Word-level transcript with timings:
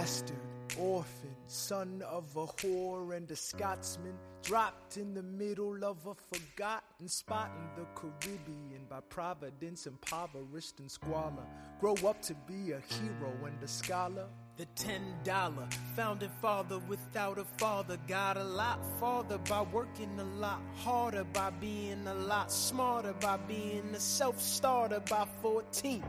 Bastard, 0.00 0.40
orphan, 0.78 1.36
son 1.46 2.02
of 2.08 2.34
a 2.34 2.46
whore 2.46 3.14
and 3.14 3.30
a 3.30 3.36
Scotsman, 3.36 4.14
dropped 4.42 4.96
in 4.96 5.12
the 5.12 5.22
middle 5.22 5.84
of 5.84 5.98
a 6.06 6.14
forgotten 6.14 7.06
spot 7.06 7.50
in 7.54 7.82
the 7.82 7.86
Caribbean 7.94 8.86
by 8.88 9.00
providence, 9.10 9.86
impoverished 9.86 10.78
and 10.78 10.90
squalor, 10.90 11.44
grow 11.80 11.94
up 12.06 12.22
to 12.22 12.34
be 12.48 12.72
a 12.72 12.80
hero 12.94 13.30
and 13.44 13.62
a 13.62 13.68
scholar? 13.68 14.26
The 14.56 14.64
ten 14.74 15.02
dollar 15.22 15.68
founding 15.94 16.30
father 16.40 16.78
without 16.88 17.36
a 17.36 17.44
father 17.58 17.98
got 18.08 18.38
a 18.38 18.44
lot 18.44 18.80
farther 18.98 19.36
by 19.36 19.60
working 19.60 20.18
a 20.18 20.24
lot 20.24 20.62
harder, 20.76 21.24
by 21.24 21.50
being 21.50 22.06
a 22.06 22.14
lot 22.14 22.50
smarter, 22.50 23.12
by 23.20 23.36
being 23.36 23.90
a 23.94 24.00
self 24.00 24.40
starter 24.40 25.00
by 25.10 25.26
14. 25.42 26.02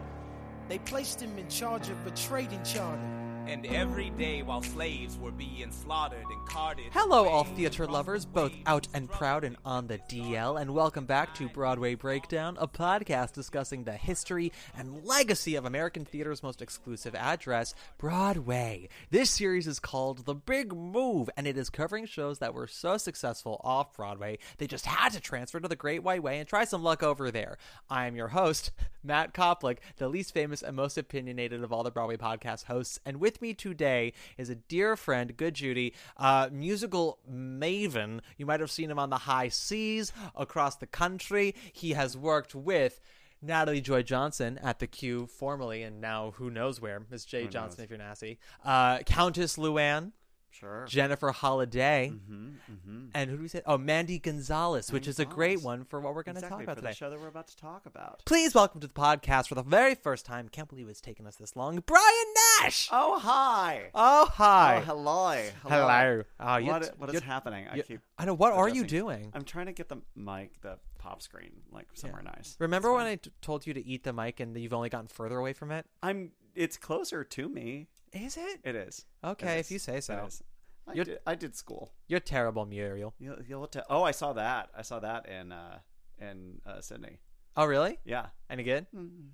They 0.69 0.79
placed 0.79 1.21
him 1.21 1.37
in 1.37 1.49
charge 1.49 1.89
of 1.89 2.07
a 2.07 2.11
trading 2.11 2.63
charter. 2.63 3.20
And 3.51 3.65
every 3.65 4.11
day 4.11 4.43
while 4.43 4.63
slaves 4.63 5.19
were 5.19 5.33
being 5.33 5.73
slaughtered 5.73 6.23
and 6.23 6.47
carted. 6.47 6.85
Hello, 6.93 7.27
all 7.27 7.43
theater 7.43 7.85
lovers, 7.85 8.25
both 8.25 8.53
out 8.65 8.87
and 8.93 9.11
proud 9.11 9.43
and 9.43 9.57
on 9.65 9.87
the 9.87 9.97
DL, 9.97 10.61
and 10.61 10.73
welcome 10.73 11.05
back 11.05 11.35
to 11.35 11.49
Broadway 11.49 11.95
Breakdown, 11.95 12.55
a 12.61 12.65
podcast 12.65 13.33
discussing 13.33 13.83
the 13.83 13.91
history 13.91 14.53
and 14.73 15.03
legacy 15.03 15.55
of 15.55 15.65
American 15.65 16.05
theater's 16.05 16.41
most 16.41 16.61
exclusive 16.61 17.13
address, 17.13 17.75
Broadway. 17.97 18.87
This 19.09 19.31
series 19.31 19.67
is 19.67 19.81
called 19.81 20.25
The 20.25 20.33
Big 20.35 20.73
Move, 20.73 21.29
and 21.35 21.45
it 21.45 21.57
is 21.57 21.69
covering 21.69 22.05
shows 22.05 22.39
that 22.39 22.53
were 22.53 22.67
so 22.67 22.95
successful 22.95 23.59
off 23.65 23.93
Broadway, 23.93 24.39
they 24.59 24.67
just 24.67 24.85
had 24.85 25.11
to 25.11 25.19
transfer 25.19 25.59
to 25.59 25.67
the 25.67 25.75
Great 25.75 26.03
White 26.03 26.23
Way 26.23 26.39
and 26.39 26.47
try 26.47 26.63
some 26.63 26.83
luck 26.83 27.03
over 27.03 27.29
there. 27.29 27.57
I 27.89 28.07
am 28.07 28.15
your 28.15 28.29
host, 28.29 28.71
Matt 29.03 29.33
Koplik, 29.33 29.79
the 29.97 30.07
least 30.07 30.33
famous 30.33 30.61
and 30.61 30.77
most 30.77 30.97
opinionated 30.97 31.65
of 31.65 31.73
all 31.73 31.83
the 31.83 31.91
Broadway 31.91 32.15
podcast 32.15 32.63
hosts, 32.65 32.97
and 33.05 33.19
with 33.19 33.40
me 33.41 33.53
today 33.53 34.13
is 34.37 34.49
a 34.49 34.55
dear 34.55 34.95
friend, 34.95 35.35
Good 35.35 35.55
Judy, 35.55 35.93
uh, 36.17 36.49
musical 36.51 37.19
maven. 37.29 38.21
You 38.37 38.45
might 38.45 38.59
have 38.59 38.71
seen 38.71 38.91
him 38.91 38.99
on 38.99 39.09
the 39.09 39.17
high 39.17 39.49
seas 39.49 40.13
across 40.35 40.75
the 40.75 40.87
country. 40.87 41.55
He 41.73 41.91
has 41.91 42.15
worked 42.15 42.53
with 42.53 43.01
Natalie 43.41 43.81
Joy 43.81 44.03
Johnson 44.03 44.59
at 44.61 44.79
the 44.79 44.87
Q 44.87 45.25
formerly, 45.25 45.81
and 45.81 45.99
now 45.99 46.33
who 46.37 46.49
knows 46.51 46.79
where, 46.79 47.01
Miss 47.09 47.25
J. 47.25 47.47
Johnson, 47.47 47.83
if 47.83 47.89
you're 47.89 47.97
nasty. 47.97 48.37
Uh, 48.63 48.99
Countess 48.99 49.57
Luann. 49.57 50.11
Sure. 50.53 50.85
Jennifer 50.85 51.31
Holliday. 51.31 52.11
Mm-hmm, 52.13 52.49
mm-hmm. 52.71 53.05
And 53.15 53.29
who 53.29 53.37
do 53.37 53.41
we 53.41 53.47
say? 53.47 53.61
Oh, 53.65 53.77
Mandy 53.77 54.19
Gonzalez, 54.19 54.91
which 54.91 55.07
is 55.07 55.17
a 55.17 55.23
great 55.23 55.63
one 55.63 55.85
for 55.85 56.01
what 56.01 56.13
we're 56.13 56.23
going 56.23 56.35
to 56.35 56.39
exactly, 56.39 56.57
talk 56.57 56.63
about 56.63 56.75
for 56.75 56.81
today. 56.81 56.91
the 56.91 56.95
show 56.95 57.09
that 57.09 57.21
we're 57.21 57.29
about 57.29 57.47
to 57.47 57.55
talk 57.57 57.85
about. 57.85 58.21
Please 58.25 58.53
welcome 58.53 58.81
to 58.81 58.87
the 58.87 58.93
podcast 58.93 59.47
for 59.47 59.55
the 59.55 59.63
very 59.63 59.95
first 59.95 60.25
time. 60.25 60.49
Can't 60.49 60.67
believe 60.67 60.89
it's 60.89 60.99
taken 60.99 61.25
us 61.25 61.37
this 61.37 61.55
long. 61.55 61.81
Brian 61.85 62.03
Nash. 62.03 62.50
Oh 62.91 63.17
hi. 63.19 63.89
Oh 63.95 64.25
hi. 64.31 64.77
Oh, 64.77 64.81
hello. 64.81 65.41
Hello. 65.63 66.23
Oh, 66.39 66.57
you- 66.57 66.67
what, 66.67 66.93
what 66.99 67.13
is 67.13 67.21
happening? 67.21 67.67
I 67.71 67.77
you- 67.77 67.83
keep. 67.83 68.01
I 68.17 68.25
know. 68.25 68.33
What 68.33 68.53
are 68.53 68.69
you 68.69 68.83
doing? 68.83 69.31
I'm 69.33 69.43
trying 69.43 69.65
to 69.67 69.71
get 69.73 69.89
the 69.89 69.97
mic, 70.15 70.61
the 70.61 70.77
pop 70.99 71.21
screen, 71.21 71.51
like 71.71 71.87
somewhere 71.93 72.21
nice. 72.21 72.55
Remember 72.59 72.89
It's 72.89 72.95
when 72.95 73.05
fine. 73.05 73.11
I 73.13 73.15
t- 73.15 73.31
told 73.41 73.65
you 73.65 73.73
to 73.73 73.85
eat 73.85 74.03
the 74.03 74.13
mic 74.13 74.39
and 74.39 74.55
you've 74.57 74.73
only 74.73 74.89
gotten 74.89 75.07
further 75.07 75.37
away 75.39 75.53
from 75.53 75.71
it? 75.71 75.85
I'm. 76.03 76.31
It's 76.53 76.77
closer 76.77 77.23
to 77.23 77.49
me. 77.49 77.87
Is 78.13 78.37
it? 78.37 78.59
It 78.63 78.75
is. 78.75 79.05
Okay, 79.23 79.55
It 79.57 79.59
if 79.61 79.71
you 79.71 79.79
say 79.79 80.01
so. 80.01 80.25
is. 80.27 80.43
I 80.87 80.93
You're- 80.93 81.05
did, 81.05 81.19
I 81.25 81.35
did 81.35 81.55
school. 81.55 81.93
You're 82.07 82.19
terrible, 82.19 82.65
Muriel. 82.65 83.13
You'll, 83.19 83.37
you'll 83.47 83.67
te- 83.67 83.79
oh, 83.89 84.03
I 84.03 84.11
saw 84.11 84.33
that. 84.33 84.69
I 84.77 84.81
saw 84.81 84.99
that 84.99 85.27
in 85.29 85.51
uh, 85.51 85.79
in 86.19 86.59
uh, 86.65 86.81
Sydney. 86.81 87.19
Oh, 87.55 87.65
really? 87.65 87.99
Yeah. 88.05 88.27
Any 88.49 88.63
good? 88.63 88.87
Mm, 88.95 89.29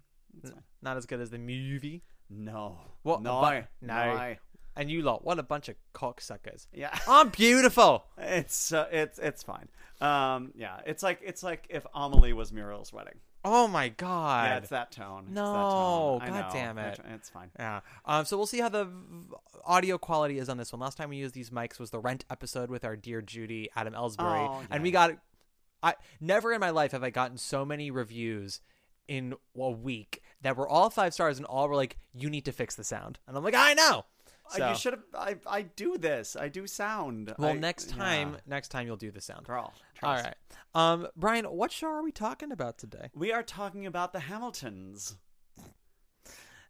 N- 0.46 0.64
Not 0.82 0.98
as 0.98 1.06
good 1.06 1.20
as 1.22 1.30
the 1.30 1.38
movie. 1.40 2.04
No. 2.30 2.78
What? 3.04 3.22
No. 3.22 3.42
but- 3.42 3.68
no. 3.82 3.94
No. 4.16 4.36
And 4.76 4.92
you 4.92 5.02
lot, 5.02 5.26
what 5.26 5.40
a 5.40 5.44
bunch 5.44 5.70
of 5.70 5.76
cocksuckers. 5.96 6.68
Yeah. 6.72 6.96
I'm 7.08 7.30
beautiful. 7.30 8.04
It's 8.16 8.72
uh, 8.72 8.88
it's 8.92 9.18
it's 9.18 9.42
fine. 9.42 9.70
Um, 10.02 10.52
yeah, 10.56 10.82
it's 10.86 11.02
like 11.02 11.20
it's 11.24 11.42
like 11.42 11.66
if 11.70 11.84
Amelie 11.96 12.34
was 12.34 12.52
Muriel's 12.54 12.94
wedding. 12.94 13.16
Oh 13.44 13.68
my 13.68 13.90
god. 13.90 14.50
Yeah, 14.52 14.58
it's 14.58 14.70
that 14.70 14.92
tone. 14.92 15.24
It's 15.28 15.30
that 15.30 15.42
No, 15.42 16.20
tone. 16.20 16.22
I 16.22 16.28
god 16.28 16.42
know. 16.42 16.50
damn 16.54 16.78
it. 16.78 17.00
It's 17.16 17.30
fine. 17.30 17.50
Yeah. 17.58 17.80
Um, 18.06 18.26
so 18.26 18.38
we'll 18.38 18.46
see 18.46 18.60
how 18.60 18.70
the 18.70 18.86
v- 18.86 18.92
audio 19.66 19.98
quality 19.98 20.38
is 20.38 20.48
on 20.48 20.58
this 20.58 20.72
one. 20.72 20.80
Last 20.80 20.96
time 20.98 21.10
we 21.10 21.18
used 21.18 21.34
these 21.34 21.50
mics 21.50 21.80
was 21.80 21.90
the 21.90 22.00
Rent 22.00 22.26
episode 22.30 22.70
with 22.70 22.86
our 22.86 22.96
dear 22.96 23.22
Judy 23.24 23.70
Adam 23.76 23.94
Ellsbury, 23.94 24.48
Oh, 24.48 24.62
and 24.70 24.84
we 24.84 24.92
got. 24.92 25.12
I 25.82 25.96
never 26.22 26.52
in 26.54 26.60
my 26.60 26.70
life 26.72 26.92
have 26.92 27.04
I 27.04 27.10
gotten 27.10 27.38
so 27.38 27.64
many 27.66 27.90
reviews 27.90 28.62
in 29.08 29.36
a 29.58 29.70
week 29.72 30.22
that 30.42 30.56
were 30.58 30.68
all 30.68 30.90
five 30.90 31.14
stars 31.14 31.38
and 31.38 31.46
all 31.46 31.68
were 31.70 31.76
like, 31.76 31.98
"You 32.14 32.30
need 32.30 32.46
to 32.46 32.52
fix 32.52 32.76
the 32.76 32.84
sound," 32.84 33.20
and 33.28 33.36
I'm 33.38 33.44
like, 33.44 33.56
"I 33.56 33.74
know." 33.74 34.06
Uh, 34.50 34.58
So, 34.58 34.70
You 34.70 34.76
should 34.76 34.94
have. 34.94 35.04
I 35.14 35.36
I 35.46 35.62
do 35.64 35.98
this. 35.98 36.36
I 36.36 36.48
do 36.48 36.68
sound. 36.68 37.34
well, 37.38 37.50
I- 37.50 37.54
next 37.54 37.90
yeah. 37.92 37.98
time, 37.98 38.38
next 38.46 38.70
time 38.70 38.88
you'll 38.88 38.96
do 38.96 39.12
the 39.12 39.20
sound. 39.22 39.46
girl. 39.46 39.74
All 40.04 40.16
right. 40.16 40.36
Um, 40.74 41.08
Brian, 41.16 41.46
what 41.46 41.72
show 41.72 41.88
are 41.88 42.04
we 42.04 42.12
talking 42.12 42.52
about 42.52 42.78
today? 42.78 43.10
We 43.14 43.32
are 43.34 43.44
talking 43.44 43.86
about 43.86 44.14
the 44.14 44.20
Hamiltons. 44.22 45.18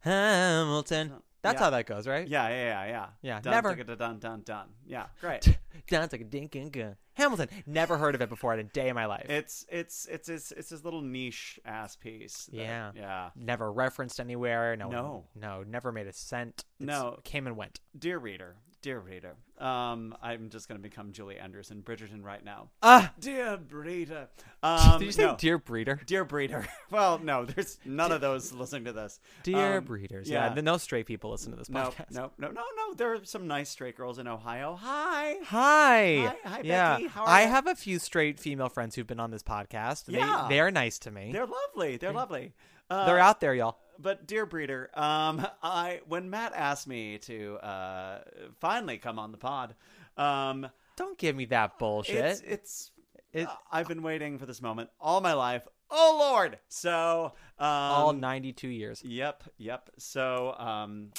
Hamilton. 0.01 1.21
That's 1.47 1.59
Yeah. 1.59 1.63
how 1.65 1.69
that 1.71 1.85
goes, 1.85 2.07
right? 2.07 2.27
Yeah, 2.27 2.47
yeah, 2.49 2.55
yeah, 2.55 2.85
yeah. 2.87 3.07
Yeah, 3.21 3.39
Dun, 3.41 3.51
never- 3.51 3.75
dun, 3.75 3.97
dun, 3.97 4.19
dun, 4.19 4.41
dun. 4.43 4.67
Yeah, 4.85 5.07
great. 5.21 5.57
Like 5.91 6.13
a 6.13 6.23
dink 6.23 6.55
and 6.55 6.71
gun. 6.71 6.95
Hamilton. 7.13 7.49
Never 7.65 7.97
heard 7.97 8.13
of 8.15 8.21
it 8.21 8.29
before 8.29 8.53
in 8.53 8.59
a 8.59 8.63
day 8.63 8.89
of 8.89 8.95
my 8.95 9.05
life. 9.05 9.25
It's 9.29 9.65
it's 9.69 10.05
it's 10.05 10.29
it's 10.29 10.51
it's 10.51 10.69
this 10.69 10.83
little 10.83 11.01
niche 11.01 11.59
ass 11.65 11.95
piece. 11.95 12.45
that- 12.47 12.55
Yeah. 12.55 12.91
yeah. 12.95 13.29
never 13.35 13.71
referenced 13.71 14.19
anywhere. 14.19 14.75
No, 14.75 14.89
No. 14.89 15.23
no, 15.35 15.63
never 15.63 15.91
made 15.91 16.05
a 16.07 16.13
cent. 16.13 16.65
It's- 16.79 16.87
No. 16.95 17.19
came 17.23 17.47
and 17.47 17.57
went. 17.57 17.79
Dear 17.97 18.19
reader, 18.19 18.57
dear 18.81 18.99
reader, 18.99 19.35
um, 19.59 20.15
I'm 20.21 20.49
just 20.49 20.67
gonna 20.67 20.79
become 20.79 21.11
Julie 21.11 21.37
Anderson, 21.37 21.81
Bridgerton 21.81 22.23
right 22.23 22.43
now. 22.43 22.69
Ah, 22.83 23.13
Dear 23.19 23.57
breeder. 23.57 24.27
Um, 24.63 24.97
did 24.99 25.05
you 25.05 25.11
say 25.11 25.23
no. 25.23 25.35
dear 25.37 25.59
breeder? 25.59 26.01
Dear 26.07 26.25
breeder. 26.25 26.67
Well, 26.91 27.19
no, 27.19 27.45
there's 27.45 27.77
none 27.85 28.11
of 28.11 28.21
those 28.21 28.51
listening 28.51 28.85
to 28.85 28.91
this. 28.93 29.19
Dear 29.43 29.77
Um, 29.77 29.83
breeders. 29.85 30.27
Yeah, 30.27 30.51
yeah. 30.53 30.61
no 30.61 30.77
straight 30.77 31.05
people 31.05 31.29
listen 31.29 31.51
to 31.51 31.57
this 31.57 31.69
podcast. 31.69 32.11
no, 32.11 32.31
no, 32.39 32.47
no, 32.47 32.63
no. 32.75 32.93
There 32.95 33.13
are 33.13 33.23
some 33.23 33.47
nice 33.47 33.69
straight 33.69 33.95
girls 33.95 34.17
in 34.17 34.27
Ohio. 34.27 34.75
Hi. 34.81 35.35
Hi. 35.43 36.33
Hi- 36.43 36.49
hi, 36.49 36.61
yeah. 36.63 36.93
Becky. 36.95 37.07
How 37.07 37.21
are 37.23 37.29
I 37.29 37.41
ya? 37.43 37.47
have 37.49 37.67
a 37.67 37.75
few 37.75 37.99
straight 37.99 38.39
female 38.39 38.69
friends 38.69 38.95
who've 38.95 39.05
been 39.05 39.19
on 39.19 39.29
this 39.29 39.43
podcast. 39.43 40.05
They, 40.05 40.17
Yeah. 40.17 40.47
They're 40.49 40.71
nice 40.71 40.97
to 40.99 41.11
me. 41.11 41.31
They're 41.31 41.45
lovely. 41.45 41.97
They're 41.97 42.11
lovely. 42.13 42.53
Uh, 42.89 43.05
They're 43.05 43.19
out 43.19 43.39
there, 43.41 43.53
y'all. 43.53 43.77
But 43.99 44.27
dear 44.27 44.45
breeder, 44.45 44.89
um, 44.93 45.45
I 45.63 46.01
when 46.07 46.29
Matt 46.29 46.53
asked 46.55 46.87
me 46.87 47.17
to 47.19 47.55
uh, 47.57 48.19
finally 48.59 48.97
come 48.97 49.19
on 49.19 49.31
the 49.31 49.37
pod, 49.37 49.75
um, 50.17 50.67
Don't 50.95 51.17
give 51.17 51.35
me 51.35 51.45
that 51.45 51.77
bullshit. 51.79 52.15
it's 52.15 52.41
it's 52.41 52.91
It- 53.33 53.47
uh, 53.47 53.55
I've 53.71 53.87
been 53.87 54.03
waiting 54.03 54.37
for 54.37 54.45
this 54.45 54.61
moment 54.61 54.89
all 54.99 55.21
my 55.21 55.33
life. 55.33 55.67
Oh 55.89 56.17
Lord! 56.19 56.59
So 56.67 57.31
um, 57.59 57.65
all 57.67 58.13
92 58.13 58.67
years. 58.67 59.01
Yep, 59.05 59.43
yep. 59.57 59.89
So, 59.97 60.53
um, 60.59 61.11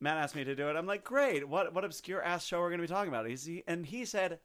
Matt 0.00 0.16
asked 0.16 0.34
me 0.34 0.42
to 0.44 0.54
do 0.56 0.68
it. 0.70 0.76
I'm 0.76 0.86
like, 0.86 1.04
great. 1.04 1.46
What 1.46 1.74
what 1.74 1.84
obscure 1.84 2.22
ass 2.22 2.44
show 2.44 2.60
are 2.60 2.64
we 2.64 2.70
going 2.70 2.80
to 2.80 2.86
be 2.86 2.92
talking 2.94 3.08
about? 3.12 3.26
He's, 3.28 3.44
he, 3.44 3.62
and 3.66 3.84
he 3.84 4.04
said 4.06 4.38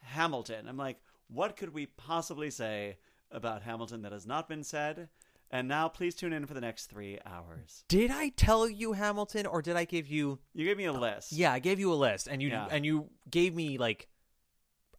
Hamilton. 0.00 0.66
I'm 0.68 0.76
like, 0.76 0.98
what 1.28 1.56
could 1.56 1.72
we 1.72 1.86
possibly 1.86 2.50
say 2.50 2.98
about 3.30 3.62
Hamilton 3.62 4.02
that 4.02 4.12
has 4.12 4.26
not 4.26 4.48
been 4.48 4.64
said? 4.64 5.08
And 5.52 5.68
now 5.68 5.86
please 5.88 6.14
tune 6.14 6.32
in 6.32 6.46
for 6.46 6.54
the 6.54 6.60
next 6.62 6.86
three 6.86 7.18
hours. 7.26 7.84
Did 7.88 8.10
I 8.10 8.30
tell 8.30 8.68
you 8.68 8.94
Hamilton, 8.94 9.44
or 9.46 9.60
did 9.60 9.76
I 9.76 9.84
give 9.84 10.06
you? 10.08 10.38
You 10.54 10.64
gave 10.64 10.78
me 10.78 10.86
a 10.86 10.92
uh, 10.92 10.98
list. 10.98 11.32
Yeah, 11.32 11.52
I 11.52 11.58
gave 11.58 11.78
you 11.78 11.92
a 11.92 11.94
list, 11.94 12.26
and 12.26 12.40
you 12.40 12.48
Yeah. 12.48 12.66
and 12.70 12.84
you 12.86 13.10
gave 13.30 13.54
me 13.54 13.76
like. 13.78 14.08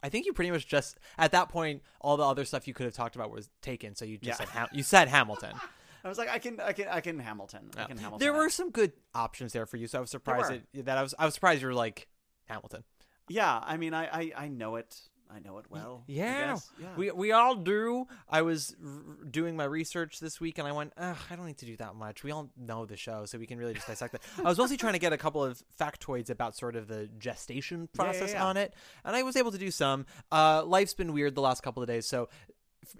I 0.02 0.10
think 0.10 0.26
you 0.26 0.32
pretty 0.34 0.50
much 0.50 0.66
just 0.68 0.98
at 1.16 1.32
that 1.32 1.48
point 1.48 1.82
all 1.98 2.18
the 2.18 2.24
other 2.24 2.44
stuff 2.44 2.68
you 2.68 2.74
could 2.74 2.84
have 2.84 2.94
talked 2.94 3.16
about 3.16 3.30
was 3.30 3.48
taken, 3.62 3.94
so 3.94 4.04
you 4.04 4.18
just 4.18 4.38
Yeah. 4.38 4.46
said 4.46 4.48
Ham- 4.50 4.68
you 4.72 4.82
said 4.82 5.08
Hamilton. 5.08 5.54
I 6.04 6.08
was 6.08 6.18
like, 6.18 6.28
I 6.28 6.38
can, 6.38 6.60
I 6.60 6.72
can, 6.74 6.86
I 6.88 7.00
can 7.00 7.18
Hamilton. 7.18 7.70
I 7.78 7.84
can 7.84 7.96
Hamilton. 7.96 8.18
There 8.18 8.34
were 8.34 8.50
some 8.50 8.70
good 8.70 8.92
options 9.14 9.54
there 9.54 9.64
for 9.64 9.78
you, 9.78 9.86
so 9.86 9.96
I 9.96 10.00
was 10.02 10.10
surprised 10.10 10.50
that, 10.50 10.84
that 10.84 10.98
I 10.98 11.02
was 11.02 11.14
I 11.18 11.24
was 11.24 11.32
surprised 11.34 11.62
you 11.62 11.68
were 11.68 11.74
like 11.74 12.06
Hamilton. 12.44 12.84
Yeah, 13.28 13.58
I 13.64 13.78
mean, 13.78 13.94
I, 13.94 14.04
I, 14.04 14.32
I 14.36 14.48
know 14.48 14.76
it. 14.76 15.00
I 15.34 15.40
know 15.40 15.58
it 15.58 15.66
well. 15.68 16.04
Yeah, 16.06 16.58
yeah. 16.80 16.88
we 16.96 17.10
we 17.10 17.32
all 17.32 17.56
do. 17.56 18.06
I 18.28 18.42
was 18.42 18.76
r- 18.84 19.24
doing 19.28 19.56
my 19.56 19.64
research 19.64 20.20
this 20.20 20.40
week, 20.40 20.58
and 20.58 20.68
I 20.68 20.72
went, 20.72 20.92
I 20.96 21.14
don't 21.34 21.46
need 21.46 21.58
to 21.58 21.66
do 21.66 21.76
that 21.78 21.94
much. 21.96 22.22
We 22.22 22.30
all 22.30 22.50
know 22.56 22.86
the 22.86 22.96
show, 22.96 23.24
so 23.26 23.38
we 23.38 23.46
can 23.46 23.58
really 23.58 23.74
just 23.74 23.86
dissect 23.86 24.14
it. 24.14 24.20
I 24.38 24.42
was 24.42 24.58
mostly 24.58 24.76
trying 24.76 24.92
to 24.92 24.98
get 24.98 25.12
a 25.12 25.18
couple 25.18 25.42
of 25.42 25.62
factoids 25.80 26.30
about 26.30 26.56
sort 26.56 26.76
of 26.76 26.86
the 26.88 27.08
gestation 27.18 27.80
Yeah, 27.80 27.86
yeah, 28.04 28.04
process 28.04 28.32
yeah. 28.32 28.44
on 28.46 28.56
it, 28.56 28.74
and 29.04 29.16
I 29.16 29.22
was 29.22 29.36
able 29.36 29.50
to 29.52 29.58
do 29.58 29.70
some. 29.70 30.06
Uh, 30.30 30.64
life's 30.64 30.94
been 30.94 31.12
weird 31.12 31.34
the 31.34 31.40
last 31.42 31.62
couple 31.62 31.82
of 31.82 31.88
days, 31.88 32.06
so 32.06 32.28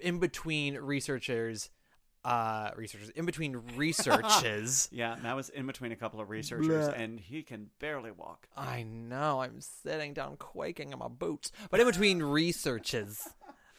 in 0.00 0.18
between 0.18 0.76
researchers. 0.76 1.70
Uh, 2.24 2.70
researchers 2.76 3.10
in 3.10 3.26
between 3.26 3.54
researches. 3.76 4.88
Yeah, 4.90 5.16
Matt 5.22 5.36
was 5.36 5.50
in 5.50 5.66
between 5.66 5.92
a 5.92 5.96
couple 5.96 6.20
of 6.20 6.30
researchers, 6.30 6.88
Bleh. 6.88 6.98
and 6.98 7.20
he 7.20 7.42
can 7.42 7.68
barely 7.80 8.10
walk. 8.12 8.48
I 8.56 8.82
know. 8.82 9.42
I'm 9.42 9.60
sitting 9.60 10.14
down 10.14 10.36
quaking 10.38 10.92
in 10.92 10.98
my 10.98 11.08
boots. 11.08 11.52
But 11.70 11.80
in 11.80 11.86
between 11.86 12.22
researches, 12.22 13.28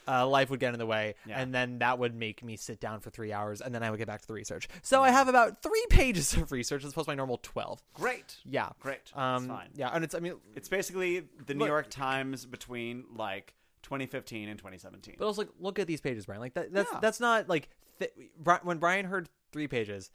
uh, 0.07 0.27
life 0.27 0.51
would 0.51 0.59
get 0.59 0.73
in 0.73 0.79
the 0.79 0.85
way. 0.85 1.15
Yeah. 1.25 1.41
And 1.41 1.53
then 1.53 1.79
that 1.79 1.97
would 1.97 2.13
make 2.13 2.43
me 2.43 2.55
sit 2.55 2.79
down 2.79 2.99
for 2.99 3.09
three 3.09 3.33
hours. 3.33 3.61
And 3.61 3.73
then 3.73 3.81
I 3.81 3.89
would 3.89 3.97
get 3.97 4.05
back 4.07 4.21
to 4.21 4.27
the 4.27 4.33
research. 4.33 4.67
So 4.83 5.01
I 5.03 5.09
have 5.09 5.27
about 5.27 5.63
three 5.63 5.85
pages 5.89 6.35
of 6.37 6.51
research 6.51 6.83
as 6.85 6.91
opposed 6.91 7.05
to 7.05 7.11
my 7.11 7.15
normal 7.15 7.39
12. 7.41 7.81
Great. 7.95 8.37
Yeah. 8.45 8.69
Great. 8.79 9.11
Um, 9.15 9.47
fine. 9.47 9.69
Yeah. 9.75 9.89
And 9.91 10.03
it's, 10.03 10.13
I 10.13 10.19
mean, 10.19 10.35
It's 10.55 10.69
basically 10.69 11.23
the 11.47 11.55
New 11.55 11.65
York 11.65 11.89
Times 11.89 12.45
between 12.45 13.05
like 13.15 13.55
2015 13.81 14.49
and 14.49 14.59
2017. 14.59 15.15
but 15.17 15.25
also 15.25 15.41
like, 15.41 15.49
look 15.59 15.79
at 15.79 15.87
these 15.87 16.01
pages, 16.01 16.27
Brian. 16.27 16.41
Like, 16.41 16.53
that, 16.53 16.71
that's, 16.71 16.91
Yeah. 16.93 16.99
that's 16.99 17.19
not 17.19 17.49
like, 17.49 17.69
th- 17.99 18.13
when 18.63 18.77
Brian 18.77 19.05
heard 19.05 19.29
three 19.51 19.67
pages, 19.67 20.11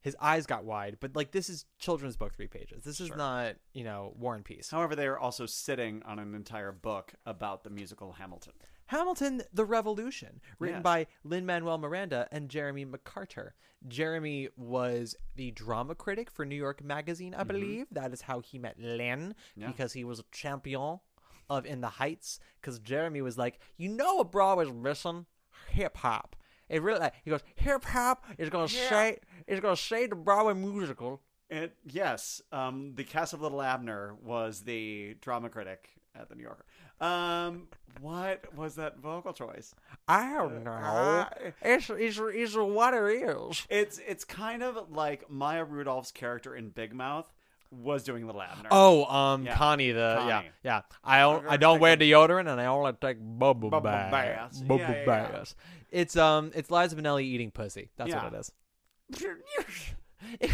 his 0.00 0.16
eyes 0.20 0.46
got 0.46 0.64
wide. 0.64 0.98
But 1.00 1.16
like, 1.16 1.32
this 1.32 1.48
is 1.48 1.64
children's 1.78 2.16
book 2.16 2.34
three 2.34 2.46
pages. 2.46 2.84
This 2.84 3.00
is 3.00 3.10
not, 3.10 3.54
you 3.72 3.84
know, 3.84 4.12
War 4.18 4.34
and 4.34 4.44
Peace. 4.44 4.70
However, 4.70 4.94
they 4.94 5.06
are 5.06 5.18
also 5.18 5.46
sitting 5.46 6.02
on 6.04 6.18
an 6.18 6.34
entire 6.34 6.72
book 6.72 7.14
about 7.24 7.64
the 7.64 7.70
musical 7.70 8.12
Hamilton. 8.12 8.52
Hamilton 8.86 9.42
the 9.52 9.64
Revolution, 9.64 10.42
written 10.58 10.76
Yes. 10.76 10.82
by 10.82 11.06
Lin 11.22 11.46
Manuel 11.46 11.78
Miranda 11.78 12.28
and 12.30 12.50
Jeremy 12.50 12.84
McCarter. 12.84 13.52
Jeremy 13.88 14.48
was 14.56 15.16
the 15.36 15.50
drama 15.52 15.94
critic 15.94 16.30
for 16.30 16.44
New 16.44 16.54
York 16.54 16.82
Magazine, 16.82 17.34
I 17.34 17.38
mm-hmm. 17.38 17.48
believe. 17.48 17.86
That 17.90 18.12
is 18.12 18.22
how 18.22 18.40
he 18.40 18.58
met 18.58 18.78
Lin, 18.78 19.34
Yeah. 19.56 19.68
because 19.68 19.94
he 19.94 20.04
was 20.04 20.20
a 20.20 20.24
champion 20.32 21.00
of 21.48 21.64
In 21.64 21.80
the 21.80 21.88
Heights. 21.88 22.40
Because 22.60 22.78
Jeremy 22.78 23.22
was 23.22 23.38
like, 23.38 23.58
you 23.78 23.88
know 23.88 24.16
what 24.16 24.32
Broadway's 24.32 24.72
missing? 24.72 25.26
Hip 25.70 25.96
hop. 25.96 26.36
It 26.68 26.82
really 26.82 27.00
like, 27.00 27.14
he 27.24 27.30
goes, 27.30 27.42
hip 27.56 27.84
hop 27.84 28.24
is 28.38 28.48
gonna 28.50 28.68
say 28.68 29.18
is 29.46 29.60
gonna 29.60 29.76
say 29.76 30.06
the 30.06 30.16
Broadway 30.16 30.54
musical. 30.54 31.20
It, 31.50 31.76
yes, 31.84 32.40
um, 32.52 32.92
the 32.94 33.04
cast 33.04 33.32
of 33.34 33.42
Little 33.42 33.60
Abner 33.62 34.14
was 34.22 34.62
the 34.62 35.14
drama 35.20 35.50
critic 35.50 35.88
at 36.14 36.28
the 36.28 36.34
New 36.34 36.42
Yorker. 36.42 36.64
Um, 37.00 37.68
what 38.00 38.54
was 38.56 38.76
that 38.76 38.98
vocal 38.98 39.32
choice? 39.32 39.74
I 40.08 40.32
don't 40.32 40.64
know. 40.64 40.70
Uh, 40.72 41.28
it's, 41.62 41.90
it's, 41.90 42.18
it's 42.20 42.56
what 42.56 42.94
it 42.94 43.22
is. 43.22 43.66
It's 43.68 44.00
it's 44.06 44.24
kind 44.24 44.62
of 44.62 44.90
like 44.90 45.30
Maya 45.30 45.64
Rudolph's 45.64 46.12
character 46.12 46.56
in 46.56 46.70
Big 46.70 46.94
Mouth 46.94 47.30
was 47.70 48.04
doing 48.04 48.24
Little 48.26 48.42
Abner. 48.42 48.68
Oh, 48.70 49.04
um, 49.06 49.44
Yeah. 49.44 49.56
Connie 49.56 49.90
the 49.92 50.16
yeah 50.26 50.36
Connie. 50.36 50.48
yeah. 50.62 50.80
I 51.02 51.20
don't 51.20 51.46
I 51.48 51.56
don't 51.56 51.80
wear 51.80 51.96
deodorant 51.96 52.48
and 52.50 52.60
I 52.60 52.66
only 52.66 52.92
take 53.00 53.18
bubble, 53.20 53.70
Bubble 53.70 53.90
baths. 53.90 54.60
Bubble 54.60 54.78
Yeah, 54.78 54.90
yeah, 54.92 54.98
yeah. 54.98 55.04
baths. 55.04 55.54
It's 55.94 56.16
um 56.16 56.50
it's 56.54 56.70
Liza 56.70 56.96
Minnelli 56.96 57.22
eating 57.22 57.50
pussy. 57.52 57.88
That's 57.96 58.10
Yeah. 58.10 58.24
what 58.24 58.34
it 58.34 58.50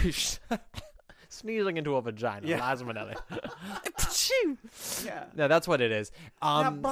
is. 0.05 0.41
Sneezing 1.31 1.77
into 1.79 1.97
a 1.97 2.03
vagina. 2.03 2.47
Yeah. 2.47 2.71
Liza 2.71 2.85
Minnelli. 2.85 3.15
yeah. 5.07 5.25
no, 5.35 5.49
that's 5.49 5.67
what 5.67 5.81
it 5.81 5.93
is. 5.93 6.13
Um, 6.43 6.85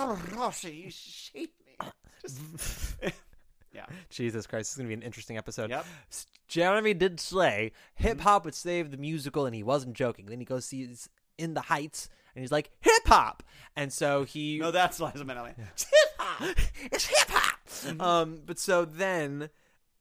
you 0.65 0.91
shake 0.91 1.53
me. 1.67 3.11
Yeah. 3.75 3.85
Jesus 4.09 4.47
Christ, 4.47 4.71
this 4.71 4.73
is 4.73 4.77
gonna 4.79 4.89
be 4.89 4.95
an 4.95 5.03
interesting 5.03 5.37
episode. 5.37 5.69
Yep. 5.71 5.85
S- 6.11 6.27
Jeremy 6.49 6.95
did 6.95 7.21
say 7.21 7.73
hip 7.97 8.21
hop 8.21 8.45
would 8.47 8.55
save 8.55 8.91
the 8.91 8.97
musical, 8.97 9.45
and 9.45 9.55
he 9.55 9.63
wasn't 9.63 9.95
joking. 9.95 10.27
Then 10.27 10.39
he 10.39 10.47
goes 10.47 10.65
sees 10.65 11.09
in 11.37 11.53
the 11.55 11.61
Heights, 11.61 12.09
and 12.35 12.41
he's 12.43 12.51
like 12.51 12.71
hip 12.81 13.07
hop, 13.07 13.43
and 13.77 13.93
so 13.93 14.25
he 14.25 14.59
No, 14.59 14.71
that's 14.71 14.99
Liza 15.01 15.25
Minnelli. 15.25 15.53
It's 15.73 15.85
hip 15.85 16.11
hop. 16.19 16.57
It's 16.91 17.07
hip 17.07 17.29
hop. 17.29 17.58
Um, 18.01 18.41
but 18.47 18.59
so 18.59 18.85
then, 18.85 19.51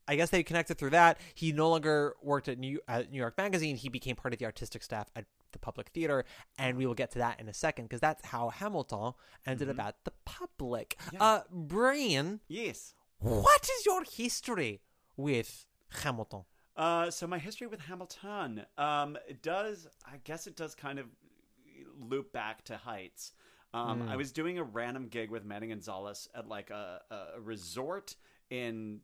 I 0.08 0.16
guess 0.16 0.30
they 0.30 0.44
connected 0.44 0.78
through 0.78 0.92
that. 0.92 1.20
He 1.34 1.52
no 1.52 1.70
longer 1.70 2.16
worked 2.22 2.48
at 2.48 2.58
New 2.58 2.80
at 2.88 3.12
New 3.12 3.18
York 3.18 3.38
Magazine. 3.38 3.76
He 3.76 3.90
became 3.90 4.16
part 4.16 4.34
of 4.34 4.40
the 4.40 4.46
artistic 4.46 4.84
staff 4.84 5.10
at 5.16 5.26
the 5.52 5.60
Public 5.60 5.90
Theater, 5.90 6.26
and 6.58 6.78
we 6.78 6.86
will 6.86 6.94
get 6.94 7.12
to 7.12 7.20
that 7.20 7.40
in 7.40 7.48
a 7.50 7.54
second 7.54 7.86
because 7.86 8.02
that's 8.02 8.26
how 8.28 8.50
Hamilton 8.50 9.14
ended 9.46 9.70
up 9.70 9.80
at 9.80 9.96
the 10.04 10.12
Public. 10.26 10.98
Uh, 11.20 11.42
Brian, 11.52 12.42
Yes. 12.48 12.94
what 13.20 13.64
is 13.64 13.86
your 13.86 14.04
history 14.04 14.82
with 15.16 15.66
Hamilton? 16.04 16.44
Uh, 16.76 17.10
so 17.10 17.26
my 17.26 17.40
history 17.40 17.66
with 17.68 17.80
Hamilton, 17.82 18.66
um, 18.78 19.18
it 19.28 19.42
does 19.42 19.88
I 20.06 20.18
guess 20.24 20.48
it 20.48 20.56
does 20.56 20.76
kind 20.76 21.00
of 21.00 21.06
loop 22.00 22.32
back 22.32 22.64
to 22.66 22.78
Heights. 22.78 23.32
Um, 23.74 24.02
Hmm. 24.02 24.10
I 24.10 24.16
was 24.16 24.32
doing 24.32 24.58
a 24.58 24.64
random 24.64 25.08
gig 25.08 25.30
with 25.30 25.46
Mandy 25.46 25.68
Gonzalez 25.68 26.30
at 26.34 26.48
like 26.48 26.70
a, 26.70 27.02
a 27.12 27.42
resort 27.42 28.16
in 28.50 29.02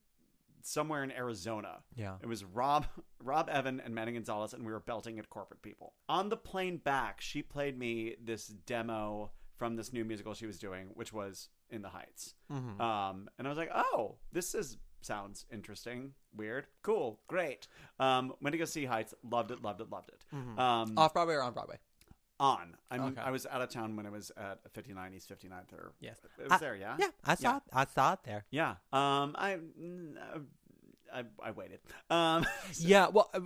somewhere 0.61 1.03
in 1.03 1.11
Arizona. 1.11 1.79
Yeah. 1.95 2.15
It 2.21 2.27
was 2.27 2.43
Rob, 2.45 2.85
Rob 3.23 3.49
Evan, 3.49 3.81
and 3.81 3.93
Mandy 3.93 4.13
Gonzalez, 4.13 4.53
and 4.53 4.65
we 4.65 4.71
were 4.71 4.79
belting 4.79 5.19
at 5.19 5.29
corporate 5.29 5.61
people. 5.61 5.93
On 6.07 6.29
the 6.29 6.37
plane 6.37 6.77
back, 6.77 7.19
she 7.21 7.41
played 7.41 7.77
me 7.77 8.15
this 8.23 8.47
demo 8.47 9.31
from 9.57 9.75
this 9.75 9.91
new 9.93 10.05
musical 10.05 10.33
she 10.33 10.45
was 10.45 10.57
doing, 10.57 10.87
which 10.93 11.11
was 11.13 11.49
In 11.69 11.81
the 11.81 11.89
Heights. 11.89 12.33
Mm-hmm. 12.51 12.79
Um, 12.81 13.29
and 13.37 13.47
I 13.47 13.49
was 13.49 13.57
like, 13.57 13.71
oh, 13.73 14.15
this 14.31 14.55
is 14.55 14.77
sounds 15.01 15.45
interesting, 15.51 16.13
weird, 16.33 16.65
cool, 16.81 17.19
great. 17.27 17.67
Um, 17.99 18.33
went 18.41 18.53
to 18.53 18.57
go 18.57 18.63
see 18.63 18.85
Heights, 18.85 19.13
loved 19.29 19.51
it, 19.51 19.61
loved 19.61 19.81
it, 19.81 19.89
loved 19.89 20.09
it. 20.09 20.23
Um, 20.57 20.93
Off 20.97 21.13
Broadway 21.13 21.33
or 21.35 21.41
on 21.43 21.53
Broadway? 21.53 21.75
On. 22.43 22.75
I'm, 22.91 23.01
Okay. 23.01 23.21
I 23.21 23.31
was 23.31 23.45
out 23.45 23.61
of 23.61 23.69
town 23.69 23.95
when 23.95 24.05
it 24.05 24.11
was 24.11 24.31
at 24.37 24.59
59 24.73 25.13
East 25.13 25.29
59th, 25.29 25.73
or 25.73 25.93
Yes. 25.99 26.19
it 26.37 26.43
was 26.43 26.51
I- 26.51 26.57
there, 26.57 26.75
yeah, 26.75 26.95
Yeah, 26.99 27.07
I 27.23 27.35
saw 27.35 27.57
it. 27.57 27.63
I 27.71 27.85
saw 27.85 28.13
it 28.13 28.19
there. 28.23 28.45
yeah. 28.51 28.71
Um, 28.91 29.35
I, 29.37 29.57
mm, 29.79 30.15
I, 31.13 31.23
I 31.43 31.51
waited. 31.51 31.79
Um, 32.09 32.45
Yeah, 32.79 33.07
well, 33.07 33.29
uh, 33.33 33.39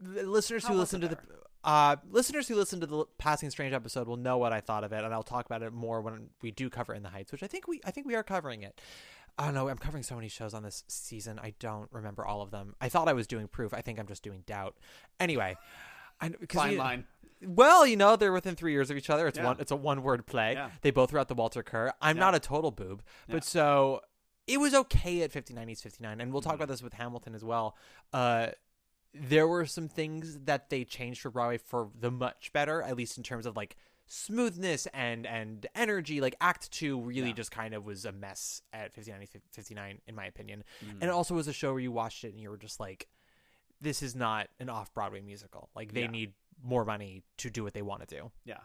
the 0.00 0.22
listeners 0.24 0.64
How 0.64 0.72
who 0.72 0.78
was 0.80 0.92
listen 0.92 1.02
it 1.04 1.08
to 1.10 1.14
the 1.16 1.20
uh, 1.62 1.96
listeners 2.10 2.48
who 2.48 2.54
listen 2.56 2.80
to 2.80 2.86
the 2.86 3.04
Passing 3.18 3.50
Strange 3.50 3.74
episode 3.74 4.08
will 4.08 4.16
know 4.16 4.38
what 4.38 4.52
I 4.52 4.60
thought 4.60 4.82
of 4.82 4.92
it, 4.92 5.04
and 5.04 5.12
I'll 5.12 5.22
talk 5.22 5.44
about 5.44 5.62
it 5.62 5.72
more 5.74 6.00
when 6.00 6.30
we 6.40 6.50
do 6.50 6.70
cover 6.70 6.94
In 6.94 7.02
the 7.02 7.10
Heights, 7.10 7.32
which 7.32 7.42
I 7.42 7.46
think 7.48 7.68
we 7.68 7.80
I 7.84 7.90
think 7.90 8.06
we 8.06 8.14
are 8.14 8.22
covering 8.22 8.62
it. 8.62 8.80
I 9.38 9.44
don't 9.44 9.54
know. 9.54 9.68
I'm 9.68 9.76
covering 9.78 10.02
so 10.02 10.14
many 10.16 10.28
shows 10.28 10.54
on 10.54 10.62
this 10.62 10.84
season. 10.88 11.38
I 11.42 11.52
don't 11.60 11.88
remember 11.92 12.24
all 12.26 12.40
of 12.42 12.50
them. 12.50 12.74
I 12.80 12.88
thought 12.88 13.08
I 13.08 13.12
was 13.12 13.26
doing 13.26 13.46
proof. 13.46 13.72
I 13.74 13.80
think 13.82 13.98
I'm 14.00 14.06
just 14.06 14.22
doing 14.22 14.42
doubt. 14.46 14.76
Anyway, 15.18 15.56
I, 16.20 16.30
'cause 16.30 16.38
Fine 16.52 16.72
you- 16.72 16.78
line. 16.78 17.04
Well, 17.42 17.86
you 17.86 17.96
know 17.96 18.16
they're 18.16 18.32
within 18.32 18.54
three 18.56 18.72
years 18.72 18.90
of 18.90 18.96
each 18.96 19.08
other. 19.10 19.26
It's 19.26 19.38
Yeah. 19.38 19.44
one. 19.44 19.56
It's 19.60 19.70
a 19.70 19.76
one 19.76 20.02
word 20.02 20.26
play. 20.26 20.52
Yeah. 20.54 20.70
They 20.82 20.90
both 20.90 21.12
wrote 21.12 21.28
the 21.28 21.34
Walter 21.34 21.62
Kerr. 21.62 21.92
I'm 22.00 22.16
Yeah. 22.16 22.20
not 22.20 22.34
a 22.34 22.40
total 22.40 22.70
boob, 22.70 23.02
but 23.28 23.44
so 23.44 24.02
it 24.46 24.58
was 24.58 24.74
okay 24.74 25.22
at 25.22 25.30
59 25.32 25.68
East 25.70 25.82
59, 25.82 26.20
and 26.20 26.32
we'll 26.32 26.40
Mm-hmm. 26.42 26.50
talk 26.50 26.56
about 26.56 26.68
this 26.68 26.82
with 26.82 26.94
Hamilton 26.94 27.34
as 27.34 27.44
well. 27.44 27.76
Uh, 28.12 28.48
there 29.14 29.46
were 29.48 29.64
some 29.66 29.88
things 29.88 30.38
that 30.40 30.70
they 30.70 30.84
changed 30.84 31.20
for 31.20 31.30
Broadway 31.30 31.58
for 31.58 31.90
the 31.98 32.10
much 32.10 32.52
better, 32.52 32.82
at 32.82 32.96
least 32.96 33.16
in 33.16 33.22
terms 33.24 33.46
of 33.46 33.56
like 33.56 33.76
smoothness 34.06 34.86
and 34.92 35.26
and 35.26 35.66
energy. 35.74 36.20
Like 36.20 36.34
Act 36.40 36.70
Two 36.72 37.00
really 37.00 37.28
Yeah. 37.28 37.34
just 37.34 37.50
kind 37.52 37.74
of 37.74 37.84
was 37.84 38.04
a 38.04 38.12
mess 38.12 38.62
at 38.72 38.92
59 38.92 39.26
59 39.52 40.00
in 40.06 40.14
my 40.14 40.26
opinion, 40.26 40.64
Mm. 40.84 40.90
and 40.94 41.02
it 41.04 41.10
also 41.10 41.34
was 41.34 41.48
a 41.48 41.52
show 41.52 41.72
where 41.72 41.80
you 41.80 41.92
watched 41.92 42.24
it 42.24 42.28
and 42.32 42.40
you 42.40 42.50
were 42.50 42.56
just 42.58 42.80
like, 42.80 43.08
this 43.80 44.02
is 44.02 44.14
not 44.14 44.50
an 44.58 44.68
off 44.68 44.92
Broadway 44.92 45.20
musical. 45.20 45.70
Like 45.74 45.92
they 45.92 46.02
Yeah. 46.02 46.06
need 46.08 46.34
more 46.64 46.84
money 46.84 47.22
to 47.38 47.50
do 47.50 47.62
what 47.64 47.74
they 47.74 47.82
want 47.82 48.06
to 48.08 48.16
do. 48.16 48.30
yeah. 48.44 48.58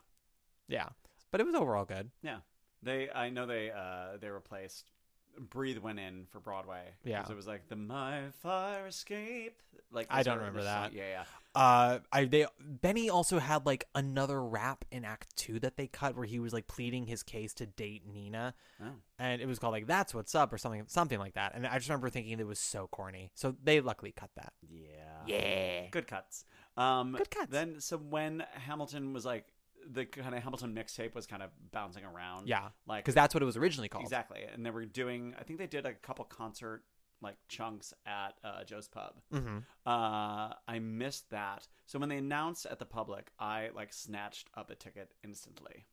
Yeah, 0.67 0.87
but 1.31 1.39
it 1.41 1.45
was 1.45 1.53
overall 1.55 1.85
good. 1.85 2.09
Yeah, 2.23 2.37
they. 2.81 3.07
I 3.11 3.29
know 3.29 3.45
they. 3.45 3.69
Uh, 3.69 4.17
they 4.19 4.29
replaced 4.29 4.89
Breathe 5.37 5.77
went 5.77 5.99
in 5.99 6.25
for 6.31 6.39
Broadway. 6.39 6.85
Yeah. 7.03 7.23
it 7.29 7.35
was 7.35 7.45
like 7.45 7.67
the 7.67 7.75
My 7.75 8.29
Fire 8.41 8.87
Escape. 8.87 9.61
Like 9.91 10.07
I 10.09 10.23
don't 10.23 10.39
remember 10.39 10.61
song- 10.61 10.67
that. 10.67 10.93
Yeah, 10.93 11.03
yeah. 11.09 11.23
Uh, 11.53 11.99
I 12.11 12.25
they 12.25 12.47
Benny 12.59 13.11
also 13.11 13.37
had 13.37 13.67
like 13.67 13.85
another 13.93 14.41
rap 14.43 14.85
in 14.91 15.05
Act 15.05 15.35
Two 15.37 15.59
that 15.59 15.77
they 15.77 15.85
cut 15.85 16.15
where 16.17 16.25
he 16.25 16.39
was 16.39 16.51
like 16.51 16.65
pleading 16.67 17.05
his 17.05 17.21
case 17.21 17.53
to 17.55 17.67
date 17.67 18.01
Nina, 18.11 18.55
Oh. 18.81 18.85
and 19.19 19.39
it 19.41 19.47
was 19.47 19.59
called 19.59 19.73
like 19.73 19.85
"That's 19.85 20.15
What's 20.15 20.33
Up" 20.33 20.51
or 20.51 20.57
something, 20.57 20.83
something 20.87 21.19
like 21.19 21.35
that. 21.35 21.51
And 21.53 21.67
I 21.67 21.75
just 21.77 21.89
remember 21.89 22.09
thinking 22.09 22.39
it 22.39 22.47
was 22.47 22.57
so 22.59 22.87
corny. 22.87 23.29
So 23.35 23.55
they 23.63 23.81
luckily 23.81 24.11
cut 24.11 24.31
that. 24.35 24.53
Yeah. 24.67 24.87
Yeah. 25.27 25.87
Good 25.91 26.07
cuts. 26.07 26.43
Um, 26.77 27.13
Good 27.13 27.31
cuts. 27.31 27.51
Then, 27.51 27.79
so 27.79 27.97
when 27.97 28.43
Hamilton 28.53 29.13
was 29.13 29.25
like, 29.25 29.45
the 29.87 30.05
kind 30.05 30.33
of 30.35 30.41
Hamilton 30.41 30.73
mixtape 30.73 31.13
was 31.13 31.27
kind 31.27 31.43
of 31.43 31.51
bouncing 31.71 32.03
around. 32.03 32.47
Yeah, 32.47 32.69
Like, 32.87 33.03
because 33.03 33.13
that's 33.15 33.33
what 33.35 33.43
it 33.43 33.45
was 33.45 33.55
originally 33.55 33.87
called. 33.87 34.03
Exactly. 34.03 34.41
And 34.51 34.65
they 34.65 34.71
were 34.71 34.85
doing, 34.85 35.35
I 35.39 35.43
think 35.43 35.59
they 35.59 35.67
did 35.67 35.85
a 35.85 35.93
couple 35.93 36.25
concert 36.25 36.83
like 37.21 37.35
chunks 37.47 37.93
at 38.05 38.33
uh, 38.43 38.63
Joe's 38.65 38.87
Pub. 38.87 39.13
Mhm. 39.31 39.63
Uh, 39.85 40.53
I 40.67 40.79
missed 40.81 41.29
that. 41.29 41.67
So 41.85 41.97
when 41.99 42.09
they 42.09 42.17
announced 42.17 42.65
at 42.65 42.79
the 42.79 42.85
public, 42.85 43.29
I 43.39 43.69
like 43.75 43.93
snatched 43.93 44.49
up 44.55 44.69
a 44.69 44.75
ticket 44.75 45.13
instantly. 45.23 45.85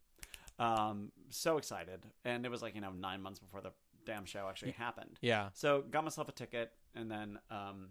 Um, 0.59 1.12
so 1.31 1.59
excited. 1.59 2.05
And 2.25 2.45
it 2.45 2.51
was 2.51 2.61
like, 2.62 2.75
you 2.75 2.81
know, 2.81 2.93
nine 2.93 3.23
months 3.23 3.39
before 3.39 3.61
the 3.61 3.73
damn 4.05 4.25
show 4.25 4.47
actually 4.49 4.73
happened. 4.73 5.19
Yeah. 5.21 5.51
So 5.55 5.83
got 5.91 6.03
myself 6.05 6.29
a 6.29 6.33
ticket 6.33 6.73
and 6.95 7.11
then 7.11 7.39
um, 7.51 7.91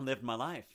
lived 0.00 0.22
my 0.22 0.34
life. 0.34 0.66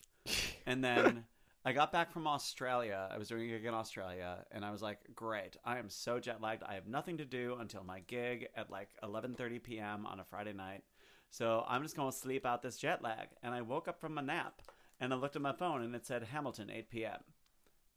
And 0.66 0.84
then 0.84 1.26
I 1.66 1.74
got 1.74 1.92
back 1.92 2.12
from 2.12 2.26
Australia. 2.26 3.10
I 3.12 3.18
was 3.18 3.28
doing 3.28 3.44
a 3.44 3.48
gig 3.48 3.66
in 3.66 3.74
Australia, 3.74 4.46
and 4.52 4.64
I 4.64 4.72
was 4.72 4.82
like, 4.82 5.00
"Great! 5.14 5.58
I 5.66 5.78
am 5.78 5.90
so 5.90 6.20
jet 6.20 6.42
lagged. 6.42 6.64
I 6.64 6.76
have 6.76 6.88
nothing 6.88 7.18
to 7.18 7.26
do 7.26 7.58
until 7.60 7.84
my 7.84 8.00
gig 8.02 8.48
at 8.56 8.70
like 8.72 8.90
11:30 9.04 9.62
p.m. 9.62 10.06
on 10.06 10.20
a 10.20 10.24
Friday 10.24 10.54
night. 10.54 10.84
So 11.32 11.64
I'm 11.68 11.84
just 11.84 11.96
going 11.96 12.12
to 12.12 12.18
sleep 12.18 12.46
out 12.46 12.62
this 12.62 12.78
jet 12.78 13.02
lag." 13.04 13.28
And 13.44 13.54
I 13.54 13.62
woke 13.62 13.88
up 13.88 14.00
from 14.00 14.18
a 14.18 14.22
nap, 14.22 14.62
and 15.00 15.14
I 15.14 15.18
looked 15.18 15.36
at 15.36 15.42
my 15.42 15.54
phone, 15.54 15.82
and 15.82 15.94
it 15.96 16.06
said 16.06 16.24
Hamilton 16.24 16.70
8 16.72 16.90
p.m. 16.90 17.20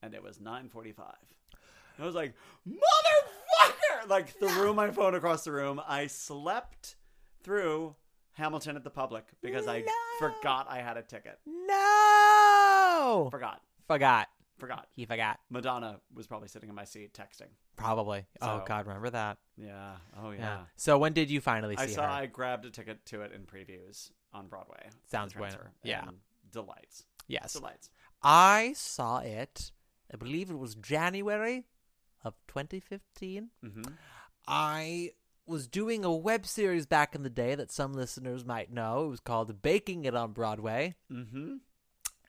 and 0.03 0.15
it 0.15 0.23
was 0.23 0.39
9:45. 0.39 1.15
I 1.99 2.05
was 2.05 2.15
like, 2.15 2.35
"Motherfucker!" 2.69 4.09
Like 4.09 4.29
threw 4.29 4.75
my 4.75 4.91
phone 4.91 5.15
across 5.15 5.45
the 5.45 5.53
room. 5.53 5.81
I 5.87 6.09
slept 6.09 6.97
through 7.43 7.97
Hamilton 8.35 8.77
at 8.77 8.85
the 8.85 8.91
public 8.91 9.25
because 9.43 9.67
I 9.69 9.85
forgot 10.19 10.67
I 10.69 10.79
had 10.79 10.97
a 10.97 11.03
ticket. 11.03 11.39
No. 11.47 13.29
Forgot. 13.31 13.61
Forgot. 13.87 14.29
Forgot. 14.59 14.87
He 14.95 15.07
forgot. 15.07 15.41
Madonna 15.51 16.01
was 16.15 16.27
probably 16.27 16.49
sitting 16.49 16.69
in 16.69 16.75
my 16.75 16.85
seat 16.85 17.13
texting. 17.13 17.49
Probably. 17.77 18.27
oh 18.41 18.63
God, 18.67 18.87
remember 18.87 19.11
that? 19.11 19.39
Yeah. 19.57 19.93
Oh 20.23 20.31
yeah. 20.31 20.39
Yeah. 20.41 20.59
So 20.77 20.99
when 20.99 21.13
did 21.13 21.31
you 21.31 21.41
finally 21.41 21.77
see 21.77 21.83
I 21.83 21.87
saw. 21.87 22.03
her? 22.03 22.09
I 22.09 22.27
grabbed 22.27 22.65
a 22.65 22.71
ticket 22.71 23.05
to 23.07 23.23
it 23.23 23.33
in 23.33 23.43
previews 23.43 24.11
on 24.33 24.47
Broadway. 24.47 24.89
Sounds 25.11 25.33
bueno. 25.33 25.49
transfer, 25.51 25.73
Yeah. 25.83 26.07
and 26.07 26.17
Delights. 26.53 27.07
Yes. 27.29 27.55
Delights. 27.55 27.91
I 28.23 28.75
saw 28.77 29.19
it. 29.19 29.73
I 30.13 30.17
believe 30.17 30.51
it 30.51 30.59
was 30.59 30.75
January 30.77 31.65
of 32.25 32.35
2015. 32.49 33.49
Mm-hmm. 33.65 33.83
I 34.47 35.11
was 35.47 35.67
doing 35.67 36.05
a 36.05 36.13
web 36.15 36.47
series 36.47 36.87
back 36.87 37.15
in 37.15 37.23
the 37.23 37.31
day 37.31 37.55
that 37.55 37.71
some 37.73 37.93
listeners 37.93 38.45
might 38.45 38.73
know. 38.73 39.07
It 39.07 39.09
was 39.09 39.21
called 39.21 39.61
Baking 39.63 40.05
It 40.05 40.15
on 40.15 40.33
Broadway. 40.33 40.95
Mm-hmm. 41.11 41.57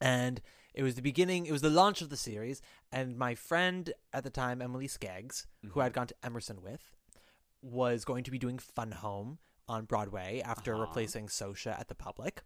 And 0.01 0.41
it 0.74 0.84
was 0.84 0.96
the 0.96 1.01
beginning, 1.01 1.46
it 1.46 1.51
was 1.51 1.62
the 1.62 1.70
launch 1.70 2.01
of 2.01 2.10
the 2.10 2.17
series. 2.17 2.62
And 2.91 3.17
my 3.17 3.36
friend 3.36 3.93
at 4.12 4.24
the 4.24 4.29
time, 4.29 4.62
Emily 4.62 4.88
Skeggs, 4.88 5.46
who 5.72 5.79
I'd 5.82 5.93
gone 5.93 6.08
to 6.08 6.15
Emerson 6.24 6.62
with, 6.63 6.96
was 7.62 8.03
going 8.03 8.24
to 8.24 8.32
be 8.32 8.39
doing 8.39 8.58
Fun 8.58 8.91
Home 8.91 9.38
on 9.70 9.86
Broadway 9.86 10.41
after 10.43 10.74
Uh-huh. 10.74 10.82
replacing 10.82 11.27
Socha 11.27 11.79
at 11.79 11.88
the 11.88 11.96
public. 11.96 12.43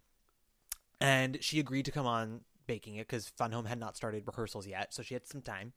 And 1.00 1.38
she 1.42 1.58
agreed 1.58 1.84
to 1.86 1.90
come 1.90 2.06
on 2.06 2.42
baking 2.66 2.96
it 2.96 3.06
because 3.08 3.28
Fun 3.28 3.52
Home 3.52 3.64
had 3.64 3.78
not 3.80 3.96
started 3.96 4.24
rehearsals 4.26 4.66
yet, 4.66 4.92
so 4.92 5.02
she 5.02 5.14
had 5.14 5.26
some 5.26 5.40
time. 5.40 5.72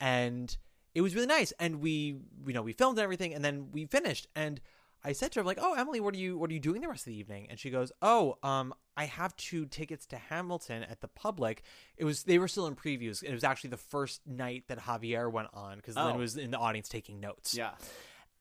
And 0.00 0.56
it 0.94 1.00
was 1.00 1.14
really 1.14 1.26
nice. 1.26 1.52
And 1.58 1.80
we, 1.80 2.16
you 2.46 2.52
know, 2.52 2.62
we 2.62 2.72
filmed 2.72 2.98
everything, 2.98 3.34
and 3.34 3.44
then 3.44 3.68
we 3.72 3.86
finished. 3.86 4.26
And 4.36 4.60
I 5.04 5.12
said 5.12 5.32
to 5.32 5.40
her, 5.40 5.44
like, 5.44 5.58
"Oh, 5.60 5.74
Emily, 5.74 6.00
what 6.00 6.14
are 6.14 6.18
you, 6.18 6.38
what 6.38 6.50
are 6.50 6.54
you 6.54 6.60
doing 6.60 6.80
the 6.80 6.88
rest 6.88 7.02
of 7.02 7.12
the 7.12 7.18
evening?" 7.18 7.46
And 7.50 7.58
she 7.58 7.70
goes, 7.70 7.92
"Oh, 8.00 8.38
um, 8.42 8.72
I 8.96 9.04
have 9.06 9.36
two 9.36 9.66
tickets 9.66 10.06
to 10.06 10.16
Hamilton 10.16 10.84
at 10.84 11.00
the 11.00 11.08
public. 11.08 11.62
It 11.96 12.04
was 12.04 12.22
they 12.22 12.38
were 12.38 12.48
still 12.48 12.66
in 12.66 12.74
previews. 12.76 13.22
It 13.22 13.32
was 13.32 13.44
actually 13.44 13.70
the 13.70 13.76
first 13.76 14.26
night 14.26 14.64
that 14.68 14.78
Javier 14.78 15.30
went 15.30 15.48
on 15.52 15.76
because 15.76 15.96
Lin 15.96 16.14
Oh. 16.16 16.18
was 16.18 16.36
in 16.36 16.50
the 16.52 16.58
audience 16.58 16.88
taking 16.88 17.20
notes. 17.20 17.54
Yeah. 17.54 17.72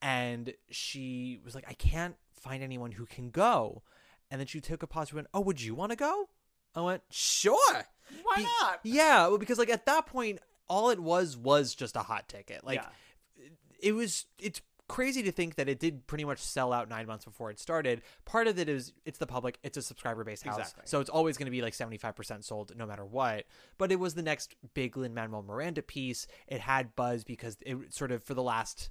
And 0.02 0.54
she 0.70 1.40
was 1.46 1.56
like, 1.56 1.66
I 1.68 1.74
can't 1.74 2.16
find 2.34 2.62
anyone 2.62 2.92
who 2.92 3.06
can 3.06 3.30
go. 3.30 3.84
And 4.30 4.40
then 4.40 4.48
she 4.48 4.60
took 4.60 4.84
a 4.84 4.88
pause. 4.88 5.10
She 5.10 5.16
went, 5.16 5.28
Oh, 5.34 5.42
would 5.42 5.62
you 5.62 5.76
want 5.76 5.92
to 5.92 5.96
go? 5.96 6.30
I 6.76 6.82
went, 6.82 7.04
Sure. 7.10 7.84
Why 8.24 8.36
Be- 8.38 8.44
not? 8.62 8.80
Yeah. 8.84 9.28
Well, 9.28 9.38
because 9.38 9.58
like 9.58 9.70
at 9.70 9.86
that 9.86 10.06
point, 10.08 10.40
all 10.68 10.90
it 10.90 11.00
was 11.00 11.36
was 11.38 11.76
just 11.76 11.96
a 11.96 12.00
hot 12.04 12.28
ticket. 12.28 12.64
Like 12.64 12.80
Yeah. 12.80 13.46
it 13.80 13.92
was, 13.94 14.26
it's 14.40 14.62
crazy 14.90 15.24
to 15.24 15.32
think 15.32 15.56
that 15.56 15.70
it 15.70 15.80
did 15.80 16.06
pretty 16.08 16.26
much 16.26 16.40
sell 16.40 16.74
out 16.74 16.90
nine 16.90 17.08
months 17.08 17.26
before 17.26 17.50
it 17.50 17.60
started. 17.60 18.02
Part 18.26 18.48
of 18.48 18.60
it 18.60 18.70
is 18.70 18.94
it's 19.06 19.18
the 19.18 19.26
public, 19.26 19.58
it's 19.64 19.78
a 19.78 19.82
subscriber 19.82 20.24
based 20.24 20.44
house. 20.44 20.60
Exactly. 20.60 20.84
So 20.86 21.00
it's 21.00 21.10
always 21.10 21.38
going 21.38 21.46
to 21.46 21.52
be 21.52 21.62
like 21.62 21.74
75% 21.74 22.44
sold 22.44 22.74
no 22.76 22.86
matter 22.86 23.06
what. 23.06 23.46
But 23.78 23.92
it 23.92 24.00
was 24.00 24.14
the 24.14 24.22
next 24.22 24.56
big 24.74 24.98
Lin 24.98 25.14
Manuel 25.14 25.42
Miranda 25.44 25.82
piece. 25.82 26.28
It 26.48 26.60
had 26.60 26.96
buzz 26.96 27.24
because 27.24 27.58
it 27.62 27.94
sort 27.94 28.12
of, 28.12 28.24
for 28.24 28.34
the 28.34 28.44
last 28.44 28.90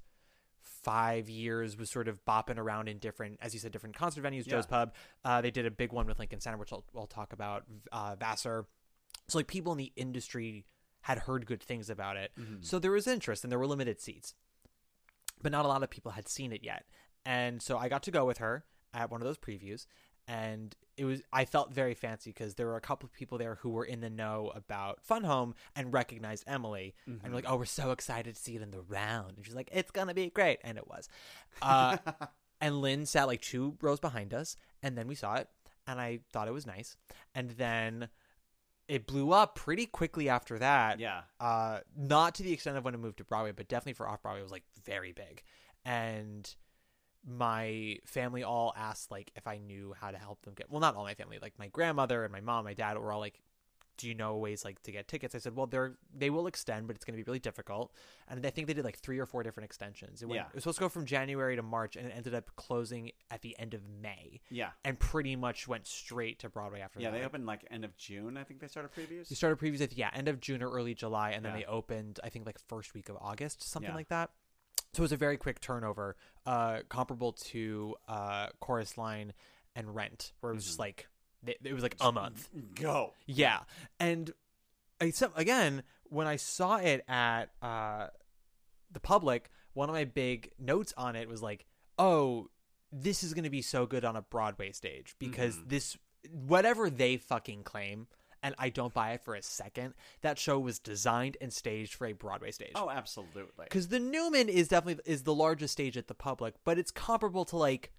five 0.60 1.28
years 1.28 1.76
was 1.76 1.90
sort 1.90 2.08
of 2.08 2.24
bopping 2.24 2.58
around 2.58 2.88
in 2.88 2.98
different, 2.98 3.38
as 3.40 3.52
you 3.54 3.60
said, 3.60 3.72
different 3.72 3.96
concert 3.96 4.22
venues. 4.24 4.46
Yeah. 4.46 4.54
Joe's 4.56 4.66
Pub. 4.66 4.94
Uh, 5.24 5.40
they 5.40 5.50
did 5.50 5.66
a 5.66 5.70
big 5.70 5.92
one 5.92 6.06
with 6.06 6.18
Lincoln 6.18 6.40
Center, 6.40 6.56
which 6.56 6.72
I'll, 6.72 6.84
I'll 6.96 7.06
talk 7.06 7.32
about. 7.32 7.64
Uh, 7.90 8.16
Vassar. 8.18 8.66
So 9.28 9.38
like 9.38 9.46
people 9.46 9.72
in 9.72 9.78
the 9.78 9.92
industry 9.96 10.64
had 11.02 11.18
heard 11.20 11.46
good 11.46 11.62
things 11.62 11.90
about 11.90 12.16
it. 12.16 12.32
So 12.62 12.78
there 12.78 12.90
was 12.92 13.06
interest 13.06 13.44
and 13.44 13.50
there 13.50 13.58
were 13.58 13.66
limited 13.66 14.00
seats. 14.00 14.34
But 15.42 15.52
not 15.52 15.64
a 15.64 15.68
lot 15.68 15.82
of 15.82 15.90
people 15.90 16.12
had 16.12 16.28
seen 16.28 16.52
it 16.52 16.62
yet. 16.62 16.84
And 17.26 17.60
so 17.60 17.76
I 17.78 17.88
got 17.88 18.02
to 18.04 18.10
go 18.10 18.24
with 18.24 18.38
her 18.38 18.64
at 18.94 19.10
one 19.10 19.20
of 19.20 19.26
those 19.26 19.38
previews 19.38 19.86
and 20.28 20.74
it 20.96 21.04
was 21.04 21.22
I 21.32 21.44
felt 21.44 21.72
very 21.72 21.94
fancy 21.94 22.30
because 22.30 22.54
there 22.54 22.66
were 22.66 22.76
a 22.76 22.80
couple 22.80 23.06
of 23.06 23.12
people 23.12 23.38
there 23.38 23.56
who 23.56 23.70
were 23.70 23.84
in 23.84 24.00
the 24.00 24.10
know 24.10 24.52
about 24.54 25.02
Fun 25.02 25.24
Home 25.24 25.54
and 25.74 25.92
recognized 25.92 26.44
Emily 26.46 26.94
and 27.06 27.22
were 27.24 27.36
like, 27.36 27.44
"Oh, 27.48 27.56
we're 27.56 27.64
so 27.64 27.90
excited 27.90 28.34
to 28.34 28.40
see 28.40 28.56
it 28.56 28.62
in 28.62 28.70
the 28.70 28.82
round." 28.82 29.36
And 29.36 29.46
she's 29.46 29.54
like, 29.54 29.70
"It's 29.72 29.90
gonna 29.90 30.14
be 30.14 30.30
great," 30.30 30.60
and 30.62 30.78
it 30.78 30.86
was. 30.86 31.08
Uh, 31.60 31.96
and 32.60 32.80
Lin 32.80 33.06
sat 33.06 33.26
like 33.26 33.40
two 33.40 33.76
rows 33.80 34.00
behind 34.00 34.34
us, 34.34 34.56
and 34.82 34.96
then 34.96 35.08
we 35.08 35.14
saw 35.14 35.34
it, 35.34 35.48
and 35.86 36.00
I 36.00 36.20
thought 36.32 36.48
it 36.48 36.54
was 36.54 36.66
nice, 36.66 36.96
and 37.34 37.50
then 37.52 38.08
it 38.92 39.06
blew 39.06 39.32
up 39.32 39.54
pretty 39.54 39.86
quickly 39.86 40.28
after 40.28 40.58
that. 40.58 41.00
Yeah. 41.00 41.22
Uh, 41.40 41.78
not 41.96 42.34
to 42.34 42.42
the 42.42 42.52
extent 42.52 42.76
of 42.76 42.84
when 42.84 42.92
it 42.92 42.98
moved 42.98 43.16
to 43.18 43.24
Broadway, 43.24 43.52
but 43.52 43.66
definitely 43.66 43.94
for 43.94 44.06
off 44.06 44.20
Broadway, 44.20 44.40
it 44.40 44.42
was 44.42 44.52
like 44.52 44.64
very 44.84 45.12
big, 45.12 45.42
and 45.86 46.54
my 47.26 47.96
family 48.04 48.42
all 48.42 48.74
asked 48.76 49.10
like 49.10 49.30
if 49.34 49.46
I 49.46 49.56
knew 49.56 49.94
how 49.98 50.10
to 50.10 50.18
help 50.18 50.42
them 50.42 50.54
get 50.54 50.68
well 50.68 50.80
not 50.80 50.96
all 50.96 51.04
my 51.04 51.14
family 51.14 51.38
like 51.40 51.56
my 51.56 51.68
grandmother 51.68 52.24
and 52.24 52.32
my 52.32 52.40
mom 52.40 52.64
my 52.64 52.74
dad 52.74 52.98
were 52.98 53.12
all 53.12 53.20
like 53.20 53.38
do 54.02 54.08
you 54.08 54.14
know 54.14 54.36
ways 54.36 54.64
like 54.64 54.82
to 54.82 54.90
get 54.92 55.06
tickets 55.08 55.34
I 55.34 55.38
said 55.38 55.54
well 55.56 55.66
they're 55.66 55.94
they 56.14 56.28
will 56.28 56.46
extend 56.46 56.86
but 56.88 56.96
it's 56.96 57.04
going 57.04 57.16
to 57.16 57.22
be 57.24 57.26
really 57.28 57.38
difficult 57.38 57.92
and 58.28 58.44
I 58.44 58.50
think 58.50 58.66
they 58.66 58.74
did 58.74 58.84
like 58.84 58.98
three 58.98 59.18
or 59.18 59.26
four 59.26 59.42
different 59.42 59.64
extensions 59.64 60.20
it, 60.22 60.26
went, 60.26 60.36
Yeah. 60.40 60.46
it 60.48 60.54
was 60.54 60.64
supposed 60.64 60.78
to 60.78 60.84
go 60.84 60.88
from 60.88 61.06
January 61.06 61.54
to 61.56 61.62
March 61.62 61.94
and 61.96 62.06
it 62.06 62.12
ended 62.16 62.34
up 62.34 62.50
closing 62.56 63.12
at 63.30 63.42
the 63.42 63.56
end 63.58 63.74
of 63.74 63.80
May 64.02 64.40
Yeah. 64.50 64.70
and 64.84 64.98
pretty 64.98 65.36
much 65.36 65.68
went 65.68 65.86
straight 65.86 66.40
to 66.40 66.48
Broadway 66.48 66.80
after 66.80 67.00
Yeah. 67.00 67.10
that 67.12 67.18
They 67.20 67.24
opened 67.24 67.46
like 67.46 67.64
end 67.70 67.84
of 67.84 67.96
June. 67.96 68.36
I 68.36 68.44
think 68.44 68.60
they 68.60 68.66
started 68.68 68.92
previews. 68.92 69.28
they 69.28 69.34
started 69.36 69.58
previews 69.58 69.80
at 69.80 69.92
yeah 69.96 70.10
end 70.12 70.28
of 70.28 70.40
June 70.40 70.62
or 70.62 70.70
early 70.70 70.94
July, 70.94 71.30
and 71.30 71.44
then 71.44 71.52
Yeah. 71.54 71.60
they 71.60 71.64
opened 71.66 72.18
I 72.24 72.28
think 72.28 72.44
like 72.44 72.58
first 72.68 72.92
week 72.94 73.08
of 73.08 73.16
August, 73.20 73.62
something 73.62 73.90
Yeah. 73.90 73.96
like 73.96 74.08
that. 74.08 74.30
So 74.94 75.00
it 75.00 75.04
was 75.04 75.12
a 75.12 75.16
very 75.16 75.38
quick 75.38 75.60
turnover, 75.60 76.16
uh, 76.44 76.80
comparable 76.90 77.32
to 77.52 77.94
uh, 78.08 78.48
Chorus 78.60 78.98
Line 78.98 79.32
and 79.74 79.94
Rent, 79.94 80.32
where 80.40 80.52
it 80.52 80.54
was 80.56 80.64
just 80.64 80.74
Mm-hmm. 80.74 80.82
like 80.82 81.08
it, 81.46 81.72
was 81.72 81.82
like 81.82 81.96
a 82.00 82.12
month. 82.12 82.48
Go. 82.74 83.12
Yeah, 83.26 83.60
and 83.98 84.32
except 85.00 85.38
again 85.38 85.82
when 86.04 86.26
I 86.26 86.36
saw 86.36 86.76
it 86.76 87.04
at 87.08 87.50
uh, 87.62 88.08
the 88.90 89.00
public, 89.00 89.50
one 89.74 89.88
of 89.88 89.94
my 89.94 90.04
big 90.04 90.50
notes 90.58 90.92
on 90.96 91.16
it 91.16 91.28
was 91.28 91.42
like, 91.42 91.66
"Oh, 91.98 92.48
this 92.92 93.22
is 93.24 93.32
going 93.34 93.44
to 93.44 93.50
be 93.50 93.62
so 93.62 93.86
good 93.86 94.04
on 94.04 94.16
a 94.16 94.22
Broadway 94.22 94.72
stage 94.72 95.14
because 95.18 95.56
Mm-hmm. 95.56 95.68
this 95.68 95.96
whatever 96.30 96.90
they 96.90 97.16
fucking 97.16 97.62
claim." 97.64 98.06
And 98.44 98.56
I 98.58 98.70
don't 98.70 98.92
buy 98.92 99.12
it 99.12 99.24
for 99.24 99.36
a 99.36 99.42
second. 99.42 99.94
That 100.22 100.36
show 100.36 100.58
was 100.58 100.80
designed 100.80 101.36
and 101.40 101.52
staged 101.52 101.94
for 101.94 102.08
a 102.08 102.12
Broadway 102.12 102.50
stage. 102.50 102.72
Oh, 102.74 102.90
absolutely. 102.90 103.42
Because 103.62 103.86
the 103.86 104.00
Newman 104.00 104.48
is 104.48 104.66
definitely 104.66 105.00
is 105.06 105.22
the 105.22 105.32
largest 105.32 105.74
stage 105.74 105.96
at 105.96 106.08
the 106.08 106.14
public, 106.14 106.56
but 106.64 106.76
it's 106.76 106.90
comparable 106.90 107.44
to 107.44 107.56
like 107.56 107.92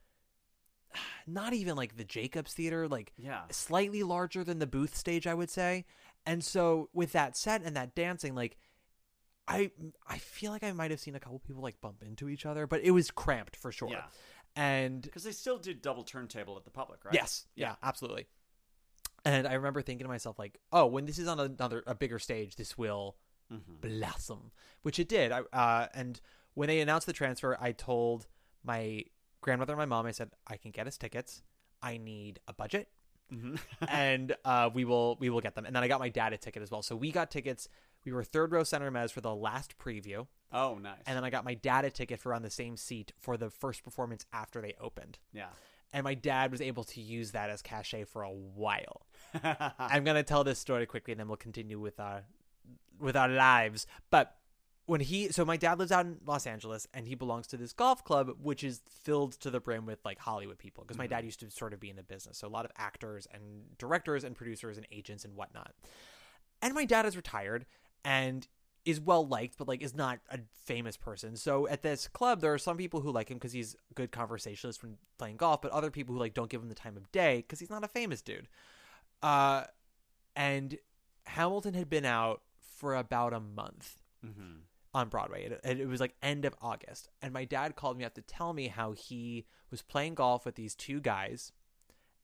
not 1.28 1.54
even 1.54 1.76
like 1.76 1.98
the 1.98 2.04
Jacobs 2.04 2.54
Theater, 2.54 2.88
like 2.88 3.14
Yeah. 3.18 3.44
slightly 3.52 4.04
larger 4.04 4.44
than 4.44 4.60
the 4.60 4.68
Booth 4.68 4.96
stage, 4.96 5.26
I 5.28 5.34
would 5.34 5.50
say. 5.50 5.86
And 6.26 6.44
so 6.44 6.90
with 6.94 7.12
that 7.14 7.36
set 7.38 7.64
and 7.64 7.76
that 7.76 7.96
dancing, 7.96 8.36
like 8.36 8.58
I 9.48 9.72
I 10.08 10.18
feel 10.20 10.52
like 10.52 10.64
I 10.64 10.72
might 10.72 10.92
have 10.92 11.00
seen 11.00 11.16
a 11.16 11.20
couple 11.20 11.40
people 11.40 11.62
like 11.62 11.82
bump 11.82 12.02
into 12.04 12.30
each 12.30 12.46
other, 12.46 12.66
but 12.68 12.82
it 12.82 12.92
was 12.92 13.12
cramped 13.12 13.56
for 13.56 13.72
sure. 13.72 13.90
Yeah. 13.90 14.06
And 14.56 15.02
Because 15.02 15.24
they 15.24 15.32
still 15.32 15.58
do 15.58 15.74
double 15.74 16.04
turntable 16.04 16.56
at 16.58 16.64
the 16.64 16.72
public, 16.72 17.04
right? 17.04 17.14
Yes. 17.14 17.48
Yeah, 17.56 17.76
absolutely. 17.82 18.28
And 19.26 19.48
I 19.48 19.54
remember 19.54 19.82
thinking 19.82 20.04
to 20.06 20.10
myself, 20.10 20.38
like, 20.38 20.60
oh, 20.72 20.86
when 20.86 21.06
this 21.06 21.18
is 21.18 21.28
on 21.28 21.40
another 21.40 21.84
a 21.88 21.96
bigger 21.96 22.20
stage, 22.20 22.56
this 22.56 22.78
will 22.78 23.18
blossom, 23.82 24.52
which 24.82 24.98
it 25.00 25.08
did. 25.10 25.32
I, 25.32 25.42
uh, 25.54 25.88
and 25.94 26.20
when 26.56 26.68
they 26.68 26.80
announced 26.82 27.06
the 27.08 27.14
transfer, 27.14 27.58
I 27.60 27.72
told 27.72 28.28
my 28.64 29.04
grandmother 29.44 29.74
and 29.74 29.78
my 29.80 29.86
mom, 29.86 30.06
I 30.06 30.12
said, 30.12 30.32
I 30.48 30.58
can 30.58 30.72
get 30.72 30.88
us 30.88 30.98
tickets. 30.98 31.44
I 31.82 31.98
need 31.98 32.40
a 32.48 32.54
budget. 32.54 32.90
and 33.88 34.36
uh, 34.46 34.70
we 34.74 34.86
will 34.86 35.18
we 35.20 35.30
will 35.30 35.42
get 35.42 35.56
them. 35.56 35.66
And 35.66 35.76
then 35.76 35.84
I 35.84 35.88
got 35.88 36.00
my 36.00 36.10
dad 36.10 36.34
a 36.34 36.38
ticket 36.38 36.62
as 36.62 36.72
well. 36.72 36.82
So 36.82 36.96
we 36.96 37.12
got 37.12 37.32
tickets. 37.32 37.68
We 38.06 38.12
were 38.12 38.24
third 38.24 38.52
row 38.52 38.64
center 38.64 38.92
mez 38.92 39.12
for 39.12 39.22
the 39.22 39.34
last 39.34 39.78
preview. 39.78 40.28
Oh, 40.52 40.78
nice. 40.82 41.00
And 41.08 41.16
then 41.16 41.24
I 41.24 41.30
got 41.30 41.46
my 41.46 41.54
dad 41.56 41.86
a 41.86 41.90
ticket 41.90 42.20
for 42.20 42.34
on 42.34 42.44
the 42.44 42.50
same 42.50 42.78
seat 42.78 43.12
for 43.20 43.38
the 43.38 43.50
first 43.50 43.84
performance 43.84 44.26
after 44.34 44.62
they 44.62 44.76
opened. 44.80 45.20
yeah. 45.34 45.48
And 45.96 46.04
my 46.04 46.16
dad 46.16 46.52
was 46.52 46.60
able 46.60 46.84
to 46.86 47.02
use 47.02 47.32
that 47.32 47.52
as 47.52 47.62
cachet 47.62 48.06
for 48.06 48.24
a 48.24 48.32
while. 48.32 49.06
I'm 49.80 50.04
gonna 50.04 50.24
tell 50.24 50.44
this 50.44 50.58
story 50.58 50.88
quickly, 50.88 51.12
and 51.12 51.20
then 51.20 51.28
we'll 51.28 51.38
continue 51.38 51.80
with 51.80 52.00
our 52.00 52.24
with 53.00 53.16
our 53.16 53.30
lives. 53.30 53.86
But 54.10 54.36
when 54.86 55.00
he, 55.00 55.30
so 55.30 55.46
my 55.46 55.56
dad 55.56 55.80
lives 55.80 55.92
out 55.92 56.06
in 56.06 56.18
Los 56.26 56.46
Angeles, 56.46 56.88
and 56.94 57.08
he 57.08 57.16
belongs 57.16 57.48
to 57.48 57.58
this 57.58 57.72
golf 57.72 58.04
club, 58.04 58.32
which 58.42 58.64
is 58.64 58.82
filled 58.90 59.34
to 59.40 59.50
the 59.50 59.60
brim 59.60 59.86
with 59.86 60.00
like 60.04 60.20
Hollywood 60.20 60.58
people. 60.58 60.84
Because 60.84 60.98
my 60.98 61.08
dad 61.08 61.24
used 61.24 61.40
to 61.40 61.50
sort 61.50 61.74
of 61.74 61.80
be 61.80 61.90
in 61.90 61.96
the 61.96 62.04
business, 62.04 62.38
so 62.38 62.48
a 62.48 62.50
lot 62.50 62.66
of 62.66 62.72
actors 62.78 63.28
and 63.34 63.78
directors 63.78 64.24
and 64.24 64.36
producers 64.36 64.78
and 64.78 64.86
agents 64.92 65.24
and 65.24 65.36
whatnot. 65.36 65.74
And 66.62 66.74
my 66.74 66.86
dad 66.86 67.06
is 67.06 67.16
retired 67.16 67.66
and 68.04 68.48
is 68.86 69.00
well 69.00 69.26
liked, 69.26 69.58
but 69.58 69.68
like 69.68 69.82
is 69.82 69.96
not 69.96 70.20
a 70.30 70.40
famous 70.66 70.98
person. 70.98 71.38
So 71.38 71.68
at 71.70 71.82
this 71.82 72.08
club, 72.10 72.42
there 72.42 72.54
are 72.54 72.58
some 72.58 72.76
people 72.76 73.00
who 73.00 73.12
like 73.12 73.30
him 73.30 73.38
because 73.38 73.54
he's 73.54 73.76
a 73.92 73.94
good 73.94 74.12
conversationalist 74.12 74.84
when 74.84 74.98
playing 75.18 75.38
golf, 75.38 75.62
but 75.62 75.72
other 75.72 75.92
people 75.92 76.14
who 76.14 76.20
like 76.20 76.34
don't 76.34 76.50
give 76.50 76.62
him 76.62 76.70
the 76.70 76.76
time 76.76 76.98
of 76.98 77.10
day 77.12 77.38
because 77.38 77.60
he's 77.60 77.70
not 77.70 77.86
a 77.86 77.88
famous 77.88 78.22
dude. 78.22 78.50
Uh, 79.22 79.64
and 80.36 80.78
Hamilton 81.26 81.74
had 81.74 81.90
been 81.90 82.04
out 82.06 82.42
for 82.60 82.96
about 82.96 83.34
a 83.34 83.40
month 83.40 84.02
on 84.94 85.10
Broadway. 85.10 85.46
It, 85.46 85.80
it, 85.80 85.88
was 85.88 86.00
like 86.00 86.16
end 86.22 86.46
of 86.46 86.56
August, 86.62 87.10
and 87.22 87.34
my 87.34 87.46
dad 87.46 87.76
called 87.76 87.98
me 87.98 88.04
up 88.04 88.14
to 88.16 88.22
tell 88.22 88.54
me 88.54 88.68
how 88.68 88.92
he 88.92 89.46
was 89.72 89.82
playing 89.82 90.16
golf 90.16 90.46
with 90.46 90.56
these 90.56 90.76
two 90.76 91.00
guys, 91.00 91.52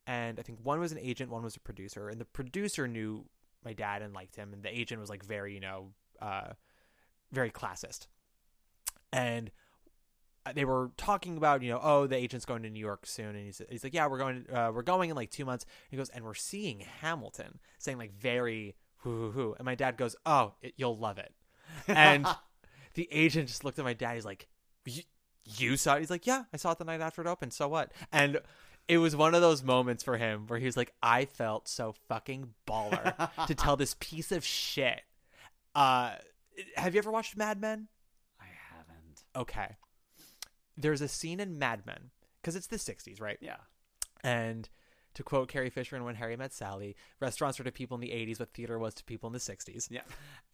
and 0.05 0.39
I 0.39 0.43
think 0.43 0.59
one 0.61 0.79
was 0.79 0.91
an 0.91 0.99
agent, 0.99 1.31
one 1.31 1.43
was 1.43 1.55
a 1.55 1.59
producer, 1.59 2.09
and 2.09 2.19
the 2.21 2.25
producer 2.25 2.87
knew 2.87 3.25
my 3.65 3.73
dad 3.73 4.01
and 4.01 4.13
liked 4.13 4.35
him, 4.35 4.53
and 4.53 4.63
the 4.63 4.77
agent 4.77 5.01
was 5.01 5.09
like 5.09 5.23
very, 5.23 5.53
you 5.53 5.59
know, 5.59 5.91
uh, 6.21 6.53
very 7.31 7.49
classist, 7.49 8.07
and 9.11 9.51
they 10.53 10.65
were 10.65 10.91
talking 10.97 11.37
about, 11.37 11.61
you 11.61 11.71
know, 11.71 11.79
oh, 11.81 12.07
the 12.07 12.15
agent's 12.15 12.45
going 12.45 12.63
to 12.63 12.69
New 12.69 12.79
York 12.79 13.05
soon, 13.05 13.35
and 13.35 13.45
he's, 13.45 13.61
he's 13.69 13.83
like, 13.83 13.93
yeah, 13.93 14.07
we're 14.07 14.17
going, 14.17 14.45
uh, 14.53 14.71
we're 14.73 14.81
going 14.83 15.09
in 15.09 15.15
like 15.15 15.31
two 15.31 15.45
months. 15.45 15.65
he 15.89 15.97
goes, 15.97 16.09
and 16.09 16.23
we're 16.23 16.33
seeing 16.33 16.81
Hamilton, 17.01 17.59
saying 17.77 17.97
like 17.97 18.13
very 18.13 18.75
hoo 18.97 19.09
hoo 19.09 19.31
hoo, 19.31 19.55
and 19.57 19.65
my 19.65 19.75
dad 19.75 19.97
goes, 19.97 20.15
oh, 20.25 20.53
it, 20.61 20.73
you'll 20.77 20.97
love 20.97 21.17
it, 21.17 21.33
and 21.87 22.27
the 22.93 23.07
agent 23.11 23.47
just 23.47 23.63
looked 23.63 23.79
at 23.79 23.85
my 23.85 23.93
dad. 23.93 24.15
He's 24.15 24.25
like, 24.25 24.47
you, 24.85 25.03
you 25.57 25.77
saw 25.77 25.95
it? 25.95 25.99
He's 25.99 26.09
like, 26.09 26.27
yeah, 26.27 26.43
I 26.53 26.57
saw 26.57 26.71
it 26.71 26.77
the 26.77 26.85
night 26.85 27.01
after 27.01 27.21
it 27.21 27.27
opened. 27.27 27.53
So 27.53 27.67
what? 27.67 27.91
And 28.11 28.39
it 28.87 28.97
was 28.97 29.15
one 29.15 29.35
of 29.35 29.41
those 29.41 29.63
moments 29.63 30.03
for 30.03 30.17
him 30.17 30.45
where 30.47 30.59
he 30.59 30.65
was 30.65 30.75
like, 30.75 30.93
I 31.01 31.25
felt 31.25 31.67
so 31.67 31.93
fucking 32.07 32.53
baller 32.67 33.29
to 33.47 33.55
tell 33.55 33.77
this 33.77 33.95
piece 33.99 34.31
of 34.31 34.43
shit. 34.43 35.01
Uh, 35.75 36.13
have 36.75 36.95
you 36.95 36.99
ever 36.99 37.11
watched 37.11 37.37
Mad 37.37 37.61
Men? 37.61 37.87
I 38.39 38.45
haven't. 38.73 39.23
Okay. 39.35 39.77
There's 40.75 41.01
a 41.01 41.07
scene 41.07 41.39
in 41.39 41.59
Mad 41.59 41.85
Men 41.85 42.09
because 42.41 42.55
it's 42.55 42.67
the 42.67 42.77
60s, 42.77 43.21
right? 43.21 43.37
Yeah. 43.41 43.57
And 44.23 44.67
to 45.13 45.23
quote 45.23 45.49
Carrie 45.49 45.69
Fisher 45.69 45.95
in 45.95 46.03
When 46.03 46.15
Harry 46.15 46.35
Met 46.35 46.53
Sally, 46.53 46.95
restaurants 47.19 47.59
were 47.59 47.65
to 47.65 47.71
people 47.71 47.95
in 47.95 48.01
the 48.01 48.09
80s 48.09 48.39
what 48.39 48.53
theater 48.53 48.79
was 48.79 48.93
to 48.95 49.03
people 49.03 49.27
in 49.27 49.33
the 49.33 49.39
60s. 49.39 49.87
Yeah. 49.91 50.01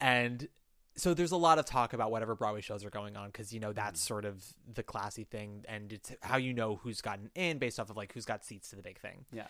And 0.02 0.48
so 0.98 1.14
there's 1.14 1.32
a 1.32 1.38
lot 1.38 1.60
of 1.60 1.66
talk 1.66 1.94
about 1.94 2.10
whatever 2.12 2.36
Broadway 2.36 2.62
shows 2.62 2.86
are 2.86 2.90
going 2.90 3.16
on 3.18 3.28
because 3.28 3.54
you 3.54 3.60
know 3.60 3.74
that's 3.74 4.02
Mm. 4.02 4.08
sort 4.08 4.26
of 4.26 4.44
the 4.74 4.84
classy 4.84 5.24
thing, 5.24 5.66
and 5.68 5.92
it's 5.94 6.12
how 6.22 6.38
you 6.38 6.54
know 6.54 6.78
who's 6.78 7.02
gotten 7.02 7.30
in 7.36 7.58
based 7.58 7.80
off 7.80 7.90
of 7.90 7.98
like 7.98 8.14
who's 8.14 8.26
got 8.26 8.44
seats 8.46 8.70
to 8.70 8.76
the 8.76 8.82
big 8.84 9.00
thing. 9.00 9.26
Yeah. 9.32 9.48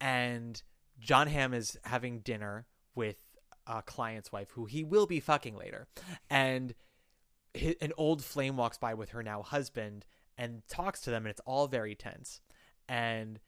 And 0.00 0.62
Jon 1.00 1.26
Hamm 1.28 1.54
is 1.54 1.78
having 1.84 2.20
dinner 2.20 2.66
with 2.94 3.16
a 3.66 3.80
client's 3.82 4.32
wife 4.32 4.50
who 4.50 4.66
he 4.66 4.84
will 4.84 5.06
be 5.06 5.20
fucking 5.20 5.56
later, 5.56 5.86
and 6.28 6.74
hi 7.56 7.76
an 7.80 7.92
old 7.96 8.24
flame 8.24 8.56
walks 8.56 8.78
by 8.78 8.94
with 8.94 9.10
her 9.10 9.22
now 9.22 9.42
husband 9.42 10.06
and 10.38 10.62
talks 10.68 11.00
to 11.02 11.10
them, 11.10 11.24
and 11.24 11.30
it's 11.30 11.40
all 11.46 11.68
very 11.68 11.94
tense. 11.94 12.40
And 12.88 13.40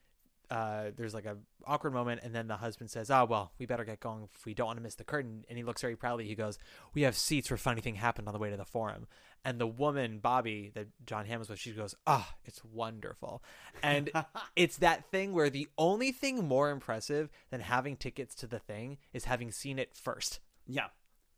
uh, 0.54 0.90
there's 0.96 1.14
like 1.14 1.24
a 1.26 1.36
awkward 1.66 1.92
moment, 1.92 2.20
and 2.22 2.34
then 2.34 2.46
the 2.46 2.56
husband 2.56 2.90
says, 2.90 3.10
"Oh 3.10 3.24
well, 3.24 3.52
we 3.58 3.66
better 3.66 3.84
get 3.84 3.98
going 4.00 4.28
if 4.34 4.46
we 4.46 4.54
don't 4.54 4.66
want 4.68 4.76
to 4.78 4.82
miss 4.82 4.94
the 4.94 5.04
curtain." 5.04 5.44
And 5.48 5.58
he 5.58 5.64
looks 5.64 5.80
very 5.82 5.96
proudly. 5.96 6.26
He 6.28 6.34
goes, 6.34 6.58
"We 6.94 7.02
have 7.02 7.16
seats 7.16 7.50
where 7.50 7.56
funny 7.58 7.80
thing 7.80 7.96
happened 7.96 8.28
on 8.28 8.34
the 8.34 8.38
way 8.40 8.50
to 8.50 8.56
the 8.56 8.64
forum." 8.64 9.06
And 9.44 9.60
the 9.60 9.66
woman, 9.66 10.20
Bobby, 10.20 10.70
that 10.74 10.86
Jon 11.04 11.26
Hamm 11.26 11.40
was 11.40 11.48
with, 11.48 11.58
she 11.58 11.72
goes, 11.72 11.94
"Ah, 12.06 12.34
it's 12.44 12.64
wonderful." 12.64 13.42
And 13.82 14.10
it's 14.56 14.76
that 14.78 15.10
thing 15.10 15.32
where 15.32 15.50
the 15.50 15.68
only 15.76 16.12
thing 16.12 16.46
more 16.46 16.70
impressive 16.70 17.30
than 17.50 17.60
having 17.60 17.96
tickets 17.96 18.34
to 18.36 18.46
the 18.46 18.58
thing 18.60 18.98
is 19.12 19.24
having 19.24 19.50
seen 19.50 19.78
it 19.78 19.94
first. 19.96 20.40
Yeah. 20.66 20.86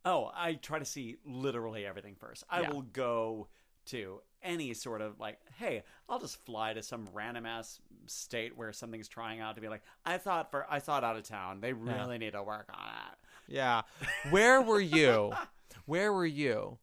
Oh, 0.04 0.30
I 0.34 0.54
try 0.54 0.78
to 0.78 0.84
see 0.84 1.16
literally 1.24 1.84
everything 1.84 2.14
first. 2.14 2.44
I 2.48 2.60
Yeah. 2.60 2.70
will 2.70 2.82
go 2.82 3.48
to 3.86 4.20
any 4.42 4.74
sort 4.74 5.00
of 5.00 5.18
like, 5.18 5.38
hey, 5.58 5.82
I'll 6.08 6.20
just 6.20 6.44
fly 6.44 6.72
to 6.74 6.82
some 6.82 7.08
random 7.12 7.46
ass 7.46 7.80
state 8.06 8.56
where 8.56 8.72
something's 8.72 9.08
trying 9.08 9.40
out 9.40 9.56
to 9.56 9.60
be 9.60 9.68
like, 9.68 9.82
I 10.04 10.18
thought 10.18 10.50
for 10.50 10.66
I 10.70 10.78
thought 10.78 11.02
out 11.04 11.16
of 11.16 11.24
town. 11.24 11.60
They 11.60 11.72
really 11.72 12.18
need 12.18 12.32
to 12.32 12.42
work 12.42 12.68
on 12.72 12.86
it. 12.86 13.52
Yeah. 13.54 13.82
Where 14.30 14.62
were 14.62 14.80
you? 14.80 15.32
Where 15.86 16.12
were 16.12 16.26
you 16.26 16.78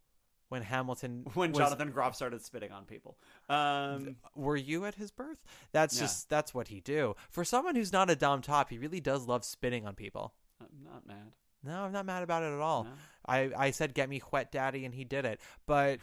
when 0.50 0.62
Hamilton 0.62 1.26
When 1.34 1.52
was- 1.52 1.58
Jonathan 1.60 1.92
Groff 1.92 2.16
started 2.16 2.42
spitting 2.44 2.72
on 2.72 2.86
people. 2.86 3.18
Um 3.50 4.18
were 4.36 4.58
you 4.58 4.86
at 4.86 4.96
his 4.96 5.12
birth? 5.12 5.44
That's 5.72 5.96
Yeah. 5.96 6.02
just 6.02 6.30
that's 6.30 6.54
what 6.54 6.68
he 6.70 6.82
do. 6.82 7.16
For 7.30 7.44
someone 7.46 7.76
who's 7.76 7.94
not 7.94 8.10
a 8.10 8.16
dom 8.16 8.42
top, 8.42 8.70
he 8.70 8.78
really 8.78 9.00
does 9.02 9.28
love 9.28 9.46
spitting 9.46 9.86
on 9.88 9.96
people. 9.96 10.34
I'm 10.62 10.84
not 10.84 11.06
mad. 11.08 11.32
No, 11.66 11.84
I'm 11.84 11.94
not 11.94 12.06
mad 12.06 12.24
about 12.24 12.44
it 12.44 12.54
at 12.54 12.60
all. 12.60 12.84
No. 12.86 12.90
I 13.26 13.52
I 13.58 13.72
said 13.72 13.94
get 13.94 14.10
me 14.10 14.22
wet 14.32 14.52
daddy 14.52 14.84
and 14.86 14.94
he 14.94 15.06
did 15.06 15.24
it. 15.26 15.40
But 15.66 16.00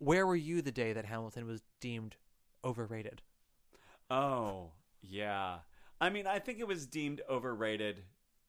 where 0.00 0.26
were 0.26 0.34
you 0.36 0.60
the 0.60 0.72
day 0.72 0.92
that 0.92 1.04
Hamilton 1.04 1.46
was 1.46 1.62
deemed 1.80 2.16
overrated? 2.64 3.22
Oh, 4.10 4.72
yeah. 5.02 5.58
I 6.00 6.10
mean, 6.10 6.26
I 6.26 6.38
think 6.40 6.58
it 6.58 6.66
was 6.66 6.86
deemed 6.86 7.20
overrated 7.30 8.02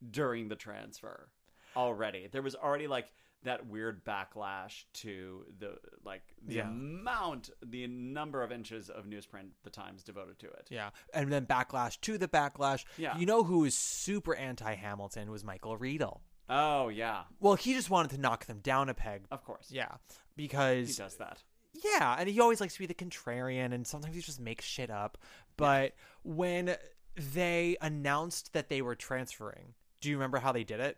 during 0.09 0.47
the 0.47 0.55
transfer 0.55 1.29
already. 1.75 2.27
There 2.31 2.41
was 2.41 2.55
already 2.55 2.87
like 2.87 3.13
that 3.43 3.65
weird 3.67 4.05
backlash 4.05 4.83
to 4.93 5.45
the 5.59 5.75
like 6.03 6.21
the 6.45 6.55
Yeah. 6.55 6.67
amount, 6.67 7.49
the 7.63 7.87
number 7.87 8.43
of 8.43 8.51
inches 8.51 8.89
of 8.89 9.05
newsprint 9.05 9.49
the 9.63 9.69
Times 9.69 10.03
devoted 10.03 10.39
to 10.39 10.47
it. 10.47 10.67
Yeah. 10.69 10.91
And 11.13 11.31
then 11.31 11.45
backlash 11.45 11.99
to 12.01 12.17
the 12.17 12.27
backlash. 12.27 12.85
Yeah. 12.97 13.17
You 13.17 13.25
know 13.25 13.43
who 13.43 13.59
was 13.59 13.75
super 13.75 14.35
anti 14.35 14.75
Hamilton 14.75 15.31
was 15.31 15.43
Michael 15.43 15.75
Riedel. 15.77 16.21
Oh, 16.53 16.89
yeah. 16.89 17.23
Well, 17.39 17.55
he 17.55 17.73
just 17.73 17.89
wanted 17.89 18.11
to 18.11 18.17
knock 18.19 18.45
them 18.45 18.59
down 18.59 18.89
a 18.89 18.93
peg. 18.93 19.23
Of 19.31 19.43
course. 19.45 19.69
Yeah. 19.71 19.95
Because 20.35 20.89
he 20.89 21.01
does 21.01 21.15
that. 21.15 21.41
Yeah, 21.73 22.17
and 22.19 22.27
he 22.27 22.41
always 22.41 22.59
likes 22.59 22.73
to 22.73 22.79
be 22.79 22.85
the 22.85 22.93
contrarian, 22.93 23.73
and 23.73 23.87
sometimes 23.87 24.13
he 24.13 24.21
just 24.21 24.41
makes 24.41 24.65
shit 24.65 24.89
up. 24.89 25.17
But 25.55 25.93
when 26.23 26.75
they 27.15 27.77
announced 27.81 28.51
that 28.51 28.67
they 28.67 28.81
were 28.81 28.95
transferring, 28.95 29.75
do 30.01 30.09
you 30.09 30.17
remember 30.17 30.39
how 30.39 30.51
they 30.51 30.65
did 30.65 30.81
it? 30.81 30.97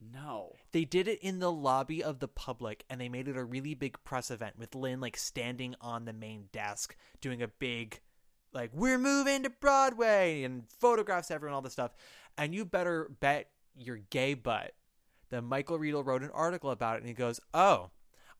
No. 0.00 0.54
They 0.72 0.84
did 0.84 1.06
it 1.06 1.20
in 1.22 1.38
the 1.38 1.52
lobby 1.52 2.02
of 2.02 2.18
the 2.18 2.28
public, 2.28 2.84
and 2.90 3.00
they 3.00 3.08
made 3.08 3.28
it 3.28 3.36
a 3.36 3.44
really 3.44 3.74
big 3.74 4.02
press 4.02 4.30
event 4.30 4.58
with 4.58 4.74
Lin 4.74 5.00
like 5.00 5.16
standing 5.16 5.76
on 5.80 6.04
the 6.04 6.12
main 6.12 6.46
desk 6.52 6.96
doing 7.20 7.42
a 7.42 7.48
big, 7.48 8.00
like 8.52 8.70
we're 8.74 8.98
moving 8.98 9.44
to 9.44 9.50
Broadway 9.50 10.42
and 10.42 10.64
photographs, 10.80 11.30
everyone, 11.30 11.54
all 11.54 11.62
this 11.62 11.72
stuff. 11.72 11.92
And 12.36 12.54
you 12.54 12.64
better 12.64 13.10
bet 13.20 13.50
your 13.78 13.98
gay 14.10 14.34
butt 14.34 14.72
that 15.30 15.42
Michael 15.42 15.78
Riedel 15.78 16.02
wrote 16.04 16.22
an 16.22 16.30
article 16.30 16.70
about 16.70 16.96
it, 16.96 17.00
and 17.00 17.08
he 17.08 17.14
goes, 17.14 17.40
"Oh." 17.54 17.90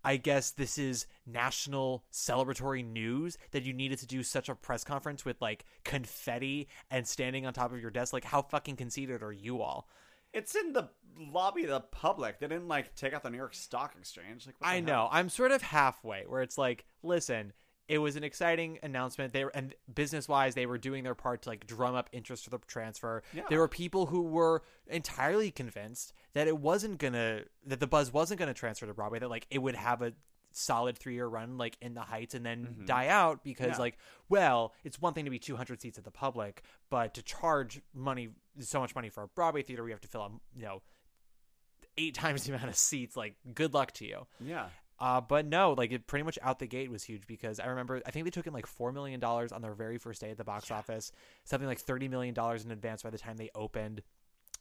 I 0.04 0.16
guess 0.16 0.52
this 0.52 0.78
is 0.78 1.06
national 1.26 2.04
celebratory 2.12 2.84
news 2.84 3.36
that 3.50 3.64
you 3.64 3.72
needed 3.72 3.98
to 3.98 4.06
do 4.06 4.22
such 4.22 4.48
a 4.48 4.54
press 4.54 4.84
conference 4.84 5.24
with 5.24 5.42
like 5.42 5.64
confetti 5.82 6.68
and 6.88 7.06
standing 7.06 7.44
on 7.44 7.52
top 7.52 7.72
of 7.72 7.80
your 7.80 7.90
desk. 7.90 8.12
Like, 8.12 8.24
how 8.24 8.42
fucking 8.42 8.76
conceited 8.76 9.24
are 9.24 9.32
you 9.32 9.60
all? 9.60 9.88
It's 10.32 10.54
in 10.54 10.72
the 10.72 10.90
lobby 11.18 11.64
of 11.64 11.70
the 11.70 11.80
public. 11.80 12.38
They 12.38 12.46
didn't 12.46 12.68
like 12.68 12.94
take 12.94 13.12
out 13.12 13.24
the 13.24 13.30
New 13.30 13.38
York 13.38 13.54
Stock 13.54 13.96
Exchange. 13.98 14.46
Like, 14.46 14.54
what 14.60 14.68
the 14.68 14.72
I 14.72 14.74
hell? 14.76 14.84
know. 14.84 15.08
I'm 15.10 15.28
sort 15.28 15.50
of 15.50 15.62
halfway 15.62 16.22
where 16.26 16.42
it's 16.42 16.56
like, 16.56 16.84
listen, 17.02 17.52
it 17.88 17.98
was 17.98 18.16
an 18.16 18.22
exciting 18.24 18.78
announcement. 18.82 19.32
They 19.32 19.44
were, 19.44 19.50
and 19.54 19.74
business 19.92 20.28
wise, 20.28 20.54
they 20.54 20.66
were 20.66 20.78
doing 20.78 21.04
their 21.04 21.14
part 21.14 21.42
to 21.42 21.48
like 21.48 21.66
drum 21.66 21.94
up 21.94 22.10
interest 22.12 22.44
for 22.44 22.50
the 22.50 22.58
transfer. 22.66 23.22
Yeah. 23.32 23.44
There 23.48 23.58
were 23.58 23.68
people 23.68 24.06
who 24.06 24.22
were 24.22 24.62
entirely 24.86 25.50
convinced 25.50 26.12
that 26.34 26.46
it 26.46 26.58
wasn't 26.58 26.98
gonna, 26.98 27.42
that 27.66 27.80
the 27.80 27.86
buzz 27.86 28.12
wasn't 28.12 28.38
gonna 28.40 28.52
transfer 28.54 28.86
to 28.86 28.92
Broadway. 28.94 29.18
That 29.20 29.30
like 29.30 29.46
it 29.50 29.58
would 29.58 29.74
have 29.74 30.02
a 30.02 30.12
solid 30.52 30.98
three 30.98 31.14
year 31.14 31.26
run 31.26 31.56
like 31.58 31.76
in 31.80 31.94
the 31.94 32.00
heights 32.00 32.34
and 32.34 32.44
then 32.44 32.76
Mhm. 32.80 32.86
die 32.86 33.08
out 33.08 33.44
because 33.44 33.72
Yeah. 33.72 33.78
like 33.78 33.98
well 34.30 34.72
it's 34.82 35.00
one 35.00 35.12
thing 35.12 35.26
to 35.26 35.30
be 35.30 35.38
200 35.38 35.80
seats 35.80 35.98
at 35.98 36.04
the 36.04 36.10
public 36.10 36.62
but 36.88 37.12
to 37.14 37.22
charge 37.22 37.80
money 37.94 38.30
so 38.58 38.80
much 38.80 38.94
money 38.94 39.10
for 39.10 39.22
a 39.22 39.28
broadway 39.28 39.62
theater 39.62 39.84
we 39.84 39.90
have 39.90 40.00
to 40.00 40.08
fill 40.08 40.22
up 40.22 40.32
you 40.56 40.62
know 40.62 40.80
eight 41.98 42.14
times 42.14 42.44
the 42.44 42.52
amount 42.54 42.68
of 42.70 42.76
seats 42.76 43.14
like 43.16 43.34
good 43.54 43.74
luck 43.74 43.92
to 43.92 44.06
you 44.06 44.26
Yeah. 44.40 44.68
Uh, 45.00 45.20
but 45.20 45.46
no, 45.46 45.72
like 45.72 45.92
it 45.92 46.06
pretty 46.06 46.24
much 46.24 46.38
out 46.42 46.58
the 46.58 46.66
gate 46.66 46.90
was 46.90 47.04
huge 47.04 47.26
because 47.26 47.60
I 47.60 47.66
remember 47.66 48.02
I 48.06 48.10
think 48.10 48.24
they 48.24 48.30
took 48.30 48.46
in 48.46 48.52
like 48.52 48.66
four 48.66 48.92
million 48.92 49.20
dollars 49.20 49.52
on 49.52 49.62
their 49.62 49.74
very 49.74 49.98
first 49.98 50.20
day 50.20 50.30
at 50.30 50.36
the 50.36 50.44
box 50.44 50.70
office, 50.70 51.12
something 51.44 51.68
like 51.68 51.78
thirty 51.80 52.08
million 52.08 52.34
dollars 52.34 52.64
in 52.64 52.70
advance 52.70 53.02
by 53.02 53.10
the 53.10 53.18
time 53.18 53.36
they 53.36 53.50
opened. 53.54 54.02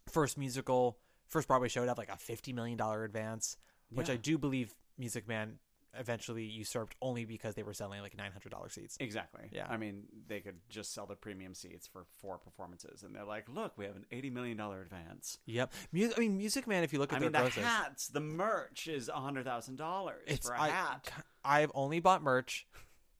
First 0.09 0.37
musical, 0.37 0.99
first 1.27 1.47
Broadway 1.47 1.67
show 1.67 1.81
to 1.81 1.87
have 1.87 1.97
like 1.97 2.09
a 2.11 2.17
fifty 2.17 2.53
million 2.53 2.77
dollar 2.77 3.03
advance, 3.03 3.57
which 3.89 4.07
Yeah. 4.09 4.13
I 4.13 4.17
do 4.17 4.37
believe 4.37 4.75
Music 4.97 5.27
Man 5.27 5.59
eventually 5.99 6.43
usurped 6.43 6.95
only 7.01 7.25
because 7.25 7.55
they 7.55 7.63
were 7.63 7.73
selling 7.73 8.01
like 8.01 8.17
nine 8.17 8.31
hundred 8.31 8.49
dollars 8.51 8.73
seats. 8.73 8.97
Exactly. 8.99 9.49
Yeah. 9.51 9.67
I 9.69 9.77
mean, 9.77 10.03
they 10.27 10.39
could 10.39 10.55
just 10.69 10.93
sell 10.93 11.05
the 11.05 11.15
premium 11.15 11.53
seats 11.53 11.87
for 11.87 12.05
four 12.21 12.37
performances, 12.37 13.03
and 13.03 13.15
they're 13.15 13.23
like, 13.25 13.49
"Look, 13.49 13.73
we 13.77 13.85
have 13.85 13.95
an 13.95 14.05
eighty 14.11 14.29
million 14.29 14.57
dollar 14.57 14.81
advance." 14.81 15.37
Yep. 15.45 15.73
I 15.95 16.19
mean, 16.19 16.37
Music 16.37 16.67
Man. 16.67 16.83
If 16.83 16.93
you 16.93 16.99
look 16.99 17.11
at 17.13 17.17
I 17.17 17.19
their 17.19 17.29
mean, 17.29 17.33
the 17.33 17.39
grosses, 17.39 17.63
hats, 17.63 18.07
the 18.07 18.19
merch 18.19 18.87
is 18.87 19.09
hundred 19.09 19.45
thousand 19.45 19.77
dollars 19.77 20.39
for 20.41 20.53
a 20.53 20.61
I, 20.61 20.69
hat, 20.69 21.11
I've 21.43 21.71
only 21.75 21.99
bought 21.99 22.21
merch 22.23 22.67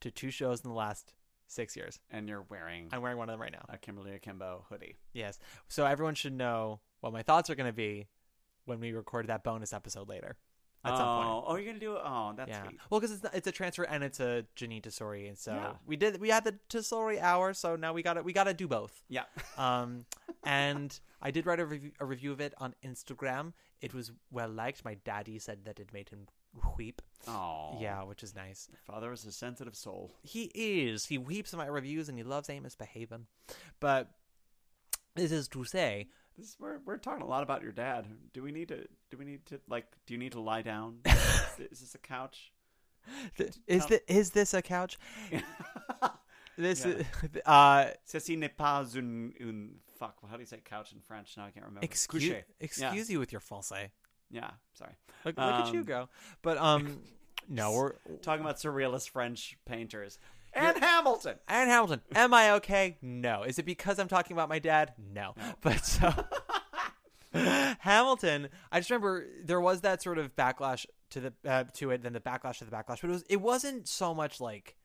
to 0.02 0.12
two 0.12 0.30
shows 0.32 0.62
in 0.64 0.70
the 0.70 0.76
last 0.76 1.14
six 1.48 1.76
years. 1.76 2.00
and 2.12 2.28
you're 2.28 2.46
wearing 2.50 2.90
I'm 2.92 3.02
wearing 3.02 3.18
one 3.18 3.30
of 3.30 3.34
them 3.34 3.42
right 3.42 3.52
now. 3.52 3.66
a 3.70 3.78
Kimberly 3.78 4.14
Akimbo 4.14 4.66
hoodie. 4.70 4.96
Yes. 5.14 5.40
So 5.70 5.86
everyone 5.86 6.16
should 6.16 6.34
know 6.34 6.82
what 7.00 7.14
my 7.14 7.22
thoughts 7.24 7.50
are 7.50 7.56
going 7.56 7.70
to 7.70 7.74
be 7.74 8.08
when 8.66 8.80
we 8.82 8.92
record 8.92 9.28
that 9.28 9.44
bonus 9.46 9.72
episode 9.72 10.10
later. 10.10 10.36
At 10.88 10.94
oh, 10.94 10.98
some 10.98 11.08
point. 11.08 11.44
oh, 11.48 11.56
you're 11.56 11.66
gonna 11.66 11.80
do 11.80 11.96
it? 11.96 12.02
Oh, 12.04 12.34
that's 12.36 12.50
yeah. 12.50 12.64
sweet. 12.64 12.80
Well, 12.90 13.00
because 13.00 13.16
it's 13.24 13.36
it's 13.36 13.48
a 13.48 13.52
transfer 13.52 13.84
and 13.84 14.04
it's 14.04 14.20
a 14.20 14.46
Jeanine 14.56 14.82
Tesori, 14.82 15.28
and 15.28 15.38
so 15.38 15.54
Yeah. 15.54 15.74
we 15.86 15.96
did 15.96 16.20
we 16.20 16.30
had 16.30 16.44
the 16.44 16.56
Tesori 16.70 17.22
hour, 17.22 17.54
so 17.54 17.76
now 17.76 17.94
we 17.94 18.02
got 18.04 18.14
to 18.14 18.22
we 18.24 18.34
got 18.34 18.46
to 18.46 18.54
do 18.54 18.68
both. 18.68 19.02
Yeah. 19.10 19.24
Um, 19.58 20.06
and 20.44 20.98
I 21.22 21.32
did 21.32 21.46
write 21.48 21.60
a 21.60 21.66
review, 21.66 21.92
a 22.00 22.06
review 22.06 22.32
of 22.32 22.40
it 22.40 22.54
on 22.60 22.76
Instagram. 22.86 23.54
It 23.82 23.94
was 23.94 24.12
well 24.32 24.50
liked. 24.50 24.86
My 24.86 24.96
daddy 25.04 25.40
said 25.40 25.66
that 25.66 25.80
it 25.80 25.92
made 25.92 26.10
him 26.10 26.28
weep. 26.78 27.02
Oh, 27.28 27.78
Yeah, 27.82 28.04
which 28.04 28.24
is 28.24 28.36
nice. 28.36 28.70
Father 28.86 29.12
is 29.12 29.26
a 29.26 29.32
sensitive 29.32 29.76
soul. 29.76 30.12
He 30.24 30.52
is. 30.54 31.06
He 31.06 31.18
weeps 31.18 31.54
in 31.54 31.58
my 31.60 31.66
reviews, 31.68 32.08
and 32.08 32.18
he 32.18 32.24
loves 32.24 32.50
Amos 32.50 32.76
Behaven. 32.76 33.24
But 33.80 34.12
this 35.16 35.32
is 35.32 35.48
to 35.50 35.64
say, 35.66 36.08
This 36.38 36.50
is, 36.50 36.56
we're 36.60 36.78
we're 36.86 36.98
talking 36.98 37.24
a 37.24 37.28
lot 37.28 37.44
about 37.44 37.64
your 37.64 37.72
dad. 37.72 38.06
Do 38.34 38.44
we 38.44 38.52
need 38.52 38.68
to? 38.70 38.88
Do 39.10 39.18
we 39.18 39.26
need 39.26 39.46
to 39.48 39.60
like? 39.68 39.86
Do 40.06 40.14
you 40.14 40.20
need 40.20 40.34
to 40.34 40.40
lie 40.40 40.62
down? 40.62 41.00
is, 41.06 41.14
this- 41.58 41.72
is 41.72 41.80
this 41.80 41.96
a 41.96 41.98
couch? 42.00 42.52
is 43.68 43.86
tell- 43.86 43.88
thi- 43.88 44.00
is 44.08 44.32
this 44.32 44.54
a 44.54 44.62
couch? 44.62 44.98
This 46.60 46.84
Yeah. 46.86 46.92
is, 46.94 47.06
uh 47.46 47.92
Ceci 48.06 48.36
n'est 48.36 48.50
pas 48.58 48.96
une, 48.96 49.32
une 49.40 49.76
fuck. 50.00 50.16
How 50.28 50.36
do 50.38 50.40
you 50.42 50.48
say 50.48 50.60
couch 50.66 50.92
in 50.92 51.00
French? 51.02 51.38
Now 51.38 51.46
I 51.46 51.52
can't 51.52 51.66
remember. 51.68 51.86
excuse 51.86 52.24
Coucher. 52.24 52.44
excuse 52.60 53.12
you 53.12 53.20
with 53.20 53.32
your 53.32 53.42
français. 53.42 53.92
Yeah, 54.32 54.50
sorry. 54.74 54.94
Look, 55.24 55.38
look 55.38 55.46
at 55.68 55.72
you 55.72 55.82
Um, 55.82 55.86
go. 55.86 56.10
But 56.42 56.58
um 56.58 57.02
no, 57.48 57.74
we're 57.74 57.94
Talking 58.24 58.42
about 58.44 58.58
surrealist 58.58 59.12
French 59.12 59.56
painters 59.68 60.18
and 60.54 60.78
Hamilton. 60.78 61.36
And 61.48 61.70
Hamilton. 61.70 62.02
Am 62.16 62.34
I 62.34 62.52
okay? 62.54 62.98
No. 63.02 63.44
Is 63.44 63.60
it 63.60 63.66
because 63.66 64.00
I'm 64.00 64.08
talking 64.08 64.36
about 64.36 64.50
my 64.50 64.60
dad? 64.60 64.94
No. 65.14 65.34
But 65.62 65.86
so 65.86 66.14
Hamilton, 67.80 68.50
I 68.72 68.80
just 68.80 68.90
remember 68.90 69.26
there 69.44 69.62
was 69.62 69.82
that 69.82 70.02
sort 70.02 70.18
of 70.18 70.36
backlash 70.36 70.86
to 71.12 71.20
the 71.20 71.34
uh, 71.46 71.66
to 71.74 71.92
it, 71.92 72.02
then 72.04 72.14
the 72.14 72.20
backlash 72.20 72.60
to 72.60 72.66
the 72.66 72.72
backlash. 72.72 73.02
But 73.02 73.06
it 73.06 73.10
was 73.10 73.24
it 73.30 73.42
wasn't 73.42 73.88
so 73.88 74.14
much 74.14 74.40
like 74.42 74.76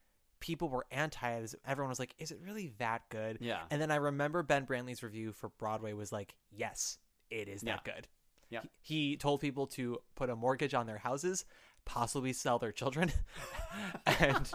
people 0.41 0.69
were 0.69 0.87
anti 0.91 1.31
it. 1.31 1.55
Everyone 1.67 1.89
was 1.89 1.99
like, 1.99 2.15
"Is 2.19 2.31
it 2.31 2.39
really 2.45 2.73
that 2.79 3.03
good?" 3.11 3.39
Yeah. 3.41 3.61
And 3.71 3.81
then 3.81 3.91
I 3.91 3.97
remember 3.97 4.43
Ben 4.43 4.67
Brantley's 4.67 5.03
review 5.03 5.33
for 5.33 5.49
Broadway 5.51 5.93
was 5.93 6.13
like, 6.13 6.35
"Yes, 6.51 6.99
it 7.31 7.49
is 7.49 7.63
that 7.63 7.83
Yeah. 7.87 7.93
good." 7.95 8.09
Yeah. 8.51 8.61
He, 8.83 9.11
he 9.11 9.17
told 9.17 9.41
people 9.41 9.67
to 9.69 9.99
put 10.15 10.29
a 10.29 10.37
mortgage 10.37 10.75
on 10.75 10.87
their 10.87 10.99
houses, 10.99 11.47
possibly 11.85 12.33
sell 12.33 12.59
their 12.59 12.73
children, 12.73 13.13
and 14.07 14.51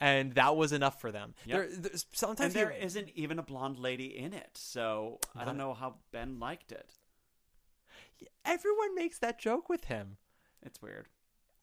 and 0.00 0.34
that 0.34 0.56
was 0.56 0.72
enough 0.72 1.00
for 1.00 1.10
them. 1.12 1.34
Yep. 1.46 1.56
There, 1.58 1.68
there's, 1.80 2.06
sometimes 2.12 2.54
And 2.54 2.64
there 2.66 2.70
he- 2.70 2.84
isn't 2.84 3.10
even 3.14 3.38
a 3.38 3.42
blonde 3.42 3.78
lady 3.78 4.16
in 4.16 4.32
it, 4.32 4.50
so 4.54 5.18
I 5.36 5.44
don't 5.44 5.56
know 5.56 5.74
how 5.74 5.96
Ben 6.12 6.38
liked 6.38 6.72
it. 6.72 6.90
everyone 8.44 8.94
makes 8.94 9.18
that 9.18 9.38
joke 9.38 9.68
with 9.68 9.84
him. 9.84 10.16
It's 10.62 10.80
weird. 10.80 11.06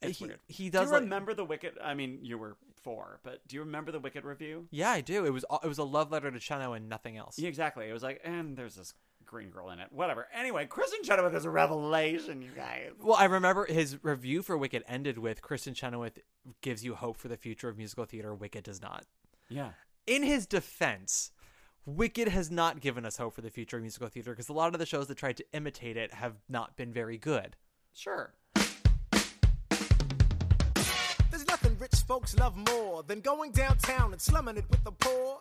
Uh, 0.04 0.08
it's 0.08 0.20
he, 0.20 0.26
weird. 0.26 0.40
He 0.48 0.70
does. 0.70 0.72
Do 0.72 0.78
does 0.80 0.88
you 0.88 0.94
like- 0.94 1.02
remember 1.04 1.34
the 1.34 1.46
Wicked? 1.46 1.78
I 1.84 1.94
mean, 1.94 2.20
you 2.22 2.38
were 2.38 2.56
four, 2.84 3.20
but 3.24 3.46
do 3.48 3.56
you 3.56 3.62
remember 3.62 3.92
the 3.92 4.00
Wicked 4.00 4.24
review? 4.24 4.68
Yeah, 4.72 4.90
I 4.92 5.02
do. 5.02 5.26
It 5.26 5.32
was 5.32 5.46
uh, 5.50 5.58
it 5.64 5.68
was 5.68 5.78
a 5.78 5.84
love 5.84 6.12
letter 6.12 6.32
to 6.32 6.40
Cheno 6.40 6.74
and 6.76 6.88
nothing 6.90 7.18
else. 7.18 7.38
Yeah, 7.40 7.50
exactly. 7.50 7.90
It 7.90 7.94
was 7.94 8.04
like, 8.04 8.22
and 8.24 8.56
there's 8.58 8.76
this 8.76 8.94
green 9.30 9.50
girl 9.50 9.70
in 9.70 9.80
it. 9.80 9.88
Whatever. 9.92 10.28
Anyway, 10.34 10.66
Kristin 10.66 11.04
Chenoweth 11.04 11.36
is 11.36 11.46
a 11.46 11.50
revelation, 11.50 12.42
you 12.42 12.50
guys. 12.56 12.92
Well, 13.02 13.16
I 13.16 13.26
remember 13.26 13.66
his 13.66 14.04
review 14.04 14.42
for 14.42 14.58
Wicked 14.58 14.84
ended 14.88 15.18
with 15.20 15.42
Kristin 15.42 15.76
Chenoweth 15.76 16.20
gives 16.62 16.84
you 16.84 16.96
hope 16.96 17.18
for 17.18 17.28
the 17.28 17.38
future 17.38 17.70
of 17.70 17.78
musical 17.78 18.06
theater. 18.06 18.34
Wicked 18.34 18.64
does 18.64 18.82
not. 18.82 19.06
Yeah. 19.48 19.70
In 20.08 20.24
his 20.24 20.48
defense, 20.48 21.32
Wicked 21.86 22.28
has 22.28 22.50
not 22.50 22.82
given 22.82 23.06
us 23.06 23.18
hope 23.18 23.36
for 23.36 23.42
the 23.42 23.52
future 23.52 23.78
of 23.78 23.84
musical 23.84 24.08
theater 24.10 24.32
because 24.32 24.50
a 24.50 24.54
lot 24.54 24.74
of 24.74 24.80
the 24.80 24.86
shows 24.86 25.08
that 25.08 25.18
tried 25.18 25.38
to 25.38 25.46
imitate 25.54 25.96
it 25.96 26.14
have 26.14 26.34
not 26.50 26.76
been 26.76 26.92
very 26.92 27.18
good. 27.18 27.56
Sure. 27.94 28.34
There's 31.32 31.48
nothing 31.48 31.78
rich 31.78 31.96
folks 32.08 32.36
love 32.36 32.58
more 32.70 33.04
than 33.04 33.22
going 33.22 33.52
downtown 33.52 34.12
and 34.12 34.22
slumming 34.22 34.58
it 34.58 34.66
with 34.70 34.84
the 34.84 34.92
poor. 34.92 35.40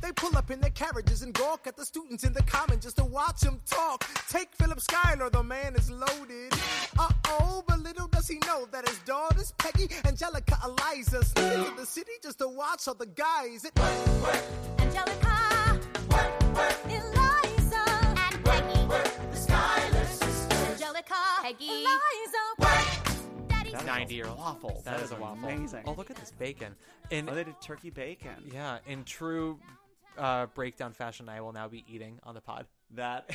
They 0.00 0.12
pull 0.12 0.36
up 0.36 0.50
in 0.50 0.60
their 0.60 0.70
carriages 0.70 1.22
and 1.22 1.34
gawk 1.34 1.66
at 1.66 1.76
the 1.76 1.84
students 1.84 2.24
in 2.24 2.32
the 2.32 2.42
common 2.42 2.80
just 2.80 2.96
to 2.96 3.04
watch 3.04 3.40
them 3.40 3.60
talk. 3.66 4.04
Take 4.28 4.48
Philip 4.56 4.80
Schuyler, 4.80 5.28
the 5.30 5.42
man 5.42 5.74
is 5.74 5.90
loaded. 5.90 6.52
Uh 6.98 7.08
oh, 7.26 7.64
but 7.66 7.80
little 7.80 8.06
does 8.08 8.28
he 8.28 8.38
know 8.46 8.66
that 8.72 8.88
his 8.88 8.98
daughters, 9.00 9.52
Peggy, 9.58 9.88
Angelica, 10.06 10.56
Eliza, 10.64 11.24
sneak 11.24 11.52
into 11.52 11.74
the 11.76 11.86
city 11.86 12.12
just 12.22 12.38
to 12.38 12.48
watch 12.48 12.86
all 12.88 12.94
the 12.94 13.06
guys. 13.06 13.64
It 13.64 13.78
Angelica, 14.78 15.80
Eliza, 16.88 17.84
and 18.16 18.44
Peggy, 18.44 18.86
the 19.30 19.36
Schuyler 19.36 20.04
sisters. 20.06 20.70
Angelica, 20.72 21.14
Peggy, 21.42 21.66
Eliza, 21.68 22.44
Daddy's 23.48 23.72
That 23.72 23.80
is 23.82 23.86
ninety-year-old 23.86 24.38
waffle. 24.38 24.82
That 24.84 25.00
is 25.00 25.12
a 25.12 25.16
waffle. 25.16 25.48
Amazing. 25.48 25.82
Oh, 25.86 25.92
look 25.92 26.10
at 26.10 26.16
this 26.16 26.32
bacon. 26.32 26.74
In 27.10 27.28
Oh, 27.28 27.34
they 27.34 27.44
did 27.44 27.60
turkey 27.60 27.90
bacon. 27.90 28.50
yeah, 28.52 28.78
in 28.86 29.04
true 29.04 29.58
uh, 30.18 30.46
breakdown 30.46 30.92
fashion, 30.92 31.28
I 31.28 31.40
will 31.40 31.52
now 31.52 31.68
be 31.68 31.84
eating 31.88 32.18
on 32.24 32.34
the 32.34 32.40
pod. 32.40 32.66
That. 32.94 33.30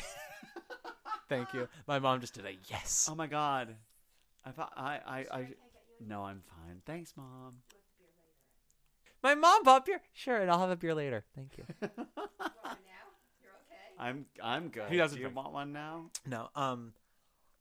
Thank 1.28 1.54
you. 1.54 1.68
My 1.88 1.98
mom 1.98 2.20
just 2.20 2.34
did 2.34 2.44
a 2.44 2.52
yes. 2.68 3.08
oh 3.10 3.14
my 3.14 3.26
god. 3.26 3.74
I 4.44 4.50
thought 4.50 4.72
I 4.76 5.00
I 5.06 5.18
I. 5.38 5.46
No, 6.06 6.22
I'm 6.24 6.42
fine. 6.42 6.82
Thanks, 6.84 7.14
mom. 7.16 7.54
My 9.22 9.34
mom 9.34 9.62
bought 9.62 9.86
beer. 9.86 10.02
Sure, 10.12 10.36
and 10.36 10.50
I'll 10.50 10.58
have 10.60 10.70
a 10.70 10.76
beer 10.76 10.94
later. 10.94 11.24
Thank 11.34 11.56
you. 11.56 11.64
Now, 11.80 11.88
you're 13.40 13.52
okay? 13.62 13.98
I'm 13.98 14.26
I'm 14.42 14.68
good. 14.68 14.90
He 14.90 14.96
doesn't 14.98 15.16
Do 15.16 15.22
you 15.22 15.28
drink. 15.28 15.36
want 15.36 15.52
one 15.54 15.72
now? 15.72 16.10
no, 16.26 16.50
um, 16.54 16.92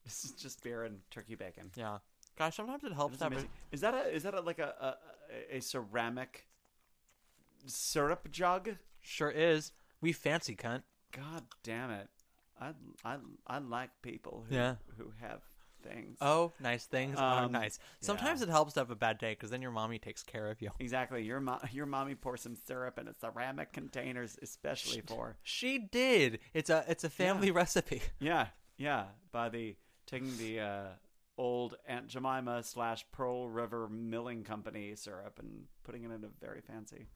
This 0.04 0.26
is 0.26 0.32
just 0.32 0.62
beer 0.64 0.84
and 0.84 1.00
turkey 1.10 1.36
bacon. 1.36 1.72
yeah. 1.76 2.00
Gosh, 2.38 2.56
sometimes 2.58 2.84
it 2.84 2.92
helps 2.94 3.18
That's 3.18 3.20
to 3.20 3.24
have 3.26 3.32
a- 3.34 3.36
amazing. 3.36 3.50
Is 3.72 3.82
that 3.82 3.94
a 3.94 4.14
is 4.14 4.24
that 4.24 4.34
a, 4.34 4.42
like 4.42 4.60
a, 4.60 4.98
a 5.52 5.58
a 5.58 5.62
ceramic 5.62 6.48
syrup 7.66 8.30
jug? 8.32 8.72
Sure 9.04 9.30
is. 9.30 9.72
We 10.02 10.12
fancy 10.12 10.56
cunt. 10.56 10.84
God 11.12 11.44
damn 11.64 11.92
it! 11.92 12.10
I 12.60 12.72
I 13.06 13.18
I 13.46 13.60
like 13.60 13.90
people 14.02 14.46
who 14.50 14.56
Yeah. 14.56 14.76
who 14.98 15.12
have 15.22 15.42
things. 15.84 16.18
Oh, 16.22 16.54
nice 16.62 16.86
things 16.86 17.18
are 17.20 17.44
Um, 17.44 17.52
nice. 17.52 17.78
Sometimes 18.00 18.42
it 18.42 18.48
helps 18.50 18.74
to 18.74 18.80
have 18.80 18.90
a 18.90 18.96
bad 18.96 19.18
day 19.18 19.34
because 19.34 19.50
then 19.50 19.62
your 19.62 19.72
mommy 19.72 20.00
takes 20.00 20.24
care 20.24 20.50
of 20.50 20.62
you. 20.62 20.72
Exactly. 20.80 21.24
Your 21.24 21.42
mo- 21.42 21.60
your 21.72 21.86
mommy 21.86 22.16
pours 22.16 22.42
some 22.42 22.56
syrup 22.56 22.98
in 22.98 23.08
a 23.10 23.14
ceramic 23.14 23.74
containers, 23.74 24.38
especially 24.42 25.02
for 25.02 25.38
She 25.44 25.78
did. 25.78 26.40
It's 26.54 26.70
a 26.70 26.86
it's 26.88 27.04
a 27.04 27.10
family 27.10 27.52
recipe. 27.52 28.02
yeah 28.20 28.48
yeah 28.78 29.08
by 29.32 29.50
the 29.50 29.76
taking 30.06 30.36
the 30.38 30.60
uh, 30.62 30.88
old 31.38 31.76
Aunt 31.86 32.08
Jemima 32.08 32.64
slash 32.64 33.06
Pearl 33.12 33.50
River 33.50 33.88
Milling 33.90 34.44
Company 34.44 34.96
syrup 34.96 35.38
and 35.40 35.66
putting 35.84 36.04
it 36.04 36.12
in 36.12 36.24
a 36.24 36.30
very 36.40 36.62
fancy 36.62 37.08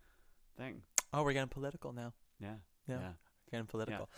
thing. 0.57 0.81
Oh, 1.13 1.23
we're 1.23 1.33
getting 1.33 1.49
political 1.49 1.93
now. 1.93 2.13
Yeah 2.39 2.55
Yeah. 2.87 2.99
yeah. 2.99 3.11
Getting 3.51 3.65
political. 3.67 4.09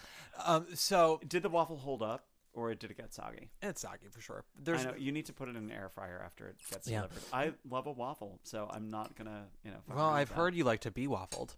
Um, 0.44 0.66
so 0.74 1.20
Did 1.28 1.44
the 1.44 1.50
waffle 1.50 1.78
hold 1.78 2.02
up, 2.02 2.26
or 2.54 2.74
did 2.74 2.90
it 2.92 2.98
get 2.98 3.14
soggy? 3.14 3.50
it's 3.62 3.82
soggy 3.82 4.08
for 4.10 4.22
sure. 4.22 4.44
There's 4.60 4.82
I 4.86 4.92
know 4.92 4.98
you 4.98 5.12
need 5.12 5.28
to 5.28 5.34
put 5.34 5.48
it 5.50 5.56
in 5.56 5.64
an 5.66 5.72
air 5.72 5.90
fryer 5.90 6.22
after 6.26 6.48
it 6.48 6.56
gets 6.72 6.88
Yeah. 6.88 7.02
delivered. 7.02 7.24
I 7.32 7.54
love 7.70 7.86
a 7.88 7.92
waffle, 7.92 8.40
so 8.44 8.68
I'm 8.72 8.90
not 8.90 9.16
gonna 9.16 9.46
you 9.64 9.72
know. 9.72 9.78
well, 9.88 10.06
I've 10.10 10.30
that. 10.30 10.36
heard 10.36 10.56
you 10.56 10.64
like 10.64 10.82
to 10.82 10.92
be 10.92 11.06
waffled. 11.08 11.56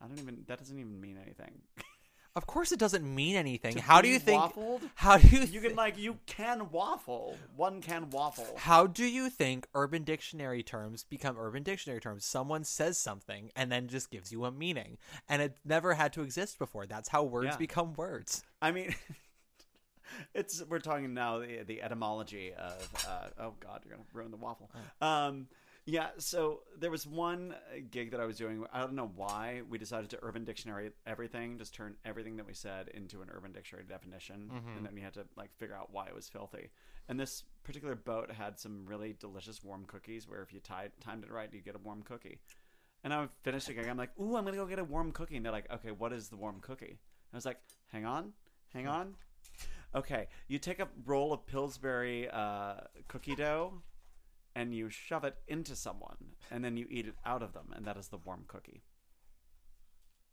I 0.00 0.06
don't 0.06 0.18
even. 0.20 0.44
That 0.48 0.58
doesn't 0.58 0.78
even 0.78 1.00
mean 1.00 1.18
anything. 1.20 1.62
Of 2.36 2.46
course, 2.48 2.72
it 2.72 2.80
doesn't 2.80 3.04
mean 3.04 3.36
anything. 3.36 3.74
To 3.76 3.80
How 3.80 4.00
do 4.00 4.08
you 4.08 4.18
think? 4.18 4.42
waffled? 4.42 4.80
How 4.96 5.18
do 5.18 5.28
you? 5.28 5.44
You 5.44 5.60
can 5.60 5.76
like 5.76 5.96
you 5.96 6.18
can 6.26 6.68
waffle. 6.70 7.36
One 7.54 7.80
can 7.80 8.10
waffle. 8.10 8.56
How 8.56 8.88
do 8.88 9.04
you 9.04 9.30
think 9.30 9.68
Urban 9.72 10.02
Dictionary 10.02 10.64
terms 10.64 11.04
become 11.04 11.38
Urban 11.38 11.62
Dictionary 11.62 12.00
terms? 12.00 12.24
Someone 12.24 12.64
says 12.64 12.98
something 12.98 13.52
and 13.54 13.70
then 13.70 13.86
just 13.86 14.10
gives 14.10 14.32
you 14.32 14.44
a 14.46 14.50
meaning, 14.50 14.98
and 15.28 15.42
it 15.42 15.58
never 15.64 15.94
had 15.94 16.12
to 16.14 16.22
exist 16.22 16.58
before. 16.58 16.86
That's 16.86 17.08
how 17.08 17.22
words 17.22 17.50
Yeah. 17.52 17.56
become 17.56 17.94
words. 17.94 18.42
I 18.60 18.72
mean, 18.72 18.96
it's 20.34 20.60
we're 20.68 20.80
talking 20.80 21.14
now 21.14 21.38
the 21.38 21.62
the 21.64 21.82
etymology 21.82 22.52
of 22.52 22.88
uh, 23.08 23.28
oh 23.38 23.54
god, 23.60 23.82
you're 23.84 23.94
gonna 23.96 24.08
ruin 24.12 24.32
the 24.32 24.36
waffle. 24.38 24.70
Um, 25.00 25.46
yeah, 25.86 26.08
so 26.18 26.60
there 26.78 26.90
was 26.90 27.06
one 27.06 27.52
uh, 27.52 27.80
gig 27.90 28.10
that 28.12 28.20
I 28.20 28.24
was 28.24 28.36
doing. 28.38 28.64
I 28.72 28.80
don't 28.80 28.94
know 28.94 29.10
why 29.14 29.62
we 29.68 29.76
decided 29.78 30.08
to 30.10 30.18
Urban 30.22 30.44
Dictionary 30.44 30.90
everything, 31.06 31.58
just 31.58 31.74
turn 31.74 31.96
everything 32.04 32.36
that 32.36 32.46
we 32.46 32.54
said 32.54 32.88
into 32.88 33.20
an 33.22 33.28
Urban 33.30 33.52
Dictionary 33.52 33.84
definition, 33.86 34.50
Mhm. 34.52 34.76
and 34.78 34.86
then 34.86 34.94
we 34.94 35.02
had 35.02 35.12
to 35.14 35.26
like 35.36 35.54
figure 35.56 35.74
out 35.76 35.90
why 35.92 36.06
it 36.06 36.14
was 36.14 36.28
filthy. 36.28 36.70
And 37.08 37.20
this 37.20 37.44
particular 37.64 37.94
boat 37.94 38.30
had 38.30 38.58
some 38.58 38.86
really 38.86 39.12
delicious 39.18 39.62
warm 39.62 39.84
cookies, 39.84 40.26
where 40.26 40.42
if 40.42 40.52
you 40.54 40.60
tied, 40.60 40.92
timed 41.00 41.24
it 41.24 41.30
right, 41.30 41.52
you 41.52 41.60
get 41.60 41.74
a 41.74 41.78
warm 41.78 42.02
cookie. 42.02 42.38
And 43.02 43.12
I 43.12 43.28
finished 43.42 43.66
the 43.66 43.74
gig. 43.74 43.86
I'm 43.86 43.98
like, 43.98 44.18
ooh, 44.18 44.36
I'm 44.36 44.44
gonna 44.44 44.56
go 44.56 44.64
get 44.66 44.78
a 44.78 44.84
warm 44.84 45.12
cookie. 45.12 45.36
And 45.36 45.44
they're 45.44 45.52
like, 45.52 45.70
okay, 45.70 45.90
what 45.90 46.14
is 46.14 46.30
the 46.30 46.36
warm 46.36 46.60
cookie? 46.60 46.86
And 46.96 47.34
I 47.34 47.36
was 47.36 47.44
like, 47.44 47.60
hang 47.88 48.06
on, 48.06 48.32
hang 48.72 48.86
on. 48.86 49.16
Okay, 49.94 50.28
you 50.48 50.58
take 50.58 50.80
a 50.80 50.88
roll 51.04 51.32
of 51.32 51.46
Pillsbury 51.46 52.28
uh, 52.30 52.76
cookie 53.06 53.36
dough, 53.36 53.82
and 54.54 54.74
you 54.74 54.88
shove 54.90 55.24
it 55.24 55.36
into 55.48 55.74
someone, 55.76 56.16
and 56.50 56.64
then 56.64 56.76
you 56.76 56.86
eat 56.90 57.06
it 57.06 57.14
out 57.24 57.42
of 57.42 57.52
them, 57.52 57.72
and 57.74 57.84
that 57.86 57.96
is 57.96 58.08
the 58.08 58.18
warm 58.18 58.44
cookie. 58.46 58.82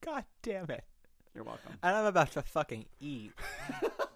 God 0.03 0.25
damn 0.41 0.69
it! 0.69 0.83
You're 1.35 1.43
welcome. 1.43 1.73
And 1.83 1.95
I'm 1.95 2.05
about 2.05 2.31
to 2.33 2.41
fucking 2.41 2.85
eat 2.99 3.31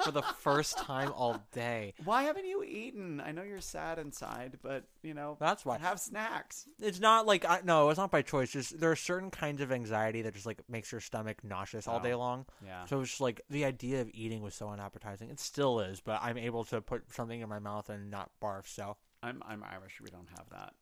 for 0.04 0.12
the 0.12 0.22
first 0.22 0.78
time 0.78 1.14
all 1.16 1.42
day. 1.54 1.94
Why 2.04 2.24
haven't 2.24 2.46
you 2.46 2.62
eaten? 2.64 3.22
I 3.22 3.32
know 3.32 3.42
you're 3.44 3.62
sad 3.62 4.00
inside, 4.00 4.58
but 4.62 4.84
you 5.02 5.14
know 5.14 5.38
That's 5.40 5.64
why. 5.64 5.78
have 5.78 6.00
snacks. 6.02 6.68
It's 6.80 7.00
not 7.00 7.26
like 7.26 7.46
I, 7.46 7.62
no, 7.64 7.90
it's 7.90 7.98
not 8.00 8.12
by 8.12 8.22
choice. 8.22 8.52
Just 8.52 8.80
there 8.80 8.92
are 8.92 8.96
certain 8.98 9.32
kinds 9.32 9.62
of 9.62 9.72
anxiety 9.72 10.24
that 10.24 10.34
just 10.34 10.46
like 10.46 10.60
makes 10.68 10.92
your 10.92 11.00
stomach 11.00 11.42
nauseous 11.44 11.88
all 11.88 12.00
Oh, 12.00 12.04
day 12.04 12.16
long. 12.16 12.48
yeah. 12.66 12.84
So 12.86 13.00
it's 13.00 13.12
just 13.12 13.22
like 13.22 13.40
the 13.50 13.64
idea 13.64 14.02
of 14.02 14.10
eating 14.14 14.42
was 14.42 14.54
so 14.56 14.68
unappetizing. 14.70 15.30
It 15.30 15.40
still 15.40 15.80
is, 15.80 16.02
but 16.02 16.20
I'm 16.22 16.38
able 16.38 16.66
to 16.66 16.82
put 16.82 17.14
something 17.14 17.40
in 17.40 17.48
my 17.48 17.60
mouth 17.60 17.90
and 17.90 18.12
not 18.12 18.32
barf. 18.44 18.68
So 18.68 18.98
I'm 19.26 19.42
I'm 19.48 19.64
Irish. 19.64 20.00
We 20.02 20.10
don't 20.10 20.30
have 20.38 20.48
that. 20.52 20.74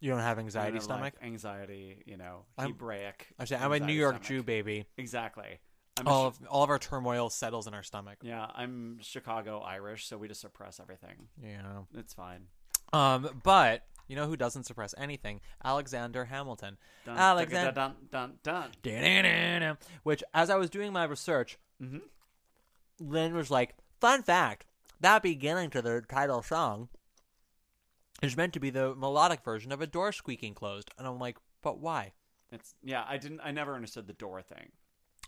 you 0.00 0.10
don't 0.10 0.20
have 0.20 0.38
anxiety 0.38 0.70
don't 0.70 0.74
have, 0.76 0.82
stomach. 0.84 1.14
like, 1.20 1.24
anxiety. 1.24 2.02
You 2.06 2.16
know, 2.16 2.44
I'm- 2.58 2.68
Hebraic. 2.70 3.28
I 3.38 3.44
say 3.44 3.56
I'm 3.56 3.62
a 3.62 3.68
New 3.68 3.74
anxiety 3.74 3.94
York 3.94 4.14
stomach. 4.16 4.28
Jew 4.28 4.42
baby. 4.42 4.86
Exactly. 4.96 5.60
I'm 5.98 6.06
a 6.06 6.10
All 6.10 6.26
of 6.26 6.38
all 6.48 6.62
of 6.64 6.70
our 6.70 6.78
turmoil 6.78 7.28
settles 7.30 7.66
in 7.66 7.74
our 7.74 7.82
stomach. 7.82 8.18
yeah, 8.22 8.46
I'm 8.54 8.98
Chicago 9.02 9.60
Irish, 9.60 10.06
so 10.06 10.16
we 10.16 10.26
just 10.28 10.40
suppress 10.40 10.80
everything. 10.80 11.28
Yeah. 11.42 11.82
It's 11.94 12.14
fine. 12.14 12.46
Um, 12.94 13.40
but 13.42 13.84
you 14.08 14.16
know 14.16 14.26
who 14.26 14.36
doesn't 14.36 14.64
suppress 14.64 14.94
anything? 14.98 15.40
Alexander 15.64 16.24
Hamilton. 16.26 16.78
Dun, 17.04 17.16
Alexander. 17.16 17.72
dun, 17.72 17.94
dun, 18.10 18.38
dun, 18.42 18.70
dun. 18.70 18.70
Da-da-da-da. 18.82 19.74
Which, 20.02 20.22
as 20.34 20.50
I 20.50 20.56
was 20.56 20.68
doing 20.70 20.92
my 20.92 21.04
research, 21.04 21.58
Mhm. 21.80 22.02
Lin 23.00 23.34
was 23.34 23.50
like, 23.50 23.74
"Fun 24.00 24.22
fact: 24.22 24.66
that 25.00 25.22
beginning 25.22 25.70
to 25.70 25.82
the 25.82 26.02
title 26.08 26.42
song 26.42 26.88
is 28.22 28.36
meant 28.36 28.52
to 28.54 28.60
be 28.60 28.70
the 28.70 28.94
melodic 28.94 29.42
version 29.44 29.72
of 29.72 29.80
a 29.80 29.86
door 29.86 30.12
squeaking 30.12 30.54
closed." 30.54 30.90
And 30.96 31.06
I'm 31.06 31.18
like, 31.18 31.36
"But 31.62 31.78
why?" 31.78 32.12
It's 32.50 32.74
yeah. 32.82 33.04
I 33.06 33.16
didn't. 33.18 33.40
I 33.42 33.50
never 33.50 33.74
understood 33.74 34.06
the 34.06 34.12
door 34.14 34.40
thing. 34.42 34.72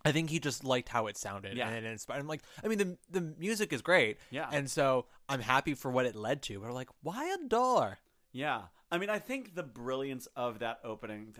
I 0.07 0.13
think 0.13 0.29
he 0.29 0.39
just 0.39 0.65
liked 0.65 0.91
how 0.91 1.07
it 1.07 1.17
sounded, 1.17 1.57
Yeah. 1.57 1.67
and 1.69 1.77
it 1.77 1.85
inspired. 1.91 2.19
I'm 2.21 2.27
like, 2.29 2.43
I 2.63 2.69
mean, 2.69 2.77
the 2.79 2.99
the 3.09 3.21
music 3.39 3.73
is 3.73 3.81
great, 3.81 4.19
Yeah. 4.31 4.51
and 4.53 4.71
so 4.71 5.07
I'm 5.31 5.41
happy 5.41 5.73
for 5.75 5.91
what 5.91 6.05
it 6.05 6.15
led 6.15 6.43
to. 6.43 6.61
But 6.61 6.67
I'm 6.69 6.75
like, 6.75 6.91
why 7.03 7.25
a 7.33 7.39
door? 7.49 7.99
Yeah, 8.33 8.65
I 8.93 8.99
mean, 8.99 9.09
I 9.09 9.19
think 9.19 9.55
the 9.55 9.63
brilliance 9.63 10.27
of 10.37 10.59
that 10.59 10.81
opening, 10.85 11.35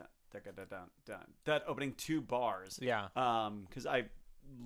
that 1.45 1.65
opening 1.67 1.93
two 1.95 2.21
bars, 2.23 2.79
Yeah. 2.81 3.09
um, 3.17 3.67
because 3.69 3.85
I 3.87 4.05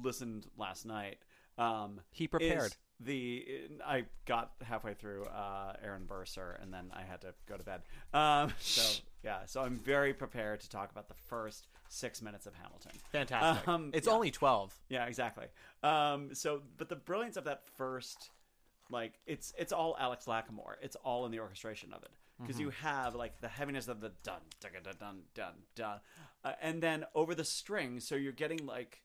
listened 0.03 0.47
last 0.57 0.87
night. 0.87 1.19
Um, 1.57 2.01
He 2.11 2.29
prepared. 2.29 2.67
is 2.73 2.77
The 3.01 3.69
I 3.87 4.07
got 4.27 4.53
halfway 4.63 4.95
through 4.95 5.25
uh, 5.27 5.75
Aaron 5.85 6.05
Burr, 6.07 6.25
Sir, 6.25 6.59
and 6.61 6.73
then 6.75 6.91
I 6.93 7.03
had 7.03 7.21
to 7.21 7.33
go 7.49 7.57
to 7.57 7.63
bed. 7.63 7.83
Um, 8.13 8.53
so 8.61 9.01
yeah, 9.23 9.41
so 9.47 9.63
I'm 9.63 9.77
very 9.77 10.13
prepared 10.13 10.61
to 10.61 10.69
talk 10.69 10.91
about 10.91 11.09
the 11.09 11.15
first 11.15 11.69
six 11.89 12.21
minutes 12.21 12.47
of 12.47 12.55
Hamilton. 12.55 12.93
Fantastic. 13.13 13.69
Um, 13.69 13.91
it's 13.95 14.07
yeah. 14.09 14.13
only 14.13 14.31
twelve. 14.33 14.75
Yeah, 14.89 15.07
exactly. 15.07 15.47
Um, 15.85 16.35
so, 16.35 16.63
but 16.77 16.89
the 16.89 16.97
brilliance 16.97 17.37
of 17.37 17.45
that 17.45 17.63
first, 17.77 18.31
like, 18.91 19.13
it's 19.27 19.53
it's 19.57 19.73
all 19.73 19.97
Alex 20.01 20.25
Lacamoire. 20.27 20.75
It's 20.83 20.97
all 21.05 21.25
in 21.25 21.31
the 21.31 21.39
orchestration 21.39 21.93
of 21.93 22.03
it 22.03 22.11
because 22.41 22.57
Mhm. 22.57 22.61
you 22.61 22.71
have 22.71 23.15
like 23.15 23.41
the 23.41 23.49
heaviness 23.49 23.87
of 23.89 24.01
the 24.01 24.11
dun 24.25 24.41
dun 24.61 24.73
dun 24.83 24.95
dun 24.99 25.23
dun 25.35 25.53
dun, 25.77 26.01
uh, 26.45 26.53
and 26.61 26.83
then 26.83 27.05
over 27.15 27.35
the 27.35 27.45
strings, 27.45 28.07
so 28.07 28.17
you're 28.17 28.33
getting 28.33 28.67
like 28.67 29.03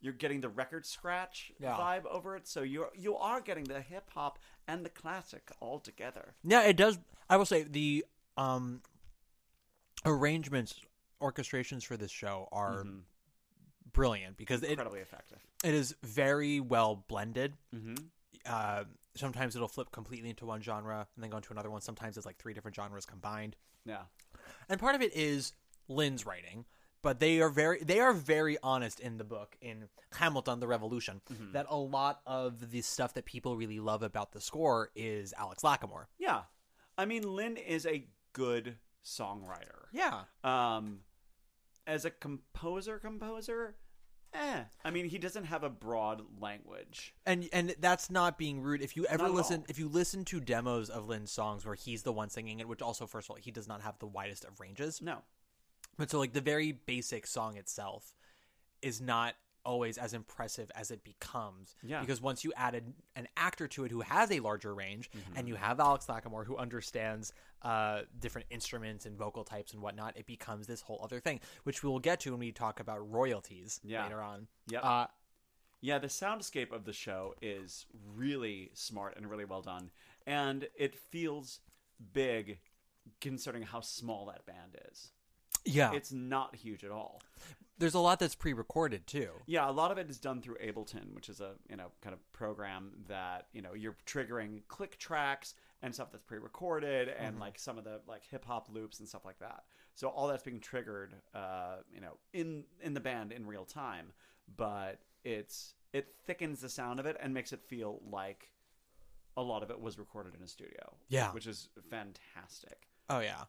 you're 0.00 0.12
getting 0.12 0.40
the 0.40 0.48
record 0.48 0.84
scratch 0.86 1.52
Yeah. 1.58 1.74
vibe 1.76 2.04
over 2.06 2.36
it. 2.36 2.46
So 2.46 2.62
you're 2.62 2.90
you 2.96 3.16
are 3.16 3.40
getting 3.40 3.64
the 3.64 3.80
hip 3.80 4.10
hop 4.14 4.38
and 4.68 4.84
the 4.84 4.90
classic 4.90 5.50
all 5.60 5.78
together. 5.80 6.34
Yeah, 6.44 6.62
it 6.62 6.76
does. 6.76 6.98
I 7.28 7.36
will 7.36 7.46
say 7.46 7.62
the 7.64 8.04
um 8.36 8.82
arrangements, 10.04 10.80
orchestrations 11.20 11.84
for 11.84 11.96
this 11.96 12.10
show 12.10 12.48
are 12.52 12.84
brilliant 13.92 14.36
because 14.36 14.62
it, 14.62 14.70
Incredibly 14.70 15.00
effective. 15.00 15.38
it 15.64 15.74
is 15.74 15.94
very 16.02 16.60
well 16.60 17.04
blended. 17.08 17.54
Mm-hmm. 17.74 17.94
Uh, 18.44 18.84
sometimes 19.16 19.56
it'll 19.56 19.66
flip 19.68 19.90
completely 19.90 20.28
into 20.30 20.46
one 20.46 20.60
genre 20.62 21.06
and 21.14 21.22
then 21.24 21.30
go 21.30 21.38
into 21.38 21.52
another 21.52 21.70
one. 21.70 21.80
Sometimes 21.80 22.16
it's 22.16 22.26
like 22.26 22.36
three 22.36 22.54
different 22.54 22.76
genres 22.76 23.06
combined. 23.06 23.56
Yeah. 23.84 24.02
And 24.68 24.78
part 24.78 24.94
of 24.94 25.02
it 25.02 25.16
is 25.16 25.52
Lin's 25.88 26.26
writing, 26.26 26.64
but 27.02 27.20
they 27.20 27.40
are 27.40 27.48
very 27.50 27.82
they 27.82 28.00
are 28.00 28.12
very 28.12 28.56
honest 28.62 29.00
in 29.00 29.18
the 29.18 29.24
book 29.24 29.56
in 29.60 29.88
Hamilton 30.14 30.60
the 30.60 30.66
Revolution 30.66 31.20
Mhm. 31.30 31.52
that 31.52 31.66
a 31.68 31.76
lot 31.76 32.20
of 32.26 32.70
the 32.70 32.82
stuff 32.82 33.14
that 33.14 33.24
people 33.24 33.56
really 33.56 33.80
love 33.80 34.02
about 34.02 34.32
the 34.32 34.40
score 34.40 34.90
is 34.94 35.32
Alex 35.38 35.62
Lacamoire. 35.62 36.06
Yeah. 36.18 36.44
I 36.98 37.04
mean, 37.04 37.22
Lin 37.34 37.56
is 37.56 37.84
a 37.86 38.08
good 38.32 38.78
songwriter. 39.04 39.86
Yeah. 39.92 40.24
Um, 40.42 41.00
as 41.86 42.04
a 42.04 42.10
composer, 42.10 42.98
composer, 42.98 43.76
eh. 44.32 44.64
I 44.84 44.90
mean, 44.90 45.08
he 45.08 45.18
doesn't 45.18 45.44
have 45.44 45.62
a 45.62 45.68
broad 45.70 46.22
language. 46.40 47.14
And 47.24 47.48
and 47.52 47.76
that's 47.78 48.10
not 48.10 48.36
being 48.38 48.60
rude. 48.60 48.82
If 48.82 48.96
you 48.96 49.06
ever 49.06 49.28
listen, 49.28 49.60
all. 49.60 49.66
if 49.68 49.78
you 49.78 49.88
listen 49.88 50.24
to 50.26 50.40
demos 50.40 50.90
of 50.90 51.06
Lin's 51.06 51.30
songs 51.30 51.64
where 51.64 51.74
he's 51.76 52.02
the 52.02 52.12
one 52.12 52.30
singing 52.30 52.58
it, 52.60 52.66
which 52.68 52.82
also 52.82 53.06
first 53.06 53.26
of 53.26 53.30
all 53.32 53.36
he 53.36 53.50
does 53.50 53.68
not 53.68 53.82
have 53.82 53.98
the 53.98 54.06
widest 54.06 54.44
of 54.44 54.58
ranges. 54.58 55.00
No. 55.00 55.22
But 55.96 56.10
so 56.10 56.18
like 56.18 56.32
the 56.32 56.40
very 56.40 56.72
basic 56.72 57.26
song 57.26 57.56
itself 57.56 58.12
is 58.82 59.00
not 59.00 59.34
always 59.64 59.98
as 59.98 60.12
impressive 60.14 60.70
as 60.76 60.90
it 60.92 61.02
becomes. 61.02 61.74
Yeah. 61.82 62.00
Because 62.00 62.20
once 62.20 62.44
you 62.44 62.52
added 62.56 62.92
an 63.16 63.26
actor 63.36 63.66
to 63.68 63.84
it 63.84 63.90
who 63.90 64.00
has 64.02 64.30
a 64.30 64.38
larger 64.40 64.72
range, 64.74 65.10
Mm-hmm. 65.10 65.36
and 65.38 65.48
you 65.48 65.56
have 65.56 65.80
Alex 65.80 66.06
Lacamoire 66.06 66.44
who 66.46 66.56
understands 66.56 67.32
uh, 67.62 68.02
different 68.20 68.46
instruments 68.50 69.06
and 69.06 69.16
vocal 69.18 69.42
types 69.42 69.72
and 69.72 69.82
whatnot, 69.82 70.16
it 70.16 70.26
becomes 70.26 70.68
this 70.68 70.82
whole 70.82 71.00
other 71.02 71.18
thing, 71.18 71.40
which 71.64 71.82
we 71.82 71.88
will 71.88 71.98
get 71.98 72.20
to 72.20 72.30
when 72.30 72.38
we 72.40 72.52
talk 72.52 72.78
about 72.78 73.10
royalties 73.10 73.80
Yeah. 73.82 74.04
later 74.04 74.20
on. 74.20 74.46
Yep. 74.68 74.84
Uh, 74.84 75.06
Yeah, 75.80 75.98
the 75.98 76.06
soundscape 76.08 76.70
of 76.72 76.84
the 76.84 76.92
show 76.92 77.34
is 77.42 77.86
really 78.14 78.70
smart 78.74 79.16
and 79.16 79.28
really 79.28 79.44
well 79.44 79.62
done. 79.62 79.90
And 80.26 80.68
it 80.76 80.94
feels 80.94 81.60
big 82.12 82.58
considering 83.20 83.64
how 83.64 83.80
small 83.80 84.26
that 84.26 84.46
band 84.46 84.76
is. 84.92 85.10
Yeah. 85.66 85.92
It's 85.92 86.12
not 86.12 86.54
huge 86.56 86.84
at 86.84 86.90
all. 86.90 87.20
There's 87.78 87.92
a 87.94 87.98
lot 88.00 88.18
that's 88.18 88.34
pre-recorded 88.34 89.06
too. 89.06 89.28
Yeah, 89.44 89.68
a 89.68 89.70
lot 89.70 89.90
of 89.90 89.98
it 89.98 90.08
is 90.08 90.18
done 90.18 90.40
through 90.40 90.56
Ableton, 90.64 91.12
which 91.14 91.28
is 91.28 91.40
a 91.40 91.52
you 91.68 91.76
know 91.76 91.88
kind 92.00 92.14
of 92.14 92.32
program 92.32 92.92
that 93.08 93.48
you 93.52 93.60
know 93.60 93.74
you're 93.74 93.96
triggering 94.06 94.62
click 94.68 94.96
tracks 94.98 95.52
and 95.82 95.94
stuff 95.94 96.10
that's 96.10 96.24
pre-recorded 96.24 97.08
and 97.10 97.36
Mhm. 97.36 97.40
like 97.40 97.58
some 97.58 97.76
of 97.76 97.84
the 97.84 98.00
like 98.08 98.24
hip 98.24 98.46
hop 98.46 98.68
loops 98.70 98.98
and 98.98 99.06
stuff 99.06 99.26
like 99.26 99.38
that. 99.40 99.64
So 99.94 100.08
all 100.08 100.26
that's 100.28 100.42
being 100.42 100.58
triggered, 100.60 101.14
uh, 101.34 101.76
you 101.92 102.00
know, 102.00 102.16
in 102.32 102.64
in 102.80 102.94
the 102.94 103.00
band 103.00 103.30
in 103.32 103.44
real 103.46 103.66
time. 103.66 104.12
But 104.56 105.02
it's 105.22 105.74
it 105.92 106.14
thickens 106.24 106.60
the 106.62 106.70
sound 106.70 106.98
of 106.98 107.04
it 107.04 107.16
and 107.20 107.34
makes 107.34 107.52
it 107.52 107.60
feel 107.62 108.00
like 108.10 108.50
a 109.36 109.42
lot 109.42 109.62
of 109.62 109.70
it 109.70 109.78
was 109.78 109.98
recorded 109.98 110.34
in 110.34 110.42
a 110.42 110.48
studio. 110.48 110.96
Yeah. 111.08 111.30
which 111.32 111.46
is 111.46 111.68
fantastic. 111.90 112.88
Oh 113.10 113.20
yeah. 113.20 113.44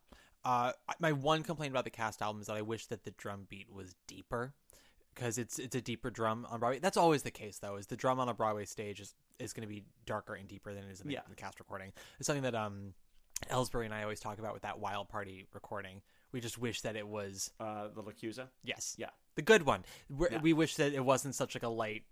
Uh, 0.47 0.71
my 0.99 1.11
one 1.11 1.43
complaint 1.43 1.71
about 1.73 1.83
the 1.83 1.89
cast 1.89 2.21
album 2.21 2.39
is 2.41 2.47
that 2.47 2.55
I 2.55 2.61
wish 2.61 2.85
that 2.87 3.03
the 3.03 3.11
drum 3.11 3.47
beat 3.49 3.67
was 3.71 3.95
deeper, 4.07 4.53
because 5.13 5.37
it's 5.37 5.59
it's 5.59 5.75
a 5.75 5.81
deeper 5.81 6.09
drum 6.09 6.47
on 6.49 6.59
Broadway. 6.59 6.79
That's 6.79 6.95
always 6.97 7.23
the 7.23 7.31
case 7.31 7.59
though. 7.59 7.75
Is 7.75 7.87
the 7.87 7.97
drum 7.97 8.19
on 8.19 8.29
a 8.29 8.33
Broadway 8.33 8.65
stage 8.65 8.99
is 9.01 9.13
is 9.39 9.51
going 9.53 9.67
to 9.67 9.73
be 9.73 9.83
darker 10.05 10.35
and 10.35 10.47
deeper 10.47 10.73
than 10.73 10.85
it 10.85 10.91
is 10.91 11.01
in 11.01 11.07
the, 11.07 11.13
Yeah. 11.15 11.21
the 11.29 11.35
cast 11.35 11.59
recording. 11.59 11.91
It's 12.19 12.27
something 12.27 12.43
that 12.43 12.55
um 12.55 12.93
Ellsbury 13.51 13.85
and 13.85 13.93
I 13.93 14.01
always 14.03 14.19
talk 14.19 14.39
about 14.39 14.53
with 14.53 14.63
that 14.63 14.79
Wild 14.79 15.09
Party 15.09 15.45
recording. 15.53 16.01
We 16.31 16.39
just 16.39 16.57
wish 16.57 16.81
that 16.81 16.95
it 16.95 17.07
was 17.07 17.51
Uh, 17.59 17.89
the 17.89 18.01
LaChiusa. 18.01 18.47
yes, 18.63 18.95
Yeah. 18.97 19.09
the 19.35 19.41
good 19.41 19.63
one. 19.63 19.83
Yeah. 20.31 20.41
We 20.41 20.53
wish 20.53 20.75
that 20.77 20.93
it 20.93 21.03
wasn't 21.05 21.35
such 21.35 21.55
like 21.55 21.63
a 21.63 21.67
light, 21.69 22.05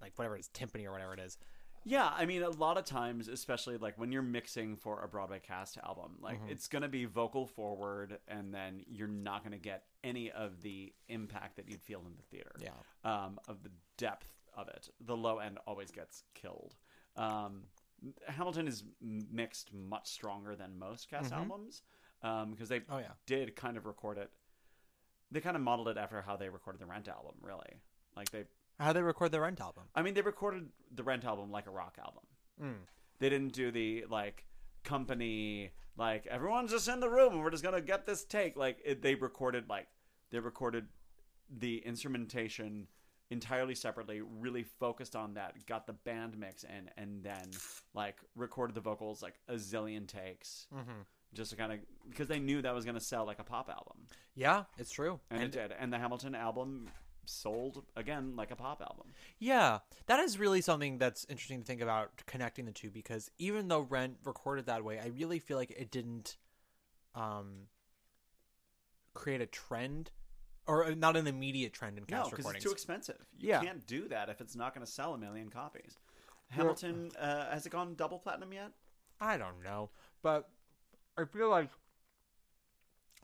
like 0.00 0.12
whatever 0.16 0.36
it 0.36 0.40
is, 0.40 0.48
timpani 0.54 0.86
or 0.86 0.92
whatever 0.92 1.14
it 1.14 1.20
is. 1.20 1.36
Yeah, 1.84 2.08
I 2.16 2.26
mean, 2.26 2.42
a 2.42 2.50
lot 2.50 2.78
of 2.78 2.84
times, 2.84 3.26
especially 3.28 3.76
like 3.76 3.98
when 3.98 4.12
you're 4.12 4.22
mixing 4.22 4.76
for 4.76 5.02
a 5.02 5.08
Broadway 5.08 5.40
cast 5.40 5.78
album, 5.78 6.16
like 6.20 6.38
Mm-hmm. 6.40 6.50
it's 6.52 6.68
going 6.68 6.82
to 6.82 6.88
be 6.88 7.04
vocal 7.06 7.46
forward, 7.46 8.18
and 8.28 8.54
then 8.54 8.82
you're 8.88 9.08
not 9.08 9.42
going 9.42 9.52
to 9.52 9.58
get 9.58 9.84
any 10.04 10.30
of 10.30 10.62
the 10.62 10.92
impact 11.08 11.56
that 11.56 11.68
you'd 11.68 11.82
feel 11.82 12.00
in 12.06 12.12
the 12.16 12.22
theater. 12.22 12.52
Yeah. 12.60 12.70
Um, 13.04 13.40
of 13.48 13.62
the 13.62 13.70
depth 13.96 14.28
of 14.56 14.68
it. 14.68 14.88
The 15.00 15.16
low 15.16 15.38
end 15.38 15.58
always 15.66 15.90
gets 15.90 16.22
killed. 16.34 16.74
Um, 17.16 17.62
Hamilton 18.26 18.68
is 18.68 18.84
mixed 19.00 19.72
much 19.72 20.08
stronger 20.08 20.54
than 20.56 20.78
most 20.78 21.08
cast 21.10 21.32
albums 21.32 21.82
because 22.20 22.68
they 22.68 22.80
Mm-hmm. 22.80 22.92
Oh, 22.94 22.98
yeah. 22.98 23.12
did 23.26 23.56
kind 23.56 23.76
of 23.76 23.86
record 23.86 24.18
it. 24.18 24.30
They 25.30 25.40
kind 25.40 25.56
of 25.56 25.62
modeled 25.62 25.88
it 25.88 25.96
after 25.96 26.20
how 26.22 26.36
they 26.36 26.48
recorded 26.48 26.80
the 26.80 26.86
Rent 26.86 27.08
album, 27.08 27.34
really. 27.40 27.80
Like 28.16 28.30
they 28.30 28.44
How 28.82 28.92
they 28.92 29.02
record 29.02 29.32
the 29.32 29.40
Rent 29.40 29.60
album? 29.60 29.84
I 29.94 30.02
mean, 30.02 30.14
they 30.14 30.22
recorded 30.22 30.68
the 30.94 31.02
Rent 31.02 31.24
album 31.24 31.50
like 31.50 31.66
a 31.66 31.70
rock 31.70 31.98
album. 31.98 32.24
Mm. 32.60 32.86
They 33.20 33.28
didn't 33.28 33.52
do 33.52 33.70
the 33.70 34.06
like 34.10 34.44
company 34.82 35.70
like 35.96 36.26
everyone's 36.26 36.72
just 36.72 36.88
in 36.88 37.00
the 37.00 37.08
room 37.08 37.34
and 37.34 37.42
we're 37.42 37.50
just 37.50 37.62
gonna 37.62 37.80
get 37.80 38.06
this 38.06 38.24
take. 38.24 38.56
Like 38.56 38.78
it, 38.84 39.02
they 39.02 39.14
recorded 39.14 39.68
like 39.68 39.86
they 40.30 40.40
recorded 40.40 40.86
the 41.58 41.78
instrumentation 41.78 42.88
entirely 43.30 43.74
separately, 43.74 44.20
really 44.20 44.62
focused 44.62 45.14
on 45.16 45.34
that, 45.34 45.54
got 45.66 45.86
the 45.86 45.92
band 45.92 46.36
mix 46.36 46.64
in, 46.64 46.90
and 46.96 47.22
then 47.22 47.50
like 47.94 48.16
recorded 48.34 48.74
the 48.74 48.80
vocals 48.80 49.22
like 49.22 49.34
a 49.48 49.54
zillion 49.54 50.06
takes, 50.06 50.66
mm-hmm. 50.74 51.02
just 51.34 51.50
to 51.50 51.56
kind 51.56 51.72
of 51.72 51.78
because 52.08 52.26
they 52.26 52.38
knew 52.38 52.60
that 52.62 52.74
was 52.74 52.84
gonna 52.84 53.00
sell 53.00 53.24
like 53.24 53.38
a 53.38 53.44
pop 53.44 53.68
album, 53.68 54.06
Yeah, 54.34 54.64
it's 54.78 54.90
true. 54.90 55.20
and, 55.30 55.42
it 55.42 55.52
did. 55.52 55.72
And 55.78 55.92
the 55.92 55.98
Hamilton 55.98 56.34
album 56.34 56.88
sold 57.24 57.84
again 57.96 58.34
like 58.36 58.50
a 58.50 58.56
pop 58.56 58.80
album. 58.80 59.06
Yeah, 59.38 59.78
that 60.06 60.20
is 60.20 60.38
really 60.38 60.60
something 60.60 60.98
that's 60.98 61.24
interesting 61.28 61.60
to 61.60 61.64
think 61.66 61.80
about 61.80 62.10
connecting 62.26 62.64
the 62.64 62.72
two 62.72 62.90
because 62.90 63.30
even 63.38 63.68
though 63.68 63.80
Rent 63.80 64.16
recorded 64.24 64.66
that 64.66 64.84
way, 64.84 64.98
I 64.98 65.06
really 65.06 65.38
feel 65.38 65.56
like 65.56 65.70
it 65.70 65.90
didn't 65.90 66.36
um 67.14 67.66
create 69.14 69.40
a 69.40 69.46
trend 69.46 70.10
or 70.66 70.84
uh, 70.84 70.94
not 70.96 71.16
an 71.16 71.26
immediate 71.26 71.72
trend 71.72 71.98
in 71.98 72.04
No, 72.08 72.18
cast 72.18 72.30
because 72.30 72.50
it's 72.50 72.62
too 72.64 72.70
expensive. 72.70 73.18
You 73.38 73.48
Yeah. 73.48 73.60
can't 73.60 73.86
do 73.86 74.08
that 74.08 74.28
if 74.28 74.40
it's 74.40 74.54
not 74.56 74.74
going 74.74 74.84
to 74.86 74.90
sell 74.90 75.14
a 75.14 75.18
million 75.18 75.50
copies. 75.50 75.98
Hamilton 76.50 77.10
uh, 77.18 77.50
has 77.50 77.66
it 77.66 77.70
gone 77.70 77.94
double 77.94 78.18
platinum 78.18 78.52
yet? 78.52 78.72
I 79.20 79.38
don't 79.38 79.62
know, 79.62 79.90
but 80.22 80.48
I 81.16 81.24
feel 81.24 81.48
like 81.48 81.70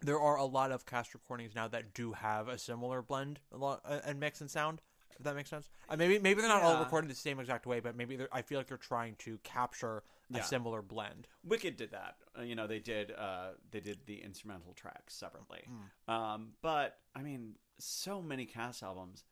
there 0.01 0.21
are 0.21 0.37
a 0.37 0.45
lot 0.45 0.71
of 0.73 0.87
cast 0.87 1.15
recordings 1.15 1.55
now 1.55 1.69
that 1.69 1.95
do 1.95 2.13
have 2.13 2.49
a 2.49 2.59
similar 2.59 3.03
blend 3.03 3.41
a 3.53 3.57
lot, 3.57 3.81
uh, 3.85 4.01
and 4.05 4.19
mix 4.21 4.41
and 4.41 4.51
sound. 4.51 4.81
If 5.19 5.25
that 5.25 5.35
makes 5.35 5.51
sense. 5.51 5.69
Uh, 5.89 5.97
maybe 5.97 6.21
maybe 6.21 6.41
they're 6.41 6.49
not 6.49 6.63
all 6.63 6.79
recorded 6.79 7.11
the 7.11 7.15
same 7.17 7.41
exact 7.41 7.67
way, 7.67 7.81
but 7.81 7.97
maybe 7.97 8.19
I 8.31 8.43
feel 8.43 8.57
like 8.59 8.69
they're 8.69 8.77
trying 8.77 9.17
to 9.21 9.39
capture 9.43 10.05
a 10.33 10.37
Yeah. 10.37 10.43
similar 10.45 10.81
blend. 10.81 11.27
Wicked 11.43 11.77
did 11.77 11.91
that. 11.91 12.19
Uh, 12.39 12.43
you 12.43 12.55
know, 12.55 12.69
they 12.69 12.79
did. 12.79 13.11
Uh, 13.11 13.55
they 13.73 13.81
did 13.81 13.99
the 14.07 14.23
instrumental 14.23 14.75
tracks 14.75 15.15
separately. 15.15 15.65
Hmm. 15.67 16.11
Um, 16.15 16.53
but 16.63 17.01
I 17.17 17.23
mean, 17.23 17.57
so 17.79 18.23
many 18.23 18.47
cast 18.47 18.83
albums 18.85 19.25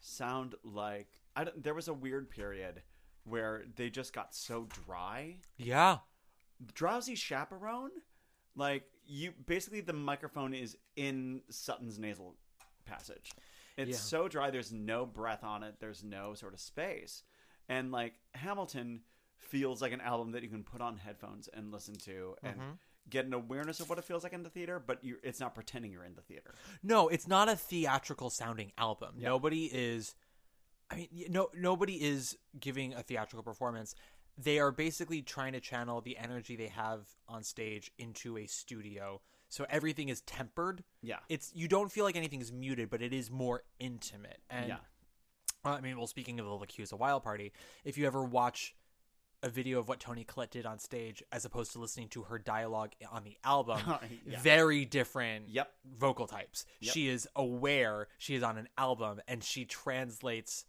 sound 0.00 0.54
like 0.64 1.08
I 1.36 1.44
don't, 1.44 1.62
there 1.62 1.74
was 1.74 1.88
a 1.88 1.94
weird 1.94 2.30
period 2.30 2.82
where 3.24 3.64
they 3.76 3.90
just 3.90 4.14
got 4.14 4.34
so 4.34 4.66
dry. 4.86 5.40
Yeah. 5.58 5.98
Drowsy 6.74 7.16
chaperone, 7.16 7.90
like 8.56 8.84
you 9.06 9.32
basically 9.46 9.80
the 9.80 9.92
microphone 9.92 10.54
is 10.54 10.76
in 10.96 11.42
Sutton's 11.50 11.98
nasal 11.98 12.36
passage. 12.84 13.32
It's 13.76 13.90
Yeah. 13.90 13.96
so 13.96 14.28
dry. 14.28 14.50
There's 14.50 14.72
no 14.72 15.04
breath 15.06 15.42
on 15.44 15.62
it. 15.62 15.76
There's 15.80 16.04
no 16.04 16.34
sort 16.34 16.54
of 16.54 16.60
space, 16.60 17.22
and 17.68 17.90
like 17.90 18.14
Hamilton 18.34 19.02
feels 19.38 19.82
like 19.82 19.92
an 19.92 20.00
album 20.00 20.32
that 20.32 20.42
you 20.42 20.48
can 20.48 20.64
put 20.64 20.80
on 20.80 20.96
headphones 20.96 21.48
and 21.48 21.70
listen 21.72 21.94
to 21.96 22.34
and 22.42 22.56
Mm-hmm. 22.56 22.70
get 23.10 23.26
an 23.26 23.34
awareness 23.34 23.80
of 23.80 23.88
what 23.90 23.98
it 23.98 24.04
feels 24.04 24.22
like 24.24 24.32
in 24.32 24.42
the 24.42 24.48
theater. 24.50 24.78
But 24.84 25.00
it's 25.02 25.38
not 25.40 25.54
pretending 25.54 25.90
you're 25.92 26.04
in 26.04 26.14
the 26.14 26.22
theater. 26.22 26.54
No, 26.82 27.08
it's 27.08 27.28
not 27.28 27.48
a 27.48 27.56
theatrical 27.56 28.30
sounding 28.30 28.72
album. 28.78 29.16
Nobody 29.18 29.66
is 29.66 30.14
I 30.90 30.96
mean, 30.96 31.08
no 31.30 31.50
nobody 31.54 31.94
is 32.02 32.36
giving 32.60 32.94
a 32.94 33.02
theatrical 33.02 33.42
performance. 33.42 33.94
They 34.36 34.58
are 34.58 34.72
basically 34.72 35.22
trying 35.22 35.52
to 35.52 35.60
channel 35.60 36.00
the 36.00 36.16
energy 36.18 36.56
they 36.56 36.68
have 36.68 37.00
on 37.28 37.42
stage 37.42 37.92
into 37.98 38.36
a 38.36 38.46
studio. 38.46 39.20
So 39.48 39.64
everything 39.70 40.08
is 40.08 40.20
tempered. 40.22 40.82
Yeah. 41.02 41.18
It's 41.28 41.52
you 41.54 41.68
don't 41.68 41.92
feel 41.92 42.04
like 42.04 42.16
anything 42.16 42.40
is 42.40 42.50
muted, 42.52 42.90
but 42.90 43.00
it 43.02 43.12
is 43.12 43.30
more 43.30 43.62
intimate. 43.78 44.40
And 44.50 44.68
Yeah. 44.68 44.76
I 45.64 45.80
mean, 45.80 45.96
well, 45.96 46.06
speaking 46.08 46.40
of 46.40 46.46
the 46.46 46.52
LaChiusa 46.52 46.98
Wild 46.98 47.22
Party, 47.22 47.52
if 47.84 47.96
you 47.96 48.06
ever 48.06 48.22
watch 48.24 48.74
a 49.42 49.48
video 49.48 49.78
of 49.78 49.88
what 49.88 50.00
Toni 50.00 50.24
Collette 50.24 50.50
did 50.50 50.66
on 50.66 50.78
stage 50.78 51.22
as 51.30 51.44
opposed 51.44 51.72
to 51.72 51.78
listening 51.78 52.08
to 52.08 52.22
her 52.24 52.38
dialogue 52.38 52.92
on 53.10 53.24
the 53.24 53.36
album, 53.44 53.80
Yeah. 54.26 54.40
very 54.40 54.84
different 54.84 55.48
Yep. 55.48 55.70
vocal 55.96 56.26
types. 56.26 56.66
She 56.80 57.08
is 57.08 57.28
aware 57.36 58.08
she 58.18 58.34
is 58.34 58.42
on 58.42 58.58
an 58.58 58.68
album 58.76 59.20
and 59.28 59.44
she 59.44 59.64
translates 59.64 60.64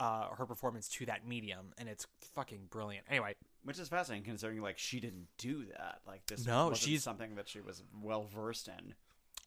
uh, 0.00 0.28
her 0.36 0.46
performance 0.46 0.88
to 0.88 1.06
that 1.06 1.26
medium, 1.26 1.72
and 1.78 1.88
it's 1.88 2.06
fucking 2.34 2.66
brilliant. 2.70 3.06
Anyway, 3.08 3.34
Which 3.64 3.78
is 3.78 3.88
fascinating 3.88 4.24
considering 4.24 4.60
like 4.60 4.78
she 4.78 5.00
didn't 5.00 5.28
do 5.38 5.64
that. 5.66 6.00
Like 6.06 6.26
this 6.26 6.46
No, 6.46 6.68
wasn't 6.68 6.78
she's- 6.88 7.02
something 7.02 7.34
that 7.36 7.48
she 7.48 7.60
was 7.60 7.82
well 8.02 8.24
versed 8.24 8.68
in. 8.68 8.94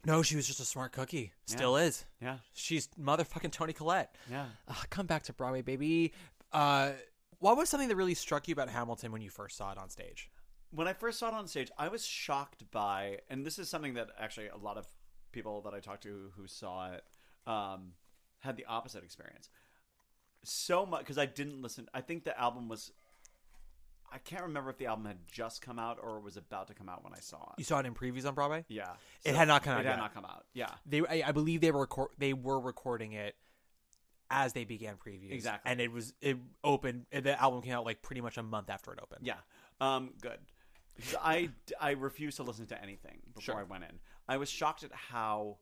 no, 0.06 0.22
she 0.24 0.36
was 0.36 0.48
just 0.48 0.60
a 0.60 0.66
smart 0.66 0.92
cookie. 0.94 1.34
Still 1.46 1.76
is. 1.78 2.06
Yeah. 2.22 2.38
She's 2.54 2.88
motherfucking 3.00 3.52
Toni 3.52 3.74
Collette. 3.74 4.16
Yeah. 4.32 4.46
Ah, 4.68 4.84
come 4.90 5.06
back 5.06 5.24
to 5.24 5.34
Broadway, 5.34 5.62
baby. 5.62 6.14
Uh, 6.54 6.92
what 7.40 7.58
was 7.58 7.70
something 7.70 7.90
that 7.90 7.96
really 7.96 8.14
struck 8.16 8.48
you 8.48 8.54
about 8.54 8.70
Hamilton 8.70 9.12
when 9.12 9.22
you 9.22 9.30
first 9.30 9.58
saw 9.58 9.72
it 9.72 9.78
on 9.78 9.90
stage? 9.90 10.30
when 10.72 10.86
I 10.86 10.92
first 10.94 11.18
saw 11.20 11.30
it 11.30 11.34
on 11.34 11.48
stage, 11.48 11.72
I 11.78 11.88
was 11.88 12.06
shocked 12.06 12.70
by, 12.72 13.20
and 13.30 13.46
this 13.46 13.58
is 13.58 13.70
something 13.70 13.94
that 13.94 14.10
actually 14.20 14.48
a 14.50 14.58
lot 14.58 14.78
of 14.78 14.86
people 15.32 15.62
that 15.62 15.74
I 15.74 15.80
talked 15.80 16.04
to 16.04 16.30
who 16.36 16.46
saw 16.46 16.92
it 16.92 17.06
um, 17.50 17.94
had 18.40 18.58
the 18.58 18.66
opposite 18.66 19.02
experience. 19.04 19.50
So 20.44 20.86
much 20.86 21.00
because 21.02 21.18
I 21.18 21.26
didn't 21.26 21.62
listen. 21.62 21.88
I 21.94 22.02
think 22.02 22.24
the 22.24 22.40
album 22.40 22.68
was. 22.70 22.92
I 24.10 24.20
can't 24.20 24.44
remember 24.44 24.70
if 24.70 24.78
the 24.78 24.86
album 24.86 25.04
had 25.06 25.18
just 25.30 25.62
come 25.62 25.78
out 25.78 26.00
or 26.02 26.22
was 26.22 26.38
about 26.38 26.68
to 26.68 26.74
come 26.74 26.88
out 26.88 27.04
when 27.04 27.14
I 27.14 27.20
saw 27.20 27.38
it. 27.52 27.56
You 27.58 27.66
saw 27.66 27.80
it 27.80 27.86
in 27.86 27.94
previews 27.94 28.26
on 28.26 28.36
Broadway. 28.36 28.64
Yeah, 28.70 28.92
It 29.26 29.36
had 29.36 29.50
not 29.50 29.64
come 29.64 29.74
out 29.74 29.82
It 29.82 29.86
had 29.86 29.92
yet. 29.94 29.98
not 30.00 30.14
come 30.14 30.24
out. 30.24 30.46
Yeah, 30.54 30.70
They, 30.86 31.02
I, 31.02 31.28
I 31.28 31.32
believe 31.34 31.60
they 31.60 31.72
were 31.72 31.82
record, 31.82 32.12
they 32.18 32.32
were 32.32 32.58
recording 32.58 33.12
it 33.12 33.36
as 34.32 34.54
they 34.54 34.64
began 34.64 34.96
previews. 34.96 35.34
Exactly. 35.34 35.70
and 35.70 35.82
it 35.82 35.92
was 35.92 36.14
it 36.22 36.38
opened. 36.64 37.06
The 37.12 37.38
album 37.42 37.62
came 37.62 37.74
out 37.74 37.84
like 37.84 38.02
pretty 38.02 38.22
much 38.22 38.38
a 38.38 38.44
month 38.44 38.70
after 38.70 38.94
it 38.94 39.00
opened. 39.04 39.28
Yeah. 39.28 39.36
Um, 39.82 40.12
good. 40.22 40.40
I, 41.22 41.50
I 41.80 41.92
refused 41.92 42.38
to 42.38 42.44
listen 42.44 42.66
to 42.68 42.82
anything 42.82 43.20
before 43.36 43.56
Sure. 43.56 43.60
I 43.60 43.64
went 43.64 43.84
in. 43.84 44.00
I 44.30 44.38
was 44.38 44.50
shocked 44.50 44.84
at 44.84 44.94
how 44.94 45.58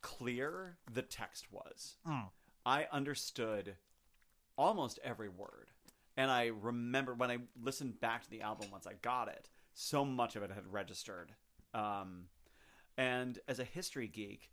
clear 0.00 0.78
the 0.90 1.02
text 1.02 1.48
was. 1.52 1.96
I 2.64 2.86
understood 2.92 3.76
almost 4.58 4.98
every 5.02 5.28
word. 5.30 5.70
And 6.16 6.30
I 6.30 6.46
remember 6.46 7.14
when 7.14 7.30
I 7.30 7.38
listened 7.62 8.00
back 8.00 8.24
to 8.24 8.30
the 8.30 8.42
album 8.42 8.68
once 8.72 8.86
I 8.86 8.94
got 9.00 9.28
it, 9.28 9.48
so 9.72 10.04
much 10.04 10.34
of 10.36 10.42
it 10.42 10.50
had 10.50 10.70
registered. 10.70 11.32
Um, 11.72 12.24
and 12.96 13.38
as 13.46 13.60
a 13.60 13.64
history 13.64 14.08
geek, 14.08 14.50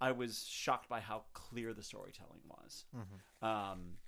I 0.00 0.12
was 0.12 0.44
shocked 0.48 0.88
by 0.88 1.00
how 1.00 1.24
clear 1.34 1.74
the 1.74 1.82
storytelling 1.82 2.40
was. 2.48 2.84
Um, 3.42 3.98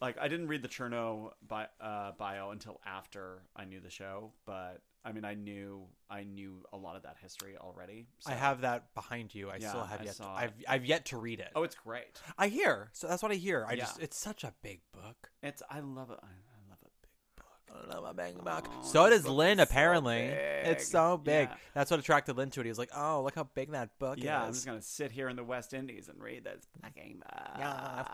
like 0.00 0.16
I 0.18 0.28
didn't 0.28 0.48
read 0.48 0.62
the 0.62 0.68
Chernow 0.68 1.32
bi- 1.46 1.68
uh, 1.80 2.12
bio 2.12 2.50
until 2.50 2.80
after 2.84 3.42
I 3.54 3.64
knew 3.66 3.80
the 3.80 3.90
show, 3.90 4.32
but 4.46 4.80
I 5.06 5.12
mean 5.12 5.24
I 5.24 5.34
knew 5.34 5.84
I 6.10 6.24
knew 6.24 6.64
a 6.72 6.76
lot 6.76 6.96
of 6.96 7.02
that 7.04 7.16
history 7.22 7.56
already. 7.58 8.08
I 8.26 8.32
have 8.32 8.62
that 8.62 8.92
behind 8.94 9.34
you. 9.34 9.48
I 9.50 9.58
Yeah, 9.60 9.68
still 9.68 9.84
have 9.84 10.00
I 10.00 10.04
yet. 10.04 10.16
To. 10.16 10.26
I've 10.26 10.52
I've 10.68 10.84
yet 10.84 11.04
to 11.06 11.16
read 11.16 11.38
it. 11.40 11.50
Oh, 11.54 11.62
it's 11.62 11.76
great. 11.76 12.20
I 12.36 12.48
hear. 12.48 12.90
So 12.92 13.06
that's 13.06 13.22
what 13.22 13.30
I 13.30 13.36
hear. 13.36 13.64
I 13.68 13.74
Yeah. 13.74 13.84
just 13.84 14.00
it's 14.00 14.18
such 14.18 14.42
a 14.42 14.52
big 14.62 14.80
book. 14.92 15.30
It's 15.42 15.62
I 15.70 15.78
love 15.80 16.10
it. 16.10 16.18
I, 16.22 16.26
I 16.26 16.58
love 16.68 16.78
a 16.82 16.90
big 17.02 17.36
book. 17.36 17.88
I 17.92 17.94
love 17.94 18.04
a 18.04 18.14
big 18.14 18.44
book. 18.44 18.68
Oh, 18.68 18.82
so 18.84 19.08
does 19.08 19.26
Lin. 19.28 19.60
is 19.60 19.68
so 19.68 19.70
apparently, 19.70 20.18
it's 20.18 20.88
so 20.88 21.16
big. 21.18 21.48
Yeah. 21.50 21.56
That's 21.74 21.90
what 21.90 22.00
attracted 22.00 22.36
Lin 22.36 22.50
to 22.50 22.60
it. 22.60 22.64
He 22.64 22.68
was 22.70 22.78
like, 22.78 22.90
"Oh, 22.96 23.22
look 23.22 23.36
how 23.36 23.44
big 23.54 23.70
that 23.72 23.96
book 24.00 24.18
is 24.18 24.24
Yeah, 24.24 24.42
I'm 24.42 24.52
just 24.52 24.66
gonna 24.66 24.82
sit 24.82 25.12
here 25.12 25.28
in 25.28 25.36
the 25.36 25.44
West 25.44 25.72
Indies 25.72 26.08
and 26.08 26.20
read 26.20 26.44
this 26.44 26.66
fucking 26.82 27.18
book. 27.20 27.56
Yeah. 27.58 28.04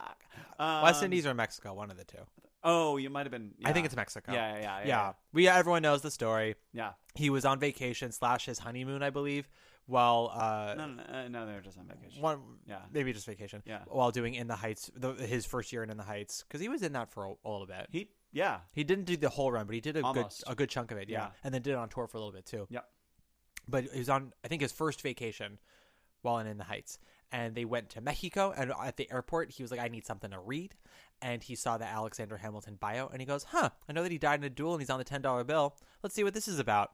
Um, 0.58 0.82
West 0.82 1.02
Indies 1.02 1.26
or 1.26 1.32
Mexico, 1.34 1.72
one 1.74 1.90
of 1.90 1.96
the 1.96 2.04
two. 2.04 2.18
Oh, 2.64 2.96
you 2.96 3.10
might 3.10 3.26
have 3.26 3.32
been. 3.32 3.52
I 3.64 3.72
think 3.72 3.84
yeah. 3.84 3.86
it's 3.86 3.96
Mexico. 3.96 4.32
Yeah, 4.32 4.54
yeah, 4.54 4.60
yeah, 4.60 4.78
yeah. 4.80 4.86
yeah. 4.86 5.12
We 5.32 5.48
everyone 5.48 5.82
knows 5.82 6.02
the 6.02 6.10
story. 6.10 6.54
Yeah. 6.72 6.92
He 7.14 7.30
was 7.30 7.44
on 7.44 7.58
vacation 7.58 8.12
slash 8.12 8.46
his 8.46 8.58
honeymoon, 8.58 9.02
I 9.02 9.10
believe, 9.10 9.48
while 9.86 10.30
uh, 10.32 10.74
No, 10.76 10.86
no, 10.86 10.94
no, 10.94 11.18
uh, 11.18 11.28
no, 11.28 11.46
they're 11.46 11.60
just 11.60 11.78
on 11.78 11.86
vacation. 11.86 12.22
one 12.22 12.40
Yeah. 12.66 12.78
maybe 12.92 13.12
just 13.12 13.26
vacation. 13.26 13.62
Yeah. 13.66 13.80
While 13.88 14.10
doing 14.10 14.34
In 14.34 14.46
the 14.46 14.56
Heights, 14.56 14.90
the, 14.94 15.12
his 15.14 15.44
first 15.44 15.72
year 15.72 15.82
in 15.82 15.90
In 15.90 15.96
the 15.96 16.04
Heights, 16.04 16.44
because 16.46 16.60
he 16.60 16.68
was 16.68 16.82
in 16.82 16.92
that 16.92 17.10
for 17.10 17.24
a, 17.24 17.32
a 17.44 17.50
little 17.50 17.66
bit. 17.66 17.88
He 17.90 18.10
Yeah. 18.32 18.60
He 18.72 18.84
didn't 18.84 19.04
do 19.04 19.16
the 19.16 19.28
whole 19.28 19.50
run, 19.50 19.66
but 19.66 19.74
he 19.74 19.80
did 19.80 19.96
a 19.96 20.04
Almost. 20.04 20.44
good 20.44 20.52
a 20.52 20.54
good 20.54 20.70
chunk 20.70 20.92
of 20.92 20.98
it. 20.98 21.08
Yeah. 21.08 21.18
Yeah. 21.18 21.28
and 21.42 21.52
then 21.52 21.62
did 21.62 21.72
it 21.72 21.76
on 21.76 21.88
tour 21.88 22.06
for 22.06 22.16
a 22.16 22.20
little 22.20 22.32
bit 22.32 22.46
too. 22.46 22.66
Yep. 22.70 22.88
But 23.68 23.84
he 23.92 23.98
was 23.98 24.08
on 24.08 24.32
I 24.44 24.48
think 24.48 24.62
his 24.62 24.72
first 24.72 25.02
vacation 25.02 25.58
while 26.22 26.38
in, 26.38 26.46
in 26.46 26.56
the 26.58 26.64
Heights, 26.64 26.98
and 27.32 27.54
they 27.54 27.64
went 27.64 27.90
to 27.90 28.00
Mexico. 28.00 28.52
And 28.56 28.72
at 28.82 28.96
the 28.96 29.10
airport, 29.10 29.50
he 29.50 29.62
was 29.62 29.70
like, 29.72 29.80
"I 29.80 29.88
need 29.88 30.06
something 30.06 30.30
to 30.30 30.38
read." 30.38 30.74
And 31.22 31.42
he 31.42 31.54
saw 31.54 31.78
the 31.78 31.86
Alexander 31.86 32.36
Hamilton 32.36 32.76
bio, 32.80 33.08
and 33.08 33.20
he 33.20 33.26
goes, 33.26 33.44
"Huh? 33.44 33.70
I 33.88 33.92
know 33.92 34.02
that 34.02 34.12
he 34.12 34.18
died 34.18 34.40
in 34.40 34.44
a 34.44 34.50
duel, 34.50 34.72
and 34.72 34.82
he's 34.82 34.90
on 34.90 34.98
the 34.98 35.04
ten 35.04 35.22
dollar 35.22 35.44
bill. 35.44 35.76
Let's 36.02 36.14
see 36.14 36.24
what 36.24 36.34
this 36.34 36.48
is 36.48 36.58
about." 36.58 36.90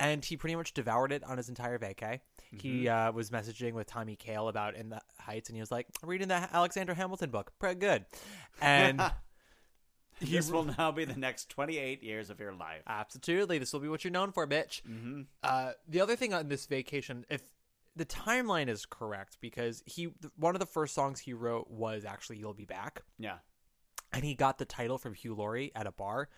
And 0.00 0.24
he 0.24 0.36
pretty 0.36 0.54
much 0.54 0.74
devoured 0.74 1.10
it 1.10 1.24
on 1.24 1.38
his 1.38 1.48
entire 1.48 1.78
vacay. 1.78 2.20
He 2.56 2.88
uh, 2.88 3.10
was 3.12 3.30
messaging 3.30 3.72
with 3.72 3.88
Tommy 3.88 4.14
Kail 4.14 4.48
about 4.48 4.76
In 4.76 4.90
the 4.90 5.00
Heights, 5.18 5.48
and 5.48 5.56
he 5.56 5.60
was 5.60 5.70
like, 5.70 5.86
"Reading 6.02 6.28
the 6.28 6.48
Alexander 6.52 6.94
Hamilton 6.94 7.30
book, 7.30 7.52
pretty 7.58 7.78
good." 7.80 8.04
And 8.60 9.00
he 10.20 10.32
this 10.32 10.50
will 10.50 10.64
now 10.64 10.90
be 10.90 11.04
the 11.04 11.16
next 11.16 11.48
28 11.50 12.02
years 12.02 12.30
of 12.30 12.40
your 12.40 12.52
life. 12.52 12.82
Absolutely, 12.86 13.58
this 13.58 13.72
will 13.72 13.80
be 13.80 13.88
what 13.88 14.02
you're 14.02 14.10
known 14.10 14.32
for, 14.32 14.46
bitch. 14.46 14.82
Mm-hmm. 14.82 15.22
Uh, 15.42 15.72
the 15.86 16.00
other 16.00 16.16
thing 16.16 16.34
on 16.34 16.48
this 16.48 16.66
vacation, 16.66 17.24
if 17.30 17.42
the 17.94 18.04
timeline 18.04 18.68
is 18.68 18.84
correct, 18.86 19.38
because 19.40 19.82
he 19.86 20.08
one 20.36 20.54
of 20.54 20.60
the 20.60 20.66
first 20.66 20.94
songs 20.94 21.20
he 21.20 21.32
wrote 21.34 21.70
was 21.70 22.04
actually 22.04 22.38
"You'll 22.38 22.54
Be 22.54 22.64
Back," 22.64 23.02
Yeah. 23.18 23.38
And 24.12 24.24
he 24.24 24.34
got 24.34 24.58
the 24.58 24.64
title 24.64 24.98
from 24.98 25.14
Hugh 25.14 25.34
Laurie 25.34 25.72
at 25.74 25.86
a 25.86 25.92
bar. 25.92 26.28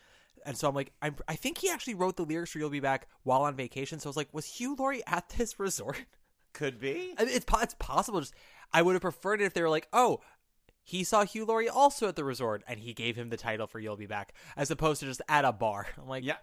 And 0.46 0.56
so 0.56 0.68
I'm 0.68 0.74
like, 0.74 0.92
I'm, 1.02 1.16
I 1.28 1.36
think 1.36 1.58
he 1.58 1.68
actually 1.70 1.94
wrote 1.94 2.16
the 2.16 2.24
lyrics 2.24 2.52
for 2.52 2.58
"You'll 2.58 2.70
Be 2.70 2.80
Back" 2.80 3.08
while 3.24 3.42
on 3.42 3.54
vacation. 3.56 3.98
So 4.00 4.08
I 4.08 4.10
was 4.10 4.16
like, 4.16 4.32
was 4.32 4.46
Hugh 4.46 4.74
Laurie 4.78 5.02
at 5.06 5.28
this 5.30 5.58
resort? 5.60 6.04
Could 6.52 6.80
be. 6.80 7.14
I 7.18 7.24
mean, 7.24 7.34
it's 7.34 7.46
it's 7.62 7.74
possible. 7.78 8.20
Just 8.20 8.34
I 8.72 8.82
would 8.82 8.94
have 8.94 9.02
preferred 9.02 9.40
it 9.40 9.44
if 9.44 9.54
they 9.54 9.62
were 9.62 9.68
like, 9.70 9.88
oh, 9.92 10.20
he 10.82 11.04
saw 11.04 11.24
Hugh 11.24 11.44
Laurie 11.44 11.68
also 11.68 12.08
at 12.08 12.16
the 12.16 12.24
resort, 12.24 12.62
and 12.66 12.80
he 12.80 12.94
gave 12.94 13.16
him 13.16 13.28
the 13.28 13.36
title 13.36 13.66
for 13.66 13.78
"You'll 13.80 13.96
Be 13.96 14.06
Back," 14.06 14.32
as 14.56 14.70
opposed 14.70 15.00
to 15.00 15.06
just 15.06 15.22
at 15.28 15.44
a 15.44 15.52
bar. 15.52 15.86
I'm 16.00 16.08
like, 16.08 16.24
Yeah. 16.24 16.38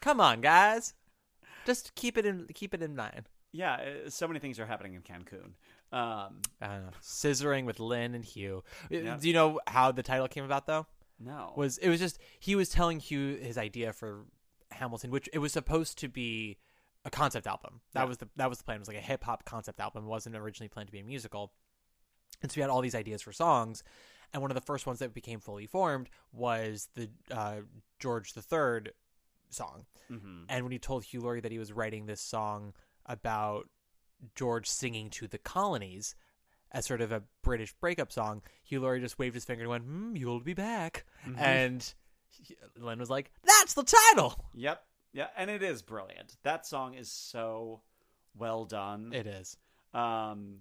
come 0.00 0.20
on, 0.20 0.40
guys, 0.40 0.92
just 1.64 1.94
keep 1.94 2.18
it 2.18 2.26
in 2.26 2.48
keep 2.52 2.74
it 2.74 2.82
in 2.82 2.96
mind. 2.96 3.28
Yeah. 3.52 3.74
uh, 4.06 4.10
So 4.10 4.26
many 4.28 4.40
things 4.40 4.58
are 4.60 4.66
happening 4.66 4.94
in 4.94 5.02
Cancun. 5.02 5.52
Um, 5.92 6.40
I 6.60 6.66
don't 6.68 6.82
know. 6.86 6.90
Scissoring 7.02 7.64
with 7.64 7.80
Lin 7.80 8.14
and 8.14 8.24
Hugh. 8.24 8.62
Uh, 8.84 8.96
Yeah. 8.96 9.16
Do 9.20 9.26
you 9.28 9.34
know 9.34 9.60
how 9.66 9.90
the 9.92 10.02
title 10.02 10.28
came 10.28 10.44
about 10.44 10.66
though? 10.66 10.86
no. 11.18 11.52
Was 11.56 11.78
it 11.78 11.88
was 11.88 12.00
just 12.00 12.18
he 12.38 12.54
was 12.54 12.68
telling 12.68 13.00
Hugh 13.00 13.36
his 13.36 13.58
idea 13.58 13.92
for 13.92 14.24
Hamilton, 14.70 15.10
which 15.10 15.28
it 15.32 15.38
was 15.38 15.52
supposed 15.52 15.98
to 15.98 16.08
be 16.08 16.58
a 17.04 17.10
concept 17.10 17.46
album. 17.46 17.80
That 17.92 18.02
Yeah. 18.02 18.06
was 18.06 18.18
the 18.18 18.28
that 18.36 18.48
was 18.48 18.58
the 18.58 18.64
plan. 18.64 18.76
It 18.76 18.80
was 18.80 18.88
like 18.88 18.96
a 18.96 19.00
hip 19.00 19.24
hop 19.24 19.44
concept 19.44 19.80
album. 19.80 20.04
It 20.04 20.08
wasn't 20.08 20.36
originally 20.36 20.68
planned 20.68 20.86
to 20.88 20.92
be 20.92 21.00
a 21.00 21.04
musical. 21.04 21.52
And 22.42 22.50
so 22.50 22.56
we 22.58 22.62
had 22.62 22.70
all 22.70 22.80
these 22.80 22.94
ideas 22.94 23.20
for 23.22 23.32
songs, 23.32 23.82
and 24.32 24.40
one 24.40 24.50
of 24.50 24.54
the 24.54 24.60
first 24.60 24.86
ones 24.86 25.00
that 25.00 25.12
became 25.12 25.40
fully 25.40 25.66
formed 25.66 26.08
was 26.32 26.88
the 26.94 27.10
uh, 27.30 27.62
George 27.98 28.32
III 28.36 28.92
song. 29.50 29.86
Mhm. 30.10 30.44
And 30.48 30.64
when 30.64 30.72
he 30.72 30.78
told 30.78 31.04
Hugh 31.04 31.20
Laurie 31.20 31.40
that 31.40 31.50
he 31.52 31.58
was 31.58 31.72
writing 31.72 32.06
this 32.06 32.20
song 32.20 32.72
about 33.06 33.68
George 34.34 34.68
singing 34.68 35.10
to 35.10 35.26
the 35.28 35.38
colonies 35.38 36.14
as 36.72 36.86
sort 36.86 37.00
of 37.00 37.10
a 37.12 37.22
British 37.42 37.72
breakup 37.74 38.12
song, 38.12 38.42
Hugh 38.62 38.80
Laurie 38.80 39.00
just 39.00 39.18
waved 39.18 39.34
his 39.34 39.44
finger 39.44 39.62
and 39.62 39.70
went, 39.70 39.84
hmm, 39.84 40.14
"You'll 40.16 40.40
be 40.40 40.54
back." 40.54 41.04
And 41.36 41.82
he- 42.28 42.56
Lin 42.76 42.98
was 42.98 43.10
like, 43.10 43.32
"That's 43.42 43.74
the 43.74 43.82
title." 43.84 44.44
Yep. 44.54 44.84
Yeah. 45.12 45.28
And 45.36 45.50
it 45.50 45.62
is 45.62 45.82
brilliant. 45.82 46.36
That 46.42 46.66
song 46.66 46.94
is 46.94 47.10
so 47.10 47.80
well 48.36 48.64
done. 48.64 49.12
It 49.12 49.26
is. 49.26 49.56
Um, 49.92 50.60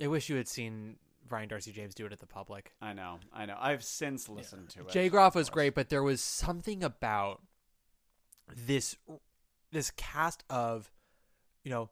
I 0.00 0.06
wish 0.06 0.28
you 0.28 0.36
had 0.36 0.46
seen 0.46 0.96
Brian 1.26 1.48
d'Arcy 1.48 1.72
James 1.72 1.94
do 1.94 2.06
it 2.06 2.12
at 2.12 2.20
the 2.20 2.26
public. 2.26 2.72
I 2.80 2.92
know. 2.92 3.18
I 3.32 3.46
know. 3.46 3.56
I've 3.58 3.82
since 3.82 4.28
listened 4.28 4.68
to 4.70 4.82
it. 4.82 4.90
Jay 4.90 5.08
Groff 5.08 5.34
was 5.34 5.50
great, 5.50 5.74
but 5.74 5.88
there 5.88 6.02
was 6.04 6.20
something 6.20 6.84
about 6.84 7.42
this 8.56 8.96
this 9.72 9.90
cast 9.90 10.44
of, 10.48 10.90
you 11.64 11.70
know, 11.70 11.90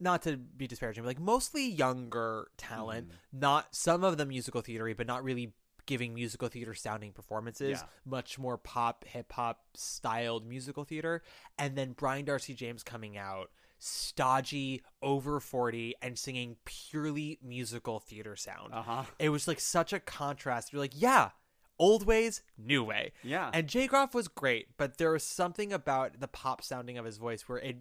not 0.00 0.22
to 0.22 0.36
be 0.36 0.66
disparaging, 0.66 1.02
but 1.04 1.08
like 1.08 1.20
mostly 1.20 1.68
younger 1.68 2.48
talent, 2.56 3.08
Mm-hmm. 3.08 3.40
not 3.40 3.74
some 3.74 4.04
of 4.04 4.16
them 4.16 4.28
musical 4.28 4.62
theatery, 4.62 4.96
but 4.96 5.06
not 5.06 5.24
really 5.24 5.52
giving 5.86 6.12
musical 6.14 6.48
theater 6.48 6.74
sounding 6.74 7.12
performances. 7.12 7.78
Yeah. 7.80 7.82
Much 8.04 8.38
more 8.38 8.58
pop, 8.58 9.04
hip 9.06 9.32
hop 9.32 9.60
styled 9.74 10.46
musical 10.46 10.84
theater, 10.84 11.22
and 11.58 11.76
then 11.76 11.92
Brian 11.92 12.24
d'Arcy 12.24 12.54
James 12.54 12.82
coming 12.82 13.16
out 13.16 13.50
stodgy, 13.78 14.82
over 15.02 15.40
40, 15.40 15.94
and 16.02 16.18
singing 16.18 16.56
purely 16.64 17.38
musical 17.42 18.00
theater 18.00 18.36
sound. 18.36 18.72
Uh-huh. 18.74 19.04
It 19.18 19.28
was 19.30 19.46
like 19.48 19.60
such 19.60 19.92
a 19.92 20.00
contrast. 20.00 20.72
You're 20.72 20.80
like, 20.80 21.00
yeah, 21.00 21.30
old 21.78 22.04
ways, 22.06 22.42
new 22.58 22.82
way. 22.82 23.12
Yeah. 23.22 23.50
And 23.52 23.66
Jay 23.68 23.86
Groff 23.86 24.14
was 24.14 24.28
great, 24.28 24.76
but 24.76 24.98
there 24.98 25.12
was 25.12 25.22
something 25.22 25.72
about 25.72 26.18
the 26.20 26.28
pop 26.28 26.62
sounding 26.62 26.98
of 26.98 27.04
his 27.04 27.18
voice 27.18 27.48
where 27.48 27.58
it 27.58 27.76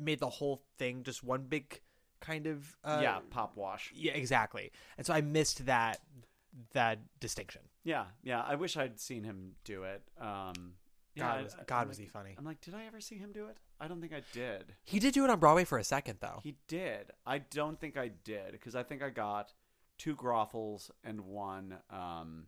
made 0.00 0.18
the 0.20 0.28
whole 0.28 0.62
thing 0.78 1.02
just 1.02 1.22
one 1.24 1.42
big 1.42 1.80
kind 2.20 2.46
of 2.46 2.76
uh, 2.84 2.98
yeah. 3.02 3.18
Pop 3.30 3.56
wash. 3.56 3.92
yeah, 3.94 4.12
exactly. 4.12 4.72
And 4.96 5.06
so 5.06 5.12
I 5.14 5.20
missed 5.20 5.66
that 5.66 6.00
that 6.72 6.98
distinction. 7.20 7.62
Yeah. 7.84 8.06
Yeah. 8.22 8.42
I 8.42 8.56
wish 8.56 8.76
I'd 8.76 8.98
seen 8.98 9.22
him 9.24 9.52
do 9.64 9.84
it. 9.84 10.02
Um, 10.20 10.72
God, 11.16 11.38
I- 11.38 11.42
was, 11.42 11.56
God 11.66 11.82
I'm 11.82 11.88
was 11.88 11.98
like- 11.98 12.06
he 12.06 12.10
funny. 12.10 12.34
I'm 12.36 12.44
like, 12.44 12.60
did 12.60 12.74
I 12.74 12.84
ever 12.86 13.00
see 13.00 13.16
him 13.16 13.32
do 13.32 13.46
it? 13.46 13.56
I 13.80 13.86
don't 13.86 14.00
think 14.00 14.12
I 14.12 14.22
did. 14.32 14.74
He 14.84 14.98
did 14.98 15.14
do 15.14 15.24
it 15.24 15.30
on 15.30 15.38
Broadway 15.38 15.64
for 15.64 15.78
a 15.78 15.84
second 15.84 16.18
though. 16.20 16.40
He 16.42 16.56
did. 16.66 17.12
I 17.24 17.38
don't 17.38 17.78
think 17.80 17.96
I 17.96 18.08
did 18.24 18.52
because 18.52 18.74
I 18.74 18.82
think 18.82 19.02
I 19.02 19.10
got 19.10 19.52
two 19.98 20.16
Groffles 20.16 20.90
and 21.04 21.20
one. 21.20 21.76
Um, 21.90 22.46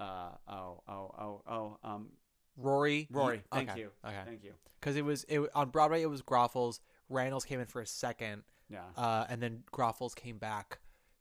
uh, 0.00 0.30
oh, 0.48 0.82
oh, 0.88 1.14
oh, 1.18 1.42
oh. 1.46 1.78
Um, 1.84 2.08
Rory, 2.56 3.08
Rory. 3.10 3.42
Thank 3.52 3.70
okay, 3.70 3.80
you. 3.80 3.90
Okay, 4.04 4.16
Thank 4.24 4.44
you. 4.44 4.52
because 4.80 4.96
it 4.96 5.04
was 5.04 5.24
it 5.28 5.40
on 5.54 5.70
Broadway. 5.70 6.02
It 6.02 6.10
was 6.10 6.22
Groffles. 6.22 6.80
Rannells 7.10 7.46
came 7.46 7.60
in 7.60 7.66
for 7.66 7.80
a 7.82 7.86
second, 7.86 8.42
Yeah. 8.68 8.82
uh, 8.96 9.26
and 9.28 9.42
then 9.42 9.62
Groffles 9.72 10.14
came 10.14 10.38
back 10.38 10.78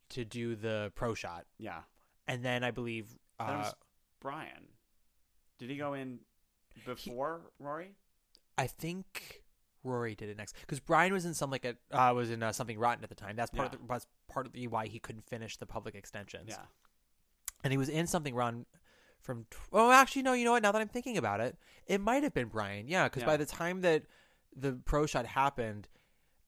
to 0.09 0.23
do 0.23 0.55
the 0.55 0.91
pro 0.95 1.13
shot, 1.13 1.45
yeah. 1.57 1.81
and 2.27 2.43
then 2.45 2.63
I 2.63 2.71
believe 2.71 3.17
That 3.39 3.49
uh, 3.49 3.57
was 3.57 3.73
Brian. 4.19 4.67
Did 5.57 5.69
he 5.69 5.77
go 5.77 5.93
in 5.93 6.19
before 6.85 7.41
Rory? 7.59 7.95
I 8.57 8.67
think 8.67 9.43
Rory 9.83 10.15
did 10.15 10.29
it 10.29 10.37
next 10.37 10.55
because 10.61 10.79
Brian 10.79 11.11
was 11.11 11.25
in 11.25 11.33
some 11.33 11.49
like 11.49 11.65
a 11.65 11.75
uh, 11.91 12.13
was 12.13 12.29
in 12.29 12.43
uh, 12.43 12.51
something 12.51 12.77
rotten 12.79 13.03
at 13.03 13.09
the 13.09 13.15
time. 13.15 13.35
That's 13.35 13.51
part 13.51 13.71
Yeah. 13.71 13.75
of 13.79 13.87
the, 13.87 13.93
was 13.93 14.07
part 14.27 14.45
of 14.45 14.53
the 14.53 14.67
why 14.67 14.87
he 14.87 14.99
couldn't 14.99 15.25
finish 15.27 15.57
the 15.57 15.65
public 15.65 15.95
extensions. 15.95 16.45
Yeah. 16.49 16.57
and 17.63 17.71
he 17.73 17.77
was 17.77 17.89
in 17.89 18.07
something 18.07 18.35
rotten 18.35 18.65
from. 19.23 19.45
tw- 19.49 19.57
Oh, 19.71 19.91
actually, 19.91 20.21
no. 20.23 20.33
You 20.33 20.45
know 20.45 20.51
what? 20.51 20.61
Now 20.63 20.71
that 20.71 20.81
I'm 20.81 20.87
thinking 20.89 21.17
about 21.17 21.39
it, 21.41 21.57
it 21.87 21.99
might 21.99 22.23
have 22.23 22.33
been 22.33 22.47
Brian. 22.49 22.87
Yeah, 22.87 23.05
because 23.05 23.23
by 23.23 23.37
the 23.37 23.45
time 23.45 23.81
that 23.81 24.03
the 24.55 24.73
pro 24.85 25.05
shot 25.05 25.25
happened, 25.25 25.87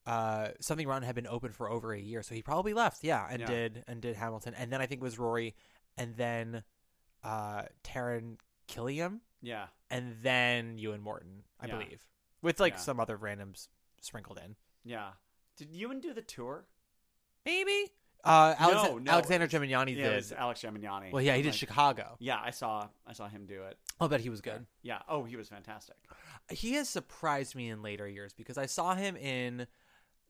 uh, 0.06 0.50
something 0.60 0.86
rotten 0.86 1.02
had 1.02 1.14
been 1.16 1.26
open 1.26 1.52
for 1.52 1.68
over 1.70 1.92
a 1.92 1.98
year, 2.00 2.22
so 2.22 2.34
he 2.34 2.42
probably 2.42 2.72
left. 2.72 3.02
Yeah, 3.02 3.26
and 3.28 3.40
Yeah. 3.40 3.46
did 3.46 3.84
and 3.88 4.00
did 4.00 4.14
Hamilton, 4.16 4.54
and 4.54 4.72
then 4.72 4.80
I 4.80 4.86
think 4.86 5.00
it 5.00 5.04
was 5.04 5.18
Rory, 5.18 5.54
and 5.96 6.14
then 6.16 6.62
uh, 7.24 7.62
Taran 7.82 8.36
Killam, 8.68 9.18
Yeah. 9.42 9.66
and 9.90 10.16
then 10.22 10.78
Euan 10.78 11.00
Morton, 11.00 11.42
I 11.58 11.66
Yeah. 11.66 11.78
believe, 11.78 12.06
with 12.40 12.60
like 12.60 12.74
Yeah. 12.74 12.78
some 12.78 13.00
other 13.00 13.18
randoms 13.18 13.66
sprinkled 14.00 14.38
in. 14.38 14.54
Yeah. 14.84 15.12
Did 15.56 15.72
Ewan 15.72 15.98
do 16.00 16.12
the 16.14 16.22
tour? 16.22 16.66
Maybe. 17.44 17.92
Uh, 18.26 18.54
Alex- 18.58 18.82
No, 18.90 18.98
no. 18.98 19.12
Alexander 19.12 19.46
Gemignani 19.48 19.96
Yeah, 19.96 20.10
did. 20.20 20.32
Alex 20.32 20.60
Gemignani. 20.62 21.12
well, 21.12 21.22
yeah, 21.22 21.32
he 21.32 21.38
I'm 21.38 21.42
did 21.44 21.48
like- 21.50 21.58
Chicago. 21.58 22.16
Yeah, 22.18 22.40
I 22.42 22.50
saw. 22.50 22.88
I 23.06 23.12
saw 23.12 23.28
him 23.28 23.46
do 23.46 23.62
it. 23.62 23.78
I'll 24.00 24.08
bet 24.08 24.20
he 24.20 24.28
was 24.30 24.40
good. 24.40 24.66
Yeah. 24.82 24.98
Oh, 25.08 25.24
he 25.24 25.36
was 25.36 25.48
fantastic. 25.48 25.96
He 26.50 26.74
has 26.74 26.88
surprised 26.88 27.54
me 27.54 27.70
in 27.70 27.82
later 27.82 28.06
years 28.08 28.32
because 28.32 28.58
I 28.58 28.66
saw 28.66 28.94
him 28.94 29.16
in 29.16 29.66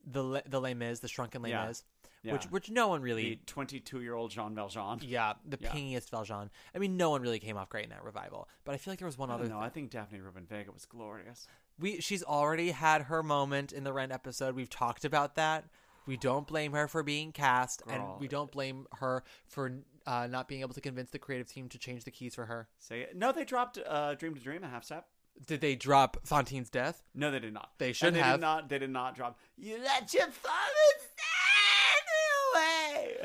the 0.05 0.23
Le- 0.23 0.43
the 0.47 0.61
Les 0.61 0.73
Mis, 0.73 0.99
the 0.99 1.07
Shrunken 1.07 1.41
Les 1.41 1.49
Yeah. 1.49 1.67
Mis, 1.67 1.83
Yeah. 2.23 2.33
which 2.33 2.45
which 2.45 2.69
no 2.69 2.87
one 2.87 3.01
The 3.01 3.05
really. 3.05 3.41
22 3.45 4.01
year 4.01 4.13
old 4.15 4.31
Jean 4.31 4.55
Valjean. 4.55 4.99
Yeah, 5.01 5.33
the 5.45 5.57
Yeah. 5.59 5.71
pingiest 5.71 6.09
Valjean. 6.09 6.49
I 6.73 6.77
mean, 6.77 6.97
no 6.97 7.09
one 7.09 7.21
really 7.21 7.39
came 7.39 7.57
off 7.57 7.69
great 7.69 7.83
in 7.85 7.89
that 7.89 8.03
revival. 8.03 8.47
But 8.63 8.73
I 8.75 8.77
feel 8.77 8.91
like 8.91 8.99
there 8.99 9.05
was 9.07 9.17
one 9.17 9.29
I 9.31 9.35
other. 9.35 9.43
don't 9.47 9.53
know. 9.53 9.59
I 9.59 9.69
think 9.69 9.91
Daphne 9.91 10.19
Rubin 10.19 10.45
Vega 10.45 10.71
was 10.71 10.85
glorious. 10.85 11.47
We 11.79 11.99
she's 12.01 12.23
already 12.23 12.71
had 12.71 13.03
her 13.03 13.21
moment 13.21 13.71
in 13.73 13.83
the 13.83 13.93
Rent 13.93 14.11
episode. 14.11 14.55
We've 14.55 14.69
talked 14.69 15.05
about 15.05 15.35
that. 15.35 15.65
We 16.07 16.17
don't 16.17 16.47
blame 16.47 16.73
her 16.73 16.87
for 16.87 17.03
being 17.03 17.31
cast, 17.31 17.85
Girl. 17.85 17.95
and 17.95 18.19
we 18.19 18.27
don't 18.27 18.51
blame 18.51 18.87
her 18.93 19.23
for 19.47 19.71
uh, 20.05 20.27
not 20.27 20.47
being 20.47 20.61
able 20.61 20.73
to 20.73 20.81
convince 20.81 21.11
the 21.11 21.19
creative 21.19 21.47
team 21.47 21.69
to 21.69 21.77
change 21.77 22.05
the 22.05 22.11
keys 22.11 22.33
for 22.33 22.45
her. 22.45 22.67
Say 22.79 23.01
it. 23.01 23.15
No, 23.15 23.31
they 23.31 23.43
dropped 23.43 23.77
uh, 23.85 24.15
Dream 24.15 24.33
to 24.33 24.41
Dream 24.41 24.63
a 24.63 24.67
half 24.69 24.85
step. 24.85 25.05
Did 25.45 25.61
they 25.61 25.75
drop 25.75 26.17
Fantine's 26.25 26.69
death? 26.69 27.03
No, 27.13 27.29
they 27.29 27.39
did 27.39 27.53
not. 27.53 27.71
They 27.77 27.87
And 27.87 27.95
should 27.95 28.13
they 28.15 28.19
have. 28.19 28.39
Did 28.39 28.41
not, 28.41 28.69
they 28.69 28.79
did 28.79 28.89
not 28.89 29.15
drop. 29.15 29.37
You 29.57 29.77
let 29.83 30.11
your 30.13 30.27
father 30.27 30.87
send 30.99 31.17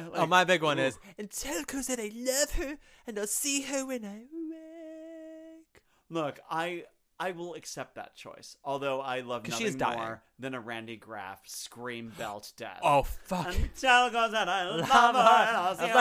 me 0.03 0.09
away. 0.11 0.13
oh, 0.15 0.27
my 0.27 0.45
big 0.45 0.63
one 0.63 0.79
ooh. 0.79 0.83
is 0.83 0.99
and 1.17 1.31
tell 1.31 1.63
that 1.63 1.99
I 1.99 2.11
love 2.15 2.51
her 2.53 2.77
and 3.07 3.19
I'll 3.19 3.27
see 3.27 3.63
her 3.63 3.87
when 3.87 4.05
I 4.05 4.19
wake. 4.19 5.83
Look, 6.11 6.41
I 6.51 6.85
I 7.23 7.31
will 7.33 7.55
accept 7.55 7.95
that 7.95 8.15
choice. 8.17 8.57
Although 8.65 9.01
I 9.01 9.21
love 9.21 9.45
'Cause 9.45 9.53
nothing 9.53 9.67
is 9.69 9.77
dying. 9.77 9.99
more 9.99 10.23
than 10.39 10.55
a 10.55 10.61
Randy 10.61 10.97
Graff 10.97 11.41
scream 11.47 12.13
belt 12.19 12.53
death. 12.57 12.81
Oh 12.83 13.03
fuck! 13.03 13.47
And 13.55 13.71
tell 13.77 14.11
Chris 14.11 14.31
that 14.33 14.49
I 14.49 14.65
love 14.69 14.81
her. 14.81 14.95
Love 14.95 15.15
her. 15.15 15.21
and 15.49 15.57
I'll 15.57 15.75
see 15.77 15.87
her 15.87 15.93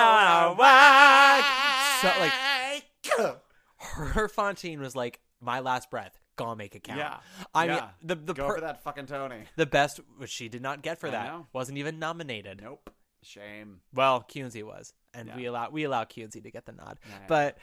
So, 2.01 2.19
like, 2.19 2.33
her 4.13 4.27
Fantine 4.27 4.79
was 4.79 4.95
like 4.95 5.19
my 5.39 5.59
last 5.59 5.89
breath. 5.89 6.17
Gonna 6.37 6.55
make 6.55 6.75
it 6.75 6.83
count. 6.83 6.97
Yeah. 6.99 7.19
I 7.53 7.67
mean 7.67 7.75
Yeah. 7.77 7.89
the 8.01 8.15
the 8.15 8.33
Go 8.33 8.47
per- 8.47 8.55
for 8.55 8.61
that 8.61 8.83
fucking 8.83 9.05
Tony. 9.05 9.43
the 9.57 9.65
best, 9.65 9.99
which 10.17 10.29
she 10.31 10.49
did 10.49 10.61
not 10.61 10.81
get 10.81 10.99
for 10.99 11.07
I 11.07 11.11
that. 11.11 11.25
know. 11.27 11.47
Wasn't 11.53 11.77
even 11.77 11.99
nominated. 11.99 12.61
Nope. 12.63 12.89
Shame. 13.21 13.81
Well, 13.93 14.23
Cunzi 14.27 14.63
was, 14.63 14.93
and 15.13 15.27
Yeah. 15.27 15.35
we 15.35 15.45
allow 15.45 15.69
we 15.69 15.83
allow 15.83 16.03
Cunzi 16.05 16.41
to 16.41 16.49
get 16.51 16.65
the 16.65 16.71
nod. 16.71 16.99
Yeah, 17.05 17.11
yeah. 17.19 17.25
But 17.27 17.57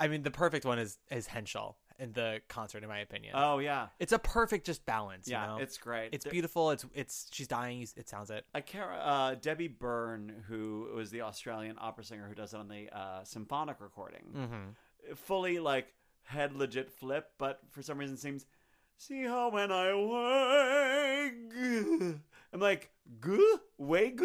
I 0.00 0.08
mean, 0.08 0.22
the 0.24 0.30
perfect 0.32 0.64
one 0.64 0.78
is 0.80 0.98
is 1.10 1.28
Henshall 1.28 1.76
in 1.98 2.12
the 2.12 2.40
concert, 2.48 2.82
in 2.82 2.88
my 2.88 2.98
opinion. 2.98 3.34
Oh 3.36 3.58
yeah. 3.58 3.88
it's 3.98 4.12
a 4.12 4.18
perfect 4.18 4.66
just 4.66 4.84
balance. 4.86 5.28
Yeah, 5.28 5.42
you 5.42 5.56
know? 5.56 5.62
it's 5.62 5.78
great. 5.78 6.10
It's 6.12 6.24
beautiful. 6.24 6.70
It's 6.70 6.84
it's 6.94 7.28
she's 7.32 7.46
dying. 7.48 7.86
It 7.96 8.08
sounds 8.08 8.30
it. 8.30 8.44
I 8.54 8.60
can't. 8.60 8.90
Uh, 8.90 9.34
Debbie 9.36 9.68
Byrne, 9.68 10.44
who 10.48 10.88
was 10.94 11.10
the 11.10 11.22
Australian 11.22 11.76
opera 11.80 12.04
singer 12.04 12.26
who 12.28 12.34
does 12.34 12.52
it 12.54 12.58
on 12.58 12.68
the 12.68 12.88
uh, 12.96 13.22
symphonic 13.24 13.76
recording, 13.80 14.22
Mm-hmm. 14.36 15.14
fully 15.14 15.58
like 15.58 15.86
head 16.24 16.54
legit 16.54 16.90
flip, 16.90 17.30
but 17.38 17.60
for 17.70 17.82
some 17.82 17.98
reason 17.98 18.16
seems. 18.16 18.46
See 18.96 19.24
how 19.24 19.50
when 19.50 19.72
I 19.72 19.92
wag, 19.92 21.34
I'm 22.52 22.60
like 22.60 22.90
gu 23.20 23.58
wag 23.76 24.22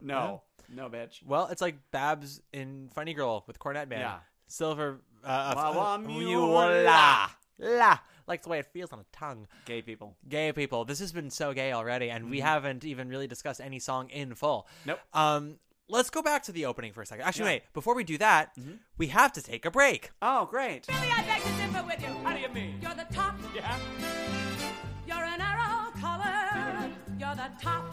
no 0.00 0.42
no 0.72 0.88
bitch. 0.88 1.24
Well, 1.26 1.48
it's 1.48 1.60
like 1.60 1.76
Babs 1.90 2.40
in 2.52 2.88
Funny 2.94 3.14
Girl 3.14 3.44
with 3.46 3.58
Cornet 3.58 3.88
Man. 3.88 4.00
Yeah. 4.00 4.18
Silver. 4.46 5.00
Uh, 5.24 5.52
Wah, 5.56 5.92
uh, 5.92 5.94
uh, 5.94 5.98
mule, 5.98 6.48
la 6.84 7.28
la. 7.58 7.98
Like 8.26 8.42
the 8.42 8.48
way 8.50 8.58
it 8.60 8.66
feels 8.66 8.92
on 8.92 8.98
the 8.98 9.04
tongue. 9.12 9.46
Gay 9.66 9.82
people. 9.82 10.16
Gay 10.28 10.52
people. 10.52 10.84
This 10.84 11.00
has 11.00 11.12
been 11.12 11.28
so 11.30 11.52
gay 11.52 11.72
already, 11.72 12.08
and 12.10 12.30
we 12.30 12.40
haven't 12.40 12.84
even 12.84 13.08
really 13.08 13.26
discussed 13.26 13.60
any 13.60 13.78
song 13.80 14.08
in 14.10 14.34
full. 14.34 14.66
Mm-hmm. 14.80 14.88
Nope. 14.90 15.00
Um, 15.12 15.56
let's 15.88 16.08
go 16.08 16.22
back 16.22 16.44
to 16.44 16.52
the 16.52 16.66
opening 16.66 16.92
for 16.92 17.02
a 17.02 17.06
second. 17.06 17.24
Actually, 17.24 17.44
Yeah. 17.44 17.56
Mm-hmm. 17.56 17.64
wait. 17.66 17.72
Before 17.74 17.94
we 17.96 18.04
do 18.04 18.18
that, 18.18 18.56
we 18.96 19.08
have 19.08 19.32
to 19.32 19.42
take 19.42 19.64
a 19.66 19.70
break. 19.70 20.10
Oh 20.22 20.46
great. 20.46 20.86
Really, 20.88 21.08
I 21.10 21.22
beg 21.24 21.42
to 21.42 21.48
differ 21.50 21.84
with 21.86 22.00
you. 22.00 22.14
How 22.24 22.34
do 22.34 22.40
you 22.40 22.48
mean? 22.48 22.78
You're 22.80 22.94
the 22.94 23.06
top. 23.12 23.34
Yeah. 23.54 23.76
You're 25.06 25.24
an 25.24 25.40
arrow 25.40 25.90
color. 26.00 26.90
You're 27.18 27.34
the 27.34 27.50
top. 27.60 27.92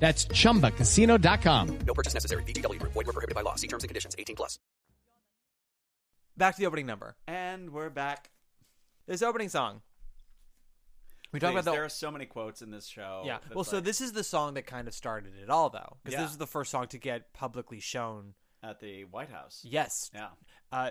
That's 0.00 0.24
chumbacasino.com. 0.26 1.78
No 1.86 1.94
purchase 1.94 2.14
necessary. 2.14 2.42
VGW 2.44 2.80
Group. 2.80 2.92
Void 2.94 3.06
were 3.06 3.12
prohibited 3.12 3.34
by 3.34 3.42
law. 3.42 3.54
See 3.56 3.68
terms 3.68 3.84
and 3.84 3.88
conditions. 3.88 4.16
18 4.18 4.34
plus. 4.34 4.58
Back 6.36 6.54
to 6.56 6.60
the 6.62 6.66
opening 6.66 6.86
number. 6.86 7.16
And 7.28 7.70
we're 7.70 7.90
back. 7.90 8.30
This 9.06 9.20
opening 9.22 9.50
song. 9.50 9.82
We 11.32 11.38
talk 11.38 11.50
Please, 11.52 11.60
about 11.60 11.64
the 11.66 11.72
there 11.72 11.84
are 11.84 11.88
so 11.90 12.10
many 12.10 12.24
quotes 12.26 12.60
in 12.62 12.70
this 12.70 12.86
show. 12.86 13.22
yeah. 13.24 13.38
that's 13.42 13.54
Well, 13.54 13.62
so 13.64 13.78
this 13.78 14.00
is 14.00 14.12
the 14.12 14.24
song 14.24 14.54
that 14.54 14.66
kind 14.66 14.88
of 14.88 14.94
started 14.94 15.32
it 15.40 15.48
all, 15.50 15.70
though, 15.70 15.98
because 16.02 16.14
Yeah. 16.18 16.22
this 16.22 16.32
is 16.32 16.38
the 16.38 16.46
first 16.46 16.70
song 16.72 16.88
to 16.88 16.98
get 16.98 17.32
publicly 17.34 17.78
shown. 17.78 18.34
at 18.62 18.80
the 18.80 19.04
White 19.04 19.30
House. 19.30 19.62
Yes. 19.64 20.10
Yeah. 20.14 20.28
Uh, 20.72 20.90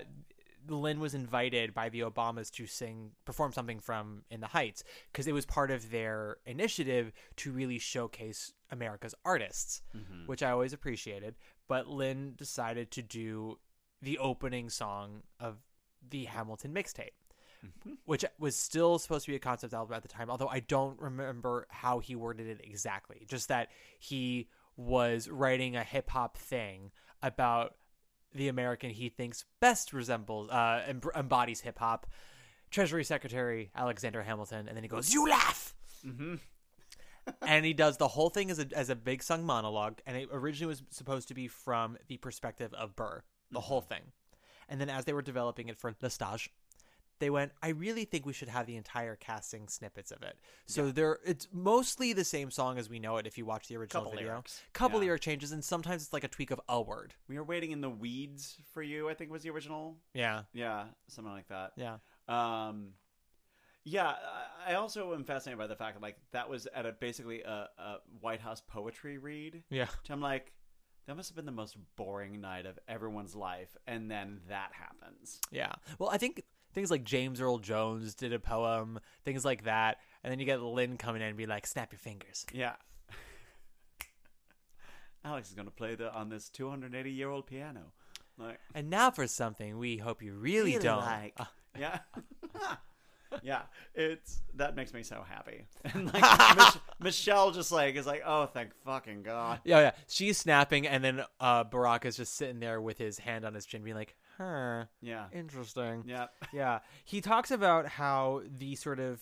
Lin 0.68 0.99
was 0.99 1.14
invited 1.14 1.74
by 1.74 1.89
the 1.89 1.99
Obamas 2.01 2.49
to 2.53 2.66
sing, 2.68 3.12
perform 3.26 3.53
something 3.53 3.80
from 3.80 4.24
In 4.32 4.39
the 4.39 4.47
Heights, 4.47 4.84
because 5.12 5.28
it 5.28 5.34
was 5.34 5.45
part 5.45 5.72
of 5.72 5.89
their 5.91 6.38
initiative 6.45 7.12
to 7.38 7.51
really 7.51 7.78
showcase 7.80 8.53
America's 8.72 9.15
artists, 9.26 9.82
Mhm. 9.95 10.28
which 10.28 10.43
I 10.43 10.51
always 10.51 10.74
appreciated. 10.74 11.36
But 11.67 11.88
Lin 11.88 12.36
decided 12.36 12.91
to 12.91 13.01
do 13.01 13.59
the 14.01 14.17
opening 14.20 14.70
song 14.70 15.24
of 15.39 15.57
the 16.07 16.26
Hamilton 16.26 16.74
mixtape. 16.74 17.11
Which 18.05 18.24
was 18.38 18.55
still 18.55 18.97
supposed 18.99 19.26
to 19.26 19.32
be 19.32 19.36
a 19.36 19.39
concept 19.39 19.74
album 19.74 19.93
at 19.93 20.01
the 20.01 20.07
time, 20.07 20.30
although 20.30 20.47
I 20.47 20.61
don't 20.61 20.97
remember 20.97 21.67
how 21.70 21.99
he 21.99 22.15
worded 22.15 22.47
it 22.47 22.61
exactly. 22.63 23.26
Just 23.28 23.49
that 23.49 23.70
he 23.99 24.47
was 24.78 25.28
writing 25.30 25.76
a 25.76 25.84
hip 25.84 26.09
hop 26.09 26.38
thing 26.38 26.91
about 27.22 27.76
the 28.32 28.47
American 28.47 28.91
he 28.91 29.09
thinks 29.09 29.43
best 29.59 29.91
resembles, 29.91 30.49
uh, 30.51 30.86
em- 30.88 31.01
embodies 31.15 31.59
hip 31.59 31.80
hop. 31.80 32.07
Treasury 32.72 33.03
Secretary 33.03 33.72
Alexander 33.76 34.24
Hamilton, 34.24 34.70
and 34.70 34.78
then 34.78 34.84
he 34.84 34.88
goes, 34.88 35.11
"You 35.13 35.28
laugh," 35.28 35.76
Mm-hmm. 36.05 36.36
And 37.41 37.65
he 37.65 37.74
does 37.74 37.97
the 37.97 38.07
whole 38.09 38.30
thing 38.30 38.49
as 38.51 38.59
a 38.59 38.67
as 38.76 38.89
a 38.89 38.95
big 38.95 39.24
sung 39.24 39.43
monologue. 39.43 39.99
And 40.05 40.17
it 40.17 40.30
originally 40.32 40.70
was 40.70 40.84
supposed 40.89 41.28
to 41.30 41.34
be 41.34 41.47
from 41.47 41.97
the 42.07 42.17
perspective 42.17 42.74
of 42.74 42.95
Burr, 42.95 43.24
the 43.51 43.61
whole 43.61 43.82
thing. 43.82 44.11
And 44.67 44.80
then 44.80 44.89
as 44.89 45.05
they 45.05 45.13
were 45.13 45.22
developing 45.22 45.67
it 45.67 45.78
for 45.78 45.95
Le 46.01 46.09
Stage, 46.09 46.51
they 47.17 47.30
went, 47.30 47.51
"I 47.61 47.70
really 47.70 48.05
think 48.05 48.26
we 48.26 48.32
should 48.34 48.47
have 48.49 48.65
the 48.65 48.76
entire 48.78 49.15
casting 49.15 49.67
snippets 49.67 50.11
of 50.11 50.22
it." 50.24 50.38
So 50.67 50.91
there, 50.91 51.20
it's 51.26 51.47
mostly 51.51 52.13
the 52.13 52.24
same 52.24 52.49
song 52.51 52.78
as 52.78 52.89
we 52.89 52.99
know 52.99 53.17
it 53.17 53.28
if 53.28 53.38
you 53.38 53.45
watch 53.45 53.67
the 53.67 53.76
original 53.78 54.03
Couple 54.03 54.17
video. 54.17 54.32
lyrics. 54.34 54.61
Couple 54.74 54.99
Yeah. 54.99 55.05
lyric 55.07 55.22
changes, 55.22 55.51
and 55.51 55.63
sometimes 55.65 56.03
it's 56.03 56.13
like 56.13 56.24
a 56.24 56.28
tweak 56.30 56.51
of 56.51 56.61
a 56.70 56.82
word. 56.82 57.15
We 57.28 57.36
are 57.38 57.43
waiting 57.43 57.72
in 57.72 57.82
the 57.82 57.89
weeds 57.89 58.57
for 58.74 58.82
you. 58.82 59.09
I 59.09 59.15
think 59.15 59.32
was 59.32 59.43
the 59.43 59.49
original. 59.49 59.97
Yeah. 60.13 60.43
Yeah, 60.53 60.86
something 61.07 61.34
like 61.34 61.47
that. 61.49 61.74
Yeah. 61.76 61.97
Um, 62.30 62.93
yeah. 63.84 64.14
I 64.68 64.76
also 64.76 65.14
am 65.14 65.24
fascinated 65.24 65.58
by 65.58 65.68
the 65.68 65.76
fact 65.76 65.96
that 65.96 66.02
like 66.02 66.18
that 66.32 66.50
was 66.50 66.68
at 66.74 66.86
a 66.86 66.92
basically 66.92 67.42
a, 67.42 67.70
a 67.78 67.96
White 68.20 68.42
House 68.42 68.62
poetry 68.68 69.18
read. 69.18 69.64
Yeah. 69.70 69.86
Which 69.86 70.10
I'm 70.10 70.22
like, 70.22 70.52
that 71.08 71.16
must 71.16 71.30
have 71.30 71.36
been 71.36 71.46
the 71.46 71.52
most 71.52 71.76
boring 71.96 72.40
night 72.40 72.66
of 72.66 72.78
everyone's 72.88 73.36
life, 73.36 73.76
and 73.88 74.12
then 74.12 74.42
that 74.50 74.72
happens. 74.74 75.40
Yeah. 75.52 75.72
Well, 75.98 76.10
I 76.10 76.18
think 76.18 76.44
things 76.74 76.92
like 76.92 77.04
James 77.04 77.42
Earl 77.42 77.58
Jones 77.58 78.14
did 78.14 78.32
a 78.32 78.40
poem, 78.40 79.00
things 79.26 79.44
like 79.44 79.64
that, 79.64 79.98
and 80.24 80.32
then 80.32 80.40
you 80.40 80.46
get 80.46 80.62
Lin 80.62 80.98
coming 80.98 81.22
in 81.22 81.30
and 81.30 81.38
be 81.38 81.48
like, 81.48 81.66
"Snap 81.66 81.92
your 81.92 82.00
fingers." 82.00 82.46
Yeah. 82.54 82.76
Alex 85.26 85.50
is 85.50 85.56
going 85.56 85.68
to 85.68 85.74
play 85.74 85.96
the 85.96 86.14
on 86.14 86.30
this 86.30 86.50
280 86.50 87.12
year 87.12 87.30
old 87.30 87.48
piano. 87.48 87.92
Like, 88.38 88.60
And 88.74 88.90
now 88.90 89.12
for 89.12 89.28
something 89.28 89.78
we 89.78 89.98
hope 89.98 90.22
you 90.22 90.34
really, 90.34 90.74
Really 90.74 90.84
don't 90.84 91.00
like. 91.04 91.34
Uh, 91.38 91.46
yeah. 91.78 92.00
yeah, 93.44 93.62
it's 93.96 94.42
that 94.56 94.76
makes 94.76 94.94
me 94.94 95.04
so 95.04 95.24
happy. 95.28 95.66
And 95.94 96.14
like 96.14 96.58
Mich- 96.58 96.82
Michelle 97.00 97.52
just 97.52 97.72
like 97.72 97.96
is 97.96 98.06
like, 98.08 98.24
"Oh, 98.26 98.46
thank 98.48 98.74
fucking 98.86 99.24
god." 99.24 99.62
yeah, 99.64 99.80
yeah. 99.80 99.92
She's 100.08 100.38
snapping, 100.38 100.88
and 100.88 101.04
then 101.04 101.24
uh, 101.40 101.64
Barack 101.64 102.06
is 102.06 102.18
just 102.18 102.36
sitting 102.36 102.60
there 102.60 102.82
with 102.82 102.98
his 102.98 103.20
hand 103.20 103.46
on 103.46 103.54
his 103.54 103.66
chin, 103.66 103.84
being 103.84 103.96
like, 103.96 104.16
"Huh, 104.38 104.86
Yeah. 105.02 105.26
interesting." 105.32 106.04
Yeah. 106.08 106.28
yeah. 106.54 106.80
He 107.06 107.22
talks 107.22 107.52
about 107.52 107.88
how 107.88 108.42
the 108.58 108.76
sort 108.76 109.00
of 109.00 109.22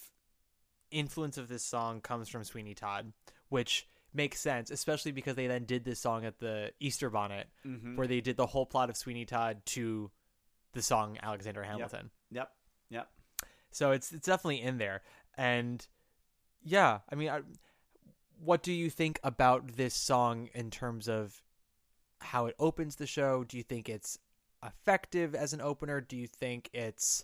influence 0.92 1.38
of 1.38 1.48
this 1.50 1.64
song 1.64 2.02
comes 2.02 2.30
from 2.30 2.44
Sweeney 2.44 2.74
Todd, 2.74 3.12
which 3.50 3.88
makes 4.14 4.40
sense, 4.40 4.72
especially 4.72 5.12
because 5.12 5.36
they 5.36 5.48
then 5.48 5.66
did 5.66 5.84
this 5.84 6.00
song 6.00 6.26
at 6.26 6.40
the 6.40 6.72
Easter 6.80 7.10
Bonnet, 7.10 7.50
Mhm. 7.66 7.98
where 7.98 8.08
they 8.08 8.22
did 8.22 8.38
the 8.38 8.46
whole 8.48 8.66
plot 8.66 8.90
of 8.90 8.96
Sweeney 8.98 9.26
Todd 9.26 9.62
to 9.68 10.10
the 10.72 10.82
song 10.82 11.18
Alexander 11.22 11.62
Hamilton. 11.64 12.10
Yep. 12.32 12.52
Yep. 12.90 13.12
So 13.72 13.92
it's 13.92 14.12
it's 14.12 14.28
definitely 14.28 14.62
in 14.62 14.78
there, 14.78 15.02
and 15.38 15.86
yeah, 16.64 17.00
I 17.10 17.16
mean, 17.16 17.30
I, 17.30 17.42
what 18.40 18.64
do 18.64 18.72
you 18.72 18.90
think 18.90 19.20
about 19.24 19.76
this 19.76 19.94
song 19.94 20.50
in 20.54 20.72
terms 20.72 21.08
of 21.08 21.42
how 22.20 22.46
it 22.46 22.56
opens 22.60 22.96
the 22.96 23.08
show? 23.08 23.44
Do 23.44 23.58
you 23.58 23.64
think 23.64 23.90
it's 23.90 24.18
effective 24.64 25.36
as 25.36 25.54
an 25.54 25.62
opener? 25.62 26.02
Do 26.02 26.18
you 26.18 26.28
think 26.28 26.70
it's 26.74 27.24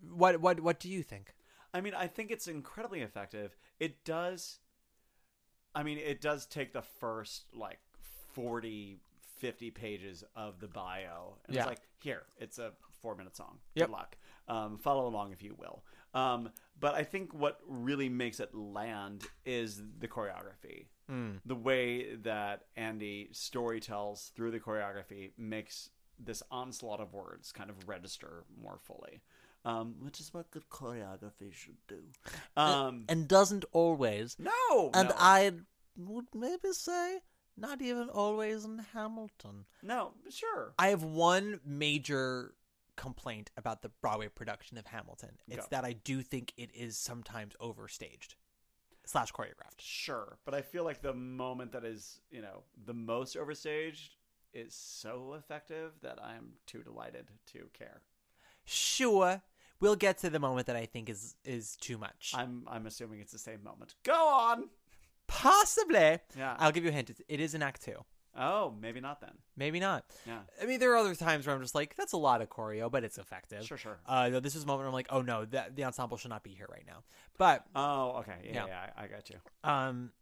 what 0.00 0.40
what 0.40 0.60
what 0.60 0.80
do 0.80 0.88
you 0.88 1.02
think? 1.02 1.34
I 1.74 1.80
mean, 1.80 1.94
I 1.94 2.06
think 2.06 2.30
it's 2.30 2.48
incredibly 2.48 3.00
effective. 3.00 3.56
It 3.80 4.04
does 4.04 4.58
I 5.74 5.82
mean, 5.82 5.98
it 5.98 6.20
does 6.20 6.46
take 6.46 6.72
the 6.72 6.82
first 6.82 7.44
like 7.54 7.78
40 8.34 8.98
50 9.42 9.70
pages 9.72 10.22
of 10.36 10.60
the 10.60 10.68
bio 10.68 11.36
and 11.46 11.54
Yeah. 11.54 11.62
it's 11.62 11.68
like, 11.68 11.80
"Here, 12.00 12.22
it's 12.38 12.58
a 12.58 12.72
4-minute 13.02 13.36
song. 13.36 13.58
Yep. 13.74 13.88
Good 13.88 13.92
luck." 13.92 14.16
Um, 14.46 14.78
follow 14.78 15.06
along 15.06 15.32
if 15.32 15.42
you 15.42 15.54
will. 15.58 15.84
Um, 16.14 16.50
but 16.78 16.94
I 16.94 17.02
think 17.04 17.34
what 17.34 17.60
really 17.66 18.08
makes 18.08 18.38
it 18.38 18.54
land 18.54 19.24
is 19.44 19.82
the 19.98 20.06
choreography. 20.06 20.86
Mm. 21.10 21.40
The 21.44 21.56
way 21.56 22.14
that 22.16 22.66
Andy 22.76 23.28
story 23.32 23.80
tells 23.80 24.28
through 24.36 24.52
the 24.52 24.60
choreography 24.60 25.32
makes 25.36 25.90
this 26.18 26.42
onslaught 26.50 27.00
of 27.00 27.12
words 27.12 27.50
kind 27.50 27.68
of 27.70 27.88
register 27.88 28.44
more 28.56 28.78
fully. 28.78 29.22
Um, 29.64 29.94
which 30.00 30.18
is 30.20 30.32
what 30.34 30.50
good 30.50 30.68
choreography 30.68 31.52
should 31.52 31.78
do. 31.88 32.02
Um, 32.56 33.04
and 33.08 33.26
doesn't 33.28 33.64
always. 33.72 34.36
No, 34.38 34.90
and 34.94 35.08
no. 35.08 35.14
I 35.16 35.52
would 35.96 36.26
maybe 36.34 36.72
say 36.72 37.20
not 37.56 37.82
even 37.82 38.08
always 38.08 38.64
in 38.64 38.84
Hamilton. 38.92 39.64
no, 39.82 40.12
sure. 40.30 40.74
I 40.78 40.88
have 40.88 41.02
one 41.02 41.60
major 41.64 42.54
complaint 42.96 43.50
about 43.56 43.82
the 43.82 43.88
Broadway 44.00 44.28
production 44.28 44.78
of 44.78 44.86
Hamilton. 44.86 45.30
It's 45.48 45.66
Go. 45.66 45.68
that 45.70 45.84
I 45.84 45.94
do 45.94 46.22
think 46.22 46.52
it 46.56 46.70
is 46.74 46.96
sometimes 46.96 47.54
overstaged 47.60 48.34
slash 49.04 49.32
choreographed. 49.32 49.78
Sure, 49.78 50.38
but 50.44 50.54
I 50.54 50.62
feel 50.62 50.84
like 50.84 51.02
the 51.02 51.14
moment 51.14 51.72
that 51.72 51.84
is, 51.84 52.20
you 52.30 52.42
know, 52.42 52.62
the 52.86 52.94
most 52.94 53.36
overstaged 53.36 54.10
is 54.54 54.74
so 54.74 55.34
effective 55.38 55.92
that 56.02 56.18
I'm 56.22 56.52
too 56.66 56.82
delighted 56.82 57.28
to 57.52 57.68
care. 57.72 58.02
Sure, 58.64 59.42
we'll 59.80 59.96
get 59.96 60.18
to 60.18 60.30
the 60.30 60.38
moment 60.38 60.66
that 60.66 60.76
I 60.76 60.86
think 60.86 61.08
is 61.08 61.36
is 61.44 61.76
too 61.76 61.98
much. 61.98 62.32
I'm 62.34 62.64
I'm 62.68 62.86
assuming 62.86 63.20
it's 63.20 63.32
the 63.32 63.38
same 63.38 63.62
moment. 63.64 63.94
Go 64.04 64.12
on. 64.28 64.68
Possibly. 65.32 66.18
Yeah. 66.36 66.56
I'll 66.58 66.72
give 66.72 66.84
you 66.84 66.90
a 66.90 66.92
hint. 66.92 67.10
It's- 67.10 67.24
It 67.28 67.40
is 67.40 67.54
in 67.54 67.62
Act 67.62 67.82
Two. 67.82 68.04
Oh, 68.34 68.74
maybe 68.80 68.98
not 69.00 69.20
then. 69.20 69.32
Maybe 69.56 69.78
not. 69.78 70.06
Yeah. 70.26 70.38
I 70.60 70.64
mean, 70.64 70.80
there 70.80 70.90
are 70.92 70.96
other 70.96 71.14
times 71.14 71.46
where 71.46 71.54
I'm 71.54 71.60
just 71.60 71.74
like, 71.74 71.94
that's 71.96 72.12
a 72.12 72.16
lot 72.16 72.40
of 72.40 72.48
choreo, 72.48 72.90
but 72.90 73.04
it's 73.04 73.18
effective. 73.18 73.62
Sure, 73.64 73.76
sure. 73.76 73.98
Uh, 74.06 74.30
though 74.30 74.40
this 74.40 74.54
is 74.54 74.62
a 74.64 74.66
moment 74.66 74.80
where 74.84 74.88
I'm 74.88 74.94
like, 74.94 75.08
oh 75.10 75.20
no, 75.20 75.44
that 75.46 75.76
the 75.76 75.84
ensemble 75.84 76.16
should 76.16 76.30
not 76.30 76.42
be 76.42 76.50
here 76.50 76.66
right 76.70 76.84
now. 76.86 77.02
But 77.36 77.66
Oh, 77.74 78.12
okay. 78.20 78.36
Yeah, 78.44 78.52
Yeah. 78.54 78.66
yeah, 78.68 78.90
I, 78.96 79.04
I 79.04 79.06
got 79.08 79.28
you. 79.28 79.36
um, 79.64 80.12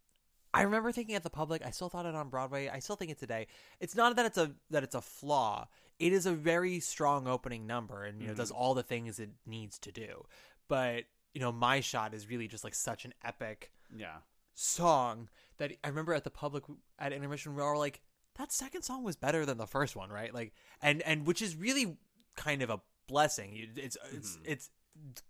I 0.53 0.63
remember 0.63 0.91
thinking 0.91 1.15
at 1.15 1.23
the 1.23 1.29
public. 1.29 1.65
I 1.65 1.69
still 1.71 1.87
thought 1.87 2.05
it 2.05 2.13
on 2.13 2.27
Broadway. 2.27 2.67
I 2.67 2.79
still 2.79 2.97
think 2.97 3.09
it 3.11 3.17
today. 3.17 3.47
It's 3.79 3.95
not 3.95 4.13
that 4.17 4.25
it's 4.25 4.37
a 4.37 4.51
that 4.71 4.83
it's 4.83 4.95
a 4.95 4.99
flaw. 5.01 5.69
It 5.97 6.11
is 6.11 6.25
a 6.25 6.33
very 6.33 6.81
strong 6.81 7.25
opening 7.25 7.65
number, 7.65 8.03
and 8.03 8.21
you 8.21 8.27
know 8.27 8.33
does 8.33 8.51
all 8.51 8.73
the 8.73 8.83
things 8.83 9.17
it 9.21 9.29
needs 9.45 9.79
to 9.79 9.93
do. 9.93 10.25
But 10.67 11.05
you 11.33 11.39
know, 11.39 11.53
my 11.53 11.79
shot 11.79 12.13
is 12.13 12.27
really 12.29 12.49
just 12.49 12.65
like 12.65 12.75
such 12.75 13.05
an 13.05 13.13
epic 13.23 13.71
Yeah. 13.95 14.17
Song 14.53 15.29
that 15.57 15.71
I 15.83 15.87
remember 15.87 16.13
at 16.13 16.23
the 16.23 16.29
public 16.31 16.63
at 16.99 17.13
intermission 17.13 17.55
we 17.55 17.61
were 17.61 17.73
all 17.73 17.79
like, 17.79 18.01
that 18.37 18.51
second 18.51 18.81
song 18.83 19.03
was 19.03 19.15
better 19.15 19.45
than 19.45 19.57
the 19.57 19.67
first 19.67 19.95
one, 19.95 20.09
right? 20.09 20.33
Like, 20.33 20.53
and 20.81 21.01
and 21.03 21.25
which 21.27 21.41
is 21.41 21.55
really 21.55 21.97
kind 22.35 22.61
of 22.61 22.69
a 22.69 22.79
blessing. 23.07 23.53
You- 23.53 23.69
It's 23.75 23.97
it's 24.13 24.35
Mm-hmm. 24.37 24.51
it's 24.51 24.69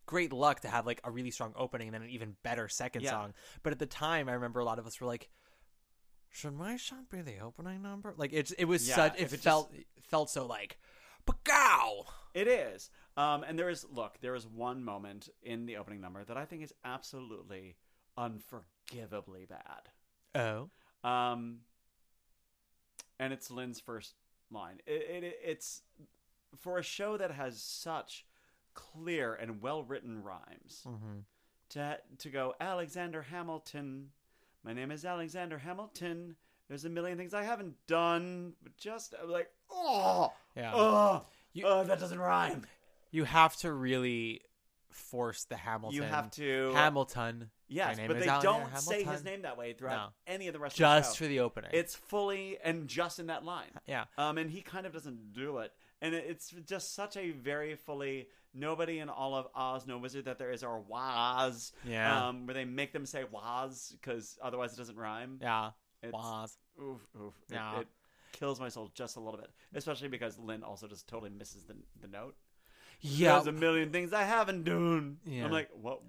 great 0.05 0.33
luck 0.33 0.61
to 0.61 0.67
have 0.67 0.85
like 0.85 0.99
a 1.03 1.11
really 1.11 1.31
strong 1.31 1.53
opening 1.55 1.87
and 1.87 1.93
then 1.95 2.01
an 2.03 2.09
even 2.09 2.35
better 2.43 2.67
second 2.67 3.03
Yeah. 3.03 3.11
song. 3.11 3.33
But 3.63 3.73
at 3.73 3.79
the 3.79 3.85
time, 3.85 4.27
I 4.29 4.33
remember 4.33 4.59
a 4.59 4.65
lot 4.65 4.79
of 4.79 4.85
us 4.87 4.99
were 5.01 5.07
like. 5.07 5.29
Should 6.33 6.53
my 6.53 6.77
shot 6.77 7.09
be 7.09 7.21
the 7.21 7.39
opening 7.39 7.81
number? 7.81 8.13
Like 8.15 8.31
it's 8.31 8.51
it 8.53 8.63
was 8.63 8.87
Yeah, 8.87 8.95
such 8.95 9.15
it, 9.15 9.21
if 9.21 9.33
it 9.33 9.37
just- 9.37 9.43
felt 9.43 9.73
felt 10.03 10.29
so 10.29 10.45
like, 10.45 10.79
Pagow! 11.25 12.05
It 12.33 12.47
is. 12.47 12.89
Um, 13.17 13.43
and 13.43 13.59
there 13.59 13.69
is 13.69 13.85
look, 13.91 14.17
there 14.21 14.33
is 14.35 14.47
one 14.47 14.83
moment 14.85 15.27
in 15.43 15.65
the 15.65 15.75
opening 15.75 15.99
number 15.99 16.23
that 16.23 16.37
I 16.37 16.45
think 16.45 16.63
is 16.63 16.73
absolutely 16.85 17.75
unforgivably 18.91 19.45
bad. 19.47 19.89
Oh, 20.35 20.69
Um, 21.07 21.59
and 23.19 23.33
it's 23.33 23.51
Lin's 23.51 23.79
first 23.79 24.13
line. 24.51 24.79
It, 24.85 25.23
it, 25.23 25.39
it's 25.43 25.81
for 26.59 26.77
a 26.77 26.83
show 26.83 27.17
that 27.17 27.31
has 27.31 27.61
such 27.61 28.25
clear 28.73 29.33
and 29.33 29.61
well 29.61 29.83
written 29.83 30.23
rhymes. 30.23 30.83
Mm-hmm. 30.87 31.19
To 31.71 31.97
to 32.19 32.29
go 32.29 32.53
Alexander 32.59 33.21
Hamilton. 33.21 34.09
My 34.63 34.73
name 34.73 34.91
is 34.91 35.05
Alexander 35.05 35.57
Hamilton. 35.59 36.35
There's 36.67 36.85
a 36.85 36.89
million 36.89 37.17
things 37.17 37.33
I 37.33 37.43
haven't 37.43 37.75
done, 37.87 38.53
but 38.63 38.75
just 38.77 39.13
I'm 39.21 39.29
like 39.29 39.49
oh 39.69 40.33
Yeah. 40.55 40.71
oh, 40.73 41.25
You- 41.53 41.65
oh 41.67 41.83
that 41.85 41.99
doesn't 41.99 42.19
rhyme. 42.19 42.65
you 43.11 43.23
have 43.23 43.55
to 43.57 43.71
really 43.71 44.41
force 44.93 45.45
the 45.45 45.55
Hamilton. 45.57 45.95
You 45.95 46.03
have 46.03 46.31
to- 46.31 46.71
Hamilton. 46.73 47.49
Yes, 47.67 47.97
but 48.05 48.19
they 48.19 48.27
Alexander 48.27 48.41
don't 48.69 48.77
say 48.79 49.03
his 49.03 49.23
name 49.23 49.43
that 49.43 49.57
way 49.57 49.71
throughout 49.73 50.09
No. 50.27 50.33
any 50.33 50.47
of 50.47 50.53
the 50.53 50.59
rest 50.59 50.75
Just 50.75 51.11
of 51.11 51.13
the 51.13 51.15
show. 51.17 51.23
for 51.25 51.27
the 51.29 51.39
opening. 51.39 51.71
It's 51.73 51.95
fully 51.95 52.57
and 52.63 52.87
just 52.89 53.17
in 53.19 53.27
that 53.27 53.45
line. 53.45 53.71
Yeah. 53.87 54.05
Um, 54.17 54.37
and 54.37 54.49
he 54.51 54.61
kind 54.61 54.85
of 54.85 54.91
doesn't 54.91 55.31
do 55.33 55.59
it. 55.59 55.71
And 56.01 56.13
it's 56.13 56.49
just 56.49 56.93
such 56.95 57.15
a 57.15 57.31
very 57.31 57.75
fully 57.75 58.27
nobody 58.53 58.99
in 58.99 59.07
all 59.07 59.35
of 59.35 59.47
Oz, 59.55 59.87
no 59.87 59.97
wizard 59.99 60.25
that 60.25 60.37
there 60.37 60.51
is, 60.51 60.63
or 60.63 60.81
was. 60.81 61.71
Yeah. 61.85 62.27
Um, 62.27 62.45
where 62.45 62.53
they 62.55 62.65
make 62.65 62.91
them 62.91 63.05
say 63.05 63.23
was 63.23 63.95
because 64.01 64.37
otherwise 64.41 64.73
it 64.73 64.77
doesn't 64.77 64.97
rhyme. 64.97 65.39
Yeah. 65.41 65.71
It's, 66.03 66.11
Was. 66.11 66.57
Oof, 66.81 66.99
oof. 67.15 67.33
It- 67.49 67.53
Yeah. 67.53 67.79
It, 67.81 67.87
kills 68.33 68.59
my 68.61 68.69
soul 68.69 68.89
just 68.95 69.17
a 69.17 69.19
little 69.19 69.39
bit, 69.39 69.51
especially 69.75 70.07
because 70.07 70.37
Lin 70.39 70.63
also 70.63 70.87
just 70.87 71.05
totally 71.07 71.29
misses 71.29 71.65
the 71.65 71.75
the 71.99 72.07
note. 72.07 72.35
Yeah. 73.01 73.33
There's 73.33 73.47
a 73.47 73.51
million 73.51 73.91
things 73.91 74.13
I 74.13 74.23
haven't 74.23 74.63
done. 74.63 75.17
Yeah. 75.25 75.45
I'm 75.45 75.51
like, 75.51 75.69
what? 75.79 76.01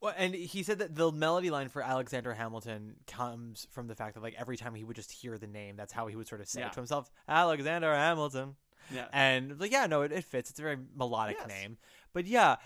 Well, 0.00 0.14
and 0.16 0.34
he 0.34 0.62
said 0.62 0.80
that 0.80 0.94
the 0.94 1.10
melody 1.10 1.50
line 1.50 1.68
for 1.68 1.80
Alexander 1.82 2.34
Hamilton 2.34 2.96
comes 3.06 3.66
from 3.70 3.86
the 3.86 3.94
fact 3.94 4.14
that 4.14 4.22
like 4.22 4.34
every 4.38 4.56
time 4.58 4.74
he 4.74 4.84
would 4.84 4.96
just 4.96 5.10
hear 5.10 5.38
the 5.38 5.46
name, 5.46 5.76
that's 5.76 5.92
how 5.94 6.06
he 6.08 6.14
would 6.16 6.28
sort 6.28 6.40
of 6.42 6.48
say 6.48 6.60
Yeah. 6.60 6.66
it 6.66 6.72
to 6.74 6.80
himself, 6.80 7.10
Alexander 7.26 7.94
Hamilton. 7.94 8.56
Yeah. 8.92 9.06
And 9.14 9.58
like, 9.58 9.72
yeah, 9.72 9.86
no, 9.86 10.02
it, 10.02 10.12
it 10.12 10.24
fits. 10.24 10.50
It's 10.50 10.58
a 10.58 10.62
very 10.62 10.76
melodic 10.94 11.36
Yes. 11.40 11.48
name. 11.48 11.78
But 12.12 12.26
yeah, 12.26 12.56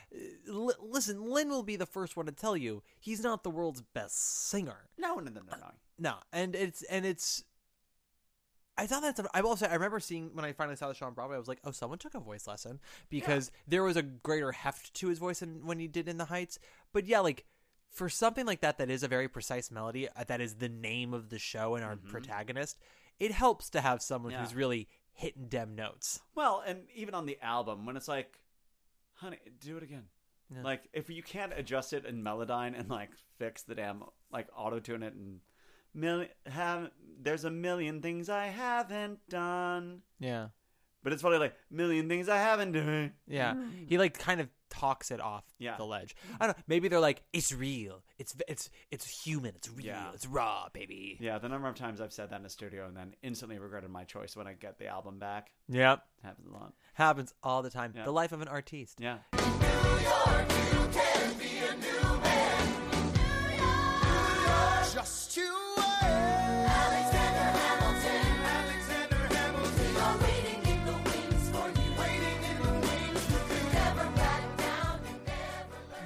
li- 0.47 0.75
listen, 0.81 1.23
Lin 1.31 1.49
will 1.49 1.63
be 1.63 1.77
the 1.77 1.87
first 1.87 2.17
one 2.17 2.27
to 2.27 2.33
tell 2.33 2.57
you 2.57 2.83
he's 2.99 3.23
not 3.23 3.45
the 3.45 3.51
world's 3.51 3.83
best 3.83 4.49
singer. 4.49 4.89
No, 4.99 5.15
no, 5.15 5.31
no, 5.31 5.41
no, 5.49 5.57
no. 5.59 5.71
No, 6.01 6.15
and 6.33 6.55
it's 6.57 6.83
and 6.85 7.07
it's. 7.07 7.45
I 8.79 8.87
thought 8.87 9.03
that's. 9.03 9.20
I 9.35 9.41
will 9.43 9.57
say 9.57 9.66
I 9.66 9.74
remember 9.74 10.01
seeing 10.01 10.31
when 10.35 10.45
I 10.45 10.53
finally 10.53 10.76
saw 10.76 10.89
the 10.89 10.95
show 10.95 11.07
on 11.07 11.12
Broadway. 11.14 11.37
I 11.37 11.39
was 11.39 11.49
like, 11.49 11.61
oh, 11.64 11.72
someone 11.72 11.99
took 11.99 12.14
a 12.14 12.20
voice 12.20 12.47
lesson 12.47 12.79
because 13.11 13.51
there 13.66 13.83
was 13.83 13.97
a 13.97 14.03
greater 14.03 14.53
heft 14.53 14.95
to 14.95 15.09
his 15.09 15.18
voice 15.18 15.41
than 15.41 15.66
when 15.66 15.79
he 15.79 15.89
did 15.89 16.09
in 16.09 16.16
the 16.18 16.26
Heights. 16.26 16.59
But 16.93 17.07
yeah, 17.07 17.20
like 17.20 17.45
for 17.91 18.09
something 18.09 18.47
like 18.47 18.61
that, 18.61 18.79
that 18.79 18.89
is 18.91 19.03
a 19.03 19.09
very 19.09 19.29
precise 19.29 19.70
melody. 19.70 20.09
uh, 20.09 20.24
That 20.26 20.41
is 20.41 20.55
the 20.55 20.68
name 20.68 21.12
of 21.12 21.29
the 21.31 21.39
show 21.39 21.74
and 21.74 21.85
our 21.85 21.97
protagonist. 21.97 22.79
It 23.18 23.33
helps 23.33 23.68
to 23.70 23.81
have 23.81 24.01
someone 24.01 24.33
Mm-hmm. 24.33 24.41
Yeah. 24.43 24.47
who's 24.47 24.55
really 24.55 24.89
hitting 25.12 25.49
dem 25.49 25.74
notes. 25.74 26.20
Well, 26.37 26.62
and 26.64 26.83
even 26.95 27.14
on 27.14 27.26
the 27.26 27.37
album, 27.43 27.85
when 27.87 27.97
it's 27.97 28.07
like, 28.07 28.39
honey, 29.14 29.39
do 29.61 29.76
it 29.76 29.83
again. 29.83 30.05
Yeah. 30.55 30.62
Like, 30.62 30.85
if 30.93 31.11
you 31.11 31.22
can't 31.22 31.53
adjust 31.57 31.93
it 31.93 32.05
in 32.07 32.22
Melodyne 32.22 32.79
and 32.79 32.89
like 32.89 33.11
fix 33.39 33.62
the 33.62 33.74
damn 33.74 34.05
like 34.31 34.47
auto 34.57 34.79
tune 34.79 35.03
it 35.03 35.14
and 35.14 35.41
million 35.99 36.29
have 36.47 36.91
there's 37.21 37.45
a 37.45 37.51
million 37.51 38.01
things 38.01 38.29
I 38.29 38.47
haven't 38.47 39.19
done. 39.29 40.03
Yeah, 40.21 40.49
But 41.03 41.13
it's 41.13 41.23
probably 41.23 41.39
like 41.41 41.55
million 41.71 42.09
things 42.09 42.29
I 42.29 42.39
haven't 42.39 42.73
done. 42.73 43.13
yeah. 43.27 43.55
He 43.87 43.99
like 43.99 44.19
kind 44.19 44.41
of 44.41 44.49
talks 44.71 45.11
it 45.11 45.21
off 45.21 45.45
Yeah. 45.59 45.77
the 45.79 45.85
ledge. 45.85 46.15
I 46.39 46.47
don't 46.47 46.57
know. 46.57 46.63
Maybe 46.69 46.89
they're 46.89 47.01
like, 47.01 47.23
it's 47.33 47.53
real. 47.53 48.03
It's 48.19 48.37
it's 48.47 48.71
it's 48.91 49.25
human. 49.25 49.55
It's 49.57 49.69
real. 49.71 49.87
Yeah. 49.87 50.11
It's 50.15 50.27
raw, 50.27 50.69
baby. 50.73 51.17
Yeah, 51.21 51.39
the 51.39 51.49
number 51.49 51.69
of 51.69 51.75
times 51.75 52.01
I've 52.01 52.13
said 52.13 52.31
that 52.31 52.37
in 52.37 52.43
the 52.43 52.51
studio 52.51 52.87
and 52.87 52.97
then 52.97 53.15
instantly 53.23 53.59
regretted 53.59 53.91
my 53.91 54.05
choice 54.05 54.37
when 54.37 54.47
I 54.47 54.53
get 54.53 54.79
the 54.79 54.87
album 54.87 55.19
back 55.19 55.51
Yep. 55.69 56.03
happens 56.23 56.47
a 56.47 56.53
lot. 56.53 56.75
Happens 56.95 57.35
all 57.43 57.63
the 57.63 57.71
time. 57.71 57.93
Yeah. 57.97 58.05
The 58.05 58.13
life 58.13 58.33
of 58.33 58.43
an 58.43 58.49
artiste. 58.49 59.01
Yeah. 59.01 59.19
Just 59.33 59.49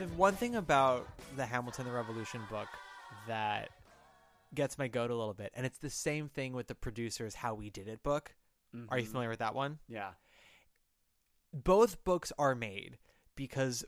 The 0.02 0.08
one 0.16 0.34
thing 0.34 0.56
about 0.56 1.06
the 1.36 1.46
Hamilton 1.46 1.84
the 1.84 1.92
Revolution 1.92 2.40
book 2.50 2.66
that 3.28 3.68
gets 4.52 4.76
my 4.76 4.88
goat 4.88 5.12
a 5.12 5.14
little 5.14 5.32
bit, 5.32 5.52
and 5.54 5.64
it's 5.64 5.78
the 5.78 5.90
same 5.90 6.28
thing 6.28 6.54
with 6.54 6.66
the 6.66 6.74
producers 6.74 7.36
How 7.36 7.54
We 7.54 7.70
Did 7.70 7.86
It 7.86 8.02
book. 8.02 8.34
Are 8.88 8.98
you 8.98 9.04
Mhm. 9.04 9.10
familiar 9.10 9.28
with 9.28 9.38
that 9.38 9.54
one? 9.54 9.78
Yeah. 9.86 10.14
both 11.52 12.02
books 12.02 12.32
are 12.38 12.54
made 12.54 12.96
because 13.36 13.84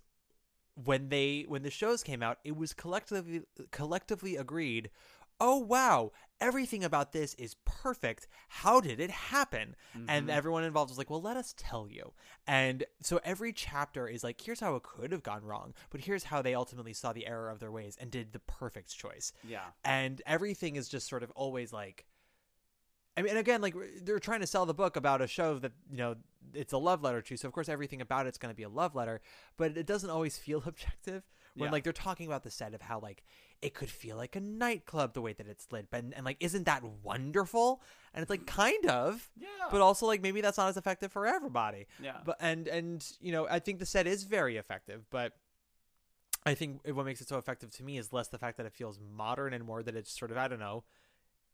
when 0.74 1.08
they 1.08 1.46
when 1.48 1.62
the 1.62 1.70
shows 1.70 2.02
came 2.02 2.22
out 2.22 2.38
it 2.44 2.54
was 2.54 2.74
collectively 2.74 3.42
collectively 3.70 4.36
agreed 4.36 4.90
oh 5.46 5.58
wow 5.58 6.10
everything 6.40 6.82
about 6.82 7.12
this 7.12 7.34
is 7.34 7.56
perfect 7.64 8.26
how 8.48 8.80
did 8.80 8.98
it 8.98 9.10
happen 9.10 9.76
and 10.08 10.28
Mhm. 10.28 10.32
everyone 10.32 10.64
involved 10.64 10.90
was 10.90 10.98
like 10.98 11.10
well 11.10 11.22
let 11.22 11.36
us 11.36 11.54
tell 11.56 11.88
you 11.88 12.12
and 12.46 12.84
so 13.00 13.20
every 13.24 13.52
chapter 13.52 14.08
is 14.08 14.24
like 14.24 14.40
here's 14.40 14.60
how 14.60 14.74
it 14.74 14.82
could 14.82 15.12
have 15.12 15.22
gone 15.22 15.44
wrong 15.44 15.72
but 15.90 16.00
here's 16.02 16.24
how 16.24 16.42
they 16.42 16.54
ultimately 16.54 16.92
saw 16.92 17.12
the 17.12 17.26
error 17.26 17.48
of 17.50 17.58
their 17.60 17.70
ways 17.70 17.96
and 18.00 18.10
did 18.10 18.32
the 18.32 18.40
perfect 18.40 18.88
choice 18.96 19.32
Yeah. 19.44 19.66
and 19.84 20.20
everything 20.26 20.76
is 20.76 20.88
just 20.88 21.08
sort 21.08 21.22
of 21.22 21.30
always 21.32 21.72
like 21.72 22.06
I 23.16 23.22
mean, 23.22 23.30
and 23.30 23.38
again, 23.38 23.60
like 23.62 23.76
they're 24.02 24.18
trying 24.18 24.40
to 24.40 24.46
sell 24.48 24.66
the 24.66 24.74
book 24.74 24.96
about 24.96 25.22
a 25.22 25.28
show 25.28 25.60
that 25.60 25.70
you 25.88 25.98
know 25.98 26.16
it's 26.52 26.72
a 26.72 26.78
love 26.78 27.00
letter 27.04 27.22
to. 27.22 27.36
So 27.36 27.46
of 27.46 27.54
course, 27.54 27.68
everything 27.68 28.00
about 28.00 28.26
it's 28.26 28.38
going 28.38 28.52
to 28.52 28.56
be 28.56 28.64
a 28.64 28.68
love 28.68 28.96
letter, 28.96 29.20
but 29.56 29.76
it 29.76 29.86
doesn't 29.86 30.10
always 30.10 30.36
feel 30.36 30.60
objective 30.66 31.22
when 31.54 31.68
Yeah. 31.68 31.70
like 31.70 31.84
they're 31.84 31.92
talking 31.92 32.26
about 32.26 32.42
the 32.42 32.50
set 32.50 32.74
of 32.74 32.82
how 32.82 32.98
like 32.98 33.22
it 33.62 33.72
could 33.74 33.90
feel 33.90 34.16
like 34.16 34.36
a 34.36 34.40
nightclub 34.40 35.14
the 35.14 35.20
way 35.22 35.32
that 35.32 35.46
it's 35.46 35.66
lit, 35.72 35.86
but 35.90 36.04
and 36.14 36.24
like 36.24 36.36
isn't 36.40 36.64
that 36.64 36.82
wonderful? 37.02 37.80
And 38.12 38.22
it's 38.22 38.30
like 38.30 38.46
kind 38.46 38.86
of, 38.86 39.30
Yeah. 39.36 39.48
but 39.70 39.80
also 39.80 40.06
like 40.06 40.20
maybe 40.22 40.40
that's 40.40 40.58
not 40.58 40.68
as 40.68 40.76
effective 40.76 41.10
for 41.12 41.26
everybody. 41.26 41.86
Yeah. 42.02 42.18
But 42.24 42.36
and 42.40 42.68
and 42.68 43.06
you 43.20 43.32
know 43.32 43.46
I 43.48 43.58
think 43.58 43.78
the 43.78 43.86
set 43.86 44.06
is 44.06 44.24
very 44.24 44.56
effective, 44.56 45.06
but 45.10 45.32
I 46.46 46.54
think 46.54 46.80
what 46.86 47.06
makes 47.06 47.20
it 47.22 47.28
so 47.28 47.38
effective 47.38 47.70
to 47.76 47.82
me 47.82 47.96
is 47.96 48.12
less 48.12 48.28
the 48.28 48.38
fact 48.38 48.58
that 48.58 48.66
it 48.66 48.72
feels 48.74 48.98
modern 49.00 49.54
and 49.54 49.64
more 49.64 49.82
that 49.82 49.96
it's 49.96 50.16
sort 50.16 50.30
of 50.30 50.36
I 50.36 50.46
don't 50.48 50.60
know 50.60 50.84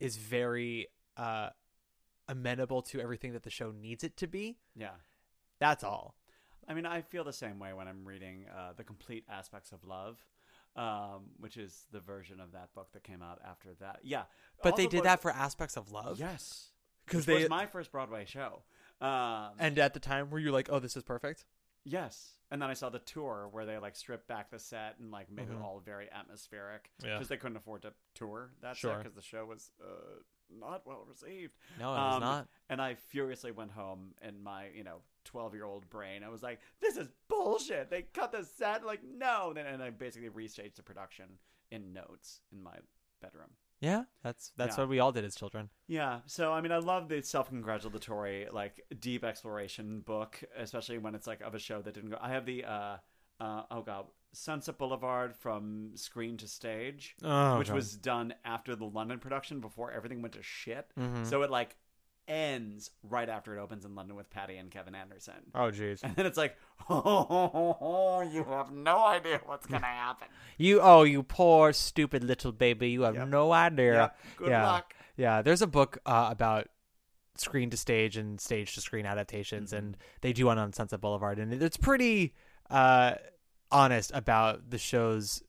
is 0.01 0.17
very 0.17 0.89
uh 1.17 1.51
amenable 2.29 2.83
to 2.83 3.01
everything 3.01 3.33
that 3.33 3.43
the 3.43 3.51
show 3.51 3.73
needs 3.73 4.05
it 4.05 4.17
to 4.19 4.27
be. 4.27 4.59
Yeah. 4.77 4.91
That's 5.59 5.83
all. 5.85 6.15
I 6.69 6.75
mean, 6.75 6.87
I 6.87 7.01
feel 7.03 7.25
the 7.25 7.33
same 7.33 7.59
way 7.59 7.73
when 7.73 7.89
I'm 7.89 8.05
reading 8.07 8.45
uh, 8.57 8.73
The 8.77 8.85
Complete 8.85 9.25
Aspects 9.29 9.73
of 9.73 9.83
Love, 9.85 10.25
um, 10.77 11.31
which 11.39 11.57
is 11.57 11.87
the 11.93 12.01
version 12.01 12.41
of 12.41 12.53
that 12.53 12.73
book 12.75 12.93
that 12.93 13.03
came 13.03 13.23
out 13.23 13.41
after 13.47 13.71
that. 13.81 14.01
Yeah. 14.03 14.25
But 14.63 14.73
all 14.73 14.77
they 14.77 14.85
the 14.85 14.91
did 14.91 15.03
that 15.05 15.21
for 15.21 15.31
aspects 15.31 15.77
of 15.77 15.91
love. 15.93 16.19
Yes, 16.19 16.71
because 17.07 17.27
they- 17.27 17.35
was 17.41 17.49
my 17.49 17.67
first 17.67 17.91
Broadway 17.93 18.25
show. 18.25 18.63
Um, 19.01 19.53
And 19.59 19.79
at 19.79 19.95
the 19.95 20.01
time, 20.01 20.31
were 20.31 20.39
you 20.39 20.53
like, 20.53 20.69
"Oh, 20.71 20.79
this 20.79 20.97
is 20.97 21.03
perfect"? 21.03 21.45
Yes. 21.85 22.37
And 22.51 22.61
then 22.61 22.69
I 22.69 22.75
saw 22.75 22.91
the 22.91 22.99
tour 22.99 23.49
where 23.51 23.65
they 23.65 23.79
like 23.79 23.97
stripped 23.97 24.27
back 24.29 24.51
the 24.51 24.59
set 24.59 24.99
and 24.99 25.11
like 25.11 25.31
made 25.31 25.49
Mhm. 25.49 25.57
it 25.59 25.63
all 25.63 25.81
very 25.81 26.11
atmospheric 26.11 26.91
Yeah. 27.03 27.15
because 27.15 27.29
they 27.29 27.37
couldn't 27.39 27.57
afford 27.57 27.83
to 27.83 27.95
tour 28.15 28.53
that 28.61 28.77
Sure. 28.77 28.93
set 28.95 28.99
because 28.99 29.15
the 29.15 29.23
show 29.23 29.47
was 29.47 29.71
uh, 29.83 30.21
not 30.59 30.87
well 30.87 31.05
received. 31.09 31.57
No, 31.79 31.93
it 31.93 31.97
was 31.97 32.15
Um, 32.17 32.21
not. 32.21 32.49
And 32.69 32.81
I 32.83 32.95
furiously 32.95 33.53
went 33.53 33.71
home 33.73 34.15
in 34.23 34.43
my 34.43 34.69
you 34.75 34.85
know 34.85 35.03
twelve 35.25 35.55
year 35.55 35.65
old 35.65 35.89
brain. 35.91 36.23
I 36.25 36.29
was 36.29 36.43
like, 36.43 36.61
"This 36.81 36.97
is 36.97 37.09
bullshit." 37.29 37.91
They 37.91 38.03
cut 38.03 38.33
the 38.33 38.45
set. 38.45 38.85
Like 38.85 39.03
no. 39.05 39.49
And 39.49 39.57
then 39.57 39.67
and 39.67 39.83
I 39.83 39.91
basically 39.91 40.29
restaged 40.31 40.75
the 40.77 40.83
production 40.83 41.39
in 41.71 41.93
notes 41.93 42.41
in 42.53 42.63
my 42.63 42.77
bedroom. 43.21 43.51
Yeah, 43.81 44.05
that's 44.23 44.53
that's 44.57 44.77
Yeah. 44.77 44.83
what 44.83 44.91
we 44.91 44.99
all 45.01 45.11
did 45.13 45.25
as 45.25 45.35
children. 45.35 45.71
Yeah. 45.87 46.21
So 46.27 46.53
I 46.53 46.61
mean, 46.61 46.73
I 46.73 46.79
love 46.79 47.09
the 47.09 47.23
self-congratulatory, 47.23 48.49
like 48.53 48.85
deep 48.99 49.25
exploration 49.25 50.01
book, 50.01 50.43
especially 50.57 50.99
when 50.99 51.15
it's 51.15 51.27
like 51.27 51.41
of 51.41 51.55
a 51.55 51.59
show 51.59 51.81
that 51.83 51.95
didn't 51.95 52.11
go. 52.11 52.19
I 52.21 52.31
have 52.31 52.45
the 52.45 52.65
uh, 52.65 52.97
uh 53.41 53.63
oh 53.71 53.83
god, 53.83 54.07
Sunset 54.33 54.79
Boulevard 54.79 55.35
from 55.35 55.91
screen 55.97 56.37
to 56.39 56.47
stage, 56.49 57.17
Oh, 57.23 57.59
which 57.59 57.69
God. 57.69 57.75
was 57.75 57.97
done 57.97 58.35
after 58.45 58.77
the 58.77 58.85
London 58.85 59.19
production 59.19 59.61
before 59.61 59.91
everything 59.93 60.23
went 60.23 60.35
to 60.35 60.43
shit. 60.43 60.87
Mhm. 60.99 61.27
So 61.27 61.43
it 61.43 61.51
like 61.51 61.77
ends 62.29 62.91
right 63.03 63.29
after 63.29 63.57
it 63.59 63.61
opens 63.61 63.85
in 63.85 63.97
London 63.97 64.15
with 64.15 64.31
Patti 64.31 64.57
and 64.57 64.71
Kevin 64.71 64.95
Anderson. 64.95 65.35
Oh, 65.53 65.71
jeez. 65.73 65.99
And 66.05 66.15
then 66.15 66.27
it's 66.27 66.39
like, 66.39 66.57
oh, 66.89 68.21
you 68.33 68.45
have 68.45 68.71
no 68.71 69.05
idea 69.05 69.41
what's 69.47 69.67
gonna 69.67 69.85
happen. 69.87 70.29
You 70.57 70.81
oh, 70.81 71.03
you 71.03 71.23
poor 71.23 71.73
stupid 71.73 72.23
little 72.25 72.53
baby, 72.53 72.91
you 72.91 73.03
have 73.03 73.29
no 73.29 73.53
idea. 73.53 73.93
Yep. 73.95 74.19
Good 74.37 74.49
yeah. 74.51 74.67
luck. 74.71 74.95
Yeah, 75.17 75.43
there's 75.43 75.63
a 75.63 75.67
book 75.67 75.99
uh, 76.07 76.29
about 76.31 76.69
screen 77.37 77.71
to 77.71 77.77
stage 77.77 78.17
and 78.17 78.41
stage 78.41 78.75
to 78.75 78.81
screen 78.81 79.07
adaptations, 79.07 79.73
and 79.73 79.95
Mm-hmm. 79.95 80.01
they 80.21 80.33
do 80.33 80.47
one 80.47 80.59
on 80.59 80.73
Sunset 80.73 81.01
Boulevard, 81.01 81.39
and 81.39 81.53
it's 81.63 81.77
pretty 81.77 82.35
uh, 82.71 83.15
honest 83.73 84.11
about 84.15 84.71
the 84.71 84.79
show's 84.79 85.43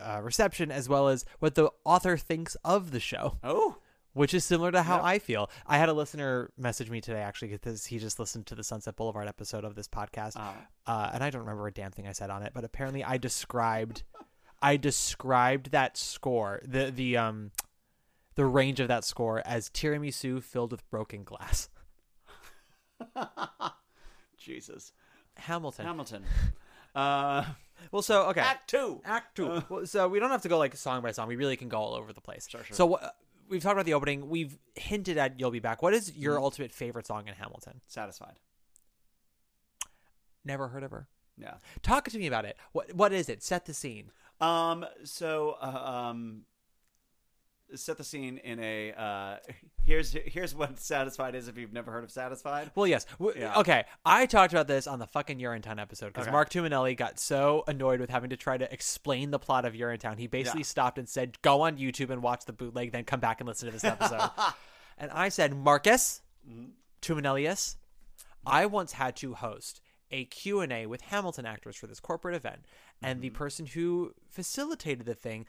uh, 0.00 0.20
reception 0.22 0.70
as 0.70 0.88
well 0.88 1.08
as 1.08 1.24
what 1.38 1.54
the 1.54 1.70
author 1.84 2.16
thinks 2.16 2.56
of 2.64 2.90
the 2.92 3.00
show. 3.00 3.38
Oh. 3.44 3.76
Which 4.14 4.34
is 4.34 4.44
similar 4.44 4.70
to 4.72 4.82
how. 4.82 5.02
I 5.02 5.18
feel. 5.18 5.48
I 5.66 5.78
had 5.78 5.88
a 5.88 5.94
listener 5.94 6.50
message 6.58 6.90
me 6.90 7.00
today 7.00 7.20
actually 7.20 7.48
because 7.48 7.86
he 7.86 7.98
just 7.98 8.18
listened 8.18 8.44
to 8.48 8.54
the 8.54 8.62
Sunset 8.62 8.94
Boulevard 8.94 9.26
episode 9.26 9.64
of 9.64 9.74
this 9.74 9.88
podcast, 9.88 10.36
Uh-huh. 10.36 10.52
uh, 10.86 11.10
and 11.14 11.24
I 11.24 11.30
don't 11.30 11.40
remember 11.40 11.66
a 11.66 11.72
damn 11.72 11.92
thing 11.92 12.06
I 12.06 12.12
said 12.12 12.28
on 12.28 12.42
it. 12.42 12.52
But 12.54 12.62
apparently, 12.64 13.02
I 13.02 13.16
described, 13.16 14.02
I 14.60 14.76
described 14.76 15.70
that 15.70 15.96
score, 15.96 16.60
the 16.62 16.90
the 16.90 17.16
um, 17.16 17.52
the 18.34 18.44
range 18.44 18.80
of 18.80 18.88
that 18.88 19.04
score 19.04 19.40
as 19.46 19.70
tiramisu 19.70 20.42
filled 20.42 20.72
with 20.72 20.88
broken 20.90 21.24
glass. 21.24 21.70
Jesus. 24.36 24.92
Hamilton. 25.36 25.86
Hamilton. 25.86 26.24
Uh, 26.94 27.44
well, 27.90 28.02
so 28.02 28.26
okay. 28.28 28.40
Act 28.40 28.68
two. 28.70 29.00
Act 29.04 29.36
two. 29.36 29.62
well, 29.68 29.86
so 29.86 30.08
we 30.08 30.18
don't 30.20 30.30
have 30.30 30.42
to 30.42 30.48
go 30.48 30.58
like 30.58 30.76
song 30.76 31.02
by 31.02 31.10
song. 31.12 31.28
We 31.28 31.36
really 31.36 31.56
can 31.56 31.68
go 31.68 31.78
all 31.78 31.94
over 31.94 32.12
the 32.12 32.20
place. 32.20 32.46
Sure, 32.48 32.62
sure. 32.64 32.74
So 32.76 32.94
uh, 32.94 33.10
we've 33.48 33.62
talked 33.62 33.74
about 33.74 33.86
the 33.86 33.94
opening. 33.94 34.28
We've 34.28 34.58
hinted 34.74 35.18
at 35.18 35.38
"You'll 35.40 35.50
Be 35.50 35.58
Back." 35.60 35.82
What 35.82 35.94
is 35.94 36.14
your 36.16 36.36
Mhm. 36.36 36.42
ultimate 36.42 36.72
favorite 36.72 37.06
song 37.06 37.28
in 37.28 37.34
Hamilton? 37.34 37.80
Satisfied. 37.86 38.38
Never 40.44 40.68
heard 40.68 40.82
of 40.82 40.90
her. 40.90 41.08
Yeah. 41.38 41.54
Talk 41.82 42.08
to 42.10 42.18
me 42.18 42.26
about 42.26 42.44
it. 42.44 42.56
What 42.72 42.92
What 42.94 43.12
is 43.12 43.28
it? 43.28 43.42
Set 43.42 43.64
the 43.66 43.74
scene. 43.74 44.10
Um. 44.40 44.84
So, 45.04 45.56
uh, 45.60 46.08
um, 46.10 46.42
set 47.76 47.96
the 47.98 48.04
scene 48.04 48.38
in 48.38 48.58
a. 48.60 48.92
Uh, 48.92 49.36
here's 49.84 50.12
here's 50.12 50.54
what 50.54 50.78
Satisfied 50.78 51.34
is. 51.34 51.48
If 51.48 51.56
you've 51.58 51.72
never 51.72 51.90
heard 51.92 52.04
of 52.04 52.10
Satisfied. 52.10 52.70
Well, 52.74 52.86
yes. 52.86 53.04
W- 53.18 53.38
Yeah. 53.38 53.58
Okay, 53.58 53.84
I 54.04 54.26
talked 54.26 54.52
about 54.52 54.66
this 54.68 54.86
on 54.86 54.98
the 54.98 55.06
fucking 55.06 55.38
Urinetown 55.38 55.80
episode 55.80 56.08
because 56.08 56.26
Okay. 56.26 56.32
Mark 56.32 56.50
Tuminelli 56.50 56.96
got 56.96 57.18
so 57.18 57.64
annoyed 57.66 58.00
with 58.00 58.10
having 58.10 58.30
to 58.30 58.36
try 58.36 58.56
to 58.56 58.72
explain 58.72 59.30
the 59.30 59.38
plot 59.38 59.64
of 59.64 59.74
Urinetown. 59.74 60.18
He 60.18 60.26
basically 60.26 60.60
Yeah. 60.60 60.64
stopped 60.66 60.98
and 60.98 61.08
said, 61.08 61.40
"Go 61.42 61.62
on 61.62 61.76
YouTube 61.78 62.10
and 62.10 62.22
watch 62.22 62.44
the 62.44 62.52
bootleg, 62.52 62.92
then 62.92 63.04
come 63.04 63.20
back 63.20 63.40
and 63.40 63.48
listen 63.48 63.66
to 63.66 63.72
this 63.72 63.84
episode." 63.84 64.30
and 64.98 65.10
I 65.10 65.28
said, 65.28 65.54
"Marcus 65.54 66.22
Mhm. 66.48 66.70
Tuminellius, 67.00 67.76
I 68.46 68.66
once 68.66 68.92
had 68.92 69.16
to 69.16 69.34
host 69.34 69.80
a 70.10 70.24
Q&A 70.26 70.86
with 70.86 71.00
Hamilton 71.02 71.46
actors 71.46 71.76
for 71.76 71.86
this 71.86 72.00
corporate 72.00 72.34
event, 72.34 72.66
and 73.00 73.16
Mm-hmm. 73.16 73.22
the 73.22 73.30
person 73.30 73.66
who 73.66 74.14
facilitated 74.28 75.06
the 75.06 75.14
thing 75.14 75.46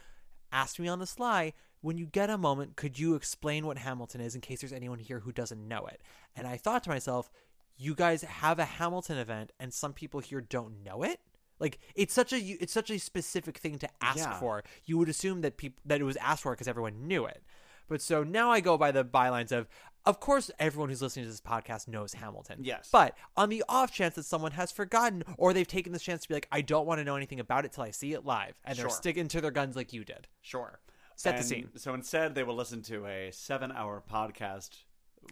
asked 0.51 0.79
me 0.79 0.87
on 0.87 0.99
the 0.99 1.05
sly, 1.07 1.53
when 1.83 1.97
you 1.97 2.05
get 2.05 2.29
a 2.29 2.37
moment, 2.37 2.77
could 2.77 2.97
you 2.97 3.13
explain 3.15 3.67
what 3.67 3.77
Hamilton 3.77 4.21
is 4.21 4.35
in 4.35 4.41
case 4.41 4.61
there's 4.61 4.71
anyone 4.71 4.99
here 4.99 5.19
who 5.19 5.33
doesn't 5.33 5.67
know 5.67 5.85
it? 5.85 6.01
And 6.33 6.47
I 6.47 6.55
thought 6.55 6.81
to 6.85 6.89
myself, 6.89 7.29
you 7.75 7.93
guys 7.93 8.21
have 8.21 8.57
a 8.57 8.63
Hamilton 8.65 9.17
event 9.17 9.51
and 9.59 9.73
some 9.73 9.91
people 9.91 10.21
here 10.21 10.39
don't 10.39 10.81
know 10.83 11.03
it? 11.03 11.19
Like 11.59 11.79
it's 11.93 12.13
such 12.13 12.31
a 12.31 12.37
it's 12.37 12.71
such 12.73 12.89
a 12.89 12.97
specific 12.97 13.57
thing 13.57 13.77
to 13.79 13.89
ask 14.01 14.19
Yeah. 14.19 14.39
for. 14.39 14.63
You 14.85 14.97
would 14.97 15.09
assume 15.09 15.41
that 15.41 15.57
people 15.57 15.81
that 15.85 15.99
it 15.99 16.05
was 16.05 16.15
asked 16.17 16.43
for 16.43 16.51
because 16.53 16.69
everyone 16.69 17.05
knew 17.07 17.25
it. 17.25 17.43
But 17.89 18.01
so 18.01 18.23
now 18.23 18.49
I 18.49 18.61
go 18.61 18.77
by 18.77 18.91
the 18.91 19.03
bylines 19.03 19.51
of 19.51 19.67
of 20.05 20.19
course 20.21 20.49
everyone 20.59 20.87
who's 20.89 21.01
listening 21.01 21.25
to 21.25 21.31
this 21.31 21.41
podcast 21.41 21.87
knows 21.89 22.13
Hamilton. 22.13 22.59
Yes. 22.61 22.89
But 22.91 23.17
on 23.35 23.49
the 23.49 23.63
off 23.67 23.93
chance 23.93 24.15
that 24.15 24.23
someone 24.23 24.53
has 24.53 24.71
forgotten 24.71 25.23
or 25.37 25.53
they've 25.53 25.67
taken 25.67 25.91
this 25.91 26.01
chance 26.03 26.21
to 26.23 26.27
be 26.29 26.33
like 26.33 26.47
I 26.51 26.61
don't 26.61 26.85
want 26.85 26.99
to 26.99 27.03
know 27.03 27.15
anything 27.17 27.39
about 27.41 27.65
it 27.65 27.73
till 27.73 27.83
I 27.83 27.91
see 27.91 28.13
it 28.13 28.25
live 28.25 28.53
and 28.63 28.77
they're 28.77 28.89
sticking 28.89 29.27
to 29.29 29.41
their 29.41 29.51
guns 29.51 29.75
like 29.75 29.91
you 29.93 30.03
did. 30.05 30.27
Sure. 30.41 30.79
Set 31.15 31.37
the 31.37 31.43
scene. 31.43 31.69
So 31.75 31.93
instead, 31.93 32.35
they 32.35 32.43
will 32.43 32.55
listen 32.55 32.81
to 32.83 33.05
a 33.05 33.31
seven-hour 33.31 34.03
podcast 34.11 34.69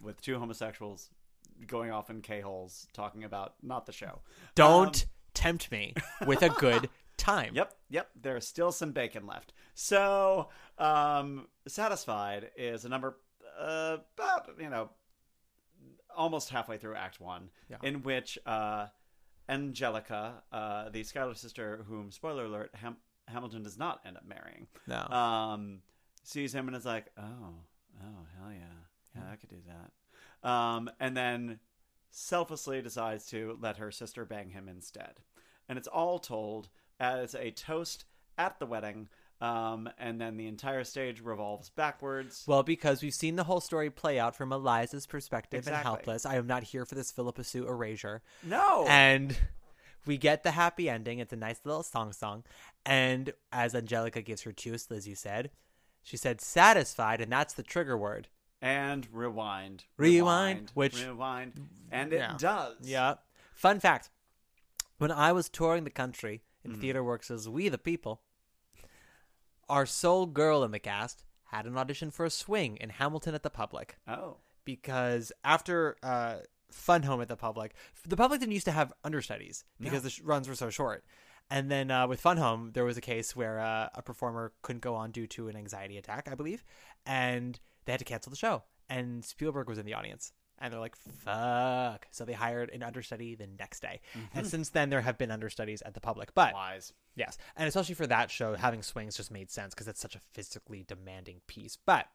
with 0.02 0.20
two 0.20 0.38
homosexuals 0.38 1.10
going 1.66 1.90
off 1.90 2.08
in 2.10 2.22
k-holes 2.22 2.86
talking 2.92 3.24
about 3.24 3.54
not 3.62 3.86
the 3.86 3.92
show. 3.92 4.20
Don't 4.54 5.02
Um, 5.04 5.08
tempt 5.34 5.70
me 5.70 5.94
with 6.26 6.42
a 6.42 6.48
good 6.50 6.88
time. 7.16 7.54
Yep, 7.54 7.74
yep. 7.90 8.10
There's 8.20 8.46
still 8.48 8.72
some 8.72 8.92
bacon 8.92 9.26
left. 9.26 9.52
So, 9.74 10.48
um, 10.78 11.46
satisfied 11.68 12.50
is 12.56 12.84
a 12.84 12.88
number 12.88 13.18
uh, 13.60 13.98
about 14.16 14.50
you 14.58 14.70
know 14.70 14.90
almost 16.16 16.48
halfway 16.50 16.78
through 16.78 16.94
Act 16.96 17.20
One, 17.20 17.50
Yeah. 17.70 17.76
in 17.82 18.02
which 18.02 18.38
uh, 18.46 18.86
Angelica, 19.48 20.42
uh, 20.52 20.88
the 20.90 21.02
Schuyler 21.04 21.34
sister, 21.34 21.84
whom 21.88 22.10
spoiler 22.12 22.44
alert, 22.46 22.70
Ham- 22.74 22.96
Hamilton 23.32 23.62
does 23.62 23.78
not 23.78 24.00
end 24.04 24.16
up 24.16 24.24
marrying, 24.26 24.66
No. 24.86 25.00
um, 25.08 25.80
sees 26.24 26.54
him 26.54 26.68
and 26.68 26.76
is 26.76 26.84
like, 26.84 27.06
oh, 27.18 27.54
oh, 28.02 28.26
hell 28.38 28.52
yeah, 28.52 29.16
yeah, 29.16 29.22
I 29.32 29.36
could 29.36 29.50
do 29.50 29.56
that. 29.66 30.48
Um, 30.48 30.90
and 31.00 31.16
then 31.16 31.58
selflessly 32.10 32.82
decides 32.82 33.26
to 33.26 33.58
let 33.60 33.78
her 33.78 33.90
sister 33.90 34.24
bang 34.24 34.50
him 34.50 34.68
instead. 34.68 35.20
And 35.68 35.78
it's 35.78 35.88
all 35.88 36.18
told 36.18 36.68
as 37.00 37.34
a 37.34 37.50
toast 37.50 38.04
at 38.38 38.58
the 38.58 38.66
wedding. 38.66 39.08
Um, 39.40 39.88
and 39.98 40.20
then 40.20 40.36
the 40.36 40.46
entire 40.46 40.84
stage 40.84 41.20
revolves 41.20 41.70
backwards. 41.70 42.44
Well, 42.46 42.62
because 42.62 43.02
we've 43.02 43.14
seen 43.14 43.34
the 43.34 43.42
whole 43.42 43.60
story 43.60 43.90
play 43.90 44.18
out 44.20 44.36
from 44.36 44.52
Eliza's 44.52 45.06
perspective 45.06 45.66
and 45.66 45.74
helpless. 45.76 46.24
I 46.24 46.36
am 46.36 46.46
not 46.46 46.62
here 46.62 46.84
for 46.84 46.94
this 46.94 47.10
Phillipa 47.10 47.42
Soo 47.42 47.66
erasure. 47.66 48.22
No. 48.44 48.86
And 48.88 49.36
we 50.06 50.18
get 50.18 50.42
the 50.42 50.52
happy 50.52 50.88
ending. 50.90 51.18
It's 51.18 51.32
a 51.32 51.36
nice 51.36 51.60
little 51.64 51.82
song 51.82 52.12
song. 52.12 52.44
And 52.84 53.32
as 53.52 53.74
Angelica 53.74 54.22
gives 54.22 54.42
her 54.42 54.52
toast, 54.52 54.90
as 54.90 55.06
you 55.06 55.14
said, 55.14 55.50
she 56.02 56.16
said 56.16 56.40
satisfied, 56.40 57.20
and 57.20 57.30
that's 57.32 57.54
the 57.54 57.62
trigger 57.62 57.96
word. 57.96 58.28
and 58.64 59.08
rewind, 59.12 59.84
Rewind, 59.96 60.70
which- 60.74 61.04
rewind, 61.04 61.68
and 61.90 62.12
it 62.12 62.18
Yeah. 62.18 62.36
does. 62.38 62.76
Yeah. 62.82 63.14
Fun 63.56 63.80
fact 63.80 64.08
when 64.98 65.10
I 65.10 65.32
was 65.32 65.48
touring 65.48 65.82
the 65.82 65.90
country 65.90 66.44
in 66.62 66.76
Mhm. 66.76 66.80
Theater 66.80 67.02
Works 67.02 67.28
as 67.28 67.48
We 67.48 67.68
the 67.68 67.76
People, 67.76 68.22
our 69.68 69.84
sole 69.84 70.26
girl 70.26 70.62
in 70.62 70.70
the 70.70 70.78
cast 70.78 71.24
had 71.46 71.66
an 71.66 71.76
audition 71.76 72.12
for 72.12 72.24
a 72.24 72.30
swing 72.30 72.76
in 72.76 72.90
Hamilton 72.90 73.34
at 73.34 73.42
the 73.42 73.50
Public. 73.50 73.98
Oh. 74.06 74.36
because 74.64 75.32
after 75.42 75.96
uh, 76.04 76.36
Fun 76.72 77.02
Home 77.04 77.20
at 77.20 77.28
the 77.28 77.36
Public, 77.36 77.74
the 78.06 78.16
Public 78.16 78.40
didn't 78.40 78.52
used 78.52 78.66
to 78.66 78.72
have 78.72 78.92
understudies 79.04 79.64
because 79.80 80.00
No. 80.02 80.04
the 80.04 80.10
sh- 80.10 80.20
runs 80.22 80.48
were 80.48 80.54
so 80.54 80.70
short. 80.70 81.04
And 81.50 81.70
then 81.70 81.90
uh, 81.90 82.06
with 82.08 82.20
Fun 82.20 82.38
Home, 82.38 82.70
there 82.72 82.84
was 82.84 82.96
a 82.96 83.00
case 83.02 83.36
where 83.36 83.60
uh, 83.60 83.88
a 83.94 84.02
performer 84.02 84.52
couldn't 84.62 84.80
go 84.82 84.94
on 84.94 85.10
due 85.10 85.26
to 85.28 85.48
an 85.48 85.56
anxiety 85.56 85.98
attack, 85.98 86.28
I 86.30 86.34
believe, 86.34 86.64
and 87.04 87.58
they 87.84 87.92
had 87.92 87.98
to 87.98 88.04
cancel 88.04 88.30
the 88.30 88.36
show. 88.36 88.62
And 88.88 89.24
Spielberg 89.24 89.68
was 89.68 89.78
in 89.78 89.84
the 89.86 89.94
audience. 89.94 90.32
And 90.58 90.72
they're 90.72 90.80
like, 90.80 90.94
fuck. 90.96 92.06
So 92.12 92.24
they 92.24 92.34
hired 92.34 92.70
an 92.70 92.82
understudy 92.84 93.34
the 93.34 93.48
next 93.58 93.80
day. 93.80 94.00
And 94.32 94.46
Mhm. 94.46 94.48
since 94.50 94.68
then, 94.70 94.90
there 94.90 95.00
have 95.00 95.18
been 95.18 95.32
understudies 95.32 95.82
at 95.82 95.94
the 95.94 96.00
public. 96.00 96.34
But 96.34 96.54
Wise. 96.54 96.92
Yes. 97.16 97.36
And 97.56 97.66
especially 97.68 97.96
for 97.96 98.06
that 98.06 98.30
show, 98.30 98.54
having 98.54 98.82
swings 98.82 99.16
just 99.16 99.30
made 99.32 99.50
sense 99.50 99.74
because 99.74 99.88
it's 99.88 100.00
such 100.00 100.14
a 100.14 100.20
physically 100.20 100.84
demanding 100.86 101.40
piece. 101.48 101.76
But 101.76 102.06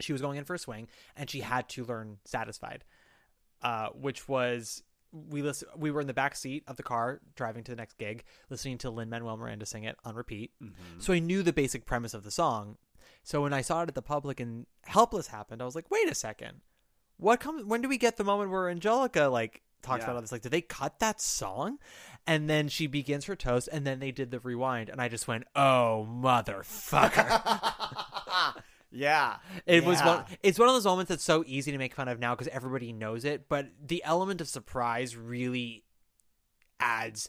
she 0.00 0.12
was 0.12 0.20
going 0.20 0.36
in 0.36 0.44
for 0.44 0.54
a 0.54 0.58
swing 0.58 0.88
and 1.16 1.30
she 1.30 1.40
had 1.40 1.68
to 1.70 1.84
learn 1.84 2.18
Satisfied, 2.26 2.84
uh, 3.62 3.88
which 3.90 4.28
was. 4.28 4.82
We 5.14 5.42
listen, 5.42 5.68
We 5.76 5.90
were 5.90 6.00
in 6.00 6.06
the 6.06 6.14
back 6.14 6.34
seat 6.34 6.64
of 6.66 6.78
the 6.78 6.82
car 6.82 7.20
driving 7.36 7.64
to 7.64 7.72
the 7.72 7.76
next 7.76 7.98
gig, 7.98 8.24
listening 8.48 8.78
to 8.78 8.88
Lin 8.88 9.10
Manuel 9.10 9.36
Miranda 9.36 9.66
sing 9.66 9.84
it 9.84 9.96
on 10.06 10.14
repeat. 10.14 10.52
So 11.00 11.12
I 11.12 11.18
knew 11.18 11.42
the 11.42 11.52
basic 11.52 11.84
premise 11.84 12.14
of 12.14 12.24
the 12.24 12.30
song. 12.30 12.78
So 13.22 13.42
when 13.42 13.52
I 13.52 13.60
saw 13.60 13.82
it 13.82 13.88
at 13.90 13.94
the 13.94 14.00
public 14.00 14.40
and 14.40 14.64
Helpless 14.86 15.26
happened, 15.26 15.60
I 15.60 15.66
was 15.66 15.74
like, 15.74 15.90
"Wait 15.90 16.10
a 16.10 16.14
second, 16.14 16.62
what 17.18 17.40
comes? 17.40 17.62
When 17.66 17.82
do 17.82 17.90
we 17.90 17.98
get 17.98 18.16
the 18.16 18.24
moment 18.24 18.50
where 18.50 18.70
Angelica 18.70 19.26
like 19.26 19.60
talks 19.82 19.98
Yeah. 20.00 20.04
about 20.06 20.14
all 20.16 20.20
this? 20.22 20.32
Like, 20.32 20.40
did 20.42 20.50
they 20.52 20.62
cut 20.62 20.98
that 21.00 21.20
song?" 21.20 21.76
And 22.26 22.48
then 22.48 22.68
she 22.68 22.86
begins 22.86 23.26
her 23.26 23.36
toast, 23.36 23.68
and 23.70 23.86
then 23.86 23.98
they 23.98 24.12
did 24.12 24.30
the 24.30 24.40
rewind, 24.40 24.88
and 24.88 24.98
I 24.98 25.08
just 25.08 25.28
went, 25.28 25.44
"Oh 25.54 26.08
motherfucker!" 26.10 27.42
Yeah. 28.92 29.38
It 29.66 29.84
was 29.84 30.00
one. 30.02 30.24
It's 30.42 30.58
one 30.58 30.68
of 30.68 30.74
those 30.74 30.84
moments 30.84 31.08
that's 31.08 31.24
so 31.24 31.42
easy 31.46 31.72
to 31.72 31.78
make 31.78 31.94
fun 31.94 32.08
of 32.08 32.18
now 32.20 32.34
because 32.34 32.48
everybody 32.48 32.92
knows 32.92 33.24
it, 33.24 33.48
but 33.48 33.68
the 33.84 34.04
element 34.04 34.40
of 34.40 34.48
surprise 34.48 35.16
really 35.16 35.84
adds 36.78 37.28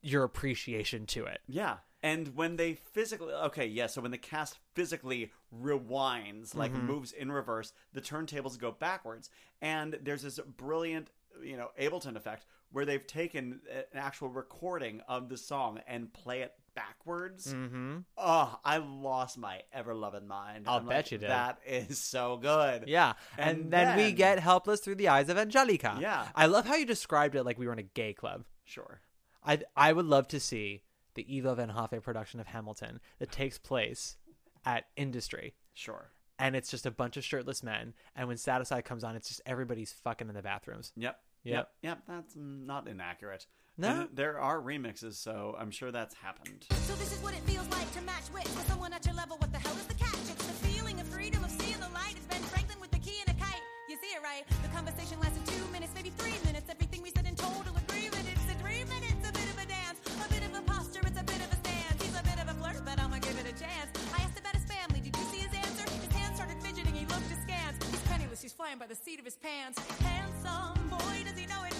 your 0.00 0.24
appreciation 0.24 1.06
to 1.06 1.24
it. 1.24 1.40
Yeah. 1.46 1.76
And 2.02 2.34
when 2.34 2.56
they 2.56 2.74
physically 2.74 3.32
okay, 3.32 3.66
yeah, 3.66 3.86
so 3.86 4.00
when 4.00 4.10
the 4.10 4.18
cast 4.18 4.58
physically 4.74 5.30
rewinds, 5.56 6.54
like 6.54 6.72
Mhm. 6.72 6.84
moves 6.84 7.12
in 7.12 7.30
reverse, 7.30 7.72
the 7.92 8.00
turntables 8.00 8.58
go 8.58 8.72
backwards. 8.72 9.30
And 9.60 9.94
there's 10.02 10.22
this 10.22 10.40
brilliant, 10.40 11.10
you 11.40 11.56
know, 11.56 11.70
Ableton 11.78 12.16
effect 12.16 12.44
where 12.72 12.84
they've 12.84 13.06
taken 13.06 13.60
an 13.70 13.84
actual 13.94 14.28
recording 14.28 15.00
of 15.02 15.28
the 15.28 15.36
song 15.36 15.80
and 15.86 16.12
play 16.12 16.40
it 16.42 16.58
backwards. 16.74 17.52
Mm-hmm. 17.52 17.98
Oh, 18.16 18.58
I 18.64 18.78
lost 18.78 19.38
my 19.38 19.60
ever 19.72 19.94
loving 19.94 20.26
mind. 20.26 20.64
I'll 20.66 20.78
I'm 20.78 20.86
bet 20.86 20.96
like, 20.96 21.12
you 21.12 21.18
did. 21.18 21.30
That 21.30 21.58
is 21.66 21.98
so 21.98 22.36
good. 22.36 22.84
Yeah, 22.86 23.14
and, 23.38 23.70
then, 23.72 23.96
we 23.96 24.12
get 24.12 24.38
helpless 24.38 24.80
through 24.80 24.96
the 24.96 25.08
eyes 25.08 25.28
of 25.28 25.38
Angelica. 25.38 25.98
Yeah. 26.00 26.26
I 26.34 26.46
love 26.46 26.66
how 26.66 26.76
you 26.76 26.86
described 26.86 27.34
it 27.34 27.44
like 27.44 27.58
we 27.58 27.66
were 27.66 27.72
in 27.72 27.78
a 27.78 27.84
gay 27.84 28.12
club. 28.12 28.44
Sure. 28.64 29.00
I 29.44 29.60
I 29.76 29.92
would 29.92 30.06
love 30.06 30.28
to 30.28 30.40
see 30.40 30.82
the 31.14 31.26
Ivo 31.36 31.54
van 31.54 31.70
Hove 31.70 32.02
production 32.02 32.40
of 32.40 32.46
Hamilton 32.46 33.00
that 33.18 33.32
takes 33.32 33.58
place 33.58 34.16
at 34.64 34.84
Industry. 34.96 35.54
Sure. 35.74 36.10
And 36.38 36.56
it's 36.56 36.70
just 36.70 36.86
a 36.86 36.90
bunch 36.90 37.16
of 37.16 37.24
shirtless 37.24 37.62
men, 37.62 37.94
and 38.16 38.26
when 38.26 38.36
Satisfied 38.36 38.84
comes 38.84 39.04
on, 39.04 39.14
it's 39.14 39.28
just 39.28 39.42
everybody's 39.46 39.92
fucking 39.92 40.28
in 40.28 40.34
the 40.34 40.42
bathrooms. 40.42 40.92
Yep. 40.96 41.18
Yep. 41.44 41.54
Yep. 41.54 41.68
Yep. 41.82 42.02
That's 42.08 42.34
not 42.36 42.88
inaccurate. 42.88 43.46
No? 43.82 44.06
And 44.06 44.08
there 44.14 44.38
are 44.38 44.62
remixes, 44.62 45.14
so 45.14 45.56
I'm 45.58 45.72
sure 45.72 45.90
that's 45.90 46.14
happened. 46.14 46.66
So 46.86 46.94
this 46.94 47.10
is 47.10 47.18
what 47.18 47.34
it 47.34 47.42
feels 47.50 47.68
like 47.74 47.90
to 47.98 48.00
match 48.02 48.30
wits 48.32 48.54
with 48.54 48.66
someone 48.70 48.92
at 48.92 49.04
your 49.04 49.14
level. 49.14 49.36
What 49.42 49.50
the 49.50 49.58
hell 49.58 49.74
is 49.74 49.86
the 49.90 49.98
catch? 49.98 50.22
It's 50.30 50.46
the 50.46 50.58
feeling 50.70 51.00
of 51.00 51.06
freedom 51.08 51.42
of 51.42 51.50
seeing 51.50 51.80
the 51.82 51.90
light. 51.90 52.14
It's 52.14 52.26
Ben 52.30 52.40
Franklin 52.46 52.78
with 52.78 52.92
the 52.92 53.02
key 53.02 53.18
and 53.26 53.34
a 53.34 53.38
kite. 53.42 53.58
You 53.90 53.98
see 53.98 54.14
it 54.14 54.22
right? 54.22 54.46
The 54.62 54.70
conversation 54.70 55.18
lasted 55.18 55.42
two 55.50 55.66
minutes, 55.74 55.90
maybe 55.98 56.14
three 56.14 56.38
minutes. 56.46 56.70
Everything 56.70 57.02
we 57.02 57.10
said 57.10 57.26
in 57.26 57.34
total 57.34 57.74
agreement. 57.74 58.22
It's 58.30 58.46
a 58.46 58.54
three 58.62 58.86
minutes, 58.86 59.18
a 59.26 59.32
bit 59.34 59.48
of 59.50 59.58
a 59.58 59.66
dance, 59.66 59.98
a 60.06 60.28
bit 60.30 60.46
of 60.46 60.54
a 60.54 60.62
posture. 60.62 61.02
It's 61.02 61.18
a 61.18 61.26
bit 61.26 61.42
of 61.42 61.50
a 61.50 61.58
stance. 61.66 61.98
He's 61.98 62.14
a 62.14 62.22
bit 62.22 62.38
of 62.38 62.46
a 62.46 62.54
flirt, 62.62 62.78
but 62.86 63.02
I'ma 63.02 63.18
give 63.18 63.34
it 63.34 63.50
a 63.50 63.56
chance. 63.58 63.90
I 64.14 64.22
asked 64.22 64.38
about 64.38 64.54
his 64.54 64.66
family. 64.70 65.02
Did 65.02 65.10
you 65.10 65.26
see 65.34 65.42
his 65.42 65.54
answer? 65.58 65.82
His 65.90 66.14
hands 66.14 66.38
started 66.38 66.62
fidgeting. 66.62 66.94
He 66.94 67.02
looked 67.10 67.26
askance. 67.34 67.82
He's 67.90 68.04
penniless. 68.06 68.38
He's 68.46 68.54
flying 68.54 68.78
by 68.78 68.86
the 68.86 68.94
seat 68.94 69.18
of 69.18 69.26
his 69.26 69.34
pants. 69.42 69.82
Handsome 70.06 70.78
boy, 70.86 71.26
does 71.26 71.34
he 71.34 71.50
know 71.50 71.66
it? 71.66 71.71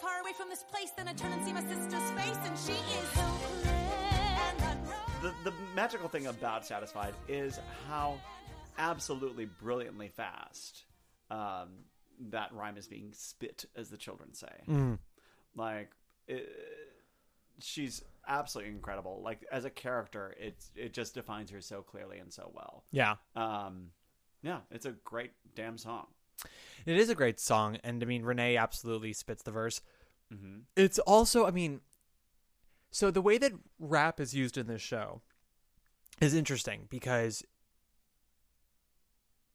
Far 0.00 0.20
away 0.20 0.32
from 0.32 0.48
this 0.48 0.62
place. 0.64 0.90
Then 0.96 1.08
I 1.08 1.12
turn 1.12 1.32
and 1.32 1.44
see 1.44 1.52
my 1.52 1.62
sister's 1.62 2.10
face, 2.12 2.38
and 2.44 2.58
she 2.58 2.72
is 2.72 3.12
helpless. 3.12 3.66
And 3.66 4.62
I 4.62 4.74
know. 4.84 5.32
The 5.44 5.50
the 5.50 5.56
magical 5.74 6.08
thing 6.08 6.26
about 6.26 6.66
Satisfied 6.66 7.14
is 7.28 7.58
how 7.88 8.18
absolutely 8.78 9.44
brilliantly 9.44 10.08
fast 10.08 10.84
um, 11.30 11.68
that 12.30 12.52
rhyme 12.54 12.76
is 12.76 12.86
being 12.88 13.12
spit, 13.12 13.64
as 13.76 13.90
the 13.90 13.96
children 13.96 14.32
say. 14.34 14.52
Mhm. 14.68 14.98
Like 15.54 15.90
it, 16.26 16.48
she's 17.58 18.02
absolutely 18.26 18.72
incredible. 18.72 19.20
Like 19.22 19.44
as 19.52 19.64
a 19.64 19.70
character, 19.70 20.34
it's 20.38 20.70
it 20.76 20.92
just 20.94 21.14
defines 21.14 21.50
her 21.50 21.60
so 21.60 21.82
clearly 21.82 22.18
and 22.18 22.32
so 22.32 22.50
well. 22.54 22.84
Yeah. 22.90 23.16
Um, 23.36 23.90
yeah, 24.42 24.60
it's 24.70 24.86
a 24.86 24.92
great 25.04 25.32
damn 25.54 25.76
song. 25.76 26.06
It 26.86 26.96
is 26.96 27.08
a 27.10 27.14
great 27.14 27.38
song, 27.40 27.76
and 27.84 28.02
I 28.02 28.06
mean 28.06 28.22
Renee 28.24 28.56
absolutely 28.56 29.12
spits 29.12 29.42
the 29.42 29.50
verse. 29.50 29.80
Mhm. 30.32 30.62
It's 30.76 30.98
also, 31.00 31.46
I 31.46 31.50
mean, 31.50 31.80
so 32.90 33.10
the 33.10 33.22
way 33.22 33.38
that 33.38 33.52
rap 33.78 34.18
is 34.20 34.34
used 34.34 34.56
in 34.56 34.66
this 34.66 34.82
show 34.82 35.22
is 36.20 36.34
interesting 36.34 36.86
because 36.90 37.44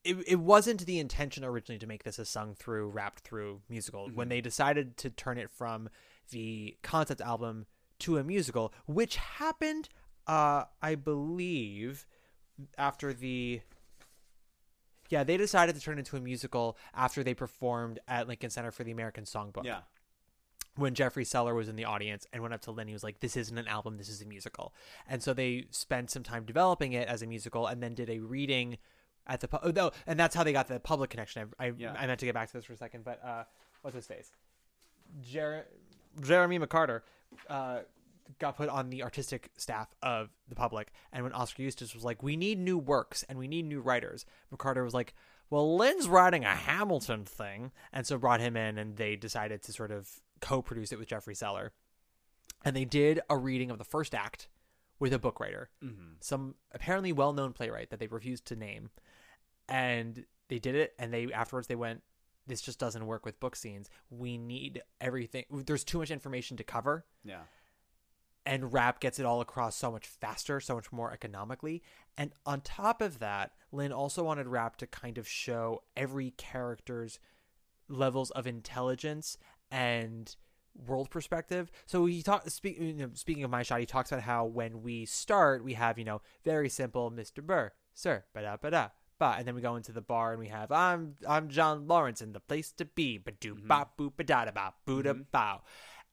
it 0.04 0.18
it 0.28 0.40
wasn't 0.40 0.86
the 0.86 1.00
intention 1.00 1.44
originally 1.44 1.80
to 1.80 1.88
make 1.88 2.04
this 2.04 2.20
a 2.20 2.26
sung 2.26 2.54
through, 2.54 2.90
rapped 2.90 3.22
through 3.22 3.62
musical. 3.70 4.10
When 4.10 4.28
Mhm. 4.28 4.30
they 4.30 4.42
decided 4.42 4.98
to 4.98 5.10
turn 5.10 5.38
it 5.38 5.50
from 5.50 5.90
the 6.30 6.78
concept 6.84 7.22
album 7.22 7.66
to 8.00 8.18
a 8.18 8.24
musical, 8.24 8.74
which 8.86 9.16
happened, 9.16 9.90
uh, 10.28 10.66
I 10.82 10.96
believe, 10.96 12.06
after 12.78 13.14
the 13.14 13.62
yeah, 15.10 15.24
they 15.24 15.38
decided 15.38 15.76
to 15.76 15.82
turn 15.82 15.98
it 15.98 16.00
into 16.00 16.16
a 16.18 16.22
musical 16.22 16.78
after 16.94 17.24
they 17.24 17.34
performed 17.34 18.00
at 18.08 18.28
Lincoln 18.28 18.50
Center 18.50 18.72
for 18.72 18.84
the 18.84 18.92
American 18.92 19.24
Songbook. 19.24 19.66
Yeah. 19.66 19.80
When 20.78 20.94
Jeffrey 20.94 21.24
Seller 21.24 21.54
was 21.56 21.70
in 21.70 21.78
the 21.78 21.86
audience 21.86 22.28
and 22.34 22.42
went 22.42 22.54
up 22.54 22.60
to 22.64 22.72
Lin, 22.72 22.88
he 22.88 22.94
was 22.94 23.04
like, 23.04 23.22
This 23.22 23.38
isn't 23.38 23.58
an 23.58 23.68
album, 23.68 23.98
this 23.98 24.10
is 24.10 24.22
a 24.22 24.26
musical. 24.26 24.74
And 25.08 25.24
so 25.24 25.34
they 25.34 25.68
spent 25.72 26.12
some 26.12 26.24
time 26.24 26.44
developing 26.46 26.92
it 26.94 27.08
as 27.08 27.22
a 27.22 27.28
musical 27.28 27.68
and 27.68 27.82
then 27.82 27.94
did 27.94 28.10
a 28.10 28.20
reading 28.20 28.78
at 29.26 29.40
the. 29.40 29.48
pu- 29.48 29.60
Oh, 29.64 29.92
and 30.06 30.20
that's 30.20 30.36
how 30.36 30.44
they 30.44 30.52
got 30.52 30.68
the 30.68 30.80
public 30.82 31.10
connection. 31.12 31.50
I, 31.60 31.68
I, 31.68 31.74
Yeah. 31.78 31.94
I 31.98 32.06
meant 32.08 32.20
to 32.20 32.26
get 32.26 32.34
back 32.36 32.48
to 32.52 32.58
this 32.58 32.66
for 32.66 32.74
a 32.74 32.78
second, 32.78 33.06
but 33.06 33.24
uh, 33.24 33.44
what's 33.84 33.96
his 33.96 34.06
face? 34.06 34.32
Jer- 35.22 35.66
Jeremy 36.22 36.60
McCarter 36.60 37.02
uh, 37.50 37.80
got 38.40 38.58
put 38.58 38.70
on 38.70 38.90
the 38.90 39.04
artistic 39.04 39.52
staff 39.58 39.94
of 40.02 40.30
the 40.48 40.56
public. 40.56 40.92
And 41.14 41.24
when 41.24 41.34
Oskar 41.34 41.64
Eustis 41.64 41.94
was 41.94 42.04
like, 42.04 42.24
we 42.24 42.36
need 42.36 42.60
new 42.60 42.78
works 42.78 43.24
and 43.30 43.38
we 43.38 43.48
need 43.48 43.66
new 43.66 43.82
writers, 43.82 44.26
McCarter 44.54 44.84
was 44.84 44.94
like, 44.94 45.14
well, 45.50 45.76
Lin's 45.78 46.08
writing 46.08 46.44
a 46.44 46.56
Hamilton 46.56 47.24
thing. 47.26 47.72
And 47.94 48.06
so 48.08 48.18
brought 48.18 48.40
him 48.42 48.58
in 48.58 48.78
and 48.78 48.98
they 48.98 49.16
decided 49.16 49.62
to 49.64 49.72
sort 49.74 49.92
of 49.92 50.10
co 50.42 50.62
produce 50.62 50.92
it 50.92 51.00
with 51.00 51.08
Jeffrey 51.08 51.36
Seller. 51.36 51.72
And 52.64 52.76
they 52.76 52.86
did 52.86 53.20
a 53.30 53.38
reading 53.38 53.70
of 53.70 53.78
the 53.78 53.84
first 53.84 54.16
act 54.16 54.48
with 54.98 55.14
a 55.14 55.20
book 55.20 55.40
writer, 55.40 55.70
Mhm. 55.84 56.16
some 56.22 56.56
apparently 56.72 57.12
well 57.12 57.34
known 57.34 57.54
playwright 57.54 57.90
that 57.92 58.00
they 58.00 58.08
refused 58.08 58.46
to 58.46 58.56
name. 58.56 58.90
And 59.68 60.26
they 60.48 60.60
did 60.60 60.76
it. 60.76 60.94
And 61.00 61.14
they 61.14 61.32
afterwards 61.32 61.68
they 61.68 61.76
went, 61.76 62.02
this 62.48 62.62
just 62.62 62.80
doesn't 62.80 63.06
work 63.06 63.26
with 63.26 63.40
book 63.40 63.56
scenes. 63.56 63.90
We 64.10 64.38
need 64.38 64.82
everything. 65.02 65.46
There's 65.52 65.84
too 65.84 65.98
much 66.00 66.12
information 66.12 66.58
to 66.58 66.64
cover 66.64 67.06
Yeah. 67.24 67.42
And 68.46 68.72
rap 68.72 69.00
gets 69.00 69.20
it 69.20 69.26
all 69.26 69.42
across 69.42 69.76
so 69.76 69.92
much 69.92 70.06
faster, 70.06 70.60
so 70.60 70.76
much 70.76 70.92
more 70.92 71.12
economically. 71.12 71.82
And 72.16 72.32
on 72.46 72.62
top 72.62 73.02
of 73.02 73.18
that, 73.20 73.54
Lin 73.72 73.92
also 73.92 74.24
wanted 74.24 74.48
rap 74.48 74.78
to 74.78 74.88
kind 74.88 75.18
of 75.18 75.28
show 75.28 75.82
every 75.98 76.32
character's 76.32 77.20
levels 77.88 78.32
of 78.32 78.46
intelligence 78.46 79.38
and 79.72 80.36
world 80.88 81.10
perspective. 81.10 81.72
So 81.86 82.06
he 82.06 82.22
talk 82.22 82.50
speak, 82.50 82.80
you 82.80 82.94
know, 82.94 83.10
speaking 83.14 83.44
of 83.44 83.52
my 83.52 83.64
shot, 83.64 83.80
he 83.80 83.86
talks 83.86 84.12
about 84.12 84.24
how 84.24 84.46
when 84.46 84.82
we 84.82 85.06
start, 85.06 85.64
we 85.64 85.74
have 85.74 85.98
you 85.98 86.06
know 86.06 86.22
very 86.44 86.70
simple 86.70 87.12
Mr. 87.12 87.42
Burr, 87.44 87.72
sir, 87.94 88.26
ba 88.34 88.42
da 88.42 88.58
ba 88.58 88.72
da. 88.72 88.88
Ba, 89.18 89.36
and 89.38 89.48
then 89.48 89.56
we 89.56 89.62
go 89.62 89.78
into 89.78 89.94
the 89.94 90.02
bar 90.02 90.32
and 90.32 90.40
we 90.40 90.50
have 90.50 90.74
I'm 90.74 91.16
I'm 91.28 91.48
John 91.48 91.88
Laurens 91.88 92.22
and 92.22 92.34
the 92.36 92.42
place 92.42 92.74
to 92.74 92.84
be 92.84 93.18
ba 93.18 93.32
do 93.32 93.56
ba 93.56 93.88
boop 93.98 94.18
ba 94.18 94.26
da 94.26 94.46
da 94.46 94.52
ba 94.52 94.74
boo 94.86 95.02
da 95.02 95.14
bow, 95.14 95.62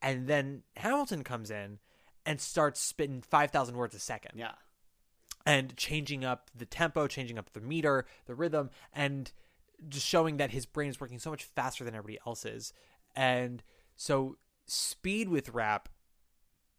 and 0.00 0.28
then 0.28 0.62
Hamilton 0.76 1.24
comes 1.24 1.50
in 1.50 1.78
and 2.26 2.40
starts 2.40 2.80
spitting 2.80 3.20
five 3.22 3.50
thousand 3.50 3.76
words 3.76 3.94
a 3.94 3.98
second 3.98 4.32
Yeah. 4.38 4.52
and 5.44 5.76
changing 5.76 6.24
up 6.24 6.50
the 6.54 6.66
tempo, 6.66 7.06
changing 7.06 7.38
up 7.38 7.52
the 7.52 7.60
meter, 7.60 8.06
the 8.26 8.34
rhythm, 8.34 8.70
and 8.92 9.32
just 9.88 10.06
showing 10.06 10.36
that 10.36 10.50
his 10.52 10.66
brain 10.66 10.88
is 10.88 11.00
working 11.00 11.18
so 11.18 11.30
much 11.30 11.44
faster 11.44 11.82
than 11.84 11.94
everybody 11.94 12.18
else's. 12.26 12.72
And 13.16 13.62
so, 13.96 14.36
speed 14.66 15.28
with 15.28 15.48
rap 15.50 15.88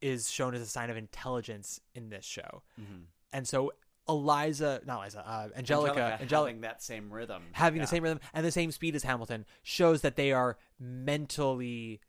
is 0.01 0.29
shown 0.29 0.53
as 0.53 0.61
a 0.61 0.65
sign 0.65 0.89
of 0.89 0.97
intelligence 0.97 1.79
in 1.93 2.09
this 2.09 2.25
show. 2.25 2.63
Mhm. 2.79 3.05
And 3.31 3.47
so, 3.47 3.71
Eliza, 4.07 4.81
not 4.85 4.97
Eliza, 4.99 5.19
uh, 5.25 5.49
Angelica, 5.55 5.91
Angelica 5.93 6.21
Angelica 6.21 6.47
having 6.49 6.61
that 6.61 6.81
same 6.83 7.11
rhythm. 7.13 7.43
having 7.53 7.77
Yeah. 7.77 7.83
the 7.85 7.87
same 7.87 8.03
rhythm 8.03 8.19
and 8.33 8.45
the 8.45 8.51
same 8.51 8.71
speed 8.71 8.95
as 8.95 9.03
Hamilton 9.03 9.45
shows 9.61 10.01
that 10.01 10.15
they 10.17 10.31
are 10.33 10.57
mentally 10.79 12.01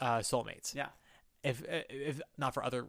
uh, 0.00 0.18
soulmates. 0.18 0.74
Yeah. 0.74 0.90
If 1.42 1.62
if 1.68 2.20
not 2.38 2.54
for 2.54 2.64
other 2.64 2.86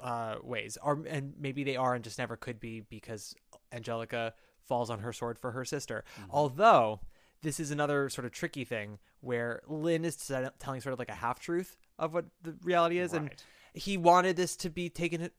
uh, 0.00 0.36
ways, 0.42 0.78
or 0.82 1.04
and 1.08 1.34
maybe 1.38 1.64
they 1.64 1.76
are 1.76 1.94
and 1.94 2.04
just 2.04 2.18
never 2.18 2.36
could 2.36 2.60
be 2.60 2.80
because 2.80 3.34
Angelica 3.72 4.34
falls 4.64 4.90
on 4.90 5.00
her 5.00 5.12
sword 5.12 5.38
for 5.38 5.52
her 5.52 5.64
sister. 5.64 6.04
Mm-hmm. 6.20 6.30
Although 6.30 7.00
this 7.42 7.60
is 7.60 7.70
another 7.70 8.08
sort 8.08 8.24
of 8.24 8.32
tricky 8.32 8.64
thing 8.64 8.98
where 9.20 9.62
Lin 9.68 10.04
is 10.04 10.16
telling 10.58 10.80
sort 10.80 10.92
of 10.92 10.98
like 10.98 11.08
a 11.08 11.14
half 11.14 11.40
truth 11.40 11.76
of 11.98 12.12
what 12.12 12.26
the 12.42 12.56
reality 12.62 12.98
is, 12.98 13.12
and 13.12 13.30
he 13.74 13.96
wanted 13.96 14.36
this 14.36 14.56
to 14.56 14.70
be 14.70 14.88
taken 14.88 15.30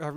uh, 0.00 0.12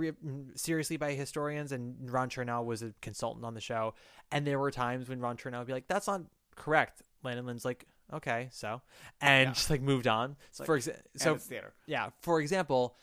seriously 0.54 0.96
by 0.96 1.12
historians, 1.12 1.72
and 1.72 2.10
Ron 2.10 2.28
Chernow 2.28 2.64
was 2.64 2.82
a 2.82 2.92
consultant 3.00 3.44
on 3.44 3.54
the 3.54 3.60
show, 3.60 3.94
and 4.30 4.46
there 4.46 4.58
were 4.58 4.70
times 4.70 5.08
when 5.08 5.20
Ron 5.20 5.36
Chernow 5.36 5.58
would 5.58 5.66
be 5.66 5.72
like, 5.72 5.88
"That's 5.88 6.06
not 6.06 6.22
correct." 6.54 7.02
Lin 7.22 7.38
and 7.38 7.46
Lin's 7.46 7.64
like, 7.64 7.86
"Okay, 8.12 8.48
so," 8.52 8.82
and 9.20 9.48
Yeah. 9.48 9.52
just 9.54 9.70
like 9.70 9.80
moved 9.80 10.06
on. 10.06 10.36
It's 10.50 10.60
like, 10.60 10.66
for 10.66 10.78
exa- 10.78 11.00
so 11.16 11.36
theater. 11.36 11.74
yeah, 11.86 12.10
for 12.20 12.40
example, 12.40 12.96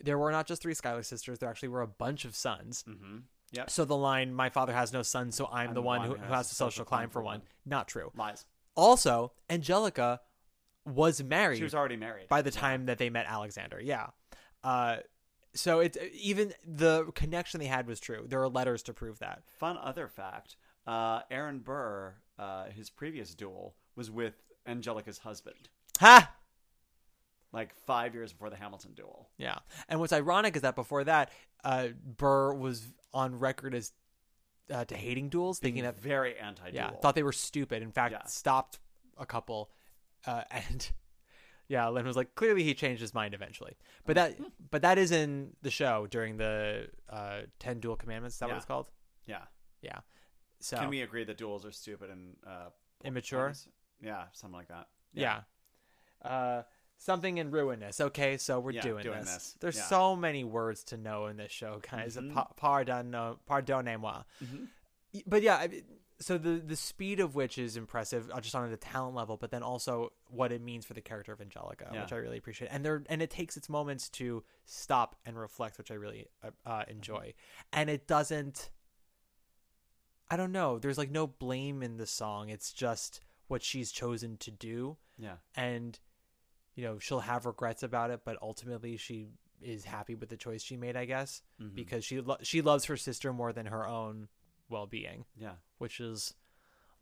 there 0.00 0.18
were 0.18 0.32
not 0.32 0.46
just 0.46 0.62
three 0.62 0.74
Schuyler 0.74 1.02
sisters; 1.02 1.38
there 1.38 1.48
actually 1.48 1.68
were 1.68 1.82
a 1.82 1.86
bunch 1.86 2.24
of 2.24 2.34
sons. 2.34 2.84
Mm-hmm. 2.88 3.18
Yep. 3.52 3.70
So 3.70 3.84
the 3.84 3.96
line, 3.96 4.32
"My 4.34 4.48
father 4.48 4.72
has 4.72 4.92
no 4.92 5.02
son, 5.02 5.32
so 5.32 5.48
I'm, 5.52 5.74
the 5.74 5.82
one 5.82 6.02
who, 6.02 6.14
who 6.14 6.32
has 6.32 6.48
to 6.50 6.54
social 6.54 6.84
climb 6.84 7.10
for 7.10 7.22
one," 7.22 7.42
not 7.66 7.88
true. 7.88 8.12
Lies. 8.16 8.44
Also, 8.76 9.32
Angelica 9.48 10.20
was 10.86 11.22
married. 11.22 11.58
She 11.58 11.64
was 11.64 11.74
already 11.74 11.96
married. 11.96 12.28
by 12.28 12.42
the 12.42 12.50
time 12.50 12.86
that 12.86 12.98
they 12.98 13.10
met 13.10 13.26
Alexander. 13.26 13.80
Yeah. 13.80 14.08
Uh, 14.62 14.98
so 15.52 15.80
it's 15.80 15.98
even 16.14 16.54
the 16.64 17.06
connection 17.16 17.58
they 17.60 17.66
had 17.66 17.86
was 17.88 17.98
true. 17.98 18.24
There 18.28 18.40
are 18.40 18.48
letters 18.48 18.82
to 18.84 18.94
prove 18.94 19.18
that. 19.18 19.42
Fun 19.58 19.76
other 19.78 20.06
fact: 20.06 20.56
uh, 20.86 21.22
Aaron 21.30 21.58
Burr, 21.58 22.14
uh, 22.38 22.66
his 22.66 22.88
previous 22.88 23.34
duel 23.34 23.74
was 24.00 24.10
with 24.10 24.32
Angelica's 24.66 25.18
husband. 25.18 25.68
Ha! 26.00 26.32
Like 27.52 27.74
five 27.84 28.14
years 28.14 28.32
before 28.32 28.48
the 28.48 28.56
Hamilton 28.56 28.94
duel. 28.94 29.28
Yeah. 29.36 29.58
And 29.90 30.00
what's 30.00 30.14
ironic 30.14 30.56
is 30.56 30.62
that 30.62 30.74
before 30.74 31.04
that, 31.04 31.30
uh, 31.64 31.88
Burr 32.16 32.54
was 32.54 32.86
on 33.12 33.38
record 33.38 33.74
as 33.74 33.92
uh, 34.72 34.86
to 34.86 34.96
hating 34.96 35.28
duels, 35.28 35.58
thinking 35.58 35.82
that 35.82 36.00
very 36.00 36.38
anti-duel. 36.38 36.74
Yeah, 36.74 36.90
thought 37.02 37.14
they 37.14 37.22
were 37.22 37.32
stupid. 37.32 37.82
In 37.82 37.92
fact, 37.92 38.12
Yeah. 38.12 38.24
stopped 38.24 38.78
a 39.18 39.26
couple, 39.26 39.70
uh, 40.26 40.44
and 40.50 40.90
yeah, 41.68 41.86
Lin 41.90 42.06
was 42.06 42.16
like, 42.16 42.34
clearly 42.36 42.62
he 42.62 42.72
changed 42.72 43.02
his 43.02 43.12
mind 43.12 43.34
eventually. 43.34 43.76
But 44.06 44.14
that, 44.16 44.38
but 44.70 44.80
that 44.80 44.96
is 44.96 45.10
in 45.10 45.50
the 45.60 45.70
show 45.70 46.06
during 46.06 46.38
the 46.38 46.88
uh, 47.10 47.40
ten 47.58 47.80
duel 47.80 47.96
commandments. 47.96 48.36
Is 48.36 48.40
that 48.40 48.46
Yeah. 48.46 48.52
what 48.54 48.56
it's 48.56 48.64
called? 48.66 48.88
Yeah. 49.26 49.42
Yeah. 49.82 49.98
So 50.60 50.78
Can 50.78 50.88
we 50.88 51.02
agree 51.02 51.24
that 51.24 51.36
duels 51.36 51.66
are 51.66 51.72
stupid 51.72 52.08
and 52.08 52.36
uh, 52.46 52.70
Immature? 53.04 53.52
Yeah, 54.00 54.24
something 54.32 54.56
like 54.56 54.68
that. 54.68 54.88
Yeah. 55.12 55.42
Uh, 56.22 56.62
something 56.98 57.38
in 57.38 57.50
ruinous. 57.50 58.00
Okay, 58.00 58.36
so 58.36 58.60
we're 58.60 58.72
Yeah, 58.72 58.82
doing, 58.82 59.02
doing 59.02 59.20
this. 59.20 59.34
this. 59.34 59.56
There's 59.60 59.76
Yeah. 59.76 59.84
so 59.86 60.16
many 60.16 60.44
words 60.44 60.84
to 60.84 60.96
know 60.96 61.26
in 61.26 61.36
this 61.36 61.50
show, 61.52 61.80
guys. 61.90 62.16
Mhm. 62.16 62.34
Pa- 62.34 62.52
Pardon, 62.56 63.12
pardonnez-moi. 63.48 64.22
Mhm. 64.42 64.68
But 65.26 65.42
yeah, 65.42 65.66
so 66.20 66.36
the 66.38 66.58
the 66.60 66.76
speed 66.76 67.18
of 67.18 67.34
which 67.34 67.56
is 67.58 67.76
impressive, 67.78 68.30
uh, 68.30 68.40
just 68.40 68.54
on 68.54 68.70
the 68.70 68.76
talent 68.76 69.14
level, 69.16 69.36
but 69.38 69.50
then 69.50 69.62
also 69.62 70.12
what 70.28 70.52
it 70.52 70.60
means 70.60 70.84
for 70.84 70.92
the 70.94 71.00
character 71.00 71.32
of 71.32 71.40
Angelica, 71.40 71.90
Yeah. 71.92 72.02
which 72.02 72.12
I 72.12 72.16
really 72.16 72.36
appreciate. 72.38 72.68
And 72.68 72.84
there, 72.84 73.02
and 73.08 73.22
it 73.22 73.30
takes 73.30 73.56
its 73.56 73.68
moments 73.70 74.08
to 74.10 74.44
stop 74.66 75.16
and 75.24 75.38
reflect, 75.38 75.78
which 75.78 75.90
I 75.90 75.94
really 75.94 76.28
uh, 76.42 76.50
uh, 76.66 76.84
enjoy. 76.88 77.32
And 77.72 77.88
it 77.90 78.06
doesn't. 78.06 78.70
I 80.30 80.36
don't 80.36 80.52
know. 80.52 80.78
There's 80.78 80.98
like 80.98 81.10
no 81.10 81.26
blame 81.26 81.82
in 81.82 81.96
the 81.96 82.06
song. 82.06 82.50
It's 82.50 82.72
just 82.72 83.20
what 83.50 83.62
she's 83.62 83.90
chosen 83.92 84.36
to 84.38 84.50
do 84.50 84.96
Yeah. 85.18 85.36
and 85.56 85.98
you 86.76 86.84
know 86.84 86.98
she'll 86.98 87.20
have 87.20 87.46
regrets 87.46 87.82
about 87.82 88.10
it 88.10 88.20
but 88.24 88.38
ultimately 88.40 88.96
she 88.96 89.26
is 89.60 89.84
happy 89.84 90.14
with 90.14 90.28
the 90.28 90.36
choice 90.36 90.62
she 90.62 90.76
made 90.76 90.96
i 90.96 91.04
guess 91.04 91.42
Mhm. 91.60 91.74
because 91.74 92.04
she 92.04 92.20
lo- 92.20 92.38
she 92.42 92.62
loves 92.62 92.84
her 92.86 92.96
sister 92.96 93.32
more 93.32 93.52
than 93.52 93.66
her 93.66 93.86
own 93.86 94.28
well-being 94.68 95.24
Yeah. 95.36 95.56
which 95.78 95.98
is 96.00 96.34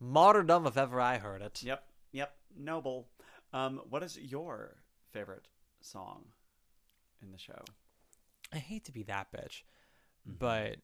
martyrdom 0.00 0.66
if 0.66 0.76
ever 0.76 1.00
i 1.00 1.18
heard 1.18 1.42
it 1.42 1.62
Yep. 1.62 1.84
Yep. 2.12 2.34
Noble. 2.56 3.08
Um, 3.52 3.78
what 3.90 4.02
is 4.02 4.16
your 4.18 4.76
favorite 5.12 5.48
song 5.80 6.24
in 7.22 7.30
the 7.30 7.38
show? 7.38 7.62
i 8.52 8.58
hate 8.58 8.84
to 8.84 8.92
be 8.92 9.02
that 9.04 9.30
bitch 9.30 9.62
Mm-hmm. 10.26 10.38
but 10.38 10.76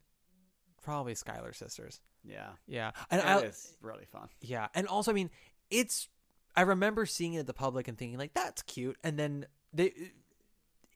probably 0.83 1.15
Schuyler 1.15 1.53
sisters 1.55 2.01
Yeah. 2.23 2.51
yeah 2.67 2.93
and 3.11 3.21
It 3.21 3.27
I, 3.27 3.39
is 3.41 3.77
really 3.81 4.05
fun. 4.05 4.29
Yeah, 4.41 4.69
and 4.75 4.87
also, 4.87 5.11
I 5.11 5.15
mean, 5.15 5.31
it's. 5.75 6.09
I 6.57 6.63
remember 6.63 7.05
seeing 7.07 7.35
it 7.35 7.41
at 7.41 7.47
the 7.47 7.55
public 7.55 7.89
and 7.89 7.99
thinking 7.99 8.19
like, 8.19 8.35
"That's 8.35 8.63
cute," 8.63 8.97
and 9.03 9.19
then 9.19 9.47
they. 9.73 9.93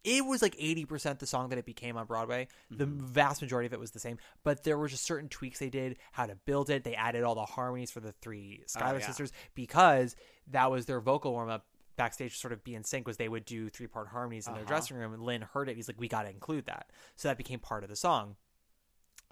It 0.04 0.24
was 0.24 0.40
like 0.40 0.54
eighty 0.58 0.84
percent 0.84 1.18
the 1.18 1.26
song 1.26 1.48
that 1.48 1.58
it 1.58 1.66
became 1.66 1.96
on 1.96 2.06
Broadway. 2.06 2.46
The 2.70 2.86
vast 2.86 3.42
majority 3.42 3.66
of 3.66 3.72
it 3.72 3.80
was 3.80 3.90
the 3.90 3.98
same, 3.98 4.18
but 4.44 4.62
there 4.62 4.78
were 4.78 4.86
just 4.88 5.04
certain 5.04 5.28
tweaks 5.28 5.58
they 5.58 5.70
did, 5.70 5.98
how 6.12 6.26
to 6.26 6.36
build 6.36 6.70
it. 6.70 6.84
They 6.84 6.94
added 6.94 7.24
all 7.24 7.34
the 7.34 7.44
harmonies 7.44 7.90
for 7.90 8.00
the 8.00 8.12
three 8.12 8.62
Schuyler 8.66 9.00
yeah. 9.00 9.06
sisters 9.06 9.32
because 9.54 10.14
that 10.52 10.70
was 10.70 10.86
their 10.86 11.00
vocal 11.00 11.32
warm 11.32 11.50
up 11.50 11.66
backstage. 11.96 12.32
to 12.34 12.38
Sort 12.38 12.52
of 12.52 12.62
be 12.62 12.76
in 12.76 12.84
sync 12.84 13.06
was 13.08 13.16
they 13.16 13.28
would 13.28 13.44
do 13.44 13.68
three 13.68 13.88
part 13.88 14.06
harmonies 14.08 14.46
in 14.46 14.54
their 14.54 14.62
Uh-huh. 14.62 14.68
dressing 14.68 14.96
room, 14.96 15.12
and 15.12 15.22
Lin 15.22 15.42
heard 15.42 15.68
it. 15.68 15.74
He's 15.76 15.88
like, 15.88 15.98
"We 16.00 16.08
got 16.08 16.22
to 16.22 16.30
include 16.30 16.66
that," 16.66 16.90
so 17.16 17.26
that 17.28 17.36
became 17.36 17.58
part 17.58 17.82
of 17.82 17.90
the 17.90 17.96
song. 17.96 18.36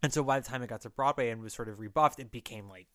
And 0.03 0.13
so 0.13 0.23
by 0.25 0.41
the 0.41 0.47
time 0.47 0.63
it 0.63 0.67
got 0.67 0.81
to 0.83 0.91
Broadway 0.91 1.31
and 1.31 1.41
was 1.41 1.55
sort 1.55 1.69
of 1.69 1.79
rebuffed, 1.79 2.19
it 2.19 2.31
became 2.33 2.69
like 2.69 2.89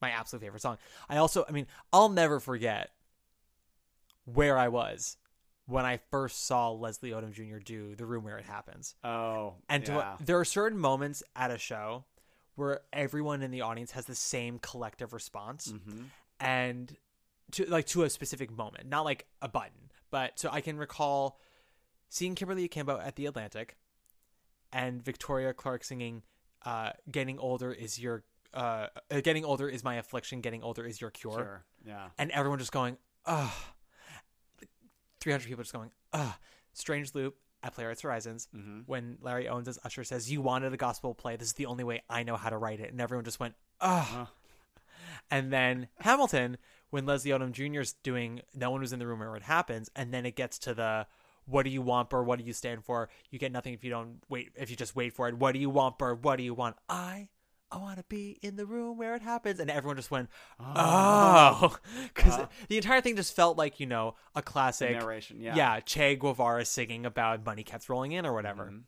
my 0.00 0.10
absolute 0.10 0.42
favorite 0.42 0.62
song. 0.62 0.78
I 1.08 1.16
also, 1.16 1.44
I 1.48 1.52
mean, 1.52 1.66
I'll 1.92 2.08
never 2.08 2.40
forget 2.40 2.90
where 4.24 4.58
I 4.58 4.68
was 4.68 5.16
when 5.66 5.84
I 5.84 5.98
first 6.10 6.46
saw 6.46 6.70
Leslie 6.70 7.10
Odom 7.10 7.32
Jr. 7.32 7.58
do 7.58 7.94
The 7.94 8.06
Room 8.06 8.24
Where 8.24 8.38
It 8.38 8.44
Happens. 8.44 8.94
Oh, 9.02 9.54
And 9.68 9.84
to, 9.86 10.16
there 10.20 10.38
are 10.38 10.44
certain 10.44 10.78
moments 10.78 11.22
at 11.34 11.50
a 11.50 11.58
show 11.58 12.04
where 12.54 12.80
everyone 12.92 13.42
in 13.42 13.50
the 13.50 13.62
audience 13.62 13.92
has 13.92 14.04
the 14.06 14.14
same 14.14 14.58
collective 14.58 15.12
response 15.12 15.72
Mhm. 15.72 16.06
and 16.38 16.96
to 17.52 17.64
like 17.66 17.86
to 17.86 18.02
a 18.04 18.10
specific 18.10 18.50
moment, 18.50 18.86
not 18.88 19.04
like 19.04 19.26
a 19.42 19.48
button. 19.48 19.90
But 20.10 20.38
so 20.38 20.48
I 20.50 20.60
can 20.60 20.76
recall 20.76 21.40
seeing 22.08 22.34
Kimberly 22.34 22.64
Akimbo 22.64 22.98
at 23.00 23.16
the 23.16 23.26
Atlantic 23.26 23.76
and 24.72 25.02
Victoria 25.02 25.52
Clark 25.52 25.82
singing 25.84 26.22
uh, 26.62 26.92
"Getting 27.10 27.38
Older 27.38 27.72
is 27.72 27.98
Your 27.98 28.24
uh, 28.54 28.86
Getting 29.22 29.44
Older 29.44 29.68
is 29.68 29.82
My 29.84 29.96
Affliction, 29.96 30.40
Getting 30.40 30.62
Older 30.62 30.86
is 30.86 31.00
Your 31.00 31.10
Cure," 31.10 31.32
Sure. 31.34 31.64
Yeah. 31.86 32.08
and 32.18 32.30
everyone 32.30 32.58
just 32.58 32.72
going, 32.72 32.96
"Ugh." 33.26 33.52
Three 35.20 35.32
hundred 35.32 35.48
people 35.48 35.62
just 35.64 35.72
going, 35.74 35.90
"Ugh." 36.12 36.34
Strange 36.72 37.14
loop 37.14 37.36
at 37.62 37.74
Playwrights 37.74 38.02
Horizons 38.02 38.48
Mm-hmm. 38.54 38.80
when 38.86 39.16
Larry 39.20 39.48
Owens 39.48 39.68
as 39.68 39.78
Usher 39.84 40.04
says, 40.04 40.30
"You 40.30 40.40
wanted 40.42 40.72
a 40.72 40.76
gospel 40.76 41.14
play. 41.14 41.36
This 41.36 41.48
is 41.48 41.54
the 41.54 41.66
only 41.66 41.84
way 41.84 42.02
I 42.10 42.22
know 42.22 42.36
how 42.36 42.50
to 42.50 42.58
write 42.58 42.80
it," 42.80 42.90
and 42.90 43.00
everyone 43.00 43.24
just 43.24 43.40
went, 43.40 43.54
"Ugh." 43.80 44.28
And 45.30 45.52
then 45.52 45.88
Hamilton, 46.00 46.58
when 46.90 47.06
Leslie 47.06 47.30
Odom 47.30 47.52
Jr. 47.52 47.80
is 47.80 47.94
doing 48.02 48.42
No 48.54 48.70
One 48.70 48.80
Was 48.80 48.92
in 48.92 48.98
the 48.98 49.06
Room 49.06 49.20
Where 49.20 49.34
It 49.36 49.42
Happens, 49.42 49.88
and 49.96 50.12
then 50.12 50.26
it 50.26 50.36
gets 50.36 50.58
to 50.60 50.74
the 50.74 51.06
What 51.46 51.62
do 51.64 51.70
you 51.70 51.80
want, 51.82 52.10
Burr? 52.10 52.22
What 52.22 52.38
do 52.38 52.44
you 52.44 52.52
stand 52.52 52.84
for? 52.84 53.08
You 53.30 53.38
get 53.38 53.52
nothing 53.52 53.72
if 53.74 53.82
you 53.84 53.90
don't 53.90 54.22
wait, 54.28 54.52
if 54.56 54.70
you 54.70 54.76
just 54.76 54.94
wait 54.94 55.12
for 55.14 55.28
it. 55.28 55.36
What 55.38 55.52
do 55.52 55.58
you 55.58 55.70
want, 55.70 55.98
Burr? 55.98 56.14
What 56.14 56.36
do 56.36 56.42
you 56.42 56.54
want? 56.54 56.76
I, 56.88 57.28
I 57.70 57.78
want 57.78 57.98
to 57.98 58.04
be 58.08 58.38
in 58.42 58.56
the 58.56 58.66
room 58.66 58.96
where 58.96 59.14
it 59.14 59.22
happens. 59.22 59.58
And 59.58 59.70
everyone 59.70 59.96
just 59.96 60.10
went, 60.10 60.28
oh. 60.60 61.76
Because 62.14 62.38
Uh. 62.40 62.46
the 62.68 62.76
entire 62.76 63.00
thing 63.00 63.16
just 63.16 63.34
felt 63.34 63.56
like, 63.58 63.80
you 63.80 63.86
know, 63.86 64.14
a 64.34 64.42
classic 64.42 64.92
Narration, 64.92 65.40
yeah. 65.40 65.56
Yeah, 65.56 65.80
Che 65.80 66.16
Guevara 66.16 66.64
singing 66.64 67.04
about 67.06 67.44
money 67.44 67.62
kept 67.64 67.88
rolling 67.88 68.12
in 68.12 68.24
or 68.26 68.32
whatever. 68.32 68.66
Mm-hmm. 68.66 68.78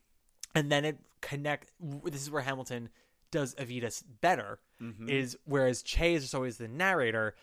And 0.55 0.71
then 0.73 0.85
it 0.85 0.99
connect. 1.21 1.73
This 1.81 2.23
is 2.23 2.31
where 2.31 2.43
Hamilton 2.43 2.89
does 3.31 3.55
Evita's 3.57 4.03
better. 4.03 4.61
Mhm. 4.81 5.09
Is 5.11 5.37
whereas 5.45 5.83
Che 5.83 6.15
is 6.15 6.23
just 6.23 6.35
always 6.35 6.59
the 6.59 6.69
narrator. 6.69 7.35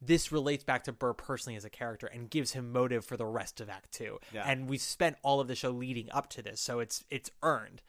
This 0.00 0.30
relates 0.32 0.62
back 0.64 0.84
to 0.84 0.92
Burr 0.92 1.12
personally 1.12 1.56
as 1.56 1.64
a 1.64 1.70
character 1.70 2.06
and 2.06 2.30
gives 2.30 2.52
him 2.52 2.72
motive 2.72 3.04
for 3.04 3.16
the 3.16 3.26
rest 3.26 3.60
of 3.60 3.68
Act 3.68 3.92
Two. 3.92 4.18
Yeah. 4.32 4.44
And 4.48 4.68
we 4.68 4.78
spent 4.78 5.16
all 5.22 5.40
of 5.40 5.48
the 5.48 5.54
show 5.56 5.70
leading 5.70 6.08
up 6.12 6.28
to 6.30 6.42
this, 6.42 6.60
so 6.60 6.78
it's 6.78 7.04
it's 7.10 7.30
earned. 7.42 7.82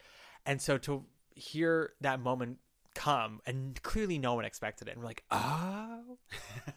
And 0.45 0.61
so 0.61 0.77
to 0.79 1.05
hear 1.35 1.93
that 2.01 2.19
moment 2.19 2.57
come, 2.99 3.39
and 3.45 3.81
clearly 3.81 4.17
no 4.19 4.33
one 4.35 4.45
expected 4.45 4.87
it, 4.87 4.91
and 4.91 4.99
we're 5.01 5.07
like, 5.07 5.23
oh. 5.31 6.17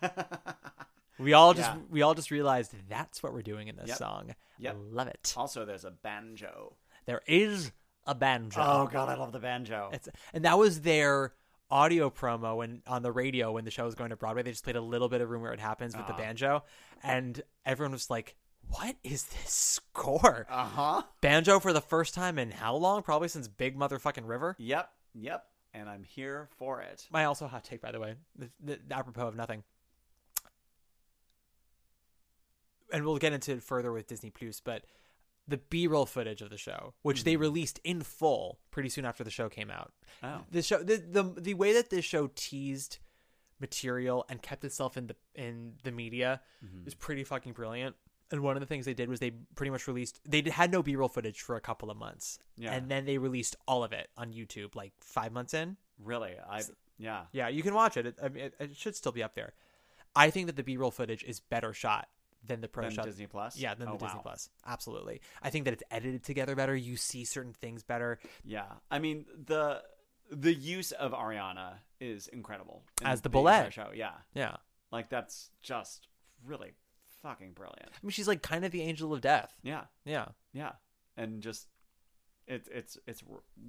we 1.19 1.33
all 1.33 1.55
just 1.55 1.71
Yeah. 1.71 1.79
we 1.91 2.03
all 2.03 2.15
just 2.15 2.31
realized 2.31 2.73
that's 2.89 3.23
what 3.23 3.33
we're 3.33 3.43
doing 3.43 3.69
in 3.69 3.77
this 3.77 3.89
Yep. 3.89 3.99
song. 3.99 4.35
Yep. 4.59 4.77
Love 4.91 5.09
it. 5.09 5.35
Also, 5.37 5.65
there's 5.65 5.85
a 5.85 5.91
banjo. 5.91 6.77
There 7.07 7.23
is 7.27 7.73
a 8.07 8.15
banjo. 8.15 8.61
Oh 8.61 8.87
god, 8.91 9.09
I 9.09 9.15
love 9.15 9.33
the 9.33 9.39
banjo. 9.41 9.91
It's, 9.93 10.09
and 10.33 10.45
that 10.45 10.59
was 10.59 10.81
their 10.83 11.35
audio 11.71 12.11
promo 12.11 12.57
when 12.59 12.83
on 12.87 13.03
the 13.03 13.13
radio 13.13 13.53
when 13.53 13.65
the 13.65 13.71
show 13.71 13.85
was 13.85 13.95
going 13.95 14.11
to 14.11 14.17
Broadway. 14.17 14.43
They 14.43 14.51
just 14.51 14.65
played 14.65 14.77
a 14.77 14.81
little 14.81 15.09
bit 15.09 15.21
of 15.21 15.31
"Room 15.31 15.43
Where 15.43 15.53
It 15.53 15.61
Happens" 15.61 15.97
with 15.97 16.07
the 16.07 16.15
Ah. 16.15 16.19
banjo, 16.19 16.65
and 17.03 17.43
everyone 17.65 17.93
was 17.93 18.11
like, 18.11 18.37
what 18.69 18.97
is 19.03 19.25
this 19.25 19.51
score? 19.53 20.47
Uh 20.49 20.65
huh. 20.65 21.03
Banjo 21.21 21.59
for 21.61 21.73
the 21.73 21.81
first 21.81 22.15
time 22.15 22.39
in 22.39 22.51
how 22.53 22.75
long? 22.77 23.03
Probably 23.03 23.29
since 23.29 23.49
Big 23.49 23.77
Motherfucking 23.77 24.27
River. 24.27 24.55
Yep. 24.59 24.91
Yep. 25.15 25.45
And 25.75 25.89
I'm 25.89 26.03
here 26.05 26.49
for 26.59 26.81
it. 26.83 27.07
My 27.11 27.25
also 27.25 27.47
hot 27.47 27.65
take, 27.65 27.81
by 27.81 27.93
the 27.93 28.01
way, 28.01 28.15
the, 28.37 28.51
the, 28.63 28.79
apropos 28.95 29.27
of 29.29 29.35
nothing. 29.37 29.63
And 32.93 33.05
we'll 33.07 33.19
get 33.19 33.33
into 33.33 33.53
it 33.53 33.63
further 33.63 33.91
with 33.91 34.07
Disney 34.07 34.31
Plus, 34.31 34.61
but 34.61 34.85
the 35.49 35.57
B-roll 35.57 36.05
footage 36.07 36.43
of 36.43 36.51
the 36.51 36.59
show, 36.59 36.93
which 37.03 37.25
they 37.25 37.37
released 37.37 37.81
in 37.85 38.03
full 38.03 38.59
pretty 38.71 38.91
soon 38.91 39.05
after 39.07 39.25
the 39.25 39.31
show 39.31 39.49
came 39.49 39.71
out. 39.71 39.93
Oh. 40.23 40.43
The 40.51 40.63
show, 40.63 40.83
the 40.83 40.97
the 40.99 41.23
the 41.41 41.55
way 41.55 41.73
that 41.73 41.89
this 41.91 42.05
show 42.05 42.31
teased 42.35 42.99
material 43.59 44.27
and 44.29 44.43
kept 44.43 44.63
itself 44.65 44.97
in 44.97 45.07
the 45.07 45.17
in 45.35 45.75
the 45.85 45.91
media 45.91 46.43
Mhm. 46.65 46.87
is 46.87 46.95
pretty 46.95 47.25
fucking 47.25 47.55
brilliant. 47.55 47.97
And 48.33 48.41
one 48.43 48.57
of 48.57 48.61
the 48.61 48.67
things 48.67 48.85
they 48.87 48.95
did 48.95 49.09
was 49.09 49.21
they 49.21 49.31
pretty 49.55 49.71
much 49.71 49.87
released 49.87 50.21
they 50.27 50.43
had 50.51 50.73
no 50.73 50.83
B-roll 50.83 51.09
footage 51.09 51.43
for 51.43 51.55
a 51.57 51.61
couple 51.61 51.91
of 51.91 51.97
months, 51.97 52.39
Yeah. 52.57 52.73
and 52.73 52.91
then 52.91 53.05
they 53.05 53.19
released 53.19 53.57
all 53.69 53.85
of 53.85 53.93
it 53.93 54.09
on 54.17 54.33
YouTube 54.33 54.75
like 54.75 54.93
five 55.01 55.33
months 55.33 55.53
in. 55.55 55.77
Really? 56.03 56.33
I 56.49 56.63
yeah. 56.99 57.25
Yeah, 57.33 57.49
you 57.49 57.63
can 57.63 57.75
watch 57.75 57.97
it. 57.97 58.07
It, 58.07 58.19
I 58.23 58.29
mean, 58.29 58.45
it, 58.45 58.55
it 58.59 58.77
should 58.77 58.97
still 58.97 59.13
be 59.13 59.23
up 59.23 59.35
there. 59.35 59.53
I 60.17 60.31
think 60.31 60.47
that 60.47 60.57
the 60.57 60.63
B-roll 60.63 60.91
footage 60.91 61.23
is 61.25 61.41
better 61.41 61.73
shot 61.73 62.09
than 62.45 62.61
the 62.61 62.69
pro 62.69 62.85
Than 62.85 62.93
shot. 62.95 63.05
Disney 63.05 63.27
Plus? 63.27 63.57
Yeah, 63.57 63.75
than 63.75 63.89
Oh, 63.89 63.93
the 63.97 64.05
Disney. 64.07 64.21
Plus. 64.23 64.49
Absolutely. 64.67 65.21
I 65.43 65.51
think 65.51 65.65
that 65.67 65.75
it's 65.75 65.83
edited 65.91 66.25
together 66.25 66.55
better. 66.57 66.75
You 66.75 66.97
see 66.97 67.25
certain 67.25 67.53
things 67.53 67.83
better. 67.83 68.19
Yeah. 68.45 68.65
I 68.91 68.99
mean 68.99 69.27
the 69.47 69.83
the 70.31 70.53
use 70.55 70.93
of 70.93 71.13
Ariana 71.13 71.75
is 72.01 72.27
incredible 72.29 72.83
in 73.01 73.07
As 73.07 73.21
the 73.21 73.29
entire 73.29 73.43
bullet. 73.43 73.73
show. 73.73 73.91
Yeah. 73.95 74.13
Yeah. 74.35 74.57
Like 74.91 75.09
that's 75.09 75.51
just 75.63 76.09
really 76.45 76.73
fucking 77.23 77.53
brilliant. 77.53 77.89
I 77.93 77.99
mean, 78.03 78.11
she's 78.11 78.29
like 78.29 78.43
kind 78.43 78.65
of 78.65 78.71
the 78.73 78.83
angel 78.83 79.13
of 79.13 79.21
death. 79.21 79.55
Yeah. 79.63 79.83
Yeah. 80.05 80.27
Yeah. 80.53 80.73
And 81.17 81.41
just 81.43 81.69
it's 82.47 82.69
it's 82.73 82.99
it's 83.07 83.23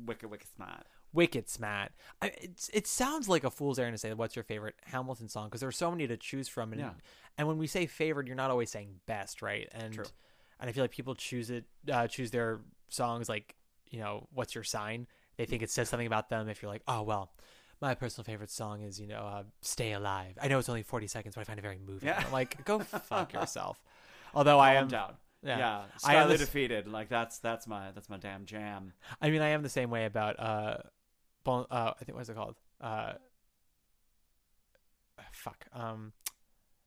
wicked 0.06 0.30
wicked 0.30 0.48
smart. 0.56 0.86
Wicked 1.14 1.48
smart. 1.48 1.92
I, 2.22 2.32
it's, 2.42 2.70
it 2.74 2.88
sounds 2.88 3.30
like 3.30 3.44
a 3.44 3.52
fool's 3.52 3.78
errand 3.78 3.94
to 3.94 3.98
say 4.00 4.12
what's 4.14 4.36
your 4.36 4.44
favorite 4.44 4.76
Hamilton 4.86 5.30
song 5.30 5.46
because 5.46 5.60
there 5.60 5.70
are 5.70 5.74
so 5.74 5.92
many 5.92 6.08
to 6.08 6.18
choose 6.18 6.48
from. 6.48 6.72
And, 6.74 6.82
Yeah. 6.82 6.92
and 7.38 7.48
when 7.48 7.60
we 7.60 7.68
say 7.68 7.86
favorite, 7.86 8.26
you're 8.26 8.36
not 8.36 8.50
always 8.50 8.72
saying 8.72 8.96
best, 9.06 9.42
right? 9.44 9.70
And 9.74 9.94
True. 9.94 10.06
and 10.60 10.70
I 10.70 10.74
feel 10.74 10.84
like 10.84 10.92
people 10.92 11.14
choose 11.14 11.52
it, 11.52 11.66
uh, 11.92 12.08
choose 12.08 12.32
their 12.32 12.62
songs 12.90 13.30
like 13.30 13.56
you 13.92 14.00
know, 14.00 14.28
what's 14.34 14.56
your 14.56 14.64
sign? 14.64 15.06
They 15.38 15.46
think 15.46 15.62
it 15.62 15.70
says 15.70 15.88
something 15.88 16.08
about 16.08 16.30
them. 16.30 16.50
If 16.50 16.62
you're 16.64 16.72
like, 16.72 16.82
oh 16.88 17.04
well, 17.04 17.32
my 17.84 17.94
personal 17.96 18.24
favorite 18.24 18.50
song 18.50 18.82
is 18.82 19.00
you 19.00 19.08
know, 19.08 19.26
uh, 19.26 19.44
"Stay 19.62 19.92
Alive." 19.92 20.38
I 20.42 20.48
know 20.48 20.58
it's 20.58 20.70
only 20.70 20.84
40 20.84 21.08
seconds, 21.08 21.36
but 21.36 21.42
I 21.42 21.44
find 21.44 21.60
it 21.60 21.62
very 21.62 21.78
moving. 21.78 22.08
Yeah. 22.08 22.24
I'm 22.26 22.32
like, 22.32 22.64
go 22.66 22.80
fuck 22.80 23.34
yourself. 23.34 23.84
Although 24.34 24.60
I 24.60 24.76
am 24.76 24.88
down. 24.88 25.16
Yeah, 25.44 25.58
Yeah. 25.58 25.84
I 26.06 26.16
am 26.16 26.30
the 26.30 26.38
defeated. 26.38 26.88
Like 26.88 27.10
that's 27.10 27.40
that's 27.40 27.68
my 27.68 27.92
that's 27.92 28.10
my 28.10 28.18
damn 28.18 28.46
jam. 28.46 28.94
I 29.22 29.30
mean, 29.30 29.42
I 29.42 29.50
am 29.50 29.62
the 29.62 29.70
same 29.70 29.90
way 29.90 30.06
about 30.06 30.40
uh, 30.40 30.78
bon, 31.44 31.66
uh 31.70 31.92
I 32.00 32.04
think 32.04 32.18
what's 32.18 32.30
it 32.30 32.36
called? 32.36 32.56
Uh, 32.82 33.14
fuck. 35.34 35.66
Um, 35.74 36.14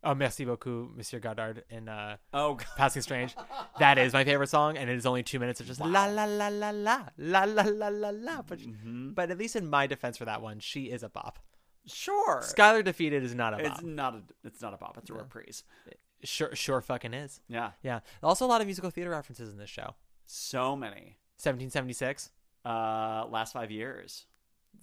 oh, 0.05 0.15
merci 0.15 0.45
beaucoup, 0.45 0.91
Monsieur 0.97 1.19
Godard 1.21 1.65
in 1.71 1.89
uh, 1.89 2.17
Oh, 2.33 2.57
Passing 2.77 3.03
Strange. 3.03 3.35
That 3.79 3.99
is 3.99 4.13
my 4.13 4.25
favorite 4.25 4.49
song, 4.49 4.77
and 4.77 4.89
it 4.91 4.97
is 4.97 5.07
only 5.07 5.23
two 5.23 5.39
minutes 5.39 5.61
of 5.61 5.67
just 5.67 5.81
Wow. 5.81 5.89
la 5.89 6.07
la 6.07 6.25
la 6.25 6.49
la 6.49 6.71
la 6.71 7.05
la 7.19 7.45
la 7.45 7.63
la 7.63 7.89
la 7.89 8.11
la. 8.13 8.43
But 8.43 8.59
Mhm. 8.61 9.15
but 9.15 9.31
at 9.31 9.39
least 9.39 9.57
in 9.57 9.69
my 9.69 9.87
defense 9.87 10.17
for 10.19 10.25
that 10.27 10.43
one, 10.43 10.61
she 10.61 10.85
is 10.91 11.03
a 11.03 11.09
bop. 11.09 11.39
Sure. 11.87 12.41
Schuyler 12.43 12.83
defeated 12.83 13.23
is 13.23 13.35
not 13.35 13.55
a 13.55 13.59
bop. 13.59 13.67
It's 13.73 13.83
not 13.83 14.15
a 14.15 14.23
it's 14.45 14.61
not 14.63 14.75
a 14.75 14.77
bop. 14.77 14.97
It's 14.99 15.11
a 15.11 15.15
reprise. 15.15 15.63
Sure, 16.25 16.55
sure, 16.57 16.81
fucking 16.81 17.15
is. 17.15 17.41
Yeah. 17.49 17.73
Yeah. 17.83 18.01
Also, 18.23 18.47
a 18.47 18.49
lot 18.49 18.61
of 18.61 18.67
musical 18.67 18.91
theater 18.91 19.11
references 19.11 19.51
in 19.51 19.59
this 19.59 19.71
show. 19.71 19.95
So 20.25 20.75
many. 20.75 21.19
1776, 21.39 22.31
Uh, 22.65 23.27
last 23.31 23.53
five 23.53 23.71
years. 23.71 24.27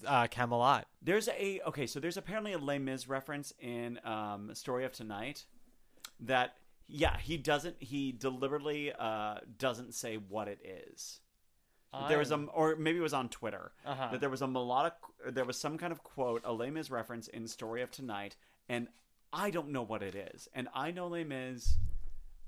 Uh, 0.06 0.28
Camelot. 0.28 0.86
There's 1.02 1.28
a 1.30 1.62
okay, 1.68 1.88
so 1.88 2.00
there's 2.00 2.18
apparently 2.18 2.54
a 2.54 2.58
Les 2.58 2.80
Mis 2.80 3.08
reference 3.08 3.54
in 3.60 4.00
um, 4.04 4.54
Story 4.56 4.86
of 4.86 4.92
Tonight 4.92 5.46
that 6.20 6.56
yeah 6.88 7.18
he 7.18 7.38
doesn't 7.38 7.76
he 7.80 8.12
deliberately 8.12 8.92
uh, 8.98 9.36
doesn't 9.58 9.94
say 9.94 10.16
what 10.16 10.48
it 10.48 10.60
is. 10.94 11.20
There 12.10 12.18
was 12.18 12.32
a 12.32 12.36
or 12.36 12.76
maybe 12.76 12.98
it 12.98 13.02
was 13.02 13.14
on 13.14 13.30
Twitter 13.30 13.72
Uh-huh. 13.86 14.08
that 14.12 14.20
there 14.20 14.30
was 14.30 14.42
a 14.42 14.48
melodic 14.48 14.94
there 15.30 15.46
was 15.46 15.60
some 15.60 15.78
kind 15.78 15.92
of 15.94 16.02
quote 16.04 16.42
a 16.44 16.52
Les 16.52 16.72
Mis 16.72 16.90
reference 16.90 17.28
in 17.28 17.48
Story 17.48 17.84
of 17.84 17.92
Tonight 17.92 18.36
and 18.68 18.88
I 19.32 19.52
don't 19.52 19.70
know 19.70 19.84
what 19.84 20.02
it 20.02 20.16
is 20.16 20.50
and 20.56 20.68
I 20.74 20.90
know 20.90 21.08
Les 21.08 21.24
Mis 21.24 21.78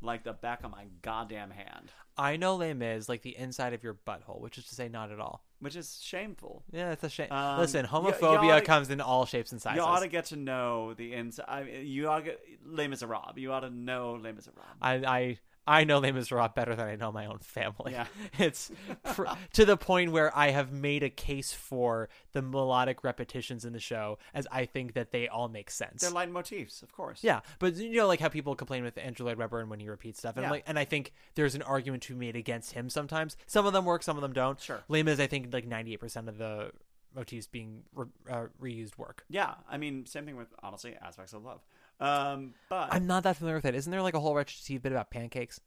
like 0.01 0.23
the 0.23 0.33
back 0.33 0.63
of 0.63 0.71
my 0.71 0.85
goddamn 1.03 1.51
hand, 1.51 1.91
I 2.17 2.37
know 2.37 2.55
Les 2.55 2.73
Mis 2.73 3.07
like 3.07 3.21
the 3.21 3.37
inside 3.37 3.73
of 3.73 3.83
your 3.83 3.93
butthole, 3.93 4.41
which 4.41 4.57
is 4.57 4.65
to 4.67 4.75
say, 4.75 4.89
not 4.89 5.11
at 5.11 5.19
all. 5.19 5.44
Which 5.59 5.75
is 5.75 5.99
shameful. 6.01 6.63
Yeah, 6.71 6.91
it's 6.91 7.03
a 7.03 7.09
shame. 7.09 7.31
Um, 7.31 7.59
Listen, 7.59 7.85
homophobia 7.85 8.57
oughta- 8.57 8.65
comes 8.65 8.89
in 8.89 9.01
all 9.01 9.25
shapes 9.25 9.51
and 9.51 9.61
sizes. 9.61 9.77
You 9.77 9.83
ought 9.83 10.01
to 10.01 10.07
get 10.07 10.25
to 10.25 10.35
know 10.35 10.93
the 10.93 11.13
inside. 11.13 11.45
I 11.47 11.63
mean, 11.63 11.87
you 11.87 12.07
ought 12.09 12.19
to 12.19 12.23
get 12.25 12.39
Les 12.65 12.87
Miserables. 12.87 13.33
You 13.37 13.51
ought 13.51 13.61
to 13.61 13.69
know 13.69 14.19
Les 14.21 14.31
Miserables. 14.33 14.65
I, 14.81 14.93
I, 14.95 15.37
I 15.67 15.83
know 15.83 15.99
Les 15.99 16.11
Miserables 16.11 16.51
better 16.55 16.75
than 16.75 16.87
I 16.87 16.95
know 16.95 17.11
my 17.11 17.25
own 17.25 17.39
family. 17.39 17.91
Yeah. 17.93 18.05
it's 18.37 18.71
pr- 19.03 19.25
to 19.53 19.65
the 19.65 19.77
point 19.77 20.11
where 20.11 20.35
I 20.37 20.51
have 20.51 20.71
made 20.71 21.03
a 21.03 21.09
case 21.09 21.53
for 21.53 22.09
the 22.33 22.41
melodic 22.41 23.03
repetitions 23.03 23.65
in 23.65 23.73
the 23.73 23.79
show, 23.79 24.17
as 24.33 24.47
I 24.51 24.65
think 24.65 24.93
that 24.93 25.11
they 25.11 25.27
all 25.27 25.47
make 25.47 25.71
sense. 25.71 26.01
They're 26.01 26.11
leitmotifs, 26.11 26.83
of 26.83 26.91
course. 26.93 27.23
Yeah, 27.23 27.39
but 27.59 27.75
you 27.75 27.95
know, 27.97 28.07
like 28.07 28.19
how 28.19 28.29
people 28.29 28.55
complain 28.55 28.83
with 28.83 28.97
Andrew 28.97 29.25
Lloyd 29.25 29.37
Webber 29.37 29.59
and 29.59 29.69
when 29.69 29.79
he 29.79 29.89
repeats 29.89 30.19
stuff, 30.19 30.37
and 30.37 30.43
Yeah. 30.43 30.51
like, 30.51 30.63
and 30.67 30.77
I 30.77 30.85
think 30.85 31.13
there's 31.35 31.55
an 31.55 31.61
argument 31.63 32.03
to 32.03 32.13
be 32.13 32.19
made 32.19 32.35
against 32.35 32.73
him 32.73 32.89
sometimes. 32.89 33.35
Some 33.47 33.65
of 33.65 33.73
them 33.73 33.85
work, 33.85 34.03
some 34.03 34.17
of 34.17 34.21
them 34.21 34.33
don't. 34.33 34.59
Sure. 34.59 34.83
Les 34.87 35.03
Mis, 35.03 35.19
I 35.19 35.27
think, 35.27 35.51
like 35.53 35.65
98 35.65 35.97
percent 35.99 36.29
of 36.29 36.37
the 36.37 36.71
motifs 37.15 37.47
being 37.47 37.83
re- 37.93 38.05
uh, 38.29 38.45
reused 38.61 38.97
work. 38.97 39.23
Yeah, 39.29 39.53
I 39.69 39.77
mean, 39.77 40.05
same 40.05 40.25
thing 40.25 40.35
with 40.35 40.49
honestly 40.61 40.95
aspects 41.01 41.33
of 41.33 41.43
love. 41.43 41.61
Um, 41.99 42.53
but 42.69 42.89
I'm 42.91 43.07
not 43.07 43.23
that 43.23 43.37
familiar 43.37 43.55
with 43.57 43.65
it. 43.65 43.75
Isn't 43.75 43.91
there 43.91 44.01
like 44.01 44.13
a 44.15 44.19
whole 44.19 44.41
Steve 44.47 44.81
bit 44.81 44.91
about 44.91 45.09
pancakes? 45.11 45.59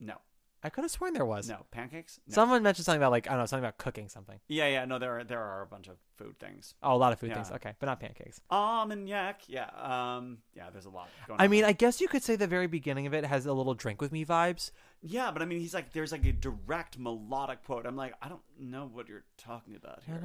no, 0.00 0.16
I 0.62 0.70
could 0.70 0.82
have 0.82 0.90
sworn 0.90 1.12
there 1.12 1.24
was. 1.26 1.48
no 1.48 1.66
pancakes. 1.70 2.18
No. 2.26 2.34
Someone 2.34 2.62
mentioned 2.62 2.86
something 2.86 3.00
about 3.00 3.10
like 3.10 3.26
I 3.26 3.30
don't 3.30 3.40
know 3.40 3.46
something 3.46 3.64
about 3.64 3.76
cooking 3.78 4.08
something. 4.08 4.38
Yeah, 4.48 4.66
yeah, 4.68 4.84
no, 4.84 4.98
there 4.98 5.18
are 5.18 5.24
there 5.24 5.40
are 5.42 5.62
a 5.62 5.66
bunch 5.66 5.88
of 5.88 5.96
food 6.16 6.38
things. 6.38 6.74
Oh, 6.82 6.94
a 6.94 6.96
lot 6.96 7.12
of 7.12 7.18
food 7.18 7.30
Yeah. 7.30 7.34
things. 7.42 7.50
Okay, 7.50 7.74
but 7.80 7.86
not 7.86 8.00
pancakes. 8.00 8.40
Armagnac, 8.50 9.42
yeah, 9.48 9.68
um, 9.76 10.38
yeah. 10.54 10.70
There's 10.70 10.86
a 10.86 10.90
lot 10.90 11.08
going. 11.26 11.40
I 11.40 11.48
mean, 11.48 11.62
there. 11.62 11.70
I 11.70 11.72
guess 11.72 12.00
you 12.00 12.08
could 12.08 12.22
say 12.22 12.36
the 12.36 12.46
very 12.46 12.66
beginning 12.66 13.06
of 13.06 13.12
it 13.14 13.24
has 13.26 13.44
a 13.46 13.52
little 13.52 13.74
drink 13.74 14.00
with 14.00 14.12
me 14.12 14.24
vibes. 14.24 14.70
yeah, 15.02 15.30
but 15.32 15.42
I 15.42 15.44
mean, 15.44 15.60
he's 15.60 15.74
like, 15.74 15.92
there's 15.92 16.12
like 16.12 16.24
a 16.24 16.32
direct 16.32 16.98
melodic 16.98 17.64
quote. 17.64 17.86
I'm 17.86 17.96
like, 17.96 18.14
I 18.22 18.28
don't 18.28 18.42
know 18.58 18.88
what 18.92 19.08
you're 19.08 19.24
talking 19.36 19.74
about 19.76 20.02
here. 20.06 20.18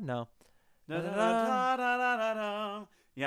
No. 0.00 0.28
Yeah, 0.88 2.84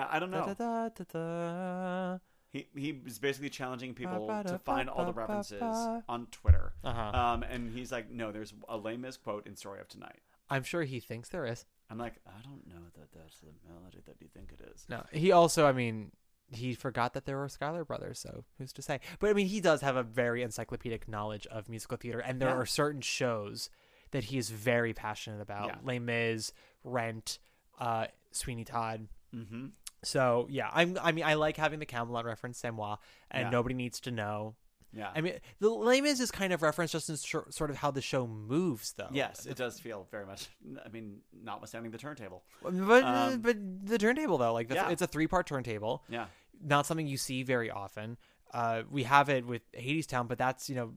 I 0.10 0.20
don't 0.20 0.32
know. 0.32 2.20
He 2.54 2.68
he 2.76 2.94
was 3.04 3.20
basically 3.20 3.50
challenging 3.50 3.94
people 3.94 4.28
to 4.46 4.58
find 4.60 4.90
all 4.90 5.06
the 5.06 5.14
references 5.14 5.62
on 5.62 6.28
Twitter. 6.32 6.74
Uh-huh. 6.84 7.18
Um, 7.18 7.44
and 7.44 7.70
he's 7.70 7.92
like, 7.92 8.10
no, 8.10 8.32
there's 8.32 8.54
a 8.70 8.78
Les 8.78 8.98
Mis 8.98 9.18
quote 9.18 9.46
in 9.48 9.56
Story 9.56 9.80
of 9.82 9.88
Tonight. 9.88 10.20
I'm 10.50 10.64
sure 10.64 10.84
he 10.84 11.00
thinks 11.02 11.28
there 11.30 11.46
is. 11.46 11.66
I'm 11.90 11.98
like, 11.98 12.16
I 12.26 12.42
don't 12.44 12.66
know 12.68 12.86
that 12.98 13.12
that's 13.14 13.40
the 13.40 13.48
melody 13.68 14.02
that 14.06 14.16
you 14.22 14.28
think 14.34 14.54
it 14.58 14.62
is. 14.74 14.86
No, 14.90 15.04
he 15.12 15.32
also, 15.34 15.66
I 15.66 15.74
mean, 15.74 16.12
he 16.50 16.74
forgot 16.74 17.14
that 17.16 17.26
there 17.26 17.38
were 17.38 17.50
Schuyler 17.50 17.84
brothers, 17.84 18.20
so 18.20 18.46
who's 18.58 18.72
to 18.74 18.82
say? 18.82 19.02
But 19.20 19.30
I 19.30 19.34
mean, 19.34 19.48
he 19.48 19.60
does 19.60 19.82
have 19.82 19.98
a 19.98 20.04
very 20.04 20.42
encyclopedic 20.44 21.10
knowledge 21.10 21.46
of 21.48 21.68
musical 21.68 21.98
theater, 21.98 22.20
and 22.20 22.42
there 22.42 22.48
Yeah. 22.50 22.56
are 22.56 22.66
certain 22.66 23.02
shows 23.02 23.70
that 24.12 24.26
he 24.26 24.38
is 24.38 24.50
very 24.50 24.94
passionate 24.94 25.42
about. 25.42 25.68
Yeah. 25.68 25.76
Les 25.84 26.00
Mis, 26.00 26.54
Rent, 26.86 27.40
uh, 27.78 28.08
Sweeney 28.32 28.64
Todd. 28.66 29.08
Mm-hmm. 29.36 29.68
So 30.04 30.48
yeah, 30.50 30.70
I'm. 30.74 30.98
I 31.02 31.12
mean, 31.12 31.26
I 31.26 31.34
like 31.36 31.58
having 31.58 31.80
the 31.80 31.86
Camelot 31.86 32.26
reference, 32.26 32.64
moi, 32.64 32.98
and 33.32 33.46
Yeah. 33.46 33.50
nobody 33.50 33.76
needs 33.76 34.00
to 34.02 34.12
know. 34.12 34.56
Yeah. 34.94 35.10
I 35.14 35.22
mean, 35.22 35.34
the 35.60 35.70
Mis 36.02 36.20
is 36.20 36.32
kind 36.32 36.54
of 36.54 36.62
reference 36.62 36.92
just 36.94 37.10
in 37.10 37.18
sor- 37.18 37.48
sort 37.50 37.70
of 37.70 37.76
how 37.78 37.92
the 37.92 38.02
show 38.02 38.26
moves, 38.26 38.94
though. 38.94 39.10
Yes, 39.12 39.46
it 39.46 39.58
does 39.58 39.80
feel 39.80 40.08
very 40.12 40.26
much. 40.26 40.48
I 40.84 40.90
mean, 40.90 41.18
notwithstanding 41.44 41.92
the 41.92 41.98
turntable. 41.98 42.44
But 42.64 43.04
Um, 43.04 43.42
but 43.42 43.58
the 43.86 43.98
turntable 43.98 44.38
though, 44.38 44.54
like 44.54 44.70
the, 44.70 44.76
yeah. 44.76 44.90
it's 44.90 45.02
a 45.02 45.08
three 45.08 45.28
part 45.28 45.46
turntable. 45.48 46.04
Yeah. 46.10 46.28
not 46.64 46.86
something 46.88 47.06
you 47.08 47.18
see 47.18 47.44
very 47.44 47.70
often. 47.70 48.18
Uh, 48.54 48.84
we 48.90 49.04
have 49.04 49.30
it 49.30 49.46
with 49.46 49.62
Hadestown, 49.74 50.28
but 50.28 50.38
that's 50.38 50.70
you 50.70 50.76
know, 50.76 50.94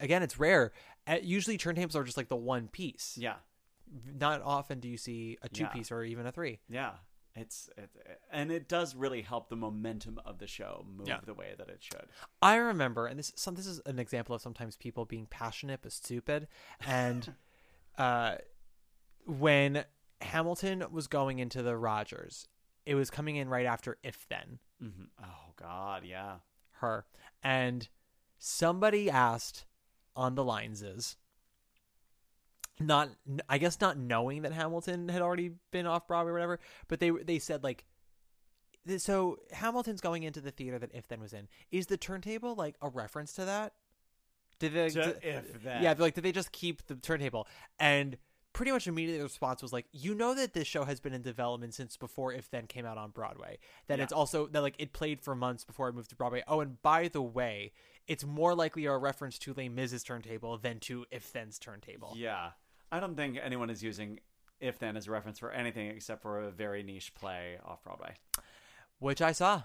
again, 0.00 0.22
it's 0.22 0.38
rare. 0.38 0.72
Uh, 1.06 1.16
usually, 1.22 1.56
turntables 1.56 1.94
are 1.94 2.04
just 2.04 2.16
like 2.16 2.28
the 2.28 2.36
one 2.36 2.68
piece. 2.68 3.16
Yeah. 3.18 3.36
Not 4.18 4.42
often 4.42 4.80
do 4.80 4.88
you 4.88 4.96
see 4.96 5.38
a 5.42 5.48
two 5.48 5.64
Yeah. 5.64 5.68
piece 5.68 5.90
or 5.92 6.02
even 6.04 6.26
a 6.26 6.32
three. 6.32 6.60
Yeah. 6.68 6.92
It's 7.34 7.70
it, 7.76 7.90
and 8.32 8.50
it 8.50 8.68
does 8.68 8.96
really 8.96 9.22
help 9.22 9.48
the 9.48 9.54
momentum 9.56 10.20
of 10.24 10.38
the 10.38 10.46
show 10.48 10.84
move 10.88 11.06
Yeah. 11.06 11.20
the 11.24 11.34
way 11.34 11.54
that 11.56 11.68
it 11.68 11.80
should. 11.82 12.06
I 12.42 12.56
remember, 12.56 13.06
and 13.06 13.18
this 13.18 13.32
some 13.36 13.54
this 13.54 13.66
is 13.66 13.80
an 13.86 13.98
example 14.00 14.34
of 14.34 14.40
sometimes 14.42 14.76
people 14.76 15.04
being 15.04 15.26
passionate 15.26 15.80
but 15.82 15.92
stupid. 15.92 16.48
And 16.84 17.34
uh, 17.98 18.36
when 19.24 19.84
Hamilton 20.20 20.84
was 20.90 21.06
going 21.06 21.38
into 21.38 21.62
the 21.62 21.76
Rodgers, 21.76 22.48
it 22.86 22.94
was 22.96 23.10
coming 23.10 23.36
in 23.36 23.48
right 23.48 23.66
after 23.66 23.98
If 24.02 24.26
Then, 24.28 24.58
hmm 24.80 25.04
Oh 25.22 25.52
God, 25.56 26.04
yeah. 26.04 26.38
her. 26.80 27.06
And 27.42 27.88
somebody 28.38 29.08
asked 29.10 29.64
on 30.16 30.34
the 30.34 30.44
lines 30.44 30.82
is 30.82 31.16
not 32.80 33.10
I 33.48 33.58
guess 33.58 33.80
not 33.80 33.96
knowing 33.98 34.42
that 34.42 34.52
Hamilton 34.52 35.08
had 35.08 35.22
already 35.22 35.52
been 35.70 35.86
off 35.86 36.06
Broadway 36.06 36.30
or 36.30 36.34
whatever, 36.34 36.60
but 36.88 37.00
they 37.00 37.10
they 37.10 37.38
said 37.38 37.62
like 37.64 37.84
so 38.96 39.38
Hamilton's 39.52 40.00
going 40.00 40.22
into 40.22 40.40
the 40.40 40.50
theater 40.50 40.78
that 40.78 40.90
If 40.94 41.08
Then 41.08 41.20
was 41.20 41.32
in. 41.32 41.48
Is 41.70 41.86
the 41.88 41.96
turntable 41.96 42.54
like 42.54 42.76
a 42.80 42.88
reference 42.88 43.32
to 43.34 43.44
that? 43.44 43.74
Did 44.58 44.72
they 44.72 44.88
To 44.90 45.02
did- 45.02 45.18
If 45.22 45.62
Then. 45.62 45.82
Yeah, 45.82 45.94
like 45.98 46.14
did 46.14 46.24
they 46.24 46.32
just 46.32 46.52
keep 46.52 46.86
the 46.86 46.94
turntable? 46.94 47.46
And 47.78 48.16
pretty 48.54 48.72
much 48.72 48.86
immediately 48.86 49.18
the 49.18 49.24
response 49.24 49.62
was 49.62 49.72
like, 49.72 49.86
you 49.92 50.14
know 50.14 50.34
that 50.34 50.54
this 50.54 50.66
show 50.66 50.84
has 50.84 51.00
been 51.00 51.12
in 51.12 51.22
development 51.22 51.74
since 51.74 51.96
before 51.96 52.32
If 52.32 52.50
Then 52.50 52.66
came 52.66 52.86
out 52.86 52.96
on 52.96 53.10
Broadway. 53.10 53.58
That 53.88 53.98
Yeah. 53.98 54.04
it's 54.04 54.12
also 54.12 54.46
that 54.46 54.62
like 54.62 54.74
it 54.78 54.92
played 54.94 55.20
for 55.20 55.34
months 55.34 55.64
before 55.64 55.88
it 55.88 55.94
moved 55.94 56.10
to 56.10 56.16
Broadway. 56.16 56.42
Oh, 56.48 56.60
and 56.60 56.80
by 56.80 57.08
the 57.08 57.22
way, 57.22 57.72
it's 58.06 58.24
more 58.24 58.54
likely 58.54 58.86
a 58.86 58.96
reference 58.96 59.38
to 59.40 59.52
Les 59.52 59.68
Mis' 59.68 60.02
turntable 60.02 60.56
than 60.56 60.80
to 60.80 61.04
If 61.10 61.30
Then's 61.30 61.58
turntable. 61.58 62.14
Yeah. 62.16 62.52
I 62.90 63.00
don't 63.00 63.16
think 63.16 63.38
anyone 63.42 63.70
is 63.70 63.82
using 63.82 64.20
if 64.60 64.78
then 64.78 64.96
as 64.96 65.06
a 65.06 65.10
reference 65.10 65.38
for 65.38 65.52
anything 65.52 65.88
except 65.88 66.22
for 66.22 66.40
a 66.40 66.50
very 66.50 66.82
niche 66.82 67.14
play 67.14 67.58
off 67.64 67.82
Broadway. 67.84 68.14
Which 68.98 69.22
I 69.22 69.32
saw. 69.32 69.62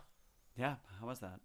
Yeah, 0.55 0.75
how 0.99 1.07
was 1.07 1.19
that? 1.19 1.39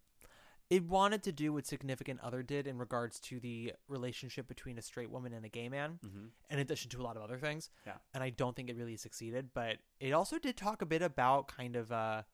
It 0.68 0.84
wanted 0.84 1.22
to 1.22 1.32
do 1.32 1.54
what 1.54 1.66
Significant 1.66 2.20
Other 2.20 2.42
did 2.42 2.66
in 2.66 2.76
regards 2.76 3.18
to 3.20 3.40
the 3.40 3.72
relationship 3.88 4.46
between 4.48 4.76
a 4.76 4.82
straight 4.82 5.10
woman 5.10 5.32
and 5.32 5.46
a 5.46 5.48
gay 5.48 5.70
man, 5.70 5.98
Mhm. 6.04 6.30
in 6.50 6.58
addition 6.58 6.90
to 6.90 7.00
a 7.00 7.04
lot 7.04 7.16
of 7.16 7.22
other 7.22 7.38
things. 7.38 7.70
Yeah. 7.86 7.96
And 8.12 8.22
I 8.22 8.28
don't 8.28 8.54
think 8.54 8.68
it 8.68 8.76
really 8.76 8.98
succeeded, 8.98 9.54
but 9.54 9.78
it 9.98 10.12
also 10.12 10.38
did 10.38 10.58
talk 10.58 10.82
a 10.82 10.86
bit 10.86 11.00
about 11.00 11.48
kind 11.48 11.74
of 11.74 11.90
uh, 11.90 12.24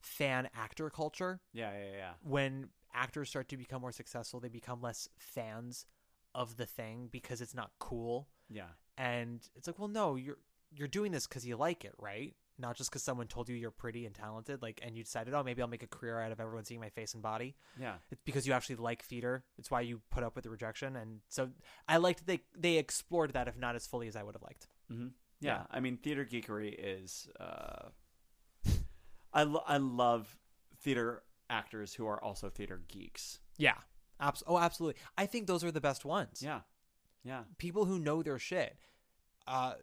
fan 0.00 0.50
actor 0.54 0.90
culture. 0.90 1.40
Yeah, 1.52 1.72
yeah, 1.72 1.92
yeah. 1.92 2.14
When 2.22 2.70
actors 2.92 3.28
start 3.28 3.48
to 3.50 3.56
become 3.56 3.80
more 3.80 3.92
successful, 3.92 4.40
they 4.40 4.48
become 4.48 4.80
less 4.82 5.08
fans 5.16 5.86
of 6.34 6.56
the 6.56 6.66
thing 6.66 7.06
because 7.12 7.40
it's 7.40 7.54
not 7.54 7.70
cool. 7.78 8.28
Yeah. 8.52 8.68
And 8.98 9.40
it's 9.56 9.66
like, 9.66 9.78
well, 9.78 9.88
no, 9.88 10.16
you're 10.16 10.38
you're 10.74 10.88
doing 10.88 11.12
this 11.12 11.26
because 11.26 11.46
you 11.46 11.56
like 11.56 11.84
it, 11.84 11.94
right? 11.98 12.34
Not 12.58 12.76
just 12.76 12.90
because 12.90 13.02
someone 13.02 13.26
told 13.26 13.48
you 13.48 13.56
you're 13.56 13.70
pretty 13.70 14.06
and 14.06 14.14
talented, 14.14 14.62
like, 14.62 14.80
and 14.82 14.96
you 14.96 15.02
decided, 15.02 15.34
oh, 15.34 15.42
maybe 15.42 15.60
I'll 15.62 15.68
make 15.68 15.82
a 15.82 15.86
career 15.86 16.20
out 16.20 16.32
of 16.32 16.38
everyone 16.40 16.64
seeing 16.64 16.80
my 16.80 16.90
face 16.90 17.14
and 17.14 17.22
body. 17.22 17.56
Yeah. 17.80 17.94
It's 18.10 18.20
because 18.24 18.46
you 18.46 18.52
actually 18.52 18.76
like 18.76 19.02
theater. 19.02 19.44
It's 19.58 19.70
why 19.70 19.80
you 19.80 20.00
put 20.10 20.22
up 20.22 20.34
with 20.36 20.44
the 20.44 20.50
rejection, 20.50 20.96
and 20.96 21.20
so 21.28 21.50
I 21.88 21.96
liked 21.96 22.26
they 22.26 22.40
they 22.56 22.76
explored 22.78 23.32
that, 23.32 23.48
if 23.48 23.56
not 23.56 23.74
as 23.74 23.86
fully 23.86 24.06
as 24.08 24.16
I 24.16 24.22
would 24.22 24.34
have 24.34 24.42
liked. 24.42 24.68
hmm 24.88 25.08
Yeah. 25.40 25.64
I 25.70 25.80
mean, 25.80 25.96
theater 25.96 26.24
geekery 26.24 26.74
is. 26.78 27.28
Uh, 27.40 27.88
I 29.32 29.44
lo- 29.44 29.64
I 29.66 29.78
love 29.78 30.36
theater 30.82 31.22
actors 31.48 31.94
who 31.94 32.06
are 32.06 32.22
also 32.22 32.48
theater 32.50 32.82
geeks. 32.88 33.40
Yeah, 33.56 33.76
Abs- 34.20 34.42
oh, 34.46 34.58
absolutely. 34.58 35.00
I 35.16 35.26
think 35.26 35.46
those 35.46 35.64
are 35.64 35.70
the 35.70 35.80
best 35.80 36.04
ones. 36.04 36.42
Yeah, 36.42 36.60
yeah. 37.24 37.42
People 37.58 37.84
who 37.84 37.98
know 37.98 38.22
their 38.22 38.38
shit. 38.38 38.76
Uh, 39.46 39.74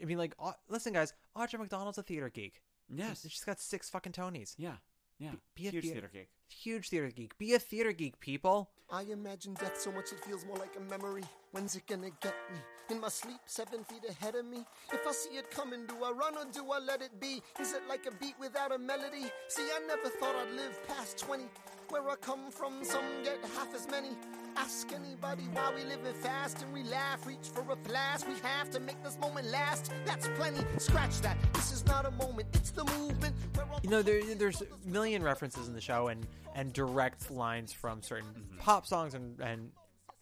I 0.00 0.04
mean, 0.04 0.18
like, 0.18 0.34
Au- 0.38 0.54
listen, 0.68 0.92
guys, 0.92 1.12
Audra 1.36 1.58
McDonald's 1.58 1.98
a 1.98 2.02
theater 2.02 2.28
geek. 2.28 2.60
Yes. 2.94 3.24
she's 3.28 3.44
got 3.44 3.60
six 3.60 3.88
fucking 3.88 4.12
Tonys. 4.12 4.54
Yeah, 4.58 4.72
yeah. 5.18 5.30
Be 5.54 5.68
a 5.68 5.70
Huge 5.70 5.84
thea- 5.84 5.92
theater 5.92 6.10
geek. 6.12 6.28
Huge 6.48 6.88
theater 6.90 7.10
geek. 7.10 7.38
Be 7.38 7.54
a 7.54 7.58
theater 7.58 7.92
geek, 7.92 8.20
people. 8.20 8.70
I 8.90 9.02
imagine 9.04 9.54
death 9.54 9.80
so 9.80 9.90
much 9.90 10.12
it 10.12 10.20
feels 10.22 10.44
more 10.44 10.56
like 10.58 10.76
a 10.76 10.80
memory. 10.80 11.22
When's 11.52 11.74
it 11.76 11.86
gonna 11.86 12.10
get 12.20 12.34
me? 12.52 12.58
In 12.90 13.00
my 13.00 13.08
sleep, 13.08 13.38
seven 13.46 13.84
feet 13.84 14.04
ahead 14.06 14.34
of 14.34 14.44
me. 14.44 14.66
If 14.92 15.00
I 15.06 15.12
see 15.12 15.36
it 15.38 15.50
coming, 15.50 15.86
do 15.86 15.94
I 16.04 16.10
run 16.10 16.36
or 16.36 16.44
do 16.52 16.70
I 16.70 16.78
let 16.78 17.00
it 17.00 17.18
be? 17.18 17.42
Is 17.58 17.72
it 17.72 17.80
like 17.88 18.04
a 18.04 18.10
beat 18.10 18.34
without 18.38 18.70
a 18.70 18.78
melody? 18.78 19.30
See, 19.48 19.62
I 19.62 19.80
never 19.86 20.10
thought 20.10 20.34
I'd 20.36 20.52
live 20.54 20.78
past 20.86 21.16
20. 21.18 21.44
Where 21.92 22.08
I 22.08 22.14
come 22.16 22.50
from, 22.50 22.82
some 22.82 23.04
get 23.22 23.38
half 23.54 23.74
as 23.74 23.86
many. 23.90 24.08
Ask 24.56 24.90
anybody 24.94 25.42
why 25.52 25.72
we 25.76 25.84
living 25.84 26.14
fast 26.14 26.62
and 26.62 26.72
we 26.72 26.84
laugh. 26.84 27.26
Reach 27.26 27.48
for 27.52 27.60
a 27.70 27.76
blast. 27.76 28.26
We 28.26 28.32
have 28.42 28.70
to 28.70 28.80
make 28.80 29.02
this 29.04 29.18
moment 29.18 29.48
last. 29.48 29.92
That's 30.06 30.26
plenty. 30.28 30.64
Scratch 30.78 31.20
that. 31.20 31.36
This 31.52 31.70
is 31.70 31.84
not 31.84 32.06
a 32.06 32.10
moment. 32.12 32.48
It's 32.54 32.70
the 32.70 32.84
movement. 32.98 33.34
You 33.82 33.90
know, 33.90 34.00
there, 34.00 34.22
there's 34.36 34.62
a 34.62 34.88
million 34.88 35.22
references 35.22 35.68
in 35.68 35.74
the 35.74 35.82
show 35.82 36.08
and 36.08 36.26
and 36.54 36.72
direct 36.72 37.30
lines 37.30 37.74
from 37.74 38.00
certain 38.00 38.46
pop 38.58 38.86
songs 38.86 39.12
and 39.12 39.38
and 39.40 39.70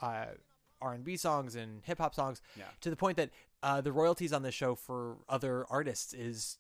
uh, 0.01 0.25
R 0.83 0.95
and 0.95 1.05
B 1.05 1.17
songs 1.17 1.55
and 1.55 1.83
hip 1.85 1.99
hop 1.99 2.17
songs. 2.17 2.43
Yeah. 2.57 2.65
To 2.81 2.91
the 2.91 2.97
point 2.97 3.17
that 3.17 3.31
uh, 3.63 3.81
the 3.81 3.93
royalties 3.93 4.33
on 4.33 4.43
the 4.43 4.51
show 4.51 4.75
for 4.75 5.19
other 5.29 5.67
artists 5.71 6.15
is 6.15 6.59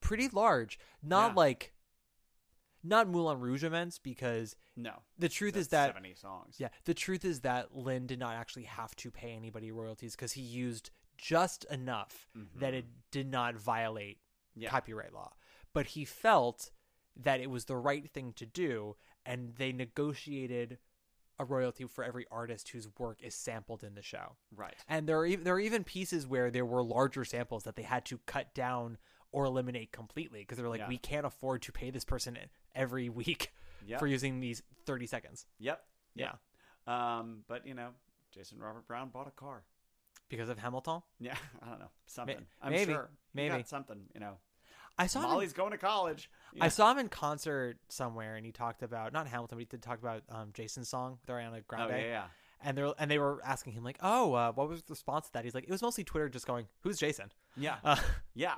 pretty 0.00 0.28
large. 0.28 0.80
Not 1.04 1.30
Yeah. 1.30 1.34
like 1.36 1.73
not 2.84 3.08
Moulin 3.08 3.40
Rouge 3.40 3.64
events 3.64 3.98
because 3.98 4.56
No. 4.76 5.02
the 5.18 5.28
truth 5.28 5.56
is 5.56 5.68
that 5.68 5.88
70 5.94 6.14
songs. 6.14 6.56
Yeah, 6.58 6.68
the 6.84 6.94
truth 6.94 7.24
is 7.24 7.40
that 7.40 7.74
Lin 7.74 8.06
did 8.06 8.18
not 8.18 8.34
actually 8.34 8.64
have 8.64 8.94
to 8.96 9.10
pay 9.10 9.32
anybody 9.32 9.72
royalties 9.72 10.14
because 10.14 10.32
he 10.32 10.42
used 10.42 10.90
just 11.16 11.64
enough 11.64 12.28
that 12.56 12.68
mm-hmm. 12.68 12.74
it 12.74 12.86
did 13.10 13.30
not 13.30 13.56
violate 13.56 14.18
Yeah. 14.54 14.68
copyright 14.68 15.12
law. 15.12 15.32
But 15.72 15.86
he 15.88 16.04
felt 16.04 16.70
that 17.16 17.40
it 17.40 17.50
was 17.50 17.64
the 17.64 17.76
right 17.76 18.10
thing 18.10 18.32
to 18.34 18.46
do, 18.46 18.96
and 19.24 19.54
they 19.56 19.72
negotiated 19.72 20.78
a 21.38 21.44
royalty 21.44 21.84
for 21.84 22.04
every 22.04 22.26
artist 22.30 22.68
whose 22.68 22.88
work 22.98 23.18
is 23.22 23.34
sampled 23.34 23.82
in 23.82 23.94
the 23.94 24.02
show. 24.02 24.36
Right. 24.54 24.74
And 24.88 25.08
there 25.08 25.18
are 25.18 25.26
even, 25.26 25.44
there 25.44 25.54
are 25.54 25.60
even 25.60 25.82
pieces 25.82 26.26
where 26.26 26.50
there 26.50 26.64
were 26.64 26.82
larger 26.82 27.24
samples 27.24 27.64
that 27.64 27.76
they 27.76 27.82
had 27.82 28.04
to 28.06 28.18
cut 28.26 28.54
down 28.54 28.98
or 29.34 29.44
eliminate 29.46 29.90
completely 29.92 30.40
because 30.40 30.56
they're 30.58 30.68
like, 30.68 30.78
Yeah. 30.80 30.88
we 30.88 30.96
can't 30.98 31.26
afford 31.26 31.62
to 31.62 31.72
pay 31.72 31.90
this 31.90 32.04
person 32.04 32.38
every 32.74 33.08
week 33.20 33.52
Yep. 33.86 33.98
for 33.98 34.06
using 34.06 34.40
these 34.40 34.62
thirty 34.86 35.06
seconds. 35.06 35.44
Yep. 35.58 35.82
Yeah. 36.14 36.32
Um, 36.86 37.40
but 37.48 37.66
you 37.66 37.74
know, 37.74 37.88
Jason 38.32 38.58
Robert 38.60 38.86
Brown 38.86 39.08
bought 39.10 39.26
a 39.28 39.30
car. 39.32 39.64
because 40.28 40.48
of 40.48 40.58
Hamilton. 40.58 41.02
Yeah, 41.20 41.34
I 41.62 41.68
don't 41.68 41.80
know 41.80 41.90
something. 42.06 42.46
I'm 42.62 42.72
maybe, 42.72 42.92
sure. 42.92 43.10
Maybe. 43.34 43.48
got 43.56 43.68
something. 43.68 43.98
You 44.14 44.20
know, 44.20 44.36
I 44.98 45.06
saw 45.06 45.18
him 45.20 45.24
in- 45.26 45.30
Molly's 45.32 45.52
going 45.52 45.72
to 45.72 45.78
college. 45.78 46.30
I 46.60 46.68
saw 46.68 46.92
him 46.92 46.98
in 46.98 47.08
concert 47.08 47.78
somewhere, 47.88 48.36
and 48.36 48.46
he 48.46 48.52
talked 48.52 48.82
about 48.82 49.12
not 49.12 49.26
Hamilton, 49.26 49.56
but 49.58 49.60
he 49.60 49.66
did 49.66 49.82
talk 49.82 49.98
about 49.98 50.22
um, 50.30 50.50
Jason's 50.54 50.88
song 50.88 51.18
with 51.20 51.34
Ariana 51.34 51.66
Grande. 51.66 51.92
Oh, 51.92 51.96
yeah, 51.96 52.02
yeah. 52.04 52.24
And 52.62 52.78
they 52.78 52.92
and 52.98 53.10
they 53.10 53.18
were 53.18 53.40
asking 53.44 53.74
him 53.74 53.84
like, 53.84 53.98
"Oh, 54.02 54.32
uh, 54.32 54.52
what 54.52 54.68
was 54.68 54.82
the 54.84 54.92
response 54.92 55.26
to 55.26 55.32
that?" 55.34 55.44
He's 55.44 55.54
like, 55.54 55.64
"It 55.64 55.70
was 55.70 55.82
mostly 55.82 56.04
Twitter 56.04 56.28
just 56.30 56.46
going, 56.46 56.66
who's 56.80 56.96
Jason?" 56.98 57.30
Yeah. 57.56 57.76
Uh, 57.84 57.96
yeah. 58.34 58.54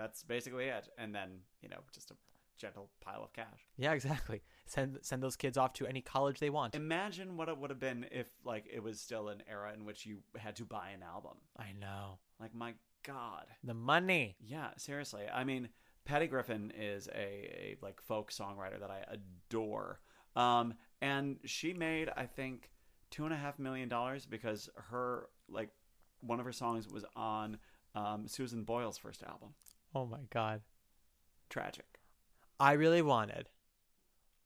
That's 0.00 0.22
basically 0.24 0.66
it. 0.66 0.88
And 0.96 1.14
then 1.14 1.28
you 1.62 1.68
know, 1.68 1.78
just 1.92 2.10
a 2.10 2.14
gentle 2.58 2.90
pile 3.00 3.22
of 3.24 3.32
cash. 3.32 3.60
yeah, 3.78 3.92
exactly. 3.92 4.42
Send 4.66 4.98
send 5.02 5.22
those 5.22 5.36
kids 5.36 5.56
off 5.58 5.72
to 5.74 5.86
any 5.86 6.00
college 6.00 6.38
they 6.40 6.50
want. 6.50 6.74
Imagine 6.74 7.36
what 7.36 7.48
it 7.48 7.58
would 7.58 7.70
have 7.70 7.78
been 7.80 8.06
if 8.10 8.26
like 8.44 8.64
it 8.72 8.82
was 8.82 9.00
still 9.00 9.28
an 9.28 9.42
era 9.50 9.72
in 9.74 9.84
which 9.84 10.06
you 10.06 10.18
had 10.36 10.56
to 10.56 10.64
buy 10.64 10.90
an 10.94 11.02
album. 11.02 11.36
I 11.58 11.72
know 11.78 12.18
Like 12.40 12.54
my 12.54 12.74
God. 13.04 13.46
the 13.64 13.74
money. 13.74 14.36
Yeah, 14.40 14.68
seriously. 14.76 15.22
I 15.32 15.44
mean, 15.44 15.68
Patty 16.04 16.26
Griffin 16.26 16.72
is 16.78 17.08
a, 17.08 17.18
a 17.18 17.76
like 17.82 18.00
folk 18.00 18.30
songwriter 18.30 18.78
that 18.80 18.90
I 18.90 19.04
adore. 19.10 20.00
Um, 20.36 20.74
and 21.02 21.38
she 21.44 21.72
made 21.72 22.10
I 22.16 22.26
think 22.26 22.70
two 23.10 23.24
and 23.24 23.34
a 23.34 23.36
half 23.36 23.58
million 23.58 23.88
dollars 23.88 24.26
because 24.26 24.68
her 24.90 25.28
like 25.48 25.70
one 26.20 26.38
of 26.40 26.44
her 26.46 26.52
songs 26.52 26.86
was 26.88 27.04
on 27.16 27.58
um, 27.94 28.28
Susan 28.28 28.62
Boyle's 28.64 28.98
first 28.98 29.22
album. 29.22 29.54
Oh 29.94 30.06
my 30.06 30.20
god! 30.30 30.60
Tragic. 31.48 31.86
I 32.58 32.72
really 32.72 33.02
wanted 33.02 33.48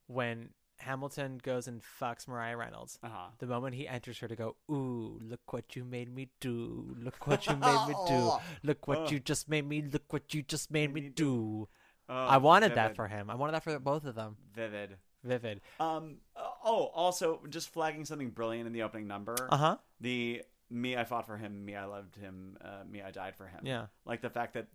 when 0.07 0.51
Hamilton 0.79 1.41
goes 1.43 1.67
and 1.67 1.83
fucks 2.01 2.29
Maria 2.29 2.57
Reynolds. 2.57 2.99
Uh-huh. 3.03 3.29
The 3.39 3.47
moment 3.47 3.75
he 3.75 3.89
enters 3.89 4.19
her 4.19 4.29
to 4.29 4.37
go, 4.37 4.57
ooh, 4.71 5.19
look 5.23 5.53
what 5.53 5.75
you 5.77 5.85
made 5.85 6.15
me 6.15 6.29
do. 6.41 6.95
Look 6.99 7.27
what 7.27 7.47
you 7.47 7.57
made 7.57 7.87
me 7.89 7.95
do. 8.07 8.33
Look 8.63 8.87
what 8.87 8.99
Oh. 8.99 9.11
you 9.11 9.21
just 9.21 9.49
made 9.49 9.67
me. 9.67 9.83
Look 9.83 10.13
what 10.13 10.33
you 10.35 10.43
just 10.43 10.71
made 10.71 10.93
me 10.93 11.09
do. 11.09 11.69
Oh, 12.09 12.15
I 12.15 12.37
wanted 12.37 12.75
that 12.75 12.95
for 12.97 13.09
him. 13.09 13.31
I 13.31 13.35
wanted 13.35 13.53
that 13.55 13.65
for 13.65 13.79
both 13.79 14.05
of 14.05 14.15
them. 14.15 14.37
Vivid. 14.55 14.97
Vivid. 15.23 15.61
Um. 15.81 16.17
uh, 16.37 16.41
Oh, 16.67 16.87
also 16.95 17.41
just 17.51 17.69
flagging 17.69 18.07
something 18.07 18.31
brilliant 18.31 18.67
in 18.67 18.73
the 18.73 18.83
opening 18.83 19.07
number. 19.07 19.37
Uh-huh. 19.51 19.77
The 20.01 20.43
me, 20.71 20.97
I 20.97 21.05
fought 21.05 21.27
for 21.27 21.37
him. 21.37 21.65
Me, 21.65 21.75
I 21.77 21.85
loved 21.85 22.17
him. 22.17 22.57
Uh, 22.61 22.85
me, 22.91 23.03
I 23.03 23.11
died 23.11 23.37
for 23.37 23.47
him. 23.47 23.61
Yeah. 23.65 23.87
Like 24.07 24.23
the 24.23 24.31
fact 24.31 24.55
that 24.55 24.69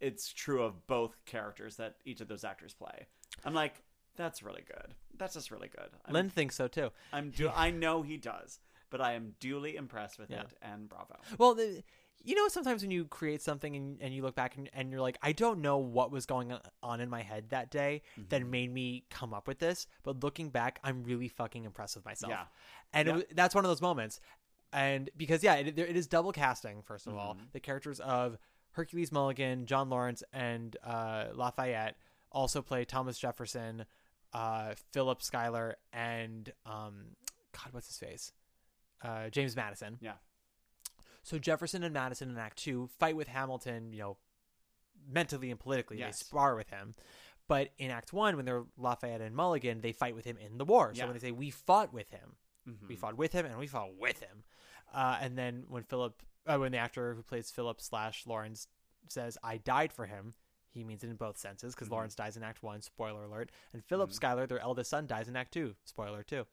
it's 0.00 0.32
true 0.32 0.62
of 0.62 0.86
both 0.86 1.16
characters 1.24 1.76
that 1.76 1.96
each 2.04 2.20
of 2.20 2.28
those 2.28 2.44
actors 2.44 2.74
play. 2.74 3.06
I'm 3.44 3.54
like, 3.54 3.82
that's 4.16 4.42
really 4.42 4.62
good. 4.66 4.94
That's 5.18 5.34
just 5.34 5.50
really 5.50 5.68
good. 5.68 5.88
I'm, 6.06 6.12
Lin 6.14 6.30
thinks 6.30 6.56
so 6.56 6.68
too. 6.68 6.90
I'm. 7.12 7.30
Du- 7.30 7.50
I 7.54 7.70
know 7.70 8.02
he 8.02 8.16
does, 8.16 8.60
but 8.90 9.00
I 9.00 9.12
am 9.14 9.34
duly 9.40 9.76
impressed 9.76 10.18
with 10.18 10.30
Yeah. 10.30 10.42
it. 10.42 10.52
And 10.62 10.88
bravo. 10.88 11.16
Well, 11.38 11.54
the, 11.54 11.82
you 12.22 12.34
know, 12.34 12.48
sometimes 12.48 12.82
when 12.82 12.90
you 12.90 13.04
create 13.06 13.42
something 13.42 13.74
and, 13.76 13.98
and 14.00 14.14
you 14.14 14.22
look 14.22 14.34
back 14.34 14.56
and, 14.56 14.70
and 14.72 14.90
you're 14.90 15.00
like, 15.00 15.18
I 15.22 15.32
don't 15.32 15.60
know 15.60 15.78
what 15.78 16.10
was 16.10 16.26
going 16.26 16.52
on 16.82 17.00
in 17.00 17.10
my 17.10 17.22
head 17.22 17.50
that 17.50 17.70
day 17.70 18.02
Mm-hmm. 18.18 18.28
that 18.30 18.46
made 18.46 18.72
me 18.72 19.04
come 19.10 19.34
up 19.34 19.46
with 19.48 19.58
this, 19.58 19.86
but 20.04 20.22
looking 20.22 20.48
back, 20.50 20.78
I'm 20.84 21.02
really 21.04 21.28
fucking 21.28 21.64
impressed 21.64 21.96
with 21.96 22.04
myself. 22.04 22.30
Yeah. 22.30 22.44
And 22.92 23.08
Yeah. 23.08 23.14
was- 23.14 23.24
that's 23.34 23.54
one 23.54 23.64
of 23.64 23.68
those 23.70 23.82
moments. 23.82 24.20
And 24.72 25.08
because, 25.16 25.42
yeah, 25.44 25.54
it, 25.54 25.78
it 25.78 25.96
is 25.96 26.06
double 26.08 26.32
casting, 26.32 26.82
1st 26.82 27.06
of 27.08 27.16
all. 27.16 27.34
Mm-hmm. 27.34 27.44
The 27.52 27.60
characters 27.60 28.00
of 28.00 28.38
Hercules 28.74 29.10
Mulligan, 29.10 29.66
John 29.66 29.88
Laurens, 29.88 30.22
and 30.32 30.76
uh, 30.84 31.26
Lafayette 31.34 31.96
also 32.30 32.60
play 32.62 32.84
Thomas 32.84 33.18
Jefferson, 33.18 33.84
uh, 34.32 34.74
Philip 34.92 35.22
Schuyler, 35.22 35.76
and 35.92 36.52
um, 36.66 37.16
God, 37.52 37.72
what's 37.72 37.86
his 37.88 37.98
face? 37.98 38.32
Uh, 39.02 39.28
James 39.30 39.54
Madison. 39.56 39.98
Yeah. 40.00 40.14
So 41.22 41.38
Jefferson 41.38 41.82
and 41.82 41.94
Madison 41.94 42.30
in 42.30 42.36
Act 42.36 42.58
Two 42.58 42.88
fight 42.98 43.16
with 43.16 43.28
Hamilton, 43.28 43.92
you 43.92 44.00
know, 44.00 44.16
mentally 45.10 45.50
and 45.50 45.58
politically. 45.58 45.98
Yes. 45.98 46.18
They 46.18 46.24
spar 46.26 46.54
with 46.56 46.70
him. 46.70 46.94
But 47.46 47.70
in 47.78 47.90
Act 47.90 48.12
One, 48.12 48.36
when 48.36 48.44
they're 48.44 48.64
Lafayette 48.76 49.20
and 49.20 49.34
Mulligan, 49.36 49.80
they 49.82 49.92
fight 49.92 50.14
with 50.14 50.24
him 50.24 50.36
in 50.38 50.58
the 50.58 50.64
war. 50.64 50.92
So 50.94 50.98
Yeah. 50.98 51.04
when 51.06 51.14
they 51.14 51.20
say 51.20 51.30
we 51.32 51.50
fought 51.50 51.92
with 51.92 52.10
him, 52.10 52.36
we 52.88 52.96
Mhm. 52.96 52.98
fought 52.98 53.16
with 53.16 53.32
him 53.32 53.44
and 53.46 53.58
we 53.58 53.66
fought 53.66 53.94
with 53.94 54.20
him. 54.20 54.44
Uh, 54.92 55.18
and 55.20 55.36
then 55.36 55.64
when 55.68 55.82
Philip, 55.84 56.22
uh, 56.46 56.58
when 56.58 56.72
the 56.72 56.78
actor 56.78 57.14
who 57.14 57.22
plays 57.22 57.50
Philip 57.50 57.80
slash 57.80 58.26
Laurens 58.26 58.68
says 59.08 59.36
I 59.42 59.58
died 59.58 59.92
for 59.92 60.06
him, 60.06 60.34
he 60.70 60.82
means 60.84 61.04
it 61.04 61.10
in 61.10 61.16
both 61.16 61.36
senses 61.38 61.74
because 61.74 61.88
Mhm. 61.88 61.92
Laurens 61.92 62.14
dies 62.16 62.36
in 62.36 62.42
Act 62.42 62.62
One, 62.62 62.80
spoiler 62.82 63.24
alert, 63.24 63.50
and 63.72 63.84
Philip 63.84 64.10
Mhm. 64.10 64.14
Schuyler, 64.14 64.46
their 64.46 64.58
eldest 64.60 64.90
son, 64.90 65.06
dies 65.06 65.28
in 65.28 65.36
Act 65.36 65.52
Two, 65.52 65.76
spoiler 65.84 66.22
two. 66.22 66.46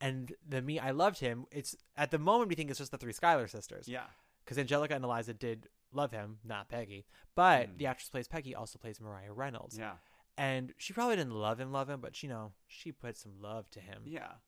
And 0.00 0.34
the 0.46 0.60
me, 0.60 0.78
I 0.78 0.90
loved 0.90 1.18
him. 1.20 1.46
It's 1.50 1.76
at 1.96 2.10
the 2.10 2.18
moment 2.18 2.48
we 2.48 2.54
think 2.54 2.70
it's 2.70 2.78
just 2.78 2.90
the 2.90 2.98
three 2.98 3.12
Schuyler 3.12 3.46
sisters 3.48 3.88
Yeah. 3.88 4.08
because 4.44 4.58
Angelica 4.58 4.94
and 4.94 5.04
Eliza 5.04 5.32
did 5.34 5.68
love 5.92 6.10
him, 6.10 6.40
not 6.44 6.68
Peggy. 6.68 7.06
But 7.34 7.68
Mm. 7.70 7.78
the 7.78 7.86
actress 7.86 8.08
who 8.08 8.12
plays 8.12 8.28
Peggy 8.28 8.54
also 8.54 8.78
plays 8.78 9.00
Maria 9.00 9.32
Reynolds. 9.32 9.78
Yeah. 9.78 9.98
And 10.36 10.74
she 10.78 10.92
probably 10.92 11.16
didn't 11.16 11.34
love 11.34 11.60
him, 11.60 11.70
love 11.72 11.88
him, 11.88 12.00
but 12.00 12.22
you 12.22 12.28
know, 12.28 12.52
she 12.66 12.90
put 12.92 13.16
some 13.16 13.40
love 13.40 13.70
to 13.70 13.80
him. 13.80 14.02
Yeah. 14.06 14.38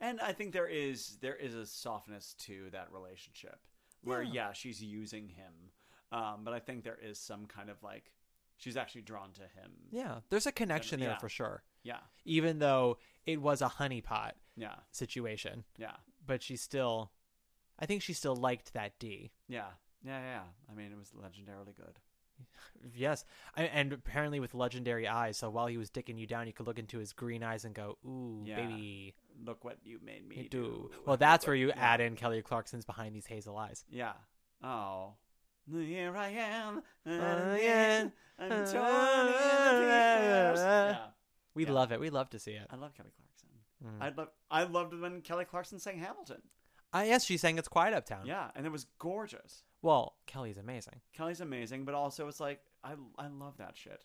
And 0.00 0.20
I 0.20 0.32
think 0.32 0.52
there 0.52 0.68
is 0.68 1.18
there 1.18 1.36
is 1.36 1.54
a 1.54 1.66
softness 1.66 2.34
to 2.34 2.70
that 2.70 2.90
relationship 2.92 3.60
where 4.06 4.22
Yeah. 4.22 4.32
yeah, 4.32 4.52
she's 4.52 4.82
using 4.82 5.28
him. 5.28 5.52
Um, 6.12 6.44
but 6.44 6.54
I 6.54 6.60
think 6.60 6.84
there 6.84 6.98
is 7.02 7.18
some 7.18 7.46
kind 7.46 7.68
of 7.68 7.82
like 7.82 8.12
she's 8.56 8.76
actually 8.76 9.02
drawn 9.02 9.32
to 9.32 9.42
him. 9.42 9.72
Yeah, 9.90 10.20
there's 10.30 10.46
a 10.46 10.52
connection 10.52 11.00
there 11.00 11.10
yeah. 11.10 11.18
for 11.18 11.28
sure. 11.28 11.62
Yeah. 11.82 12.00
Even 12.24 12.58
though 12.58 12.98
it 13.26 13.40
was 13.42 13.60
a 13.62 13.68
honeypot 13.68 14.32
Yeah. 14.56 14.76
situation. 14.92 15.64
Yeah. 15.76 15.96
But 16.24 16.42
she 16.42 16.56
still, 16.56 17.12
I 17.78 17.86
think 17.86 18.02
she 18.02 18.12
still 18.12 18.34
liked 18.36 18.72
that 18.72 18.98
D. 18.98 19.32
Yeah. 19.48 19.66
Yeah, 20.02 20.20
yeah. 20.20 20.42
I 20.70 20.74
mean, 20.74 20.92
it 20.92 20.96
was 20.98 21.10
legendarily 21.10 21.76
good. 21.76 21.98
Yes. 22.94 23.24
And 23.56 23.92
apparently 23.92 24.38
with 24.40 24.54
legendary 24.54 25.08
eyes. 25.08 25.36
So 25.38 25.50
while 25.50 25.66
he 25.66 25.76
was 25.76 25.90
dicking 25.90 26.18
you 26.18 26.26
down, 26.26 26.46
you 26.46 26.52
could 26.52 26.66
look 26.66 26.78
into 26.78 26.98
his 26.98 27.12
green 27.12 27.42
eyes 27.42 27.64
and 27.64 27.74
go, 27.74 27.98
ooh, 28.06 28.42
Yeah. 28.44 28.56
baby. 28.56 29.14
Look 29.44 29.64
what 29.64 29.78
you 29.84 29.98
made 30.04 30.26
me 30.28 30.36
You 30.36 30.48
do. 30.48 30.62
do. 30.62 30.90
Well, 31.04 31.16
that's 31.16 31.42
Look 31.44 31.48
where 31.48 31.56
you 31.56 31.72
add 31.72 32.00
in 32.00 32.14
Kelly 32.16 32.40
Clarkson's 32.42 32.84
behind 32.84 33.14
these 33.14 33.26
hazel 33.26 33.56
eyes. 33.56 33.84
Yeah. 33.90 34.12
Oh. 34.62 35.14
Here 35.70 36.16
I 36.16 36.28
am. 36.28 36.82
Again. 37.04 38.12
I'm 38.38 38.48
torn 38.48 38.56
in 38.56 38.66
pieces. 38.66 38.72
Yeah. 39.86 41.06
We 41.54 41.64
Yeah. 41.64 41.72
love 41.72 41.90
it. 41.92 41.98
We 42.00 42.10
love 42.10 42.30
to 42.30 42.38
see 42.38 42.52
it. 42.52 42.66
I 42.70 42.76
love 42.76 42.94
Kelly 42.94 43.10
Clarkson. 43.16 43.48
Mm. 43.84 44.02
I 44.02 44.08
love. 44.10 44.28
I 44.50 44.62
loved 44.64 44.94
when 44.94 45.22
Kelly 45.22 45.44
Clarkson 45.44 45.78
sang 45.78 45.98
Hamilton. 45.98 46.42
Uh, 46.94 47.02
yes, 47.06 47.24
she 47.24 47.36
sang 47.36 47.58
It's 47.58 47.68
Quiet 47.68 47.94
Uptown. 47.94 48.26
Yeah, 48.26 48.50
and 48.54 48.64
it 48.64 48.70
was 48.72 48.86
gorgeous. 48.98 49.64
Well, 49.86 50.14
Kelly's 50.26 50.58
amazing. 50.58 51.00
Kelly's 51.12 51.40
amazing, 51.40 51.84
but 51.84 51.94
also 51.94 52.26
it's 52.26 52.40
like 52.40 52.60
I 52.82 52.94
I 53.16 53.28
love 53.28 53.58
that 53.58 53.76
shit. 53.76 54.02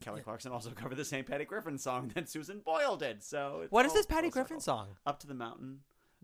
Kelly 0.00 0.20
Clarkson 0.22 0.52
also 0.52 0.70
covered 0.74 0.96
the 0.96 1.04
same 1.04 1.24
Patty 1.24 1.44
Griffin 1.44 1.76
song 1.76 2.12
that 2.14 2.28
Susan 2.28 2.60
Boyle 2.60 2.96
did. 2.96 3.22
So 3.24 3.62
it's 3.64 3.72
What 3.72 3.84
is 3.84 3.90
all 3.90 3.96
this 3.96 4.06
Patty 4.06 4.28
full 4.28 4.42
Griffin 4.42 4.60
circle. 4.60 4.78
song? 4.78 4.88
Up 5.06 5.18
to 5.20 5.26
the 5.26 5.34
Mountain. 5.34 5.80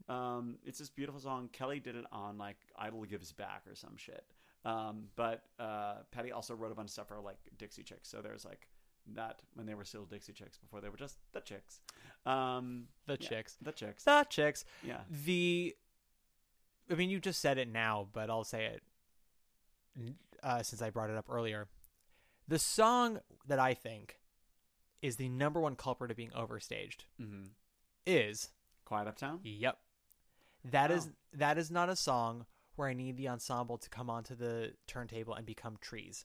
Um, 0.09 0.59
it's 0.65 0.79
this 0.79 0.91
beautiful 0.91 1.21
song. 1.21 1.49
Kelly 1.53 1.81
did 1.81 1.97
it 1.97 2.05
on 2.13 2.39
like 2.39 2.57
Idol 2.79 3.05
Gives 3.05 3.33
Back 3.33 3.63
or 3.69 3.75
some 3.75 3.97
shit. 3.97 4.25
Um, 4.65 5.07
but 5.17 5.43
uh, 5.59 5.97
Patty 6.13 6.31
also 6.33 6.55
wrote 6.55 6.71
a 6.71 6.75
bunch 6.77 6.87
of 6.87 6.93
stuff 6.93 7.09
for 7.09 7.19
like 7.21 7.39
Dixie 7.59 7.83
Chicks. 7.83 8.09
So 8.09 8.21
there's 8.23 8.45
like 8.45 8.69
that 9.15 9.41
when 9.55 9.67
they 9.67 9.75
were 9.75 9.85
still 9.85 10.05
Dixie 10.05 10.33
Chicks 10.33 10.57
before 10.57 10.81
they 10.81 10.89
were 10.89 10.97
just 10.97 11.19
the 11.33 11.41
Chicks. 11.41 11.81
Um, 12.25 12.85
The 13.07 13.17
yeah, 13.21 13.29
Chicks. 13.29 13.57
The 13.61 13.73
Chicks. 13.73 14.05
The 14.05 14.25
Chicks. 14.31 14.65
Yeah. 14.85 15.01
The, 15.25 15.75
I 16.91 16.95
mean, 16.95 17.11
you 17.11 17.19
just 17.21 17.41
said 17.41 17.59
it 17.59 17.69
now, 17.69 18.09
but 18.13 18.31
I'll 18.31 18.45
say 18.45 18.67
it 18.67 18.83
uh, 20.43 20.63
since 20.63 20.81
I 20.83 20.91
brought 20.91 21.11
it 21.11 21.17
up 21.17 21.27
earlier. 21.29 21.67
The 22.49 22.59
song 22.59 23.19
that 23.47 23.59
I 23.59 23.75
think 23.75 24.19
is 25.03 25.17
the 25.17 25.29
number 25.29 25.61
one 25.61 25.75
culprit 25.77 26.11
of 26.11 26.17
being 26.17 26.31
overstaged 26.31 27.05
Mm-hmm. 27.21 27.47
is 28.07 28.51
Quiet 28.85 29.09
Uptown. 29.09 29.41
Yep. 29.43 29.79
That 30.65 30.91
is 30.91 31.07
Wow. 31.07 31.13
that 31.35 31.59
is 31.59 31.71
not 31.71 31.89
a 31.89 31.97
song 31.97 32.47
where 32.77 32.89
I 32.89 32.93
need 32.93 33.17
the 33.17 33.29
ensemble 33.29 33.79
to 33.79 33.89
come 33.89 34.11
onto 34.11 34.35
the 34.35 34.75
turntable 34.87 35.35
and 35.35 35.47
become 35.47 35.77
trees. 35.81 36.25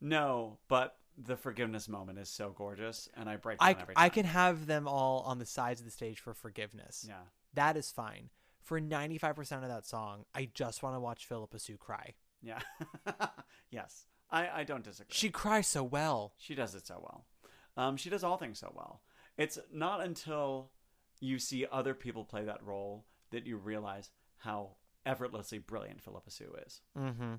No, 0.00 0.58
but 0.68 0.98
the 1.16 1.36
forgiveness 1.36 1.88
moment 1.88 2.18
is 2.18 2.28
so 2.28 2.50
gorgeous, 2.56 3.08
and 3.14 3.28
I 3.28 3.36
break 3.36 3.58
down 3.58 3.68
I, 3.68 3.70
every 3.72 3.94
time. 3.94 4.04
I 4.04 4.08
can 4.10 4.26
have 4.26 4.66
them 4.66 4.86
all 4.86 5.20
on 5.20 5.38
the 5.38 5.46
sides 5.46 5.80
of 5.80 5.86
the 5.86 5.90
stage 5.90 6.20
for 6.20 6.34
forgiveness. 6.34 7.04
Yeah. 7.08 7.14
That 7.54 7.76
is 7.76 7.90
fine. 7.90 8.28
For 8.66 8.80
95% 8.80 9.62
of 9.62 9.68
that 9.68 9.86
song, 9.86 10.24
I 10.34 10.48
just 10.52 10.82
want 10.82 10.96
to 10.96 11.00
watch 11.00 11.26
Phillipa 11.26 11.60
Soo 11.60 11.76
cry. 11.76 12.14
Yeah. 12.42 12.58
yes. 13.70 14.06
I, 14.28 14.48
I 14.48 14.64
don't 14.64 14.82
disagree. 14.82 15.14
She 15.14 15.30
cries 15.30 15.68
so 15.68 15.84
well. 15.84 16.32
She 16.36 16.56
does 16.56 16.74
it 16.74 16.84
so 16.84 16.98
well. 17.00 17.26
Um, 17.76 17.96
she 17.96 18.10
does 18.10 18.24
all 18.24 18.36
things 18.36 18.58
so 18.58 18.72
well. 18.74 19.02
It's 19.38 19.56
not 19.72 20.00
until 20.00 20.72
you 21.20 21.38
see 21.38 21.64
other 21.70 21.94
people 21.94 22.24
play 22.24 22.42
that 22.42 22.60
role 22.64 23.04
that 23.30 23.46
you 23.46 23.56
realize 23.56 24.10
how 24.38 24.70
effortlessly 25.04 25.58
brilliant 25.58 26.02
Phillipa 26.02 26.32
Soo 26.32 26.52
is. 26.66 26.80
Mm-hmm. 26.98 27.36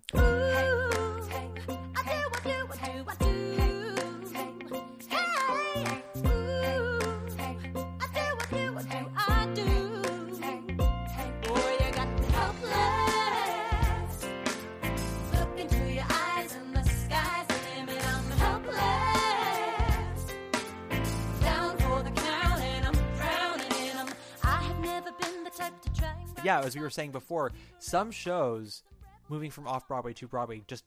Yeah, 26.43 26.59
as 26.61 26.75
we 26.75 26.81
were 26.81 26.89
saying 26.89 27.11
before, 27.11 27.51
some 27.79 28.11
shows 28.11 28.83
moving 29.29 29.51
from 29.51 29.67
off 29.67 29.87
Broadway 29.87 30.13
to 30.13 30.27
Broadway 30.27 30.61
just 30.67 30.85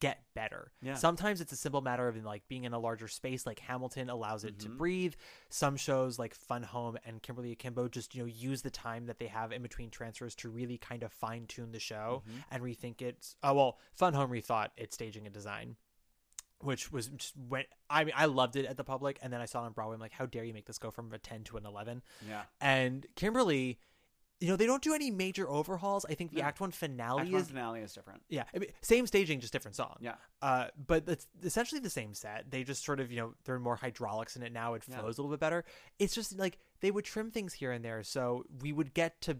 get 0.00 0.22
better. 0.34 0.72
Yeah. 0.82 0.94
Sometimes 0.94 1.40
it's 1.40 1.52
a 1.52 1.56
simple 1.56 1.80
matter 1.80 2.06
of 2.06 2.22
like 2.24 2.46
being 2.48 2.64
in 2.64 2.72
a 2.74 2.78
larger 2.78 3.08
space, 3.08 3.46
like 3.46 3.58
Hamilton 3.60 4.10
allows 4.10 4.44
it 4.44 4.58
to 4.60 4.68
Mhm. 4.68 4.76
breathe. 4.76 5.14
Some 5.48 5.76
shows 5.76 6.18
like 6.18 6.34
Fun 6.34 6.62
Home 6.64 6.98
and 7.04 7.22
Kimberly 7.22 7.50
Akimbo 7.52 7.88
just 7.88 8.14
you 8.14 8.22
know 8.22 8.26
use 8.26 8.62
the 8.62 8.70
time 8.70 9.06
that 9.06 9.18
they 9.18 9.26
have 9.28 9.52
in 9.52 9.62
between 9.62 9.90
transfers 9.90 10.34
to 10.36 10.50
really 10.50 10.76
kind 10.78 11.02
of 11.02 11.12
fine 11.12 11.46
tune 11.46 11.72
the 11.72 11.80
show 11.80 12.22
Mhm. 12.28 12.44
and 12.50 12.62
rethink 12.62 13.00
it. 13.02 13.34
Oh 13.42 13.54
well, 13.54 13.78
Fun 13.94 14.12
Home 14.14 14.30
rethought 14.30 14.68
its 14.76 14.94
staging 14.94 15.26
and 15.26 15.34
design. 15.34 15.76
Which 16.60 16.90
was 16.90 17.08
just 17.08 17.36
went. 17.36 17.66
I 17.90 18.04
mean, 18.04 18.14
I 18.16 18.24
loved 18.26 18.56
it 18.56 18.64
at 18.64 18.78
the 18.78 18.84
public, 18.84 19.18
and 19.20 19.30
then 19.30 19.42
I 19.42 19.44
saw 19.44 19.62
it 19.62 19.66
on 19.66 19.72
Broadway. 19.72 19.94
I'm 19.94 20.00
like, 20.00 20.12
how 20.12 20.24
dare 20.24 20.42
you 20.44 20.54
make 20.54 20.64
this 20.66 20.78
go 20.78 20.90
from 20.90 21.12
a 21.12 21.18
ten 21.18 21.44
to 21.44 21.58
an 21.58 21.66
eleven? 21.66 22.02
Yeah. 22.26 22.44
And 22.62 23.06
Kimberly, 23.14 23.78
you 24.40 24.48
know, 24.48 24.56
they 24.56 24.66
don't 24.66 24.82
do 24.82 24.92
any 24.94 25.10
major 25.10 25.48
overhauls. 25.48 26.04
I 26.08 26.14
think 26.14 26.32
the. 26.32 26.42
Act 26.42 26.60
One 26.60 26.70
finale 26.70 27.22
Act 27.22 27.32
one 27.32 27.40
is 27.40 27.48
finale 27.48 27.80
is 27.80 27.92
different. 27.94 28.22
yeah, 28.28 28.44
I 28.54 28.58
mean, 28.58 28.70
same 28.82 29.06
staging, 29.06 29.40
just 29.40 29.52
different 29.52 29.76
song. 29.76 29.96
Yeah. 30.00 30.14
Uh, 30.42 30.66
but 30.86 31.04
it's 31.08 31.26
essentially 31.42 31.80
the 31.80 31.90
same 31.90 32.12
set. 32.14 32.50
They 32.50 32.62
just 32.62 32.84
sort 32.84 33.00
of, 33.00 33.10
you 33.10 33.18
know, 33.18 33.34
there 33.44 33.54
are 33.54 33.60
more 33.60 33.76
hydraulics 33.76 34.36
in 34.36 34.42
it 34.42 34.52
now. 34.52 34.74
It 34.74 34.84
flows 34.84 35.18
a 35.18 35.22
little 35.22 35.30
bit 35.30 35.40
better. 35.40 35.64
It's 35.98 36.14
just 36.14 36.38
like 36.38 36.58
they 36.80 36.90
would 36.90 37.04
trim 37.04 37.30
things 37.30 37.54
here 37.54 37.72
and 37.72 37.84
there, 37.84 38.02
so 38.02 38.44
we 38.60 38.72
would 38.72 38.92
get 38.94 39.20
to 39.22 39.38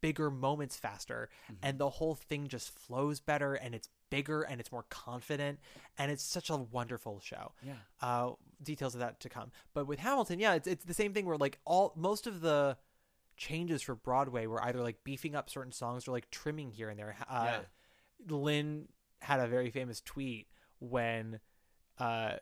bigger 0.00 0.30
moments 0.30 0.76
faster, 0.76 1.28
Mm-hmm. 1.52 1.54
and 1.66 1.78
the 1.78 1.90
whole 1.90 2.14
thing 2.14 2.46
just 2.46 2.70
flows 2.78 3.18
better, 3.20 3.54
and 3.54 3.74
it's 3.74 3.88
bigger 4.10 4.42
and 4.42 4.60
it's 4.60 4.72
more 4.72 4.84
confident, 4.88 5.58
and 5.98 6.10
it's 6.10 6.22
such 6.24 6.48
a 6.50 6.56
wonderful 6.56 7.20
show. 7.20 7.52
Yeah. 7.62 7.72
Uh, 8.00 8.30
details 8.62 8.94
of 8.94 9.00
that 9.00 9.20
to 9.20 9.28
come. 9.28 9.50
But 9.74 9.86
with 9.86 9.98
Hamilton, 9.98 10.38
yeah, 10.40 10.54
it's 10.54 10.66
it's 10.68 10.84
the 10.84 10.94
same 10.94 11.12
thing 11.12 11.26
where 11.26 11.36
like 11.36 11.58
all 11.66 11.92
most 11.96 12.26
of 12.26 12.40
the 12.40 12.76
changes 13.38 13.80
for 13.80 13.94
Broadway 13.94 14.46
were 14.46 14.62
either 14.62 14.82
like 14.82 15.02
beefing 15.04 15.34
up 15.34 15.48
certain 15.48 15.72
songs 15.72 16.06
or 16.06 16.12
like 16.12 16.30
trimming 16.30 16.72
here 16.72 16.90
and 16.90 16.98
there. 16.98 17.16
Uh, 17.28 17.60
Lin 18.28 18.88
had 19.20 19.40
a 19.40 19.46
very 19.46 19.70
famous 19.70 20.00
tweet 20.00 20.48
when 20.80 21.40
uh, 21.98 22.32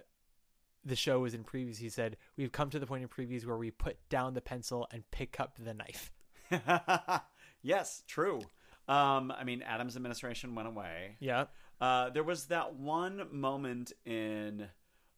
the 0.85 0.97
show 0.97 1.21
was 1.21 1.35
in 1.35 1.45
previews. 1.45 1.77
He 1.77 1.91
said, 1.91 2.17
"We've 2.37 2.51
come 2.51 2.71
to 2.71 2.79
the 2.79 2.87
point 2.87 3.03
in 3.03 3.09
previews 3.09 3.47
where 3.47 3.57
we 3.57 3.71
put 3.71 3.97
down 4.09 4.35
the 4.35 4.41
pencil 4.41 4.89
and 4.91 5.09
pick 5.11 5.39
up 5.39 5.59
the 5.59 5.75
knife." 5.75 6.13
yes, 7.63 8.03
true. 8.07 8.41
Um, 8.89 9.33
I 9.33 9.45
mean, 9.45 9.63
Adams' 9.63 9.97
administration 9.97 10.55
went 10.55 10.69
away. 10.69 11.17
Yeah. 11.21 11.47
Uh, 11.81 12.11
there 12.11 12.25
was 12.25 12.47
that 12.47 12.75
one 12.75 13.27
moment 13.33 13.93
in, 14.05 14.69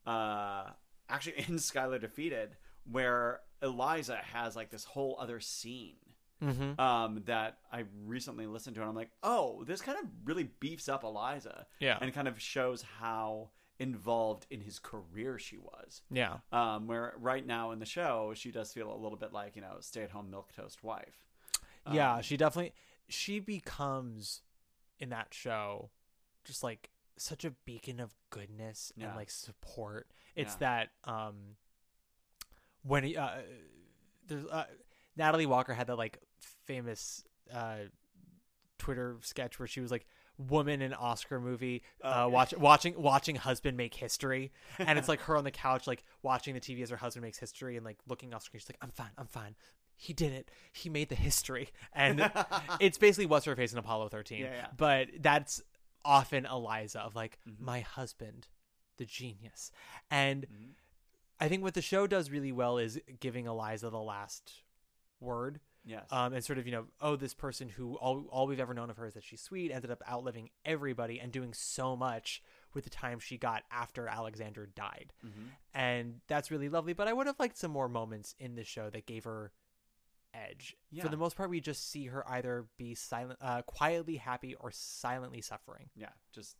uh, 0.06 0.64
actually 1.08 1.44
in 1.48 1.58
Schuyler 1.58 1.98
Defeated 1.98 2.56
where 2.90 3.40
Eliza 3.62 4.16
has 4.16 4.54
like 4.56 4.70
this 4.70 4.84
whole 4.84 5.16
other 5.18 5.40
scene. 5.40 5.96
Mhm. 6.40 6.78
Um, 6.78 7.22
that 7.24 7.58
I 7.72 7.84
recently 8.04 8.46
listened 8.46 8.76
to, 8.76 8.80
and 8.82 8.88
I'm 8.88 8.94
like, 8.94 9.10
oh, 9.24 9.64
this 9.64 9.80
kind 9.80 9.98
of 9.98 10.04
really 10.24 10.44
beefs 10.44 10.88
up 10.88 11.02
Eliza, 11.02 11.66
Yeah. 11.80 11.98
and 12.00 12.14
kind 12.14 12.28
of 12.28 12.40
shows 12.40 12.82
how 12.82 13.50
involved 13.80 14.46
in 14.48 14.60
his 14.60 14.78
career 14.78 15.36
she 15.40 15.56
was. 15.58 16.02
Yeah. 16.12 16.38
Um, 16.52 16.86
where 16.86 17.14
right 17.18 17.44
now 17.44 17.72
in 17.72 17.80
the 17.80 17.86
show, 17.86 18.34
she 18.36 18.52
does 18.52 18.72
feel 18.72 18.92
a 18.92 18.96
little 18.96 19.18
bit 19.18 19.32
like 19.32 19.56
you 19.56 19.62
know 19.62 19.78
stay 19.80 20.02
at 20.02 20.10
home 20.10 20.30
milk 20.30 20.52
toast 20.52 20.84
wife. 20.84 21.24
yeah, 21.90 22.14
Um, 22.16 22.22
she 22.22 22.36
definitely 22.36 22.72
she 23.08 23.40
becomes 23.40 24.42
in 25.00 25.08
that 25.08 25.32
show 25.34 25.90
just 26.44 26.62
like 26.62 26.90
such 27.16 27.44
a 27.44 27.50
beacon 27.50 27.98
of 27.98 28.14
goodness 28.30 28.92
Yeah. 28.96 29.08
and 29.08 29.16
like 29.16 29.30
support. 29.30 30.08
It's 30.36 30.52
Yeah. 30.54 30.58
that 30.58 30.90
um 31.02 31.56
when 32.82 33.04
he, 33.04 33.16
uh 33.16 33.30
there's 34.26 34.44
uh, 34.46 34.64
Natalie 35.16 35.46
Walker 35.46 35.72
had 35.74 35.86
that 35.88 35.96
like 35.96 36.18
famous 36.64 37.24
uh 37.52 37.76
Twitter 38.78 39.16
sketch 39.22 39.58
where 39.58 39.66
she 39.66 39.80
was 39.80 39.90
like 39.90 40.06
woman 40.36 40.80
in 40.82 40.94
Oscar 40.94 41.40
movie 41.40 41.82
uh, 42.04 42.24
Oh, 42.24 42.28
watch, 42.28 42.54
watching 42.56 42.94
watching 42.96 43.34
husband 43.34 43.76
make 43.76 43.92
history. 43.94 44.52
And 44.78 44.96
it's 44.98 45.08
like 45.08 45.20
her 45.22 45.36
on 45.36 45.42
the 45.44 45.50
couch 45.50 45.86
like 45.86 46.04
watching 46.22 46.54
the 46.54 46.60
TV 46.60 46.82
as 46.82 46.90
her 46.90 46.96
husband 46.96 47.24
makes 47.24 47.38
history 47.38 47.76
and 47.76 47.84
like 47.84 47.98
looking 48.06 48.32
off 48.32 48.44
screen. 48.44 48.60
She's 48.60 48.68
like 48.68 48.78
I'm 48.80 48.90
fine 48.90 49.10
I'm 49.18 49.26
fine. 49.26 49.56
He 49.96 50.12
did 50.12 50.32
it. 50.32 50.48
He 50.72 50.88
made 50.88 51.08
the 51.08 51.16
history. 51.16 51.70
And 51.92 52.30
it's 52.80 52.98
basically 52.98 53.26
what's 53.26 53.46
her 53.46 53.56
face 53.56 53.72
in 53.72 53.78
Apollo 53.78 54.10
13 54.10 54.38
Yeah, 54.40 54.46
yeah. 54.52 54.66
but 54.76 55.08
that's 55.20 55.60
often 56.04 56.46
Eliza 56.46 57.00
of 57.00 57.16
like 57.16 57.38
Mm-hmm. 57.48 57.64
my 57.64 57.80
husband 57.80 58.46
the 58.96 59.04
genius. 59.06 59.72
And 60.10 60.42
Mm-hmm. 60.42 60.70
I 61.40 61.48
think 61.48 61.62
what 61.62 61.74
the 61.74 61.82
show 61.82 62.06
does 62.06 62.30
really 62.30 62.52
well 62.52 62.78
is 62.78 62.98
giving 63.20 63.46
Eliza 63.46 63.90
the 63.90 64.00
last 64.00 64.52
word 65.20 65.60
Yes. 65.84 66.04
um, 66.10 66.32
and 66.34 66.44
sort 66.44 66.58
of 66.58 66.66
you 66.66 66.72
know 66.72 66.84
oh 67.00 67.16
this 67.16 67.32
person 67.34 67.68
who 67.68 67.94
all, 67.96 68.26
all 68.30 68.46
we've 68.46 68.60
ever 68.60 68.74
known 68.74 68.90
of 68.90 68.96
her 68.98 69.06
is 69.06 69.14
that 69.14 69.24
she's 69.24 69.40
sweet 69.40 69.70
ended 69.72 69.90
up 69.90 70.02
outliving 70.10 70.50
everybody 70.64 71.18
and 71.18 71.32
doing 71.32 71.54
so 71.54 71.96
much 71.96 72.42
with 72.74 72.84
the 72.84 72.90
time 72.90 73.18
she 73.20 73.38
got 73.38 73.62
after 73.70 74.06
alexander 74.06 74.66
died 74.66 75.12
Mhm. 75.24 75.48
and 75.72 76.20
that's 76.26 76.50
really 76.50 76.68
lovely 76.68 76.92
but 76.92 77.08
i 77.08 77.12
would 77.12 77.26
have 77.26 77.38
liked 77.40 77.56
some 77.56 77.70
more 77.70 77.88
moments 77.88 78.34
in 78.38 78.54
the 78.54 78.64
show 78.64 78.90
that 78.90 79.06
gave 79.06 79.24
her 79.24 79.50
edge 80.34 80.76
Yeah. 80.90 81.04
for 81.04 81.08
the 81.08 81.16
most 81.16 81.36
part 81.36 81.48
we 81.48 81.60
just 81.60 81.90
see 81.90 82.06
her 82.06 82.28
either 82.30 82.66
be 82.76 82.94
silent 82.94 83.38
uh, 83.40 83.62
quietly 83.62 84.16
happy 84.16 84.54
or 84.56 84.70
silently 84.70 85.40
suffering 85.40 85.88
yeah, 85.96 86.10
just 86.32 86.56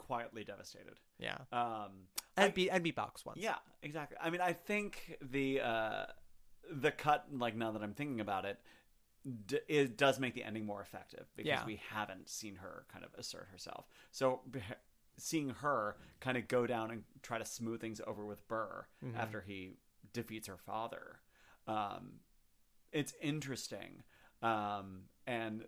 quietly 0.00 0.42
devastated. 0.44 0.98
yeah 1.18 1.38
Um, 1.52 2.08
and 2.36 2.46
I- 2.46 2.50
beat 2.50 2.70
and 2.70 2.82
beat 2.82 2.96
box 2.96 3.24
once 3.24 3.38
Yeah, 3.40 3.56
exactly. 3.82 4.16
I 4.20 4.30
mean, 4.30 4.40
I 4.40 4.52
think 4.52 5.16
the 5.22 5.60
uh, 5.60 6.06
the 6.70 6.90
cut, 6.92 7.26
like 7.32 7.54
now 7.56 7.70
that 7.72 7.82
I'm 7.82 7.94
thinking 7.94 8.20
about 8.20 8.44
it, 8.44 8.58
d- 9.46 9.60
it 9.68 9.96
does 9.98 10.18
make 10.18 10.34
the 10.34 10.44
ending 10.44 10.64
more 10.66 10.80
effective 10.80 11.26
because 11.36 11.48
Yeah. 11.48 11.64
we 11.66 11.76
haven't 11.90 12.28
seen 12.28 12.56
her 12.56 12.86
kind 12.92 13.04
of 13.04 13.12
assert 13.14 13.48
herself. 13.52 13.86
So 14.10 14.42
seeing 15.16 15.50
her 15.50 15.96
kind 16.20 16.36
of 16.38 16.48
go 16.48 16.66
down 16.66 16.90
and 16.90 17.04
try 17.22 17.38
to 17.38 17.44
smooth 17.44 17.80
things 17.80 18.00
over 18.06 18.24
with 18.24 18.46
Burr 18.48 18.86
Mhm. 19.04 19.16
after 19.16 19.40
he 19.42 19.76
defeats 20.12 20.46
her 20.48 20.56
father, 20.56 21.20
um, 21.66 22.20
it's 22.92 23.12
interesting. 23.20 24.02
Um, 24.42 25.08
and 25.26 25.66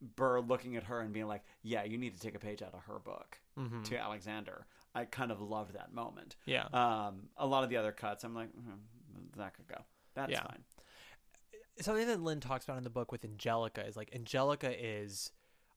Burr 0.00 0.40
looking 0.40 0.76
at 0.76 0.84
her 0.84 1.00
and 1.00 1.12
being 1.12 1.26
like, 1.26 1.44
"Yeah, 1.62 1.82
you 1.84 1.98
need 1.98 2.14
to 2.14 2.20
take 2.20 2.34
a 2.34 2.38
page 2.38 2.62
out 2.62 2.74
of 2.74 2.84
her 2.84 2.98
book." 2.98 3.40
Mhm. 3.56 3.84
To 3.84 3.98
Alexander, 3.98 4.66
I 4.94 5.04
kind 5.04 5.30
of 5.30 5.40
loved 5.40 5.74
that 5.74 5.92
moment. 5.92 6.36
Yeah. 6.46 6.64
Um, 6.72 7.28
a 7.36 7.46
lot 7.46 7.64
of 7.64 7.70
the 7.70 7.76
other 7.76 7.92
cuts, 7.92 8.24
I'm 8.24 8.34
like, 8.34 8.50
"Mhm, 8.54 8.78
that 9.36 9.54
could 9.54 9.66
go. 9.66 9.84
That's 10.14 10.32
Yeah. 10.32 10.42
fine. 10.42 10.64
something 11.80 12.06
that 12.06 12.20
Lin 12.20 12.38
talks 12.38 12.64
about 12.64 12.76
in 12.76 12.84
the 12.84 12.90
book 12.90 13.10
with 13.10 13.24
Angelica 13.24 13.84
is 13.84 13.96
like 13.96 14.14
Angelica 14.14 14.70
is 14.78 15.32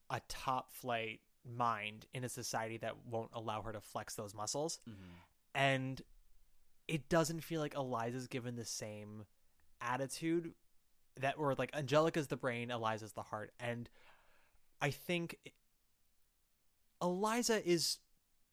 a 0.10 0.20
top 0.28 0.72
flight 0.74 1.22
mind 1.46 2.06
in 2.14 2.24
a 2.26 2.30
society 2.30 2.76
that 2.78 2.98
won't 3.06 3.32
allow 3.34 3.62
her 3.62 3.72
to 3.72 3.80
flex 3.80 4.14
those 4.16 4.34
muscles. 4.36 4.80
And 5.54 6.02
it 6.88 7.08
doesn't 7.08 7.42
feel 7.42 7.62
like 7.62 7.76
Eliza's 7.76 8.28
given 8.28 8.56
the 8.58 8.66
same 8.66 9.26
attitude 9.80 10.54
that 11.16 11.38
were 11.38 11.56
like 11.56 11.74
Angelica's 11.74 12.28
the 12.28 12.38
brain, 12.38 12.72
Eliza's 12.72 13.14
the 13.14 13.24
heart. 13.24 13.54
And 13.60 13.90
I 14.82 14.92
think 14.92 15.40
Eliza 17.02 17.66
is 17.68 18.00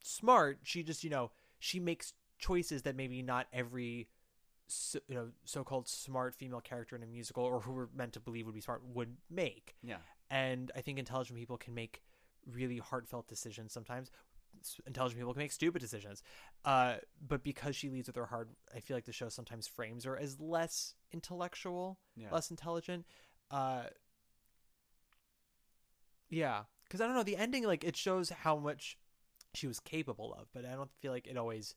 smart. 0.03 0.59
She 0.63 0.83
just, 0.83 1.05
you 1.05 1.11
know, 1.11 1.31
she 1.59 1.79
makes 1.81 2.13
choices 2.39 2.83
that 2.83 2.97
maybe 2.97 3.23
not 3.23 3.47
every 3.53 4.09
so, 4.67 4.99
you 5.07 5.15
know 5.15 5.29
so-called 5.45 5.87
smart 5.87 6.35
female 6.35 6.61
character 6.61 6.97
in 6.97 7.03
a 7.03 7.07
musical 7.07 7.45
or 7.45 7.61
who 7.61 7.73
we're 7.73 7.89
meant 7.95 8.13
to 8.15 8.21
believe 8.21 8.47
would 8.47 8.55
be 8.55 8.61
smart 8.61 8.83
would 8.85 9.17
make. 9.31 9.77
Yeah. 9.83 9.99
And 10.31 10.71
I 10.75 10.81
think 10.81 10.99
intelligent 10.99 11.39
people 11.39 11.59
can 11.59 11.75
make 11.75 12.03
really 12.51 12.79
heartfelt 12.79 13.29
decisions 13.29 13.73
sometimes. 13.73 14.11
Intelligent 14.87 15.19
people 15.21 15.33
can 15.35 15.41
make 15.41 15.53
stupid 15.53 15.81
decisions. 15.81 16.23
Uh, 16.65 16.97
but 17.27 17.43
because 17.43 17.77
she 17.77 17.91
leads 17.91 18.09
with 18.09 18.17
her 18.17 18.27
heart, 18.27 18.49
I 18.75 18.81
feel 18.81 18.97
like 18.97 19.05
the 19.05 19.13
show 19.13 19.29
sometimes 19.29 19.67
frames 19.67 20.05
her 20.05 20.17
as 20.17 20.41
less 20.41 20.95
intellectual, 21.13 21.99
Yeah. 22.17 22.29
less 22.33 22.51
intelligent. 22.51 23.05
Uh, 23.51 23.85
yeah, 26.31 26.63
because 26.93 27.01
I 27.01 27.07
don't 27.07 27.17
know 27.17 27.23
the 27.23 27.37
ending. 27.39 27.65
Like 27.65 27.85
it 27.85 27.97
shows 27.97 28.29
how 28.29 28.57
much 28.59 28.99
she 29.55 29.67
was 29.67 29.81
capable 29.81 30.35
of, 30.35 30.49
but 30.53 30.65
I 30.67 30.73
don't 30.75 30.91
feel 31.01 31.11
like 31.13 31.27
it 31.27 31.37
always 31.39 31.75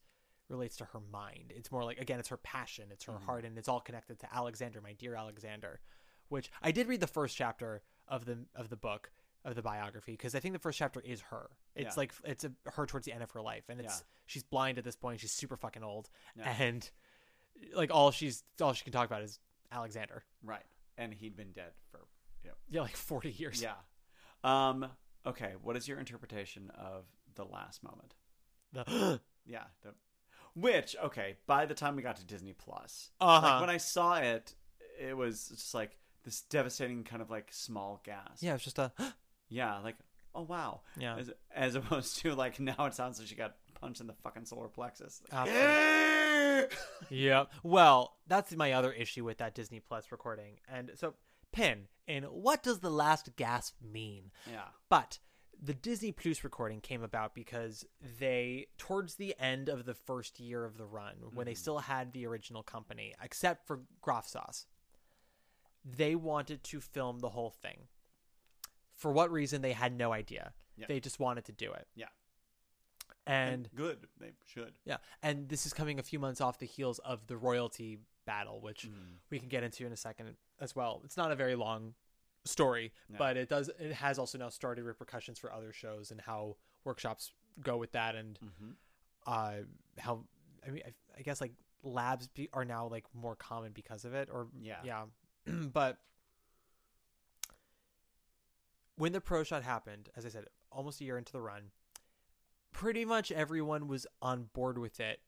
relates 0.49 0.75
to 0.77 0.85
her 0.85 0.99
mind. 1.11 1.53
It's 1.55 1.71
more 1.71 1.83
like 1.85 1.99
again, 1.99 2.19
it's 2.19 2.27
her 2.29 2.37
passion, 2.37 2.89
it's 2.91 3.05
her 3.05 3.13
Mhm. 3.13 3.23
heart, 3.23 3.45
and 3.45 3.57
it's 3.57 3.69
all 3.69 3.79
connected 3.79 4.19
to 4.19 4.35
Alexander, 4.35 4.81
my 4.81 4.93
dear 4.93 5.15
Alexander. 5.15 5.79
Which 6.27 6.51
I 6.61 6.71
did 6.71 6.87
read 6.87 6.99
the 6.99 7.07
first 7.07 7.37
chapter 7.37 7.81
of 8.07 8.25
the 8.25 8.45
of 8.55 8.69
the 8.69 8.75
book 8.75 9.11
of 9.45 9.55
the 9.55 9.61
biography 9.61 10.13
because 10.13 10.35
I 10.35 10.39
think 10.39 10.53
the 10.53 10.59
first 10.59 10.77
chapter 10.79 10.99
is 11.01 11.21
her. 11.21 11.51
It's 11.75 11.95
Yeah. 11.95 11.99
like 12.01 12.13
it's 12.25 12.43
a, 12.43 12.51
her 12.71 12.85
towards 12.85 13.05
the 13.05 13.13
end 13.13 13.23
of 13.23 13.31
her 13.31 13.41
life, 13.41 13.69
and 13.69 13.79
it's 13.79 13.99
Yeah. 14.01 14.05
she's 14.25 14.43
blind 14.43 14.77
at 14.77 14.83
this 14.83 14.95
point. 14.97 15.19
She's 15.21 15.31
super 15.31 15.55
fucking 15.55 15.83
old, 15.83 16.09
Yeah. 16.35 16.49
and 16.59 16.91
like 17.73 17.91
all 17.91 18.11
she's 18.11 18.43
all 18.59 18.73
she 18.73 18.83
can 18.83 18.91
talk 18.91 19.05
about 19.05 19.21
is 19.21 19.39
Alexander. 19.71 20.25
Right. 20.43 20.65
And 20.97 21.13
he'd 21.13 21.35
been 21.35 21.53
dead 21.53 21.73
for 21.91 22.07
you 22.43 22.49
know, 22.51 22.55
Yeah, 22.69 22.81
like 22.81 22.95
forty 22.97 23.31
years. 23.31 23.61
Yeah. 23.61 23.75
Um. 24.43 24.91
Okay. 25.25 25.53
What 25.61 25.75
is 25.77 25.87
your 25.87 25.99
interpretation 25.99 26.71
of 26.77 27.05
the 27.35 27.45
last 27.45 27.83
moment? 27.83 28.15
The 28.73 29.19
Yeah. 29.45 29.63
The, 29.83 29.93
which 30.55 30.95
okay. 31.03 31.37
By 31.47 31.65
the 31.65 31.73
time 31.73 31.95
we 31.95 32.01
got 32.01 32.15
to 32.17 32.25
Disney 32.25 32.53
Plus, 32.53 33.11
Uh-huh. 33.19 33.45
like 33.47 33.61
when 33.61 33.69
I 33.69 33.77
saw 33.77 34.15
it, 34.17 34.53
it 34.99 35.15
was 35.15 35.49
just 35.49 35.73
like 35.73 35.97
this 36.23 36.41
devastating 36.41 37.03
kind 37.03 37.21
of 37.21 37.29
like 37.29 37.47
small 37.51 38.01
gas. 38.03 38.39
yeah, 38.41 38.55
it's 38.55 38.63
just 38.63 38.79
a 38.79 38.91
Yeah. 39.49 39.79
Like 39.79 39.95
oh 40.33 40.41
wow. 40.43 40.81
Yeah. 40.97 41.15
As, 41.17 41.31
as 41.53 41.75
opposed 41.75 42.17
to 42.19 42.33
like 42.35 42.59
now 42.59 42.85
it 42.85 42.93
sounds 42.93 43.19
like 43.19 43.27
she 43.27 43.35
got 43.35 43.55
punched 43.79 44.01
in 44.01 44.07
the 44.07 44.13
fucking 44.13 44.45
solar 44.45 44.67
plexus. 44.69 45.21
Like, 45.31 45.49
yeah. 47.09 47.45
Well, 47.63 48.15
that's 48.27 48.55
my 48.55 48.71
other 48.73 48.91
issue 48.91 49.23
with 49.25 49.37
that 49.39 49.53
Disney 49.53 49.79
Plus 49.81 50.11
recording. 50.11 50.59
And 50.71 50.91
so, 50.95 51.13
Pin, 51.55 51.87
in 52.05 52.23
what 52.25 52.61
does 52.63 52.79
the 52.79 52.89
last 52.89 53.35
gasp 53.37 53.75
mean? 53.81 54.31
Yeah. 54.51 54.65
But 54.89 55.19
the 55.61 55.73
Disney 55.73 56.11
Plus 56.11 56.43
recording 56.43 56.81
came 56.81 57.01
about 57.01 57.33
because 57.33 57.85
they, 58.19 58.67
towards 58.77 59.15
the 59.15 59.33
end 59.39 59.69
of 59.69 59.85
the 59.85 59.93
first 59.93 60.39
year 60.39 60.65
of 60.65 60.77
the 60.77 60.85
run, 60.85 61.15
when 61.33 61.45
they 61.45 61.53
Mhm. 61.53 61.57
still 61.57 61.79
had 61.79 62.11
the 62.11 62.27
original 62.27 62.61
company, 62.61 63.15
except 63.21 63.65
for 63.65 63.85
Groff 64.01 64.27
Sauce, 64.27 64.65
they 65.83 66.13
wanted 66.15 66.63
to 66.65 66.81
film 66.81 67.19
the 67.19 67.29
whole 67.29 67.51
thing. 67.51 67.87
For 68.93 69.11
what 69.11 69.31
reason, 69.31 69.61
they 69.61 69.73
had 69.73 69.93
no 69.93 70.11
idea. 70.11 70.53
They 70.87 70.99
just 70.99 71.19
wanted 71.19 71.45
to 71.45 71.53
do 71.53 71.71
it. 71.71 71.87
Yeah. 71.95 72.09
And 73.25 73.73
good. 73.73 74.07
They 74.19 74.33
should. 74.45 74.77
yeah, 74.83 74.97
and 75.23 75.49
this 75.49 75.65
is 75.65 75.73
coming 75.73 75.97
a 75.99 76.03
few 76.03 76.19
months 76.19 76.41
off 76.41 76.59
the 76.59 76.65
heels 76.67 76.99
of 76.99 77.25
the 77.27 77.37
royalty 77.37 77.99
battle, 78.25 78.59
which 78.61 78.87
Mm. 78.89 79.17
we 79.29 79.39
can 79.39 79.47
get 79.49 79.63
into 79.63 79.85
in 79.85 79.91
a 79.91 79.97
second 79.97 80.35
as 80.59 80.75
well. 80.75 81.01
It's 81.05 81.17
not 81.17 81.31
a 81.31 81.35
very 81.35 81.55
long 81.55 81.95
story, 82.43 82.93
No. 83.09 83.17
but 83.17 83.37
it 83.37 83.49
does. 83.49 83.69
It 83.79 83.93
has 83.93 84.19
also 84.19 84.37
now 84.37 84.49
started 84.49 84.83
repercussions 84.83 85.39
for 85.39 85.51
other 85.51 85.71
shows 85.73 86.11
and 86.11 86.21
how 86.21 86.57
workshops 86.83 87.33
go 87.61 87.77
with 87.77 87.91
that, 87.93 88.15
and 88.15 88.39
Mhm. 88.39 88.75
uh, 89.25 89.61
how 89.99 90.25
I 90.65 90.69
mean, 90.71 90.83
I, 90.85 90.93
I 91.17 91.21
guess 91.21 91.41
like 91.41 91.53
labs 91.83 92.27
be, 92.27 92.49
are 92.53 92.65
now 92.65 92.87
like 92.87 93.05
more 93.13 93.35
common 93.35 93.71
because 93.71 94.03
of 94.05 94.13
it, 94.15 94.29
or 94.31 94.47
Yeah. 94.59 94.81
yeah, 94.83 95.05
but 95.71 95.99
when 98.95 99.11
the 99.11 99.21
pro 99.21 99.43
shot 99.43 99.63
happened, 99.63 100.09
as 100.15 100.25
I 100.25 100.29
said, 100.29 100.45
almost 100.71 101.01
a 101.01 101.03
year 101.03 101.17
into 101.17 101.31
the 101.33 101.41
run, 101.41 101.71
pretty 102.71 103.05
much 103.05 103.31
everyone 103.31 103.87
was 103.87 104.07
on 104.21 104.45
board 104.53 104.77
with 104.77 104.99
it, 104.99 105.21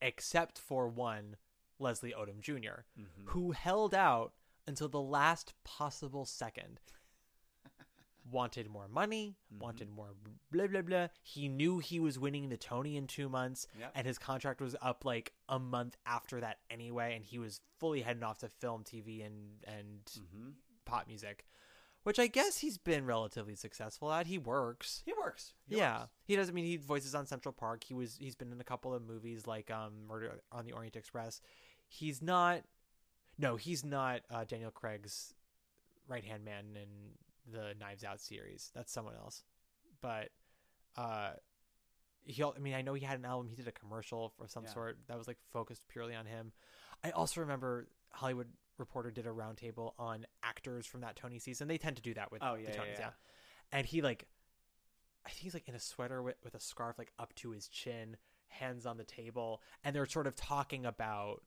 except 0.00 0.58
for 0.58 0.88
one, 0.88 1.36
Leslie 1.80 2.14
Odom 2.16 2.40
junior 2.40 2.84
Mhm. 2.98 3.26
who 3.26 3.50
held 3.52 3.94
out 3.94 4.32
until 4.66 4.88
the 4.88 5.00
last 5.00 5.54
possible 5.64 6.24
second. 6.24 6.80
wanted 8.30 8.68
more 8.68 8.86
money, 8.86 9.36
wanted 9.50 9.90
more 9.90 10.14
blah 10.52 10.66
blah 10.66 10.82
blah. 10.82 11.08
He 11.22 11.48
knew 11.48 11.78
he 11.78 11.98
was 11.98 12.18
winning 12.18 12.48
the 12.48 12.56
Tony 12.56 12.96
in 12.96 13.06
two 13.06 13.28
months, 13.28 13.66
Yep. 13.78 13.92
and 13.94 14.06
his 14.06 14.18
contract 14.18 14.60
was 14.60 14.76
up 14.80 15.04
like 15.04 15.32
a 15.48 15.58
month 15.58 15.96
after 16.06 16.40
that 16.40 16.60
anyway, 16.68 17.16
and 17.16 17.24
he 17.24 17.38
was 17.38 17.60
fully 17.78 18.02
heading 18.02 18.22
off 18.22 18.38
to 18.38 18.48
film, 18.48 18.84
TV, 18.84 19.22
and 19.22 19.64
and 19.64 20.04
Mhm. 20.04 20.54
pop 20.84 21.06
music. 21.06 21.46
which 22.02 22.18
I 22.18 22.28
guess 22.28 22.56
he's 22.60 22.78
been 22.78 23.04
relatively 23.04 23.54
successful 23.54 24.10
at. 24.10 24.26
He 24.26 24.38
works. 24.38 25.02
He 25.04 25.12
works. 25.12 25.52
He 25.68 25.76
yeah, 25.76 26.00
works. 26.00 26.12
he 26.24 26.34
does. 26.34 26.48
I 26.48 26.52
mean, 26.52 26.64
he 26.64 26.78
voices 26.78 27.14
on 27.14 27.26
Central 27.26 27.52
Park. 27.52 27.84
He 27.84 27.92
was. 27.92 28.16
He's 28.16 28.34
been 28.34 28.50
in 28.50 28.58
a 28.58 28.64
couple 28.64 28.94
of 28.94 29.02
movies 29.02 29.46
like 29.46 29.70
um, 29.70 30.06
Murder 30.06 30.40
on 30.50 30.64
the 30.64 30.72
Orient 30.72 30.96
Express. 30.96 31.42
He's 31.92 32.22
not. 32.22 32.62
No, 33.36 33.56
he's 33.56 33.84
not 33.84 34.20
uh, 34.30 34.44
Daniel 34.44 34.70
Craig's 34.70 35.34
right 36.08 36.24
hand 36.24 36.44
man 36.44 36.64
in 36.76 37.52
the 37.52 37.74
Knives 37.80 38.04
Out 38.04 38.20
series. 38.20 38.70
That's 38.74 38.92
someone 38.92 39.14
else. 39.16 39.42
But 40.00 40.28
uh, 40.96 41.30
he. 42.24 42.42
I 42.44 42.58
mean, 42.60 42.74
I 42.74 42.82
know 42.82 42.94
he 42.94 43.04
had 43.04 43.18
an 43.18 43.24
album. 43.24 43.48
He 43.48 43.56
did 43.56 43.66
a 43.66 43.72
commercial 43.72 44.28
for 44.38 44.46
some 44.46 44.64
Yeah. 44.64 44.72
sort 44.72 44.98
that 45.08 45.18
was 45.18 45.26
like 45.26 45.38
focused 45.52 45.82
purely 45.88 46.14
on 46.14 46.26
him. 46.26 46.52
I 47.02 47.10
also 47.10 47.40
remember 47.40 47.88
Hollywood 48.10 48.48
Reporter 48.78 49.10
did 49.10 49.26
a 49.26 49.30
roundtable 49.30 49.94
on 49.98 50.26
actors 50.44 50.86
from 50.86 51.00
that 51.00 51.16
Tony 51.16 51.38
season. 51.40 51.66
They 51.66 51.78
tend 51.78 51.96
to 51.96 52.02
do 52.02 52.14
that 52.14 52.30
with 52.30 52.42
Oh, 52.42 52.54
the 52.56 52.62
yeah, 52.62 52.68
yeah, 52.72 52.80
Tonys, 52.80 52.98
yeah. 52.98 53.10
And 53.72 53.86
he 53.86 54.00
like, 54.00 54.26
I 55.26 55.30
think 55.30 55.40
he's 55.42 55.54
like 55.54 55.66
in 55.68 55.74
a 55.74 55.80
sweater 55.80 56.22
with, 56.22 56.36
with 56.44 56.54
a 56.54 56.60
scarf 56.60 56.98
like 56.98 57.12
up 57.18 57.34
to 57.36 57.50
his 57.50 57.68
chin, 57.68 58.16
hands 58.48 58.86
on 58.86 58.96
the 58.96 59.04
table, 59.04 59.60
and 59.82 59.96
they're 59.96 60.06
sort 60.06 60.26
of 60.26 60.36
talking 60.36 60.86
about 60.86 61.42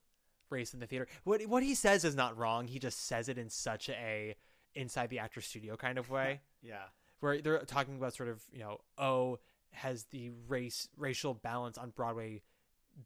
race 0.53 0.73
in 0.73 0.79
the 0.79 0.87
theater. 0.87 1.07
What 1.25 1.41
what 1.47 1.63
he 1.63 1.75
says 1.75 2.05
is 2.05 2.15
not 2.15 2.37
wrong. 2.37 2.67
He 2.67 2.79
just 2.79 3.05
says 3.07 3.27
it 3.27 3.37
in 3.37 3.49
such 3.49 3.89
a 3.89 4.35
inside 4.75 5.09
the 5.09 5.19
actor 5.19 5.41
studio 5.41 5.75
kind 5.75 5.97
of 5.97 6.09
way 6.09 6.41
Yeah. 6.63 6.83
where 7.19 7.41
they're 7.41 7.59
talking 7.59 7.95
about 7.97 8.13
sort 8.15 8.29
of 8.29 8.41
you 8.51 8.59
know 8.59 8.79
oh 8.97 9.39
has 9.71 10.05
the 10.05 10.31
race 10.47 10.87
racial 10.97 11.33
balance 11.33 11.77
on 11.77 11.91
broadway 11.91 12.41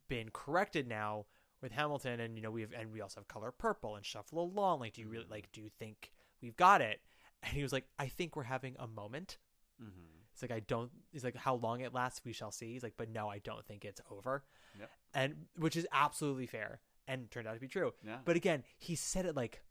been 0.08 0.28
corrected 0.32 0.86
now 0.88 1.26
with 1.60 1.72
hamilton 1.72 2.20
and 2.20 2.36
you 2.36 2.42
know 2.42 2.50
we 2.50 2.60
have 2.62 2.72
and 2.72 2.92
we 2.92 3.00
also 3.02 3.20
have 3.20 3.28
color 3.28 3.50
purple 3.50 3.96
and 3.96 4.04
shuffle 4.06 4.40
along 4.42 4.80
like 4.80 4.94
do 4.94 5.00
you 5.02 5.08
really 5.08 5.26
like 5.30 5.50
do 5.52 5.60
you 5.60 5.68
think 5.78 6.10
we've 6.40 6.56
got 6.56 6.80
it 6.80 7.00
and 7.42 7.52
he 7.52 7.62
was 7.62 7.72
like 7.72 7.84
i 7.98 8.06
think 8.06 8.34
we're 8.36 8.44
having 8.44 8.74
a 8.78 8.86
moment 8.86 9.36
Mm-hmm. 9.82 10.22
it's 10.32 10.42
like 10.42 10.50
i 10.50 10.60
don't 10.60 10.90
he's 11.12 11.22
like 11.22 11.36
how 11.36 11.54
long 11.54 11.80
it 11.82 11.92
lasts 11.94 12.22
we 12.24 12.32
shall 12.32 12.50
see 12.50 12.72
he's 12.72 12.82
like 12.82 12.94
but 12.96 13.10
no 13.10 13.28
i 13.28 13.38
don't 13.38 13.64
think 13.66 13.84
it's 13.84 14.00
over 14.10 14.42
Yep. 14.78 14.90
and 15.14 15.34
which 15.56 15.76
is 15.76 15.86
absolutely 15.92 16.46
fair 16.46 16.80
and 17.08 17.28
turned 17.30 17.48
out 17.48 17.54
to 17.54 17.60
be 17.60 17.66
true 17.66 17.92
Yeah. 18.06 18.18
but 18.24 18.36
again 18.36 18.62
he 18.76 18.94
said 18.94 19.26
it 19.26 19.34
like 19.34 19.62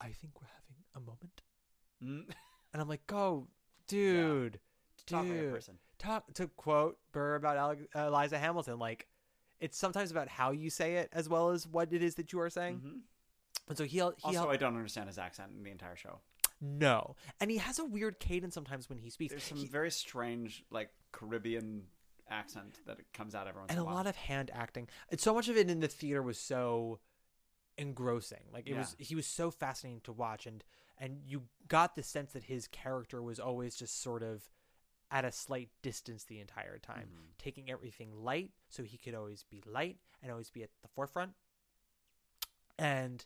i 0.00 0.08
think 0.08 0.32
we're 0.40 0.48
having 0.48 0.84
a 0.96 1.00
moment 1.00 1.42
Mm. 2.02 2.24
and 2.72 2.80
I'm 2.80 2.88
like, 2.88 3.04
go, 3.08 3.48
dude, 3.88 4.60
Talk 5.06 5.24
like 5.24 5.30
a 5.32 5.40
dude. 5.40 5.52
person. 5.52 5.78
Talk 5.98 6.32
to 6.34 6.46
quote 6.46 6.96
Burr 7.10 7.34
about 7.34 7.76
uh, 7.96 7.98
Eliza 8.06 8.38
Hamilton. 8.38 8.78
Like, 8.78 9.08
it's 9.58 9.76
sometimes 9.76 10.12
about 10.12 10.28
how 10.28 10.52
you 10.52 10.70
say 10.70 10.94
it 10.98 11.08
as 11.12 11.28
well 11.28 11.50
as 11.50 11.66
what 11.66 11.92
it 11.92 12.00
is 12.02 12.14
that 12.14 12.32
you 12.32 12.38
are 12.40 12.50
saying. 12.50 12.76
Mhm. 12.84 13.00
And 13.68 13.76
so 13.76 13.82
he 13.82 13.96
he 13.96 14.00
Also, 14.00 14.48
I 14.48 14.56
don't 14.56 14.76
understand 14.76 15.08
his 15.08 15.18
accent 15.18 15.50
in 15.56 15.64
the 15.64 15.70
entire 15.72 15.96
show. 15.96 16.20
no, 16.60 17.16
and 17.40 17.50
he 17.50 17.56
has 17.56 17.80
a 17.80 17.84
weird 17.84 18.20
cadence 18.20 18.54
sometimes 18.54 18.88
when 18.88 18.98
he 18.98 19.10
speaks. 19.10 19.32
There's 19.32 19.42
some 19.42 19.58
He- 19.58 19.66
very 19.66 19.90
strange, 19.90 20.64
like 20.70 20.90
Caribbean 21.10 21.88
accent 22.30 22.78
that 22.86 22.98
comes 23.12 23.34
out 23.34 23.46
every 23.46 23.60
once 23.60 23.70
and 23.70 23.78
in 23.80 23.84
a 23.86 23.88
a 23.88 23.92
lot 23.92 24.06
of 24.06 24.16
hand 24.16 24.50
acting. 24.54 24.88
And 25.10 25.20
so 25.20 25.34
much 25.34 25.48
of 25.48 25.56
it 25.56 25.68
in 25.70 25.80
the 25.80 25.88
theater 25.88 26.22
was 26.22 26.38
so 26.38 27.00
engrossing. 27.76 28.42
Like 28.52 28.66
it 28.66 28.72
Yeah. 28.72 28.78
was 28.80 28.96
he 28.98 29.14
was 29.14 29.26
so 29.26 29.50
fascinating 29.50 30.00
to 30.02 30.12
watch 30.12 30.46
and 30.46 30.64
and 30.98 31.20
you 31.24 31.44
got 31.68 31.94
the 31.94 32.02
sense 32.02 32.32
that 32.32 32.44
his 32.44 32.66
character 32.66 33.22
was 33.22 33.38
always 33.38 33.76
just 33.76 34.02
sort 34.02 34.22
of 34.22 34.50
at 35.10 35.24
a 35.24 35.32
slight 35.32 35.70
distance 35.80 36.24
the 36.24 36.38
entire 36.40 36.78
time, 36.78 37.08
Mm-hmm. 37.12 37.24
taking 37.38 37.70
everything 37.70 38.12
light 38.14 38.50
so 38.68 38.82
he 38.82 38.98
could 38.98 39.14
always 39.14 39.42
be 39.44 39.62
light 39.64 39.98
and 40.22 40.30
always 40.30 40.50
be 40.50 40.62
at 40.62 40.70
the 40.82 40.88
forefront. 40.88 41.32
And 42.78 43.24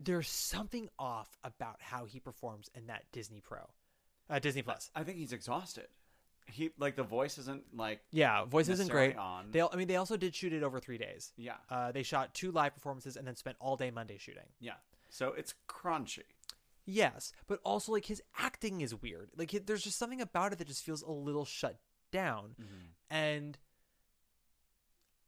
there's 0.00 0.28
something 0.28 0.88
off 0.98 1.36
about 1.44 1.76
how 1.80 2.04
he 2.06 2.20
performs 2.20 2.70
in 2.74 2.86
that 2.86 3.04
Disney 3.12 3.40
Pro. 3.40 3.68
Uh, 4.30 4.38
Disney 4.38 4.62
Plus. 4.62 4.90
I 4.94 5.02
think 5.04 5.18
he's 5.18 5.32
exhausted. 5.32 5.88
He 6.50 6.70
like 6.78 6.96
the 6.96 7.02
voice 7.02 7.38
isn't 7.38 7.62
like 7.76 8.00
Yeah, 8.10 8.44
voice 8.44 8.68
isn't 8.68 8.86
necessarily 8.86 9.12
great. 9.12 9.18
On. 9.18 9.50
They, 9.50 9.60
al- 9.60 9.70
I 9.72 9.76
mean, 9.76 9.86
they 9.88 9.96
also 9.96 10.16
did 10.16 10.34
shoot 10.34 10.52
it 10.52 10.62
over 10.62 10.80
three 10.80 10.98
days. 10.98 11.32
Yeah. 11.36 11.54
uh, 11.70 11.92
they 11.92 12.02
shot 12.02 12.34
two 12.34 12.50
live 12.50 12.74
performances 12.74 13.16
and 13.16 13.26
then 13.26 13.36
spent 13.36 13.56
all 13.60 13.76
day 13.76 13.90
Monday 13.90 14.18
shooting. 14.18 14.46
yeah, 14.60 14.74
so 15.10 15.34
it's 15.36 15.54
crunchy. 15.68 16.24
Yes, 16.86 17.32
but 17.46 17.60
also 17.64 17.92
like 17.92 18.06
his 18.06 18.22
acting 18.38 18.80
is 18.80 18.94
weird. 18.94 19.30
Like 19.36 19.52
it, 19.52 19.66
there's 19.66 19.82
just 19.84 19.98
something 19.98 20.22
about 20.22 20.52
it 20.52 20.58
that 20.58 20.66
just 20.68 20.82
feels 20.84 21.02
a 21.02 21.10
little 21.10 21.44
shut 21.44 21.78
down, 22.10 22.54
and 23.10 23.58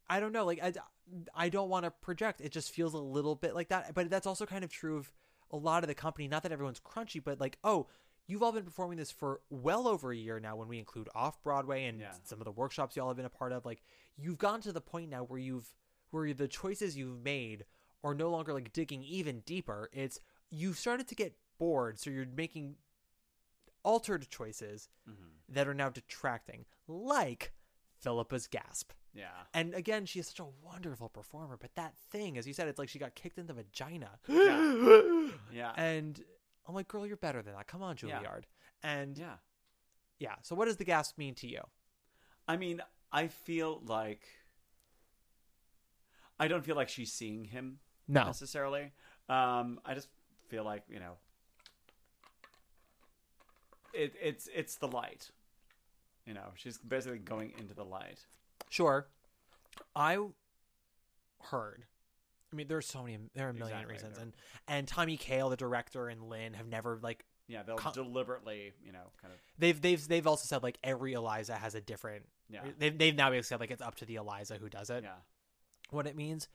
I 0.09 0.19
don't 0.19 0.31
know. 0.33 0.43
Like 0.45 0.59
I, 0.63 0.73
I 1.35 1.49
don't 1.49 1.69
want 1.69 1.85
to 1.85 1.91
project. 1.91 2.41
It 2.41 2.51
just 2.51 2.71
feels 2.71 2.95
a 2.95 2.99
little 2.99 3.35
bit 3.35 3.53
like 3.53 3.69
that. 3.69 3.93
But 3.93 4.09
that's 4.09 4.25
also 4.25 4.47
kind 4.47 4.63
of 4.63 4.71
true 4.71 4.97
of 4.97 5.11
a 5.51 5.57
lot 5.57 5.83
of 5.83 5.87
the 5.87 5.93
company. 5.93 6.27
Not 6.27 6.41
that 6.43 6.51
everyone's 6.51 6.79
crunchy, 6.79 7.23
but 7.23 7.39
like 7.39 7.57
oh. 7.63 7.87
You've 8.27 8.43
all 8.43 8.51
been 8.51 8.63
performing 8.63 8.97
this 8.97 9.11
for 9.11 9.41
well 9.49 9.87
over 9.87 10.11
a 10.11 10.15
year 10.15 10.39
now 10.39 10.55
when 10.55 10.67
we 10.67 10.79
include 10.79 11.09
off 11.13 11.41
Broadway 11.43 11.85
and 11.85 11.99
Yeah. 11.99 12.13
some 12.23 12.39
of 12.39 12.45
the 12.45 12.51
workshops 12.51 12.95
y'all 12.95 13.07
have 13.09 13.17
been 13.17 13.25
a 13.25 13.29
part 13.29 13.51
of. 13.51 13.65
Like 13.65 13.81
you've 14.17 14.37
gotten 14.37 14.61
to 14.61 14.71
the 14.71 14.81
point 14.81 15.09
now 15.09 15.23
where 15.23 15.39
you've 15.39 15.73
where 16.11 16.33
the 16.33 16.47
choices 16.47 16.95
you've 16.97 17.21
made 17.23 17.65
are 18.03 18.13
no 18.13 18.29
longer 18.29 18.53
like 18.53 18.71
digging 18.73 19.03
even 19.03 19.39
deeper. 19.41 19.89
It's 19.93 20.19
you've 20.49 20.77
started 20.77 21.07
to 21.09 21.15
get 21.15 21.35
bored, 21.57 21.99
so 21.99 22.09
you're 22.09 22.25
making 22.25 22.75
altered 23.83 24.29
choices 24.29 24.89
Mm-hmm. 25.09 25.27
that 25.49 25.67
are 25.67 25.73
now 25.73 25.89
detracting, 25.89 26.65
like 26.87 27.51
Phillipa's 28.01 28.47
gasp. 28.47 28.91
Yeah. 29.13 29.25
And 29.53 29.73
again, 29.73 30.05
she 30.05 30.19
is 30.19 30.27
such 30.27 30.39
a 30.39 30.45
wonderful 30.63 31.09
performer, 31.09 31.57
but 31.59 31.75
that 31.75 31.97
thing, 31.97 32.37
as 32.37 32.47
you 32.47 32.53
said, 32.53 32.67
it's 32.69 32.79
like 32.79 32.87
she 32.87 32.99
got 32.99 33.15
kicked 33.15 33.37
in 33.37 33.47
the 33.47 33.53
vagina. 33.53 34.19
Yeah. 34.27 35.27
Yeah. 35.53 35.71
And 35.75 36.23
I'm 36.67 36.75
like, 36.75 36.87
girl, 36.87 37.05
you're 37.07 37.17
better 37.17 37.41
than 37.41 37.53
that. 37.55 37.67
Come 37.67 37.81
on, 37.81 37.95
Yeah. 38.01 38.19
Juilliard. 38.21 38.43
And 38.83 39.17
Yeah. 39.17 39.35
yeah. 40.19 40.35
So 40.43 40.55
what 40.55 40.65
does 40.65 40.77
the 40.77 40.83
gasp 40.85 41.17
mean 41.17 41.35
to 41.35 41.47
you? 41.47 41.61
I 42.47 42.57
mean, 42.57 42.81
I 43.11 43.27
feel 43.27 43.81
like 43.85 44.27
I 46.39 46.47
don't 46.47 46.65
feel 46.65 46.75
like 46.75 46.89
she's 46.89 47.13
seeing 47.13 47.45
him 47.45 47.79
No. 48.07 48.23
necessarily. 48.25 48.93
Um, 49.29 49.79
I 49.85 49.93
just 49.93 50.09
feel 50.49 50.63
like 50.63 50.83
you 50.89 50.99
know, 50.99 51.17
it, 53.93 54.13
it's 54.21 54.47
it's 54.53 54.75
the 54.75 54.87
light. 54.87 55.29
You 56.25 56.33
know, 56.33 56.49
she's 56.55 56.77
basically 56.77 57.19
going 57.19 57.53
into 57.57 57.73
the 57.73 57.83
light. 57.83 58.25
Sure. 58.69 59.07
I 59.95 60.17
heard. 61.43 61.85
I 62.51 62.55
mean, 62.55 62.67
there's 62.67 62.85
so 62.87 63.03
many. 63.03 63.17
There 63.33 63.47
are 63.47 63.49
a 63.49 63.53
million 63.53 63.77
Exactly, 63.79 63.93
reasons, 63.93 64.15
there- 64.15 64.23
and 64.23 64.33
and 64.67 64.87
Tommy 64.87 65.17
Kail, 65.17 65.49
the 65.49 65.55
director, 65.57 66.09
and 66.09 66.23
Lin 66.23 66.53
have 66.53 66.67
never 66.67 66.99
like 67.01 67.23
Yeah, 67.47 67.63
they'll 67.63 67.77
deliberately, 67.77 68.73
you 68.83 68.91
know, 68.91 69.11
kind 69.21 69.33
of. 69.33 69.39
they've 69.57 69.79
they've 69.81 70.05
they've 70.07 70.27
also 70.27 70.45
said 70.45 70.63
like 70.63 70.77
every 70.83 71.13
Eliza 71.13 71.55
has 71.55 71.75
a 71.75 71.81
different. 71.81 72.27
Yeah. 72.49 72.63
They've 72.77 72.97
they've 72.97 73.15
now 73.15 73.29
basically 73.29 73.43
said 73.47 73.59
like 73.61 73.71
it's 73.71 73.81
up 73.81 73.95
to 73.95 74.05
the 74.05 74.15
Eliza 74.15 74.55
who 74.57 74.69
does 74.69 74.89
it. 74.89 75.03
Yeah. 75.03 75.15
What 75.91 76.07
it 76.07 76.15
means, 76.15 76.47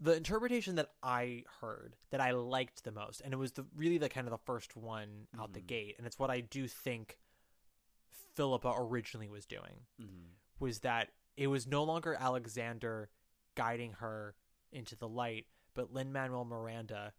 the 0.00 0.16
interpretation 0.16 0.76
that 0.76 0.90
I 1.02 1.44
heard 1.60 1.96
that 2.10 2.20
I 2.20 2.30
liked 2.32 2.84
the 2.84 2.92
most, 2.92 3.20
and 3.20 3.32
it 3.32 3.36
was 3.36 3.52
the 3.52 3.66
really 3.76 3.98
the 3.98 4.08
kind 4.08 4.26
of 4.26 4.30
the 4.30 4.38
first 4.44 4.76
one 4.76 5.26
out 5.38 5.52
the 5.52 5.60
Mhm. 5.60 5.66
gate, 5.66 5.94
and 5.98 6.06
it's 6.06 6.18
what 6.18 6.30
I 6.30 6.40
do 6.40 6.66
think 6.68 7.18
Phillipa 8.34 8.74
originally 8.76 9.28
was 9.28 9.46
doing 9.46 9.86
Mhm. 10.00 10.30
was 10.58 10.80
that 10.80 11.12
it 11.36 11.46
was 11.48 11.66
no 11.66 11.84
longer 11.84 12.14
Alexander 12.14 13.10
guiding 13.54 13.92
her 13.94 14.34
into 14.72 14.96
the 14.96 15.08
light, 15.08 15.46
but 15.74 15.92
Lin 15.92 16.12
Manuel 16.12 16.44
Miranda 16.44 17.12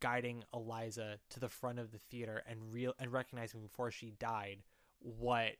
guiding 0.00 0.44
Eliza 0.52 1.18
to 1.30 1.40
the 1.40 1.48
front 1.48 1.78
of 1.78 1.90
the 1.92 1.98
theater 1.98 2.42
and 2.46 2.72
real 2.72 2.94
and 2.98 3.12
recognizing 3.12 3.60
before 3.60 3.90
she 3.90 4.10
died 4.10 4.62
what 4.98 5.56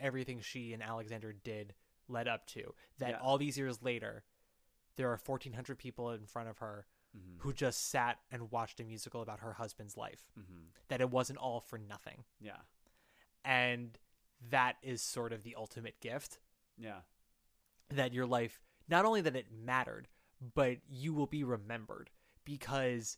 everything 0.00 0.40
she 0.40 0.72
and 0.72 0.82
Alexander 0.82 1.32
did 1.32 1.74
led 2.08 2.26
up 2.26 2.46
to. 2.46 2.74
That 2.98 3.10
Yeah. 3.10 3.20
all 3.20 3.38
these 3.38 3.56
years 3.56 3.80
later, 3.82 4.24
there 4.96 5.10
are 5.12 5.16
fourteen 5.16 5.52
hundred 5.52 5.78
people 5.78 6.10
in 6.10 6.26
front 6.26 6.48
of 6.48 6.58
her 6.58 6.86
Mhm. 7.16 7.38
who 7.40 7.52
just 7.52 7.88
sat 7.88 8.20
and 8.30 8.50
watched 8.50 8.80
a 8.80 8.84
musical 8.84 9.22
about 9.22 9.40
her 9.40 9.52
husband's 9.54 9.96
life. 9.96 10.32
Mhm. 10.36 10.72
That 10.88 11.00
it 11.00 11.10
wasn't 11.10 11.38
all 11.38 11.60
for 11.60 11.78
nothing. 11.78 12.24
Yeah. 12.40 12.62
And 13.44 13.98
that 14.40 14.78
is 14.82 15.02
sort 15.02 15.32
of 15.32 15.42
the 15.44 15.54
ultimate 15.54 16.00
gift 16.00 16.40
Yeah. 16.76 17.02
that 17.88 18.12
your 18.12 18.26
life 18.26 18.60
not 18.88 19.04
only 19.04 19.20
that 19.20 19.36
it 19.36 19.52
mattered 19.52 20.08
but 20.54 20.78
you 20.88 21.12
will 21.14 21.26
be 21.26 21.44
remembered 21.44 22.10
because 22.44 23.16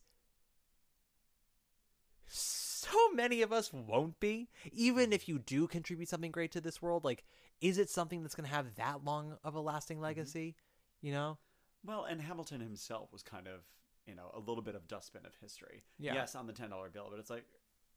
so 2.27 3.11
many 3.15 3.43
of 3.43 3.53
us 3.53 3.73
won't 3.73 4.19
be 4.21 4.49
even 4.73 5.13
if 5.13 5.29
you 5.29 5.39
do 5.39 5.67
contribute 5.67 6.09
something 6.09 6.31
great 6.31 6.53
to 6.53 6.61
this 6.61 6.83
world 6.83 7.05
like 7.05 7.25
is 7.61 7.79
it 7.79 7.89
something 7.89 8.23
that's 8.23 8.35
going 8.35 8.49
to 8.49 8.55
have 8.55 8.75
that 8.77 9.05
long 9.05 9.37
of 9.45 9.55
a 9.55 9.61
lasting 9.61 9.97
Mm-hmm. 9.97 10.05
legacy 10.05 10.55
you 11.01 11.13
know 11.13 11.39
Well, 11.85 12.05
and 12.05 12.21
Hamilton 12.21 12.61
himself 12.61 13.13
was 13.13 13.23
kind 13.23 13.47
of, 13.47 13.61
you 14.07 14.15
know, 14.15 14.31
a 14.35 14.39
little 14.39 14.63
bit 14.63 14.75
of 14.75 14.89
dustbin 14.89 15.27
of 15.27 15.35
history. 15.41 15.85
Yeah. 15.99 16.15
Yes, 16.15 16.35
on 16.35 16.47
the 16.47 16.55
ten 16.55 16.71
dollar 16.71 16.89
bill, 16.89 17.09
but 17.11 17.19
it's 17.21 17.29
like 17.29 17.45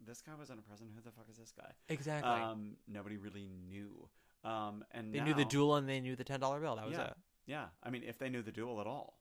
this 0.06 0.22
guy 0.22 0.34
wasn't 0.38 0.60
a 0.60 0.62
president. 0.62 0.94
Who 0.96 1.02
the 1.02 1.12
fuck 1.12 1.28
is 1.32 1.38
this 1.38 1.54
guy? 1.54 1.72
Exactly. 1.88 2.30
Um, 2.30 2.76
nobody 2.86 3.16
really 3.16 3.50
knew. 3.70 4.10
Um, 4.44 4.84
and 4.92 5.14
they 5.14 5.22
knew 5.22 5.34
the 5.34 5.46
duel 5.46 5.76
and 5.76 5.88
they 5.88 6.02
knew 6.02 6.16
the 6.18 6.26
$10 6.26 6.40
bill 6.62 6.76
that 6.76 6.86
was 6.86 6.98
yeah, 6.98 7.06
it 7.08 7.14
Yeah, 7.46 7.66
I 7.82 7.90
mean, 7.90 8.04
if 8.06 8.20
they 8.20 8.30
knew 8.30 8.42
the 8.44 8.52
duel 8.52 8.80
at 8.82 8.88
all, 8.88 9.17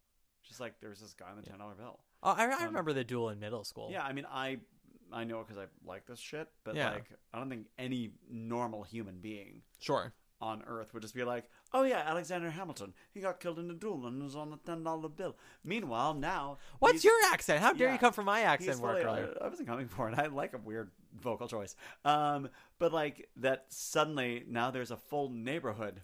just 0.47 0.61
like 0.61 0.75
there's 0.81 1.01
this 1.01 1.13
guy 1.15 1.31
on 1.31 1.37
the 1.37 1.43
ten 1.43 1.59
dollar 1.59 1.75
bill. 1.75 2.01
oh, 2.23 2.31
I, 2.37 2.45
I 2.47 2.53
Um, 2.61 2.65
remember 2.67 2.93
the 2.93 3.05
duel 3.05 3.29
in 3.31 3.39
middle 3.39 3.65
school 3.65 3.89
Yeah, 3.91 4.03
I 4.05 4.13
mean, 4.13 4.27
I 4.31 4.59
I 5.13 5.25
know 5.25 5.39
because 5.39 5.57
I 5.59 5.67
like 5.87 6.07
this 6.07 6.19
shit, 6.19 6.49
but 6.65 6.75
Yeah. 6.75 6.91
like 6.93 7.11
I 7.33 7.39
don't 7.39 7.49
think 7.49 7.67
any 7.79 8.11
normal 8.29 8.83
human 8.83 9.21
being 9.21 9.63
Sure. 9.79 10.13
on 10.41 10.63
Earth 10.67 10.93
would 10.93 11.03
just 11.03 11.15
be 11.15 11.23
like, 11.25 11.49
"Oh 11.73 11.85
yeah, 11.85 11.99
Alexander 12.05 12.51
Hamilton, 12.51 12.93
he 13.15 13.21
got 13.21 13.39
killed 13.41 13.59
in 13.59 13.71
a 13.71 13.75
duel 13.75 14.07
and 14.07 14.23
was 14.23 14.35
on 14.37 14.51
the 14.51 14.57
ten 14.59 14.83
dollar 14.83 15.09
bill." 15.09 15.37
Meanwhile, 15.65 16.15
now 16.15 16.59
What's 16.81 17.03
he's- 17.03 17.05
your 17.05 17.33
accent? 17.33 17.61
How 17.63 17.73
dare 17.73 17.87
Yeah. 17.89 17.93
you 17.95 17.99
come 18.01 18.13
from 18.13 18.25
my 18.27 18.41
accent 18.43 18.73
He's 18.75 18.81
work 18.81 19.01
fully- 19.01 19.05
earlier? 19.05 19.39
I, 19.41 19.45
I 19.45 19.49
wasn't 19.49 19.69
coming 19.69 19.87
for 19.89 20.09
it. 20.11 20.19
I 20.19 20.27
like 20.27 20.53
a 20.55 20.59
weird 20.59 20.91
vocal 21.15 21.47
choice. 21.49 21.77
Um, 22.05 22.51
but 22.79 22.93
like 22.93 23.29
that 23.37 23.67
suddenly 23.73 24.45
now 24.49 24.71
there's 24.73 24.91
a 24.91 24.97
full 24.97 25.31
neighborhood 25.31 26.01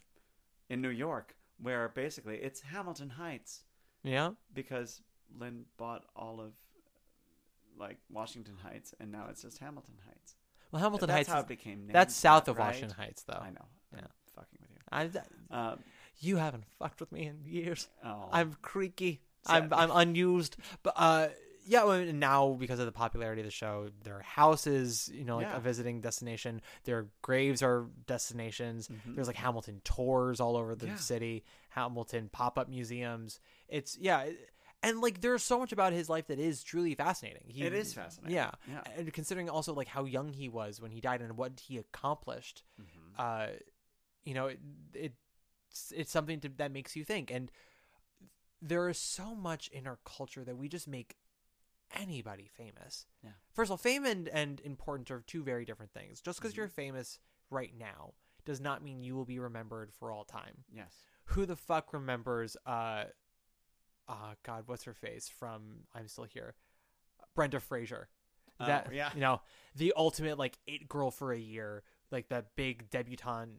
in 0.70 0.80
New 0.80 0.88
York 0.90 1.36
where 1.58 1.88
basically 1.88 2.36
it's 2.38 2.60
Hamilton 2.62 3.10
Heights 3.10 3.64
Yeah. 4.04 4.30
because 4.52 5.00
Lin 5.38 5.64
bought 5.78 6.04
all 6.16 6.40
of 6.40 6.52
like 7.78 7.98
Washington 8.10 8.54
Heights 8.62 8.94
and 9.00 9.10
now 9.10 9.26
it's 9.30 9.42
just 9.42 9.58
Hamilton 9.58 9.94
Heights. 10.06 10.36
Well, 10.70 10.80
Hamilton 10.82 11.08
That's 11.08 11.18
Heights. 11.18 11.28
how 11.28 11.38
is- 11.38 11.44
it 11.44 11.48
became 11.48 11.80
named. 11.80 11.94
That's 11.94 12.14
south 12.14 12.48
of 12.48 12.56
right? 12.58 12.66
Washington 12.66 12.96
Heights, 12.96 13.22
though. 13.24 13.34
I 13.40 13.50
know. 13.50 13.66
I'm 13.92 13.98
Yeah. 13.98 14.06
fucking 14.34 14.58
with 14.60 14.70
you. 14.70 14.78
I, 14.90 15.10
Um, 15.70 15.78
you 16.18 16.36
haven't 16.36 16.64
fucked 16.78 17.00
with 17.00 17.12
me 17.12 17.26
in 17.26 17.44
years. 17.44 17.88
Oh. 18.04 18.28
I'm 18.32 18.54
creaky. 18.62 19.20
Sad. 19.46 19.72
I'm 19.72 19.72
I'm 19.72 19.90
unused. 19.90 20.56
But 20.82 20.94
uh, 20.96 21.28
yeah. 21.64 21.84
Well, 21.84 22.04
now 22.12 22.52
because 22.58 22.78
of 22.78 22.86
the 22.86 22.92
popularity 22.92 23.40
of 23.40 23.46
the 23.46 23.50
show, 23.50 23.90
their 24.04 24.20
houses, 24.20 25.08
you 25.12 25.24
know, 25.24 25.36
like 25.36 25.46
Yeah. 25.46 25.56
a 25.56 25.60
visiting 25.60 26.00
destination. 26.00 26.62
Their 26.84 27.08
graves 27.22 27.62
are 27.62 27.86
destinations. 28.06 28.88
Mhm. 28.88 29.14
There's 29.14 29.26
like 29.26 29.36
Hamilton 29.36 29.80
tours 29.84 30.40
all 30.40 30.56
over 30.56 30.74
the 30.74 30.86
Yeah. 30.88 30.96
city. 30.96 31.44
Hamilton 31.70 32.28
pop 32.30 32.58
up 32.58 32.68
museums. 32.68 33.40
It's 33.72 33.96
yeah. 33.98 34.28
And 34.84 35.00
like, 35.00 35.20
there's 35.20 35.44
so 35.44 35.58
much 35.60 35.70
about 35.72 35.92
his 35.92 36.08
life 36.08 36.26
that 36.26 36.40
is 36.40 36.64
truly 36.64 36.94
fascinating. 36.96 37.44
He, 37.46 37.62
It 37.62 37.72
is 37.72 37.94
fascinating. 37.94 38.34
Yeah. 38.34 38.50
Yeah. 38.68 38.82
And 38.96 39.12
considering 39.12 39.48
also 39.48 39.72
like 39.74 39.86
how 39.86 40.04
young 40.04 40.32
he 40.32 40.48
was 40.48 40.80
when 40.80 40.90
he 40.90 41.00
died 41.00 41.20
and 41.22 41.36
what 41.36 41.60
he 41.68 41.78
accomplished, 41.78 42.64
Mm-hmm. 42.80 43.14
uh, 43.18 43.46
you 44.24 44.34
know, 44.34 44.46
it, 44.48 44.58
it's 44.94 45.92
it's 45.96 46.10
something 46.12 46.40
to, 46.40 46.48
that 46.58 46.72
makes 46.72 46.94
you 46.96 47.04
think. 47.04 47.30
And 47.30 47.50
there 48.60 48.88
is 48.88 48.98
so 48.98 49.34
much 49.34 49.68
in 49.68 49.86
our 49.86 49.98
culture 50.04 50.44
that 50.44 50.56
we 50.56 50.68
just 50.68 50.86
make 50.88 51.16
anybody 51.98 52.48
famous. 52.52 53.06
Yeah. 53.22 53.30
First 53.52 53.68
of 53.68 53.72
all, 53.72 53.76
fame 53.78 54.04
and, 54.04 54.28
and 54.28 54.60
important 54.64 55.10
are 55.10 55.22
two 55.26 55.42
very 55.42 55.64
different 55.64 55.92
things. 55.92 56.20
Just 56.20 56.38
Mm-hmm. 56.38 56.42
because 56.48 56.56
you're 56.56 56.68
famous 56.68 57.18
right 57.50 57.72
now 57.78 58.14
does 58.44 58.60
not 58.60 58.82
mean 58.82 59.02
you 59.02 59.14
will 59.14 59.24
be 59.24 59.38
remembered 59.38 59.92
for 59.92 60.10
all 60.10 60.24
time. 60.24 60.64
Yes. 60.74 60.92
Who 61.26 61.46
the 61.46 61.56
fuck 61.56 61.92
remembers 61.92 62.56
uh 62.66 63.04
uh 64.08 64.34
God, 64.42 64.64
what's 64.66 64.84
her 64.84 64.94
face 64.94 65.28
from 65.28 65.84
I'm 65.94 66.08
Still 66.08 66.24
Here? 66.24 66.54
Brenda 67.34 67.60
Frazier. 67.60 68.08
Oh, 68.60 68.66
That 68.66 68.92
yeah. 68.92 69.10
you 69.14 69.20
know, 69.20 69.40
the 69.74 69.92
ultimate 69.96 70.38
like 70.38 70.58
it 70.66 70.88
girl 70.88 71.10
for 71.10 71.32
a 71.32 71.38
year, 71.38 71.82
like 72.10 72.28
that 72.28 72.54
big 72.56 72.90
debutante 72.90 73.52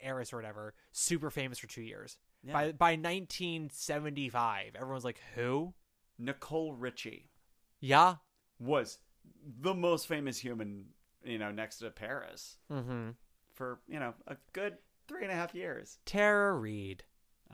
heiress 0.00 0.32
or 0.32 0.36
whatever, 0.36 0.74
super 0.90 1.30
famous 1.30 1.58
for 1.58 1.68
two 1.68 1.82
years. 1.82 2.18
Yeah. 2.42 2.52
By 2.52 2.72
by 2.72 2.96
1975, 2.96 4.74
everyone's 4.76 5.04
like, 5.04 5.20
"Who?" 5.34 5.74
Nicole 6.18 6.72
Richie 6.74 7.30
Yeah. 7.80 8.16
was 8.58 8.98
the 9.60 9.74
most 9.74 10.06
famous 10.06 10.38
human, 10.38 10.86
you 11.24 11.38
know, 11.38 11.50
next 11.50 11.78
to 11.78 11.90
Paris 11.90 12.58
Mm-hmm. 12.70 13.10
for 13.54 13.80
you 13.88 13.98
know 14.00 14.14
a 14.26 14.36
good 14.52 14.78
three 15.08 15.22
and 15.22 15.32
a 15.32 15.34
half 15.34 15.54
years. 15.54 15.98
Tara 16.04 16.52
Reid. 16.56 17.04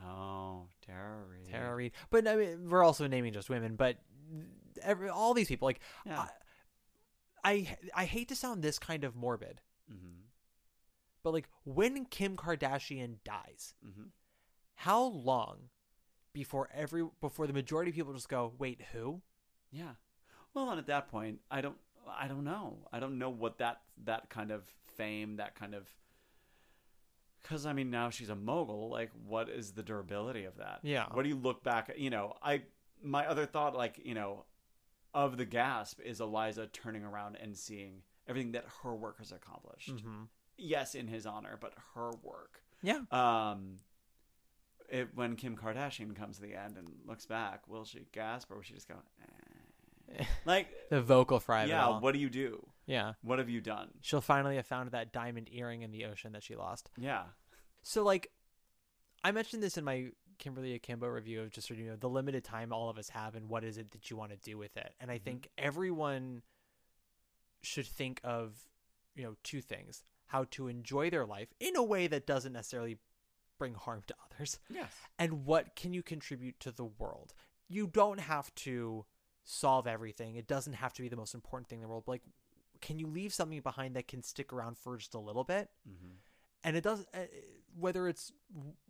Oh, 0.04 0.66
Tara 0.86 1.24
Reid. 1.30 1.50
Tara 1.50 1.74
Reid. 1.74 1.92
But 2.10 2.26
I 2.28 2.36
mean, 2.36 2.70
we're 2.70 2.84
also 2.84 3.06
naming 3.06 3.32
just 3.32 3.50
women, 3.50 3.74
but 3.76 3.96
every, 4.82 5.08
all 5.08 5.34
these 5.34 5.48
people, 5.48 5.66
like, 5.66 5.80
Yeah. 6.06 6.26
I, 7.42 7.50
I, 7.52 7.76
I 7.94 8.04
hate 8.04 8.28
to 8.28 8.36
sound 8.36 8.62
this 8.62 8.78
kind 8.78 9.04
of 9.04 9.14
morbid, 9.16 9.60
Mm-hmm. 9.92 10.20
but 11.22 11.32
like, 11.32 11.48
when 11.64 12.04
Kim 12.06 12.36
Kardashian 12.36 13.16
dies, 13.24 13.74
Mm-hmm. 13.86 14.08
how 14.74 15.02
long 15.04 15.70
before 16.32 16.68
every 16.74 17.04
before 17.20 17.46
the 17.46 17.52
majority 17.52 17.90
of 17.90 17.96
people 17.96 18.12
just 18.12 18.28
go, 18.28 18.52
wait, 18.58 18.80
who? 18.92 19.22
Yeah. 19.72 19.92
Well, 20.54 20.70
and 20.70 20.78
at 20.78 20.86
that 20.86 21.08
point, 21.08 21.40
I 21.50 21.60
don't, 21.60 21.76
I 22.08 22.28
don't 22.28 22.44
know. 22.44 22.86
I 22.92 23.00
don't 23.00 23.18
know 23.18 23.30
what 23.30 23.58
that 23.58 23.80
that 24.04 24.28
kind 24.30 24.50
of 24.50 24.62
fame, 24.96 25.36
that 25.36 25.54
kind 25.54 25.74
of, 25.74 25.88
because 27.42 27.66
I 27.66 27.72
mean, 27.72 27.90
now 27.90 28.10
she's 28.10 28.28
a 28.28 28.36
mogul. 28.36 28.90
Like, 28.90 29.10
what 29.26 29.48
is 29.48 29.72
the 29.72 29.82
durability 29.82 30.44
of 30.44 30.56
that? 30.56 30.80
Yeah. 30.82 31.06
What 31.12 31.22
do 31.22 31.28
you 31.28 31.36
look 31.36 31.62
back? 31.62 31.90
at? 31.90 31.98
You 31.98 32.10
know, 32.10 32.34
I 32.42 32.62
my 33.02 33.26
other 33.26 33.46
thought, 33.46 33.74
like 33.74 34.00
you 34.02 34.14
know, 34.14 34.44
of 35.14 35.36
the 35.36 35.44
gasp 35.44 36.00
is 36.00 36.20
Eliza 36.20 36.66
turning 36.66 37.04
around 37.04 37.36
and 37.40 37.56
seeing 37.56 38.02
everything 38.28 38.52
that 38.52 38.64
her 38.82 38.94
work 38.94 39.18
has 39.18 39.32
accomplished. 39.32 39.96
Mm-hmm. 39.96 40.24
Yes, 40.56 40.94
in 40.94 41.06
his 41.06 41.26
honor, 41.26 41.56
but 41.60 41.72
her 41.94 42.10
work. 42.22 42.62
Yeah. 42.82 43.00
Um, 43.10 43.78
it, 44.88 45.08
when 45.14 45.36
Kim 45.36 45.56
Kardashian 45.56 46.14
comes 46.14 46.36
to 46.36 46.42
the 46.42 46.54
end 46.54 46.76
and 46.76 46.88
looks 47.06 47.26
back, 47.26 47.68
will 47.68 47.84
she 47.84 48.06
gasp 48.12 48.50
or 48.50 48.56
will 48.56 48.62
she 48.62 48.74
just 48.74 48.88
go, 48.88 48.96
eh? 49.22 50.24
like 50.44 50.68
The 50.90 51.02
vocal 51.02 51.38
fry 51.40 51.64
Yeah, 51.64 52.00
what 52.00 52.12
do 52.12 52.18
you 52.18 52.30
do? 52.30 52.66
Yeah. 52.88 53.12
What 53.22 53.38
have 53.38 53.50
you 53.50 53.60
done? 53.60 53.90
She'll 54.00 54.20
finally 54.20 54.56
have 54.56 54.66
found 54.66 54.90
that 54.90 55.12
diamond 55.12 55.48
earring 55.52 55.82
in 55.82 55.92
the 55.92 56.06
ocean 56.06 56.32
that 56.32 56.42
she 56.42 56.56
lost. 56.56 56.90
Yeah. 56.96 57.24
So 57.82 58.02
like 58.02 58.30
I 59.22 59.30
mentioned 59.30 59.62
this 59.62 59.76
in 59.76 59.84
my 59.84 60.08
Kimberly 60.38 60.74
Akimbo 60.74 61.06
review 61.06 61.42
of 61.42 61.50
just 61.50 61.68
you 61.70 61.84
know 61.84 61.96
the 61.96 62.08
limited 62.08 62.44
time 62.44 62.72
all 62.72 62.88
of 62.88 62.98
us 62.98 63.10
have 63.10 63.34
and 63.34 63.48
what 63.48 63.64
is 63.64 63.76
it 63.76 63.90
that 63.90 64.10
you 64.10 64.16
want 64.16 64.30
to 64.30 64.38
do 64.38 64.56
with 64.56 64.76
it. 64.76 64.94
And 65.00 65.10
I 65.10 65.16
mm-hmm. 65.16 65.24
think 65.24 65.48
everyone 65.58 66.42
should 67.62 67.86
think 67.86 68.20
of 68.24 68.54
you 69.14 69.24
know 69.24 69.34
two 69.44 69.60
things: 69.60 70.02
how 70.26 70.46
to 70.52 70.68
enjoy 70.68 71.10
their 71.10 71.26
life 71.26 71.48
in 71.60 71.76
a 71.76 71.82
way 71.82 72.06
that 72.06 72.26
doesn't 72.26 72.52
necessarily 72.52 72.98
bring 73.58 73.74
harm 73.74 74.02
to 74.06 74.14
others. 74.32 74.58
Yes. 74.70 74.92
And 75.18 75.44
what 75.44 75.76
can 75.76 75.92
you 75.92 76.02
contribute 76.02 76.58
to 76.60 76.70
the 76.70 76.84
world? 76.84 77.34
You 77.68 77.86
don't 77.86 78.20
have 78.20 78.54
to 78.56 79.04
solve 79.44 79.86
everything. 79.86 80.36
It 80.36 80.46
doesn't 80.46 80.74
have 80.74 80.92
to 80.94 81.02
be 81.02 81.08
the 81.08 81.16
most 81.16 81.34
important 81.34 81.68
thing 81.68 81.80
in 81.80 81.82
the 81.82 81.88
world. 81.88 82.04
But 82.06 82.12
like 82.12 82.22
can 82.80 82.98
you 82.98 83.06
leave 83.06 83.32
something 83.34 83.60
behind 83.60 83.96
that 83.96 84.08
can 84.08 84.22
stick 84.22 84.52
around 84.52 84.76
for 84.78 84.96
just 84.96 85.14
a 85.14 85.18
little 85.18 85.44
bit? 85.44 85.70
Mm-hmm. 85.88 86.12
and 86.64 86.76
it 86.76 86.82
does 86.82 87.06
uh, 87.14 87.18
whether 87.78 88.08
it's 88.08 88.32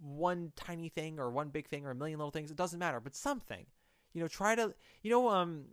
one 0.00 0.52
tiny 0.56 0.88
thing 0.88 1.18
or 1.20 1.30
one 1.30 1.48
big 1.50 1.68
thing 1.68 1.84
or 1.86 1.90
a 1.90 1.94
million 1.94 2.18
little 2.18 2.30
things 2.30 2.50
it 2.50 2.56
doesn't 2.56 2.78
matter 2.78 3.00
but 3.00 3.14
something 3.14 3.66
you 4.14 4.20
know 4.22 4.28
try 4.28 4.54
to 4.54 4.74
you 5.02 5.10
know 5.10 5.28
um 5.28 5.66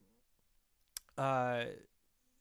uh 1.17 1.65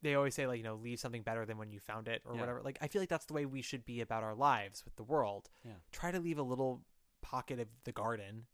they 0.02 0.14
always 0.14 0.34
say 0.34 0.46
like 0.46 0.58
you 0.58 0.64
know 0.64 0.74
leave 0.74 0.98
something 0.98 1.22
better 1.22 1.46
than 1.46 1.56
when 1.56 1.70
you 1.70 1.78
found 1.80 2.08
it 2.08 2.22
or 2.24 2.34
Yeah. 2.34 2.40
whatever 2.40 2.62
like 2.62 2.78
i 2.80 2.88
feel 2.88 3.00
like 3.02 3.08
that's 3.08 3.26
the 3.26 3.32
way 3.34 3.46
we 3.46 3.62
should 3.62 3.84
be 3.84 4.00
about 4.00 4.22
our 4.22 4.34
lives 4.34 4.84
with 4.84 4.96
the 4.96 5.02
world 5.04 5.50
Yeah. 5.64 5.72
try 5.92 6.10
to 6.10 6.18
leave 6.20 6.38
a 6.38 6.42
little 6.42 6.84
pocket 7.22 7.60
of 7.60 7.68
the 7.84 7.92
garden 7.92 8.46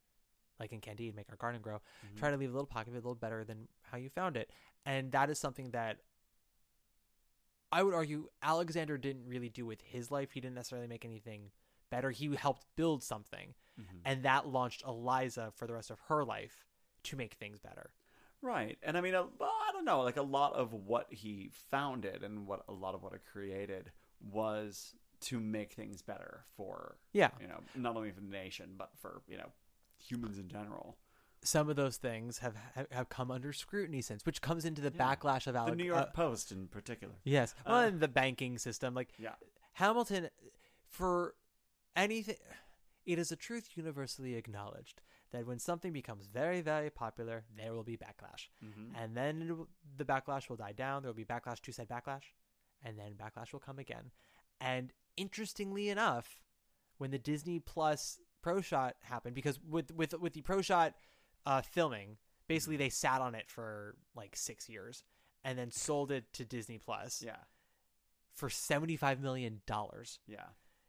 like 0.59 0.73
in 0.73 0.81
candide 0.81 1.15
make 1.15 1.29
our 1.31 1.37
garden 1.37 1.61
grow 1.63 1.81
Mhm. 2.05 2.19
try 2.19 2.31
to 2.31 2.37
leave 2.37 2.51
a 2.51 2.53
little 2.53 2.67
pocket 2.67 2.91
of 2.91 2.95
it 2.97 2.99
a 2.99 3.01
little 3.01 3.15
better 3.15 3.45
than 3.45 3.69
how 3.83 3.97
you 3.99 4.11
found 4.11 4.37
it 4.37 4.51
and 4.85 5.11
that 5.13 5.31
is 5.31 5.39
something 5.39 5.71
that 5.71 5.99
I 7.73 7.83
would 7.83 7.95
argue 7.95 8.29
Alexander 8.43 8.99
didn't 8.99 9.27
really 9.27 9.49
do 9.49 9.65
with 9.65 9.81
his 9.83 10.11
life. 10.11 10.33
He 10.33 10.41
didn't 10.41 10.57
necessarily 10.57 10.89
make 10.89 11.05
anything 11.05 11.51
better. 11.91 12.11
He 12.11 12.35
helped 12.35 12.65
build 12.77 13.03
something, 13.03 13.55
Mhm. 13.79 14.01
and 14.05 14.23
that 14.25 14.47
launched 14.47 14.83
Eliza 14.85 15.51
for 15.53 15.67
the 15.67 15.75
rest 15.75 15.91
of 15.91 15.99
her 16.09 16.25
life 16.25 16.67
to 17.05 17.17
make 17.17 17.35
things 17.35 17.59
better. 17.59 17.93
Right. 18.43 18.79
And 18.83 18.97
I 18.97 19.01
mean, 19.01 19.15
a, 19.15 19.25
well, 19.25 19.53
I 19.69 19.71
don't 19.73 19.85
know, 19.85 20.01
like 20.03 20.17
a 20.17 20.23
lot 20.23 20.55
of 20.55 20.73
what 20.73 21.13
he 21.13 21.49
founded 21.49 22.23
and 22.25 22.47
what 22.47 22.65
a 22.69 22.73
lot 22.73 22.95
of 22.95 23.03
what 23.03 23.13
it 23.13 23.25
created 23.25 23.93
was 24.21 24.95
to 25.21 25.39
make 25.39 25.73
things 25.75 26.01
better 26.03 26.45
for, 26.57 26.97
Yeah. 27.13 27.31
you 27.41 27.47
know, 27.47 27.61
not 27.75 27.97
only 27.97 28.11
for 28.13 28.21
the 28.21 28.27
nation, 28.29 28.77
but 28.77 28.97
for, 28.97 29.23
you 29.27 29.37
know, 29.37 29.53
humans 29.99 30.39
in 30.39 30.49
general. 30.49 30.97
Some 31.43 31.71
of 31.71 31.77
those 31.77 31.97
things 31.97 32.39
have 32.39 32.57
have, 32.91 33.09
come 33.09 33.31
under 33.31 33.53
scrutiny 33.53 34.03
since, 34.03 34.27
which 34.27 34.43
comes 34.43 34.65
into 34.65 34.83
the 34.83 34.93
Yeah. 34.95 35.15
backlash 35.17 35.47
of 35.47 35.55
The 35.55 35.75
New 35.75 35.85
York 35.85 36.09
uh, 36.09 36.11
Post 36.13 36.53
in 36.53 36.69
particular. 36.69 37.15
Yes. 37.25 37.55
Well, 37.67 37.77
Uh, 37.77 37.87
and 37.89 38.01
the 38.01 38.09
banking 38.09 38.59
system, 38.59 38.95
like 38.95 39.15
Yeah. 39.19 39.37
Hamilton, 39.75 40.29
for 40.89 41.35
anything, 41.97 42.37
it 43.07 43.19
is 43.19 43.33
a 43.33 43.37
truth 43.37 43.71
universally 43.77 44.35
acknowledged 44.35 45.01
that 45.31 45.47
when 45.47 45.59
something 45.59 45.93
becomes 45.93 46.27
very, 46.27 46.61
very 46.61 46.91
popular, 46.91 47.45
there 47.57 47.73
will 47.73 47.85
be 47.85 47.97
backlash, 47.97 48.49
Mhm. 48.63 48.93
and 48.97 49.17
then 49.17 49.57
will- 49.57 49.69
the 49.97 50.05
backlash 50.05 50.49
will 50.49 50.57
die 50.57 50.73
down. 50.73 51.03
There 51.03 51.09
will 51.09 51.17
be 51.17 51.25
backlash 51.25 51.61
to 51.61 51.73
said 51.73 51.89
backlash, 51.89 52.33
and 52.83 52.99
then 52.99 53.15
backlash 53.17 53.53
will 53.53 53.61
come 53.61 53.79
again. 53.79 54.11
And 54.61 54.93
interestingly 55.17 55.89
enough, 55.89 56.43
when 56.99 57.13
the 57.13 57.19
Disney 57.19 57.61
Plus 57.61 58.21
Pro 58.43 58.61
Shot 58.61 58.97
happened, 59.03 59.35
because 59.35 59.59
with 59.61 59.91
with 59.93 60.13
with 60.15 60.33
the 60.35 60.43
Pro 60.43 60.61
Shot 60.63 60.95
uh, 61.47 61.63
filming, 61.63 62.17
basically 62.49 62.77
they 62.77 62.89
sat 62.89 63.21
on 63.21 63.35
it 63.35 63.49
for 63.49 63.97
like 64.15 64.37
six 64.37 64.69
years, 64.69 65.05
and 65.45 65.59
then 65.59 65.71
sold 65.71 66.11
it 66.11 66.33
to 66.35 66.45
Disney 66.45 66.79
Plus 66.79 67.23
Yeah. 67.25 67.37
for 68.35 68.49
$75 68.49 69.21
million. 69.21 69.63
Yeah. 70.27 70.45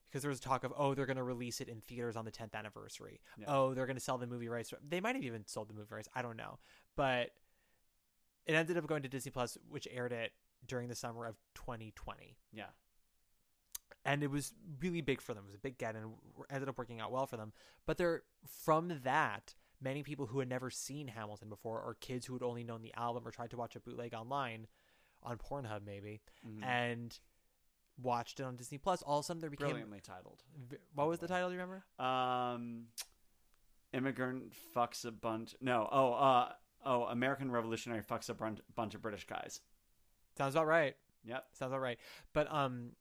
Because 0.09 0.23
there 0.23 0.29
was 0.29 0.41
talk 0.41 0.65
of, 0.65 0.73
oh, 0.77 0.93
they're 0.93 1.05
going 1.05 1.15
to 1.17 1.23
release 1.23 1.61
it 1.61 1.69
in 1.69 1.79
theaters 1.79 2.17
on 2.17 2.25
the 2.25 2.31
10th 2.31 2.53
anniversary. 2.53 3.21
Yeah. 3.37 3.45
Oh, 3.47 3.73
they're 3.73 3.85
going 3.85 3.95
to 3.95 4.01
sell 4.03 4.17
the 4.17 4.27
movie 4.27 4.49
rights. 4.49 4.73
They 4.87 4.99
might 4.99 5.15
have 5.15 5.23
even 5.23 5.45
sold 5.47 5.69
the 5.69 5.73
movie 5.73 5.93
rights. 5.95 6.09
I 6.13 6.21
don't 6.21 6.35
know. 6.35 6.59
But 6.97 7.29
it 8.45 8.53
ended 8.55 8.77
up 8.77 8.87
going 8.87 9.03
to 9.03 9.07
Disney 9.09 9.31
Plus, 9.31 9.57
which 9.69 9.87
aired 9.89 10.11
it 10.11 10.33
during 10.67 10.89
the 10.89 10.95
summer 10.95 11.25
of 11.25 11.35
2020. 11.55 12.35
Yeah. 12.51 12.65
and 14.03 14.21
it 14.23 14.29
was 14.31 14.53
really 14.81 15.01
big 15.01 15.21
for 15.21 15.33
them. 15.33 15.43
It 15.45 15.47
was 15.47 15.55
a 15.55 15.59
big 15.59 15.77
get, 15.77 15.95
and 15.95 16.11
ended 16.49 16.67
up 16.67 16.77
working 16.77 16.99
out 16.99 17.11
well 17.11 17.25
for 17.27 17.37
them. 17.37 17.53
But 17.85 17.97
they're 17.97 18.23
from 18.65 18.91
that, 19.03 19.53
many 19.81 20.03
people 20.03 20.27
who 20.27 20.39
had 20.39 20.47
never 20.47 20.69
seen 20.69 21.07
Hamilton 21.07 21.49
before, 21.49 21.81
or 21.81 21.95
kids 21.95 22.25
who 22.25 22.33
had 22.33 22.43
only 22.43 22.63
known 22.63 22.81
the 22.81 22.93
album 22.95 23.27
or 23.27 23.31
tried 23.31 23.49
to 23.51 23.57
watch 23.57 23.75
a 23.75 23.79
bootleg 23.79 24.13
online, 24.13 24.67
on 25.23 25.37
Pornhub 25.37 25.83
maybe, 25.85 26.21
Mhm. 26.47 26.63
and 26.63 27.19
watched 28.01 28.39
it 28.39 28.43
on 28.43 28.55
Disney 28.55 28.77
Plus. 28.77 29.01
All 29.03 29.19
of 29.19 29.23
a 29.23 29.25
sudden, 29.25 29.39
there 29.41 29.49
became 29.49 29.67
Brilliantly 29.69 29.99
titled. 30.01 30.43
What 30.95 31.07
was 31.07 31.19
the 31.19 31.27
title? 31.27 31.49
Do 31.49 31.55
you 31.55 31.61
remember? 31.61 31.83
Um, 32.03 32.87
immigrant 33.93 34.53
fucks 34.75 35.05
a 35.05 35.11
bunch. 35.11 35.55
No. 35.61 35.87
Oh. 35.91 36.13
Uh. 36.13 36.53
Oh. 36.83 37.03
American 37.05 37.51
Revolutionary 37.51 38.01
fucks 38.01 38.29
a 38.29 38.33
bunch, 38.33 38.59
bunch 38.75 38.95
of 38.95 39.01
British 39.01 39.25
guys. 39.27 39.61
Sounds 40.37 40.55
about 40.55 40.67
right. 40.67 40.95
Yep. 41.25 41.45
Sounds 41.53 41.69
about 41.71 41.81
right. 41.81 41.99
But 42.33 42.51
um, 42.51 42.93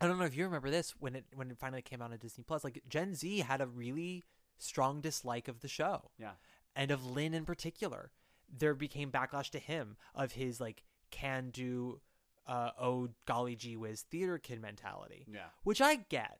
I 0.00 0.06
don't 0.06 0.18
know 0.18 0.24
if 0.24 0.36
you 0.36 0.44
remember 0.44 0.70
this 0.70 0.92
when 0.98 1.16
it 1.16 1.26
when 1.34 1.50
it 1.50 1.58
finally 1.58 1.82
came 1.82 2.00
out 2.00 2.12
on 2.12 2.18
Disney 2.18 2.44
Plus. 2.44 2.64
Like 2.64 2.82
Gen 2.88 3.14
Z 3.14 3.40
had 3.40 3.60
a 3.60 3.66
really 3.66 4.24
strong 4.58 5.00
dislike 5.00 5.48
of 5.48 5.60
the 5.60 5.68
show. 5.68 6.10
Yeah. 6.18 6.32
and 6.76 6.90
of 6.90 7.06
Lin 7.06 7.34
in 7.34 7.44
particular. 7.44 8.10
There 8.56 8.74
became 8.74 9.10
backlash 9.10 9.50
to 9.50 9.58
him 9.58 9.96
of 10.14 10.32
his 10.32 10.60
like 10.60 10.82
can 11.10 11.50
do, 11.50 12.00
uh, 12.46 12.70
oh 12.80 13.10
golly 13.26 13.56
gee 13.56 13.76
whiz 13.76 14.02
theater 14.02 14.38
kid 14.38 14.60
mentality. 14.62 15.26
Yeah. 15.30 15.48
which 15.64 15.80
I 15.80 15.96
get. 15.96 16.38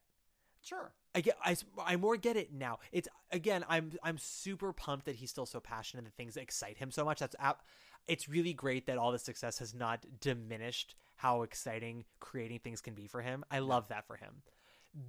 Sure. 0.63 0.93
I 1.15 1.21
get. 1.21 1.37
I, 1.45 1.57
I 1.85 1.97
more 1.97 2.17
get 2.17 2.37
it 2.37 2.53
now. 2.53 2.79
It's 2.93 3.09
again. 3.31 3.65
I'm 3.69 3.93
I'm 4.03 4.19
super 4.19 4.73
pumped 4.73 5.07
that 5.07 5.17
he's 5.17 5.31
still 5.31 5.47
so 5.47 5.61
passionate 5.61 6.05
and 6.05 6.15
things 6.15 6.37
excite 6.37 6.79
him 6.79 6.91
so 6.91 7.05
much. 7.05 7.21
That's 7.21 7.37
it's 8.07 8.29
really 8.29 8.55
great 8.55 8.87
that 8.87 8.99
all 8.99 9.13
the 9.13 9.19
success 9.19 9.59
has 9.59 9.75
not 9.75 10.05
diminished 10.21 10.95
how 11.17 11.43
exciting 11.43 12.05
creating 12.21 12.61
things 12.61 12.81
can 12.81 12.95
be 12.95 13.07
for 13.07 13.21
him. 13.21 13.45
I 13.51 13.59
love 13.59 13.89
that 13.89 14.07
for 14.07 14.17
him. 14.17 14.43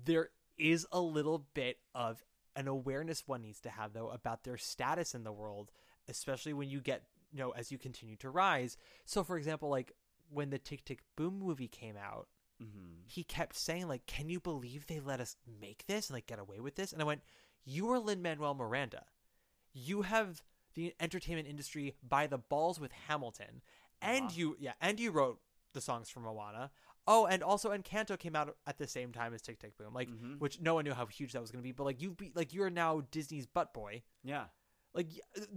There 0.06 0.30
is 0.57 0.86
a 0.91 0.99
little 0.99 1.48
bit 1.53 1.77
of 1.95 2.23
an 2.55 2.67
awareness 2.67 3.23
one 3.27 3.41
needs 3.41 3.59
to 3.61 3.69
have 3.69 3.93
though 3.93 4.09
about 4.09 4.43
their 4.43 4.57
status 4.57 5.13
in 5.15 5.23
the 5.23 5.31
world, 5.31 5.71
especially 6.07 6.53
when 6.53 6.69
you 6.69 6.81
get 6.81 7.03
you 7.31 7.39
know 7.39 7.51
as 7.51 7.71
you 7.71 7.77
continue 7.77 8.15
to 8.17 8.30
rise. 8.30 8.77
So 9.05 9.23
for 9.23 9.38
example, 9.38 9.69
like 9.69 9.91
when 10.30 10.49
the 10.49 10.59
Tick 10.59 10.85
Tick 10.85 10.99
Boom 11.15 11.39
movie 11.39 11.67
came 11.67 11.95
out, 11.97 12.27
Mm-hmm. 12.61 13.03
he 13.07 13.23
kept 13.23 13.55
saying 13.55 13.88
like, 13.88 14.05
"Can 14.05 14.27
you 14.30 14.41
believe 14.41 14.85
they 14.88 14.99
let 14.99 15.21
us 15.21 15.38
make 15.61 15.85
this 15.88 16.09
and 16.09 16.15
like 16.17 16.27
get 16.27 16.39
away 16.39 16.59
with 16.59 16.76
this?" 16.76 16.91
And 16.91 17.01
I 17.01 17.05
went, 17.05 17.21
"You 17.63 17.89
are 17.91 17.99
Lin 17.99 18.21
Manuel 18.21 18.53
Miranda. 18.53 19.05
You 19.71 20.01
have 20.01 20.43
the 20.73 20.93
entertainment 20.99 21.47
industry 21.47 21.95
by 22.03 22.27
the 22.27 22.38
balls 22.38 22.77
with 22.77 22.91
Hamilton, 23.07 23.61
and 24.01 24.35
you 24.35 24.57
yeah, 24.59 24.73
and 24.81 24.99
you 24.99 25.11
wrote 25.11 25.39
the 25.71 25.80
songs 25.80 26.09
for 26.09 26.19
Moana. 26.19 26.69
Oh, 27.11 27.26
and 27.26 27.41
also 27.41 27.72
Encanto 27.72 28.18
came 28.19 28.36
out 28.36 28.56
at 28.68 28.77
the 28.77 28.88
same 28.88 29.11
time 29.11 29.34
as 29.34 29.41
Tick 29.41 29.57
Tick 29.60 29.76
Boom, 29.77 29.94
like 29.95 30.10
which 30.38 30.61
no 30.61 30.76
one 30.76 30.86
knew 30.86 30.94
how 30.94 31.07
huge 31.07 31.34
that 31.34 31.41
was 31.41 31.49
going 31.52 31.61
to 31.61 31.68
be. 31.68 31.72
But 31.72 31.84
like 31.86 32.02
you 32.02 32.11
be 32.11 32.31
like 32.36 32.53
you 32.53 32.61
are 32.64 32.69
now 32.69 33.02
Disney's 33.11 33.48
butt 33.48 33.73
boy. 33.73 34.03
Yeah. 34.23 34.45
Like 34.94 35.07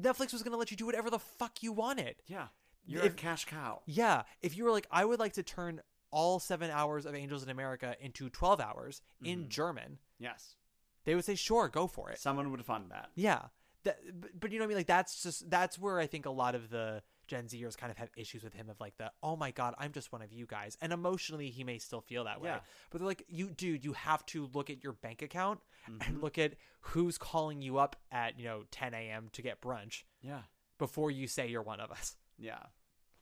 Netflix 0.01 0.33
was 0.33 0.43
going 0.43 0.53
to 0.53 0.57
let 0.59 0.71
you 0.71 0.77
do 0.77 0.87
whatever 0.87 1.11
the 1.11 1.19
fuck 1.19 1.63
you 1.63 1.73
wanted. 1.73 2.17
Yeah. 2.27 2.49
You're 2.87 3.03
If- 3.05 3.13
a 3.13 3.17
cash 3.17 3.45
cow. 3.45 3.83
Yeah, 3.87 4.23
if 4.41 4.57
you 4.57 4.65
were 4.65 4.73
like, 4.73 4.87
I 4.91 5.05
would 5.05 5.21
like 5.21 5.35
to 5.35 5.43
turn 5.43 5.83
all 6.11 6.39
seven 6.41 6.71
hours 6.71 7.07
of 7.07 7.15
Angels 7.15 7.43
in 7.43 7.49
America 7.51 7.97
into 8.01 8.29
twelve 8.31 8.59
hours 8.61 9.03
in 9.23 9.45
Mhm. 9.45 9.49
German, 9.49 9.99
Yes. 10.19 10.57
they 11.05 11.15
would 11.15 11.25
say, 11.25 11.35
"Sure, 11.35 11.69
go 11.69 11.87
for 11.87 12.11
it." 12.11 12.19
Someone 12.19 12.51
would 12.51 12.65
fund 12.65 12.91
that. 12.91 13.11
Yeah, 13.15 13.49
that, 13.85 13.99
but, 14.21 14.39
but 14.41 14.53
you 14.53 14.59
know 14.59 14.65
what 14.65 14.67
I 14.67 14.69
mean. 14.69 14.77
Like 14.79 14.87
that's 14.87 15.23
just 15.23 15.49
that's 15.49 15.79
where 15.79 15.99
I 15.99 16.07
think 16.07 16.27
a 16.27 16.31
lot 16.31 16.55
of 16.55 16.71
the 16.71 17.03
Gen 17.29 17.45
Zers 17.47 17.77
kind 17.77 17.91
of 17.91 17.97
have 17.99 18.11
issues 18.17 18.43
with 18.43 18.53
him 18.53 18.69
of 18.69 18.81
like 18.81 18.97
the, 18.99 19.11
"Oh 19.23 19.37
my 19.37 19.51
god, 19.51 19.75
I'm 19.79 19.93
just 19.93 20.13
one 20.13 20.23
of 20.23 20.33
you 20.33 20.47
guys," 20.47 20.77
and 20.81 20.93
emotionally 20.93 21.51
he 21.51 21.65
may 21.65 21.79
still 21.79 22.01
feel 22.01 22.25
that 22.25 22.41
way. 22.41 22.51
Yeah. 22.51 22.61
But 22.91 22.99
they're 22.99 23.07
like, 23.09 23.25
"You, 23.29 23.49
dude, 23.51 23.85
you 23.85 23.93
have 23.95 24.25
to 24.27 24.47
look 24.53 24.69
at 24.71 24.83
your 24.83 24.93
bank 24.93 25.23
account 25.23 25.61
Mhm. 25.89 26.07
and 26.09 26.23
look 26.23 26.37
at 26.39 26.55
who's 26.81 27.19
calling 27.19 27.63
you 27.63 27.79
up 27.79 27.97
at 28.11 28.39
you 28.39 28.45
know 28.45 28.65
10 28.71 28.93
a.m. 28.95 29.29
to 29.33 29.43
get 29.43 29.61
brunch 29.61 30.03
Yeah. 30.21 30.43
before 30.79 31.11
you 31.11 31.27
say 31.27 31.49
you're 31.49 31.63
one 31.63 31.81
of 31.81 31.91
us." 31.91 32.17
Yeah. 32.39 32.63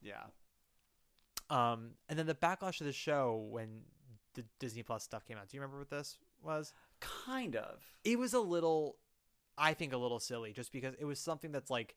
Yeah. 0.02 0.24
Um, 1.48 1.92
and 2.08 2.18
then 2.18 2.26
the 2.26 2.34
backlash 2.34 2.80
of 2.80 2.86
the 2.86 2.92
show 2.92 3.36
when 3.50 3.82
the 4.34 4.44
Disney 4.60 4.82
Plus 4.82 5.02
stuff 5.02 5.24
came 5.26 5.36
out. 5.36 5.48
Do 5.48 5.56
you 5.56 5.60
remember 5.60 5.78
what 5.80 5.90
this 5.90 6.18
was? 6.42 6.72
Kind 7.00 7.56
of. 7.56 7.82
It 8.04 8.18
was 8.18 8.32
a 8.34 8.40
little, 8.40 8.96
I 9.58 9.74
think, 9.74 9.92
a 9.92 9.96
little 9.96 10.20
silly, 10.20 10.52
just 10.52 10.70
because 10.72 10.94
it 10.98 11.04
was 11.04 11.18
something 11.18 11.50
that's 11.50 11.68
like, 11.70 11.96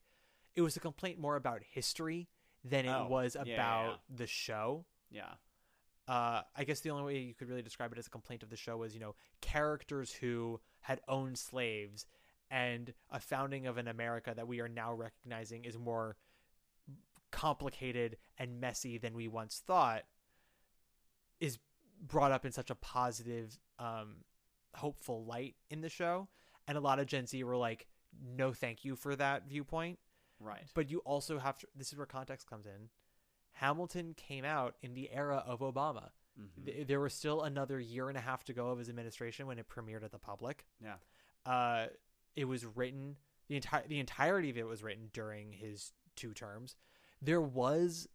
it 0.55 0.61
was 0.61 0.75
a 0.75 0.79
complaint 0.79 1.19
more 1.19 1.35
about 1.35 1.61
history 1.63 2.27
than 2.63 2.85
it 2.85 2.91
Oh, 2.91 3.07
was 3.09 3.35
yeah, 3.45 3.53
about 3.53 3.89
yeah, 3.89 4.15
the 4.15 4.27
show. 4.27 4.85
Yeah. 5.09 5.33
Uh, 6.07 6.41
I 6.55 6.63
guess 6.65 6.81
the 6.81 6.89
only 6.89 7.03
way 7.03 7.19
you 7.21 7.33
could 7.33 7.49
really 7.49 7.61
describe 7.61 7.91
it 7.93 7.97
as 7.97 8.07
a 8.07 8.09
complaint 8.09 8.43
of 8.43 8.49
the 8.49 8.57
show 8.57 8.77
was, 8.77 8.93
you 8.93 8.99
know, 8.99 9.15
characters 9.41 10.11
who 10.13 10.59
had 10.81 10.99
owned 11.07 11.37
slaves 11.37 12.05
and 12.51 12.93
a 13.09 13.19
founding 13.19 13.67
of 13.67 13.77
an 13.77 13.87
America 13.87 14.33
that 14.35 14.47
we 14.47 14.59
are 14.59 14.67
now 14.67 14.93
recognizing 14.93 15.63
is 15.65 15.77
more 15.77 16.17
complicated 17.31 18.17
and 18.37 18.59
messy 18.59 18.97
than 18.97 19.15
we 19.15 19.27
once 19.27 19.61
thought 19.65 20.03
is 21.39 21.57
brought 22.05 22.31
up 22.31 22.45
in 22.45 22.51
such 22.51 22.69
a 22.69 22.75
positive, 22.75 23.57
um, 23.79 24.17
hopeful 24.75 25.25
light 25.25 25.55
in 25.69 25.81
the 25.81 25.89
show. 25.89 26.27
And 26.67 26.77
a 26.77 26.81
lot 26.81 26.99
of 26.99 27.07
Gen 27.07 27.25
Z 27.25 27.43
were 27.43 27.57
like, 27.57 27.87
no, 28.37 28.53
thank 28.53 28.85
you 28.85 28.95
for 28.95 29.15
that 29.15 29.47
viewpoint. 29.47 29.99
Right. 30.43 30.63
But 30.73 30.89
you 30.91 30.99
also 30.99 31.39
have 31.39 31.57
to, 31.59 31.67
this 31.75 31.91
is 31.91 31.97
where 31.97 32.05
context 32.05 32.49
comes 32.49 32.65
in. 32.65 32.89
Hamilton 33.53 34.13
came 34.15 34.45
out 34.45 34.75
in 34.81 34.93
the 34.93 35.11
era 35.11 35.43
of 35.45 35.59
Obama. 35.59 36.09
Mhm. 36.39 36.65
Th- 36.65 36.87
There 36.87 36.99
was 36.99 37.13
still 37.13 37.43
another 37.43 37.79
year 37.79 38.09
and 38.09 38.17
a 38.17 38.21
half 38.21 38.43
to 38.45 38.53
go 38.53 38.69
of 38.69 38.79
his 38.79 38.89
administration 38.89 39.45
when 39.47 39.59
it 39.59 39.67
premiered 39.69 40.03
at 40.03 40.11
the 40.11 40.19
public. 40.19 40.65
Yeah. 40.81 40.95
Uh, 41.45 41.87
it 42.35 42.45
was 42.45 42.65
written 42.65 43.17
the 43.47 43.55
entire 43.57 43.85
the 43.87 43.99
entirety 43.99 44.49
of 44.49 44.57
it 44.57 44.65
was 44.65 44.81
written 44.81 45.09
during 45.13 45.51
his 45.53 45.93
two 46.15 46.33
terms. 46.33 46.75
There 47.21 47.41
was 47.41 48.07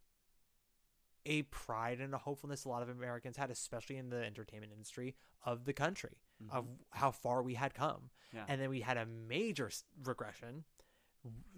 a 1.27 1.43
pride 1.45 2.01
and 2.01 2.15
a 2.15 2.19
hopefulness 2.19 2.65
a 2.65 2.69
lot 2.69 2.83
of 2.83 2.89
Americans 2.89 3.37
had, 3.37 3.51
especially 3.51 3.97
in 3.99 4.09
the 4.09 4.25
entertainment 4.25 4.73
industry 4.73 5.15
of 5.45 5.65
the 5.67 5.73
country, 5.75 6.17
of 6.51 6.67
how 6.91 7.11
far 7.11 7.43
we 7.43 7.55
had 7.55 7.75
come. 7.75 8.11
Yeah. 8.33 8.45
And 8.49 8.61
then 8.61 8.71
we 8.71 8.81
had 8.81 8.97
a 8.97 9.05
major 9.07 9.71
regression 10.05 10.65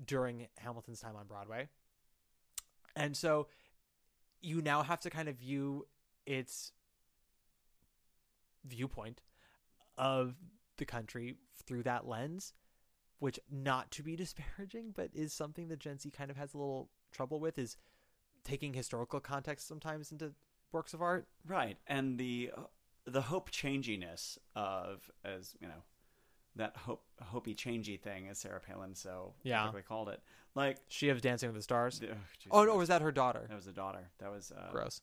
during 0.06 0.48
Hamilton's 0.58 1.00
time 1.00 1.16
on 1.16 1.26
Broadway. 1.26 1.68
And 2.96 3.16
so 3.16 3.46
you 4.40 4.62
now 4.62 4.82
have 4.82 5.00
to 5.00 5.10
kind 5.10 5.28
of 5.28 5.36
view 5.36 5.86
its 6.26 6.72
viewpoint 8.64 9.22
of 9.96 10.34
the 10.76 10.84
country 10.84 11.36
through 11.66 11.82
that 11.84 12.06
lens, 12.06 12.54
which 13.18 13.38
not 13.50 13.90
to 13.92 14.02
be 14.02 14.16
disparaging, 14.16 14.92
but 14.94 15.10
is 15.14 15.32
something 15.32 15.68
that 15.68 15.78
Gen 15.78 15.98
Z 15.98 16.10
kind 16.10 16.30
of 16.30 16.36
has 16.36 16.54
a 16.54 16.58
little 16.58 16.88
trouble 17.12 17.40
with 17.40 17.58
is 17.58 17.76
taking 18.44 18.72
historical 18.72 19.20
context 19.20 19.68
sometimes 19.68 20.10
into 20.10 20.32
works 20.72 20.94
of 20.94 21.02
art. 21.02 21.26
Right. 21.46 21.76
And 21.86 22.18
the 22.18 22.50
uh, 22.56 22.62
the 23.06 23.22
hope 23.22 23.50
changiness 23.50 24.38
of 24.54 25.10
as 25.24 25.54
you 25.60 25.66
know 25.66 25.82
that 26.56 26.76
hope 26.76 27.02
hopey 27.22 27.54
changey 27.54 28.00
thing 28.00 28.28
as 28.28 28.38
Sarah 28.38 28.60
Palin 28.60 28.94
so 28.94 29.34
Yeah. 29.42 29.60
perfectly 29.60 29.82
called 29.82 30.08
it. 30.08 30.20
Like 30.54 30.78
She 30.88 31.08
of 31.10 31.20
Dancing 31.20 31.48
with 31.48 31.56
the 31.56 31.62
Stars. 31.62 32.00
Ugh, 32.02 32.08
Jesus 32.38 32.48
oh 32.50 32.64
no, 32.64 32.76
was 32.76 32.88
that 32.88 33.02
her 33.02 33.12
daughter? 33.12 33.46
That 33.48 33.56
was 33.56 33.66
a 33.66 33.72
daughter. 33.72 34.10
That 34.18 34.30
was 34.30 34.52
uh, 34.52 34.70
Gross. 34.72 35.00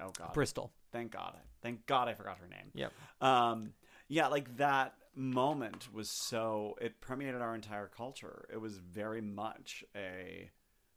Oh 0.00 0.10
god. 0.18 0.32
Bristol. 0.34 0.70
Thank 0.92 1.12
God. 1.12 1.34
Thank 1.62 1.86
God 1.86 2.08
I 2.08 2.14
forgot 2.14 2.38
her 2.38 2.48
name. 2.48 2.70
Yep. 2.74 2.92
Um 3.20 3.72
yeah, 4.08 4.26
like 4.28 4.56
that 4.58 4.94
moment 5.14 5.88
was 5.92 6.10
so 6.10 6.76
it 6.80 7.00
permeated 7.00 7.40
our 7.40 7.54
entire 7.54 7.88
culture. 7.88 8.46
It 8.52 8.60
was 8.60 8.76
very 8.76 9.22
much 9.22 9.82
a 9.96 10.50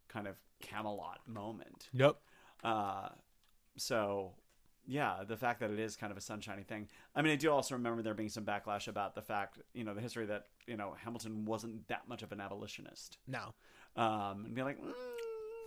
kind 0.09 0.27
of 0.27 0.35
Camelot 0.61 1.19
moment. 1.25 1.89
Yep. 1.93 2.17
Uh 2.63 3.09
so 3.77 4.33
yeah, 4.87 5.23
the 5.27 5.37
fact 5.37 5.59
that 5.59 5.69
it 5.71 5.79
is 5.79 5.95
kind 5.95 6.11
of 6.11 6.17
a 6.17 6.21
sunshiny 6.21 6.63
thing. 6.63 6.87
I 7.15 7.21
mean, 7.21 7.31
I 7.33 7.35
do 7.35 7.51
also 7.51 7.75
remember 7.75 8.01
there 8.01 8.13
being 8.13 8.29
some 8.29 8.45
backlash 8.45 8.87
about 8.87 9.15
the 9.15 9.21
fact, 9.21 9.59
you 9.73 9.83
know, 9.83 9.93
the 9.93 10.01
history 10.01 10.25
that 10.27 10.47
you 10.67 10.77
know 10.77 10.95
Hamilton 11.03 11.45
wasn't 11.45 11.87
that 11.87 12.07
much 12.07 12.23
of 12.23 12.31
an 12.31 12.41
abolitionist. 12.41 13.17
No. 13.27 13.53
Um, 13.95 14.45
and 14.45 14.55
be 14.55 14.63
like, 14.63 14.81
mm, 14.81 14.91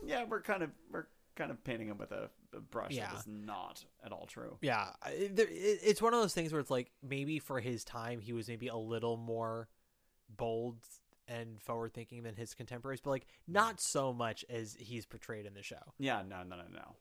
yeah, 0.04 0.24
we're 0.28 0.40
kind 0.42 0.62
of 0.62 0.70
we're 0.90 1.06
kind 1.34 1.50
of 1.50 1.62
painting 1.64 1.88
him 1.88 1.96
with 1.98 2.12
a, 2.12 2.28
a 2.54 2.60
brush 2.60 2.92
Yeah. 2.92 3.08
that 3.10 3.20
is 3.20 3.26
not 3.26 3.84
at 4.04 4.12
all 4.12 4.26
true. 4.26 4.58
Yeah, 4.60 4.90
I- 5.02 5.30
there- 5.32 5.46
it- 5.48 5.80
it's 5.82 6.02
one 6.02 6.12
of 6.12 6.20
those 6.20 6.34
things 6.34 6.52
where 6.52 6.60
it's 6.60 6.70
like 6.70 6.90
maybe 7.02 7.38
for 7.38 7.58
his 7.60 7.84
time 7.84 8.20
he 8.20 8.32
was 8.32 8.48
maybe 8.48 8.68
a 8.68 8.76
little 8.76 9.16
more 9.16 9.68
bold 10.28 10.76
and 11.28 11.60
forward 11.62 11.94
thinking 11.94 12.22
than 12.22 12.34
his 12.34 12.52
contemporaries, 12.54 13.00
but 13.00 13.10
like 13.10 13.26
not 13.46 13.80
so 13.80 14.12
much 14.12 14.44
as 14.50 14.76
he's 14.78 15.06
portrayed 15.06 15.46
in 15.46 15.54
the 15.54 15.62
show. 15.62 15.94
Yeah, 15.98 16.22
no, 16.28 16.42
no, 16.42 16.56
no, 16.56 16.62
no, 16.72 16.96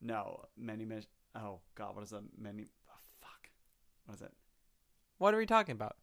no. 0.00 0.44
Many, 0.56 0.84
many. 0.84 1.02
Oh 1.34 1.60
God, 1.74 1.94
what 1.94 2.02
is 2.04 2.12
a 2.12 2.22
many? 2.38 2.64
Oh, 2.88 2.94
fuck, 3.20 3.48
what 4.06 4.14
is 4.16 4.22
it? 4.22 4.32
What 5.18 5.34
are 5.34 5.36
we 5.38 5.46
talking 5.46 5.72
about? 5.72 5.96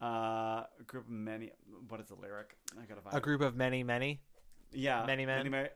Uh, 0.00 0.64
a 0.80 0.84
group 0.86 1.04
of 1.04 1.10
many. 1.10 1.50
What 1.88 2.00
is 2.00 2.08
the 2.08 2.14
lyric? 2.14 2.56
I 2.80 2.84
gotta 2.86 3.00
find 3.00 3.14
A 3.14 3.18
it. 3.18 3.22
group 3.22 3.40
of 3.40 3.56
many, 3.56 3.82
many. 3.84 4.20
Yeah, 4.72 5.04
many 5.06 5.26
men. 5.26 5.38
Many, 5.38 5.48
many, 5.50 5.68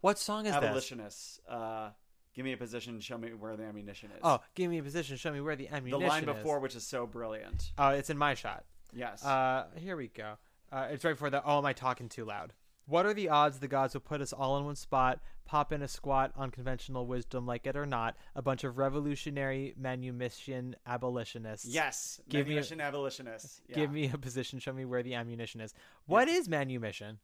What 0.00 0.18
song 0.18 0.46
is 0.46 0.54
this? 0.54 0.62
Abolitionists. 0.62 1.40
Uh, 1.48 1.90
give 2.34 2.44
me 2.44 2.52
a 2.52 2.56
position. 2.56 3.00
Show 3.00 3.18
me 3.18 3.32
where 3.34 3.56
the 3.56 3.64
ammunition 3.64 4.10
is. 4.12 4.20
Oh, 4.22 4.40
give 4.54 4.70
me 4.70 4.78
a 4.78 4.82
position. 4.82 5.16
Show 5.16 5.32
me 5.32 5.40
where 5.40 5.56
the 5.56 5.68
ammunition. 5.68 6.02
Is. 6.02 6.08
The 6.08 6.08
line 6.08 6.36
is. 6.36 6.42
before, 6.42 6.58
which 6.60 6.74
is 6.74 6.86
so 6.86 7.06
brilliant. 7.06 7.70
Oh, 7.78 7.88
it's 7.90 8.10
in 8.10 8.18
my 8.18 8.34
shot. 8.34 8.64
Yes. 8.94 9.24
Uh, 9.24 9.66
here 9.76 9.96
we 9.96 10.08
go. 10.08 10.34
Uh, 10.72 10.88
it's 10.90 11.04
right 11.04 11.12
before 11.12 11.30
the. 11.30 11.42
Oh, 11.44 11.58
am 11.58 11.66
I 11.66 11.72
talking 11.74 12.08
too 12.08 12.24
loud? 12.24 12.52
What 12.88 13.04
are 13.04 13.14
the 13.14 13.28
odds 13.28 13.58
the 13.58 13.66
gods 13.68 13.94
will 13.94 14.00
put 14.00 14.20
us 14.20 14.32
all 14.32 14.56
in 14.58 14.64
one 14.64 14.76
spot, 14.76 15.20
pop 15.44 15.72
in 15.72 15.82
a 15.82 15.88
squat 15.88 16.30
on 16.36 16.50
conventional 16.52 17.04
wisdom, 17.06 17.44
like 17.44 17.66
it 17.66 17.76
or 17.76 17.84
not? 17.86 18.16
A 18.36 18.42
bunch 18.42 18.62
of 18.62 18.78
revolutionary 18.78 19.74
manumission 19.76 20.76
abolitionists. 20.86 21.66
yes. 21.66 22.20
Give 22.28 22.46
me 22.46 22.52
a- 22.52 22.56
Manumission 22.56 22.80
abolitionists. 22.80 23.60
Yeah. 23.68 23.74
Give 23.76 23.90
me 23.92 24.08
a 24.12 24.18
position. 24.18 24.60
Show 24.60 24.72
me 24.72 24.84
where 24.84 25.02
the 25.02 25.14
ammunition 25.14 25.60
is. 25.60 25.74
What 26.06 26.28
is 26.28 26.48
manumission? 26.48 27.18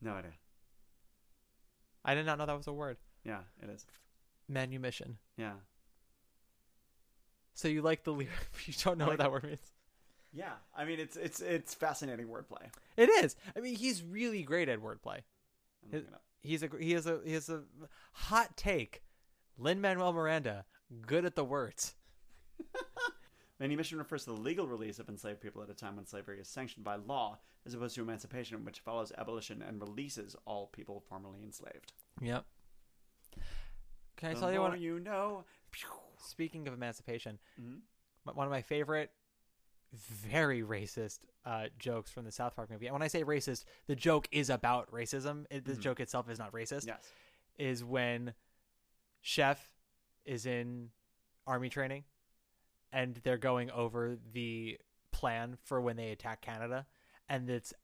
No 0.00 0.12
idea. 0.12 0.32
I 2.04 2.14
did 2.14 2.26
not 2.26 2.38
know 2.38 2.46
that 2.46 2.56
was 2.56 2.66
a 2.68 2.72
word. 2.72 2.98
Yeah, 3.24 3.40
it 3.62 3.68
is. 3.68 3.84
Manumission. 4.48 5.18
Yeah. 5.36 5.54
So 7.54 7.68
you 7.68 7.82
like 7.82 8.04
the 8.04 8.12
lyric, 8.12 8.30
but 8.52 8.66
you 8.68 8.74
don't 8.82 8.98
know 8.98 9.06
what 9.08 9.18
that 9.18 9.30
word 9.32 9.44
means. 9.44 9.72
Yeah. 10.32 10.52
I 10.76 10.84
mean, 10.84 10.98
it's 11.00 11.16
it's 11.16 11.40
it's 11.40 11.74
fascinating 11.74 12.26
wordplay. 12.28 12.66
It 12.96 13.08
is. 13.08 13.36
I 13.56 13.60
mean, 13.60 13.76
he's 13.76 14.02
really 14.02 14.42
great 14.42 14.68
at 14.68 14.80
wordplay. 14.80 15.20
His- 15.90 16.02
looking 16.02 16.08
it 16.08 16.14
up. 16.14 16.22
He's 16.42 16.62
a 16.64 16.70
he 16.80 16.92
has 16.92 17.06
a 17.06 17.20
he 17.24 17.32
has 17.34 17.48
a 17.48 17.62
hot 18.12 18.56
take. 18.56 19.02
Lin 19.58 19.80
Manuel 19.80 20.12
Miranda, 20.12 20.64
good 21.06 21.24
at 21.24 21.36
the 21.36 21.44
words. 21.44 21.94
Manumission 23.60 23.98
refers 23.98 24.24
to 24.24 24.30
the 24.30 24.40
legal 24.40 24.66
release 24.66 24.98
of 24.98 25.08
enslaved 25.08 25.40
people 25.40 25.62
at 25.62 25.70
a 25.70 25.74
time 25.74 25.94
when 25.96 26.06
slavery 26.06 26.40
is 26.40 26.48
sanctioned 26.48 26.84
by 26.84 26.96
law, 26.96 27.38
as 27.64 27.74
opposed 27.74 27.94
to 27.94 28.02
emancipation, 28.02 28.64
which 28.64 28.80
follows 28.80 29.12
abolition 29.18 29.62
and 29.62 29.80
releases 29.80 30.34
all 30.46 30.66
people 30.68 31.00
formerly 31.08 31.42
enslaved. 31.44 31.92
Yep. 32.20 32.44
Can 34.16 34.30
I 34.30 34.34
The 34.34 34.40
tell 34.40 34.52
you 34.52 34.60
what? 34.62 34.80
you 34.80 34.98
know. 34.98 35.44
Speaking 36.18 36.66
of 36.66 36.74
emancipation, 36.74 37.38
Mhm. 37.60 37.80
one 38.34 38.46
of 38.46 38.50
my 38.50 38.62
favorite, 38.62 39.12
very 39.92 40.62
racist 40.62 41.20
uh, 41.44 41.66
jokes 41.78 42.10
from 42.10 42.24
the 42.24 42.32
South 42.32 42.56
Park 42.56 42.70
movie. 42.70 42.86
And 42.86 42.92
when 42.94 43.02
I 43.02 43.08
say 43.08 43.24
racist, 43.24 43.64
the 43.86 43.96
joke 43.96 44.26
is 44.32 44.48
about 44.50 44.90
racism. 44.90 45.44
It, 45.50 45.64
the 45.64 45.72
Mhm. 45.74 45.80
joke 45.80 46.00
itself 46.00 46.30
is 46.30 46.38
not 46.38 46.52
racist. 46.52 46.86
Yes. 46.86 47.10
Is 47.58 47.84
when 47.84 48.34
Chef 49.20 49.60
is 50.24 50.46
in 50.46 50.90
army 51.46 51.68
training, 51.68 52.04
and 52.92 53.16
they're 53.16 53.36
going 53.38 53.70
over 53.70 54.16
the 54.32 54.78
plan 55.10 55.58
for 55.64 55.80
when 55.80 55.96
they 55.96 56.10
attack 56.10 56.40
Canada, 56.40 56.86
and 57.28 57.48
it's 57.50 57.74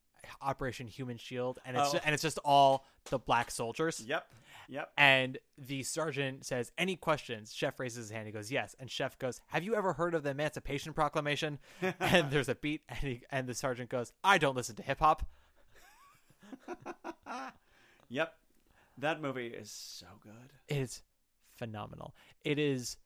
Operation 0.40 0.86
Human 0.88 1.16
Shield, 1.16 1.58
and 1.64 1.76
it's 1.76 1.94
Oh. 1.94 2.00
and 2.04 2.14
it's 2.14 2.22
just 2.22 2.38
all 2.44 2.86
the 3.04 3.18
black 3.18 3.50
soldiers. 3.50 4.00
Yep. 4.00 4.26
Yep. 4.68 4.92
And 4.98 5.38
the 5.56 5.82
sergeant 5.82 6.44
says, 6.44 6.70
"Any 6.76 6.94
questions?" 6.96 7.54
Chef 7.54 7.80
raises 7.80 8.08
his 8.08 8.10
hand. 8.10 8.26
He 8.26 8.32
goes, 8.32 8.52
"Yes." 8.52 8.76
And 8.78 8.90
Chef 8.90 9.18
goes, 9.18 9.40
"Have 9.48 9.64
you 9.64 9.74
ever 9.74 9.94
heard 9.94 10.14
of 10.14 10.22
the 10.22 10.30
Emancipation 10.30 10.92
Proclamation?" 10.92 11.58
and 12.00 12.30
there's 12.30 12.48
a 12.48 12.54
beat, 12.54 12.82
and 12.88 12.98
he, 12.98 13.22
and 13.30 13.48
the 13.48 13.54
sergeant 13.54 13.88
goes, 13.88 14.12
"I 14.22 14.36
don't 14.38 14.56
listen 14.56 14.76
to 14.76 14.82
hip 14.82 15.00
hop." 15.00 15.26
Yep. 18.10 18.34
That 18.96 19.20
movie 19.20 19.48
is 19.48 19.70
so 19.70 20.06
good. 20.22 20.32
It 20.66 20.78
is 20.78 21.02
phenomenal. 21.56 22.14
It 22.42 22.58
is 22.58 22.96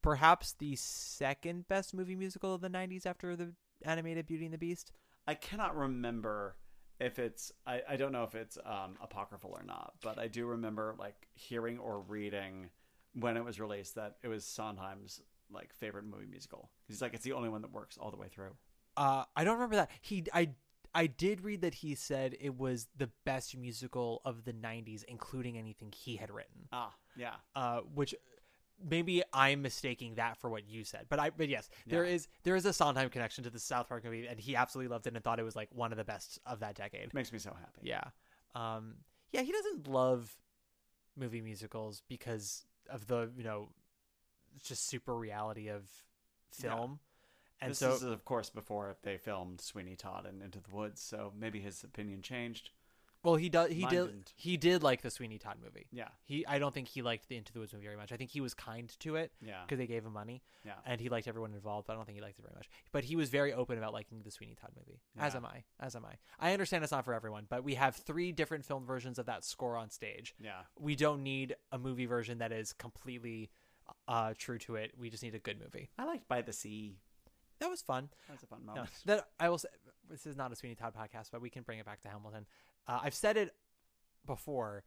perhaps 0.00 0.52
the 0.52 0.76
second 0.76 1.68
best 1.68 1.92
movie 1.92 2.14
musical 2.16 2.54
of 2.54 2.60
the 2.60 2.70
'90s 2.70 3.04
after 3.04 3.36
the 3.36 3.52
animated 3.84 4.26
Beauty 4.26 4.44
and 4.44 4.54
the 4.54 4.58
Beast. 4.58 4.92
I 5.26 5.34
cannot 5.34 5.76
remember 5.76 6.56
if 7.02 7.18
it's 7.18 7.52
I, 7.66 7.82
I 7.88 7.96
don't 7.96 8.12
know 8.12 8.24
if 8.24 8.34
it's 8.34 8.56
um, 8.64 8.96
apocryphal 9.02 9.50
or 9.50 9.64
not, 9.64 9.94
but 10.02 10.18
I 10.18 10.28
do 10.28 10.46
remember 10.46 10.94
like 10.98 11.28
hearing 11.34 11.78
or 11.78 12.00
reading 12.00 12.70
when 13.14 13.36
it 13.36 13.44
was 13.44 13.60
released 13.60 13.96
that 13.96 14.16
it 14.22 14.28
was 14.28 14.44
Sondheim's 14.44 15.20
like 15.50 15.74
favorite 15.74 16.04
movie 16.04 16.26
musical. 16.30 16.70
He's 16.86 17.02
like 17.02 17.14
it's 17.14 17.24
the 17.24 17.32
only 17.32 17.48
one 17.48 17.62
that 17.62 17.72
works 17.72 17.98
all 17.98 18.10
the 18.10 18.16
way 18.16 18.28
through. 18.28 18.52
Uh, 18.96 19.24
I 19.34 19.44
don't 19.44 19.54
remember 19.54 19.76
that. 19.76 19.90
He, 20.02 20.24
I, 20.34 20.50
I 20.94 21.06
did 21.06 21.40
read 21.42 21.62
that 21.62 21.74
he 21.74 21.94
said 21.94 22.36
it 22.38 22.58
was 22.58 22.88
the 22.96 23.08
best 23.24 23.56
musical 23.56 24.20
of 24.24 24.44
the 24.44 24.52
'90s, 24.52 25.02
including 25.08 25.58
anything 25.58 25.92
he 25.96 26.16
had 26.16 26.30
written. 26.30 26.68
Ah, 26.72 26.92
yeah. 27.16 27.34
uh, 27.56 27.80
which 27.94 28.14
maybe 28.88 29.22
I'm 29.32 29.62
mistaking 29.62 30.14
that 30.16 30.36
for 30.38 30.50
what 30.50 30.66
you 30.68 30.84
said, 30.84 31.06
but 31.08 31.18
I 31.18 31.30
but 31.30 31.48
yes, 31.48 31.68
there 31.86 32.04
Yeah. 32.04 32.12
is 32.14 32.28
there 32.42 32.56
is 32.56 32.66
a 32.66 32.72
Sondheim 32.72 33.08
connection 33.10 33.44
to 33.44 33.50
the 33.50 33.58
South 33.58 33.88
Park 33.88 34.04
movie, 34.04 34.26
and 34.26 34.38
he 34.38 34.56
absolutely 34.56 34.88
loved 34.88 35.06
it 35.06 35.14
and 35.14 35.22
thought 35.24 35.38
it 35.38 35.44
was 35.44 35.56
like 35.56 35.68
one 35.72 35.92
of 35.92 35.98
the 35.98 36.04
best 36.04 36.38
of 36.46 36.60
that 36.60 36.74
decade. 36.74 37.12
Makes 37.14 37.32
me 37.32 37.38
so 37.38 37.50
happy. 37.58 37.80
Yeah, 37.82 38.04
um, 38.54 38.96
yeah, 39.32 39.42
he 39.42 39.52
doesn't 39.52 39.88
love 39.88 40.36
movie 41.16 41.40
musicals 41.42 42.02
because 42.08 42.64
of 42.90 43.06
the 43.06 43.30
you 43.36 43.44
know 43.44 43.68
just 44.62 44.86
super 44.88 45.14
reality 45.16 45.68
of 45.68 45.84
film, 46.50 46.98
and 47.60 47.70
this 47.70 47.78
so 47.78 47.92
is 47.92 48.02
of 48.02 48.24
course 48.24 48.50
before 48.50 48.96
they 49.02 49.16
filmed 49.16 49.60
Sweeney 49.60 49.96
Todd 49.96 50.26
and 50.26 50.42
Into 50.42 50.60
the 50.60 50.74
Woods, 50.74 51.00
so 51.00 51.32
maybe 51.38 51.60
his 51.60 51.82
opinion 51.82 52.22
changed. 52.22 52.70
Well 53.24 53.36
he 53.36 53.48
does 53.48 53.70
he 53.70 53.82
Mine 53.82 53.90
did 53.90 54.06
didn't. 54.06 54.32
he 54.36 54.56
did 54.56 54.82
like 54.82 55.02
the 55.02 55.10
Sweeney 55.10 55.38
Todd 55.38 55.56
movie. 55.62 55.86
Yeah. 55.92 56.08
he 56.24 56.44
I 56.46 56.58
don't 56.58 56.74
think 56.74 56.88
he 56.88 57.02
liked 57.02 57.28
the 57.28 57.36
Into 57.36 57.52
the 57.52 57.60
Woods 57.60 57.72
movie 57.72 57.84
very 57.86 57.96
much. 57.96 58.12
I 58.12 58.16
think 58.16 58.30
he 58.30 58.40
was 58.40 58.54
kind 58.54 58.92
to 59.00 59.16
it. 59.16 59.32
Yeah. 59.40 59.62
because 59.66 59.78
they 59.78 59.86
gave 59.86 60.04
him 60.04 60.12
money. 60.12 60.42
Yeah. 60.64 60.72
and 60.86 61.00
he 61.00 61.08
liked 61.08 61.26
everyone 61.28 61.54
involved, 61.54 61.86
but 61.86 61.92
I 61.94 61.96
don't 61.96 62.04
think 62.04 62.16
he 62.16 62.22
liked 62.22 62.38
it 62.38 62.42
very 62.42 62.54
much. 62.54 62.68
But 62.92 63.04
he 63.04 63.16
was 63.16 63.28
very 63.30 63.52
open 63.52 63.78
about 63.78 63.92
liking 63.92 64.22
the 64.22 64.30
Sweeney 64.30 64.54
Todd 64.60 64.70
movie. 64.76 65.00
As 65.18 65.34
Yeah. 65.34 65.38
am 65.38 65.46
I. 65.46 65.64
As 65.80 65.94
am 65.96 66.04
I. 66.04 66.14
I 66.38 66.52
understand 66.52 66.82
it's 66.84 66.92
not 66.92 67.04
for 67.04 67.14
everyone, 67.14 67.46
but 67.48 67.64
we 67.64 67.74
have 67.74 67.96
three 67.96 68.32
different 68.32 68.64
film 68.64 68.84
versions 68.86 69.18
of 69.18 69.26
that 69.26 69.44
score 69.44 69.76
on 69.76 69.90
stage. 69.90 70.34
Yeah. 70.40 70.62
We 70.78 70.96
don't 70.96 71.22
need 71.22 71.56
a 71.70 71.78
movie 71.78 72.06
version 72.06 72.38
that 72.38 72.52
is 72.52 72.72
completely 72.72 73.50
uh, 74.08 74.34
true 74.38 74.58
to 74.60 74.76
it. 74.76 74.92
We 74.96 75.10
just 75.10 75.22
need 75.22 75.34
a 75.34 75.38
good 75.40 75.60
movie. 75.60 75.90
I 75.98 76.04
liked 76.04 76.28
By 76.28 76.42
the 76.42 76.52
Sea. 76.52 76.96
That 77.60 77.70
was 77.70 77.82
fun. 77.82 78.08
That 78.26 78.34
was 78.34 78.42
a 78.42 78.46
fun 78.46 78.60
No, 78.66 78.72
moment. 78.72 78.90
that 79.06 79.28
I 79.38 79.48
will 79.48 79.58
say. 79.58 79.68
This 80.10 80.26
is 80.26 80.36
not 80.36 80.50
a 80.52 80.56
Sweeney 80.56 80.74
Todd 80.74 80.94
podcast, 80.98 81.30
but 81.30 81.40
we 81.40 81.48
can 81.48 81.62
bring 81.62 81.78
it 81.78 81.86
back 81.86 82.00
to 82.02 82.08
Hamilton. 82.08 82.44
Uh, 82.86 83.00
I've 83.02 83.14
said 83.14 83.36
it 83.36 83.54
before. 84.26 84.84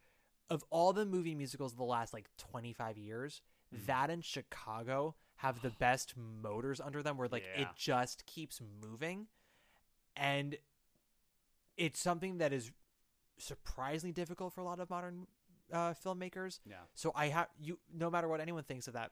Of 0.49 0.63
all 0.69 0.93
the 0.93 1.05
movie 1.05 1.33
musicals 1.33 1.71
of 1.71 1.77
the 1.79 1.83
last 1.85 2.13
like 2.13 2.29
25 2.37 2.97
years, 2.97 3.41
Mm. 3.73 3.85
that 3.87 4.09
and 4.11 4.23
Chicago 4.23 5.15
have 5.37 5.61
the 5.63 5.69
best 5.79 6.13
motors 6.15 6.79
under 6.79 7.01
them 7.01 7.17
where 7.17 7.27
like 7.27 7.43
it 7.57 7.67
just 7.75 8.25
keeps 8.27 8.61
moving. 8.81 9.25
And 10.15 10.57
it's 11.77 11.99
something 11.99 12.37
that 12.37 12.53
is 12.53 12.71
surprisingly 13.37 14.13
difficult 14.13 14.53
for 14.53 14.61
a 14.61 14.63
lot 14.63 14.79
of 14.79 14.89
modern 14.89 15.25
uh, 15.73 15.93
filmmakers. 15.93 16.59
Yeah. 16.69 16.75
So 16.93 17.11
I 17.15 17.27
have 17.29 17.47
you 17.59 17.79
no 17.93 18.09
matter 18.11 18.27
what 18.27 18.39
anyone 18.39 18.63
thinks 18.63 18.87
of 18.87 18.93
that 18.93 19.11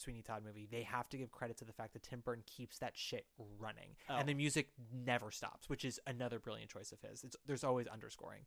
Sweeney 0.00 0.22
Todd 0.22 0.42
movie, 0.44 0.66
they 0.70 0.82
have 0.82 1.08
to 1.10 1.16
give 1.18 1.30
credit 1.30 1.56
to 1.58 1.64
the 1.64 1.72
fact 1.72 1.92
that 1.92 2.02
Tim 2.02 2.20
Burton 2.20 2.42
keeps 2.46 2.78
that 2.78 2.96
shit 2.96 3.26
running, 3.58 3.96
Oh. 4.08 4.16
and 4.16 4.28
the 4.28 4.34
music 4.34 4.68
never 4.92 5.30
stops, 5.30 5.68
which 5.68 5.84
is 5.84 6.00
another 6.06 6.38
brilliant 6.38 6.70
choice 6.70 6.92
of 6.92 7.00
his. 7.00 7.22
It's 7.24 7.36
there's 7.46 7.64
always 7.64 7.86
underscoring. 7.86 8.42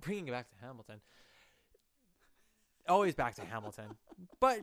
Bringing 0.00 0.28
it 0.28 0.32
back 0.32 0.48
to 0.50 0.56
Hamilton, 0.60 1.00
always 2.88 3.14
back 3.14 3.34
to 3.36 3.44
Hamilton, 3.44 3.96
but 4.40 4.60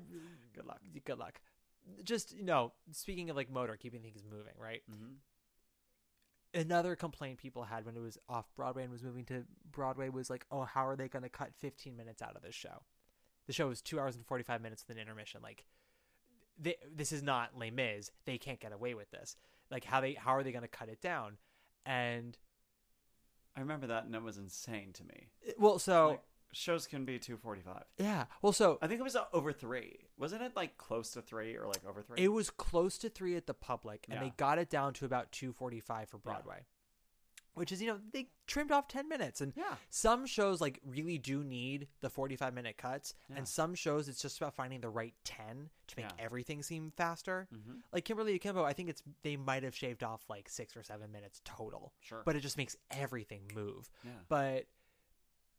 Good 0.53 0.65
luck. 0.65 0.81
Good 1.05 1.17
luck. 1.19 1.39
Just 2.03 2.35
you 2.35 2.43
know, 2.43 2.73
speaking 2.91 3.29
of 3.29 3.35
like 3.35 3.49
motor, 3.49 3.75
keeping 3.75 4.01
things 4.01 4.23
moving, 4.29 4.53
right? 4.57 4.81
Mm-hmm. 4.91 5.13
Another 6.53 6.95
complaint 6.97 7.37
people 7.37 7.63
had 7.63 7.85
when 7.85 7.95
it 7.95 8.01
was 8.01 8.17
off 8.27 8.45
Broadway 8.57 8.83
and 8.83 8.91
was 8.91 9.03
moving 9.03 9.23
to 9.25 9.45
Broadway 9.71 10.09
was 10.09 10.29
like, 10.29 10.45
oh, 10.51 10.63
how 10.63 10.85
are 10.85 10.97
they 10.97 11.07
going 11.07 11.23
to 11.23 11.29
cut 11.29 11.51
15 11.59 11.95
minutes 11.95 12.21
out 12.21 12.35
of 12.35 12.41
this 12.41 12.53
show? 12.53 12.83
The 13.47 13.53
show 13.53 13.69
was 13.69 13.81
two 13.81 14.01
hours 14.01 14.15
and 14.17 14.25
45 14.25 14.61
minutes 14.61 14.83
with 14.85 14.97
an 14.97 15.01
intermission. 15.01 15.39
Like, 15.41 15.63
they, 16.59 16.75
this 16.95 17.11
is 17.11 17.23
not 17.23 17.57
Les 17.57 17.71
Mis. 17.71 18.11
They 18.25 18.37
can't 18.37 18.59
get 18.59 18.71
away 18.73 18.93
with 18.93 19.09
this. 19.11 19.35
Like, 19.69 19.83
how 19.85 20.01
they 20.01 20.13
how 20.13 20.31
are 20.35 20.43
they 20.43 20.51
going 20.51 20.63
to 20.63 20.67
cut 20.67 20.89
it 20.89 21.01
down? 21.01 21.37
And 21.85 22.37
I 23.55 23.59
remember 23.61 23.87
that, 23.87 24.05
and 24.05 24.15
it 24.15 24.21
was 24.21 24.37
insane 24.37 24.93
to 24.93 25.03
me. 25.03 25.27
well, 25.57 25.79
so 25.79 26.09
Like, 26.09 26.21
shows 26.53 26.87
can 26.87 27.05
be 27.05 27.17
two 27.19 27.37
forty 27.37 27.61
five. 27.61 27.83
yeah, 27.97 28.25
well, 28.41 28.53
so 28.53 28.77
I 28.81 28.87
think 28.87 28.99
it 28.99 29.03
was 29.03 29.15
uh, 29.15 29.25
over 29.33 29.51
three. 29.51 29.99
Wasn't 30.17 30.41
it 30.41 30.55
like 30.55 30.77
close 30.77 31.11
to 31.11 31.21
three 31.21 31.55
or 31.55 31.65
like 31.67 31.85
over 31.87 32.01
three? 32.01 32.17
It 32.23 32.29
was 32.29 32.49
close 32.49 32.97
to 32.99 33.09
three 33.09 33.35
at 33.35 33.47
the 33.47 33.53
public, 33.53 34.05
and 34.09 34.15
Yeah. 34.19 34.23
they 34.25 34.33
got 34.37 34.57
it 34.59 34.69
down 34.69 34.93
to 34.95 35.05
about 35.05 35.31
two 35.31 35.51
forty-five 35.53 36.09
for 36.09 36.17
Broadway, 36.17 36.65
which 37.53 37.71
is 37.71 37.81
you 37.81 37.87
know 37.87 37.99
they 38.13 38.27
trimmed 38.47 38.71
off 38.71 38.87
ten 38.87 39.07
minutes. 39.07 39.41
And 39.41 39.53
Yeah. 39.55 39.75
some 39.89 40.25
shows 40.25 40.61
like 40.61 40.79
really 40.85 41.17
do 41.17 41.43
need 41.43 41.87
the 42.01 42.09
forty-five 42.09 42.53
minute 42.53 42.77
cuts, 42.77 43.13
Yeah. 43.29 43.37
and 43.37 43.47
some 43.47 43.75
shows 43.75 44.07
it's 44.09 44.21
just 44.21 44.37
about 44.37 44.53
finding 44.55 44.81
the 44.81 44.89
right 44.89 45.13
ten 45.23 45.69
to 45.87 45.95
make 45.97 46.05
Yeah. 46.05 46.15
everything 46.25 46.63
seem 46.63 46.91
faster. 46.91 47.47
Mhm. 47.53 47.81
Like 47.91 48.05
Kimberly 48.05 48.35
Akimbo, 48.35 48.63
I 48.63 48.73
think 48.73 48.89
it's 48.89 49.03
they 49.23 49.37
might 49.37 49.63
have 49.63 49.75
shaved 49.75 50.03
off 50.03 50.29
like 50.29 50.49
six 50.49 50.75
or 50.77 50.83
seven 50.83 51.11
minutes 51.11 51.41
total. 51.43 51.93
Sure. 51.99 52.23
but 52.25 52.35
it 52.35 52.41
just 52.41 52.57
makes 52.57 52.75
everything 52.91 53.49
move. 53.53 53.89
But 54.27 54.67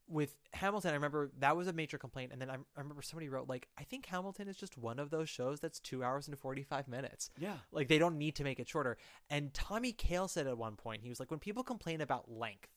with 0.09 0.35
Hamilton, 0.53 0.91
I 0.91 0.95
remember 0.95 1.31
that 1.39 1.57
was 1.57 1.69
a 1.69 1.73
major 1.73 1.97
complaint, 1.99 2.33
and 2.33 2.41
then 2.41 2.51
I, 2.51 2.55
I 2.55 2.81
remember 2.81 3.03
somebody 3.03 3.29
wrote 3.29 3.49
like, 3.49 3.69
I 3.79 3.85
think 3.85 4.07
Hamilton 4.07 4.49
is 4.49 4.57
just 4.57 4.77
one 4.77 4.99
of 4.99 5.11
those 5.11 5.29
shows 5.29 5.61
that's 5.61 5.81
two 5.81 6.03
hours 6.05 6.29
and 6.29 6.39
forty 6.39 6.63
five 6.63 6.89
minutes. 6.89 7.31
Yeah. 7.39 7.57
like 7.71 7.89
they 7.89 7.99
don't 7.99 8.19
need 8.19 8.35
to 8.37 8.45
make 8.45 8.61
it 8.61 8.69
shorter. 8.69 8.99
And 9.31 9.55
Tommy 9.55 9.93
Kail 9.93 10.29
said 10.29 10.47
at 10.47 10.59
one 10.59 10.77
point, 10.77 11.03
he 11.03 11.09
was 11.09 11.19
like, 11.21 11.31
when 11.31 11.41
people 11.41 11.63
complain 11.63 12.01
about 12.01 12.31
length, 12.31 12.69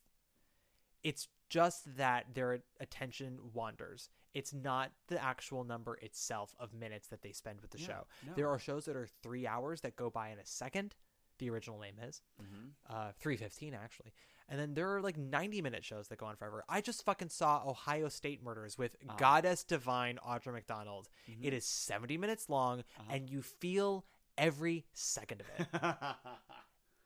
It's 1.03 1.27
just 1.49 1.97
that 1.97 2.33
their 2.33 2.63
attention 2.79 3.37
wanders. 3.53 4.09
It's 4.33 4.53
not 4.53 4.91
the 5.07 5.23
actual 5.23 5.63
number 5.63 5.95
itself 6.01 6.55
of 6.59 6.73
minutes 6.73 7.07
that 7.09 7.21
they 7.21 7.31
spend 7.31 7.61
with 7.61 7.71
the 7.71 7.79
Yeah, 7.79 7.85
show. 7.87 8.07
no. 8.27 8.33
There 8.35 8.49
are 8.49 8.57
shows 8.59 8.85
that 8.85 8.95
are 8.95 9.07
three 9.21 9.45
hours 9.45 9.81
that 9.81 9.95
go 9.95 10.09
by 10.09 10.29
in 10.29 10.39
a 10.39 10.45
second. 10.45 10.95
The 11.37 11.49
original 11.51 11.79
name 11.79 11.99
is 11.99 12.21
Mhm. 12.41 12.71
uh, 12.89 13.11
three 13.19 13.37
fifteen 13.37 13.73
actually, 13.73 14.13
and 14.49 14.59
then 14.59 14.73
there 14.73 14.93
are 14.95 15.01
like 15.01 15.17
ninety 15.17 15.61
minute 15.61 15.83
shows 15.85 16.07
that 16.09 16.17
go 16.19 16.25
on 16.27 16.35
forever. 16.35 16.63
I 16.69 16.81
just 16.81 17.03
fucking 17.05 17.29
saw 17.29 17.63
Ohio 17.67 18.09
State 18.09 18.43
Murders 18.43 18.77
with 18.77 18.95
Ah. 19.09 19.15
Goddess 19.17 19.63
Divine 19.63 20.19
Audra 20.25 20.53
McDonald. 20.53 21.07
Mhm. 21.29 21.39
It 21.43 21.53
is 21.53 21.65
seventy 21.65 22.17
minutes 22.17 22.49
long, 22.49 22.79
Uh-huh. 22.79 23.03
and 23.09 23.29
you 23.29 23.41
feel 23.41 24.05
every 24.37 24.85
second 24.93 25.41
of 25.41 25.47
it. 25.57 25.67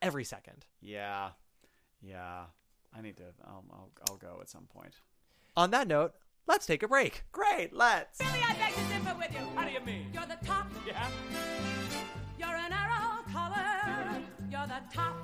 every 0.02 0.24
second. 0.24 0.66
yeah, 0.82 1.32
yeah. 2.02 2.46
I 2.96 3.02
need 3.02 3.18
to. 3.18 3.24
I'll, 3.46 3.64
I'll, 3.72 3.92
I'll 4.10 4.18
go 4.18 4.40
at 4.42 4.50
some 4.50 4.66
point. 4.66 4.96
On 5.56 5.70
that 5.72 5.88
note, 5.88 6.14
let's 6.48 6.66
take 6.66 6.82
a 6.82 6.88
break. 6.88 7.24
Great, 7.32 7.72
let's. 7.72 8.18
Billy, 8.18 8.40
I 8.44 8.54
beg 8.56 8.74
to 8.74 8.82
differ 8.94 9.16
with 9.18 9.32
you. 9.32 9.46
How 9.56 9.64
do 9.68 9.72
you 9.72 9.80
mean? 9.82 10.08
You're 10.12 10.26
the 10.26 10.44
top. 10.44 10.68
Yeah. 10.88 11.08
You're 12.40 12.56
an 12.56 12.74
arrow 12.74 13.22
collar. 13.32 14.24
You're 14.50 14.66
the 14.66 14.82
top. 14.92 15.24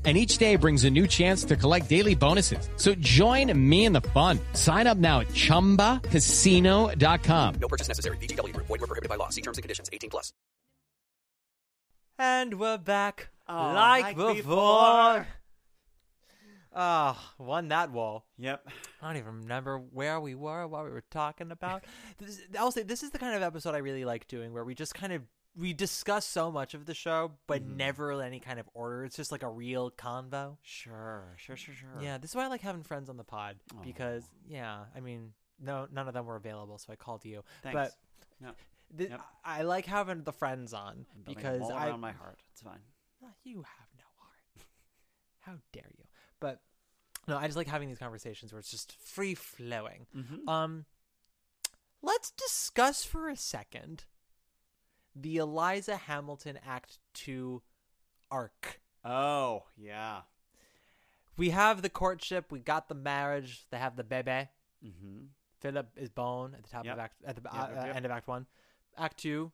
And 0.03 0.17
each 0.17 0.39
day 0.39 0.55
brings 0.55 0.83
a 0.83 0.89
new 0.89 1.05
chance 1.05 1.43
to 1.43 1.55
collect 1.55 1.87
daily 1.87 2.15
bonuses. 2.15 2.67
So 2.75 2.95
join 2.95 3.53
me 3.69 3.85
in 3.85 3.93
the 3.93 4.01
fun. 4.01 4.39
Sign 4.53 4.87
up 4.87 4.97
now 4.97 5.19
at 5.19 5.27
chumbacasino.com. 5.27 7.55
No 7.61 7.67
purchase 7.67 7.87
necessary. 7.87 8.17
VGW 8.17 8.51
Group. 8.53 8.65
Void 8.65 8.81
were 8.81 8.87
prohibited 8.87 9.09
by 9.09 9.17
law. 9.17 9.29
See 9.29 9.43
terms 9.43 9.59
and 9.59 9.63
conditions. 9.63 9.91
18 9.93 10.09
plus. 10.09 10.33
And 12.17 12.59
we're 12.59 12.79
back 12.79 13.29
Oh, 13.47 13.73
like, 13.73 14.03
like 14.03 14.15
before. 14.17 14.33
before. 14.35 15.27
Ah, 16.73 17.33
won 17.37 17.67
that 17.67 17.91
wall. 17.91 18.25
Yep. 18.37 18.65
I 19.01 19.07
don't 19.07 19.17
even 19.17 19.41
remember 19.41 19.77
where 19.77 20.21
we 20.21 20.35
were, 20.35 20.65
what 20.67 20.85
we 20.85 20.91
were 20.91 21.03
talking 21.11 21.51
about. 21.51 21.83
this, 22.17 22.39
I'll 22.57 22.71
say 22.71 22.83
this 22.83 23.03
is 23.03 23.09
the 23.09 23.19
kind 23.19 23.35
of 23.35 23.41
episode 23.43 23.75
I 23.75 23.79
really 23.79 24.05
like 24.05 24.25
doing, 24.27 24.53
where 24.53 24.63
we 24.63 24.73
just 24.73 24.93
kind 24.93 25.11
of 25.11 25.21
we 25.55 25.73
discuss 25.73 26.25
so 26.25 26.51
much 26.51 26.73
of 26.73 26.85
the 26.85 26.93
show, 26.93 27.33
but 27.47 27.61
Mhm. 27.63 27.75
never 27.75 28.11
in 28.13 28.21
any 28.21 28.39
kind 28.39 28.59
of 28.59 28.69
order. 28.73 29.03
It's 29.05 29.15
just 29.17 29.31
like 29.31 29.43
a 29.43 29.49
real 29.49 29.91
convo. 29.91 30.57
Sure, 30.61 31.33
sure, 31.37 31.57
sure, 31.57 31.75
sure. 31.75 32.01
Yeah, 32.01 32.17
this 32.17 32.31
is 32.31 32.35
why 32.35 32.45
I 32.45 32.47
like 32.47 32.61
having 32.61 32.83
friends 32.83 33.09
on 33.09 33.17
the 33.17 33.23
pod 33.25 33.59
Aw. 33.75 33.81
because 33.83 34.23
yeah, 34.47 34.85
I 34.95 34.99
mean, 35.01 35.33
no, 35.59 35.87
none 35.91 36.07
of 36.07 36.13
them 36.13 36.25
were 36.25 36.37
available, 36.37 36.77
so 36.77 36.93
I 36.93 36.95
called 36.95 37.25
you. 37.25 37.43
Thanks. 37.63 37.73
But 37.75 37.95
Yep. 38.45 38.57
th- 38.97 39.09
Yep. 39.11 39.21
I 39.43 39.61
like 39.63 39.85
having 39.85 40.23
the 40.23 40.31
friends 40.33 40.73
on 40.73 41.05
I'm 41.13 41.23
because 41.23 41.61
all 41.63 41.73
I 41.73 41.87
around 41.89 41.99
my 41.99 42.13
heart. 42.13 42.39
It's 42.51 42.61
fine. 42.61 42.81
Ah, 43.23 43.33
you 43.43 43.61
have 43.63 43.87
no 43.97 44.05
heart. 44.19 44.67
How 45.41 45.59
dare 45.73 45.91
you? 45.97 46.05
But 46.39 46.61
no, 47.27 47.37
I 47.37 47.45
just 47.45 47.57
like 47.57 47.67
having 47.67 47.89
these 47.89 47.99
conversations 47.99 48.51
where 48.53 48.59
it's 48.59 48.71
just 48.71 48.93
free 48.93 49.35
flowing. 49.35 50.07
Mhm. 50.15 50.47
Um, 50.47 50.85
let's 52.01 52.31
discuss 52.31 53.03
for 53.03 53.29
a 53.29 53.35
second 53.35 54.05
the 55.15 55.37
Eliza 55.37 55.95
Hamilton 55.97 56.59
Act 56.65 56.99
Two 57.13 57.61
arc. 58.29 58.79
Oh, 59.03 59.63
yeah. 59.77 60.21
We 61.37 61.49
have 61.49 61.81
the 61.81 61.89
courtship. 61.89 62.51
We 62.51 62.59
got 62.59 62.87
the 62.87 62.95
marriage. 62.95 63.65
They 63.71 63.77
have 63.77 63.95
the 63.95 64.03
bebe. 64.03 64.31
Mm-hmm. 64.85 65.23
Philip 65.59 65.87
is 65.95 66.09
bone 66.09 66.53
at 66.55 66.63
the 66.63 66.69
top 66.69 66.85
Yep. 66.85 66.93
of 66.93 66.99
act 66.99 67.15
at 67.25 67.35
the 67.35 67.41
Yep, 67.43 67.53
uh, 67.53 67.67
yep, 67.73 67.83
uh, 67.83 67.97
end 67.97 68.05
of 68.05 68.11
Act 68.11 68.27
One. 68.27 68.45
Act 68.97 69.17
Two. 69.17 69.51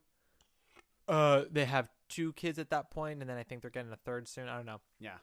Uh, 1.06 1.44
they 1.50 1.64
have 1.64 1.88
two 2.08 2.32
kids 2.34 2.58
at 2.58 2.70
that 2.70 2.90
point, 2.90 3.20
and 3.20 3.28
then 3.30 3.36
I 3.38 3.42
think 3.42 3.62
they're 3.62 3.70
getting 3.70 3.92
a 3.92 3.96
third 3.96 4.28
soon. 4.28 4.48
I 4.48 4.56
don't 4.56 4.66
know. 4.66 4.80
Yeah. 5.00 5.16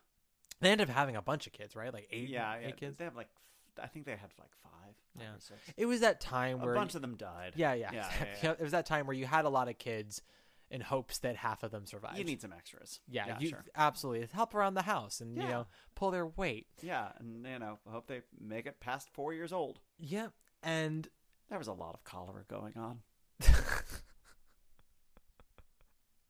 They 0.62 0.72
end 0.72 0.82
up 0.82 0.90
having 0.90 1.16
a 1.16 1.22
bunch 1.22 1.46
of 1.48 1.54
kids, 1.54 1.76
right? 1.76 1.94
Like 1.94 2.08
eight, 2.12 2.30
Yeah, 2.30 2.56
eight 2.58 2.64
yeah. 2.70 2.72
kids. 2.72 2.98
They 2.98 3.04
have 3.04 3.16
like, 3.16 3.30
I 3.82 3.88
think 3.88 4.06
they 4.06 4.12
had 4.12 4.30
like 4.40 4.52
five. 4.64 4.72
five 5.16 5.24
Yeah. 5.24 5.30
or 5.36 5.40
six. 5.40 5.60
It 5.78 5.86
was 5.86 6.02
that 6.02 6.20
time 6.22 6.58
where 6.60 6.72
A 6.72 6.74
where 6.74 6.76
bunch 6.76 6.96
of 6.96 7.02
them 7.02 7.16
died. 7.16 7.54
Yeah, 7.56 7.74
yeah, 7.74 7.92
Yeah, 7.94 8.06
exactly. 8.06 8.28
yeah, 8.44 8.50
yeah. 8.50 8.52
It 8.52 8.62
was 8.62 8.72
that 8.72 8.86
time 8.86 9.08
where 9.08 9.16
you 9.16 9.26
had 9.26 9.46
a 9.46 9.50
lot 9.50 9.68
of 9.70 9.78
kids 9.78 10.22
in 10.72 10.82
hopes 10.82 11.20
that 11.20 11.36
half 11.36 11.62
of 11.64 11.72
them 11.72 11.86
survived. 11.86 12.18
You 12.18 12.24
need 12.24 12.42
some 12.42 12.52
extras. 12.52 13.00
Yeah, 13.08 13.28
Yeah, 13.28 13.40
you, 13.40 13.50
sure. 13.50 13.64
absolutely. 13.76 14.28
Help 14.34 14.56
around 14.56 14.74
the 14.74 14.82
house 14.82 15.22
and 15.22 15.36
you 15.38 15.44
know 15.44 15.68
pull 15.96 16.12
their 16.12 16.26
weight. 16.28 16.68
Yeah, 16.82 17.12
and 17.20 17.46
you 17.46 17.60
know, 17.60 17.78
hope 17.90 18.08
they 18.08 18.22
make 18.40 18.66
it 18.66 18.80
past 18.80 19.10
four 19.14 19.32
years 19.34 19.54
old. 19.54 19.80
Yeah, 20.00 20.28
and 20.64 21.08
there 21.50 21.60
was 21.60 21.68
a 21.68 21.74
lot 21.74 21.94
of 21.94 22.04
cholera 22.04 22.44
going 22.48 22.74
on. 22.78 23.02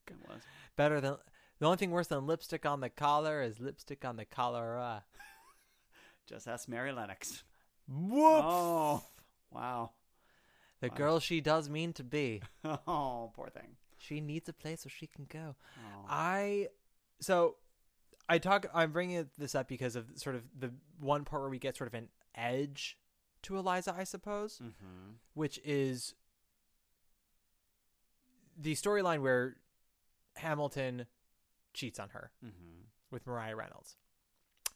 It 0.08 0.16
was. 0.30 0.42
Better 0.76 1.02
than 1.02 1.16
the 1.60 1.66
only 1.66 1.78
thing 1.78 1.92
worse 1.92 2.08
than 2.08 2.28
lipstick 2.28 2.66
on 2.66 2.80
the 2.80 2.90
collar 2.90 3.42
is 3.42 3.60
lipstick 3.60 4.06
on 4.06 4.18
the 4.18 4.26
collar. 4.26 5.02
Just 6.28 6.48
ask 6.48 6.68
Mary 6.68 6.92
Lennox. 6.92 7.44
Whoop! 7.88 8.44
Oh, 8.44 9.04
wow. 9.52 9.92
The 10.82 10.90
Wow. 10.90 10.96
girl 10.96 11.20
she 11.20 11.40
does 11.42 11.70
mean 11.70 11.94
to 11.94 12.04
be. 12.04 12.42
Oh, 12.88 13.32
poor 13.36 13.50
thing. 13.50 13.78
She 13.98 14.22
needs 14.22 14.50
a 14.50 14.54
place 14.54 14.84
where 14.86 14.92
she 14.92 15.08
can 15.08 15.26
go. 15.26 15.56
Oh. 15.78 16.06
I 16.10 16.68
so 17.20 17.56
I 18.28 18.40
talk. 18.40 18.66
I'm 18.74 18.92
bringing 18.92 19.28
this 19.38 19.56
up 19.56 19.68
because 19.68 19.96
of 19.96 20.06
sort 20.16 20.36
of 20.36 20.44
the 20.58 20.72
one 21.00 21.24
part 21.26 21.42
where 21.42 21.50
we 21.50 21.60
get 21.60 21.78
sort 21.78 21.88
of 21.88 21.94
an 21.94 22.10
edge 22.36 22.98
to 23.44 23.58
Eliza, 23.58 23.96
I 23.98 24.04
suppose, 24.04 24.60
Mm-hmm. 24.64 25.14
which 25.36 25.60
is 25.64 26.16
the 28.58 28.74
storyline 28.76 29.22
where 29.22 29.58
Hamilton 30.38 31.06
cheats 31.74 32.00
on 32.00 32.10
her 32.10 32.32
Mm-hmm. 32.44 32.82
with 33.12 33.26
Maria 33.28 33.56
Reynolds, 33.56 33.98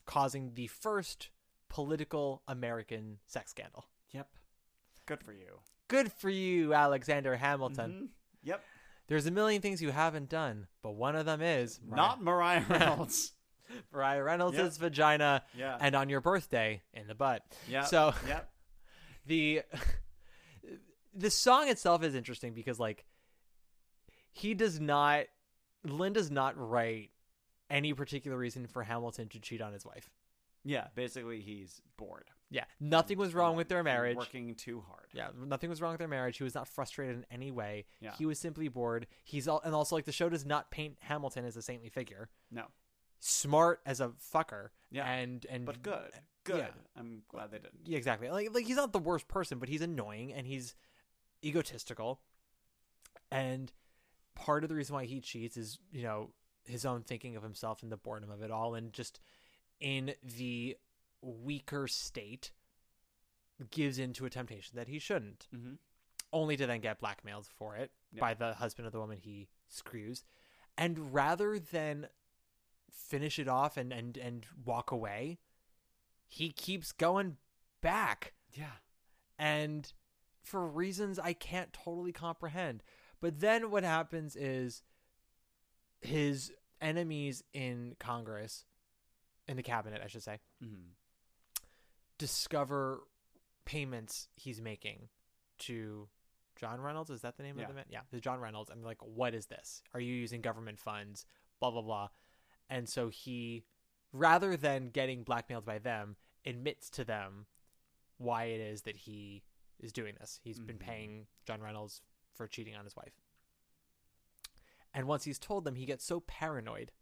causing 0.06 0.54
the 0.54 0.66
first 0.68 1.30
political 1.70 2.42
American 2.46 3.18
sex 3.26 3.50
scandal. 3.52 3.86
Yep. 4.10 4.28
Good 5.06 5.22
for 5.22 5.32
you. 5.32 5.60
Good 5.88 6.12
for 6.12 6.28
you, 6.28 6.74
Alexander 6.74 7.36
Hamilton. 7.36 7.90
Mhm. 7.90 8.08
Yep. 8.42 8.62
There's 9.06 9.26
a 9.26 9.30
million 9.30 9.60
things 9.62 9.80
you 9.82 9.90
haven't 9.90 10.28
done, 10.28 10.66
but 10.82 10.92
one 10.92 11.16
of 11.16 11.24
them 11.26 11.40
is 11.40 11.80
Not 11.84 12.22
Maria 12.22 12.64
Reynolds. 12.68 13.32
Maria 13.92 14.22
Reynolds' 14.22 14.56
Yep. 14.58 14.72
vagina, 14.74 15.44
Yeah. 15.54 15.78
and 15.80 15.94
on 15.96 16.08
your 16.08 16.20
birthday 16.20 16.82
in 16.92 17.06
the 17.06 17.14
butt. 17.14 17.42
Yep. 17.68 17.86
So 17.86 18.14
Yep. 18.26 18.52
the 19.26 19.62
the 21.14 21.30
song 21.30 21.68
itself 21.68 22.02
is 22.04 22.14
interesting 22.14 22.52
because 22.54 22.78
like 22.78 23.04
he 24.32 24.54
does 24.54 24.78
not 24.80 25.24
Lin 25.82 26.12
does 26.12 26.30
not 26.30 26.56
write 26.56 27.10
any 27.68 27.92
particular 27.94 28.36
reason 28.36 28.66
for 28.66 28.82
Hamilton 28.82 29.28
to 29.30 29.40
cheat 29.40 29.60
on 29.62 29.72
his 29.72 29.84
wife. 29.84 30.10
Yeah, 30.64 30.88
basically 30.94 31.40
he's 31.40 31.80
bored. 31.96 32.30
Yeah, 32.50 32.64
nothing 32.80 33.16
was 33.16 33.32
wrong 33.32 33.56
with 33.56 33.68
their 33.68 33.82
marriage. 33.82 34.16
Working 34.16 34.54
too 34.54 34.82
hard. 34.86 35.06
Yeah, 35.12 35.28
nothing 35.46 35.70
was 35.70 35.80
wrong 35.80 35.92
with 35.92 36.00
their 36.00 36.08
marriage. 36.08 36.36
He 36.36 36.44
was 36.44 36.54
not 36.54 36.68
frustrated 36.68 37.16
in 37.16 37.26
any 37.30 37.50
way. 37.50 37.86
Yeah. 38.00 38.12
He 38.18 38.26
was 38.26 38.38
simply 38.38 38.68
bored. 38.68 39.06
He's 39.24 39.46
all, 39.48 39.60
and 39.64 39.74
also 39.74 39.96
like 39.96 40.04
the 40.04 40.12
show 40.12 40.28
does 40.28 40.44
not 40.44 40.70
paint 40.70 40.96
Hamilton 41.00 41.44
as 41.44 41.56
a 41.56 41.62
saintly 41.62 41.88
figure. 41.88 42.28
No. 42.50 42.64
Smart 43.20 43.80
as 43.86 44.00
a 44.00 44.08
fucker. 44.34 44.68
Yeah. 44.90 45.10
And 45.10 45.46
and 45.48 45.64
But 45.64 45.82
good. 45.82 46.10
Good. 46.44 46.58
Yeah. 46.58 46.68
I'm 46.96 47.22
glad 47.28 47.50
they 47.50 47.58
didn't. 47.58 47.86
Yeah, 47.86 47.98
exactly. 47.98 48.28
Like 48.28 48.52
like 48.52 48.66
he's 48.66 48.76
not 48.76 48.92
the 48.92 48.98
worst 48.98 49.28
person, 49.28 49.58
but 49.58 49.68
he's 49.68 49.82
annoying 49.82 50.32
and 50.32 50.46
he's 50.46 50.74
egotistical. 51.44 52.20
And 53.30 53.72
part 54.34 54.64
of 54.64 54.68
the 54.68 54.74
reason 54.74 54.94
why 54.94 55.04
he 55.04 55.20
cheats 55.20 55.56
is, 55.56 55.78
you 55.92 56.02
know, 56.02 56.30
his 56.66 56.84
own 56.84 57.02
thinking 57.02 57.36
of 57.36 57.42
himself 57.42 57.82
and 57.82 57.92
the 57.92 57.96
boredom 57.96 58.30
of 58.30 58.42
it 58.42 58.50
all 58.50 58.74
and 58.74 58.92
just 58.92 59.20
in 59.80 60.14
the 60.22 60.76
weaker 61.22 61.86
state 61.88 62.52
gives 63.70 63.98
into 63.98 64.24
a 64.24 64.30
temptation 64.30 64.76
that 64.76 64.88
he 64.88 64.98
shouldn't. 64.98 65.46
Mm-hmm. 65.54 65.74
only 66.32 66.56
to 66.56 66.66
then 66.66 66.80
get 66.80 67.00
blackmailed 67.00 67.46
for 67.58 67.74
it 67.76 67.90
Yeah. 68.12 68.20
by 68.20 68.34
the 68.34 68.54
husband 68.54 68.86
of 68.86 68.92
the 68.92 69.00
woman 69.00 69.18
he 69.18 69.48
screws. 69.68 70.24
And 70.78 71.12
rather 71.12 71.58
than 71.58 72.06
finish 72.90 73.38
it 73.38 73.48
off 73.48 73.76
and, 73.76 73.92
and, 73.92 74.16
and 74.16 74.46
walk 74.64 74.90
away, 74.92 75.38
he 76.26 76.52
keeps 76.52 76.92
going 76.92 77.36
back. 77.80 78.32
Yeah. 78.52 78.76
And 79.38 79.92
for 80.42 80.66
reasons 80.66 81.18
I 81.18 81.32
can't 81.32 81.72
totally 81.72 82.12
comprehend. 82.12 82.82
But 83.20 83.40
then 83.40 83.70
what 83.70 83.82
happens 83.84 84.36
is 84.36 84.82
his 86.00 86.52
enemies 86.80 87.42
in 87.52 87.96
Congress, 87.98 88.64
in 89.50 89.56
the 89.56 89.62
cabinet, 89.62 90.00
I 90.02 90.06
should 90.06 90.22
say, 90.22 90.38
Mhm. 90.62 90.94
discover 92.18 93.06
payments 93.64 94.28
he's 94.36 94.60
making 94.60 95.08
to 95.58 96.08
John 96.56 96.80
Reynolds. 96.80 97.10
Is 97.10 97.22
that 97.22 97.36
the 97.36 97.42
name 97.42 97.56
Yeah. 97.58 97.64
of 97.64 97.68
the 97.68 97.74
man? 97.74 97.86
Yeah, 97.88 98.04
the 98.10 98.20
John 98.20 98.38
Reynolds. 98.40 98.70
And 98.70 98.80
they're 98.80 98.86
like, 98.88 99.02
what 99.02 99.34
is 99.34 99.46
this? 99.46 99.82
Are 99.92 100.00
you 100.00 100.14
using 100.14 100.40
government 100.40 100.78
funds? 100.78 101.26
Blah 101.58 101.70
blah 101.72 101.82
blah. 101.82 102.08
And 102.68 102.88
so 102.88 103.08
he, 103.08 103.64
rather 104.12 104.56
than 104.56 104.90
getting 104.90 105.24
blackmailed 105.24 105.64
by 105.64 105.78
them, 105.78 106.16
admits 106.44 106.88
to 106.90 107.04
them 107.04 107.46
why 108.18 108.44
it 108.44 108.60
is 108.60 108.82
that 108.82 108.96
he 108.96 109.42
is 109.78 109.92
doing 109.92 110.14
this. 110.14 110.38
He's 110.44 110.60
been 110.60 110.78
Mhm. 110.78 110.80
paying 110.82 111.28
John 111.44 111.60
Reynolds 111.60 112.02
for 112.34 112.46
cheating 112.46 112.76
on 112.76 112.84
his 112.84 112.94
wife. 112.94 113.18
And 114.92 115.08
once 115.08 115.24
he's 115.24 115.38
told 115.38 115.64
them, 115.64 115.74
he 115.74 115.86
gets 115.86 116.04
so 116.04 116.20
paranoid 116.20 116.92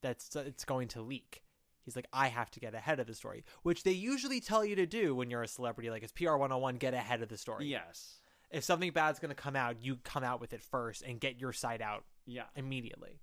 that 0.00 0.34
it's 0.36 0.64
going 0.64 0.88
to 0.88 1.02
leak. 1.02 1.43
He's 1.84 1.96
like, 1.96 2.06
I 2.12 2.28
have 2.28 2.50
to 2.52 2.60
get 2.60 2.74
ahead 2.74 2.98
of 3.00 3.06
the 3.06 3.14
story, 3.14 3.44
which 3.62 3.82
they 3.82 3.92
usually 3.92 4.40
tell 4.40 4.64
you 4.64 4.74
to 4.76 4.86
do 4.86 5.14
when 5.14 5.30
you're 5.30 5.42
a 5.42 5.48
celebrity. 5.48 5.90
Like, 5.90 6.02
it's 6.02 6.12
PR 6.12 6.32
101, 6.36 6.76
get 6.76 6.94
ahead 6.94 7.22
of 7.22 7.28
the 7.28 7.36
story. 7.36 7.66
Yes. 7.66 8.20
If 8.50 8.64
something 8.64 8.90
bad's 8.92 9.18
going 9.18 9.30
to 9.30 9.34
come 9.34 9.56
out, 9.56 9.82
you 9.82 9.96
come 10.04 10.24
out 10.24 10.40
with 10.40 10.52
it 10.52 10.62
first 10.62 11.02
and 11.02 11.20
get 11.20 11.40
your 11.40 11.52
side 11.52 11.82
out 11.82 12.04
Yeah. 12.26 12.44
immediately. 12.56 13.20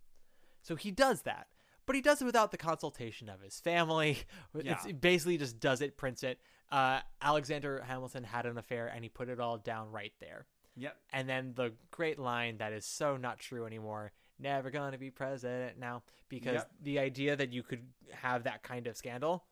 So 0.62 0.76
he 0.76 0.92
does 0.92 1.24
that, 1.24 1.48
but 1.86 1.96
he 1.96 2.02
does 2.02 2.22
it 2.22 2.26
without 2.26 2.52
the 2.52 2.58
consultation 2.58 3.30
of 3.30 3.42
his 3.42 3.60
family. 3.60 4.20
It's, 4.56 4.66
Yeah. 4.66 4.88
it 4.90 5.02
basically 5.02 5.38
just 5.38 5.60
does 5.60 5.82
it, 5.82 5.98
prints 5.98 6.22
it. 6.24 6.40
Uh, 6.72 7.00
Alexander 7.22 7.82
Hamilton 7.88 8.24
had 8.26 8.46
an 8.46 8.58
affair, 8.58 8.88
and 8.88 9.04
he 9.04 9.10
put 9.10 9.28
it 9.30 9.40
all 9.40 9.58
down 9.58 9.92
right 9.92 10.14
there. 10.20 10.46
Yep. 10.78 10.96
And 11.12 11.28
then 11.28 11.54
the 11.56 11.74
great 11.92 12.18
line 12.20 12.58
that 12.60 12.72
is 12.74 12.86
so 12.86 13.18
not 13.18 13.40
true 13.40 13.66
anymore 13.66 14.12
never 14.42 14.72
gonna 14.72 14.98
be 14.98 15.12
president 15.12 15.78
now 15.78 16.04
because 16.30 16.56
Yep. 16.56 16.72
the 16.82 17.00
idea 17.00 17.36
that 17.36 17.52
you 17.54 17.64
could 17.64 17.86
have 18.12 18.44
that 18.44 18.64
kind 18.64 18.88
of 18.88 18.98
scandal 18.98 19.46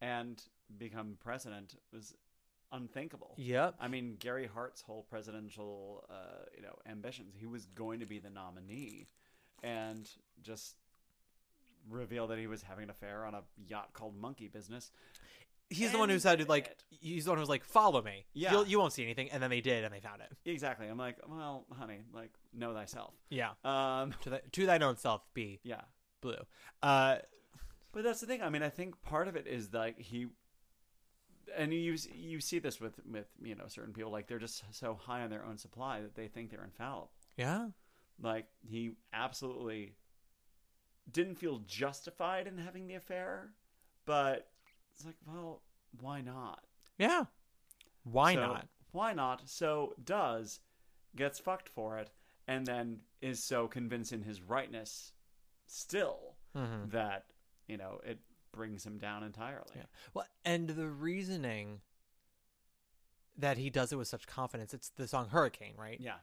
and 0.00 0.42
become 0.78 1.16
president 1.20 1.76
was 1.92 2.16
unthinkable. 2.72 3.34
Yep. 3.36 3.76
I 3.78 3.88
mean, 3.88 4.16
Gary 4.16 4.46
Hart's 4.46 4.80
whole 4.82 5.02
presidential, 5.02 6.04
uh, 6.08 6.46
you 6.56 6.62
know, 6.62 6.74
ambitions. 6.86 7.34
He 7.36 7.46
was 7.46 7.66
going 7.66 8.00
to 8.00 8.06
be 8.06 8.18
the 8.18 8.30
nominee, 8.30 9.08
and 9.62 10.10
just 10.42 10.76
reveal 11.88 12.26
that 12.28 12.38
he 12.38 12.46
was 12.46 12.62
having 12.62 12.84
an 12.84 12.90
affair 12.90 13.24
on 13.26 13.34
a 13.34 13.42
yacht 13.66 13.92
called 13.92 14.16
Monkey 14.16 14.48
Business. 14.48 14.90
He's 15.72 15.92
the 15.92 15.98
one 15.98 16.08
who 16.08 16.18
said 16.18 16.48
like 16.48 16.76
he's 16.90 17.24
the 17.24 17.30
one 17.30 17.38
who's 17.38 17.48
like 17.48 17.64
follow 17.64 18.00
me 18.02 18.24
Yeah. 18.34 18.52
You'll, 18.52 18.66
you 18.66 18.78
won't 18.78 18.92
see 18.92 19.02
anything 19.02 19.30
and 19.30 19.42
then 19.42 19.50
they 19.50 19.60
did 19.60 19.84
and 19.84 19.92
they 19.92 20.00
found 20.00 20.20
it 20.22 20.30
Exactly. 20.48 20.86
I'm 20.88 20.98
like, 20.98 21.16
well, 21.28 21.66
honey, 21.76 22.00
like, 22.12 22.30
know 22.52 22.72
thyself. 22.72 23.14
yeah 23.30 23.50
Um, 23.64 24.14
to, 24.22 24.30
th- 24.30 24.42
to 24.52 24.66
thine 24.66 24.82
own 24.82 24.96
self 24.96 25.22
be 25.34 25.60
yeah. 25.64 25.82
blue 26.20 26.36
uh 26.82 27.16
But 27.92 28.04
that's 28.04 28.20
the 28.20 28.26
thing. 28.26 28.40
I 28.42 28.48
mean, 28.50 28.62
I 28.62 28.68
think 28.70 29.00
part 29.02 29.28
of 29.28 29.36
it 29.36 29.46
is 29.46 29.72
like 29.72 29.98
he, 29.98 30.26
and 31.56 31.74
you 31.74 31.96
you 32.14 32.40
see 32.40 32.58
this 32.58 32.80
with 32.80 32.94
with 33.06 33.26
you 33.42 33.54
know 33.54 33.66
certain 33.68 33.92
people 33.92 34.10
like 34.12 34.26
they're 34.28 34.38
just 34.38 34.62
so 34.70 34.94
high 34.94 35.22
on 35.22 35.28
their 35.30 35.44
own 35.44 35.58
supply 35.58 36.00
that 36.00 36.14
they 36.14 36.28
think 36.28 36.50
they're 36.50 36.64
infallible. 36.64 37.10
yeah 37.36 37.68
Like 38.22 38.46
he 38.66 38.92
absolutely 39.12 39.96
didn't 41.10 41.34
feel 41.34 41.58
justified 41.66 42.46
in 42.46 42.56
having 42.58 42.86
the 42.86 42.94
affair, 42.94 43.50
but 44.06 44.48
it's 44.94 45.04
like, 45.04 45.16
well, 45.26 45.62
why 46.00 46.20
not? 46.20 46.64
yeah 46.98 47.24
why 48.04 48.34
So, 48.34 48.40
not 48.40 48.68
Why 48.92 49.12
not? 49.14 49.48
So 49.48 49.94
does 50.04 50.60
gets 51.16 51.38
fucked 51.38 51.68
for 51.68 51.98
it, 51.98 52.10
and 52.46 52.66
then 52.66 53.00
is 53.20 53.42
so 53.42 53.66
convinced 53.68 54.12
in 54.12 54.22
his 54.22 54.42
rightness 54.42 55.12
still 55.66 56.36
Mhm. 56.54 56.90
that 56.90 57.26
you 57.68 57.76
know 57.78 58.00
it 58.04 58.18
brings 58.52 58.84
him 58.84 58.98
down 58.98 59.22
entirely. 59.22 59.70
Yeah. 59.76 59.86
Well, 60.12 60.26
and 60.44 60.68
the 60.68 60.88
reasoning 60.88 61.80
that 63.38 63.56
he 63.56 63.70
does 63.70 63.92
it 63.92 63.96
with 63.96 64.08
such 64.08 64.26
confidence, 64.26 64.74
it's 64.74 64.90
the 64.90 65.08
song 65.08 65.28
Hurricane, 65.28 65.74
right? 65.78 65.98
Yeah. 66.00 66.18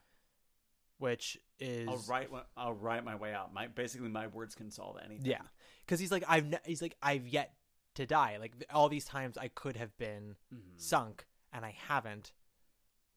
Which 1.00 1.40
is 1.60 1.88
I'll 1.88 2.04
write. 2.08 2.30
one- 2.32 2.46
I'll 2.58 2.74
write 2.74 3.04
my 3.04 3.16
way 3.16 3.34
out. 3.34 3.54
My 3.54 3.68
basically 3.68 4.10
my 4.10 4.28
words 4.28 4.54
can 4.54 4.70
solve 4.70 4.98
anything. 5.04 5.26
Yeah. 5.26 5.42
Cuz 5.88 6.00
he's 6.00 6.12
like 6.12 6.24
I've 6.28 6.46
ne- 6.46 6.60
he's 6.66 6.82
like 6.82 6.98
I've 7.02 7.28
yet 7.28 7.56
to 8.00 8.06
die. 8.06 8.38
Like 8.38 8.54
all 8.74 8.90
these 8.90 9.06
times 9.06 9.38
I 9.38 9.48
could 9.50 9.76
have 9.78 9.96
been 9.98 10.36
Mhm. 10.54 10.80
sunk 10.80 11.28
and 11.54 11.66
I 11.66 11.72
haven't. 11.72 12.34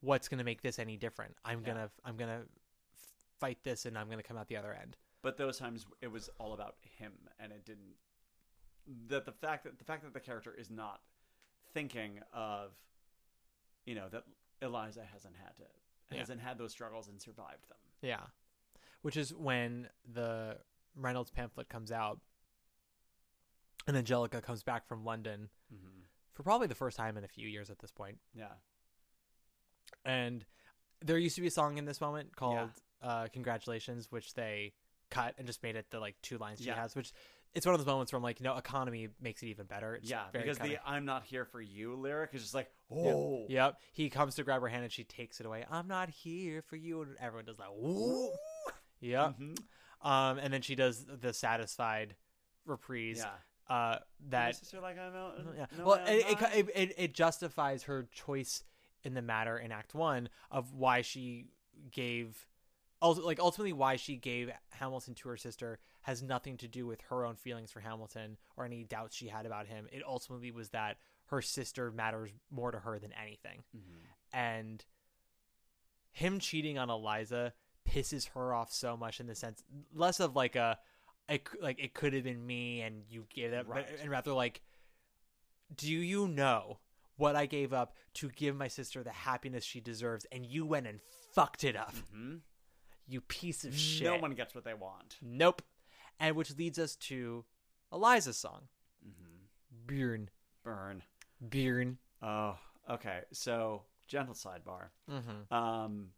What's 0.01 0.29
going 0.29 0.39
to 0.39 0.45
make 0.45 0.63
this 0.63 0.79
any 0.79 0.97
different? 0.97 1.37
I'm 1.45 1.61
Yeah. 1.61 1.67
going 1.67 1.77
to 1.89 1.91
I'm 2.05 2.17
going 2.17 2.43
to 2.43 2.49
fight 3.39 3.63
this 3.63 3.87
and 3.87 3.97
I'm 3.99 4.07
going 4.07 4.19
to 4.19 4.23
come 4.25 4.37
out 4.37 4.49
the 4.49 4.57
other 4.57 4.75
end. 4.75 4.97
But 5.23 5.37
those 5.37 5.59
times 5.59 5.87
it 6.01 6.09
was 6.09 6.29
all 6.39 6.53
about 6.53 6.77
him, 6.83 7.29
and 7.39 7.53
it 7.53 7.65
didn't. 7.65 7.95
That 9.09 9.25
the 9.25 9.33
fact 9.33 9.65
that 9.65 9.79
the 9.79 9.85
fact 9.85 10.03
that 10.03 10.13
the 10.13 10.21
character 10.21 10.53
is 10.53 10.69
not 10.71 11.01
thinking 11.73 12.21
of, 12.33 12.75
you 13.85 13.95
know, 13.95 14.09
that 14.09 14.25
Eliza 14.61 15.05
hasn't 15.05 15.37
had 15.37 15.57
to 15.59 15.67
Yeah. 16.11 16.19
hasn't 16.19 16.41
had 16.41 16.59
those 16.59 16.73
struggles 16.73 17.09
and 17.09 17.21
survived 17.23 17.69
them. 17.69 17.79
Yeah. 18.01 18.27
Which 19.03 19.17
is 19.17 19.33
when 19.35 19.91
the 20.05 20.61
Reynolds 20.95 21.31
pamphlet 21.31 21.69
comes 21.69 21.91
out 21.93 22.21
and 23.87 23.97
Angelica 23.97 24.41
comes 24.41 24.63
back 24.63 24.87
from 24.87 25.05
London 25.05 25.49
Mhm. 25.73 26.05
for 26.33 26.43
probably 26.43 26.67
the 26.67 26.75
first 26.75 26.97
time 26.97 27.17
in 27.17 27.25
a 27.25 27.29
few 27.29 27.49
years 27.49 27.71
at 27.71 27.79
this 27.79 27.91
point. 27.91 28.19
Yeah. 28.35 28.53
And 30.05 30.45
there 31.01 31.19
used 31.19 31.35
to 31.37 31.41
be 31.41 31.49
a 31.49 31.51
song 31.51 31.79
in 31.79 31.85
this 31.85 32.01
moment 32.01 32.35
called 32.37 32.71
uh, 33.03 33.27
Congratulations, 33.33 34.11
which 34.13 34.35
they 34.35 34.73
cut 35.11 35.35
and 35.37 35.47
just 35.47 35.63
made 35.63 35.75
it 35.77 35.91
the 35.91 35.99
like 35.99 36.15
two 36.23 36.39
lines 36.39 36.61
she 36.61 36.67
Yeah. 36.67 36.77
has, 36.81 36.95
which 36.95 37.13
it's 37.53 37.67
one 37.67 37.75
of 37.75 37.81
those 37.81 37.87
moments 37.87 38.13
where 38.13 38.17
I'm 38.19 38.23
like, 38.23 38.41
no, 38.41 38.57
economy 38.57 39.09
makes 39.21 39.43
it 39.43 39.47
even 39.49 39.67
better. 39.67 39.97
It's 39.97 40.09
yeah, 40.09 40.29
because 40.33 40.57
kinda- 40.59 40.77
the 40.77 40.89
"I'm 40.89 41.05
not 41.05 41.25
here 41.25 41.45
for 41.45 41.61
you" 41.61 41.97
lyric 41.97 42.33
is 42.33 42.43
just 42.43 42.55
like, 42.55 42.71
Yep. 42.91 43.15
oh, 43.15 43.47
Yep. 43.49 43.81
He 43.93 44.09
comes 44.09 44.37
to 44.37 44.45
grab 44.45 44.63
her 44.63 44.69
hand 44.69 44.85
and 44.85 44.93
she 44.93 45.03
takes 45.05 45.41
it 45.41 45.47
away. 45.47 45.67
I'm 45.69 45.89
not 45.89 46.09
here 46.11 46.63
for 46.63 46.77
you. 46.77 47.03
And 47.03 47.17
everyone 47.19 47.45
does 47.45 47.57
that. 47.59 47.75
woo. 47.75 48.33
Yep. 49.01 49.31
Mm-hmm. 49.39 50.07
Um, 50.07 50.39
and 50.39 50.53
then 50.55 50.63
she 50.63 50.77
does 50.77 51.05
the 51.05 51.33
satisfied 51.35 52.15
reprise. 52.65 53.19
Yeah. 53.19 53.35
Uh, 53.68 53.97
that 54.30 54.56
sister 54.56 54.80
like 54.80 54.98
I'm 54.98 55.14
out. 55.14 55.39
yeah. 55.56 55.66
no, 55.78 55.84
well, 55.84 56.01
it, 56.06 56.40
it, 56.55 56.68
it, 56.74 56.94
it, 56.98 57.14
justifies 57.14 57.84
her 57.84 58.06
choice 58.12 58.64
in 59.05 59.14
the 59.14 59.22
matter 59.22 59.56
in 59.59 59.72
Act 59.72 59.94
One 59.94 60.28
of 60.51 60.74
why 60.74 61.02
she 61.02 61.47
gave, 61.90 62.47
like 63.01 63.40
ultimately 63.40 63.72
why 63.72 63.97
she 63.97 64.16
gave 64.16 64.51
Hamilton 64.70 65.14
to 65.14 65.28
her 65.28 65.36
sister 65.36 65.78
has 66.02 66.22
nothing 66.22 66.56
to 66.59 66.68
do 66.68 66.86
with 66.86 67.01
her 67.02 67.24
own 67.24 67.36
feelings 67.36 67.70
for 67.70 67.80
Hamilton 67.80 68.36
or 68.56 68.64
any 68.64 68.84
doubts 68.84 69.16
she 69.16 69.28
had 69.28 69.47
about 69.47 69.66
him. 69.68 69.86
It 69.93 70.02
ultimately 70.06 70.51
was 70.51 70.70
that 70.70 70.98
her 71.26 71.40
sister 71.40 71.90
matters 71.90 72.30
more 72.51 72.72
to 72.72 72.78
her 72.80 72.98
than 72.98 73.12
anything, 73.12 73.62
Mm-hmm. 73.74 74.36
and 74.39 74.84
him 76.10 76.40
cheating 76.40 76.78
on 76.78 76.90
Eliza 76.90 77.55
pisses 77.89 78.28
her 78.34 78.52
off 78.52 78.72
so 78.72 78.97
much 78.97 79.18
in 79.18 79.26
the 79.26 79.34
sense 79.34 79.62
less 79.94 80.20
of 80.20 80.36
like 80.36 80.56
a 80.56 80.78
it, 81.35 81.49
like 81.61 81.79
it 81.83 81.95
could 81.95 82.13
have 82.15 82.25
been 82.25 82.47
me 82.47 82.81
and 82.83 83.03
you 83.09 83.27
gave 83.35 83.51
but- 83.53 83.67
Right. 83.67 83.87
and 84.01 84.11
rather 84.11 84.33
like 84.33 84.61
do 85.75 85.91
you 85.91 86.29
know 86.29 86.79
what 87.17 87.37
I 87.37 87.47
gave 87.47 87.73
up 87.73 87.95
to 88.15 88.29
give 88.31 88.57
my 88.57 88.69
sister 88.69 89.03
the 89.03 89.11
happiness 89.13 89.65
she 89.65 89.81
deserves 89.81 90.27
and 90.33 90.45
you 90.47 90.67
went 90.67 90.87
and 90.87 91.01
fucked 91.33 91.65
it 91.65 91.77
up 91.77 91.95
Mhm. 92.15 92.41
you 93.07 93.21
piece 93.21 93.65
of 93.65 93.75
shit 93.77 94.05
No 94.07 94.17
one 94.19 94.35
gets 94.35 94.55
what 94.55 94.65
they 94.65 94.75
want. 94.75 95.19
nope 95.23 95.63
and 96.21 96.37
which 96.37 96.57
leads 96.57 96.79
us 96.79 96.97
to 96.97 97.45
Eliza's 97.93 98.37
song 98.39 98.69
Mm-hmm. 99.07 99.87
Bjorn 99.87 100.31
Burn. 100.63 101.03
Bjorn 101.49 101.99
Oh, 102.23 102.57
okay. 102.89 103.23
So 103.33 103.83
gentle 104.07 104.35
sidebar. 104.35 104.91
Mhm. 105.11 105.51
Um, 105.51 106.13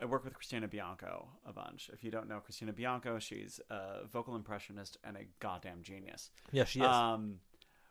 I 0.00 0.06
work 0.06 0.24
with 0.24 0.34
Christina 0.34 0.66
Bianco 0.66 1.28
a 1.46 1.52
bunch. 1.52 1.90
If 1.92 2.02
you 2.02 2.10
don't 2.10 2.28
know 2.28 2.40
Christina 2.40 2.72
Bianco, 2.72 3.18
she's 3.18 3.60
a 3.70 4.06
vocal 4.10 4.34
impressionist 4.36 4.96
and 5.04 5.16
a 5.16 5.24
goddamn 5.40 5.82
genius. 5.82 6.30
Yeah, 6.52 6.64
she 6.64 6.80
is. 6.80 6.86
Um, 6.86 7.40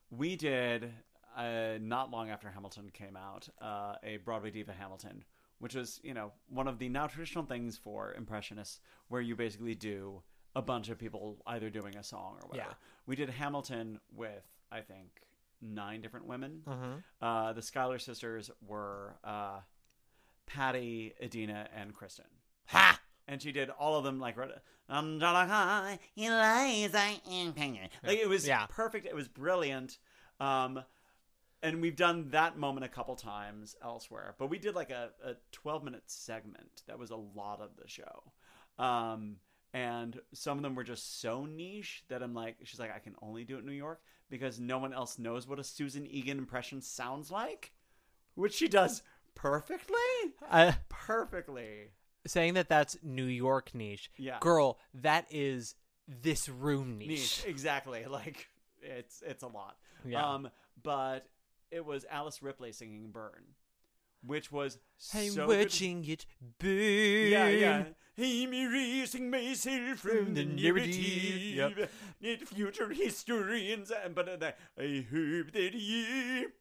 we 0.10 0.36
did 0.36 0.92
uh, 1.38 1.78
not 1.80 2.10
long 2.12 2.30
after 2.30 2.50
Hamilton 2.50 2.90
came 2.92 3.16
out 3.16 3.48
uh, 3.62 3.96
a 4.04 4.18
Broadway 4.18 4.50
diva 4.52 4.74
Hamilton, 4.74 5.24
which 5.60 5.76
was 5.76 6.00
you 6.04 6.14
know 6.14 6.32
one 6.50 6.68
of 6.68 6.80
the 6.80 6.90
now 6.90 7.08
traditional 7.08 7.46
things 7.46 7.78
for 7.78 8.14
impressionists, 8.14 8.80
where 9.10 9.22
you 9.22 9.36
basically 9.36 9.76
do 9.76 10.22
a 10.56 10.62
bunch 10.62 10.90
of 10.90 10.98
people 10.98 11.38
either 11.46 11.70
doing 11.70 11.96
a 11.96 12.04
song 12.04 12.38
or 12.42 12.48
whatever. 12.48 12.70
Yeah. 12.70 12.76
We 13.06 13.16
did 13.16 13.30
Hamilton 13.30 14.00
with 14.16 14.44
I 14.72 14.82
think 14.82 15.22
nine 15.62 16.02
different 16.02 16.26
women. 16.26 16.64
Mhm. 16.66 17.04
Uh, 17.22 17.54
the 17.54 17.62
Schuyler 17.62 18.00
sisters 18.00 18.50
were 18.66 19.16
uh, 19.24 19.60
Patti, 20.50 21.14
Idina, 21.24 21.68
and 21.76 21.94
Kristin. 21.96 22.26
Ha! 22.68 23.00
And 23.28 23.42
she 23.42 23.52
did 23.52 23.70
all 23.70 23.98
of 23.98 24.04
them 24.04 24.20
like 24.20 24.36
um, 24.90 25.20
Eliza 26.18 27.00
and 27.30 27.56
Penguin. 27.56 27.90
Like 28.04 28.18
it 28.20 28.28
was 28.28 28.48
Yeah. 28.48 28.66
perfect. 28.68 29.06
It 29.06 29.16
was 29.16 29.28
brilliant. 29.28 30.00
Um, 30.40 30.82
and 31.62 31.82
we've 31.82 31.96
done 31.96 32.30
that 32.32 32.58
moment 32.58 32.86
a 32.86 32.90
couple 32.90 33.16
times 33.16 33.76
elsewhere, 33.84 34.34
but 34.40 34.50
we 34.50 34.58
did 34.58 34.76
like 34.76 34.90
a, 34.90 35.10
a 35.24 35.34
12 35.52 35.84
minute 35.84 36.04
segment 36.08 36.84
that 36.88 36.98
was 36.98 37.12
a 37.12 37.16
lot 37.18 37.62
of 37.62 37.70
the 37.82 37.88
show. 37.88 38.24
Um, 38.84 39.36
and 39.74 40.20
some 40.34 40.58
of 40.58 40.64
them 40.64 40.74
were 40.74 40.84
just 40.84 41.22
so 41.22 41.46
niche 41.46 42.04
that 42.08 42.24
I'm 42.24 42.34
like, 42.34 42.56
she's 42.64 42.80
like, 42.80 42.96
I 42.96 43.00
can 43.00 43.16
only 43.22 43.44
do 43.44 43.58
it 43.58 43.60
in 43.60 43.66
New 43.68 43.74
York 43.74 44.02
because 44.30 44.60
no 44.60 44.80
one 44.80 44.94
else 44.94 45.20
knows 45.20 45.48
what 45.48 45.60
a 45.60 45.64
Susan 45.64 46.08
Egan 46.08 46.38
impression 46.40 46.82
sounds 46.82 47.30
like, 47.30 47.74
which 48.36 48.54
she 48.56 48.68
does 48.68 49.04
perfectly. 49.42 49.96
Uh, 50.50 50.74
perfectly. 50.90 51.92
saying 52.28 52.54
that 52.56 52.70
that's 52.70 52.98
New 53.04 53.26
York 53.26 53.72
niche. 53.74 54.10
Yeah. 54.18 54.38
Girl, 54.42 54.78
that 54.94 55.26
is 55.32 55.76
this 56.08 56.50
room 56.50 56.98
niche. 56.98 57.08
niche 57.10 57.44
exactly 57.48 58.06
like 58.10 58.48
it's 58.82 59.22
it's 59.26 59.44
a 59.44 59.48
lot 59.48 59.76
Yeah. 60.04 60.26
um 60.28 60.50
but 60.82 61.28
it 61.70 61.86
was 61.86 62.04
alice 62.10 62.42
ripley 62.42 62.72
singing 62.72 63.12
burn 63.12 63.44
which 64.26 64.52
was 64.52 64.80
I'm 65.14 65.30
so 65.30 65.46
good. 65.48 65.60
watching 65.66 66.04
it 66.10 66.26
burn. 66.60 66.72
yeah 67.32 67.48
yeah 67.48 67.84
I'm 68.18 68.54
erasing 68.54 69.30
myself 69.30 70.00
from 70.00 70.34
the 70.34 70.44
narrative. 70.44 70.94
Yep. 70.98 71.90
Need 72.22 72.48
future 72.50 72.90
historians 72.90 73.92
and 73.92 74.14
but 74.14 74.28
uh, 74.28 74.52
I 74.78 75.06
hope 75.10 75.52
that 75.54 75.72
you 75.74 76.52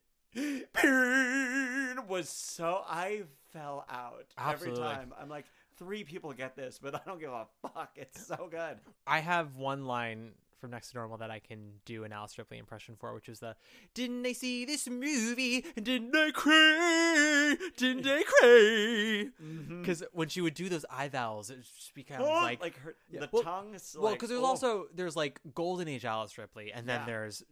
was 2.08 2.28
so 2.28 2.82
I 2.86 3.22
fell 3.52 3.84
out 3.90 4.26
Absolutely. 4.36 4.82
every 4.82 4.94
time 4.96 5.14
I'm 5.20 5.28
like 5.28 5.46
three 5.78 6.04
people 6.04 6.32
get 6.32 6.56
this 6.56 6.78
but 6.82 6.94
I 6.94 7.00
don't 7.06 7.20
give 7.20 7.30
a 7.30 7.46
fuck 7.62 7.90
it's 7.96 8.26
so 8.26 8.48
good 8.50 8.78
I 9.06 9.20
have 9.20 9.56
one 9.56 9.86
line 9.86 10.32
from 10.60 10.70
Next 10.70 10.90
to 10.90 10.96
Normal 10.96 11.18
that 11.18 11.30
I 11.30 11.38
can 11.38 11.74
do 11.84 12.02
an 12.04 12.12
Alice 12.12 12.36
Ripley 12.36 12.58
impression 12.58 12.96
for, 12.98 13.14
which 13.14 13.28
is 13.28 13.38
the 13.38 13.54
Didn't 13.94 14.26
I 14.26 14.32
see 14.32 14.64
this 14.64 14.88
movie? 14.88 15.64
Didn't 15.80 16.14
I 16.16 16.32
cry? 16.32 17.56
Didn't 17.76 18.06
I 18.08 18.22
cry? 18.24 19.30
Mm-hmm. 19.40 19.80
Because 19.80 20.02
when 20.12 20.28
she 20.28 20.40
would 20.40 20.54
do 20.54 20.68
those 20.68 20.84
eye 20.90 21.08
vowels, 21.08 21.50
it 21.50 21.58
just 21.62 21.94
becomes 21.94 22.24
Oh, 22.26 22.32
like 22.32 22.60
like 22.60 22.76
her 22.80 22.96
Yeah, 23.08 23.20
the 23.20 23.28
well- 23.32 23.42
tongue 23.44 23.76
Well, 23.94 24.02
like, 24.04 24.14
because 24.14 24.30
there's 24.30 24.42
oh. 24.42 24.46
also 24.46 24.86
there's 24.92 25.14
like 25.14 25.40
Golden 25.54 25.86
Age 25.86 26.04
Alice 26.04 26.36
Ripley, 26.36 26.72
and 26.72 26.88
then 26.88 27.02
Yeah. 27.02 27.06
there's 27.06 27.44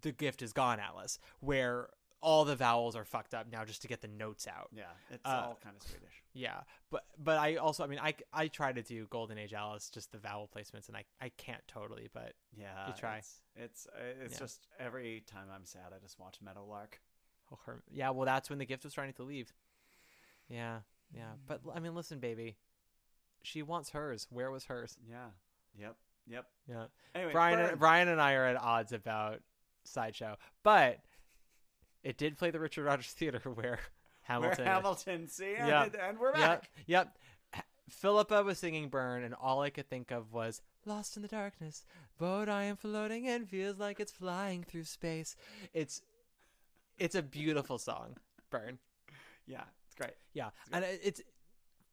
The 0.00 0.12
Gift 0.12 0.40
Is 0.40 0.54
Gone 0.54 0.80
Alice, 0.80 1.18
where 1.40 1.90
all 2.22 2.44
the 2.44 2.56
vowels 2.56 2.96
are 2.96 3.04
fucked 3.04 3.34
up 3.34 3.46
now 3.50 3.64
just 3.64 3.82
to 3.82 3.88
get 3.88 4.00
the 4.00 4.08
notes 4.08 4.46
out. 4.48 4.68
Yeah, 4.72 4.84
it's 5.10 5.24
Uh, 5.24 5.44
all 5.48 5.58
kind 5.62 5.76
of 5.76 5.82
Swedish. 5.82 6.22
Yeah, 6.32 6.60
but 6.90 7.04
but 7.18 7.38
I 7.38 7.56
also 7.56 7.84
I 7.84 7.86
mean 7.86 7.98
I 8.00 8.14
I 8.32 8.48
try 8.48 8.72
to 8.72 8.82
do 8.82 9.06
Golden 9.08 9.38
Age 9.38 9.52
Alice 9.54 9.90
just 9.90 10.12
the 10.12 10.18
vowel 10.18 10.48
placements, 10.54 10.88
and 10.88 10.96
I 10.96 11.04
I 11.20 11.28
can't 11.30 11.66
totally, 11.68 12.08
but 12.12 12.34
Yeah, 12.56 12.88
you 12.88 12.94
try. 12.94 13.18
It's 13.18 13.42
it's, 13.54 13.86
uh, 13.86 14.00
it's 14.24 14.34
Yeah. 14.34 14.38
just 14.40 14.66
every 14.78 15.20
time 15.26 15.48
I'm 15.54 15.64
sad, 15.64 15.92
I 15.94 15.98
just 15.98 16.18
watch 16.18 16.40
Meadowlark. 16.40 17.00
Oh, 17.52 17.58
her, 17.66 17.82
yeah, 17.90 18.10
well, 18.10 18.26
that's 18.26 18.50
when 18.50 18.58
the 18.58 18.66
gift 18.66 18.82
was 18.84 18.92
trying 18.92 19.12
to 19.12 19.22
leave. 19.22 19.54
Yeah, 20.48 20.80
yeah. 21.12 21.32
But 21.46 21.60
I 21.74 21.78
mean, 21.80 21.94
listen, 21.94 22.18
baby, 22.18 22.56
she 23.42 23.62
wants 23.62 23.90
hers. 23.90 24.26
Where 24.30 24.50
was 24.50 24.64
hers? 24.64 24.98
Yeah. 25.08 25.28
Yep. 25.78 25.96
Yep. 26.26 26.46
Yeah. 26.68 26.86
Anyway, 27.14 27.32
Brian. 27.32 27.78
Brian 27.78 28.08
and 28.08 28.20
I 28.20 28.32
are 28.34 28.46
at 28.46 28.56
odds 28.56 28.92
about 28.92 29.42
sideshow, 29.84 30.36
but 30.64 30.98
it 32.06 32.16
did 32.16 32.38
play 32.38 32.50
the 32.50 32.60
Richard 32.60 32.84
Rodgers 32.84 33.12
Theater 33.12 33.40
where 33.54 33.80
Hamilton. 34.22 34.64
Where 34.64 34.74
Hamilton, 34.74 35.28
see, 35.28 35.54
and, 35.56 35.68
Yep. 35.68 35.96
and 36.00 36.18
we're 36.18 36.32
back. 36.32 36.70
Yep. 36.86 37.18
H- 37.54 37.62
Phillipa 37.88 38.42
was 38.42 38.58
singing 38.58 38.88
"Burn," 38.88 39.24
and 39.24 39.34
all 39.34 39.60
I 39.62 39.70
could 39.70 39.88
think 39.88 40.10
of 40.10 40.32
was 40.32 40.62
"Lost 40.84 41.16
in 41.16 41.22
the 41.22 41.28
darkness, 41.28 41.84
boat 42.18 42.48
I 42.48 42.62
am 42.64 42.76
floating 42.76 43.26
and 43.28 43.48
feels 43.48 43.78
like 43.78 43.98
it's 44.00 44.12
flying 44.12 44.62
through 44.62 44.84
space." 44.84 45.34
It's 45.74 46.02
it's 46.98 47.14
a 47.14 47.22
beautiful 47.22 47.78
song, 47.78 48.16
"Burn." 48.50 48.78
Yeah, 49.46 49.64
it's 49.86 49.94
great. 49.94 50.14
Yeah, 50.32 50.50
and 50.72 50.84
it's 50.84 51.20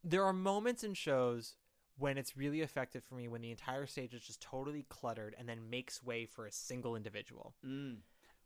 there 0.04 0.24
are 0.24 0.34
moments 0.34 0.84
in 0.84 0.94
shows 0.94 1.56
when 1.98 2.18
it's 2.18 2.36
really 2.36 2.62
effective 2.62 3.04
for 3.04 3.16
me 3.16 3.28
when 3.28 3.42
the 3.42 3.52
entire 3.52 3.86
stage 3.86 4.14
is 4.16 4.22
just 4.22 4.42
totally 4.42 4.84
cluttered 4.90 5.36
and 5.38 5.48
then 5.48 5.70
makes 5.70 6.02
way 6.04 6.26
for 6.26 6.46
a 6.48 6.52
single 6.52 6.96
individual. 6.96 7.54
Mm. 7.66 7.98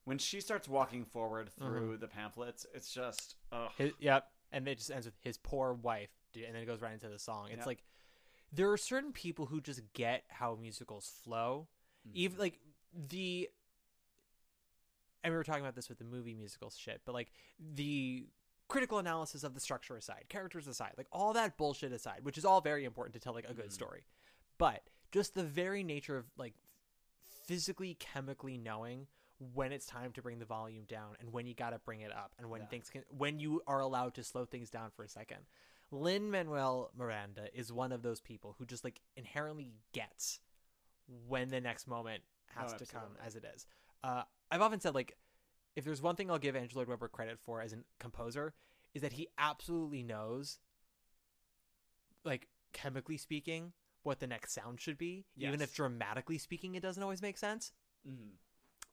When 0.07 0.17
she 0.17 0.39
starts 0.39 0.69
walking 0.69 1.03
forward 1.03 1.49
Mm-hmm. 1.59 1.65
through 1.65 1.97
the 1.97 2.07
pamphlets, 2.07 2.65
it's 2.73 2.93
just 2.93 3.35
ugh. 3.51 3.69
His, 3.77 3.91
yep, 3.99 4.29
and 4.53 4.65
it 4.65 4.77
just 4.77 4.89
ends 4.89 5.05
with 5.05 5.15
his 5.19 5.37
poor 5.37 5.73
wife, 5.73 6.11
and 6.33 6.55
then 6.55 6.61
it 6.61 6.65
goes 6.65 6.79
right 6.81 6.93
into 6.93 7.09
the 7.09 7.19
song. 7.19 7.47
It's 7.49 7.57
Yep. 7.57 7.67
like 7.67 7.83
there 8.53 8.71
are 8.71 8.77
certain 8.77 9.11
people 9.11 9.47
who 9.47 9.59
just 9.59 9.81
get 9.91 10.23
how 10.29 10.55
musicals 10.55 11.11
flow, 11.25 11.67
Mm-hmm. 12.07 12.17
even 12.17 12.39
like 12.39 12.59
the. 12.93 13.49
And 15.25 15.33
we 15.33 15.37
were 15.37 15.43
talking 15.43 15.61
about 15.61 15.75
this 15.75 15.89
with 15.89 15.97
the 15.97 16.05
movie 16.05 16.33
musical 16.35 16.69
shit, 16.69 17.01
but 17.03 17.13
like 17.13 17.33
the 17.59 18.27
critical 18.69 18.99
analysis 18.99 19.43
of 19.43 19.55
the 19.55 19.59
structure 19.59 19.97
aside, 19.97 20.23
characters 20.29 20.67
aside, 20.67 20.93
like 20.97 21.07
all 21.11 21.33
that 21.33 21.57
bullshit 21.57 21.91
aside, 21.91 22.19
which 22.23 22.37
is 22.37 22.45
all 22.45 22.61
very 22.61 22.85
important 22.85 23.13
to 23.15 23.19
tell 23.19 23.33
like 23.33 23.49
a 23.49 23.53
good 23.53 23.73
story, 23.73 24.05
but 24.57 24.83
just 25.11 25.33
the 25.33 25.43
very 25.43 25.83
nature 25.83 26.15
of 26.15 26.27
like 26.37 26.53
physically, 27.45 27.95
chemically 27.99 28.57
knowing 28.57 29.07
when 29.39 29.71
it's 29.71 29.85
time 29.85 30.11
to 30.13 30.21
bring 30.21 30.39
the 30.39 30.45
volume 30.45 30.85
down 30.85 31.15
and 31.19 31.31
when 31.31 31.45
you 31.45 31.53
got 31.53 31.69
to 31.69 31.79
bring 31.79 32.01
it 32.01 32.11
up 32.11 32.33
and 32.39 32.49
when 32.49 32.61
Yeah. 32.61 32.67
things 32.67 32.89
can 32.89 33.03
when 33.09 33.39
you 33.39 33.61
are 33.67 33.79
allowed 33.81 34.15
to 34.15 34.23
slow 34.23 34.45
things 34.45 34.69
down 34.69 34.89
for 34.91 35.03
a 35.03 35.09
second. 35.09 35.45
Lin 35.91 36.29
Manuel 36.31 36.91
Miranda 36.97 37.47
is 37.57 37.71
one 37.71 37.91
of 37.91 38.01
those 38.01 38.19
people 38.19 38.55
who 38.57 38.65
just 38.65 38.83
like 38.83 38.99
inherently 39.15 39.73
gets 39.93 40.39
when 41.27 41.49
the 41.49 41.61
next 41.61 41.87
moment 41.87 42.23
has 42.47 42.73
Oh, 42.73 42.77
to 42.77 42.85
come 42.85 43.15
as 43.25 43.35
it 43.35 43.45
is. 43.55 43.65
Uh, 44.03 44.23
I've 44.51 44.61
often 44.61 44.79
said 44.81 44.95
like 44.95 45.15
if 45.75 45.85
there's 45.85 46.01
one 46.01 46.15
thing 46.15 46.31
I'll 46.31 46.39
give 46.39 46.55
Andrew 46.55 46.79
Lloyd 46.79 46.87
Webber 46.89 47.07
credit 47.07 47.39
for 47.39 47.61
as 47.61 47.73
a 47.73 47.77
composer 47.99 48.53
is 48.93 49.01
that 49.03 49.13
he 49.13 49.27
absolutely 49.37 50.01
knows 50.01 50.59
like 52.25 52.47
chemically 52.73 53.17
speaking 53.17 53.73
what 54.03 54.19
the 54.19 54.27
next 54.27 54.53
sound 54.53 54.79
should 54.81 54.97
be 54.97 55.25
even 55.37 55.61
if 55.61 55.73
dramatically 55.73 56.37
speaking 56.37 56.75
it 56.75 56.81
doesn't 56.81 57.03
always 57.03 57.21
make 57.21 57.37
sense 57.37 57.71
Mhm. 58.07 58.31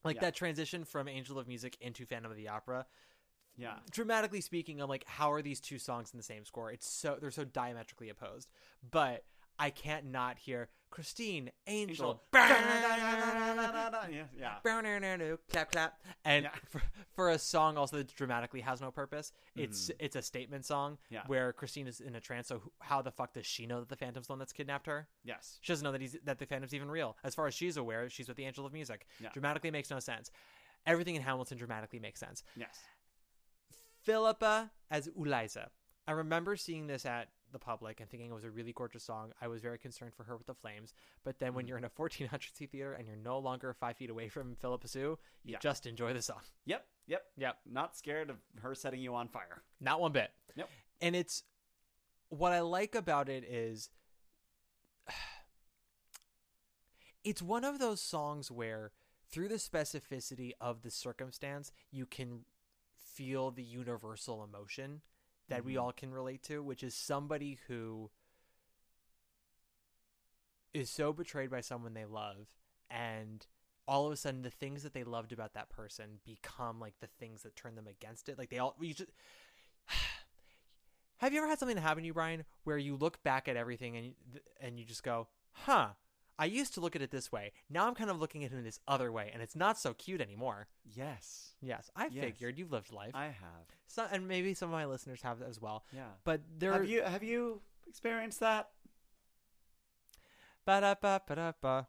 Like 0.05 0.17
Yeah. 0.17 0.21
that 0.23 0.35
transition 0.35 0.85
from 0.85 1.09
angel 1.09 1.39
of 1.39 1.49
music 1.49 1.77
into 1.81 2.05
phantom 2.07 2.31
of 2.31 2.37
the 2.37 2.49
opera 2.49 2.87
Yeah. 3.57 3.79
dramatically 3.91 4.41
speaking 4.41 4.81
i'm 4.81 4.89
like 4.89 5.05
how 5.07 5.33
are 5.33 5.43
these 5.43 5.61
two 5.61 5.79
songs 5.79 6.11
in 6.13 6.17
the 6.19 6.23
same 6.25 6.45
score 6.45 6.71
it's 6.71 6.87
so 6.89 7.17
they're 7.21 7.31
so 7.31 7.45
diametrically 7.45 8.09
opposed 8.11 8.49
but 8.91 9.25
i 9.59 9.71
can't 9.71 10.07
not 10.07 10.39
hear 10.39 10.69
christine 10.95 11.51
angel, 11.67 12.23
Yeah, 12.35 14.27
yeah. 14.39 14.55
clap 15.51 15.73
clap 15.73 16.01
and 16.25 16.45
Yeah. 16.45 16.51
for, 16.71 16.81
for 17.17 17.31
a 17.31 17.39
song 17.39 17.77
also 17.77 17.97
that 17.97 18.15
dramatically 18.15 18.61
has 18.61 18.81
no 18.81 18.93
purpose 18.93 19.33
it's 19.57 19.89
mm. 19.91 19.97
it's 19.99 20.15
a 20.15 20.23
statement 20.23 20.65
song. 20.65 20.99
Yeah. 21.11 21.23
where 21.27 21.53
christine 21.53 21.89
is 21.89 21.99
in 22.01 22.15
a 22.15 22.21
trance 22.21 22.47
so 22.47 22.63
how 22.81 23.03
the 23.03 23.11
fuck 23.11 23.35
does 23.35 23.45
she 23.45 23.67
know 23.67 23.81
that 23.81 23.89
the 23.89 23.97
phantom's 23.97 24.29
the 24.29 24.33
one 24.35 24.39
that's 24.39 24.53
kidnapped 24.53 24.87
her 24.87 25.09
Yes. 25.25 25.59
she 25.63 25.73
doesn't 25.73 25.85
know 25.85 25.91
that 25.91 26.01
he's 26.01 26.17
that 26.23 26.39
the 26.39 26.47
phantom's 26.47 26.73
even 26.75 26.89
real 26.89 27.17
as 27.25 27.35
far 27.35 27.49
as 27.49 27.55
she's 27.55 27.77
aware 27.77 28.09
she's 28.09 28.29
with 28.29 28.37
the 28.37 28.45
angel 28.45 28.65
of 28.65 28.73
music 28.73 29.09
Yeah. 29.19 29.31
dramatically 29.33 29.73
makes 29.73 29.91
no 29.91 29.99
sense 29.99 30.31
everything 30.87 31.17
in 31.17 31.23
hamilton 31.23 31.59
dramatically 31.59 31.99
makes 31.99 32.21
sense 32.21 32.45
Yes. 32.57 32.79
Phillipa 34.05 34.71
as 34.93 35.09
Eliza. 35.09 35.71
I 36.07 36.13
remember 36.13 36.57
seeing 36.57 36.87
this 36.87 37.07
at 37.07 37.31
the 37.55 37.59
public 37.59 38.01
and 38.01 38.11
thinking 38.11 38.29
it 38.31 38.35
was 38.35 38.45
a 38.45 38.51
really 38.51 38.75
gorgeous 38.75 39.03
song. 39.03 39.33
I 39.41 39.49
was 39.49 39.63
very 39.63 39.79
concerned 39.79 40.13
for 40.15 40.25
her 40.25 40.37
with 40.37 40.47
the 40.47 40.55
flames. 40.55 40.93
But 41.25 41.39
then 41.39 41.55
when 41.55 41.63
mm-hmm. 41.65 41.69
you're 41.71 41.79
in 41.79 41.85
a 41.85 41.91
1400 41.97 42.55
seat 42.55 42.71
theater 42.71 42.93
and 42.93 43.07
you're 43.07 43.17
no 43.17 43.39
longer 43.39 43.73
five 43.73 43.97
feet 43.97 44.11
away 44.11 44.29
from 44.29 44.57
Phillipa 44.57 44.89
Soo, 44.89 45.19
you 45.43 45.53
Yeah. 45.53 45.59
just 45.61 45.87
enjoy 45.87 46.13
the 46.13 46.21
song. 46.21 46.43
Yep. 46.67 46.87
Yep. 47.07 47.25
Yep. 47.39 47.59
Not 47.65 47.97
scared 47.97 48.29
of 48.29 48.37
her 48.61 48.75
setting 48.75 49.01
you 49.01 49.15
on 49.15 49.29
fire. 49.29 49.63
Not 49.81 50.01
one 50.01 50.13
bit. 50.13 50.31
Yep. 50.57 50.69
And 51.01 51.17
it's 51.17 51.45
what 52.29 52.53
I 52.53 52.61
like 52.61 52.95
about 52.95 53.31
it 53.31 53.45
is 53.45 53.91
it's 57.25 57.41
one 57.41 57.65
of 57.65 57.79
those 57.79 58.03
songs 58.03 58.51
where 58.51 58.93
through 59.31 59.49
the 59.49 59.55
specificity 59.57 60.53
of 60.61 60.83
the 60.83 60.91
circumstance, 60.91 61.73
you 61.91 62.07
can 62.07 62.41
feel 62.97 63.51
the 63.51 63.63
universal 63.63 64.45
emotion 64.45 65.01
that 65.49 65.65
we 65.65 65.75
Mhm. 65.75 65.83
all 65.83 65.93
can 65.93 66.13
relate 66.13 66.43
to, 66.45 66.63
which 66.63 66.83
is 66.83 66.95
somebody 66.95 67.59
who 67.67 68.11
is 70.73 70.91
so 70.91 71.13
betrayed 71.13 71.51
by 71.51 71.61
someone 71.61 71.95
they 71.95 72.05
love 72.05 72.49
and 72.91 73.47
all 73.87 74.07
of 74.07 74.13
a 74.13 74.17
sudden 74.17 74.43
the 74.43 74.51
things 74.51 74.83
that 74.83 74.93
they 74.93 75.05
loved 75.05 75.33
about 75.33 75.55
that 75.55 75.69
person 75.71 76.19
become 76.25 76.81
like 76.81 76.99
the 77.01 77.07
things 77.07 77.43
that 77.43 77.55
turn 77.55 77.75
them 77.77 77.87
against 77.87 78.29
it 78.29 78.37
like 78.39 78.51
they 78.51 78.59
all 78.59 78.75
you 78.81 78.93
just 78.93 79.11
have 81.19 81.33
you 81.33 81.39
ever 81.39 81.49
had 81.49 81.59
something 81.59 81.77
happen 81.77 82.03
to 82.03 82.07
you 82.09 82.15
brian 82.15 82.45
where 82.65 82.79
you 82.79 82.97
look 82.97 83.23
back 83.23 83.47
at 83.47 83.57
everything 83.57 83.97
and 83.97 84.15
and 84.61 84.79
you 84.79 84.85
just 84.85 85.03
go 85.05 85.29
huh 85.53 85.91
I 86.39 86.47
used 86.47 86.75
to 86.75 86.81
look 86.81 86.97
at 86.97 87.03
it 87.03 87.11
this 87.11 87.31
way. 87.31 87.53
Now 87.71 87.87
I'm 87.87 87.95
kind 87.95 88.11
of 88.11 88.19
looking 88.19 88.45
at 88.45 88.53
it 88.53 88.57
in 88.57 88.65
this 88.65 88.81
other 88.89 89.13
way, 89.13 89.31
and 89.33 89.43
it's 89.43 89.55
not 89.55 89.79
so 89.79 89.95
cute 89.95 90.21
anymore. 90.21 90.67
Yes. 90.85 91.55
Yes, 91.61 91.91
I 91.95 92.07
Yes. 92.07 92.25
figured 92.25 92.59
you've 92.59 92.73
lived 92.73 92.93
life. 92.93 93.15
I 93.15 93.27
have. 93.27 93.67
So, 93.87 94.07
and 94.11 94.27
maybe 94.27 94.55
some 94.55 94.69
of 94.69 94.73
my 94.73 94.87
listeners 94.87 95.23
have 95.23 95.43
as 95.43 95.61
well. 95.61 95.85
Yeah. 95.93 96.09
But 96.25 96.41
there 96.59 96.73
Have 96.73 96.89
you 96.89 97.03
have 97.03 97.23
you 97.23 97.61
experienced 97.87 98.41
that? 98.41 98.71
Ba-da-ba, 100.65 101.23
ba-da-ba. 101.27 101.89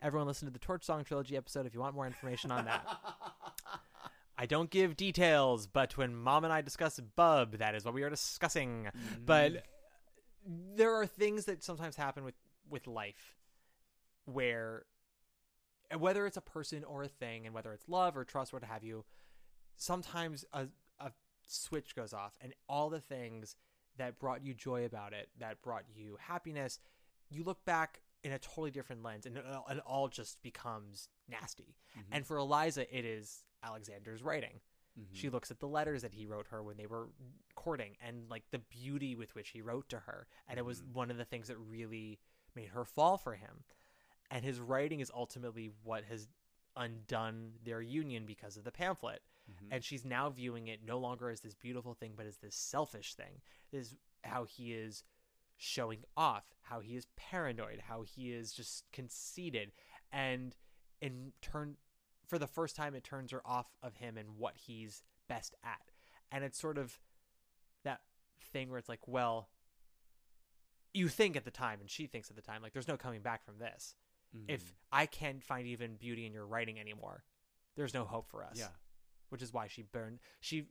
Everyone 0.00 0.28
listen 0.28 0.46
to 0.46 0.52
the 0.52 0.58
Torch 0.58 0.84
Song 0.84 1.04
Trilogy 1.04 1.36
episode 1.36 1.66
if 1.66 1.74
you 1.74 1.80
want 1.80 1.94
more 1.94 2.06
information 2.06 2.52
on 2.52 2.64
that. 2.66 2.86
I 4.38 4.46
don't 4.46 4.70
give 4.70 4.96
details, 4.96 5.66
but 5.66 5.96
when 5.96 6.14
Mom 6.14 6.44
and 6.44 6.52
I 6.52 6.62
discuss 6.62 6.98
Bub, 7.00 7.58
that 7.58 7.74
is 7.74 7.84
what 7.84 7.94
we 7.94 8.02
are 8.04 8.10
discussing. 8.10 8.88
But 9.24 9.52
mm. 9.52 9.62
there 10.76 10.94
are 10.94 11.04
things 11.06 11.44
that 11.46 11.62
sometimes 11.62 11.96
happen 11.96 12.24
with, 12.24 12.34
with 12.70 12.86
life 12.86 13.41
where, 14.24 14.84
uh, 15.92 15.98
whether 15.98 16.26
it's 16.26 16.36
a 16.36 16.42
person 16.42 16.84
or 16.84 17.02
a 17.02 17.08
thing, 17.08 17.46
and 17.46 17.54
whether 17.54 17.72
it's 17.72 17.88
love 17.88 18.16
or 18.16 18.24
trust, 18.24 18.52
or 18.52 18.56
what 18.56 18.64
have 18.64 18.84
you, 18.84 19.04
sometimes 19.76 20.44
a, 20.52 20.66
a 21.00 21.10
switch 21.46 21.94
goes 21.94 22.12
off, 22.12 22.36
and 22.40 22.54
all 22.68 22.90
the 22.90 23.00
things 23.00 23.56
that 23.98 24.18
brought 24.18 24.44
you 24.44 24.54
joy 24.54 24.84
about 24.84 25.12
it, 25.12 25.28
that 25.38 25.60
brought 25.62 25.84
you 25.94 26.16
happiness, 26.20 26.78
you 27.30 27.44
look 27.44 27.64
back 27.64 28.00
in 28.24 28.32
a 28.32 28.38
totally 28.38 28.70
different 28.70 29.02
lens, 29.02 29.26
and 29.26 29.36
it, 29.36 29.44
all- 29.46 29.66
all 29.84 30.08
just 30.08 30.40
becomes 30.42 31.08
nasty. 31.28 31.74
Mm-hmm. 31.98 32.14
And 32.14 32.26
for 32.26 32.36
Eliza, 32.36 32.82
it 32.96 33.04
is 33.04 33.44
Alexander's 33.64 34.22
writing. 34.22 34.60
Mm-hmm. 34.98 35.14
She 35.14 35.30
looks 35.30 35.50
at 35.50 35.58
the 35.58 35.66
letters 35.66 36.02
that 36.02 36.12
he 36.12 36.26
wrote 36.26 36.46
her 36.48 36.62
when 36.62 36.76
they 36.76 36.86
were 36.86 37.08
courting, 37.54 37.96
and 38.06 38.28
like 38.30 38.44
the 38.50 38.58
beauty 38.58 39.14
with 39.14 39.34
which 39.34 39.50
he 39.50 39.60
wrote 39.60 39.88
to 39.88 39.98
her, 39.98 40.26
and 40.48 40.58
it 40.58 40.64
was 40.64 40.80
mm-hmm. 40.80 40.92
one 40.92 41.10
of 41.10 41.16
the 41.16 41.24
things 41.24 41.48
that 41.48 41.56
really 41.58 42.18
made 42.54 42.68
her 42.68 42.84
fall 42.84 43.16
for 43.16 43.34
him. 43.34 43.64
And 44.32 44.44
his 44.44 44.58
writing 44.58 45.00
is 45.00 45.12
ultimately 45.14 45.70
what 45.84 46.04
has 46.04 46.26
undone 46.74 47.52
their 47.64 47.82
union 47.82 48.24
because 48.26 48.56
of 48.56 48.64
the 48.64 48.72
pamphlet. 48.72 49.20
Mm-hmm. 49.50 49.74
And 49.74 49.84
she's 49.84 50.06
now 50.06 50.30
viewing 50.30 50.68
it 50.68 50.80
no 50.86 50.98
longer 50.98 51.28
as 51.28 51.40
this 51.40 51.54
beautiful 51.54 51.92
thing, 51.92 52.12
but 52.16 52.26
as 52.26 52.38
this 52.38 52.56
selfish 52.56 53.14
thing. 53.14 53.42
This 53.70 53.88
is 53.88 53.96
how 54.24 54.44
he 54.44 54.72
is 54.72 55.04
showing 55.58 55.98
off, 56.16 56.44
how 56.62 56.80
he 56.80 56.96
is 56.96 57.06
paranoid, 57.16 57.82
how 57.88 58.02
he 58.02 58.32
is 58.32 58.52
just 58.52 58.84
conceited. 58.90 59.72
And 60.10 60.56
in 61.02 61.32
turn, 61.42 61.76
for 62.26 62.38
the 62.38 62.46
first 62.46 62.74
time, 62.74 62.94
it 62.94 63.04
turns 63.04 63.32
her 63.32 63.42
off 63.44 63.66
of 63.82 63.96
him 63.96 64.16
and 64.16 64.38
what 64.38 64.54
he's 64.56 65.02
best 65.28 65.54
at. 65.62 65.92
And 66.30 66.42
it's 66.42 66.58
sort 66.58 66.78
of 66.78 66.98
that 67.84 68.00
thing 68.52 68.70
where 68.70 68.78
it's 68.78 68.88
like, 68.88 69.06
well, 69.06 69.50
you 70.94 71.08
think 71.08 71.36
at 71.36 71.44
the 71.44 71.50
time, 71.50 71.80
and 71.80 71.90
she 71.90 72.06
thinks 72.06 72.30
at 72.30 72.36
the 72.36 72.42
time, 72.42 72.62
like, 72.62 72.72
there's 72.72 72.88
no 72.88 72.96
coming 72.96 73.20
back 73.20 73.44
from 73.44 73.58
this. 73.58 73.94
If 74.48 74.74
I 74.90 75.06
can't 75.06 75.42
find 75.42 75.66
even 75.66 75.96
beauty 75.96 76.26
in 76.26 76.32
your 76.32 76.46
writing 76.46 76.80
anymore, 76.80 77.24
there's 77.76 77.94
no 77.94 78.04
hope 78.04 78.28
for 78.30 78.42
us. 78.44 78.56
Yeah. 78.58 78.68
Which 79.28 79.42
is 79.42 79.52
why 79.52 79.66
she 79.68 79.82
burned. 79.82 80.20
She 80.40 80.66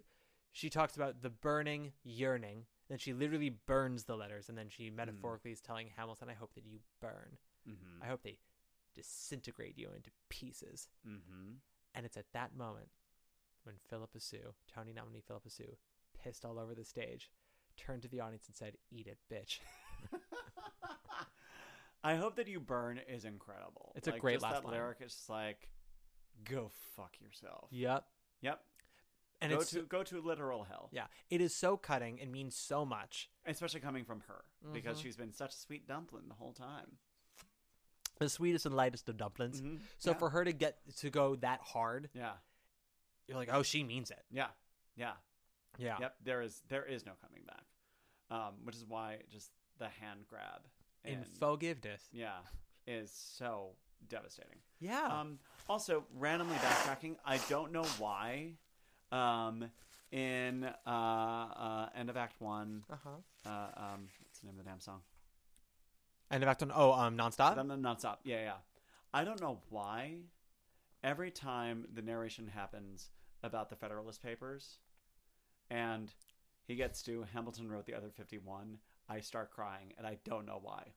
she 0.52 0.70
talks 0.70 0.96
about 0.96 1.22
the 1.22 1.30
burning 1.30 1.94
yearning. 2.04 2.66
Then 2.90 2.98
she 2.98 3.14
literally 3.14 3.50
burns 3.50 4.04
the 4.04 4.18
letters, 4.18 4.50
and 4.50 4.58
then 4.58 4.68
she 4.70 4.90
metaphorically 4.90 5.52
is 5.52 5.62
telling 5.62 5.88
Hamilton, 5.96 6.30
"I 6.30 6.34
hope 6.34 6.54
that 6.56 6.66
you 6.66 6.80
burn. 7.00 7.38
Mhm. 7.68 8.02
I 8.02 8.08
hope 8.08 8.22
they 8.24 8.38
disintegrate 8.94 9.78
you 9.78 9.92
into 9.96 10.12
pieces." 10.30 10.90
Mm-hmm. 11.08 11.54
And 11.94 12.06
it's 12.06 12.18
at 12.18 12.32
that 12.34 12.56
moment 12.56 12.90
when 13.64 13.76
Phillipa 13.90 14.20
Soo, 14.20 14.54
Tony 14.68 14.92
nominee 14.94 15.22
Phillipa 15.22 15.50
Soo, 15.50 15.78
pissed 16.14 16.44
all 16.46 16.60
over 16.60 16.76
the 16.76 16.84
stage, 16.86 17.30
turned 17.78 18.02
to 18.02 18.08
the 18.10 18.20
audience 18.20 18.48
and 18.48 18.56
said, 18.56 18.78
"Eat 18.90 19.08
it, 19.08 19.20
bitch." 19.32 19.60
I 22.04 22.16
hope 22.16 22.36
that 22.38 22.48
you 22.48 22.60
burn 22.60 22.98
is 22.98 23.26
incredible. 23.26 23.94
It's 23.96 24.08
a 24.08 24.12
Like, 24.12 24.22
great 24.22 24.34
just 24.36 24.44
last 24.44 24.54
that 24.56 24.66
line. 24.66 24.74
lyric 24.74 24.98
It's 25.02 25.16
just 25.16 25.30
like, 25.30 25.70
go 26.46 26.70
fuck 26.96 27.20
yourself. 27.22 27.68
Yep. 27.72 28.06
Yep. 28.42 28.64
And 29.42 29.52
go 29.52 29.60
it's 29.60 29.72
to 29.72 29.82
go 29.84 30.04
to 30.04 30.22
literal 30.22 30.64
hell. 30.64 30.90
Yeah, 30.92 31.08
it 31.30 31.42
is 31.42 31.56
so 31.56 31.76
cutting 31.78 32.20
and 32.22 32.32
means 32.32 32.56
so 32.56 32.86
much. 32.86 33.30
Especially 33.46 33.80
coming 33.80 34.04
from 34.06 34.22
her 34.22 34.46
because 34.72 35.00
Mhm. 35.00 35.02
she's 35.04 35.18
been 35.18 35.32
such 35.34 35.52
a 35.54 35.58
sweet 35.58 35.88
dumpling 35.88 36.28
the 36.28 36.36
whole 36.36 36.54
time. 36.54 37.00
The 38.20 38.30
sweetest 38.30 38.68
and 38.68 38.76
lightest 38.76 39.10
of 39.10 39.18
dumplings. 39.18 39.62
Mhm. 39.62 39.82
So 39.98 40.14
for 40.14 40.30
her 40.30 40.44
to 40.44 40.54
get 40.54 40.78
to 40.98 41.10
go 41.10 41.36
that 41.38 41.60
hard, 41.62 42.12
Yeah. 42.14 42.38
you're 43.28 43.38
like, 43.38 43.50
oh, 43.52 43.64
she 43.64 43.84
means 43.84 44.12
it. 44.12 44.24
Yeah. 44.30 44.52
Yeah. 44.96 45.18
Yeah. 45.78 45.98
Yep. 46.00 46.18
There 46.22 46.42
is 46.44 46.62
there 46.68 46.86
is 46.86 47.04
no 47.06 47.16
coming 47.16 47.44
back. 47.46 47.66
Um, 48.30 48.64
which 48.64 48.76
is 48.76 48.86
why 48.86 49.24
just 49.30 49.52
the 49.78 49.90
hand 49.90 50.28
grab 50.28 50.70
In 51.06 51.16
and 51.16 51.28
forgiveness. 51.28 52.04
yeah 52.12 52.40
is 52.88 53.12
so 53.12 53.70
devastating. 54.10 54.58
Yeah. 54.80 55.08
Um, 55.08 55.40
also, 55.70 56.04
randomly 56.18 56.56
backtracking, 56.56 57.16
I 57.26 57.38
don't 57.50 57.72
know 57.72 57.84
why. 58.00 58.54
Um, 59.12 59.66
in 60.12 60.66
uh, 60.86 60.90
uh, 60.90 61.90
end 61.96 62.10
of 62.10 62.18
Act 62.18 62.42
One, 62.42 62.84
Uh-huh. 62.92 63.10
uh, 63.46 63.68
um, 63.78 64.10
what's 64.24 64.40
the 64.40 64.48
name 64.48 64.58
of 64.60 64.66
the 64.66 64.70
damn 64.70 64.80
song? 64.80 65.02
End 66.32 66.44
of 66.44 66.50
act 66.50 66.62
one. 66.62 66.72
Oh, 66.74 66.94
um, 66.94 67.18
nonstop. 67.18 67.56
No, 67.58 67.64
no, 67.64 67.76
nonstop. 67.76 68.18
Yeah, 68.24 68.42
yeah. 68.42 68.54
I 69.14 69.24
don't 69.24 69.40
know 69.42 69.60
why. 69.70 70.16
Every 71.04 71.30
time 71.32 71.86
the 71.94 72.02
narration 72.02 72.48
happens 72.48 73.10
about 73.44 73.70
the 73.70 73.76
Federalist 73.76 74.22
Papers, 74.24 74.78
and 75.70 76.14
he 76.64 76.76
gets 76.76 77.02
to 77.04 77.26
Hamilton 77.34 77.70
wrote 77.70 77.86
the 77.86 77.94
other 77.94 78.10
fifty-one, 78.10 78.78
I 79.12 79.20
start 79.20 79.52
crying, 79.52 79.94
and 79.98 80.08
I 80.08 80.18
don't 80.24 80.46
know 80.46 80.60
why. 80.62 80.94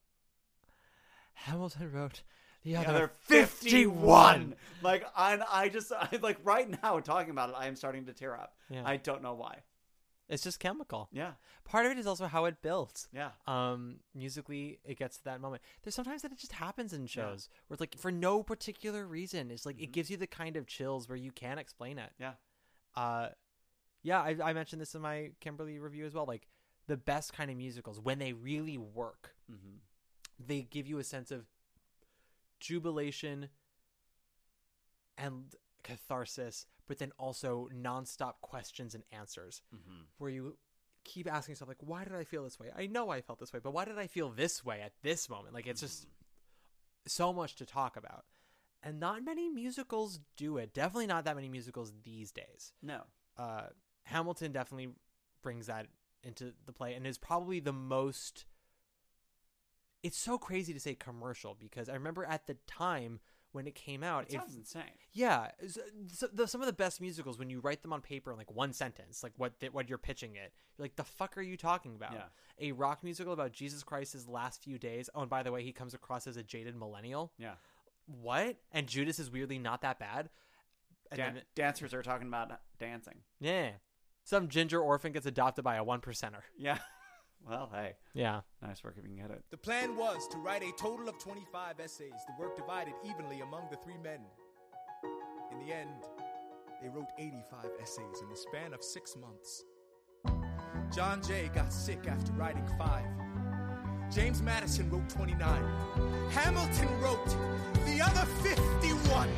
Hamilton 1.35 1.91
wrote 1.93 2.23
the 2.63 2.73
The 2.73 2.77
other, 2.77 2.89
other 2.89 3.13
51. 3.23 4.55
Like 4.83 5.05
I, 5.17 5.39
I 5.51 5.69
just 5.69 5.93
I, 5.99 6.09
like 6.23 6.39
right 6.45 6.83
now 6.83 7.01
talking 7.01 7.31
about 7.31 7.51
it, 7.51 7.57
I 7.59 7.67
am 7.67 7.77
starting 7.77 8.07
to 8.07 8.13
tear 8.13 8.35
up. 8.35 8.55
Yeah. 8.71 8.83
I 8.85 8.97
don't 8.97 9.23
know 9.23 9.35
why. 9.35 9.59
It's 10.29 10.43
just 10.43 10.59
chemical. 10.59 11.09
Yeah. 11.13 11.33
Part 11.65 11.85
of 11.85 11.93
it 11.93 11.99
is 11.99 12.07
also 12.07 12.27
how 12.27 12.47
it 12.47 12.63
builds. 12.63 13.09
Yeah. 13.13 13.31
Um, 13.47 13.97
musically, 14.15 14.79
it 14.85 14.99
gets 14.99 15.19
to 15.19 15.25
that 15.25 15.41
moment. 15.41 15.63
There's 15.83 15.95
sometimes 15.95 16.23
that 16.23 16.33
it 16.33 16.39
just 16.39 16.53
happens 16.53 16.95
in 16.95 17.07
shows 17.07 17.51
where 17.67 17.75
it's 17.75 17.81
like 17.81 17.99
for 17.99 18.11
no 18.11 18.43
particular 18.43 19.07
reason. 19.07 19.51
It's 19.51 19.67
like 19.67 19.81
it 19.81 19.93
gives 19.93 20.09
you 20.09 20.17
the 20.17 20.27
kind 20.27 20.57
of 20.57 20.67
chills 20.67 21.09
where 21.09 21.17
you 21.17 21.31
can't 21.31 21.61
explain 21.61 21.99
it. 21.99 22.13
Mm-hmm. 22.21 22.23
Yeah. 22.23 23.03
Uh, 23.03 23.29
yeah. 24.03 24.21
I, 24.21 24.37
I 24.43 24.53
mentioned 24.55 24.81
this 24.81 24.95
in 24.95 25.03
my 25.03 25.33
Kimberly 25.41 25.79
review 25.79 26.07
as 26.07 26.15
well. 26.15 26.25
Like 26.27 26.47
the 26.87 26.97
best 26.97 27.33
kind 27.33 27.51
of 27.51 27.57
musicals 27.57 27.99
when 28.01 28.19
they 28.19 28.33
really 28.33 28.77
work, 28.79 29.35
Mhm. 29.51 29.81
they 30.39 30.63
give 30.63 30.87
you 30.87 30.99
a 30.99 31.05
sense 31.05 31.31
of 31.31 31.47
jubilation 32.61 33.49
and 35.17 35.55
catharsis, 35.83 36.67
but 36.87 36.99
then 36.99 37.13
also 37.19 37.69
nonstop 37.73 38.41
questions 38.41 38.95
and 38.95 39.05
answers 39.11 39.63
Mhm. 39.73 40.07
where 40.19 40.31
you 40.31 40.59
keep 41.05 41.27
asking 41.27 41.53
yourself 41.53 41.69
like 41.69 41.83
why 41.83 42.03
did 42.03 42.15
i 42.15 42.25
feel 42.25 42.43
this 42.45 42.59
way 42.59 42.73
i 42.75 42.87
know 42.87 43.11
i 43.11 43.21
felt 43.21 43.39
this 43.39 43.53
way 43.53 43.59
but 43.59 43.73
why 43.73 43.85
did 43.85 43.99
i 43.99 44.07
feel 44.07 44.31
this 44.31 44.65
way 44.65 44.81
at 44.81 44.95
this 45.03 45.29
moment 45.29 45.53
like 45.53 45.67
it's 45.67 45.83
just 45.83 46.07
so 47.07 47.31
much 47.31 47.57
to 47.57 47.67
talk 47.67 47.95
about 47.99 48.25
and 48.83 48.99
not 48.99 49.23
many 49.23 49.51
musicals 49.51 50.21
do 50.39 50.57
it 50.57 50.73
definitely 50.73 51.07
not 51.07 51.25
that 51.27 51.37
many 51.37 51.51
musicals 51.51 51.93
these 52.05 52.33
days 52.33 52.73
No. 52.81 53.05
uh 53.37 53.69
hamilton 54.05 54.51
definitely 54.51 54.95
brings 55.43 55.67
that 55.67 55.89
into 56.25 56.53
the 56.67 56.73
play 56.73 56.95
and 56.95 57.07
is 57.07 57.19
probably 57.19 57.61
the 57.61 57.73
most 57.73 58.47
it's 60.03 60.19
so 60.19 60.37
crazy 60.39 60.73
to 60.75 60.81
say 60.81 60.95
commercial 60.95 61.57
because 61.59 61.89
i 61.89 61.95
remember 61.95 62.25
at 62.25 62.47
the 62.47 62.57
time 62.67 63.21
when 63.53 63.67
it 63.69 63.75
came 63.77 64.03
out 64.03 64.25
It 64.25 64.33
sounds 64.33 64.57
insane. 64.57 64.83
yeah, 65.13 65.53
so 66.09 66.27
the, 66.33 66.49
some 66.49 66.61
of 66.61 66.67
the 66.67 66.73
best 66.73 67.01
musicals 67.01 67.39
when 67.39 67.51
you 67.51 67.61
write 67.61 67.83
them 67.83 67.93
on 67.93 68.01
paper 68.01 68.33
in 68.33 68.37
like 68.37 68.51
one 68.51 68.73
sentence, 68.73 69.23
like 69.23 69.31
what 69.37 69.61
th- 69.61 69.73
what 69.73 69.89
you're 69.89 69.97
pitching 69.97 70.35
it, 70.35 70.53
you're 70.77 70.85
like 70.87 70.97
the 70.97 71.05
fuck 71.05 71.39
are 71.39 71.41
you 71.41 71.57
talking 71.57 71.95
about? 71.95 72.15
Yeah. 72.15 72.25
A 72.59 72.73
rock 72.73 73.05
musical 73.05 73.33
about 73.33 73.53
Jesus 73.53 73.85
Christ's 73.85 74.27
last 74.27 74.61
few 74.65 74.77
days. 74.77 75.09
Oh, 75.15 75.21
and 75.21 75.31
by 75.31 75.45
the 75.45 75.53
way, 75.53 75.63
he 75.63 75.71
comes 75.71 75.95
across 75.95 76.27
as 76.27 76.37
a 76.37 76.43
jaded 76.43 76.75
millennial. 76.75 77.31
Yeah. 77.39 77.53
What? 78.07 78.57
And 78.73 78.89
Judas 78.89 79.21
is 79.21 79.31
weirdly 79.31 79.59
not 79.61 79.83
that 79.83 80.01
bad. 80.01 80.31
And 81.13 81.19
Dan- 81.19 81.35
then, 81.35 81.43
dancers 81.55 81.95
are 81.95 82.03
talking 82.03 82.27
about 82.27 82.51
dancing. 82.81 83.19
yeah, 83.39 83.71
some 84.25 84.49
ginger 84.49 84.81
orphan 84.81 85.13
gets 85.13 85.27
adopted 85.27 85.65
by 85.65 85.77
a 85.77 85.85
one 85.85 86.01
percenter. 86.01 86.43
Yeah. 86.59 86.79
Well, 87.47 87.69
hey. 87.75 87.97
Yeah. 88.15 88.41
Nice 88.63 88.83
work 88.83 88.95
if 88.97 89.03
you 89.05 89.11
can 89.11 89.19
get 89.19 89.31
it. 89.31 89.45
The 89.51 89.59
plan 89.59 89.97
was 89.97 90.27
to 90.29 90.39
write 90.39 90.63
a 90.63 90.73
total 90.79 91.11
of 91.11 91.19
25 91.19 91.79
essays, 91.79 92.15
the 92.27 92.43
work 92.43 92.57
divided 92.57 92.95
evenly 93.05 93.43
among 93.43 93.69
the 93.71 93.77
three 93.77 93.99
men. 94.03 94.21
In 95.53 95.59
the 95.67 95.71
end, 95.75 95.91
they 96.83 96.89
wrote 96.89 97.09
85 97.19 97.67
essays 97.83 98.23
in 98.23 98.31
the 98.31 98.37
span 98.37 98.73
of 98.73 98.83
six 98.83 99.15
months. 99.15 99.63
John 100.91 101.23
Jay 101.23 101.51
got 101.55 101.71
sick 101.71 102.07
after 102.09 102.33
writing 102.33 102.67
five. 102.79 103.05
James 104.11 104.41
Madison 104.41 104.89
wrote 104.91 105.09
29. 105.11 105.39
Hamilton 106.31 107.01
wrote 107.01 107.27
the 107.85 108.01
other 108.01 108.25
51. 108.43 109.29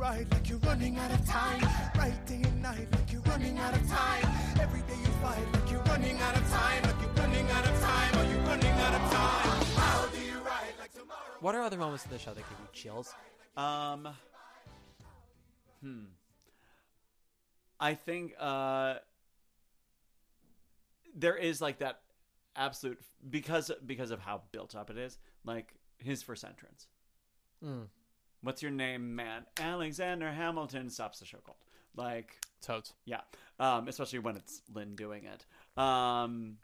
How 0.00 0.12
do 0.12 0.18
you 0.18 0.24
write 0.24 0.32
like 0.32 0.48
you're 0.48 0.58
running 0.60 0.96
out 0.96 1.10
of 1.10 1.26
time? 1.26 1.60
Write 1.98 2.26
day 2.26 2.40
and 2.42 2.62
night 2.62 2.88
like 2.90 3.12
you're 3.12 3.20
running 3.22 3.58
out 3.58 3.74
of 3.74 3.86
time. 3.86 4.24
Every 4.58 4.80
day 4.80 4.98
you 4.98 5.12
fight 5.22 5.52
like 5.52 5.70
you're 5.70 5.82
running 5.82 6.18
out 6.20 6.36
of 6.36 6.50
time. 6.50 6.82
Like 6.84 7.00
you're 7.02 7.10
running 7.10 7.50
out 7.50 7.66
of 7.66 7.80
time. 7.80 8.14
Are 8.18 8.24
you 8.24 8.38
running 8.38 8.72
out 8.72 8.94
of 8.94 9.12
time? 9.12 9.64
How 9.76 10.06
do 10.06 10.20
you 10.20 10.38
write 10.38 10.72
like 10.78 10.90
What 11.40 11.54
are 11.54 11.62
other 11.62 11.76
moments 11.76 12.06
in 12.06 12.10
the 12.12 12.18
show 12.18 12.32
that 12.32 12.36
give 12.48 12.58
you 12.58 12.68
chills? 12.72 13.14
Um. 13.58 14.08
Hmm. 15.82 16.04
I 17.78 17.94
think 17.94 18.34
uh, 18.38 18.94
there 21.14 21.36
is 21.36 21.60
like 21.60 21.78
that 21.78 22.00
absolute 22.56 22.98
because 23.28 23.70
because 23.84 24.10
of 24.12 24.20
how 24.20 24.42
built 24.50 24.74
up 24.74 24.88
it 24.88 24.96
is. 24.96 25.18
Like 25.44 25.74
his 25.98 26.22
first 26.22 26.42
entrance. 26.42 26.86
Mm. 27.62 27.88
What's 28.42 28.62
your 28.62 28.70
name, 28.70 29.14
man? 29.14 29.44
Alexander 29.58 30.30
Hamilton 30.30 30.88
stops 30.90 31.20
the 31.20 31.26
show 31.26 31.38
cold. 31.44 31.58
Like 31.96 32.36
totes. 32.62 32.94
Yeah. 33.04 33.20
Um, 33.58 33.88
especially 33.88 34.20
when 34.20 34.36
it's 34.36 34.62
Lin 34.72 34.96
doing 34.96 35.24
it. 35.24 35.44
Um, 35.80 36.56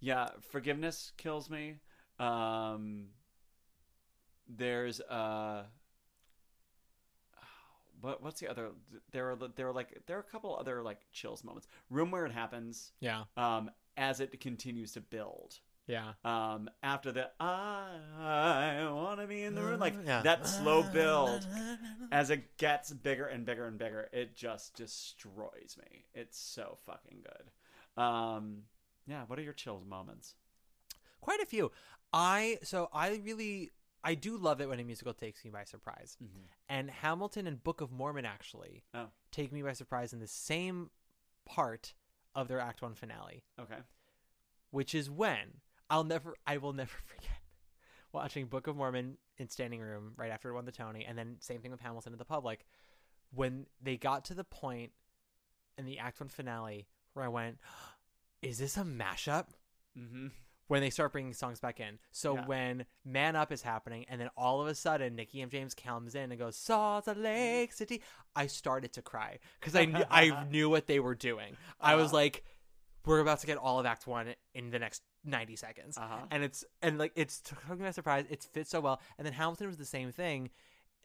yeah, 0.00 0.28
forgiveness 0.50 1.12
kills 1.16 1.50
me. 1.50 1.76
Um, 2.18 3.06
there's 4.48 5.00
uh, 5.00 5.64
what 8.00 8.22
what's 8.22 8.40
the 8.40 8.48
other? 8.48 8.70
There 9.12 9.30
are 9.30 9.38
there 9.56 9.68
are 9.68 9.72
like 9.72 10.02
there 10.06 10.16
are 10.16 10.20
a 10.20 10.30
couple 10.30 10.56
other 10.56 10.82
like 10.82 11.00
chills 11.12 11.44
moments. 11.44 11.68
Room 11.90 12.10
where 12.10 12.26
it 12.26 12.32
happens. 12.32 12.92
Yeah. 13.00 13.24
Um, 13.36 13.70
as 13.96 14.20
it 14.20 14.40
continues 14.40 14.92
to 14.92 15.00
build. 15.00 15.58
Yeah. 15.90 16.12
Um, 16.24 16.70
after 16.82 17.10
the 17.12 17.30
I 17.40 18.88
want 18.92 19.20
to 19.20 19.26
be 19.26 19.42
in 19.42 19.54
the 19.54 19.62
room, 19.62 19.80
like 19.80 19.94
Yeah. 20.06 20.22
that 20.22 20.46
slow 20.46 20.82
build, 20.82 21.46
as 22.12 22.30
it 22.30 22.56
gets 22.56 22.92
bigger 22.92 23.26
and 23.26 23.44
bigger 23.44 23.66
and 23.66 23.78
bigger, 23.78 24.08
it 24.12 24.36
just 24.36 24.74
destroys 24.76 25.76
me. 25.78 26.04
It's 26.14 26.38
so 26.38 26.78
fucking 26.86 27.18
good. 27.24 28.02
Um, 28.02 28.62
yeah. 29.06 29.24
What 29.26 29.38
are 29.38 29.42
your 29.42 29.52
chills 29.52 29.84
moments? 29.84 30.36
Quite 31.20 31.40
a 31.40 31.46
few. 31.46 31.72
I 32.12 32.58
so 32.62 32.88
I 32.92 33.20
really 33.24 33.70
I 34.02 34.14
do 34.14 34.36
love 34.36 34.60
it 34.60 34.68
when 34.68 34.80
a 34.80 34.84
musical 34.84 35.12
takes 35.12 35.44
me 35.44 35.50
by 35.50 35.64
surprise. 35.64 36.16
And 36.68 36.88
Hamilton 36.90 37.46
and 37.46 37.62
Book 37.62 37.80
of 37.80 37.90
Mormon 37.90 38.24
actually 38.24 38.84
Oh. 38.94 39.08
take 39.30 39.52
me 39.52 39.62
by 39.62 39.72
surprise 39.74 40.12
in 40.12 40.20
the 40.20 40.26
same 40.28 40.90
part 41.44 41.94
of 42.34 42.48
their 42.48 42.60
Act 42.60 42.80
One 42.80 42.94
finale. 42.94 43.42
Okay. 43.58 43.78
Which 44.70 44.94
is 44.94 45.10
when 45.10 45.60
I'll 45.90 46.04
never 46.04 46.34
I 46.46 46.56
will 46.58 46.72
never 46.72 46.90
forget 47.06 47.30
watching 48.12 48.46
Book 48.46 48.66
of 48.66 48.76
Mormon 48.76 49.16
in 49.38 49.48
standing 49.48 49.80
room 49.80 50.12
right 50.16 50.30
after 50.30 50.48
it 50.50 50.54
won 50.54 50.64
the 50.64 50.72
Tony, 50.72 51.04
and 51.04 51.16
then 51.18 51.36
same 51.40 51.60
thing 51.60 51.70
with 51.70 51.80
Hamilton 51.80 52.12
in 52.12 52.18
the 52.18 52.24
public. 52.24 52.64
When 53.32 53.66
they 53.82 53.96
got 53.96 54.24
to 54.26 54.34
the 54.34 54.44
point 54.44 54.92
in 55.78 55.84
the 55.86 55.98
Act 55.98 56.20
One 56.20 56.28
finale 56.28 56.86
where 57.14 57.24
I 57.24 57.28
went, 57.28 57.58
Is 58.42 58.58
this 58.58 58.76
a 58.76 58.82
mashup? 58.82 59.46
Mm-hmm. 59.98 60.28
when 60.68 60.80
they 60.80 60.88
start 60.90 61.10
bringing 61.12 61.32
songs 61.32 61.58
back 61.58 61.80
in. 61.80 61.98
So 62.12 62.36
Yeah. 62.36 62.46
when 62.46 62.86
Man 63.04 63.34
Up 63.34 63.50
is 63.50 63.60
happening, 63.62 64.04
and 64.08 64.20
then 64.20 64.30
all 64.36 64.60
of 64.62 64.68
a 64.68 64.74
sudden 64.74 65.16
Nikki 65.16 65.42
M. 65.42 65.50
James 65.50 65.74
comes 65.74 66.14
in 66.14 66.30
and 66.30 66.38
goes 66.38 66.56
Salt 66.56 67.08
Lake 67.16 67.72
City, 67.72 68.00
I 68.36 68.46
started 68.46 68.92
to 68.94 69.02
cry 69.02 69.40
because 69.58 69.74
I 69.74 69.84
knew, 69.86 70.04
I 70.10 70.44
knew 70.50 70.70
what 70.70 70.86
they 70.86 71.00
were 71.00 71.16
doing. 71.16 71.56
I 71.80 71.96
was 71.96 72.06
Uh-huh. 72.06 72.16
like, 72.16 72.44
we're 73.04 73.18
about 73.18 73.40
to 73.40 73.46
get 73.48 73.58
all 73.58 73.80
of 73.80 73.86
Act 73.86 74.06
One 74.06 74.32
in 74.54 74.70
the 74.70 74.78
next 74.78 75.02
ninety 75.24 75.56
seconds, 75.56 75.96
Uh-huh. 75.98 76.18
and 76.30 76.42
it's 76.42 76.64
and 76.82 76.98
like 76.98 77.12
it's 77.16 77.40
took 77.40 77.68
me 77.70 77.76
by 77.84 77.90
surprise. 77.90 78.24
It 78.30 78.42
fits 78.52 78.70
so 78.70 78.80
well, 78.80 79.00
and 79.18 79.26
then 79.26 79.32
Hamilton 79.34 79.66
was 79.66 79.76
the 79.76 79.84
same 79.84 80.12
thing. 80.12 80.50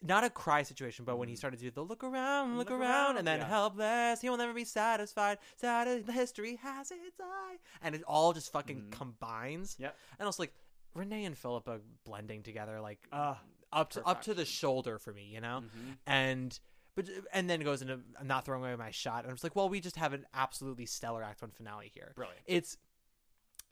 Not 0.02 0.24
a 0.26 0.30
cry 0.30 0.64
situation, 0.64 1.06
but 1.06 1.18
when 1.18 1.30
he 1.30 1.36
started 1.38 1.58
to 1.58 1.64
do 1.64 1.72
the 1.72 1.82
look 1.82 2.04
around, 2.04 2.58
look, 2.58 2.68
Mm. 2.68 2.72
Look 2.72 2.80
around, 2.80 2.82
around, 2.82 3.18
and 3.18 3.28
then 3.28 3.40
yeah. 3.40 3.48
helpless, 3.48 4.22
he 4.22 4.30
will 4.30 4.38
never 4.38 4.54
be 4.54 4.66
satisfied. 4.66 5.38
Sad 5.56 6.06
history 6.10 6.58
has 6.58 6.92
its 6.92 7.20
eye, 7.20 7.58
and 7.82 7.96
it 7.96 8.04
all 8.04 8.34
just 8.34 8.52
fucking 8.52 8.88
combines. 8.92 9.74
Mm-hmm. 9.76 9.84
Yep. 9.84 9.98
And 10.20 10.26
also 10.26 10.44
like 10.44 10.54
Renee 10.94 11.24
and 11.26 11.38
Phillipa 11.38 11.80
blending 12.06 12.44
together, 12.44 12.82
like 12.82 13.00
Ah, 13.12 13.40
up 13.72 13.90
to 13.92 14.04
up 14.06 14.22
to 14.24 14.34
the 14.34 14.46
shoulder 14.46 15.00
for 15.00 15.14
me, 15.14 15.24
you 15.34 15.42
know. 15.42 15.62
Mm-hmm. 15.64 15.92
And 16.06 16.60
but 16.96 17.10
and 17.34 17.50
then 17.50 17.62
it 17.62 17.64
goes 17.64 17.82
into 17.82 18.00
I'm 18.20 18.28
not 18.28 18.46
throwing 18.46 18.64
away 18.64 18.76
my 18.76 18.92
shot. 18.92 19.20
And 19.24 19.30
I'm 19.30 19.36
just 19.36 19.44
like, 19.46 19.56
well, 19.56 19.70
we 19.70 19.80
just 19.80 19.96
have 19.96 20.14
an 20.14 20.26
absolutely 20.34 20.86
stellar 20.86 21.24
Act 21.24 21.42
One 21.42 21.52
finale 21.52 21.90
here. 21.94 22.12
Brilliant. 22.16 22.42
It's 22.46 22.78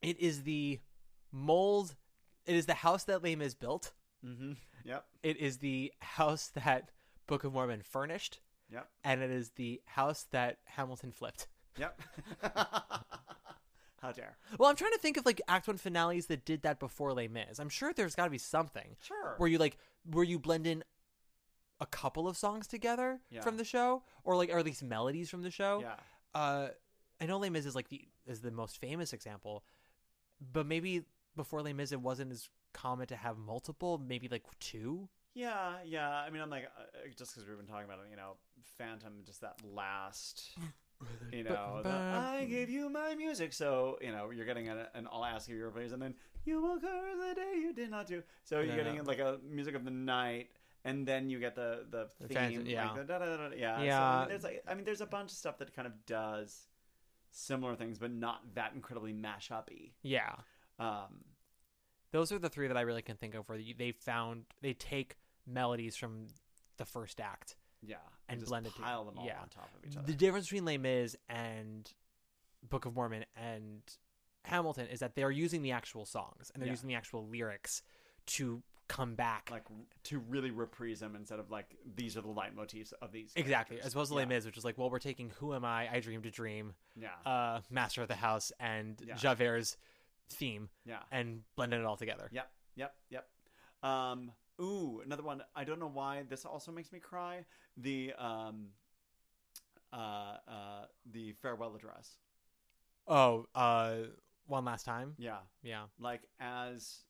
it 0.04 0.20
is 0.20 0.44
the 0.44 0.80
mold. 1.32 1.96
It 2.46 2.56
is 2.56 2.66
the 2.66 2.74
house 2.74 3.06
that 3.06 3.24
Les 3.24 3.36
Mis 3.36 3.54
built. 3.56 3.94
Mm-hmm. 4.26 4.54
Yep. 4.86 5.06
It 5.24 5.38
is 5.38 5.58
the 5.58 5.92
house 6.02 6.52
that 6.56 6.92
Book 7.28 7.44
of 7.44 7.54
Mormon 7.54 7.82
furnished. 7.82 8.40
Yep. 8.72 8.88
And 9.04 9.22
it 9.22 9.32
is 9.32 9.52
the 9.52 9.82
house 9.86 10.26
that 10.32 10.58
Hamilton 10.66 11.12
flipped. 11.12 11.48
Yep. 11.78 12.00
How 14.02 14.12
dare? 14.12 14.38
Well, 14.60 14.70
I'm 14.70 14.76
trying 14.76 14.92
to 14.92 14.98
think 15.00 15.16
of 15.18 15.26
like 15.26 15.42
Act 15.48 15.68
One 15.68 15.78
finales 15.78 16.26
that 16.26 16.44
did 16.46 16.64
that 16.64 16.80
before 16.80 17.14
Les 17.14 17.30
Mis. 17.30 17.60
I'm 17.60 17.70
sure 17.70 17.94
there's 17.94 18.16
got 18.16 18.26
to 18.26 18.30
be 18.30 18.38
something. 18.38 18.98
Sure. 19.02 19.36
Where 19.38 19.48
you 19.50 19.58
like, 19.58 19.78
where 20.12 20.26
you 20.26 20.40
blend 20.40 20.68
in 20.68 20.84
a 21.80 21.86
couple 21.86 22.28
of 22.28 22.36
songs 22.36 22.68
together 22.68 23.22
Yeah. 23.30 23.42
from 23.42 23.58
the 23.58 23.64
show, 23.64 24.04
or 24.24 24.36
like, 24.36 24.50
or 24.50 24.60
at 24.60 24.66
least 24.66 24.84
melodies 24.84 25.30
from 25.30 25.42
the 25.42 25.52
show. 25.52 25.80
Yeah. 25.82 25.96
Uh, 26.40 26.68
I 27.22 27.26
know 27.26 27.38
Les 27.38 27.50
Mis 27.50 27.66
is 27.66 27.76
like 27.76 27.88
the 27.90 28.02
is 28.28 28.42
the 28.42 28.52
most 28.52 28.78
famous 28.80 29.14
example, 29.14 29.64
but 30.52 30.66
maybe 30.66 31.04
before 31.36 31.62
Les 31.62 31.74
Mis 31.74 31.92
it 31.92 32.02
wasn't 32.02 32.32
as 32.32 32.50
common 32.74 33.08
to 33.08 33.16
have 33.16 33.38
multiple. 33.38 33.98
Maybe 33.98 34.28
like 34.28 34.44
two. 34.60 35.08
Yeah, 35.36 35.76
yeah. 35.86 36.10
I 36.10 36.30
mean, 36.30 36.42
I'm 36.42 36.50
like, 36.50 36.66
uh, 36.78 37.08
just 37.18 37.34
because 37.34 37.48
we've 37.48 37.58
been 37.58 37.66
talking 37.66 37.86
about 37.86 38.00
it, 38.00 38.12
you 38.12 38.18
know, 38.18 38.34
Phantom, 38.78 39.14
just 39.26 39.42
that 39.42 39.60
last, 39.66 40.52
you 41.32 41.44
know, 41.44 41.80
the, 41.82 41.90
I 41.90 42.46
gave 42.48 42.70
you 42.70 42.88
my 42.90 43.16
music. 43.16 43.52
So, 43.54 43.98
you 44.00 44.12
know, 44.12 44.30
you're 44.30 44.46
getting 44.46 44.70
an, 44.70 44.86
an 44.94 45.08
I'll 45.12 45.26
ask 45.26 45.50
you 45.50 45.56
your 45.56 45.72
place, 45.72 45.92
and 45.92 46.00
then 46.02 46.14
you 46.46 46.62
will 46.62 46.80
curse 46.80 47.18
the 47.30 47.34
day 47.36 47.54
you 47.60 47.74
did 47.74 47.90
not 47.90 48.06
do. 48.08 48.22
So 48.44 48.58
you're 48.60 48.76
Yeah. 48.76 48.84
getting 48.84 49.04
like 49.06 49.20
a 49.20 49.40
music 49.50 49.74
of 49.74 49.86
the 49.86 49.92
night, 49.92 50.52
and 50.86 51.08
then 51.08 51.30
you 51.32 51.40
get 51.40 51.56
the 51.56 51.86
the 51.90 52.10
The 52.22 52.28
theme, 52.28 52.66
yeah. 52.68 52.92
like 52.92 52.96
the 52.98 53.04
da, 53.06 53.18
da, 53.20 53.26
da, 53.26 53.50
da, 53.50 53.56
yeah. 53.56 53.78
So, 53.78 53.82
I 53.82 53.86
Yeah. 53.86 54.20
mean, 54.20 54.28
there's 54.30 54.44
like, 54.44 54.64
I 54.68 54.74
mean, 54.76 54.86
there's 54.86 55.02
a 55.02 55.08
bunch 55.08 55.32
of 55.32 55.38
stuff 55.38 55.58
that 55.58 55.74
kind 55.76 55.88
of 55.88 56.06
does 56.06 56.68
similar 57.34 57.76
things, 57.76 58.00
but 58.00 58.12
not 58.12 58.42
that 58.56 58.74
incredibly 58.74 59.12
mash 59.14 59.52
uppy. 59.52 59.94
Yeah. 60.02 60.36
Um, 60.80 61.26
Those 62.12 62.32
are 62.32 62.40
the 62.40 62.50
three 62.50 62.68
that 62.68 62.78
I 62.78 62.82
really 62.82 63.02
can 63.02 63.18
think 63.18 63.36
of 63.36 63.50
where 63.50 63.58
they 63.58 63.92
found 63.92 64.46
they 64.62 64.74
take 64.74 65.18
melodies 65.46 65.96
from 65.96 66.28
the 66.78 66.86
first 66.86 67.20
act. 67.20 67.58
Yeah, 67.86 67.98
and, 68.30 68.40
and 68.40 68.48
blend 68.48 68.68
it 68.68 68.74
pile 68.76 69.04
them 69.04 69.18
all 69.18 69.26
yeah. 69.26 69.42
on 69.42 69.50
top 69.50 69.70
of 69.78 69.90
each 69.90 69.98
other. 69.98 70.08
The 70.08 70.14
difference 70.14 70.46
between 70.46 70.64
Les 70.64 70.78
Mis 70.78 71.18
and 71.28 71.92
Book 72.70 72.86
of 72.86 72.96
Mormon 72.96 73.26
and 73.36 73.82
Hamilton 74.46 74.88
is 74.88 75.00
that 75.02 75.16
they're 75.16 75.32
using 75.32 75.64
the 75.64 75.72
actual 75.72 76.06
songs 76.06 76.50
and 76.54 76.62
they're 76.62 76.68
Yeah. 76.68 76.74
using 76.74 76.88
the 76.88 76.96
actual 76.96 77.28
lyrics 77.28 77.82
to 78.28 78.64
come 78.88 79.16
back. 79.16 79.50
like 79.52 79.64
to 80.04 80.20
really 80.20 80.52
reprise 80.52 81.00
them 81.00 81.16
instead 81.16 81.40
of 81.40 81.50
like 81.50 81.76
these 81.96 82.18
are 82.18 82.22
the 82.22 82.28
leitmotifs 82.28 82.94
of 83.02 83.12
these 83.12 83.32
Exactly, 83.36 83.76
characters. 83.78 83.86
as 83.88 83.94
opposed 83.94 84.12
to 84.12 84.16
yeah. 84.16 84.24
Les 84.24 84.26
Mis, 84.28 84.46
which 84.46 84.58
is 84.58 84.66
like, 84.66 84.78
well, 84.78 84.90
we're 84.90 85.00
taking 85.00 85.30
"Who 85.40 85.54
Am 85.54 85.64
I?" 85.66 85.90
"I 85.92 86.00
Dream 86.00 86.22
to 86.24 86.32
Dream," 86.32 86.74
Yeah. 86.96 87.10
uh, 87.26 87.62
"Master 87.70 88.02
of 88.02 88.08
the 88.08 88.16
House," 88.16 88.52
and 88.60 89.02
Yeah. 89.06 89.16
Javert's 89.16 89.78
theme, 90.30 90.70
Yeah. 90.86 91.04
and 91.12 91.44
blending 91.56 91.80
it 91.80 91.86
all 91.86 91.98
together. 91.98 92.30
Yep, 92.32 92.52
yep, 92.76 92.96
yep. 93.10 93.30
Um, 93.84 94.32
ooh, 94.62 95.02
another 95.04 95.24
one. 95.24 95.44
I 95.56 95.64
don't 95.64 95.80
know 95.80 95.88
why 95.90 96.24
this 96.24 96.46
also 96.46 96.72
makes 96.72 96.92
me 96.92 97.00
cry. 97.00 97.46
The 97.78 98.14
um, 98.14 98.70
uh, 99.92 100.38
uh, 100.48 100.86
the 101.12 101.34
farewell 101.34 101.76
address. 101.76 102.18
Oh, 103.08 103.48
uh, 103.54 103.96
one 104.48 104.66
last 104.66 104.86
time. 104.86 105.16
Yeah, 105.18 105.40
Yeah, 105.62 105.86
like 106.00 106.22
as 106.40 107.04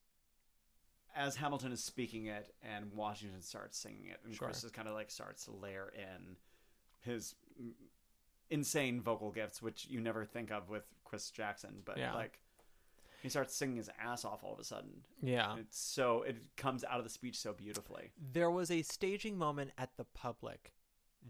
as 1.16 1.36
Hamilton 1.36 1.72
is 1.72 1.84
speaking 1.84 2.26
it 2.28 2.54
and 2.64 2.92
Washington 2.94 3.42
starts 3.42 3.78
singing 3.78 4.08
it, 4.08 4.20
and 4.26 4.34
Sure. 4.36 4.48
Chris 4.48 4.64
is 4.64 4.72
kind 4.72 4.88
of 4.88 4.94
like 4.94 5.12
starts 5.12 5.46
to 5.46 5.52
layer 5.52 5.94
in 5.96 6.36
his 7.02 7.36
insane 8.50 9.02
vocal 9.02 9.32
gifts, 9.32 9.62
which 9.62 9.86
you 9.88 10.00
never 10.00 10.26
think 10.26 10.52
of 10.52 10.70
with 10.70 10.84
Chris 11.04 11.30
Jackson, 11.32 11.82
but 11.86 11.98
Yeah. 11.98 12.14
like 12.14 12.40
he 13.22 13.30
starts 13.30 13.56
singing 13.56 13.78
his 13.78 13.90
ass 14.00 14.26
off 14.26 14.44
all 14.44 14.54
of 14.54 14.60
a 14.60 14.64
sudden. 14.64 15.04
Yeah. 15.22 15.56
it's 15.58 15.80
so 15.80 16.24
it 16.24 16.38
comes 16.58 16.84
out 16.84 16.98
of 16.98 17.04
the 17.06 17.10
speech 17.10 17.38
so 17.40 17.54
beautifully. 17.54 18.12
there 18.18 18.52
was 18.52 18.70
a 18.70 18.82
staging 18.82 19.38
moment 19.38 19.72
at 19.78 19.96
the 19.98 20.04
public 20.06 20.74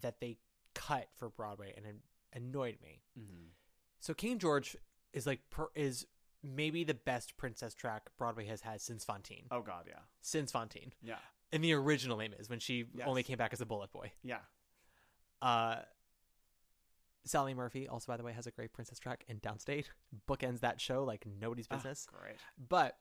that 0.01 0.19
they 0.19 0.37
cut 0.73 1.09
for 1.15 1.29
Broadway, 1.29 1.73
and 1.77 1.85
it 1.85 1.95
annoyed 2.33 2.77
me. 2.81 3.03
Mm-hmm. 3.19 3.49
So 3.99 4.13
King 4.15 4.39
George 4.39 4.75
is 5.13 5.27
like 5.27 5.47
per, 5.51 5.67
is 5.75 6.07
maybe 6.43 6.83
the 6.83 6.93
best 6.93 7.37
princess 7.37 7.73
track 7.73 8.09
Broadway 8.17 8.45
has 8.47 8.61
had 8.61 8.81
since 8.81 9.05
Fantine. 9.05 9.45
Oh 9.51 9.61
God, 9.61 9.85
yeah, 9.87 9.99
Since 10.21 10.51
Fantine. 10.51 10.93
yeah, 11.01 11.17
In 11.51 11.61
the 11.61 11.73
original 11.73 12.17
name 12.17 12.33
is 12.37 12.49
when 12.49 12.59
she 12.59 12.85
Yes. 12.93 13.07
only 13.07 13.23
came 13.23 13.37
back 13.37 13.53
as 13.53 13.61
a 13.61 13.65
bullet 13.65 13.91
boy. 13.91 14.11
yeah. 14.23 14.39
Uh 15.41 15.83
Sally 17.25 17.53
Murphy 17.53 17.87
also 17.87 18.11
by 18.11 18.17
the 18.17 18.23
way 18.23 18.33
has 18.33 18.47
a 18.47 18.51
great 18.51 18.73
princess 18.73 18.99
track 18.99 19.23
in 19.27 19.39
Downstate. 19.39 19.85
Bookends 20.27 20.59
that 20.59 20.81
show 20.81 21.03
like 21.05 21.25
nobody's 21.25 21.67
Ah, 21.71 21.75
business. 21.75 22.05
great. 22.05 22.35
But 22.57 22.97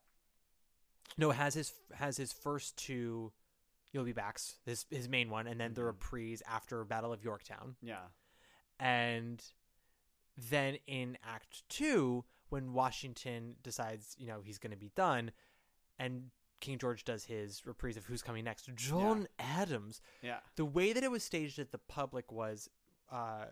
no, 1.19 1.31
has 1.33 1.55
his 1.55 1.73
has 1.95 2.17
his 2.17 2.33
first 2.33 2.77
two 2.79 3.33
You'll 3.93 4.05
Be 4.05 4.13
Backs, 4.13 4.59
his 4.65 4.87
his 4.91 5.09
main 5.09 5.29
one, 5.29 5.47
and 5.47 5.61
then 5.61 5.75
the 5.75 5.85
reprise 5.85 6.43
after 6.47 6.85
Battle 6.85 7.13
of 7.13 7.23
Yorktown. 7.25 7.77
Yeah. 7.83 8.05
And 8.79 9.43
then 10.37 10.79
in 10.87 11.19
Act 11.25 11.69
Two, 11.69 12.25
when 12.53 12.73
Washington 12.75 13.57
decides, 13.63 14.15
you 14.19 14.27
know, 14.27 14.41
he's 14.45 14.59
going 14.59 14.71
to 14.73 14.77
be 14.77 14.91
done, 14.95 15.31
and 15.99 16.25
King 16.61 16.79
George 16.79 17.03
does 17.05 17.25
his 17.25 17.63
reprise 17.67 17.97
of 17.97 18.05
Who's 18.05 18.23
Coming 18.23 18.45
Next, 18.45 18.69
John 18.77 19.27
Adams. 19.39 20.01
Yeah. 20.23 20.39
The 20.57 20.65
way 20.65 20.93
that 20.93 21.03
it 21.03 21.11
was 21.11 21.25
staged 21.25 21.59
at 21.59 21.73
the 21.73 21.79
public 21.79 22.31
was 22.31 22.69
uh, 23.11 23.47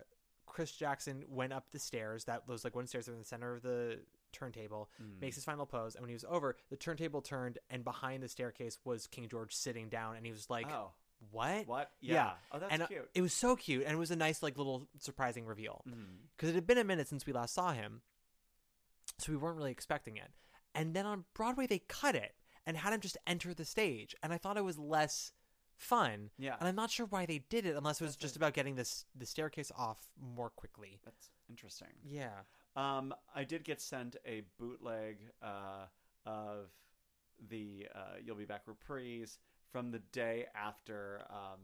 Chris 0.45 0.71
Jackson 0.71 1.23
went 1.27 1.51
up 1.51 1.65
the 1.71 1.79
stairs, 1.79 2.25
that 2.25 2.47
those 2.47 2.63
like 2.63 2.75
one 2.75 2.87
stairs 2.87 3.07
in 3.07 3.17
the 3.17 3.25
center 3.25 3.53
of 3.55 3.63
the 3.63 3.99
turntable, 4.31 4.89
Mm. 5.01 5.19
makes 5.19 5.35
his 5.35 5.43
final 5.45 5.65
pose, 5.65 5.95
and 5.95 6.01
when 6.03 6.09
he 6.09 6.15
was 6.15 6.25
over, 6.29 6.55
the 6.69 6.77
turntable 6.77 7.21
turned, 7.21 7.57
and 7.69 7.83
behind 7.83 8.21
the 8.23 8.29
staircase 8.29 8.77
was 8.85 9.07
King 9.07 9.27
George 9.27 9.53
sitting 9.53 9.89
down, 9.89 10.15
and 10.15 10.25
he 10.25 10.31
was 10.31 10.49
like, 10.49 10.71
Oh. 10.71 10.91
"What? 11.31 11.67
What? 11.67 11.91
Yeah. 11.99 12.31
Oh, 12.51 12.59
that's 12.59 12.71
and, 12.71 12.81
uh, 12.83 12.87
cute. 12.87 13.09
It 13.13 13.21
was 13.21 13.33
so 13.33 13.55
cute, 13.55 13.83
and 13.83 13.91
it 13.93 13.97
was 13.97 14.11
a 14.11 14.15
nice 14.15 14.41
like 14.41 14.57
little 14.57 14.87
surprising 14.99 15.45
reveal 15.45 15.83
because 16.37 16.49
it 16.49 16.55
had 16.55 16.65
been 16.65 16.77
a 16.77 16.83
minute 16.83 17.07
since 17.09 17.25
we 17.25 17.33
last 17.33 17.53
saw 17.53 17.73
him, 17.73 18.01
so 19.21 19.31
we 19.31 19.37
weren't 19.37 19.57
really 19.57 19.71
expecting 19.71 20.17
it. 20.17 20.31
And 20.73 20.93
then 20.93 21.05
on 21.05 21.25
Broadway, 21.33 21.67
they 21.67 21.79
cut 21.79 22.15
it 22.15 22.33
and 22.65 22.77
had 22.77 22.93
him 22.93 22.99
just 23.01 23.17
enter 23.27 23.53
the 23.53 23.65
stage, 23.65 24.15
and 24.21 24.31
I 24.31 24.37
thought 24.37 24.57
it 24.57 24.63
was 24.63 24.77
less 24.77 25.31
fun. 25.77 26.29
Yeah. 26.37 26.55
and 26.59 26.67
I'm 26.67 26.75
not 26.75 26.91
sure 26.91 27.07
why 27.07 27.25
they 27.25 27.39
did 27.49 27.65
it, 27.65 27.75
unless 27.75 27.99
it 27.99 28.03
was 28.03 28.15
just 28.15 28.35
about 28.35 28.53
getting 28.53 28.75
this 28.75 29.05
the 29.15 29.25
staircase 29.25 29.71
off 29.77 29.97
more 30.19 30.49
quickly. 30.49 30.99
That's 31.03 31.31
interesting. 31.49 31.89
Yeah. 32.03 32.41
Um, 32.75 33.13
I 33.35 33.43
did 33.43 33.63
get 33.63 33.81
sent 33.81 34.15
a 34.25 34.43
bootleg 34.59 35.17
uh, 35.41 35.87
of 36.25 36.69
the 37.49 37.87
uh, 37.93 38.17
"You'll 38.23 38.35
Be 38.35 38.45
Back" 38.45 38.61
reprise 38.67 39.39
from 39.71 39.91
the 39.91 39.99
day 40.11 40.45
after 40.55 41.21
um, 41.29 41.59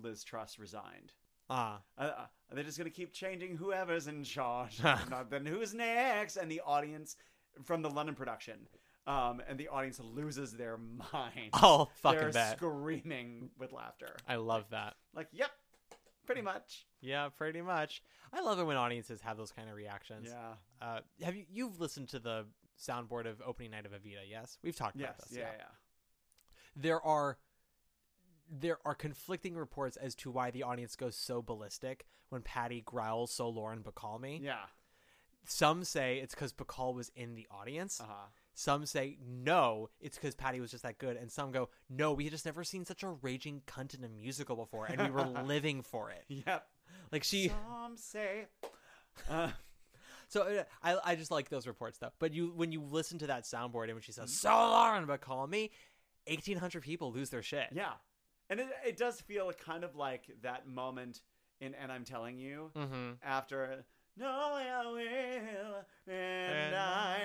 Liz 0.00 0.22
Truss 0.22 0.58
resigned. 0.58 1.14
Ah. 1.48 1.80
Uh, 1.96 2.00
uh, 2.02 2.26
they're 2.52 2.64
just 2.64 2.78
gonna 2.78 2.90
keep 2.90 3.12
changing 3.12 3.56
whoever's 3.56 4.06
in 4.06 4.24
charge. 4.24 4.82
Not 4.82 5.30
then 5.30 5.46
who's 5.46 5.74
next? 5.74 6.36
And 6.36 6.50
the 6.50 6.60
audience 6.64 7.16
from 7.64 7.82
the 7.82 7.90
London 7.90 8.14
production. 8.14 8.66
Um, 9.06 9.40
and 9.48 9.56
the 9.58 9.68
audience 9.68 10.00
loses 10.00 10.52
their 10.52 10.76
mind. 10.78 11.50
Oh, 11.62 11.88
fucking 12.02 12.18
They're 12.20 12.32
bet. 12.32 12.56
screaming 12.56 13.50
with 13.58 13.72
laughter. 13.72 14.16
I 14.28 14.34
love 14.36 14.64
that. 14.70 14.94
Like, 15.14 15.28
yep, 15.32 15.50
pretty 16.26 16.42
much. 16.42 16.86
Yeah, 17.00 17.28
pretty 17.28 17.62
much. 17.62 18.02
I 18.32 18.40
love 18.40 18.58
it 18.58 18.64
when 18.64 18.76
audiences 18.76 19.20
have 19.20 19.36
those 19.36 19.52
kind 19.52 19.68
of 19.68 19.76
reactions. 19.76 20.28
Yeah. 20.28 20.54
Uh, 20.86 21.00
have 21.22 21.36
you 21.36 21.44
you've 21.48 21.78
listened 21.80 22.08
to 22.10 22.18
the 22.18 22.46
soundboard 22.80 23.26
of 23.30 23.40
opening 23.46 23.70
night 23.70 23.86
of 23.86 23.92
Evita? 23.92 24.22
Yes, 24.28 24.58
we've 24.64 24.74
talked 24.76 24.96
Yes, 24.96 25.10
about 25.16 25.28
this. 25.28 25.38
yeah, 25.38 25.50
yeah. 25.56 25.64
There 26.74 27.00
are 27.00 27.38
there 28.50 28.78
are 28.84 28.94
conflicting 28.94 29.54
reports 29.56 29.96
as 29.96 30.14
to 30.16 30.30
why 30.30 30.50
the 30.50 30.62
audience 30.62 30.96
goes 30.96 31.16
so 31.16 31.42
ballistic 31.42 32.06
when 32.28 32.42
Patti 32.42 32.80
growls 32.80 33.32
so 33.32 33.48
Lauren 33.48 33.82
Bacall 33.82 34.20
me. 34.20 34.40
Yeah. 34.42 34.66
Some 35.44 35.84
say 35.84 36.18
it's 36.18 36.34
because 36.34 36.52
Bacall 36.52 36.94
was 36.94 37.10
in 37.14 37.34
the 37.34 37.46
audience. 37.50 38.00
Uh-huh. 38.00 38.28
Some 38.54 38.86
say 38.86 39.18
no, 39.24 39.90
it's 40.00 40.16
because 40.16 40.34
Patti 40.34 40.60
was 40.60 40.70
just 40.70 40.82
that 40.82 40.98
good, 40.98 41.16
and 41.16 41.30
some 41.30 41.52
go 41.52 41.68
no, 41.90 42.12
we 42.12 42.24
had 42.24 42.32
just 42.32 42.46
never 42.46 42.64
seen 42.64 42.84
such 42.84 43.02
a 43.02 43.08
raging 43.08 43.62
cunt 43.66 43.96
in 43.96 44.02
a 44.02 44.08
musical 44.08 44.56
before, 44.56 44.86
and 44.86 45.00
we 45.00 45.10
were 45.10 45.26
living 45.44 45.82
for 45.82 46.10
it. 46.10 46.24
Yep. 46.28 46.66
Like 47.12 47.22
she. 47.22 47.48
Some 47.48 47.96
say. 47.96 48.46
Uh, 49.28 49.50
So 50.28 50.42
uh, 50.42 50.64
I 50.82 51.12
I 51.12 51.14
just 51.14 51.30
like 51.30 51.48
those 51.48 51.66
reports 51.66 51.98
though. 51.98 52.10
But 52.18 52.34
you 52.34 52.52
when 52.54 52.72
you 52.72 52.82
listen 52.82 53.18
to 53.18 53.28
that 53.28 53.44
soundboard 53.44 53.84
and 53.84 53.94
when 53.94 54.02
she 54.02 54.12
says 54.12 54.40
"So 54.40 54.50
Lauren, 54.50 55.06
but 55.06 55.20
call 55.20 55.46
me," 55.46 55.70
eighteen 56.26 56.56
hundred 56.56 56.82
people 56.82 57.12
lose 57.12 57.30
their 57.30 57.42
shit. 57.42 57.68
Yeah. 57.72 57.92
And 58.50 58.60
it, 58.60 58.66
it 58.86 58.96
does 58.96 59.20
feel 59.20 59.52
kind 59.52 59.84
of 59.84 59.96
like 59.96 60.22
that 60.42 60.66
moment 60.68 61.22
in 61.60 61.74
And 61.74 61.90
I'm 61.90 62.04
Telling 62.04 62.38
You 62.38 62.70
Mhm. 62.76 63.16
after 63.22 63.84
No, 64.18 64.26
I 64.28 64.82
will, 64.86 65.84
and, 66.10 66.74
I 66.74 67.18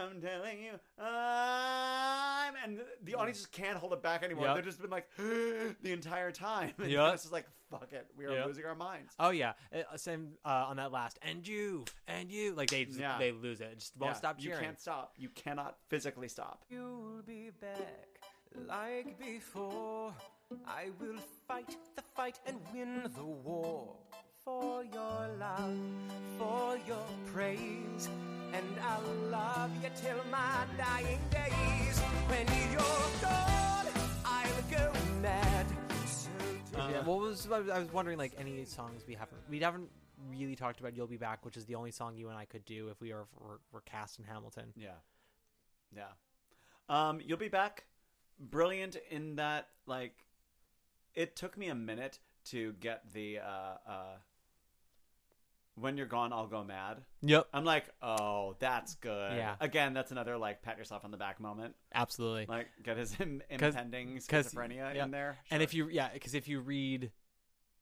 am 0.00 0.20
telling 0.20 0.62
you, 0.62 0.72
I'm. 0.98 2.54
And 2.62 2.80
the 3.02 3.14
audience 3.14 3.38
just 3.38 3.52
can't 3.52 3.78
hold 3.78 3.94
it 3.94 4.02
back 4.02 4.22
anymore. 4.22 4.44
Yep. 4.46 4.54
They've 4.56 4.64
just 4.66 4.80
been 4.82 4.90
like 4.90 5.08
the 5.16 5.92
entire 5.92 6.30
time. 6.32 6.72
And 6.78 6.90
Yep. 6.90 7.14
it's 7.14 7.22
just 7.22 7.32
like, 7.32 7.46
fuck 7.70 7.90
it. 7.92 8.06
We 8.18 8.26
are 8.26 8.32
Yep. 8.32 8.46
losing 8.48 8.64
our 8.66 8.74
minds. 8.74 9.14
Oh 9.18 9.30
yeah, 9.30 9.54
Uh, 9.72 9.96
same 9.96 10.36
uh, 10.44 10.66
on 10.68 10.76
that 10.76 10.92
last 10.92 11.18
and 11.22 11.46
you 11.46 11.84
and 12.06 12.30
you 12.30 12.54
like 12.54 12.68
they 12.70 12.84
just, 12.84 12.98
Yeah. 12.98 13.18
they 13.18 13.32
lose 13.32 13.60
it. 13.62 13.78
Just 13.78 13.96
won't 13.96 14.10
Yeah, 14.10 14.18
stop 14.18 14.38
cheering. 14.38 14.58
You 14.58 14.64
can't 14.66 14.78
stop. 14.80 15.14
You 15.16 15.28
cannot 15.30 15.78
physically 15.88 16.28
stop. 16.28 16.64
You'll 16.68 17.22
be 17.22 17.48
back 17.50 18.08
like 18.68 19.18
before. 19.18 20.12
I 20.66 20.90
will 21.00 21.18
fight 21.48 21.76
the 21.96 22.02
fight 22.14 22.38
and 22.46 22.58
win 22.72 23.02
the 23.16 23.24
war 23.24 23.96
for 24.44 24.84
your 24.84 25.28
love, 25.40 25.76
for 26.38 26.78
your 26.86 27.04
praise, 27.26 28.08
and 28.52 28.64
I'll 28.80 29.14
love 29.30 29.70
you 29.82 29.90
till 29.96 30.22
my 30.30 30.64
dying 30.78 31.18
days. 31.30 31.98
When 32.28 32.46
you're 32.70 33.20
gone, 33.20 33.86
I'll 34.24 34.62
go 34.70 34.92
mad. 35.20 35.66
So 36.06 36.30
Uh, 36.80 36.90
yeah, 36.90 37.04
what 37.04 37.18
was 37.18 37.50
I 37.50 37.58
was- 37.58 37.90
wondering 37.92 38.18
like 38.18 38.34
any 38.38 38.64
songs 38.66 39.04
we 39.06 39.14
haven't 39.14 39.40
we 39.48 39.58
haven't 39.60 39.90
really 40.28 40.54
talked 40.54 40.78
about 40.78 40.94
"You'll 40.94 41.06
Be 41.08 41.16
Back," 41.16 41.44
which 41.44 41.56
is 41.56 41.66
the 41.66 41.74
only 41.74 41.90
song 41.90 42.16
you 42.16 42.28
and 42.28 42.38
I 42.38 42.44
could 42.44 42.64
do 42.64 42.88
if 42.88 43.00
we 43.00 43.12
were 43.12 43.26
were, 43.40 43.60
were 43.72 43.80
cast 43.80 44.18
in 44.20 44.24
Hamilton. 44.24 44.72
Yeah. 44.76 44.90
Yeah. 45.92 46.12
Um, 46.88 47.20
you'll 47.20 47.38
be 47.38 47.48
back. 47.48 47.86
Brilliant 48.38 48.96
in 49.10 49.36
that, 49.36 49.70
like, 49.86 50.25
it 51.16 51.34
took 51.36 51.56
me 51.58 51.68
a 51.68 51.74
minute 51.74 52.18
to 52.46 52.74
get 52.80 53.12
the 53.12 53.38
uh, 53.40 53.76
uh, 53.88 54.16
when 55.78 55.96
you're 55.98 56.06
gone, 56.06 56.32
I'll 56.32 56.46
go 56.46 56.64
mad. 56.64 57.02
Yep. 57.22 57.48
I'm 57.52 57.64
like, 57.64 57.84
oh, 58.00 58.56
that's 58.60 58.94
good. 58.94 59.36
Yeah. 59.36 59.56
Again, 59.60 59.92
that's 59.92 60.10
another 60.10 60.38
like 60.38 60.62
pat 60.62 60.78
yourself 60.78 61.04
on 61.04 61.10
the 61.10 61.16
back 61.18 61.38
moment. 61.40 61.74
Absolutely. 61.94 62.46
Like 62.48 62.68
get 62.82 62.96
his 62.96 63.14
Im- 63.20 63.42
impending 63.50 64.14
'cause- 64.26 64.52
schizophrenia 64.54 64.94
yeah. 64.94 65.04
in 65.04 65.10
there. 65.10 65.36
And 65.50 65.62
if 65.62 65.74
you 65.74 65.88
yeah, 65.88 66.08
because 66.12 66.34
if 66.34 66.48
you 66.48 66.60
read 66.60 67.10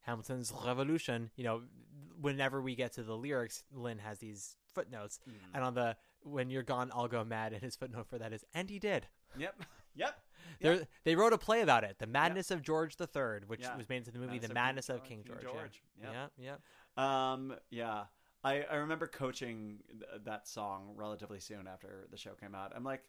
Hamilton's 0.01 0.51
Revolution, 0.65 1.29
you 1.35 1.43
know, 1.45 1.61
whenever 2.19 2.61
we 2.61 2.75
get 2.75 2.93
to 2.93 3.03
the 3.03 3.15
lyrics, 3.15 3.63
Lin 3.71 3.99
has 3.99 4.19
these 4.19 4.57
footnotes, 4.73 5.19
Mhm. 5.27 5.33
and 5.53 5.63
on 5.63 5.73
the 5.73 5.95
"When 6.21 6.49
you're 6.49 6.63
gone, 6.63 6.91
I'll 6.93 7.07
go 7.07 7.23
mad," 7.23 7.53
and 7.53 7.61
his 7.63 7.75
footnote 7.77 8.07
for 8.09 8.17
that 8.19 8.33
is, 8.33 8.43
"And 8.53 8.69
he 8.69 8.77
did." 8.77 9.07
Yep. 9.37 9.63
Yep. 9.95 10.19
They 10.59 10.87
they 11.03 11.15
wrote 11.15 11.33
a 11.33 11.37
play 11.37 11.61
about 11.61 11.83
it, 11.83 11.97
"The 11.99 12.07
Madness 12.07 12.51
of 12.51 12.61
George 12.61 12.95
III," 12.99 13.41
which 13.47 13.61
Yeah. 13.61 13.75
was 13.77 13.87
made 13.89 13.97
into 13.97 14.11
the 14.11 14.19
movie 14.19 14.39
Madness 14.39 14.47
"The 14.47 14.51
of 14.51 14.55
Madness 14.55 14.85
King 14.87 14.95
of 14.95 15.03
King 15.03 15.23
George, 15.25 15.41
George." 15.41 15.53
King 15.53 16.03
George. 16.03 16.13
Yeah, 16.13 16.27
yeah, 16.37 16.55
yeah. 16.97 17.31
Um, 17.33 17.55
yeah. 17.69 18.05
I, 18.43 18.61
I 18.63 18.75
remember 18.75 19.07
coaching 19.07 19.79
th- 19.89 20.21
that 20.23 20.47
song 20.47 20.93
relatively 20.95 21.39
soon 21.39 21.65
after 21.67 22.07
the 22.11 22.17
show 22.17 22.33
came 22.35 22.53
out. 22.53 22.73
I'm 22.75 22.83
like, 22.83 23.03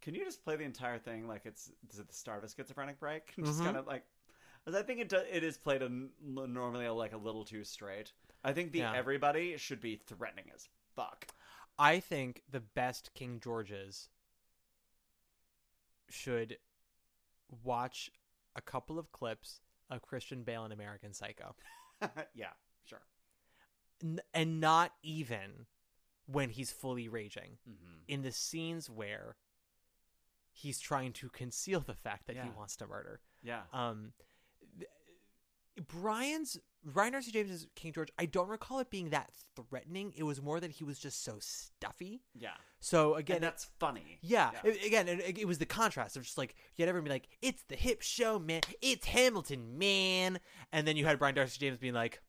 can 0.00 0.14
you 0.16 0.24
just 0.24 0.42
play 0.42 0.56
the 0.56 0.64
entire 0.64 0.98
thing 0.98 1.28
like 1.28 1.42
it's 1.46 1.70
is 1.92 1.98
it 2.00 2.08
the 2.08 2.14
start 2.14 2.38
of 2.38 2.44
a 2.50 2.52
schizophrenic 2.52 2.98
break? 2.98 3.32
just 3.44 3.60
Mhm. 3.60 3.64
kind 3.66 3.76
of 3.76 3.86
like, 3.86 4.04
'cause 4.64 4.74
I 4.74 4.82
think 4.82 4.98
it 5.00 5.08
do, 5.08 5.18
it 5.18 5.44
is 5.44 5.56
played 5.58 5.82
a, 5.82 5.88
normally 6.20 6.88
like 6.88 7.12
a 7.12 7.16
little 7.16 7.44
too 7.44 7.62
straight. 7.64 8.12
I 8.42 8.52
think 8.52 8.72
the 8.72 8.80
Yeah. 8.80 8.94
everybody 8.96 9.56
should 9.58 9.80
be 9.80 9.96
threatening 9.96 10.50
as 10.54 10.68
fuck. 10.96 11.28
I 11.78 12.00
think 12.00 12.42
the 12.50 12.60
best 12.60 13.14
King 13.14 13.38
Georges 13.40 14.08
should 16.08 16.58
watch 17.64 18.10
a 18.56 18.60
couple 18.60 18.98
of 18.98 19.12
clips 19.12 19.60
of 19.88 20.02
Christian 20.02 20.42
Bale 20.42 20.64
in 20.64 20.72
American 20.72 21.12
Psycho. 21.12 21.54
yeah, 22.34 22.50
sure. 22.84 23.02
N- 24.02 24.20
and 24.32 24.60
not 24.60 24.92
even 25.02 25.66
when 26.26 26.50
he's 26.50 26.70
fully 26.70 27.08
raging. 27.08 27.58
Mhm. 27.68 28.02
In 28.08 28.22
the 28.22 28.32
scenes 28.32 28.88
where 28.88 29.36
he's 30.52 30.78
trying 30.80 31.12
to 31.14 31.28
conceal 31.30 31.80
the 31.80 31.94
fact 31.94 32.26
that 32.26 32.36
he 32.36 32.50
wants 32.56 32.76
to 32.76 32.86
murder. 32.86 33.20
Yeah. 33.42 33.62
Um, 33.72 34.12
Brian's 35.88 36.58
Brian 36.84 37.12
d'Arcy 37.12 37.30
James's 37.30 37.66
King 37.74 37.92
George. 37.92 38.10
I 38.18 38.24
don't 38.26 38.48
recall 38.48 38.78
it 38.78 38.90
being 38.90 39.10
that 39.10 39.30
threatening. 39.54 40.12
It 40.16 40.22
was 40.22 40.40
more 40.40 40.60
that 40.60 40.70
he 40.70 40.84
was 40.84 40.98
just 40.98 41.22
so 41.24 41.36
stuffy. 41.40 42.22
Yeah. 42.34 42.50
So 42.80 43.14
again, 43.16 43.36
And 43.36 43.44
that's 43.44 43.66
funny. 43.78 44.18
Yeah. 44.22 44.50
Yeah. 44.64 44.70
a- 44.72 44.86
Again, 44.86 45.08
it, 45.08 45.38
it 45.38 45.44
was 45.46 45.58
the 45.58 45.66
contrast 45.66 46.16
of 46.16 46.22
just 46.22 46.38
like 46.38 46.54
you 46.76 46.82
had 46.82 46.88
everyone 46.88 47.04
be 47.04 47.10
like, 47.10 47.28
"It's 47.42 47.62
the 47.68 47.76
hip 47.76 48.00
show, 48.02 48.38
man. 48.38 48.62
It's 48.80 49.06
Hamilton, 49.06 49.78
man," 49.78 50.40
and 50.72 50.86
then 50.86 50.96
you 50.96 51.04
had 51.04 51.18
Brian 51.18 51.34
d'Arcy 51.34 51.58
James 51.58 51.76
being 51.78 51.94
like, 51.94 52.22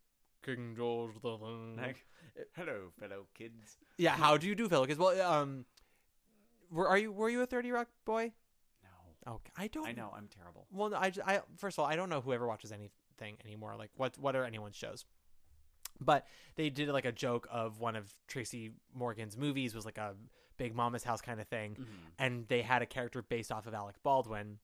"King 0.44 0.74
George 0.76 1.14
the 1.22 1.30
Like, 1.30 2.06
hello, 2.54 2.92
fellow 3.00 3.28
kids. 3.34 3.78
Yeah, 3.98 4.12
how 4.12 4.36
do 4.38 4.48
you 4.48 4.56
do, 4.56 4.68
fellow? 4.68 4.86
Because 4.86 4.98
well, 5.00 5.22
um, 5.22 5.66
were 6.70 6.88
are 6.90 6.98
you 6.98 7.12
were 7.14 7.30
you 7.30 7.42
a 7.42 7.46
Thirty 7.46 7.72
Rock 7.72 7.88
boy? 8.06 8.34
No. 8.84 9.34
Okay, 9.36 9.52
I 9.58 9.68
don't. 9.68 9.88
I 9.88 9.94
know 9.94 10.12
I'm 10.16 10.28
terrible. 10.28 10.68
Well, 10.72 10.90
no, 10.90 10.98
I, 10.98 11.10
just, 11.12 11.26
I 11.28 11.42
first 11.58 11.78
of 11.78 11.84
all, 11.84 11.90
I 11.90 11.96
don't 11.96 12.10
know 12.10 12.20
whoever 12.22 12.48
watches 12.48 12.72
anything 13.22 13.38
anymore. 13.46 13.76
Like, 13.78 13.92
what 13.98 14.18
what 14.18 14.36
are 14.36 14.44
anyone's 14.44 14.76
shows? 14.76 15.06
But 16.00 16.26
they 16.56 16.70
did 16.70 16.90
like 16.90 17.06
a 17.06 17.12
joke 17.12 17.48
of 17.52 17.80
one 17.80 17.96
of 17.96 18.12
Tracy 18.28 18.72
Morgan's 18.94 19.38
movies 19.38 19.76
was 19.76 19.86
like 19.86 19.98
a 19.98 20.16
Big 20.58 20.76
Mama's 20.76 21.04
House 21.04 21.22
kind 21.22 21.40
of 21.40 21.48
thing, 21.48 21.76
Mhm. 21.76 21.86
and 22.20 22.48
they 22.48 22.62
had 22.62 22.82
a 22.82 22.86
character 22.86 23.22
based 23.22 23.52
off 23.52 23.68
of 23.68 23.74
Alec 23.74 24.02
Baldwin, 24.04 24.60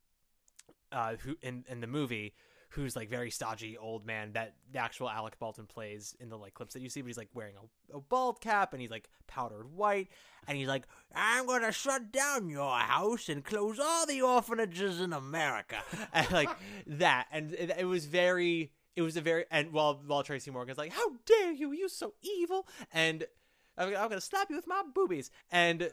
uh, 0.91 1.15
who 1.17 1.37
in 1.41 1.65
in 1.67 1.79
the 1.81 1.87
movie, 1.87 2.33
who's 2.69 2.95
like 2.95 3.09
very 3.09 3.31
stodgy 3.31 3.77
old 3.77 4.05
man 4.05 4.33
that 4.33 4.55
the 4.71 4.79
actual 4.79 5.09
Alec 5.09 5.39
Baldwin 5.39 5.67
plays 5.67 6.15
in 6.19 6.29
the 6.29 6.37
like 6.37 6.53
clips 6.53 6.73
that 6.73 6.81
you 6.81 6.89
see, 6.89 7.01
but 7.01 7.07
he's 7.07 7.17
like 7.17 7.29
wearing 7.33 7.55
a, 7.55 7.97
a 7.97 8.01
bald 8.01 8.41
cap 8.41 8.73
and 8.73 8.81
he's 8.81 8.91
like 8.91 9.09
powdered 9.27 9.71
white, 9.73 10.09
and 10.47 10.57
he's 10.57 10.67
like, 10.67 10.83
"I'm 11.15 11.47
gonna 11.47 11.71
shut 11.71 12.11
down 12.11 12.49
your 12.49 12.77
house 12.77 13.29
and 13.29 13.43
close 13.43 13.79
all 13.79 14.05
the 14.05 14.21
orphanages 14.21 14.99
in 14.99 15.13
America," 15.13 15.77
and 16.13 16.29
like 16.31 16.49
that, 16.87 17.27
and 17.31 17.53
it, 17.53 17.71
it 17.79 17.85
was 17.85 18.05
very. 18.05 18.71
It 18.95 19.03
was 19.03 19.15
a 19.15 19.21
very 19.21 19.45
and 19.51 19.71
while 19.71 20.01
while 20.07 20.23
Tracy 20.23 20.49
Morgan's 20.49 20.79
like, 20.79 20.91
"How 20.91 21.11
dare 21.25 21.51
you? 21.51 21.71
You 21.71 21.87
so 21.87 22.15
evil!" 22.21 22.67
and 22.91 23.25
I'm, 23.77 23.89
I'm 23.89 24.09
gonna 24.09 24.21
slap 24.21 24.49
you 24.49 24.55
with 24.55 24.67
my 24.67 24.81
boobies, 24.93 25.29
and 25.51 25.91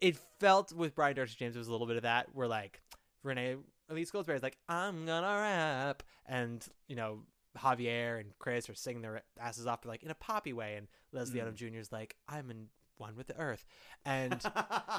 it 0.00 0.16
felt 0.38 0.72
with 0.72 0.94
Brian 0.94 1.14
d'Arcy 1.14 1.36
James, 1.38 1.56
it 1.56 1.58
was 1.58 1.68
a 1.68 1.72
little 1.72 1.86
bit 1.86 1.96
of 1.96 2.02
that 2.02 2.34
where 2.34 2.48
like 2.48 2.80
Renee 3.22 3.56
Elise 3.92 4.10
Goldsberry's 4.10 4.42
like, 4.42 4.58
I'm 4.68 5.06
gonna 5.06 5.26
rap 5.26 6.02
and 6.26 6.66
you 6.88 6.96
know, 6.96 7.20
Javier 7.58 8.18
and 8.18 8.32
Chris 8.38 8.68
are 8.70 8.74
singing 8.74 9.02
their 9.02 9.22
asses 9.38 9.66
off 9.66 9.82
but 9.82 9.88
like 9.90 10.02
in 10.02 10.10
a 10.10 10.14
poppy 10.14 10.52
way 10.52 10.74
and 10.76 10.88
Leslie 11.12 11.40
Mm. 11.40 11.52
Odom 11.52 11.54
Jr. 11.54 11.78
is 11.78 11.92
like, 11.92 12.16
I'm 12.28 12.50
in 12.50 12.68
one 12.96 13.16
with 13.16 13.26
the 13.26 13.38
earth. 13.38 13.64
And 14.04 14.40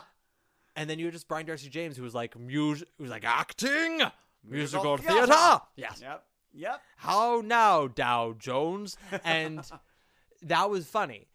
and 0.76 0.90
then 0.90 1.00
you 1.00 1.06
had 1.06 1.14
just 1.14 1.28
Brian 1.28 1.46
d'Arcy 1.46 1.70
James 1.70 1.98
who 1.98 2.04
was 2.04 2.16
like 2.16 2.38
music 2.38 2.88
who 2.98 3.04
was 3.04 3.12
like 3.12 3.26
acting 3.26 4.02
musical 4.44 4.98
theater. 4.98 5.34
Yes. 5.76 6.00
Yep. 6.02 6.24
Yep. 6.54 6.82
How 6.98 7.42
now, 7.44 7.88
Dow 7.88 8.34
Jones? 8.38 8.98
And 9.24 9.64
that 10.44 10.70
was 10.70 10.86
funny. 10.88 11.28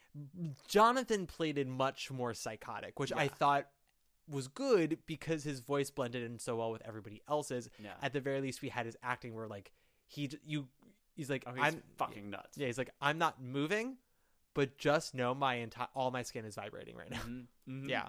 Jonathan 0.68 1.26
played 1.26 1.58
it 1.58 1.66
much 1.66 2.10
more 2.10 2.34
psychotic, 2.34 2.98
which 3.00 3.12
I 3.12 3.28
thought 3.28 3.66
was 4.28 4.48
good 4.48 4.98
because 5.06 5.44
his 5.44 5.60
voice 5.60 5.90
blended 5.90 6.22
in 6.22 6.38
so 6.38 6.56
well 6.56 6.70
with 6.70 6.82
everybody 6.86 7.22
else's. 7.28 7.68
Yeah. 7.82 7.92
At 8.02 8.12
the 8.12 8.20
very 8.20 8.40
least, 8.40 8.62
we 8.62 8.68
had 8.68 8.86
his 8.86 8.96
acting 9.02 9.34
where 9.34 9.46
like 9.48 9.72
he 10.06 10.30
you 10.44 10.68
he's 11.14 11.30
like 11.30 11.44
Oh, 11.46 11.52
he's 11.52 11.62
I'm 11.62 11.82
fucking 11.96 12.30
nuts. 12.30 12.56
Yeah, 12.56 12.66
he's 12.66 12.78
like 12.78 12.90
I'm 13.00 13.18
not 13.18 13.42
moving, 13.42 13.96
but 14.54 14.78
just 14.78 15.14
know 15.14 15.34
my 15.34 15.54
entire 15.56 15.88
all 15.94 16.10
my 16.10 16.22
skin 16.22 16.44
is 16.44 16.54
vibrating 16.56 16.96
right 16.96 17.10
now. 17.10 17.20
Mhm. 17.68 17.88
Yeah. 17.88 18.08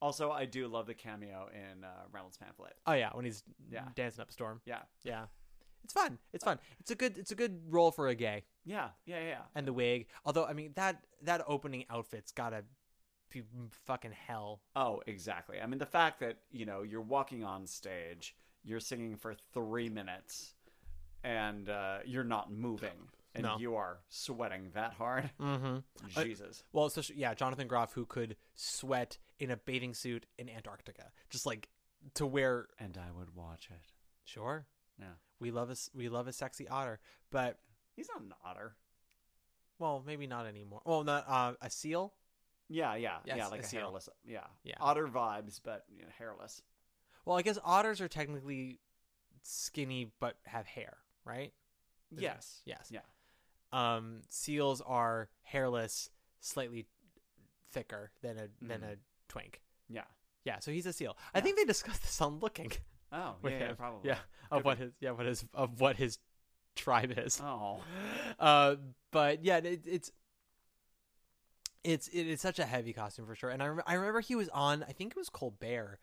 Also, 0.00 0.32
I 0.32 0.46
do 0.46 0.66
love 0.66 0.86
the 0.86 0.94
cameo 0.94 1.48
in 1.54 1.84
uh, 1.84 1.88
Reynolds 2.10 2.36
pamphlet. 2.36 2.74
Oh 2.86 2.92
yeah, 2.92 3.10
when 3.12 3.24
he's 3.24 3.44
Yeah. 3.70 3.84
dancing 3.94 4.20
up 4.20 4.30
a 4.30 4.32
storm. 4.32 4.60
Yeah. 4.64 4.80
Yeah. 5.04 5.26
It's 5.84 5.92
fun. 5.92 6.18
It's 6.32 6.44
fun. 6.44 6.58
It's 6.80 6.90
a 6.90 6.94
good 6.94 7.18
it's 7.18 7.30
a 7.30 7.34
good 7.36 7.60
role 7.68 7.90
for 7.92 8.08
a 8.08 8.14
gay. 8.14 8.44
Yeah. 8.64 8.88
Yeah. 9.06 9.20
Yeah. 9.22 9.42
and 9.54 9.66
the 9.66 9.72
wig. 9.72 10.06
Although 10.24 10.44
I 10.44 10.52
mean 10.54 10.72
that 10.76 11.02
that 11.22 11.42
opening 11.46 11.84
outfit's 11.90 12.32
gotta 12.32 12.64
fucking 13.86 14.12
hell. 14.12 14.60
Oh, 14.76 15.02
exactly. 15.06 15.60
I 15.60 15.66
mean, 15.66 15.78
the 15.78 15.86
fact 15.86 16.20
that 16.20 16.38
you 16.50 16.66
know 16.66 16.82
you're 16.82 17.00
walking 17.00 17.42
on 17.44 17.66
stage, 17.66 18.34
you're 18.64 18.80
singing 18.80 19.16
for 19.16 19.34
three 19.54 19.88
minutes, 19.88 20.54
and 21.24 21.68
uh, 21.68 21.98
you're 22.04 22.24
not 22.24 22.52
moving, 22.52 23.08
and 23.34 23.44
No. 23.44 23.56
you 23.58 23.76
are 23.76 23.98
sweating 24.08 24.70
that 24.74 24.92
hard. 24.94 25.30
Mm-hmm. 25.40 25.78
Jesus. 26.22 26.62
well, 26.72 26.86
especially 26.86 27.16
yeah, 27.16 27.34
Jonathan 27.34 27.66
Groff 27.68 27.92
who 27.94 28.04
could 28.06 28.36
sweat 28.54 29.18
in 29.38 29.50
a 29.50 29.56
bathing 29.56 29.94
suit 29.94 30.26
in 30.38 30.48
Antarctica, 30.48 31.10
just 31.30 31.46
like 31.46 31.68
to 32.14 32.26
wear. 32.26 32.68
And 32.78 32.96
I 32.98 33.10
would 33.16 33.34
watch 33.34 33.68
it. 33.70 33.80
Sure. 34.24 34.66
Yeah. 34.98 35.06
We 35.40 35.50
love 35.50 35.68
a 35.70 35.72
s- 35.72 35.90
we 35.94 36.08
love 36.08 36.28
a 36.28 36.32
sexy 36.32 36.68
otter, 36.68 37.00
but 37.30 37.58
He's 37.96 38.08
not 38.14 38.22
an 38.22 38.32
otter. 38.44 38.76
well, 39.78 40.02
maybe 40.06 40.26
not 40.26 40.46
anymore. 40.46 40.80
Well, 40.84 41.04
not 41.04 41.24
uh, 41.28 41.54
a 41.60 41.68
seal. 41.70 42.14
Yeah. 42.72 42.94
Yeah. 42.96 43.18
Yes, 43.24 43.36
yeah. 43.38 43.46
Like 43.48 43.62
a 43.62 43.66
a, 43.66 43.68
hairless. 43.80 44.08
Yeah. 44.24 44.40
Yeah. 44.64 44.74
Otter 44.80 45.06
vibes, 45.06 45.60
but 45.62 45.84
you 45.94 46.02
know, 46.02 46.08
hairless. 46.18 46.62
Well, 47.24 47.36
I 47.36 47.42
guess 47.42 47.58
otters 47.64 48.00
are 48.00 48.08
technically 48.08 48.80
skinny 49.42 50.10
but 50.20 50.36
have 50.44 50.66
hair, 50.66 50.96
right? 51.24 51.52
It- 52.12 52.20
Yes. 52.20 52.60
Yes. 52.64 52.90
Yeah. 52.90 53.00
Um, 53.72 54.20
seals 54.28 54.80
are 54.82 55.28
hairless, 55.42 56.10
slightly 56.40 56.86
thicker 57.70 58.10
than 58.20 58.38
a 58.38 58.48
than 58.60 58.80
Mhm. 58.82 58.92
a 58.92 58.96
twink. 59.28 59.62
Yeah. 59.88 60.04
Yeah, 60.44 60.58
so 60.58 60.72
he's 60.72 60.86
a 60.86 60.92
seal. 60.92 61.16
I 61.32 61.40
think 61.40 61.56
they 61.56 61.64
discussed 61.64 62.02
this 62.02 62.20
on 62.20 62.38
Looking. 62.40 62.72
Oh, 63.14 63.36
yeah, 63.44 63.50
yeah, 63.50 63.72
probably. 63.74 64.08
Yeah, 64.08 64.18
of 64.50 64.58
Could 64.60 64.64
what 64.64 64.78
be. 64.78 64.84
his 64.84 64.92
yeah 65.00 65.10
what 65.10 65.26
his 65.26 65.44
of 65.52 65.80
what 65.82 65.96
his 65.96 66.18
tribe 66.76 67.12
is. 67.18 67.38
Oh. 67.42 67.82
Uh, 68.38 68.76
but 69.10 69.44
yeah, 69.44 69.58
it, 69.58 69.86
it's 69.86 70.10
it's 71.84 72.08
it 72.08 72.26
is 72.26 72.40
such 72.40 72.58
a 72.58 72.64
heavy 72.64 72.92
costume 72.92 73.26
for 73.26 73.34
sure. 73.34 73.50
And 73.50 73.62
I 73.62 73.66
rem- 73.68 73.82
I 73.86 73.94
remember 73.94 74.20
he 74.20 74.34
was 74.34 74.48
on 74.50 74.82
I 74.88 74.92
think 74.92 75.12
it 75.12 75.16
was 75.18 75.28
Colbert 75.28 75.98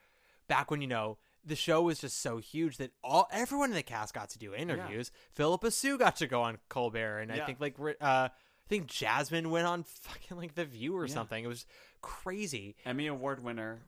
back 0.47 0.69
when 0.71 0.81
you 0.81 0.87
know 0.87 1.17
the 1.45 1.55
show 1.55 1.81
was 1.83 1.99
just 1.99 2.19
so 2.21 2.37
huge 2.37 2.77
that 2.77 2.91
all 3.03 3.27
everyone 3.31 3.69
in 3.69 3.75
the 3.75 3.83
cast 3.83 4.13
got 4.13 4.29
to 4.31 4.39
do 4.39 4.53
interviews. 4.53 5.11
Phillipa 5.33 5.71
Soo 5.71 5.97
got 5.97 6.17
to 6.17 6.27
go 6.27 6.41
on 6.41 6.57
Colbert, 6.69 7.19
and 7.19 7.31
I 7.31 7.45
think 7.45 7.59
like 7.61 7.75
uh, 7.79 7.93
I 8.01 8.29
think 8.67 8.87
Jasmine 8.87 9.49
went 9.49 9.65
on 9.67 9.83
fucking 9.83 10.37
like 10.37 10.55
The 10.55 10.65
View 10.65 10.95
or 10.97 11.05
Yeah. 11.07 11.13
something. 11.13 11.43
It 11.43 11.47
was 11.47 11.65
crazy. 12.01 12.75
Emmy 12.85 13.07
Award 13.07 13.43
winner, 13.43 13.79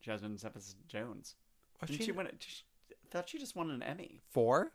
Jasmine 0.00 0.38
Cephas 0.38 0.76
Jones. 0.88 1.34
Oh, 1.82 1.86
Didn't 1.86 1.98
she- 1.98 2.04
she 2.06 2.12
win 2.12 2.26
it? 2.26 2.36
She, 2.38 2.62
I 2.92 2.94
thought 3.10 3.28
she 3.28 3.38
just 3.38 3.56
won 3.56 3.70
an 3.70 3.82
Emmy. 3.82 4.20
Four? 4.30 4.72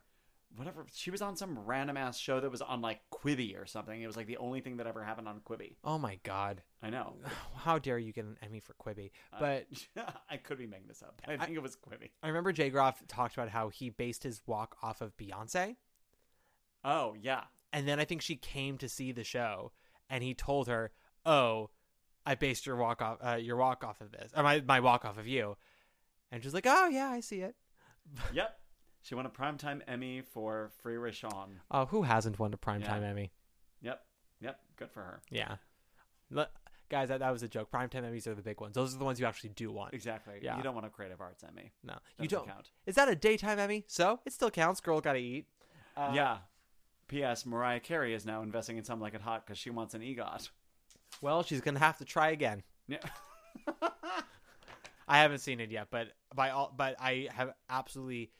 Whatever. 0.56 0.84
She 0.92 1.10
was 1.10 1.22
on 1.22 1.36
some 1.36 1.58
random 1.58 1.96
ass 1.96 2.18
show 2.18 2.40
that 2.40 2.50
was 2.50 2.60
on 2.60 2.82
like 2.82 3.00
Quibi 3.10 3.60
or 3.60 3.64
something. 3.64 4.00
It 4.00 4.06
was 4.06 4.16
like 4.16 4.26
the 4.26 4.36
only 4.36 4.60
thing 4.60 4.76
that 4.76 4.86
ever 4.86 5.02
happened 5.02 5.28
on 5.28 5.40
Quibi. 5.40 5.76
Oh 5.82 5.98
my 5.98 6.18
god! 6.24 6.62
I 6.82 6.90
know. 6.90 7.16
How 7.56 7.78
dare 7.78 7.98
you 7.98 8.12
get 8.12 8.24
an 8.24 8.36
Emmy 8.42 8.60
for 8.60 8.74
Quibi? 8.74 9.12
But 9.38 9.66
I 10.30 10.36
could 10.36 10.58
be 10.58 10.66
making 10.66 10.88
this 10.88 11.02
up. 11.02 11.22
I 11.26 11.36
think 11.36 11.56
it 11.56 11.62
was 11.62 11.76
Quibi. 11.76 12.10
I 12.22 12.28
remember 12.28 12.52
Jay 12.52 12.70
Groff 12.70 13.02
talked 13.08 13.34
about 13.34 13.48
how 13.48 13.70
he 13.70 13.90
based 13.90 14.24
his 14.24 14.42
walk 14.46 14.76
off 14.82 15.00
of 15.00 15.16
Beyonce. 15.16 15.76
Oh 16.84 17.14
yeah. 17.20 17.44
And 17.72 17.88
then 17.88 17.98
I 17.98 18.04
think 18.04 18.20
she 18.20 18.36
came 18.36 18.76
to 18.78 18.88
see 18.88 19.12
the 19.12 19.24
show, 19.24 19.72
and 20.10 20.22
he 20.22 20.34
told 20.34 20.68
her, 20.68 20.90
"Oh, 21.24 21.70
I 22.26 22.34
based 22.34 22.66
your 22.66 22.76
walk 22.76 23.00
off 23.00 23.18
uh, 23.24 23.36
your 23.36 23.56
walk 23.56 23.84
off 23.84 24.00
of 24.02 24.12
this, 24.12 24.32
or 24.36 24.42
my 24.42 24.60
my 24.60 24.80
walk 24.80 25.04
off 25.04 25.18
of 25.18 25.26
you." 25.26 25.56
And 26.30 26.42
she's 26.42 26.54
like, 26.54 26.66
"Oh 26.68 26.88
yeah, 26.88 27.08
I 27.08 27.20
see 27.20 27.40
it." 27.40 27.56
yep. 28.32 28.58
She 29.02 29.14
won 29.14 29.26
a 29.26 29.30
primetime 29.30 29.80
Emmy 29.88 30.22
for 30.22 30.70
Free 30.82 30.94
Rayshawn. 30.94 31.48
Oh, 31.70 31.86
who 31.86 32.02
hasn't 32.02 32.38
won 32.38 32.54
a 32.54 32.56
primetime 32.58 33.00
Yeah. 33.02 33.08
Emmy? 33.08 33.32
Yep. 33.82 34.02
Yep. 34.40 34.60
Good 34.76 34.90
for 34.90 35.00
her. 35.00 35.20
Yeah, 35.30 35.56
Le- 36.30 36.48
guys, 36.88 37.08
that, 37.08 37.18
that 37.20 37.30
was 37.30 37.42
a 37.42 37.48
joke. 37.48 37.70
Primetime 37.70 38.04
Emmys 38.04 38.26
are 38.26 38.34
the 38.34 38.42
big 38.42 38.60
ones. 38.60 38.74
Those 38.74 38.94
are 38.94 38.98
the 38.98 39.04
ones 39.04 39.18
you 39.20 39.26
actually 39.26 39.50
do 39.50 39.70
want. 39.72 39.92
Exactly. 39.94 40.34
Yeah. 40.40 40.56
You 40.56 40.62
don't 40.62 40.74
want 40.74 40.86
a 40.86 40.90
Creative 40.90 41.20
Arts 41.20 41.42
Emmy. 41.46 41.72
No, 41.82 41.94
you 42.18 42.28
Doesn't 42.28 42.46
don't. 42.46 42.54
count. 42.54 42.70
Is 42.86 42.94
that 42.94 43.08
a 43.08 43.14
daytime 43.16 43.58
Emmy? 43.58 43.84
So 43.88 44.20
it 44.24 44.32
still 44.32 44.50
counts. 44.50 44.80
Girl 44.80 45.00
got 45.00 45.14
to 45.14 45.18
eat. 45.18 45.46
Uh, 45.96 46.12
yeah. 46.14 46.38
P.S. 47.08 47.44
Mariah 47.44 47.80
Carey 47.80 48.14
is 48.14 48.24
now 48.24 48.42
investing 48.42 48.78
in 48.78 48.84
Something 48.84 49.02
Like 49.02 49.14
It 49.14 49.20
Hot 49.20 49.44
because 49.44 49.58
she 49.58 49.68
wants 49.70 49.94
an 49.94 50.00
EGOT. 50.00 50.48
Well, 51.20 51.42
she's 51.42 51.60
gonna 51.60 51.78
have 51.78 51.98
to 51.98 52.04
try 52.06 52.30
again. 52.30 52.62
Yeah. 52.88 52.98
I 55.08 55.18
haven't 55.18 55.38
seen 55.40 55.60
it 55.60 55.70
yet, 55.70 55.88
but 55.90 56.08
by 56.34 56.50
all, 56.50 56.72
but 56.74 56.96
I 56.98 57.28
have 57.34 57.52
absolutely 57.68 58.30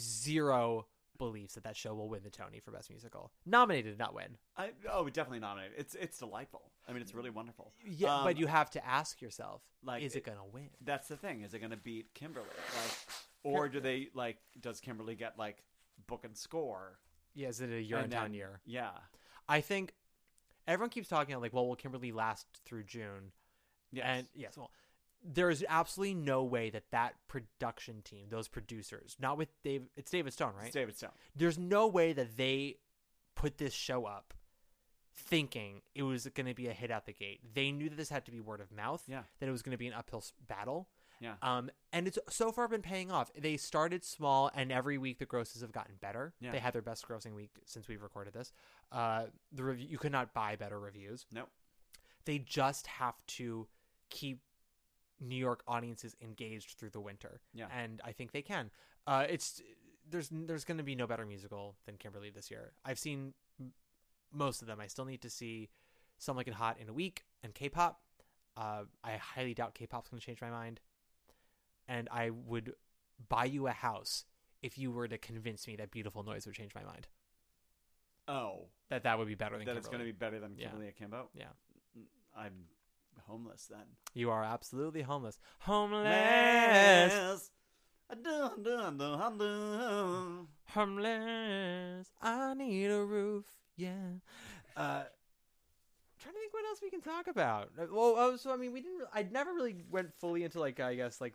zero 0.00 0.86
beliefs 1.18 1.54
that 1.54 1.64
that 1.64 1.76
show 1.76 1.94
will 1.94 2.08
win 2.08 2.22
the 2.22 2.30
Tony 2.30 2.60
for 2.60 2.70
Best 2.70 2.88
Musical. 2.90 3.30
Nominated, 3.44 3.98
not 3.98 4.14
win. 4.14 4.38
I, 4.56 4.70
oh, 4.90 5.08
definitely 5.08 5.40
nominated. 5.40 5.74
It's 5.78 5.94
it's 5.94 6.18
delightful. 6.18 6.62
I 6.88 6.92
mean, 6.92 7.02
it's 7.02 7.14
really 7.14 7.30
wonderful. 7.30 7.72
Yeah, 7.84 8.16
Um, 8.18 8.24
but 8.24 8.38
you 8.38 8.46
have 8.46 8.70
to 8.70 8.84
ask 8.86 9.20
yourself, 9.20 9.62
like, 9.84 10.02
is 10.02 10.16
it 10.16 10.24
gonna 10.24 10.44
win? 10.52 10.70
That's 10.80 11.08
the 11.08 11.16
thing. 11.16 11.42
Is 11.42 11.52
it 11.54 11.58
going 11.60 11.70
to 11.70 11.76
beat 11.76 12.12
Kimberly? 12.14 12.46
Like, 12.48 12.96
or 13.42 13.68
do 13.68 13.80
they 13.80 14.08
like? 14.14 14.38
Does 14.60 14.80
Kimberly 14.80 15.14
get 15.14 15.38
like 15.38 15.62
book 16.06 16.24
and 16.24 16.36
score? 16.36 16.98
Yeah, 17.34 17.48
is 17.48 17.60
it 17.60 17.70
a 17.70 17.80
year 17.80 17.98
And 17.98 18.10
then- 18.12 18.32
year? 18.34 18.60
Yeah. 18.64 18.90
I 19.48 19.60
think 19.60 19.94
everyone 20.66 20.90
keeps 20.90 21.08
talking 21.08 21.32
about 21.34 21.42
like, 21.42 21.52
well, 21.52 21.66
will 21.68 21.76
Kimberly 21.76 22.12
last 22.12 22.46
through 22.64 22.84
June? 22.84 23.32
Yes. 23.92 24.04
And 24.06 24.26
yes, 24.34 24.56
well, 24.56 24.70
there 25.24 25.50
is 25.50 25.64
absolutely 25.68 26.14
no 26.14 26.44
way 26.44 26.70
that 26.70 26.84
that 26.90 27.14
production 27.28 28.02
team, 28.02 28.26
those 28.30 28.48
producers, 28.48 29.16
not 29.20 29.36
with 29.36 29.48
Dave, 29.62 29.82
it's 29.96 30.10
David 30.10 30.32
Stone, 30.32 30.52
right? 30.56 30.66
It's 30.66 30.74
David 30.74 30.96
Stone. 30.96 31.10
There's 31.36 31.58
no 31.58 31.86
way 31.86 32.12
that 32.12 32.36
they 32.36 32.76
put 33.34 33.58
this 33.58 33.72
show 33.72 34.06
up 34.06 34.34
thinking 35.14 35.82
it 35.94 36.02
was 36.02 36.26
going 36.34 36.46
to 36.46 36.54
be 36.54 36.68
a 36.68 36.72
hit 36.72 36.90
out 36.90 37.06
the 37.06 37.12
gate. 37.12 37.40
They 37.54 37.70
knew 37.70 37.88
that 37.88 37.96
this 37.96 38.08
had 38.08 38.24
to 38.26 38.30
be 38.30 38.40
word 38.40 38.60
of 38.60 38.72
mouth. 38.72 39.02
Yeah. 39.06 39.22
That 39.38 39.48
it 39.48 39.52
was 39.52 39.62
going 39.62 39.72
to 39.72 39.78
be 39.78 39.86
an 39.86 39.94
uphill 39.94 40.24
battle. 40.48 40.88
Yeah. 41.20 41.34
Um, 41.42 41.70
and 41.92 42.06
it's 42.06 42.18
so 42.30 42.50
far 42.50 42.66
been 42.66 42.80
paying 42.80 43.10
off. 43.10 43.30
They 43.38 43.58
started 43.58 44.04
small, 44.04 44.50
and 44.54 44.72
every 44.72 44.96
week 44.96 45.18
the 45.18 45.26
grosses 45.26 45.60
have 45.60 45.72
gotten 45.72 45.96
better. 46.00 46.32
Yeah. 46.40 46.52
They 46.52 46.58
had 46.58 46.72
their 46.72 46.82
best 46.82 47.06
grossing 47.06 47.34
week 47.34 47.50
since 47.66 47.88
we've 47.88 48.02
recorded 48.02 48.32
this. 48.32 48.52
Uh, 48.90 49.24
the 49.52 49.64
review 49.64 49.86
you 49.90 49.98
could 49.98 50.12
not 50.12 50.32
buy 50.32 50.56
better 50.56 50.80
reviews. 50.80 51.26
Nope. 51.30 51.48
They 52.24 52.38
just 52.38 52.86
have 52.86 53.14
to 53.26 53.66
keep 54.08 54.40
New 55.20 55.36
York 55.36 55.62
audiences 55.68 56.16
engaged 56.22 56.78
through 56.78 56.90
the 56.90 57.00
winter. 57.00 57.40
Yeah. 57.54 57.66
and 57.76 58.00
I 58.04 58.12
think 58.12 58.32
they 58.32 58.42
can. 58.42 58.70
Uh, 59.06 59.26
it's 59.28 59.60
there's 60.08 60.28
there's 60.32 60.64
going 60.64 60.78
to 60.78 60.84
be 60.84 60.94
no 60.94 61.06
better 61.06 61.24
musical 61.26 61.76
than 61.86 61.96
Kimberly 61.96 62.30
this 62.30 62.50
year. 62.50 62.72
I've 62.84 62.98
seen 62.98 63.34
m- 63.60 63.72
most 64.32 64.60
of 64.62 64.66
them. 64.68 64.80
I 64.80 64.86
still 64.86 65.04
need 65.04 65.22
to 65.22 65.30
see 65.30 65.68
some 66.18 66.36
like 66.36 66.48
it 66.48 66.54
hot 66.54 66.78
in 66.80 66.88
a 66.88 66.92
week 66.92 67.24
and 67.42 67.54
K-pop. 67.54 68.00
Uh, 68.56 68.82
I 69.04 69.12
highly 69.12 69.54
doubt 69.54 69.74
K-pop's 69.74 70.08
going 70.08 70.20
to 70.20 70.24
change 70.26 70.40
my 70.40 70.50
mind. 70.50 70.80
And 71.88 72.08
I 72.12 72.30
would 72.30 72.74
buy 73.28 73.44
you 73.46 73.66
a 73.66 73.72
house 73.72 74.24
if 74.62 74.76
you 74.78 74.90
were 74.90 75.08
to 75.08 75.18
convince 75.18 75.66
me 75.66 75.76
that 75.76 75.90
Beautiful 75.90 76.22
Noise 76.22 76.46
would 76.46 76.54
change 76.54 76.74
my 76.74 76.82
mind. 76.84 77.08
Oh, 78.28 78.66
That 78.90 79.02
that 79.04 79.18
would 79.18 79.26
be 79.28 79.34
better 79.34 79.56
than 79.56 79.66
that 79.66 79.76
it's 79.76 79.88
going 79.88 79.98
to 80.00 80.04
be 80.04 80.12
better 80.12 80.38
than 80.38 80.54
Yeah. 80.56 80.68
Kimberly 80.68 80.88
Akimbo. 80.88 81.28
Yeah. 81.34 81.46
I'm 82.36 82.52
homeless 83.26 83.66
then. 83.70 83.86
You 84.14 84.30
are 84.30 84.42
absolutely 84.44 85.02
homeless. 85.02 85.38
Homeless. 85.60 87.50
Homeless. 90.68 92.08
I 92.22 92.54
need 92.54 92.86
a 92.90 93.04
roof. 93.04 93.44
Yeah. 93.76 93.92
Uh, 94.76 95.04
trying 96.20 96.34
to 96.34 96.40
think 96.40 96.52
what 96.52 96.64
else 96.66 96.80
we 96.82 96.90
can 96.90 97.00
talk 97.00 97.26
about. 97.26 97.70
Uh, 97.78 97.86
Well, 97.92 98.14
oh, 98.16 98.36
so 98.36 98.52
I 98.52 98.56
mean, 98.56 98.72
we 98.72 98.80
didn't. 98.82 99.02
I 99.12 99.22
never 99.30 99.52
really 99.52 99.84
went 99.90 100.12
fully 100.20 100.44
into 100.44 100.60
like 100.60 100.80
I 100.80 100.94
guess 100.94 101.20
like 101.20 101.34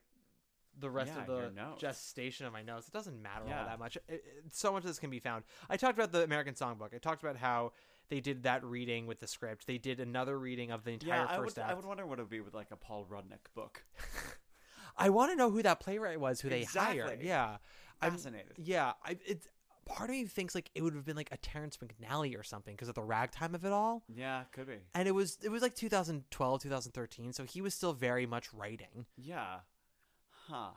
the 0.79 0.89
rest 0.89 1.11
Yeah, 1.15 1.21
of 1.21 1.27
the 1.27 1.51
gestation 1.79 2.45
of 2.45 2.53
my 2.53 2.61
notes. 2.61 2.87
It 2.87 2.93
doesn't 2.93 3.21
matter 3.21 3.45
Yeah. 3.47 3.61
all 3.61 3.65
that 3.67 3.79
much. 3.79 3.95
It, 3.95 4.03
it- 4.09 4.23
so 4.53 4.71
much 4.73 4.83
of 4.83 4.87
this 4.87 4.99
can 4.99 5.09
be 5.09 5.19
found. 5.19 5.43
I 5.69 5.77
talked 5.77 5.97
about 5.97 6.11
the 6.11 6.23
American 6.23 6.53
Songbook. 6.53 6.93
I 6.93 6.97
talked 6.97 7.23
about 7.23 7.37
how 7.37 7.71
they 8.09 8.19
did 8.19 8.43
that 8.43 8.63
reading 8.63 9.07
with 9.07 9.19
the 9.19 9.27
script. 9.27 9.67
They 9.67 9.77
did 9.77 9.99
another 9.99 10.37
reading 10.37 10.71
of 10.71 10.83
the 10.83 10.91
entire 10.91 11.23
Yeah, 11.23 11.27
I 11.29 11.35
first 11.37 11.57
would, 11.57 11.63
act. 11.63 11.71
I 11.71 11.73
would 11.75 11.85
wonder 11.85 12.05
what 12.05 12.19
it 12.19 12.23
would 12.23 12.29
be 12.29 12.41
with 12.41 12.53
like 12.53 12.71
a 12.71 12.75
Paul 12.75 13.05
Rudnick 13.09 13.53
book. 13.53 13.83
I 14.97 15.09
want 15.09 15.31
to 15.31 15.35
know 15.35 15.51
who 15.51 15.61
that 15.63 15.79
playwright 15.79 16.19
was 16.19 16.39
who 16.41 16.49
they 16.49 16.63
hired. 16.63 16.97
Exactly. 16.97 17.27
Yeah, 17.27 17.57
I'm- 18.01 18.13
Fascinated. 18.13 18.53
yeah, 18.57 18.93
I, 19.03 19.17
it's 19.25 19.47
part 19.85 20.09
of 20.09 20.15
me 20.15 20.25
thinks 20.25 20.55
like 20.55 20.71
it 20.73 20.81
would 20.81 20.95
have 20.95 21.05
been 21.05 21.15
like 21.17 21.31
a 21.31 21.37
Terrence 21.37 21.77
McNally 21.77 22.37
or 22.39 22.43
something 22.43 22.73
because 22.73 22.87
of 22.89 22.95
the 22.95 23.03
ragtime 23.03 23.53
of 23.55 23.65
it 23.65 23.71
all. 23.71 24.03
Yeah, 24.15 24.43
could 24.51 24.67
be. 24.67 24.77
And 24.93 25.07
it 25.07 25.11
was 25.11 25.37
it 25.43 25.49
was 25.49 25.61
like 25.61 25.75
2012, 25.75 26.61
2013, 26.61 27.33
so 27.33 27.43
he 27.43 27.61
was 27.61 27.73
still 27.73 27.93
very 27.93 28.25
much 28.25 28.53
writing. 28.53 29.05
Yeah. 29.17 29.57
Huh. 30.47 30.69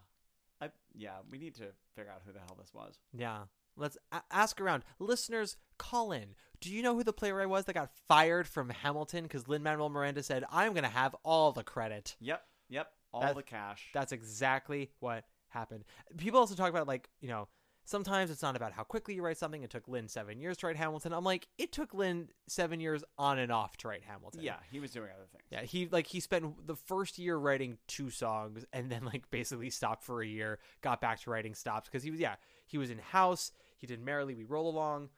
I 0.60 0.70
yeah, 0.94 1.18
we 1.30 1.38
need 1.38 1.54
to 1.56 1.66
figure 1.94 2.10
out 2.10 2.22
who 2.26 2.32
the 2.32 2.40
hell 2.40 2.56
this 2.58 2.74
was. 2.74 2.98
Yeah. 3.16 3.42
Let's 3.78 3.96
a- 4.12 4.22
ask 4.30 4.60
around. 4.60 4.84
Listeners, 4.98 5.56
call 5.78 6.12
in. 6.12 6.34
Do 6.60 6.70
you 6.72 6.82
know 6.82 6.94
who 6.94 7.04
the 7.04 7.12
playwright 7.12 7.48
was 7.48 7.64
that 7.66 7.74
got 7.74 7.90
fired 8.08 8.48
from 8.48 8.70
Hamilton 8.70 9.22
because 9.24 9.46
Lin 9.48 9.62
Manuel 9.62 9.88
Miranda 9.88 10.22
said, 10.22 10.44
"I'm 10.50 10.72
going 10.72 10.82
to 10.84 10.88
have 10.90 11.14
all 11.24 11.52
the 11.52 11.62
credit." 11.62 12.16
Yep. 12.20 12.44
Yep. 12.68 12.92
All 13.12 13.20
That- 13.22 13.36
the 13.36 13.42
cash. 13.42 13.88
That's 13.94 14.12
exactly 14.12 14.90
what 15.00 15.24
happened. 15.48 15.84
People 16.16 16.40
also 16.40 16.54
talk 16.54 16.68
about 16.70 16.86
like, 16.88 17.08
you 17.20 17.28
know, 17.28 17.48
sometimes 17.84 18.30
it's 18.30 18.42
not 18.42 18.54
about 18.54 18.72
how 18.72 18.82
quickly 18.82 19.14
you 19.14 19.22
write 19.22 19.38
something. 19.38 19.62
It 19.62 19.70
took 19.70 19.88
Lin 19.88 20.08
seven 20.08 20.38
years 20.40 20.58
to 20.58 20.66
write 20.66 20.76
Hamilton. 20.76 21.14
I'm 21.14 21.24
like, 21.24 21.48
it 21.56 21.72
took 21.72 21.94
Lin 21.94 22.28
seven 22.48 22.80
years 22.80 23.02
on 23.16 23.38
and 23.38 23.50
off 23.50 23.76
to 23.78 23.88
write 23.88 24.02
Hamilton. 24.02 24.42
yeah, 24.42 24.56
he 24.70 24.78
was 24.80 24.90
doing 24.90 25.08
other 25.14 25.26
things. 25.32 25.44
Yeah, 25.50 25.62
he 25.62 25.88
like 25.88 26.06
he 26.08 26.20
spent 26.20 26.66
the 26.66 26.76
first 26.76 27.18
year 27.18 27.38
writing 27.38 27.78
two 27.86 28.10
songs 28.10 28.66
and 28.74 28.90
then 28.90 29.04
like 29.06 29.30
basically 29.30 29.70
stopped 29.70 30.02
for 30.04 30.20
a 30.22 30.26
year, 30.26 30.58
got 30.82 31.00
back 31.00 31.20
to 31.22 31.30
writing, 31.30 31.54
stops 31.54 31.88
because 31.88 32.02
he 32.02 32.10
was 32.10 32.20
yeah, 32.20 32.34
he 32.66 32.76
was 32.76 32.90
in 32.90 32.98
House, 32.98 33.52
he 33.78 33.86
did 33.86 34.00
Merrily 34.00 34.34
We 34.34 34.44
Roll 34.44 34.68
Along. 34.70 35.08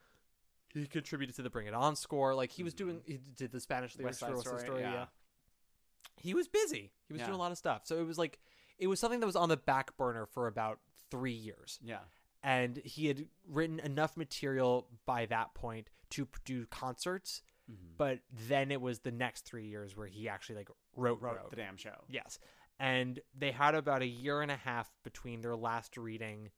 He 0.72 0.86
contributed 0.86 1.34
to 1.36 1.42
the 1.42 1.50
Bring 1.50 1.66
It 1.66 1.74
On 1.74 1.96
score. 1.96 2.34
Like 2.34 2.50
he 2.52 2.62
was 2.62 2.74
doing 2.74 3.00
he 3.04 3.18
did 3.36 3.50
the 3.50 3.60
Spanish 3.60 3.96
lyrics 3.96 4.20
West 4.20 4.20
Side 4.20 4.28
for 4.30 4.34
West 4.36 4.44
Side 4.46 4.60
Story, 4.60 4.66
Story, 4.66 4.80
yeah. 4.82 4.92
yeah. 4.92 5.04
He 6.16 6.34
was 6.34 6.48
busy. 6.48 6.92
He 7.08 7.12
was 7.12 7.20
Yeah. 7.20 7.26
doing 7.26 7.36
a 7.36 7.38
lot 7.42 7.50
of 7.52 7.58
stuff. 7.58 7.82
So 7.86 7.98
it 7.98 8.06
was 8.06 8.18
like 8.18 8.38
it 8.78 8.86
was 8.86 9.00
something 9.00 9.20
that 9.20 9.26
was 9.26 9.36
on 9.36 9.48
the 9.48 9.56
back 9.56 9.96
burner 9.96 10.26
for 10.26 10.46
about 10.46 10.78
3 11.10 11.32
years 11.32 11.78
Yeah. 11.82 11.98
and 12.42 12.76
he 12.78 13.06
had 13.08 13.26
written 13.48 13.80
enough 13.80 14.16
material 14.16 14.88
by 15.06 15.26
that 15.26 15.54
point 15.54 15.90
to 16.10 16.28
do 16.44 16.66
concerts 16.66 17.42
Mm-hmm. 17.70 17.94
but 17.98 18.18
then 18.48 18.72
it 18.72 18.80
was 18.80 19.00
the 19.00 19.12
next 19.12 19.44
three 19.44 19.66
years 19.68 19.96
where 19.96 20.08
he 20.08 20.28
actually 20.28 20.56
like 20.56 20.70
wrote 20.96 21.20
Wrote 21.20 21.36
wrote 21.36 21.50
the 21.50 21.56
damn 21.56 21.76
show. 21.76 22.02
yes 22.08 22.40
and 22.80 23.20
they 23.38 23.52
had 23.52 23.76
about 23.76 24.02
a 24.02 24.06
year 24.06 24.40
and 24.42 24.50
a 24.50 24.56
half 24.56 24.90
between 25.04 25.40
their 25.40 25.54
last 25.54 25.96
reading 25.96 26.50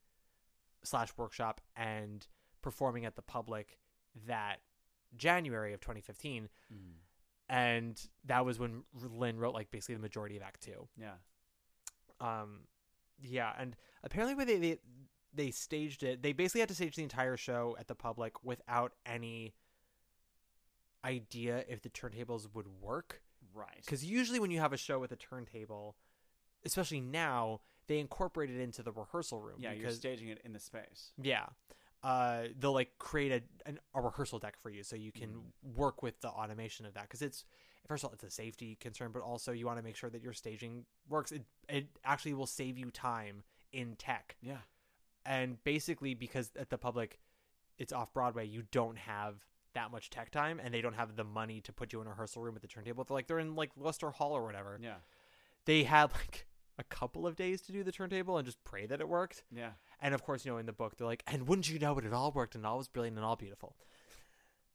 slash 0.84 1.10
workshop 1.16 1.60
and 1.76 2.26
performing 2.62 3.04
at 3.04 3.16
the 3.16 3.22
public 3.22 3.78
that 4.26 4.56
january 5.16 5.72
of 5.72 5.80
2015 5.80 6.48
Mm. 6.72 6.76
and 7.48 8.08
that 8.24 8.44
was 8.44 8.58
when 8.58 8.82
lin 8.94 9.38
wrote 9.38 9.54
like 9.54 9.70
basically 9.70 9.94
the 9.96 10.00
majority 10.00 10.36
of 10.36 10.42
act 10.42 10.62
two 10.62 10.88
Yeah. 10.96 11.14
um 12.20 12.60
yeah 13.20 13.52
and 13.58 13.76
apparently 14.02 14.34
when 14.34 14.46
they, 14.46 14.56
they 14.58 14.78
they 15.34 15.50
staged 15.50 16.02
it 16.02 16.22
they 16.22 16.32
basically 16.32 16.60
had 16.60 16.68
to 16.68 16.74
stage 16.74 16.96
the 16.96 17.02
entire 17.02 17.36
show 17.36 17.76
at 17.78 17.88
the 17.88 17.94
public 17.94 18.42
without 18.44 18.92
any 19.06 19.54
idea 21.04 21.64
if 21.68 21.82
the 21.82 21.90
turntables 21.90 22.46
would 22.54 22.66
work 22.80 23.20
Right. 23.54 23.82
because 23.84 24.04
usually 24.04 24.40
when 24.40 24.50
you 24.50 24.60
have 24.60 24.72
a 24.72 24.76
show 24.78 24.98
with 24.98 25.12
a 25.12 25.16
turntable 25.16 25.96
especially 26.64 27.00
now 27.00 27.60
they 27.88 27.98
incorporate 27.98 28.50
it 28.50 28.60
into 28.60 28.82
the 28.82 28.92
rehearsal 28.92 29.40
room 29.40 29.56
Yeah, 29.58 29.72
you're 29.72 29.80
because 29.82 29.96
staging 29.96 30.28
it 30.28 30.40
in 30.44 30.52
the 30.52 30.60
space. 30.60 31.12
yeah 31.22 31.46
uh 32.02 32.44
they'll 32.58 32.72
like 32.72 32.98
create 32.98 33.30
a 33.32 33.68
an, 33.68 33.78
a 33.94 34.00
rehearsal 34.00 34.38
deck 34.38 34.56
for 34.58 34.70
you 34.70 34.82
so 34.82 34.96
you 34.96 35.12
can 35.12 35.28
Mm. 35.30 35.76
work 35.76 36.02
with 36.02 36.20
the 36.20 36.28
automation 36.28 36.84
of 36.86 36.94
that 36.94 37.02
because 37.02 37.22
it's 37.22 37.44
first 37.86 38.02
of 38.02 38.08
all 38.08 38.14
it's 38.14 38.24
a 38.24 38.30
safety 38.30 38.76
concern 38.80 39.10
but 39.12 39.22
also 39.22 39.52
you 39.52 39.66
want 39.66 39.78
to 39.78 39.84
make 39.84 39.94
sure 39.96 40.10
that 40.10 40.20
your 40.22 40.32
staging 40.32 40.84
works 41.08 41.30
it 41.32 41.42
it 41.68 41.86
actually 42.04 42.34
will 42.34 42.46
save 42.46 42.76
you 42.78 42.90
time 42.90 43.44
in 43.72 43.94
tech 43.96 44.36
Yeah. 44.42 44.58
and 45.24 45.62
basically 45.64 46.14
because 46.14 46.50
at 46.58 46.70
the 46.70 46.78
public 46.78 47.20
it's 47.78 47.92
off 47.92 48.12
broadway 48.12 48.46
you 48.46 48.62
don't 48.72 48.98
have 48.98 49.36
that 49.74 49.90
much 49.92 50.10
tech 50.10 50.30
time 50.30 50.60
and 50.62 50.74
they 50.74 50.80
don't 50.80 50.94
have 50.94 51.16
the 51.16 51.24
money 51.24 51.60
to 51.62 51.72
put 51.72 51.92
you 51.92 52.00
in 52.00 52.06
a 52.06 52.10
rehearsal 52.10 52.42
room 52.42 52.54
with 52.54 52.62
the 52.62 52.68
turntable 52.68 53.04
they're 53.04 53.14
like 53.14 53.26
they're 53.28 53.38
in 53.38 53.54
like 53.54 53.70
Leicester 53.76 54.10
Hall 54.10 54.32
or 54.32 54.44
whatever 54.44 54.78
Yeah. 54.82 54.96
they 55.66 55.84
have 55.84 56.12
like 56.20 56.46
a 56.78 56.84
couple 56.84 57.26
of 57.26 57.36
days 57.36 57.60
to 57.62 57.72
do 57.72 57.82
the 57.84 57.92
turntable 57.92 58.38
and 58.38 58.46
just 58.46 58.62
pray 58.64 58.86
that 58.86 59.00
it 59.00 59.08
worked 59.08 59.42
Yeah. 59.54 59.70
and 60.00 60.14
of 60.14 60.22
course, 60.24 60.44
you 60.44 60.50
know, 60.52 60.58
in 60.58 60.66
the 60.66 60.72
book, 60.72 60.96
they're 60.96 61.06
like, 61.06 61.22
and 61.26 61.46
wouldn't 61.48 61.68
you 61.68 61.78
know 61.78 61.96
it, 61.98 62.04
it 62.04 62.12
all 62.12 62.32
worked 62.32 62.54
and 62.54 62.64
all 62.66 62.78
was 62.78 62.88
brilliant 62.88 63.16
and 63.16 63.24
all 63.26 63.36
beautiful. 63.36 63.76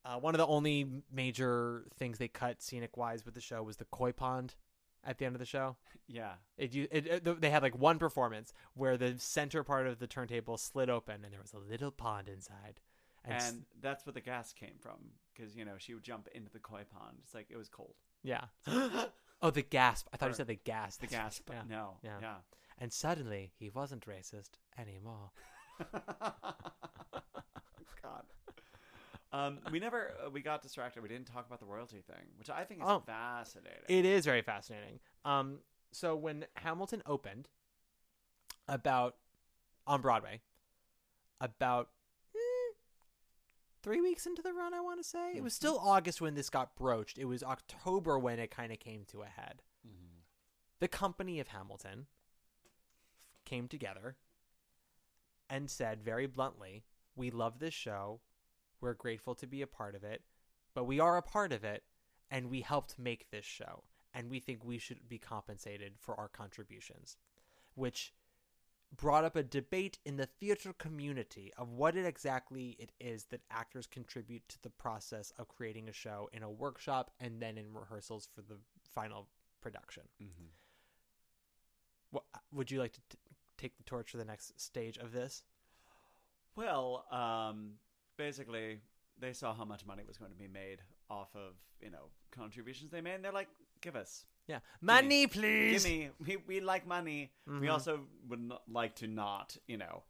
Uh, 0.05 0.17
one 0.17 0.33
of 0.33 0.37
the 0.39 0.47
only 0.47 0.85
major 1.11 1.85
things 1.97 2.17
they 2.17 2.27
cut 2.29 2.61
scenic 2.61 2.95
wise 2.95 3.25
with 3.25 3.33
the 3.33 3.41
show 3.41 3.61
was 3.63 3.77
the 3.77 3.85
koi 3.85 4.11
pond 4.11 4.55
at 5.03 5.17
the 5.17 5.25
end 5.25 5.35
of 5.35 5.39
the 5.39 5.45
show. 5.45 5.75
Yeah. 6.07 6.33
It, 6.57 6.73
it, 6.75 7.07
it 7.25 7.41
they 7.41 7.49
had 7.49 7.61
like 7.63 7.77
one 7.77 7.99
performance 7.99 8.53
where 8.73 8.95
the 8.95 9.15
center 9.17 9.63
part 9.63 9.85
of 9.87 9.99
the 9.99 10.07
turntable 10.07 10.57
slid 10.57 10.89
open 10.89 11.23
and 11.25 11.33
there 11.33 11.41
was 11.41 11.53
a 11.53 11.57
little 11.59 11.91
pond 11.91 12.29
inside. 12.29 12.79
And, 13.25 13.33
s- 13.35 13.55
that's 13.81 14.05
where 14.05 14.13
the 14.13 14.21
gas 14.21 14.53
came 14.53 14.75
from 14.79 15.11
because 15.35 15.55
you 15.57 15.65
know 15.65 15.73
she 15.77 15.93
would 15.93 16.03
jump 16.03 16.29
into 16.33 16.51
the 16.51 16.59
koi 16.59 16.83
pond. 16.89 17.17
It's 17.23 17.33
like 17.33 17.47
it 17.49 17.57
was 17.57 17.67
cold. 17.67 17.95
yeah. 18.23 18.45
oh, 19.41 19.49
the 19.49 19.61
gasp! 19.61 20.07
I 20.13 20.17
thought 20.17 20.27
Or 20.27 20.29
you 20.29 20.35
said 20.35 20.47
the 20.47 20.55
gasp. 20.55 21.01
The 21.01 21.07
gasp. 21.07 21.49
Yeah. 21.53 21.61
No. 21.69 21.97
Yeah. 22.03 22.17
Yeah. 22.21 22.35
And 22.79 22.91
suddenly 22.93 23.51
he 23.57 23.69
wasn't 23.69 24.05
racist 24.05 24.51
anymore. 24.77 25.31
God. 28.01 28.23
Um, 29.33 29.59
we 29.71 29.79
never 29.79 30.13
uh, 30.25 30.29
we 30.29 30.41
got 30.41 30.61
distracted. 30.61 31.01
We 31.03 31.09
didn't 31.09 31.27
talk 31.27 31.45
about 31.47 31.59
the 31.59 31.65
royalty 31.65 32.01
thing, 32.07 32.25
which 32.37 32.49
I 32.49 32.63
think 32.63 32.81
is 32.81 32.87
Oh. 32.87 33.03
fascinating. 33.05 33.83
It 33.87 34.05
is 34.05 34.25
very 34.25 34.41
fascinating. 34.41 34.99
Um, 35.25 35.59
so 35.91 36.15
when 36.15 36.45
Hamilton 36.55 37.03
opened, 37.05 37.49
about 38.67 39.15
on 39.85 40.01
Broadway, 40.01 40.41
about 41.41 41.89
three 43.81 44.01
weeks 44.01 44.25
into 44.25 44.41
the 44.41 44.53
run, 44.53 44.73
I 44.73 44.81
want 44.81 45.01
to 45.01 45.07
say 45.07 45.33
it 45.35 45.43
was 45.43 45.53
mm-hmm. 45.53 45.67
still 45.67 45.79
August 45.79 46.21
when 46.21 46.35
this 46.35 46.49
got 46.49 46.75
broached. 46.75 47.17
It 47.17 47.25
was 47.25 47.43
October 47.43 48.17
when 48.19 48.39
it 48.39 48.51
kind 48.51 48.71
of 48.71 48.79
came 48.79 49.05
to 49.11 49.21
a 49.21 49.27
head. 49.27 49.61
Mm-hmm. 49.87 50.19
The 50.79 50.87
company 50.87 51.39
of 51.39 51.49
Hamilton 51.49 52.07
came 53.45 53.67
together 53.67 54.17
and 55.49 55.69
said 55.69 56.03
very 56.03 56.27
bluntly, 56.27 56.83
"We 57.15 57.31
love 57.31 57.59
this 57.59 57.73
show. 57.73 58.21
We're 58.81 58.93
grateful 58.93 59.35
to 59.35 59.47
be 59.47 59.61
a 59.61 59.67
part 59.67 59.95
of 59.95 60.03
it, 60.03 60.21
but 60.73 60.85
we 60.85 60.99
are 60.99 61.17
a 61.17 61.21
part 61.21 61.51
of 61.51 61.63
it, 61.63 61.83
and 62.29 62.49
we 62.49 62.61
helped 62.61 62.99
make 62.99 63.31
this 63.31 63.45
show, 63.45 63.83
and 64.13 64.29
we 64.29 64.39
think 64.39 64.63
we 64.63 64.77
should 64.77 65.07
be 65.07 65.17
compensated 65.17 65.93
for 65.97 66.19
our 66.19 66.27
contributions." 66.27 67.17
Which 67.75 68.13
brought 68.95 69.25
up 69.25 69.35
a 69.35 69.43
debate 69.43 69.99
in 70.05 70.17
the 70.17 70.25
theater 70.25 70.73
community 70.73 71.51
of 71.57 71.69
what 71.69 71.95
it 71.95 72.05
exactly 72.05 72.75
it 72.79 72.91
is 72.99 73.25
that 73.25 73.41
actors 73.51 73.85
contribute 73.85 74.47
to 74.47 74.61
the 74.61 74.69
process 74.69 75.31
of 75.37 75.47
creating 75.47 75.89
a 75.89 75.93
show 75.93 76.29
in 76.31 76.41
a 76.41 76.49
workshop 76.49 77.11
and 77.19 77.41
then 77.41 77.57
in 77.57 77.73
rehearsals 77.73 78.27
for 78.33 78.41
the 78.41 78.57
final 78.93 79.27
production. 79.61 80.03
Mhm. 80.21 80.49
What, 82.11 82.23
would 82.51 82.71
you 82.71 82.79
like 82.79 82.93
to 82.93 83.01
t- 83.09 83.17
take 83.57 83.77
the 83.77 83.83
torch 83.83 84.11
for 84.11 84.17
the 84.17 84.25
next 84.25 84.59
stage 84.59 84.97
of 84.97 85.11
this? 85.11 85.43
Well, 86.55 87.05
um, 87.11 87.73
basically, 88.15 88.79
they 89.19 89.33
saw 89.33 89.53
how 89.53 89.65
much 89.65 89.85
money 89.85 90.03
was 90.03 90.17
going 90.17 90.31
to 90.31 90.37
be 90.37 90.47
made 90.47 90.81
off 91.09 91.35
of 91.35 91.55
you 91.81 91.89
know 91.91 92.09
contributions 92.31 92.91
they 92.91 93.01
made, 93.01 93.15
and 93.15 93.25
they're 93.25 93.31
like, 93.31 93.49
"Give 93.81 93.95
us, 93.95 94.25
Yeah, 94.47 94.59
money, 94.81 95.07
me- 95.07 95.27
please. 95.27 95.83
Give 95.83 95.91
me. 95.91 96.09
We 96.19 96.37
we 96.37 96.59
like 96.61 96.87
money. 96.87 97.31
We 97.45 97.67
Mhm. 97.67 97.71
also 97.71 98.07
would 98.27 98.39
not 98.39 98.63
like 98.69 98.95
to 98.97 99.07
not 99.07 99.57
you 99.67 99.77
know 99.77 100.03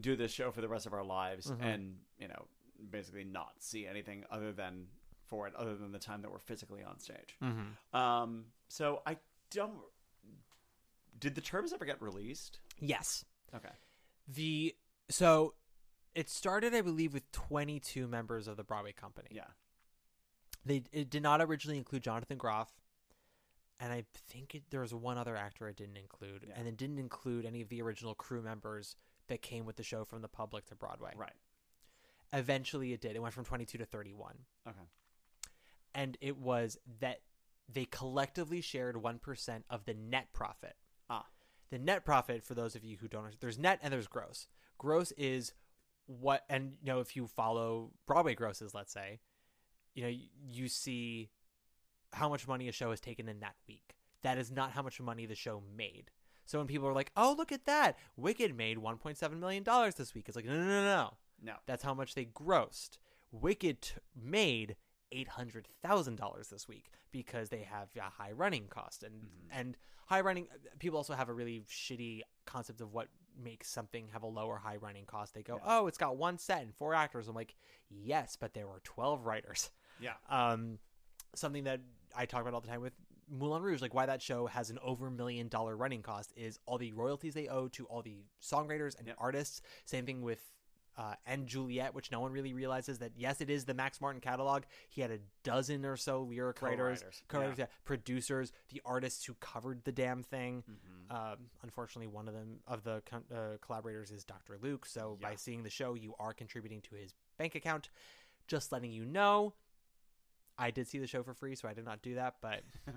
do 0.00 0.16
this 0.16 0.32
show 0.32 0.50
for 0.52 0.60
the 0.60 0.68
rest 0.68 0.86
of 0.86 0.92
our 0.92 1.04
lives, 1.04 1.50
Mhm. 1.50 1.60
and 1.62 2.00
you 2.18 2.28
know 2.28 2.48
basically 2.90 3.24
not 3.24 3.62
see 3.62 3.86
anything 3.86 4.24
other 4.30 4.52
than 4.52 4.88
for 5.26 5.46
it, 5.46 5.54
other 5.54 5.76
than 5.76 5.92
the 5.92 5.98
time 5.98 6.22
that 6.22 6.30
we're 6.30 6.38
physically 6.38 6.82
on 6.82 6.98
stage. 6.98 7.36
Mhm. 7.42 7.76
Um, 7.94 8.52
so 8.68 9.02
I 9.06 9.18
don't. 9.50 9.82
Did 11.18 11.34
the 11.34 11.40
terms 11.40 11.72
ever 11.72 11.84
get 11.84 12.00
released? 12.00 12.60
Yes. 12.78 13.24
Okay. 13.54 13.72
The 14.28 14.76
So 15.10 15.54
it 16.14 16.28
started, 16.30 16.74
I 16.74 16.80
believe, 16.82 17.12
with 17.14 17.30
22 17.32 18.06
members 18.08 18.46
of 18.48 18.56
the 18.56 18.64
Broadway 18.64 18.92
company. 18.92 19.28
Yeah. 19.30 19.48
They 20.64 20.84
it 20.92 21.10
did 21.10 21.22
not 21.22 21.40
originally 21.40 21.78
include 21.78 22.02
Jonathan 22.02 22.36
Groff, 22.38 22.72
and 23.80 23.92
I 23.92 24.04
think 24.28 24.54
it, 24.54 24.62
there 24.70 24.80
was 24.80 24.92
one 24.94 25.18
other 25.18 25.36
actor 25.36 25.68
it 25.68 25.76
didn't 25.76 25.96
include, 25.98 26.44
Yeah. 26.48 26.54
and 26.56 26.66
it 26.68 26.76
didn't 26.76 26.98
include 26.98 27.44
any 27.44 27.60
of 27.60 27.68
the 27.68 27.80
original 27.82 28.14
crew 28.14 28.42
members 28.42 28.96
that 29.28 29.42
came 29.42 29.64
with 29.66 29.76
the 29.76 29.82
show 29.82 30.04
from 30.04 30.22
the 30.22 30.28
public 30.28 30.66
to 30.66 30.74
Broadway. 30.74 31.12
Right. 31.16 31.32
Eventually, 32.32 32.92
it 32.92 33.00
did. 33.00 33.16
It 33.16 33.22
went 33.22 33.34
from 33.34 33.44
22 33.44 33.78
to 33.78 33.84
31, 33.86 34.34
Okay. 34.68 34.78
and 35.94 36.16
it 36.20 36.36
was 36.36 36.78
that 37.00 37.20
they 37.70 37.84
collectively 37.86 38.60
shared 38.60 38.96
one 38.96 39.18
percent 39.18 39.64
of 39.70 39.84
the 39.84 39.94
net 39.94 40.32
profit. 40.32 40.76
Ah. 41.10 41.26
The 41.70 41.78
net 41.78 42.04
profit, 42.04 42.42
for 42.42 42.54
those 42.54 42.74
of 42.74 42.84
you 42.84 42.96
who 42.98 43.08
don't, 43.08 43.24
know, 43.24 43.30
there's 43.40 43.58
net 43.58 43.78
and 43.82 43.92
there's 43.92 44.06
gross. 44.06 44.46
Gross 44.78 45.12
is 45.12 45.52
what, 46.06 46.44
and 46.48 46.76
you 46.82 46.86
know, 46.86 47.00
if 47.00 47.14
you 47.16 47.26
follow 47.26 47.90
Broadway 48.06 48.34
grosses, 48.34 48.74
let's 48.74 48.92
say, 48.92 49.20
you 49.94 50.02
know, 50.02 50.08
you, 50.08 50.28
you 50.48 50.68
see 50.68 51.28
how 52.12 52.28
much 52.28 52.48
money 52.48 52.68
a 52.68 52.72
show 52.72 52.90
has 52.90 53.00
taken 53.00 53.28
in 53.28 53.40
that 53.40 53.54
week. 53.66 53.94
That 54.22 54.38
is 54.38 54.50
not 54.50 54.72
how 54.72 54.82
much 54.82 55.00
money 55.00 55.26
the 55.26 55.34
show 55.34 55.62
made. 55.76 56.10
So 56.44 56.58
when 56.58 56.66
people 56.66 56.88
are 56.88 56.94
like, 56.94 57.12
"Oh, 57.16 57.34
look 57.36 57.52
at 57.52 57.66
that! 57.66 57.98
Wicked 58.16 58.56
made 58.56 58.78
1.7 58.78 59.38
million 59.38 59.62
dollars 59.62 59.94
this 59.96 60.14
week," 60.14 60.24
it's 60.28 60.36
like, 60.36 60.46
no, 60.46 60.56
no, 60.56 60.64
no, 60.64 60.82
no. 60.84 61.14
No. 61.40 61.54
That's 61.66 61.82
how 61.82 61.94
much 61.94 62.14
they 62.14 62.24
grossed. 62.24 62.98
Wicked 63.30 63.82
t- 63.82 63.92
made 64.20 64.76
eight 65.12 65.28
hundred 65.28 65.68
thousand 65.82 66.16
dollars 66.16 66.48
this 66.48 66.66
week 66.68 66.90
because 67.12 67.48
they 67.48 67.62
have 67.62 67.88
a 67.96 68.10
high 68.10 68.32
running 68.32 68.66
cost 68.68 69.02
and 69.02 69.28
and 69.50 69.76
high 70.06 70.20
running. 70.20 70.48
People 70.78 70.96
also 70.96 71.14
have 71.14 71.28
a 71.28 71.34
really 71.34 71.64
shitty 71.70 72.22
concept 72.46 72.80
of 72.80 72.92
what 72.92 73.08
makes 73.40 73.68
something 73.70 74.08
have 74.08 74.22
a 74.22 74.26
lower 74.26 74.56
high 74.56 74.76
running 74.76 75.04
cost. 75.04 75.34
They 75.34 75.42
go, 75.42 75.60
"Oh, 75.64 75.86
it's 75.86 75.98
got 75.98 76.16
one 76.16 76.38
set 76.38 76.62
and 76.62 76.74
four 76.74 76.94
actors." 76.94 77.28
I'm 77.28 77.34
like, 77.34 77.54
"Yes, 77.88 78.36
but 78.38 78.54
there 78.54 78.66
were 78.66 78.80
twelve 78.84 79.26
writers." 79.26 79.70
Yeah. 80.00 80.14
Um, 80.30 80.78
something 81.34 81.64
that 81.64 81.80
I 82.16 82.26
talk 82.26 82.42
about 82.42 82.54
all 82.54 82.60
the 82.60 82.68
time 82.68 82.80
with 82.80 82.94
Moulin 83.30 83.62
Rouge, 83.62 83.82
like 83.82 83.94
why 83.94 84.06
that 84.06 84.22
show 84.22 84.46
has 84.46 84.70
an 84.70 84.78
over 84.82 85.10
million 85.10 85.48
dollar 85.48 85.76
running 85.76 86.02
cost, 86.02 86.32
is 86.36 86.58
all 86.66 86.78
the 86.78 86.92
royalties 86.92 87.34
they 87.34 87.48
owe 87.48 87.68
to 87.68 87.84
all 87.86 88.02
the 88.02 88.24
songwriters 88.42 88.98
and 88.98 89.12
artists. 89.18 89.60
Same 89.84 90.06
thing 90.06 90.22
with 90.22 90.40
uh, 90.98 91.14
and 91.26 91.46
Juliet, 91.46 91.94
which 91.94 92.10
no 92.10 92.18
one 92.18 92.32
really 92.32 92.52
realizes 92.52 92.98
that 92.98 93.12
yes, 93.16 93.40
it 93.40 93.48
is 93.48 93.64
the 93.64 93.74
Max 93.74 94.00
Martin 94.00 94.20
catalog. 94.20 94.64
He 94.88 95.00
had 95.00 95.12
a 95.12 95.18
dozen 95.44 95.86
or 95.86 95.96
so 95.96 96.22
lyric 96.22 96.60
writers, 96.60 97.00
Co-writers, 97.00 97.22
co-writers, 97.28 97.58
yeah. 97.58 97.64
yeah, 97.64 97.76
producers, 97.84 98.52
the 98.70 98.82
artists 98.84 99.24
who 99.24 99.34
covered 99.34 99.84
the 99.84 99.92
damn 99.92 100.24
thing. 100.24 100.64
Mm-hmm. 100.68 101.16
Um, 101.16 101.38
unfortunately, 101.62 102.08
one 102.08 102.26
of 102.26 102.34
them 102.34 102.58
of 102.66 102.82
the 102.82 103.00
con- 103.08 103.24
uh, 103.32 103.58
collaborators 103.60 104.10
is 104.10 104.24
Dr. 104.24 104.58
Luke. 104.60 104.86
So 104.86 105.16
by 105.22 105.36
seeing 105.36 105.62
the 105.62 105.70
show, 105.70 105.94
you 105.94 106.14
are 106.18 106.34
contributing 106.34 106.80
to 106.82 106.96
his 106.96 107.14
bank 107.38 107.54
account. 107.54 107.90
Just 108.48 108.72
letting 108.72 108.90
you 108.90 109.04
know, 109.04 109.54
I 110.58 110.70
did 110.70 110.88
see 110.88 110.98
the 110.98 111.06
show 111.06 111.22
for 111.22 111.34
free, 111.34 111.54
so 111.54 111.68
I 111.68 111.74
did 111.74 111.84
not 111.84 112.02
do 112.02 112.16
that. 112.16 112.36
But 112.42 112.62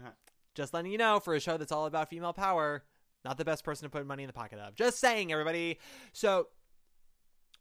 just 0.55 0.73
letting 0.73 0.91
you 0.91 0.97
know, 0.97 1.19
for 1.19 1.35
a 1.35 1.39
show 1.39 1.57
that's 1.57 1.71
all 1.71 1.85
about 1.85 2.09
female 2.09 2.33
power, 2.33 2.83
not 3.23 3.37
the 3.37 3.45
best 3.45 3.63
person 3.63 3.85
to 3.85 3.89
put 3.89 4.05
money 4.05 4.23
in 4.23 4.27
the 4.27 4.33
pocket 4.33 4.59
of. 4.59 4.75
Just 4.75 4.99
saying, 4.99 5.31
everybody. 5.31 5.79
So 6.13 6.47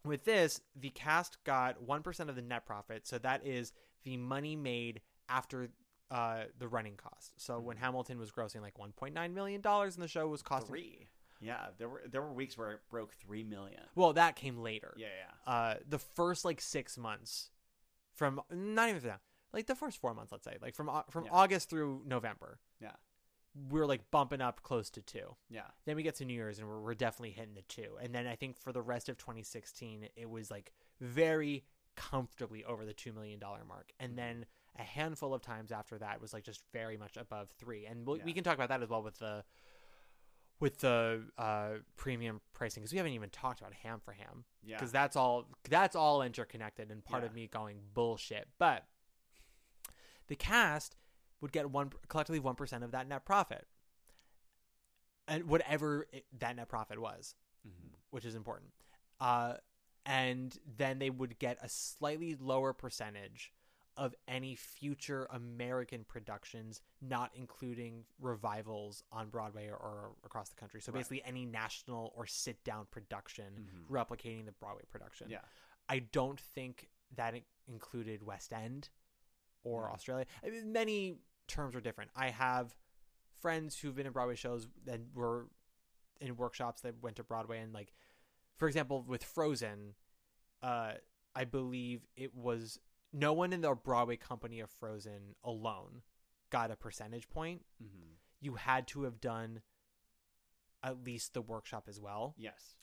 with 0.05 0.25
this, 0.25 0.61
the 0.75 0.91
cast 0.91 1.43
got 1.45 1.85
1% 1.85 2.29
of 2.29 2.37
the 2.37 2.43
net 2.43 2.67
profit. 2.67 3.07
So 3.07 3.19
that 3.19 3.47
is 3.47 3.73
the 4.05 4.17
money 4.17 4.57
made 4.57 5.03
after 5.29 5.71
uh, 6.11 6.45
the 6.59 6.69
running 6.69 6.97
cost. 6.97 7.33
So 7.37 7.61
when 7.61 7.77
Hamilton 7.77 8.19
was 8.19 8.31
grossing 8.31 8.63
like 8.63 8.75
$1.9 8.79 9.35
million 9.35 9.61
and 9.65 9.93
the 9.93 10.09
show 10.09 10.27
was 10.29 10.43
costing. 10.43 10.69
Three. 10.69 11.09
Yeah, 11.43 11.69
there 11.79 11.89
were 11.89 12.03
there 12.11 12.21
were 12.21 12.35
weeks 12.35 12.59
where 12.59 12.73
it 12.73 12.81
broke 12.91 13.15
three 13.15 13.43
million. 13.43 13.81
Well, 13.95 14.13
that 14.13 14.37
came 14.37 14.59
later. 14.59 14.93
Yeah, 14.99 15.07
yeah. 15.07 15.51
Uh, 15.51 15.75
the 15.89 15.99
first 15.99 16.45
like 16.45 16.61
six 16.61 16.99
months 16.99 17.49
from 18.15 18.43
not 18.53 18.91
even 18.91 19.03
that, 19.05 19.21
like 19.53 19.67
the 19.67 19.75
first 19.75 20.01
four 20.01 20.15
months, 20.15 20.33
let's 20.33 20.45
say, 20.45 20.57
like 20.63 20.75
from 20.75 20.91
from 21.11 21.25
Yeah. 21.25 21.31
August 21.33 21.71
through 21.71 22.03
November, 22.07 22.59
Yeah. 22.81 22.93
we're 23.69 23.87
like 23.87 24.11
bumping 24.11 24.41
up 24.41 24.63
close 24.63 24.91
to 24.91 25.03
two. 25.03 25.37
Yeah. 25.49 25.67
Then 25.85 25.97
we 25.97 26.03
get 26.03 26.15
to 26.17 26.25
New 26.25 26.35
Year's 26.35 26.59
and 26.59 26.69
we're, 26.69 26.81
we're 26.81 26.95
definitely 26.95 27.33
hitting 27.33 27.55
the 27.55 27.63
two. 27.63 27.97
And 28.01 28.15
then 28.15 28.27
I 28.27 28.37
think 28.37 28.57
for 28.59 28.73
the 28.73 28.83
rest 28.83 29.09
of 29.09 29.17
2016, 29.19 30.09
it 30.17 30.31
was 30.31 30.51
like 30.51 30.73
very 31.01 31.65
comfortably 31.97 32.65
over 32.65 32.85
the 32.87 32.95
$2 32.95 33.13
million 33.13 33.41
mark. 33.41 33.93
And 33.99 34.17
then 34.17 34.47
a 34.79 34.83
handful 34.85 35.35
of 35.35 35.43
times 35.43 35.73
after 35.73 35.99
that 35.99 36.21
was 36.21 36.33
like 36.33 36.45
just 36.45 36.61
very 36.73 36.97
much 36.97 37.17
above 37.17 37.51
three. 37.59 37.87
And 37.87 38.07
we'll, 38.07 38.19
we 38.25 38.33
can 38.33 38.45
talk 38.45 38.55
about 38.55 38.69
that 38.69 38.83
as 38.83 38.89
well 38.89 39.03
with 39.03 39.19
the 39.19 39.45
with 40.61 40.79
the 40.81 41.23
uh, 41.39 41.71
premium 41.97 42.41
pricing 42.53 42.83
because 42.83 42.93
we 42.93 42.99
haven't 42.99 43.13
even 43.15 43.31
talked 43.31 43.61
about 43.61 43.73
ham 43.73 43.99
for 44.05 44.13
ham 44.13 44.45
Yeah. 44.63 44.77
because 44.77 44.93
that's 44.93 45.17
all 45.17 45.47
that's 45.69 45.97
all 45.97 46.23
interconnected 46.23 46.91
and 46.91 47.03
part 47.05 47.23
Yeah. 47.23 47.29
of 47.31 47.35
me 47.35 47.47
going 47.47 47.79
bullshit 47.95 48.47
but 48.59 48.85
the 50.31 50.37
cast 50.37 50.97
would 51.43 51.53
get 51.53 51.71
one 51.71 51.91
collectively 52.09 52.41
1% 52.41 52.83
of 52.83 52.93
that 52.93 53.07
net 53.07 53.27
profit 53.27 53.67
and 55.29 55.45
whatever 55.45 56.07
it, 56.13 56.25
that 56.39 56.57
net 56.57 56.69
profit 56.69 56.99
was 56.99 57.35
Mm-hmm. 57.69 57.89
which 58.09 58.25
is 58.25 58.35
important 58.35 58.71
uh, 59.21 59.53
and 60.07 60.59
then 60.79 60.99
they 60.99 61.11
would 61.11 61.39
get 61.39 61.59
a 61.63 61.69
slightly 61.69 62.35
lower 62.41 62.73
percentage 62.73 63.53
of 63.99 64.15
any 64.27 64.55
future 64.55 65.27
American 65.31 66.05
productions, 66.05 66.81
not 67.03 67.31
including 67.35 68.05
revivals 68.19 69.03
on 69.13 69.29
Broadway 69.29 69.67
or, 69.69 69.75
or 69.77 70.13
across 70.25 70.49
the 70.49 70.55
country. 70.57 70.81
So 70.81 70.91
Right. 70.91 71.01
basically, 71.01 71.23
any 71.25 71.45
national 71.45 72.15
or 72.17 72.27
sit 72.27 72.65
down 72.65 72.87
production 72.91 73.69
Mhm. 73.69 73.91
replicating 73.95 74.47
the 74.47 74.53
Broadway 74.53 74.85
production. 74.89 75.29
Yeah. 75.29 75.41
I 75.87 75.99
don't 75.99 76.41
think 76.41 76.89
that 77.17 77.35
in- 77.35 77.45
included 77.69 78.23
West 78.23 78.55
End 78.55 78.89
or 79.65 79.87
No. 79.89 79.93
Australia. 79.95 80.27
I 80.45 80.51
mean, 80.51 80.73
many 80.73 81.17
terms 81.49 81.75
are 81.75 81.81
different. 81.81 82.11
I 82.17 82.31
have 82.31 82.75
friends 83.41 83.79
who've 83.79 83.95
been 83.95 84.07
in 84.07 84.13
Broadway 84.13 84.35
shows 84.37 84.67
that 84.85 85.01
were 85.15 85.49
in 86.21 86.37
workshops 86.37 86.83
that 86.83 87.03
went 87.03 87.17
to 87.17 87.25
Broadway 87.25 87.61
and 87.61 87.73
like, 87.73 87.93
for 88.57 88.69
example, 88.69 89.03
with 89.03 89.25
Frozen, 89.25 89.95
uh, 90.63 90.93
I 91.35 91.45
believe 91.45 92.07
it 92.17 92.35
was 92.35 92.79
no 93.13 93.33
one 93.33 93.53
in 93.53 93.63
the 93.63 93.75
Broadway 93.75 94.17
company 94.17 94.61
of 94.61 94.71
Frozen 94.71 95.35
alone 95.43 96.03
got 96.51 96.71
a 96.71 96.77
percentage 96.77 97.29
point. 97.31 97.63
Mm-hmm. 97.83 98.13
You 98.41 98.55
had 98.57 98.87
to 98.89 99.03
have 99.05 99.21
done 99.21 99.63
at 100.83 101.05
least 101.05 101.35
the 101.35 101.43
workshop 101.43 101.85
as 101.89 102.01
well 102.01 102.35
Yes. 102.39 102.77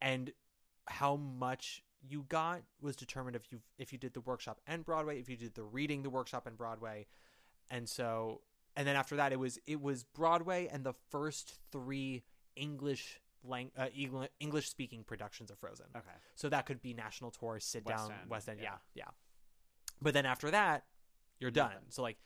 and 0.00 0.32
how 0.86 1.16
much 1.16 1.82
you 2.08 2.24
got 2.28 2.62
was 2.80 2.96
determined 2.96 3.36
if 3.36 3.50
you 3.50 3.60
if 3.78 3.92
you 3.92 3.98
did 3.98 4.14
the 4.14 4.20
workshop 4.20 4.60
and 4.66 4.84
Broadway, 4.84 5.18
if 5.20 5.28
you 5.28 5.36
did 5.36 5.54
the 5.54 5.62
reading 5.62 6.02
the 6.02 6.10
workshop 6.10 6.46
and 6.46 6.56
Broadway, 6.56 7.06
and 7.70 7.88
so 7.88 8.40
and 8.76 8.86
then 8.86 8.96
after 8.96 9.16
that 9.16 9.32
it 9.32 9.38
was 9.38 9.58
it 9.66 9.80
was 9.80 10.04
Broadway 10.04 10.68
and 10.70 10.84
the 10.84 10.94
first 11.10 11.58
three 11.72 12.22
English 12.56 13.20
lang- 13.44 13.72
uh, 13.76 13.88
English 14.40 14.68
speaking 14.68 15.04
productions 15.04 15.50
of 15.50 15.58
Frozen. 15.58 15.86
Okay. 15.96 16.06
So 16.34 16.48
that 16.48 16.66
could 16.66 16.80
be 16.82 16.94
national 16.94 17.30
tour, 17.30 17.58
sit 17.60 17.84
West 17.84 17.98
down, 18.08 18.12
End, 18.12 18.30
West 18.30 18.48
End, 18.48 18.60
yeah. 18.60 18.70
yeah. 18.94 19.04
yeah, 19.06 19.10
But 20.00 20.14
then 20.14 20.26
after 20.26 20.50
that, 20.50 20.84
you're 21.38 21.50
done. 21.50 21.70
Nothing. 21.70 21.84
So 21.90 22.02
like 22.02 22.16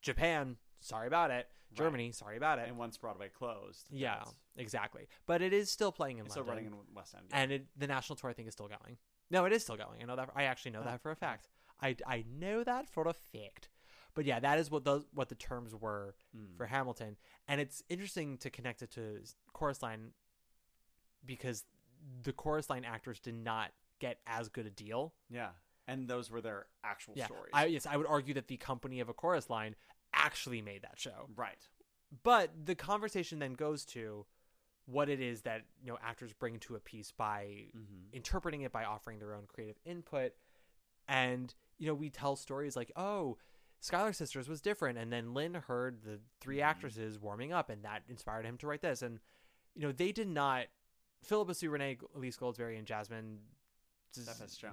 Japan, 0.00 0.56
sorry 0.80 1.06
about 1.06 1.30
it. 1.30 1.48
Germany, 1.74 2.12
sorry 2.12 2.36
about 2.36 2.58
it. 2.58 2.68
And 2.68 2.76
once 2.76 2.98
Broadway 2.98 3.30
closed, 3.30 3.86
yeah, 3.90 4.22
exactly. 4.56 5.08
But 5.26 5.40
it 5.40 5.54
is 5.54 5.70
still 5.70 5.90
playing 5.90 6.18
in 6.18 6.26
It's 6.26 6.34
still 6.34 6.44
London. 6.44 6.64
running 6.66 6.78
in 6.88 6.94
West 6.94 7.14
End, 7.14 7.24
yeah. 7.30 7.38
And 7.38 7.52
it, 7.52 7.66
the 7.78 7.86
national 7.86 8.16
tour 8.16 8.28
I 8.28 8.34
think 8.34 8.46
is 8.48 8.52
still 8.54 8.68
going. 8.68 8.98
No, 9.32 9.44
it 9.46 9.52
is 9.52 9.62
still 9.62 9.76
going. 9.76 10.00
I 10.00 10.04
know 10.04 10.14
that. 10.16 10.30
I 10.36 10.44
actually 10.44 10.70
know 10.72 10.82
Oh, 10.82 10.84
that 10.84 11.00
for 11.00 11.10
a 11.10 11.16
fact. 11.16 11.48
I, 11.80 11.96
I 12.06 12.24
know 12.38 12.62
that 12.62 12.88
for 12.88 13.02
a 13.08 13.12
fact. 13.12 13.68
But 14.14 14.26
yeah, 14.26 14.38
that 14.40 14.58
is 14.58 14.70
what 14.70 14.84
those 14.84 15.04
what 15.14 15.28
the 15.30 15.34
terms 15.34 15.74
were 15.74 16.14
Mm. 16.36 16.56
for 16.56 16.66
Hamilton, 16.66 17.16
and 17.48 17.60
it's 17.60 17.82
interesting 17.88 18.36
to 18.38 18.50
connect 18.50 18.82
it 18.82 18.90
to 18.92 19.20
chorus 19.54 19.82
line 19.82 20.12
because 21.24 21.64
the 22.22 22.32
chorus 22.32 22.68
line 22.68 22.84
actors 22.84 23.20
did 23.20 23.34
not 23.34 23.70
get 24.00 24.18
as 24.26 24.48
good 24.48 24.66
a 24.66 24.70
deal. 24.70 25.14
Yeah. 25.30 25.50
And 25.88 26.08
those 26.08 26.30
were 26.30 26.40
their 26.40 26.66
actual 26.84 27.14
Yeah, 27.16 27.26
stories. 27.26 27.50
I, 27.52 27.66
yes, 27.66 27.86
I 27.86 27.96
would 27.96 28.06
argue 28.06 28.34
that 28.34 28.48
the 28.48 28.56
company 28.56 29.00
of 29.00 29.08
a 29.08 29.12
chorus 29.14 29.48
line 29.50 29.74
actually 30.12 30.62
made 30.62 30.82
that 30.82 30.98
show. 30.98 31.28
Right. 31.34 31.68
But 32.22 32.50
the 32.66 32.74
conversation 32.74 33.38
then 33.38 33.54
goes 33.54 33.84
to 33.86 34.26
what 34.86 35.08
it 35.08 35.20
is 35.20 35.42
that 35.42 35.62
you 35.82 35.90
know 35.90 35.98
actors 36.02 36.32
bring 36.32 36.58
to 36.58 36.74
a 36.74 36.80
piece 36.80 37.12
by 37.12 37.66
Mm-hmm. 37.76 38.12
interpreting 38.12 38.62
it 38.62 38.72
by 38.72 38.84
offering 38.84 39.18
their 39.18 39.34
own 39.34 39.44
creative 39.46 39.76
input 39.84 40.32
and 41.08 41.54
you 41.78 41.86
know 41.86 41.94
we 41.94 42.10
tell 42.10 42.36
stories 42.36 42.76
like 42.76 42.90
oh 42.96 43.36
Schuyler 43.80 44.12
Sisters 44.12 44.48
was 44.48 44.60
different 44.60 44.96
and 44.98 45.12
then 45.12 45.34
Lin 45.34 45.54
heard 45.54 46.02
the 46.02 46.20
3 46.40 46.56
Mm-hmm. 46.56 46.64
actresses 46.64 47.18
warming 47.18 47.52
up 47.52 47.70
and 47.70 47.84
that 47.84 48.02
inspired 48.08 48.44
him 48.44 48.56
to 48.58 48.66
write 48.66 48.82
this 48.82 49.02
and 49.02 49.18
you 49.74 49.82
know 49.82 49.92
they 49.92 50.12
did 50.12 50.28
not 50.28 50.66
Phillipa 51.24 51.54
Soo 51.54 51.70
Renee 51.70 51.98
Elise 52.16 52.36
Goldsberry 52.36 52.76
and 52.76 52.86
Jasmine 52.86 53.38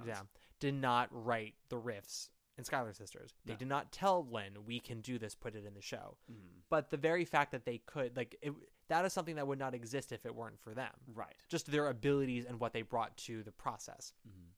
yeah 0.06 0.20
did 0.58 0.74
not 0.74 1.08
write 1.10 1.54
the 1.70 1.76
riffs 1.76 2.28
in 2.58 2.64
Schuyler 2.64 2.92
Sisters 2.92 3.32
they 3.46 3.52
No. 3.54 3.58
did 3.58 3.68
not 3.68 3.92
tell 3.92 4.26
Lin 4.30 4.64
we 4.66 4.80
can 4.80 5.00
do 5.00 5.18
this 5.18 5.34
put 5.34 5.54
it 5.54 5.64
in 5.64 5.74
the 5.74 5.80
show 5.80 6.16
Mhm. 6.30 6.62
but 6.68 6.90
the 6.90 6.96
very 6.96 7.24
fact 7.24 7.52
that 7.52 7.64
they 7.64 7.78
could 7.78 8.16
like 8.16 8.36
it, 8.42 8.52
that 8.90 9.04
is 9.04 9.12
something 9.12 9.36
that 9.36 9.46
would 9.46 9.58
not 9.58 9.74
exist 9.74 10.12
if 10.12 10.26
it 10.26 10.34
weren't 10.34 10.60
for 10.60 10.74
them. 10.74 10.90
Right. 11.14 11.34
Just 11.48 11.70
their 11.70 11.88
abilities 11.88 12.44
and 12.44 12.60
what 12.60 12.72
they 12.72 12.82
brought 12.82 13.16
to 13.18 13.42
the 13.42 13.52
process. 13.52 14.12
Mm-hmm. 14.28 14.50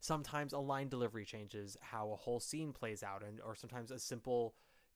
Sometimes 0.00 0.52
a 0.52 0.58
line 0.58 0.88
delivery 0.88 1.24
changes 1.24 1.76
how 1.80 2.10
a 2.10 2.16
whole 2.16 2.40
scene 2.40 2.72
plays 2.72 3.04
out, 3.04 3.22
and 3.22 3.40
or 3.40 3.54
sometimes 3.54 3.92
a 3.92 4.00
simple 4.00 4.54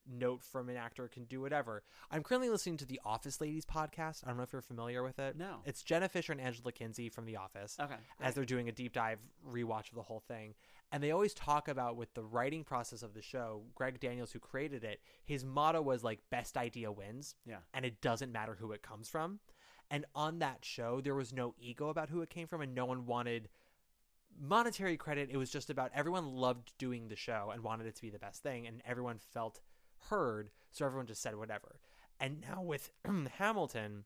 note 0.09 0.43
from 0.43 0.69
an 0.69 0.77
actor 0.77 1.09
can 1.09 1.25
do 1.25 1.41
whatever. 1.41 1.83
I'm 2.11 2.23
currently 2.23 2.51
listening 2.51 2.77
to 2.79 2.87
the 2.87 3.01
Office 3.05 3.41
Ladies 3.41 3.65
podcast. 3.65 4.25
I 4.25 4.29
don't 4.29 4.37
know 4.37 4.43
if 4.43 4.53
you're 4.53 4.63
familiar 4.63 5.03
with 5.03 5.19
it. 5.19 5.37
No. 5.37 5.61
It's 5.65 5.83
Jenna 5.83 6.09
Fischer 6.09 6.33
and 6.33 6.41
Angela 6.41 6.73
Kinsey 6.73 7.09
from 7.09 7.27
The 7.27 7.37
Office. 7.37 7.77
Okay, 7.81 7.97
As 8.21 8.35
they're 8.35 8.45
doing 8.45 8.69
a 8.69 8.73
deep 8.73 8.93
dive 8.93 9.19
rewatch 9.49 9.89
of 9.89 9.95
the 9.95 10.03
whole 10.03 10.21
thing. 10.21 10.55
And 10.93 11.03
they 11.03 11.11
always 11.11 11.35
talk 11.35 11.69
about 11.69 11.97
with 11.97 12.15
the 12.15 12.23
writing 12.23 12.63
process 12.65 13.03
of 13.03 13.15
the 13.15 13.23
show, 13.23 13.63
Greg 13.75 13.99
Daniels, 13.99 14.33
who 14.33 14.39
created 14.39 14.85
it, 14.85 15.01
his 15.25 15.45
motto 15.45 15.83
was 15.83 16.05
like 16.05 16.21
best 16.31 16.57
idea 16.57 16.93
wins. 16.93 17.35
Yeah. 17.45 17.59
And 17.75 17.85
it 17.85 18.01
doesn't 18.01 18.33
matter 18.33 18.57
who 18.59 18.73
it 18.73 18.83
comes 18.83 19.09
from. 19.09 19.41
And 19.91 20.05
on 20.15 20.41
that 20.41 20.65
show, 20.65 21.01
there 21.01 21.15
was 21.15 21.33
no 21.33 21.55
ego 21.61 21.89
about 21.89 22.11
who 22.11 22.23
it 22.23 22.31
came 22.31 22.47
from, 22.47 22.61
and 22.61 22.75
no 22.75 22.85
one 22.87 23.07
wanted 23.07 23.49
monetary 24.39 24.97
credit. 24.97 25.29
It 25.31 25.37
was 25.37 25.51
just 25.51 25.71
about 25.71 25.93
everyone 25.95 26.27
loved 26.27 26.73
doing 26.79 27.09
the 27.09 27.17
show 27.17 27.51
and 27.53 27.63
wanted 27.63 27.87
it 27.87 27.95
to 27.97 28.03
be 28.03 28.11
the 28.11 28.19
best 28.19 28.43
thing, 28.43 28.67
and 28.67 28.83
everyone 28.85 29.19
felt 29.19 29.61
heard, 30.09 30.51
so 30.71 30.85
everyone 30.85 31.07
just 31.07 31.23
said 31.23 31.37
whatever. 31.37 31.81
And 32.21 32.41
now 32.41 32.63
with 32.63 32.91
Hamilton, 33.39 34.05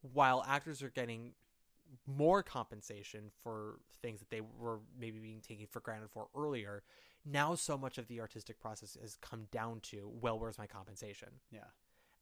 while 0.00 0.44
actors 0.46 0.82
are 0.82 0.90
getting 0.90 1.32
more 2.06 2.42
compensation 2.42 3.30
for 3.42 3.80
things 4.02 4.20
that 4.20 4.30
they 4.30 4.40
were 4.40 4.80
maybe 4.98 5.18
being 5.18 5.40
taken 5.40 5.66
for 5.66 5.80
granted 5.80 6.10
for 6.10 6.28
earlier, 6.36 6.82
now 7.24 7.54
so 7.54 7.76
much 7.76 7.98
of 7.98 8.06
the 8.08 8.20
artistic 8.20 8.60
process 8.60 8.96
has 9.00 9.16
come 9.20 9.46
down 9.50 9.80
to, 9.80 10.10
well, 10.20 10.38
where's 10.38 10.58
my 10.58 10.66
compensation? 10.66 11.28
Yeah. 11.50 11.64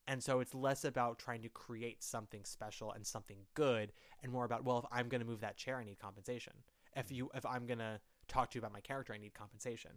And 0.06 0.22
so 0.22 0.40
it's 0.40 0.54
less 0.54 0.84
about 0.84 1.18
trying 1.18 1.42
to 1.42 1.50
create 1.50 2.02
something 2.02 2.40
special 2.44 2.92
and 2.92 3.06
something 3.06 3.36
good 3.54 3.92
and 4.22 4.32
more 4.32 4.46
about, 4.46 4.64
well, 4.64 4.78
if 4.78 4.84
I'm 4.90 5.08
going 5.08 5.20
to 5.20 5.26
move 5.26 5.40
that 5.40 5.58
chair, 5.58 5.76
I 5.76 5.84
need 5.84 5.98
compensation. 5.98 6.54
If 6.96 7.08
mm. 7.08 7.16
you 7.16 7.30
if 7.34 7.44
I'm 7.44 7.66
going 7.66 7.78
to 7.78 8.00
talk 8.26 8.50
to 8.50 8.56
you 8.56 8.60
about 8.60 8.72
my 8.72 8.80
character, 8.80 9.12
I 9.12 9.18
need 9.18 9.34
compensation. 9.34 9.90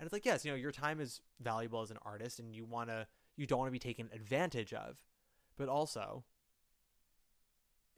And 0.00 0.06
it's 0.06 0.14
like, 0.14 0.24
yes, 0.24 0.46
you 0.46 0.50
know, 0.50 0.56
your 0.56 0.72
time 0.72 0.98
is 0.98 1.20
valuable 1.42 1.82
as 1.82 1.90
an 1.90 1.98
artist 2.02 2.38
and 2.40 2.54
you 2.56 2.64
want 2.64 2.88
to 2.88 3.06
you 3.36 3.46
don't 3.46 3.58
want 3.58 3.68
to 3.68 3.72
be 3.72 3.78
taken 3.78 4.08
advantage 4.14 4.72
of. 4.72 5.02
But 5.58 5.68
also, 5.68 6.24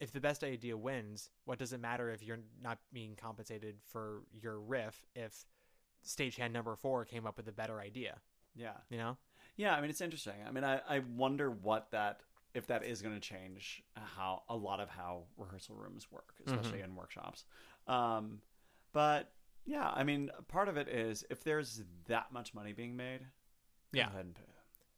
if 0.01 0.11
the 0.11 0.19
best 0.19 0.43
idea 0.43 0.75
wins, 0.75 1.29
what 1.45 1.57
does 1.57 1.71
it 1.71 1.79
matter 1.79 2.09
if 2.09 2.21
you're 2.21 2.39
not 2.61 2.77
being 2.91 3.15
compensated 3.15 3.77
for 3.87 4.23
your 4.33 4.59
riff 4.59 5.05
if 5.15 5.45
stagehand 6.05 6.51
number 6.51 6.75
4 6.75 7.05
came 7.05 7.25
up 7.25 7.37
with 7.37 7.47
a 7.47 7.53
better 7.53 7.79
idea? 7.79 8.17
Yeah. 8.53 8.73
You 8.89 8.97
know? 8.97 9.17
Yeah, 9.55 9.73
I 9.73 9.79
mean 9.81 9.89
it's 9.89 10.01
interesting. 10.01 10.33
I 10.45 10.51
mean 10.51 10.65
I, 10.65 10.81
I 10.87 10.99
wonder 11.15 11.49
what 11.49 11.91
that 11.91 12.21
if 12.53 12.67
that 12.67 12.83
is 12.83 13.01
going 13.01 13.15
to 13.15 13.21
change 13.21 13.81
how 13.95 14.43
a 14.49 14.55
lot 14.55 14.79
of 14.81 14.89
how 14.89 15.23
rehearsal 15.37 15.75
rooms 15.75 16.11
work, 16.11 16.33
especially 16.45 16.79
Mhm. 16.79 16.83
in 16.83 16.95
workshops. 16.95 17.45
Um, 17.87 18.41
but 18.91 19.31
yeah, 19.65 19.89
I 19.93 20.03
mean 20.03 20.29
part 20.47 20.67
of 20.67 20.77
it 20.77 20.87
is 20.87 21.23
if 21.29 21.43
there's 21.43 21.83
that 22.07 22.31
much 22.31 22.53
money 22.53 22.73
being 22.73 22.95
made, 22.95 23.19
go 23.21 23.99
Yeah. 23.99 24.07
ahead 24.07 24.25
and 24.25 24.35
pay. 24.35 24.41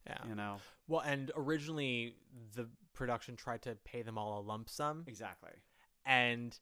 Yeah. 0.08 0.18
You 0.28 0.36
know. 0.36 0.58
Well, 0.88 1.02
and 1.02 1.32
originally 1.36 2.16
the 2.56 2.68
production 2.94 3.36
tried 3.36 3.64
to 3.64 3.76
pay 3.86 4.02
them 4.04 4.18
all 4.18 4.40
a 4.40 4.42
lump 4.42 4.70
sum. 4.70 5.04
Exactly. 5.08 5.52
And 6.06 6.58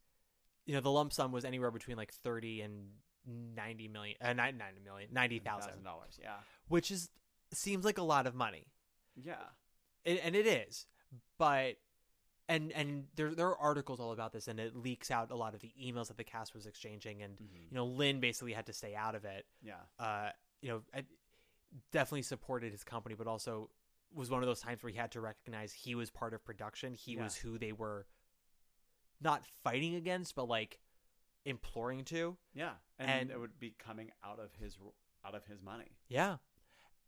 you 0.66 0.74
know, 0.74 0.80
the 0.82 0.92
lump 0.92 1.12
sum 1.12 1.32
was 1.34 1.44
anywhere 1.44 1.72
between 1.72 1.98
like 1.98 2.14
30 2.14 2.62
and 2.62 2.90
90 3.28 3.88
million 3.90 4.18
uh, 4.22 4.34
not 4.34 4.56
90 4.56 4.80
million, 4.82 5.10
90,000 5.12 5.84
dollars, 5.84 6.18
yeah. 6.22 6.38
Which 6.68 6.90
is 6.92 7.10
seems 7.54 7.84
like 7.86 7.98
a 7.98 8.04
lot 8.04 8.28
of 8.28 8.34
money. 8.36 8.68
Yeah. 9.16 9.36
It, 10.06 10.22
and 10.24 10.36
it 10.36 10.48
is. 10.48 10.88
But 11.38 11.76
and 12.50 12.72
and 12.74 13.06
there 13.16 13.34
there 13.34 13.48
are 13.48 13.58
articles 13.58 14.00
all 14.00 14.12
about 14.12 14.34
this 14.34 14.48
and 14.48 14.60
it 14.60 14.76
leaks 14.76 15.10
out 15.12 15.32
a 15.32 15.36
lot 15.36 15.54
of 15.54 15.62
the 15.62 15.72
emails 15.82 16.08
that 16.08 16.18
the 16.18 16.24
cast 16.24 16.54
was 16.54 16.66
exchanging 16.66 17.22
and 17.24 17.38
you 17.40 17.76
know, 17.76 17.86
Lin 17.86 18.20
basically 18.20 18.54
had 18.54 18.66
to 18.66 18.74
stay 18.74 18.96
out 18.96 19.16
of 19.16 19.24
it. 19.26 19.46
Yeah. 19.62 19.76
Uh, 20.00 20.30
you 20.62 20.70
know, 20.70 20.82
I 20.94 21.04
definitely 21.92 22.22
supported 22.24 22.72
his 22.72 22.84
company 22.84 23.16
but 23.18 23.28
also 23.28 23.70
was 24.14 24.30
one 24.30 24.44
of 24.44 24.48
those 24.48 24.60
times 24.60 24.84
where 24.84 24.92
he 24.92 24.98
had 24.98 25.12
to 25.14 25.22
recognize 25.22 25.72
he 25.74 25.96
was 25.96 26.12
part 26.12 26.34
of 26.34 26.44
production. 26.44 26.94
He 26.94 27.14
Yeah. 27.14 27.24
was 27.24 27.36
who 27.38 27.58
they 27.58 27.72
were 27.72 28.06
not 29.22 29.44
fighting 29.64 29.96
against, 29.96 30.36
but 30.36 30.48
like 30.48 30.80
imploring 31.46 32.04
to. 32.06 32.38
Yeah. 32.54 32.74
And, 33.00 33.10
And- 33.10 33.32
it 33.32 33.40
would 33.40 33.60
be 33.60 33.72
coming 33.72 34.12
out 34.24 34.40
of 34.40 34.54
his 34.56 34.78
out 35.26 35.36
of 35.36 35.46
his 35.46 35.62
money. 35.62 35.98
Yeah. 36.10 36.38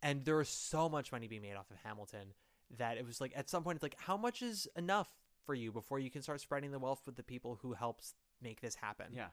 And 0.01 0.23
there 0.23 0.37
was 0.37 0.49
so 0.49 0.87
much 0.87 1.11
money 1.11 1.27
being 1.27 1.41
made 1.41 1.55
off 1.55 1.69
of 1.71 1.77
Hamilton 1.83 2.33
that 2.77 2.97
it 2.97 3.05
was 3.05 3.19
like 3.21 3.33
at 3.35 3.49
some 3.49 3.63
point 3.63 3.75
it's 3.75 3.83
like 3.83 3.99
how 3.99 4.17
much 4.17 4.41
is 4.41 4.67
enough 4.75 5.09
for 5.45 5.53
you 5.53 5.71
before 5.71 5.99
you 5.99 6.09
can 6.09 6.21
start 6.21 6.41
spreading 6.41 6.71
the 6.71 6.79
wealth 6.79 7.01
with 7.05 7.15
the 7.15 7.23
people 7.23 7.59
who 7.61 7.73
helps 7.73 8.15
make 8.41 8.61
this 8.61 8.75
happen. 8.75 9.07
Yeah. 9.13 9.27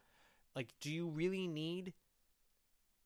Like 0.54 0.68
do 0.80 0.92
you 0.92 1.08
really 1.08 1.46
need 1.46 1.94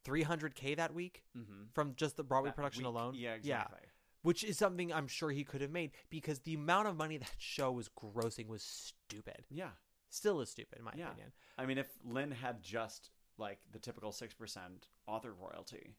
300k 0.05 0.77
that 0.77 0.95
week 0.95 1.25
Mhm. 1.37 1.73
from 1.73 1.95
just 1.97 2.17
the 2.17 2.23
Broadway 2.25 2.51
That 2.51 2.57
production 2.57 2.83
week, 2.85 2.89
alone? 2.89 3.15
yeah, 3.15 3.35
exactly. 3.35 3.81
Which 4.23 4.43
is 4.45 4.59
something 4.59 4.93
I'm 4.93 5.09
sure 5.09 5.31
he 5.31 5.45
could 5.45 5.61
have 5.61 5.71
made 5.71 5.93
because 6.11 6.41
the 6.41 6.55
amount 6.55 6.89
of 6.89 6.97
money 6.97 7.17
that 7.19 7.35
show 7.39 7.73
was 7.73 7.89
grossing 7.89 8.47
was 8.49 8.63
stupid. 8.63 9.47
Yeah. 9.51 9.71
Still 10.09 10.41
is 10.41 10.51
stupid 10.51 10.79
in 10.79 10.85
my 10.85 10.93
yeah. 10.97 11.09
opinion. 11.09 11.33
I 11.59 11.67
mean, 11.67 11.79
if 11.79 11.89
Lin 12.05 12.31
had 12.31 12.63
just 12.63 13.11
like 13.39 13.59
the 13.71 13.79
typical 13.79 14.13
six 14.13 14.33
percent 14.35 14.89
author 15.07 15.33
royalty, 15.35 15.97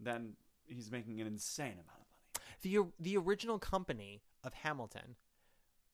then 0.00 0.36
he's 0.66 0.90
making 0.90 1.20
an 1.20 1.26
insane 1.26 1.72
amount 1.78 1.88
of 2.00 2.06
money. 2.06 2.46
the 2.62 2.92
the 2.98 3.16
original 3.16 3.58
company 3.58 4.22
of 4.44 4.52
Hamilton 4.54 5.16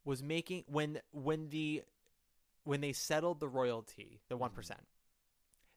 was 0.04 0.22
making 0.22 0.64
when 0.66 1.00
when 1.12 1.48
the 1.48 1.82
when 2.64 2.80
they 2.80 2.92
settled 2.92 3.40
the 3.40 3.48
royalty, 3.48 4.20
the 4.28 4.36
one 4.36 4.50
mm-hmm. 4.50 4.56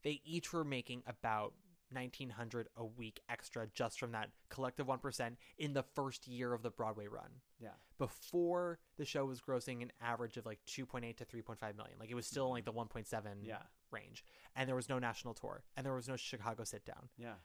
they 0.03 0.21
each 0.25 0.53
were 0.53 0.63
making 0.63 1.03
about 1.07 1.53
nineteen 1.91 2.29
hundred 2.29 2.67
a 2.75 2.85
week 2.85 3.21
extra 3.29 3.67
just 3.73 3.99
from 3.99 4.11
that 4.11 4.29
collective 4.49 4.87
one 4.87 4.99
percent 4.99 5.37
in 5.57 5.73
the 5.73 5.83
first 5.95 6.27
year 6.27 6.53
of 6.53 6.61
the 6.61 6.69
Broadway 6.69 7.07
run. 7.07 7.29
Yeah. 7.59 7.69
Before 7.97 8.79
the 8.97 9.05
show 9.05 9.25
was 9.25 9.41
grossing 9.41 9.81
an 9.81 9.91
average 10.01 10.37
of 10.37 10.45
like 10.45 10.59
two 10.65 10.85
point 10.85 11.05
eight 11.05 11.17
to 11.17 11.25
three 11.25 11.41
point 11.41 11.59
five 11.59 11.75
million. 11.75 11.97
Like 11.99 12.11
it 12.11 12.15
was 12.15 12.27
still 12.27 12.47
in 12.47 12.51
like 12.51 12.61
mm-hmm. 12.63 12.73
the 12.73 12.77
one 12.77 12.87
point 12.87 13.07
seven 13.07 13.39
Yeah. 13.43 13.61
range. 13.91 14.23
And 14.55 14.67
there 14.67 14.75
was 14.75 14.89
no 14.89 14.99
national 14.99 15.33
tour. 15.33 15.63
And 15.75 15.85
there 15.85 15.93
was 15.93 16.07
no 16.07 16.15
Chicago 16.15 16.63
sit 16.63 16.85
down. 16.85 17.09
Yeah. 17.17 17.35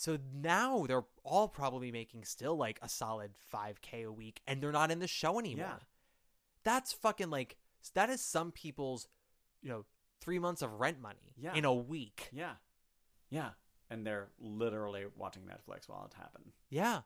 So 0.00 0.16
now 0.32 0.84
they're 0.86 1.02
all 1.24 1.48
probably 1.48 1.90
making 1.90 2.22
still 2.22 2.56
like 2.56 2.78
a 2.82 2.88
solid 2.88 3.32
5k 3.52 4.04
a 4.06 4.12
week 4.12 4.40
and 4.46 4.62
they're 4.62 4.70
not 4.70 4.92
in 4.92 5.00
the 5.00 5.08
show 5.08 5.40
anymore. 5.40 5.66
Yeah. 5.66 5.78
That's 6.62 6.92
fucking 6.92 7.30
like 7.30 7.56
that 7.94 8.08
is 8.08 8.20
some 8.20 8.52
people's, 8.52 9.08
you 9.60 9.68
know, 9.68 9.86
3 10.20 10.38
months 10.38 10.62
of 10.62 10.74
rent 10.74 11.00
money 11.00 11.34
Yeah. 11.36 11.52
in 11.54 11.64
a 11.64 11.74
week. 11.74 12.28
Yeah. 12.30 12.52
Yeah. 13.28 13.50
And 13.90 14.06
they're 14.06 14.28
literally 14.38 15.06
watching 15.16 15.42
Netflix 15.42 15.88
while 15.88 16.04
it 16.06 16.14
happened. 16.14 16.52
Yeah. 16.70 17.00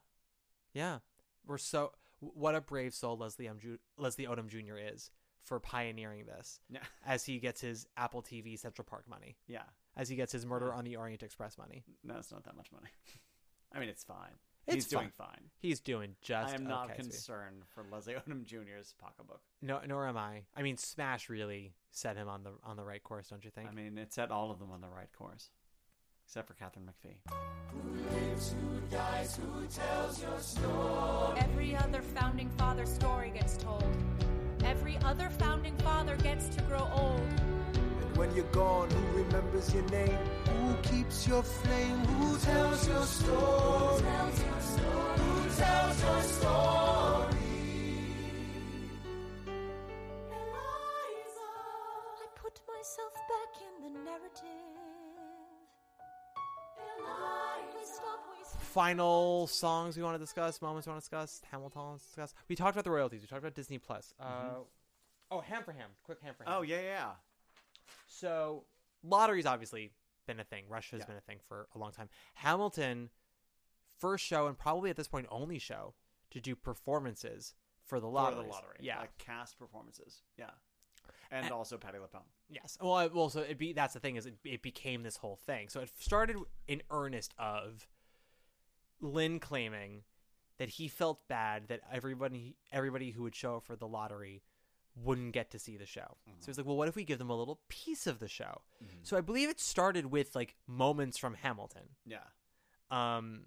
Yeah. 0.75 0.99
We're 1.47 1.57
so 1.57 1.93
what 2.21 2.55
a 2.55 2.61
brave 2.61 2.93
soul 2.93 3.17
Leslie 3.17 3.49
M. 3.49 3.59
Ju- 3.59 3.79
Leslie 3.97 4.27
Odom 4.27 4.49
Jr. 4.49 4.77
is 4.77 5.11
for 5.43 5.59
pioneering 5.59 6.27
this. 6.27 6.61
Yeah. 6.69 6.81
As 7.07 7.25
he 7.25 7.39
gets 7.39 7.63
his 7.63 7.87
Apple 7.97 8.21
TV 8.21 8.59
Central 8.59 8.85
Park 8.85 9.09
money. 9.09 9.39
Yeah. 9.49 9.63
As 9.97 10.09
he 10.09 10.17
gets 10.17 10.33
his 10.33 10.47
Murder 10.47 10.73
on 10.73 10.85
the 10.85 10.97
Orient 10.97 11.23
Express 11.23 11.59
money. 11.59 11.85
No, 12.03 12.17
it's 12.17 12.33
not 12.33 12.45
that 12.45 12.57
much 12.57 12.73
money. 12.73 12.89
I 13.75 13.79
mean, 13.79 13.89
it's 13.89 14.05
fine. 14.05 14.39
It's 14.67 14.75
he's 14.75 14.87
doing 14.87 15.11
fine. 15.17 15.29
fine. 15.29 15.51
He's 15.59 15.81
doing 15.81 16.15
just 16.23 16.53
I 16.53 16.55
am 16.55 16.65
not 16.65 16.87
okay, 16.87 17.03
sweet. 17.03 17.11
concerned 17.11 17.63
for 17.75 17.85
Leslie 17.91 18.15
Odom 18.15 18.45
Jr.'s 18.45 18.95
pocketbook. 18.99 19.41
No, 19.61 19.81
nor 19.87 20.07
am 20.07 20.17
I. 20.17 20.43
I 20.57 20.63
mean, 20.63 20.77
Smash 20.77 21.29
really 21.29 21.73
set 21.91 22.17
him 22.17 22.29
on 22.29 22.45
the 22.45 22.53
on 22.63 22.77
the 22.77 22.85
right 22.85 23.03
course, 23.03 23.29
don't 23.29 23.45
you 23.45 23.51
think? 23.51 23.69
I 23.69 23.73
mean, 23.73 23.99
it 23.99 24.13
set 24.13 24.31
all 24.31 24.51
of 24.51 24.61
them 24.61 24.71
on 24.71 24.81
the 24.81 24.89
right 24.89 25.11
course, 25.13 25.51
except 26.27 26.47
for 26.47 26.55
Katharine 26.55 26.89
McPhee. 26.89 27.17
Every 31.39 31.77
other 31.77 32.03
founding 32.03 32.49
father 32.51 32.87
story 32.87 33.31
gets 33.31 33.57
told. 33.57 33.85
Every 34.65 34.97
other 35.05 35.29
founding 35.39 35.77
father 35.79 36.17
gets 36.17 36.49
to 36.51 36.63
grow 36.63 36.89
old. 36.95 37.21
And 38.13 38.19
when 38.19 38.37
you're 38.37 38.45
gone, 38.53 38.91
who 38.91 39.23
remembers 39.23 39.73
your 39.73 39.85
name? 39.85 40.19
Who 40.45 40.75
keeps 40.83 41.27
your 41.27 41.43
flame? 41.43 41.97
Who 41.97 42.37
tells 42.41 42.87
your 42.87 43.03
story? 43.05 44.03
Who 44.03 44.03
tells 44.03 44.45
your 44.45 44.61
story? 44.61 45.19
Who 45.19 45.49
tells 45.57 46.03
your 46.03 46.23
story? 46.23 47.37
I 52.21 52.27
put 52.35 52.61
myself 52.69 53.15
back 53.33 53.63
in 53.63 53.83
the 53.83 53.91
narrative. 54.05 54.43
Eliza. 56.99 57.95
Stop 57.95 58.21
Final 58.61 59.47
songs 59.47 59.97
we 59.97 60.03
want 60.03 60.17
to 60.17 60.23
discuss, 60.23 60.61
moments 60.61 60.87
we 60.87 60.91
want 60.91 61.03
to 61.03 61.09
discuss, 61.09 61.41
Hamilton 61.51 61.97
discuss. 61.97 62.35
We 62.49 62.57
talked 62.57 62.73
about 62.73 62.85
the 62.85 62.91
royalties. 62.91 63.23
We 63.23 63.27
talked 63.27 63.41
about 63.41 63.55
Disney 63.55 63.79
Plus. 63.79 64.13
Uh, 64.21 64.61
oh, 65.31 65.41
ham 65.41 65.63
for 65.65 65.73
ham. 65.73 65.89
Quick 66.05 66.21
ham 66.21 66.35
for 66.37 66.45
ham. 66.45 66.53
Oh 66.59 66.61
yeah, 66.61 66.83
yeah. 66.83 67.11
So 68.13 68.65
lottery's 69.03 69.47
obviously 69.47 69.93
been 70.27 70.39
a 70.39 70.45
thing. 70.45 70.65
Rush 70.69 70.91
has 70.91 71.01
Yeah. 71.01 71.07
been 71.07 71.17
a 71.17 71.21
thing 71.21 71.41
for 71.49 71.69
a 71.75 71.79
long 71.79 71.93
time. 71.93 72.09
Hamilton, 72.35 73.11
first 73.99 74.25
show 74.25 74.47
and 74.47 74.59
probably 74.59 74.91
at 74.91 74.97
this 74.97 75.09
point 75.09 75.27
only 75.31 75.59
show 75.59 75.95
to 76.31 76.41
do 76.41 76.55
performances 76.55 77.55
for 77.85 77.99
the 78.01 78.07
For 78.07 78.13
lottery. 78.13 78.43
the 78.45 78.49
lottery. 78.51 78.77
Yeah. 78.81 79.01
Like 79.01 79.17
cast 79.19 79.59
performances. 79.59 80.23
Yeah. 80.37 80.51
And, 81.31 81.47
And- 81.47 81.53
also 81.53 81.79
Patti 81.79 81.99
LuPone. 81.99 82.25
Yes. 82.49 82.77
Well, 82.81 82.93
I- 82.93 83.07
well, 83.07 83.31
so 83.31 83.41
it 83.41 83.57
be 83.59 83.73
that's 83.73 83.95
the 83.95 84.01
thing 84.01 84.17
is 84.17 84.27
it, 84.27 84.39
it 84.45 84.63
became 84.63 85.03
this 85.03 85.17
whole 85.17 85.37
thing. 85.37 85.69
So 85.69 85.81
it 85.81 85.91
started 85.99 86.37
in 86.69 86.83
earnest 86.91 87.35
of 87.39 87.89
Lin 89.01 89.41
claiming 89.41 90.05
that 90.59 90.69
he 90.69 90.87
felt 90.87 91.27
bad 91.29 91.69
that 91.69 91.81
everybody 91.91 92.57
everybody 92.71 93.11
who 93.13 93.23
would 93.23 93.35
show 93.35 93.57
up 93.57 93.65
for 93.65 93.75
the 93.75 93.89
lottery 93.89 94.43
wouldn't 94.95 95.33
get 95.33 95.51
to 95.51 95.59
see 95.59 95.77
the 95.77 95.87
show. 95.87 96.17
So 96.41 96.47
he's 96.47 96.59
like, 96.59 96.67
well, 96.67 96.77
what 96.77 96.89
if 96.89 96.97
we 96.97 97.05
give 97.05 97.19
them 97.19 97.31
a 97.31 97.37
little 97.37 97.61
piece 97.69 98.07
of 98.07 98.19
the 98.19 98.29
show? 98.29 98.63
So 99.03 99.17
I 99.17 99.21
believe 99.21 99.49
it 99.49 99.59
started 99.61 100.07
with 100.07 100.35
like 100.35 100.55
moments 100.67 101.17
from 101.19 101.35
Hamilton. 101.35 101.89
Yeah. 102.07 102.19
Um, 102.91 103.45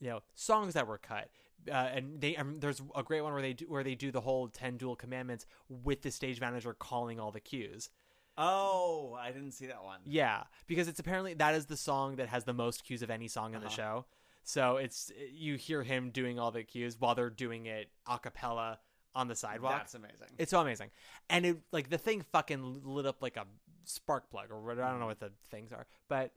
you 0.00 0.08
know, 0.08 0.22
songs 0.34 0.74
that 0.74 0.86
were 0.86 0.98
cut. 0.98 1.28
Uh, 1.70 1.74
and 1.74 2.20
they 2.22 2.36
um, 2.36 2.58
there's 2.60 2.80
a 2.96 3.02
great 3.02 3.20
one 3.20 3.34
where 3.34 3.42
they 3.42 3.52
do 3.52 3.66
where 3.66 3.84
they 3.84 3.94
do 3.94 4.10
the 4.10 4.22
whole 4.22 4.48
ten 4.48 4.78
duel 4.78 4.96
commandments 4.96 5.44
with 5.68 6.00
the 6.00 6.10
stage 6.10 6.40
manager 6.40 6.72
calling 6.72 7.20
all 7.20 7.30
the 7.30 7.40
cues. 7.40 7.90
Oh, 8.38 9.14
I 9.20 9.30
didn't 9.32 9.52
see 9.52 9.66
that 9.66 9.84
one. 9.84 10.00
Yeah, 10.06 10.44
because 10.66 10.88
it's 10.88 10.98
apparently 11.00 11.34
that 11.34 11.54
is 11.54 11.66
the 11.66 11.76
song 11.76 12.16
that 12.16 12.28
has 12.30 12.44
the 12.44 12.54
most 12.54 12.84
cues 12.84 13.02
of 13.02 13.10
any 13.10 13.28
song 13.28 13.52
in 13.52 13.60
the 13.60 13.66
Uh-huh. 13.66 13.76
show. 13.76 14.04
So 14.42 14.76
it's 14.78 15.12
you 15.30 15.56
hear 15.56 15.82
him 15.82 16.08
doing 16.10 16.38
all 16.38 16.50
the 16.50 16.64
cues 16.64 16.96
while 16.98 17.14
they're 17.14 17.28
doing 17.28 17.66
it 17.66 17.90
a 18.08 18.18
cappella 18.18 18.78
on 19.14 19.28
the 19.28 19.34
sidewalk. 19.34 19.72
That's 19.78 19.94
amazing. 19.94 20.28
It's 20.38 20.50
so 20.50 20.60
amazing, 20.60 20.90
and 21.28 21.44
it 21.46 21.58
like 21.72 21.90
the 21.90 21.98
thing 21.98 22.24
fucking 22.32 22.80
lit 22.84 23.06
up 23.06 23.22
like 23.22 23.36
a 23.36 23.44
spark 23.84 24.30
plug 24.30 24.46
or 24.50 24.60
what 24.60 24.78
I 24.78 24.90
don't 24.90 25.00
know 25.00 25.06
what 25.06 25.20
the 25.20 25.32
things 25.50 25.72
are, 25.72 25.86
but 26.08 26.32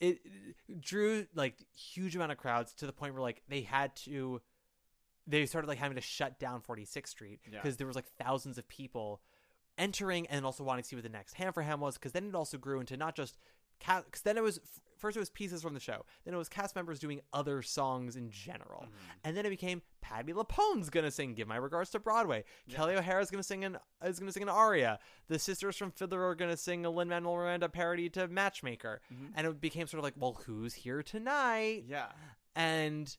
it 0.00 0.18
drew 0.80 1.26
like 1.34 1.54
huge 1.74 2.14
amount 2.14 2.30
of 2.32 2.38
crowds 2.38 2.74
to 2.74 2.86
the 2.86 2.92
point 2.92 3.14
where 3.14 3.22
like 3.22 3.42
they 3.48 3.62
had 3.62 3.96
to 3.96 4.40
they 5.26 5.44
started 5.46 5.66
like 5.68 5.78
having 5.78 5.96
to 5.96 6.02
shut 6.02 6.38
down 6.38 6.60
46th 6.60 7.08
Street 7.08 7.40
Yeah. 7.50 7.58
because 7.60 7.78
there 7.78 7.86
was 7.86 7.96
like 7.96 8.04
thousands 8.22 8.58
of 8.58 8.68
people 8.68 9.22
entering 9.78 10.26
and 10.28 10.44
also 10.44 10.62
wanting 10.64 10.82
to 10.82 10.88
see 10.88 10.96
what 10.96 11.02
the 11.02 11.08
next 11.08 11.34
Ham 11.34 11.52
for 11.52 11.62
Ham 11.62 11.80
was 11.80 11.94
because 11.94 12.12
then 12.12 12.26
it 12.28 12.34
also 12.34 12.58
grew 12.58 12.78
into 12.78 12.96
not 12.96 13.16
just 13.16 13.38
because 13.80 14.22
then 14.22 14.36
it 14.36 14.42
was 14.42 14.60
first 14.96 15.16
it 15.16 15.20
was 15.20 15.30
pieces 15.30 15.62
from 15.62 15.74
the 15.74 15.80
show 15.80 16.04
then 16.24 16.34
it 16.34 16.36
was 16.36 16.48
cast 16.48 16.74
members 16.74 16.98
doing 16.98 17.20
other 17.32 17.62
songs 17.62 18.16
in 18.16 18.30
general 18.30 18.82
Mm-hmm. 18.86 19.18
and 19.24 19.36
then 19.36 19.46
it 19.46 19.50
became 19.50 19.82
Patti 20.00 20.32
LuPone's 20.32 20.88
gonna 20.90 21.10
sing 21.10 21.34
"Give 21.34 21.48
My 21.48 21.56
Regards 21.56 21.90
to 21.90 21.98
Broadway." 21.98 22.44
Kelli 22.70 22.96
O'Hara's 22.96 23.30
gonna 23.30 23.42
sing 23.42 23.64
an 23.64 23.76
is 24.04 24.18
gonna 24.20 24.30
sing 24.32 24.42
an 24.44 24.48
aria. 24.48 24.98
The 25.28 25.38
sisters 25.38 25.76
from 25.76 25.90
Fiddler 25.90 26.24
are 26.24 26.34
gonna 26.36 26.56
sing 26.56 26.86
a 26.86 26.90
Lin 26.90 27.08
Manuel 27.08 27.34
Miranda 27.36 27.68
parody 27.68 28.08
to 28.10 28.28
"Matchmaker," 28.28 29.00
Mhm. 29.12 29.32
and 29.34 29.46
it 29.48 29.60
became 29.60 29.86
sort 29.88 29.98
of 29.98 30.04
like, 30.04 30.14
well, 30.16 30.34
who's 30.46 30.74
here 30.74 31.02
tonight? 31.02 31.84
Yeah. 31.88 32.12
and 32.54 33.16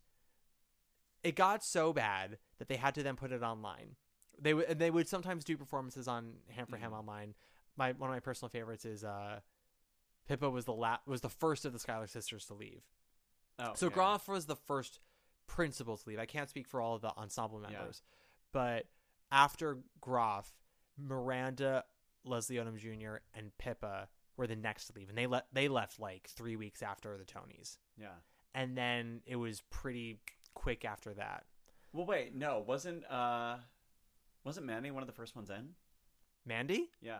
it 1.24 1.36
got 1.36 1.64
so 1.64 1.92
bad 1.94 2.38
that 2.60 2.68
they 2.68 2.78
had 2.78 2.96
to 2.96 3.04
then 3.04 3.16
put 3.16 3.32
it 3.32 3.44
online. 3.44 3.96
They 4.40 4.54
would 4.54 4.80
they 4.80 4.90
would 4.92 5.08
sometimes 5.08 5.44
do 5.44 5.58
performances 5.58 6.08
on 6.08 6.36
Ham 6.52 6.68
for 6.68 6.78
Ham 6.78 6.92
Mm-hmm. 6.92 7.00
online. 7.00 7.36
My 7.76 7.92
one 7.92 8.10
of 8.10 8.16
my 8.16 8.20
personal 8.20 8.50
favorites 8.50 8.86
is 8.86 9.04
uh, 9.04 9.42
Pippa 10.28 10.50
was 10.50 10.66
the 10.66 10.74
la- 10.74 11.00
was 11.06 11.22
the 11.22 11.30
first 11.30 11.66
of 11.66 11.74
the 11.74 11.80
Schuyler 11.80 12.08
sisters 12.08 12.46
to 12.46 12.54
leave. 12.54 12.84
Oh, 13.60 13.74
so 13.76 13.88
yeah. 13.88 13.94
Groff 13.94 14.28
was 14.28 14.46
the 14.46 14.56
first 14.56 15.00
principal 15.48 15.98
to 15.98 16.10
leave. 16.10 16.20
I 16.20 16.26
can't 16.26 16.50
speak 16.50 16.68
for 16.68 16.82
all 16.82 16.96
of 16.96 17.02
the 17.02 17.10
ensemble 17.18 17.62
Yeah. 17.62 17.70
members, 17.78 18.04
but 18.52 18.86
after 19.32 19.80
Groff, 20.02 20.54
Miranda, 20.98 21.86
Leslie 22.24 22.58
Odom 22.58 22.78
Jr., 22.78 23.18
and 23.34 23.58
Pippa 23.58 24.10
were 24.36 24.48
the 24.48 24.56
next 24.56 24.88
to 24.88 24.94
leave, 24.94 25.10
and 25.10 25.18
they 25.18 25.28
let 25.28 25.48
they 25.54 25.68
left 25.68 26.00
like 26.00 26.28
three 26.28 26.56
weeks 26.56 26.82
after 26.84 27.18
the 27.18 27.24
Tonys, 27.26 27.78
Yeah. 27.98 28.16
and 28.54 28.78
then 28.78 29.22
it 29.26 29.38
was 29.38 29.62
pretty 29.70 30.20
quick 30.54 30.86
after 30.86 31.14
that. 31.16 31.46
Well, 31.94 32.06
wait, 32.06 32.36
no, 32.36 32.60
wasn't 32.60 33.06
uh, 33.10 33.58
wasn't 34.44 34.66
Mandy 34.66 34.92
one 34.92 35.02
of 35.04 35.08
the 35.08 35.14
first 35.14 35.36
ones 35.36 35.50
in? 35.50 35.76
Mandy, 36.46 36.92
Yeah. 37.02 37.20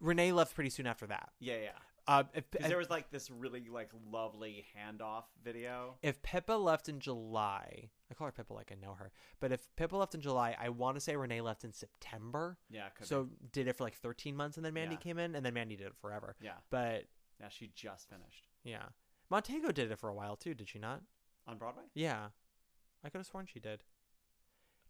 Renee 0.00 0.32
left 0.32 0.54
pretty 0.54 0.70
soon 0.70 0.86
after 0.86 1.06
that. 1.06 1.32
Yeah, 1.38 1.58
yeah. 1.58 1.78
Uh, 2.08 2.24
if, 2.34 2.44
if, 2.58 2.66
there 2.66 2.78
was 2.78 2.90
like 2.90 3.10
this 3.10 3.30
really 3.30 3.62
like 3.70 3.90
lovely 4.10 4.64
handoff 4.76 5.24
video. 5.44 5.94
if 6.02 6.20
Pippa 6.22 6.52
left 6.52 6.88
in 6.88 6.98
July, 6.98 7.90
I 8.10 8.14
call 8.14 8.26
her 8.26 8.32
Pippa 8.32 8.52
like 8.52 8.72
I 8.72 8.74
know 8.84 8.94
her, 8.94 9.12
but 9.38 9.52
if 9.52 9.60
Pippa 9.76 9.96
left 9.96 10.14
in 10.14 10.20
July, 10.20 10.56
I 10.60 10.68
want 10.70 10.96
to 10.96 11.00
say 11.00 11.14
Renee 11.14 11.40
left 11.42 11.62
in 11.62 11.72
September. 11.72 12.58
Yeah, 12.70 12.88
could 12.88 13.06
so 13.06 13.28
did 13.52 13.68
it 13.68 13.76
for 13.76 13.84
like 13.84 13.94
13 13.94 14.34
months, 14.34 14.56
and 14.56 14.66
then 14.66 14.74
Mandy 14.74 14.94
Yeah. 14.96 15.00
came 15.00 15.18
in, 15.18 15.36
and 15.36 15.46
then 15.46 15.54
Mandy 15.54 15.76
did 15.76 15.86
it 15.86 15.96
forever. 16.00 16.34
Yeah. 16.40 16.54
but 16.70 17.04
Yeah, 17.40 17.48
she 17.50 17.70
just 17.74 18.08
finished 18.08 18.48
yeah, 18.64 18.86
Montego 19.30 19.70
did 19.72 19.90
it 19.92 19.98
for 19.98 20.08
a 20.08 20.14
while 20.14 20.34
too, 20.36 20.54
did 20.54 20.68
she 20.68 20.78
not? 20.80 21.02
on 21.46 21.58
Broadway. 21.58 21.82
Yeah, 21.94 22.28
I 23.04 23.08
could 23.10 23.18
have 23.18 23.26
sworn 23.26 23.46
she 23.46 23.58
did. 23.60 23.82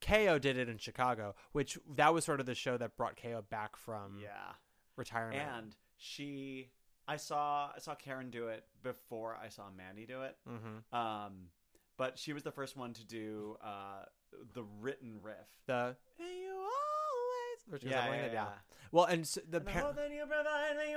Ko 0.01 0.39
did 0.39 0.59
it 0.59 0.69
in 0.69 0.79
Chicago, 0.79 1.35
which 1.53 1.79
that 1.95 2.13
was 2.13 2.25
sort 2.25 2.41
of 2.41 2.47
the 2.47 2.55
show 2.55 2.77
that 2.77 2.97
brought 2.97 3.17
Ko 3.21 3.43
back 3.49 3.77
from 3.77 4.19
Yeah. 4.23 4.55
retirement. 4.97 5.41
And 5.57 5.77
she, 5.97 6.71
I 7.13 7.17
saw, 7.17 7.71
I 7.77 7.79
saw 7.79 7.95
Karen 7.95 8.31
do 8.31 8.49
it 8.49 8.65
before 8.83 9.37
I 9.43 9.49
saw 9.49 9.65
Mandy 9.77 10.07
do 10.07 10.23
it. 10.23 10.37
Mhm. 10.49 10.83
Um, 10.97 11.51
but 11.97 12.19
she 12.19 12.33
was 12.33 12.43
the 12.43 12.51
first 12.53 12.77
one 12.77 12.93
to 12.95 13.05
do 13.05 13.57
uh 13.63 14.05
the 14.55 14.63
written 14.81 15.21
riff. 15.23 15.49
the 15.67 15.97
"And 16.19 16.29
you 16.43 16.51
always 16.53 17.81
she 17.81 17.87
goes 17.87 17.93
Yeah, 17.93 18.15
yeah, 18.15 18.33
yeah. 18.33 18.49
Well, 18.91 19.05
and 19.05 19.27
so 19.29 19.41
the 19.49 19.59
And 19.59 19.67
par- 19.67 19.83
hope 19.83 19.97
you 20.11 20.25
provide 20.27 20.77
me 20.77 20.95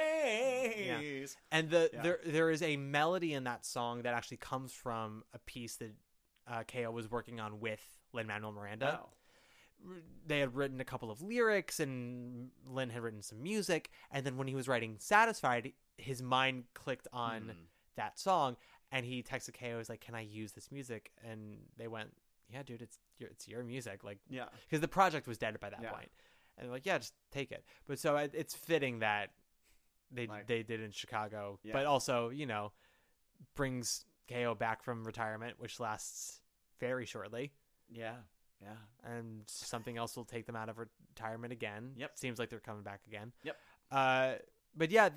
always. 0.00 1.36
And 1.50 1.70
the 1.70 1.90
Yeah. 1.92 2.02
there 2.02 2.20
there 2.24 2.50
is 2.50 2.62
a 2.62 2.76
melody 2.76 3.34
in 3.34 3.44
that 3.44 3.64
song 3.66 4.02
that 4.02 4.14
actually 4.14 4.36
comes 4.38 4.72
from 4.72 5.24
a 5.32 5.38
piece 5.40 5.76
that 5.76 5.92
uh, 6.46 6.64
Ko 6.64 6.90
was 6.90 7.10
working 7.10 7.38
on 7.40 7.60
with 7.60 7.80
Lin 8.12 8.26
Manuel 8.26 8.52
Miranda. 8.52 9.00
Oh. 9.04 9.10
They 10.26 10.40
had 10.40 10.54
written 10.54 10.80
a 10.80 10.84
couple 10.84 11.10
of 11.10 11.22
lyrics, 11.22 11.80
and 11.80 12.50
Lin 12.66 12.90
had 12.90 13.02
written 13.02 13.22
some 13.22 13.42
music. 13.42 13.90
And 14.10 14.24
then 14.24 14.36
when 14.36 14.46
he 14.48 14.54
was 14.54 14.68
writing 14.68 14.96
"Satisfied," 14.98 15.72
his 15.96 16.22
mind 16.22 16.64
clicked 16.74 17.08
on 17.12 17.42
Hmm. 17.42 17.50
that 17.96 18.18
song, 18.18 18.56
and 18.92 19.04
he 19.06 19.22
texted 19.22 19.58
Ko. 19.58 19.76
Was 19.78 19.88
like, 19.88 20.00
"Can 20.00 20.14
I 20.14 20.20
use 20.20 20.52
this 20.52 20.70
music?" 20.70 21.12
And 21.24 21.58
they 21.76 21.88
went, 21.88 22.14
"Yeah, 22.48 22.62
dude, 22.62 22.82
it's 22.82 22.98
your, 23.18 23.30
it's 23.30 23.48
your 23.48 23.64
music." 23.64 24.04
Like, 24.04 24.18
Yeah. 24.28 24.48
because 24.64 24.80
the 24.80 24.88
project 24.88 25.26
was 25.26 25.38
dead 25.38 25.58
by 25.60 25.70
that 25.70 25.82
Yeah. 25.82 25.92
point. 25.92 26.10
And 26.56 26.66
they're 26.66 26.72
like, 26.72 26.86
"Yeah, 26.86 26.98
just 26.98 27.14
take 27.30 27.50
it." 27.52 27.64
But 27.86 27.98
so 27.98 28.16
it's 28.16 28.54
fitting 28.54 28.98
that 29.00 29.32
they 30.10 30.26
Like- 30.26 30.46
they 30.46 30.62
did 30.62 30.80
in 30.80 30.90
Chicago, 30.90 31.58
Yeah. 31.62 31.72
but 31.72 31.86
also 31.86 32.28
you 32.28 32.44
know 32.46 32.72
brings 33.54 34.04
KO 34.28 34.54
back 34.54 34.82
from 34.82 35.04
retirement, 35.04 35.58
which 35.58 35.80
lasts 35.80 36.42
very 36.78 37.06
shortly, 37.06 37.52
Yeah. 37.88 38.22
Yeah. 38.62 38.76
and 39.14 39.42
something 39.46 39.96
else 39.96 40.16
will 40.16 40.24
take 40.24 40.44
them 40.46 40.54
out 40.56 40.68
of 40.68 40.76
retirement 40.78 41.52
again. 41.52 41.92
Yep. 41.96 42.18
seems 42.18 42.38
like 42.38 42.50
they're 42.50 42.60
coming 42.60 42.82
back 42.82 43.00
again. 43.06 43.32
Yep. 43.42 43.56
Uh, 43.90 44.32
but 44.76 44.90
yeah, 44.90 45.08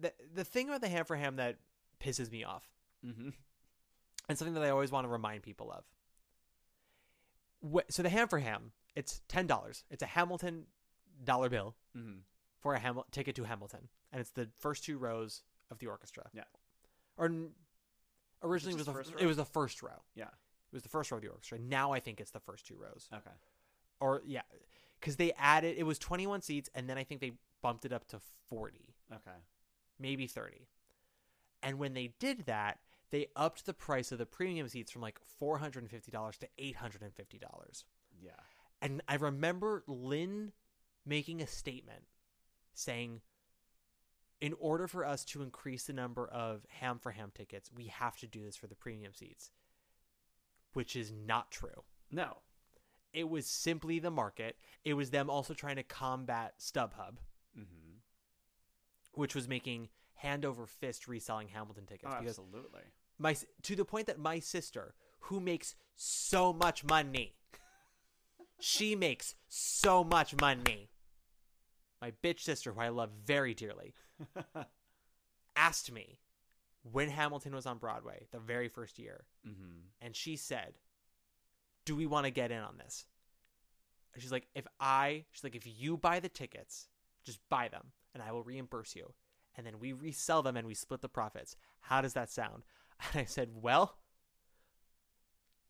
the 0.00 0.12
the 0.34 0.44
thing 0.44 0.68
about 0.68 0.80
the 0.80 0.88
ham 0.88 1.04
for 1.04 1.14
ham 1.16 1.36
that 1.36 1.56
pisses 2.00 2.30
me 2.30 2.42
off, 2.44 2.64
Mm-hmm. 3.04 3.28
and 4.28 4.38
something 4.38 4.54
that 4.54 4.62
I 4.64 4.70
always 4.70 4.90
want 4.90 5.04
to 5.04 5.08
remind 5.08 5.42
people 5.42 5.70
of. 5.70 5.84
Wh- 7.72 7.86
So 7.90 8.02
the 8.02 8.08
ham 8.08 8.28
for 8.28 8.38
ham, 8.38 8.72
it's 8.94 9.20
ten 9.28 9.46
dollars. 9.46 9.84
It's 9.90 10.02
a 10.02 10.06
Hamilton 10.06 10.66
dollar 11.22 11.48
bill 11.48 11.76
Mm-hmm. 11.96 12.18
for 12.60 12.74
a 12.74 12.80
Hamil- 12.80 13.04
ticket 13.10 13.36
to 13.36 13.44
Hamilton, 13.44 13.88
and 14.12 14.20
it's 14.20 14.30
the 14.30 14.48
first 14.58 14.84
two 14.84 14.98
rows 14.98 15.42
of 15.70 15.78
the 15.78 15.86
orchestra. 15.86 16.28
Yeah. 16.32 16.44
Or 17.16 17.30
originally 18.42 18.74
it 18.74 18.78
was 18.78 18.86
the 18.86 18.92
first 18.92 19.10
it 19.12 19.20
row? 19.20 19.26
was 19.28 19.36
the 19.36 19.44
first 19.44 19.82
row. 19.82 20.02
Yeah. 20.14 20.28
It 20.76 20.80
was 20.80 20.82
the 20.82 20.90
first 20.90 21.10
row 21.10 21.16
of 21.16 21.22
the 21.22 21.28
orchestra. 21.30 21.58
Now 21.58 21.92
I 21.92 22.00
think 22.00 22.20
it's 22.20 22.32
the 22.32 22.40
first 22.40 22.66
two 22.66 22.76
rows. 22.78 23.08
Okay. 23.10 23.30
Or 23.98 24.20
yeah, 24.26 24.42
because 25.00 25.16
they 25.16 25.32
added 25.38 25.76
it 25.78 25.84
was 25.84 25.98
twenty 25.98 26.26
one 26.26 26.42
seats, 26.42 26.68
and 26.74 26.86
then 26.86 26.98
I 26.98 27.04
think 27.04 27.22
they 27.22 27.32
bumped 27.62 27.86
it 27.86 27.94
up 27.94 28.06
to 28.08 28.20
forty, 28.50 28.94
Okay. 29.10 29.38
maybe 29.98 30.26
thirty. 30.26 30.68
And 31.62 31.78
when 31.78 31.94
they 31.94 32.12
did 32.18 32.44
that, 32.44 32.78
they 33.10 33.28
upped 33.34 33.64
the 33.64 33.72
price 33.72 34.12
of 34.12 34.18
the 34.18 34.26
premium 34.26 34.68
seats 34.68 34.92
from 34.92 35.00
like 35.00 35.18
four 35.38 35.56
hundred 35.56 35.84
and 35.84 35.90
fifty 35.90 36.10
dollars 36.10 36.36
to 36.38 36.48
eight 36.58 36.76
hundred 36.76 37.00
and 37.00 37.14
fifty 37.14 37.38
dollars. 37.38 37.86
Yeah. 38.20 38.32
And 38.82 39.00
I 39.08 39.14
remember 39.14 39.82
Lin 39.86 40.52
making 41.06 41.40
a 41.40 41.46
statement 41.46 42.04
saying, 42.74 43.22
in 44.42 44.52
order 44.60 44.86
for 44.86 45.06
us 45.06 45.24
to 45.24 45.40
increase 45.40 45.84
the 45.84 45.94
number 45.94 46.26
of 46.28 46.66
ham 46.68 46.98
for 46.98 47.12
ham 47.12 47.32
tickets, 47.34 47.70
we 47.74 47.86
have 47.86 48.18
to 48.18 48.26
do 48.26 48.44
this 48.44 48.56
for 48.56 48.66
the 48.66 48.74
premium 48.74 49.14
seats, 49.14 49.50
which 50.76 50.94
is 50.94 51.10
not 51.10 51.50
true. 51.50 51.84
No. 52.12 52.36
It 53.14 53.30
was 53.30 53.46
simply 53.46 53.98
the 53.98 54.10
market. 54.10 54.56
It 54.84 54.92
was 54.92 55.08
them 55.08 55.30
also 55.30 55.54
trying 55.54 55.76
to 55.76 55.82
combat 55.82 56.54
StubHub, 56.60 57.16
Mm-hmm. 57.58 57.96
which 59.14 59.34
was 59.34 59.48
making 59.48 59.88
hand 60.16 60.44
over 60.44 60.66
fist 60.66 61.08
reselling 61.08 61.48
Hamilton 61.48 61.86
tickets. 61.86 62.12
Oh, 62.14 62.18
absolutely. 62.22 62.82
my 63.18 63.34
to 63.62 63.74
the 63.74 63.86
point 63.86 64.06
that 64.08 64.18
my 64.18 64.38
sister, 64.38 64.94
who 65.20 65.40
makes 65.40 65.74
so 65.94 66.52
much 66.52 66.84
money, 66.84 67.36
she 68.60 68.94
makes 68.94 69.34
so 69.48 70.04
much 70.04 70.38
money. 70.38 70.90
My 72.02 72.12
bitch 72.22 72.40
sister, 72.40 72.72
who 72.72 72.80
I 72.80 72.90
love 72.90 73.08
very 73.24 73.54
dearly, 73.54 73.94
asked 75.56 75.90
me 75.90 76.18
when 76.92 77.08
Hamilton 77.08 77.54
was 77.54 77.66
on 77.66 77.78
Broadway, 77.78 78.26
the 78.30 78.38
very 78.38 78.68
first 78.68 78.98
year, 78.98 79.24
Mm-hmm. 79.46 79.78
and 80.00 80.14
she 80.16 80.36
said, 80.36 80.74
do 81.84 81.94
we 81.96 82.06
want 82.06 82.24
to 82.26 82.30
get 82.30 82.50
in 82.50 82.58
on 82.60 82.78
this? 82.78 83.06
She's 84.18 84.32
like, 84.32 84.46
if 84.54 84.66
I, 84.80 85.24
she's 85.32 85.44
like, 85.44 85.54
if 85.54 85.66
you 85.66 85.96
buy 85.96 86.20
the 86.20 86.28
tickets, 86.28 86.88
just 87.24 87.38
buy 87.50 87.68
them 87.68 87.92
and 88.14 88.22
I 88.22 88.32
will 88.32 88.42
reimburse 88.42 88.96
you. 88.96 89.12
And 89.56 89.66
then 89.66 89.78
we 89.78 89.92
resell 89.92 90.42
them 90.42 90.56
and 90.56 90.66
we 90.66 90.74
split 90.74 91.00
the 91.02 91.08
profits. 91.08 91.56
How 91.80 92.00
does 92.00 92.14
that 92.14 92.30
sound? 92.30 92.64
And 93.12 93.20
I 93.20 93.24
said, 93.26 93.50
well, 93.54 93.98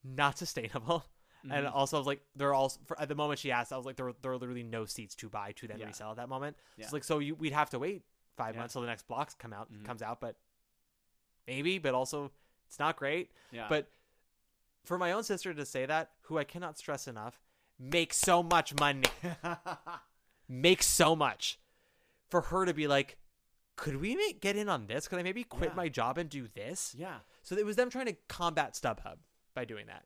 not 0.05 0.39
sustainable. 0.39 1.05
And 1.49 1.67
Mhm. 1.67 1.73
also, 1.75 1.97
I 1.97 2.01
was 2.01 2.07
like, 2.09 2.23
there 2.35 2.49
are 2.49 2.55
also, 2.55 2.81
for, 2.87 3.01
at 3.01 3.09
the 3.09 3.15
moment 3.15 3.39
she 3.39 3.53
asked, 3.53 3.73
I 3.73 3.77
was 3.77 3.87
like, 3.87 3.95
there, 3.97 4.07
were- 4.07 4.17
there 4.21 4.33
are 4.33 4.37
literally 4.39 4.65
no 4.65 4.85
seats 4.85 5.15
to 5.17 5.29
buy 5.29 5.53
to 5.53 5.69
then 5.69 5.79
Yeah. 5.79 5.87
resell 5.87 6.11
at 6.11 6.17
that 6.17 6.29
moment. 6.29 6.57
So 6.57 6.63
Yeah. 6.79 6.85
it's 6.85 6.93
like, 6.93 7.05
so 7.05 7.19
you, 7.21 7.35
we'd 7.37 7.53
have 7.53 7.71
to 7.71 7.79
wait 7.79 8.03
five 8.37 8.55
Yeah. 8.55 8.61
months 8.63 8.73
till 8.73 8.83
the 8.83 8.89
next 8.89 9.07
blocks 9.07 9.35
come 9.35 9.53
out, 9.53 9.73
Mhm. 9.73 9.85
comes 9.85 10.03
out, 10.03 10.21
but 10.21 10.37
maybe, 11.47 11.79
but 11.79 11.95
also 11.95 12.31
it's 12.67 12.79
not 12.79 12.97
great. 12.97 13.31
Yeah. 13.53 13.67
But 13.69 13.89
for 14.85 14.99
my 14.99 15.13
own 15.13 15.23
sister 15.25 15.53
to 15.55 15.65
say 15.67 15.87
that, 15.87 16.11
who 16.23 16.39
I 16.39 16.45
cannot 16.45 16.79
stress 16.79 17.07
enough, 17.09 17.41
makes 17.79 18.17
so 18.17 18.43
much 18.43 18.75
money. 18.79 19.03
makes 20.49 20.87
so 20.87 21.15
much. 21.17 21.59
For 22.31 22.41
her 22.43 22.65
to 22.65 22.75
be 22.75 22.87
like, 22.89 23.17
could 23.77 24.01
we 24.01 24.17
make, 24.17 24.41
get 24.41 24.57
in 24.57 24.69
on 24.69 24.87
this? 24.87 25.07
Could 25.07 25.19
I 25.19 25.23
maybe 25.23 25.45
quit 25.45 25.71
Yeah. 25.71 25.77
my 25.77 25.89
job 25.89 26.19
and 26.19 26.29
do 26.29 26.49
this? 26.55 26.95
Yeah. 26.99 27.19
So 27.43 27.57
it 27.57 27.65
was 27.65 27.77
them 27.77 27.91
trying 27.91 28.07
to 28.07 28.17
combat 28.29 28.75
StubHub 28.75 29.17
by 29.55 29.65
doing 29.65 29.87
that. 29.87 30.05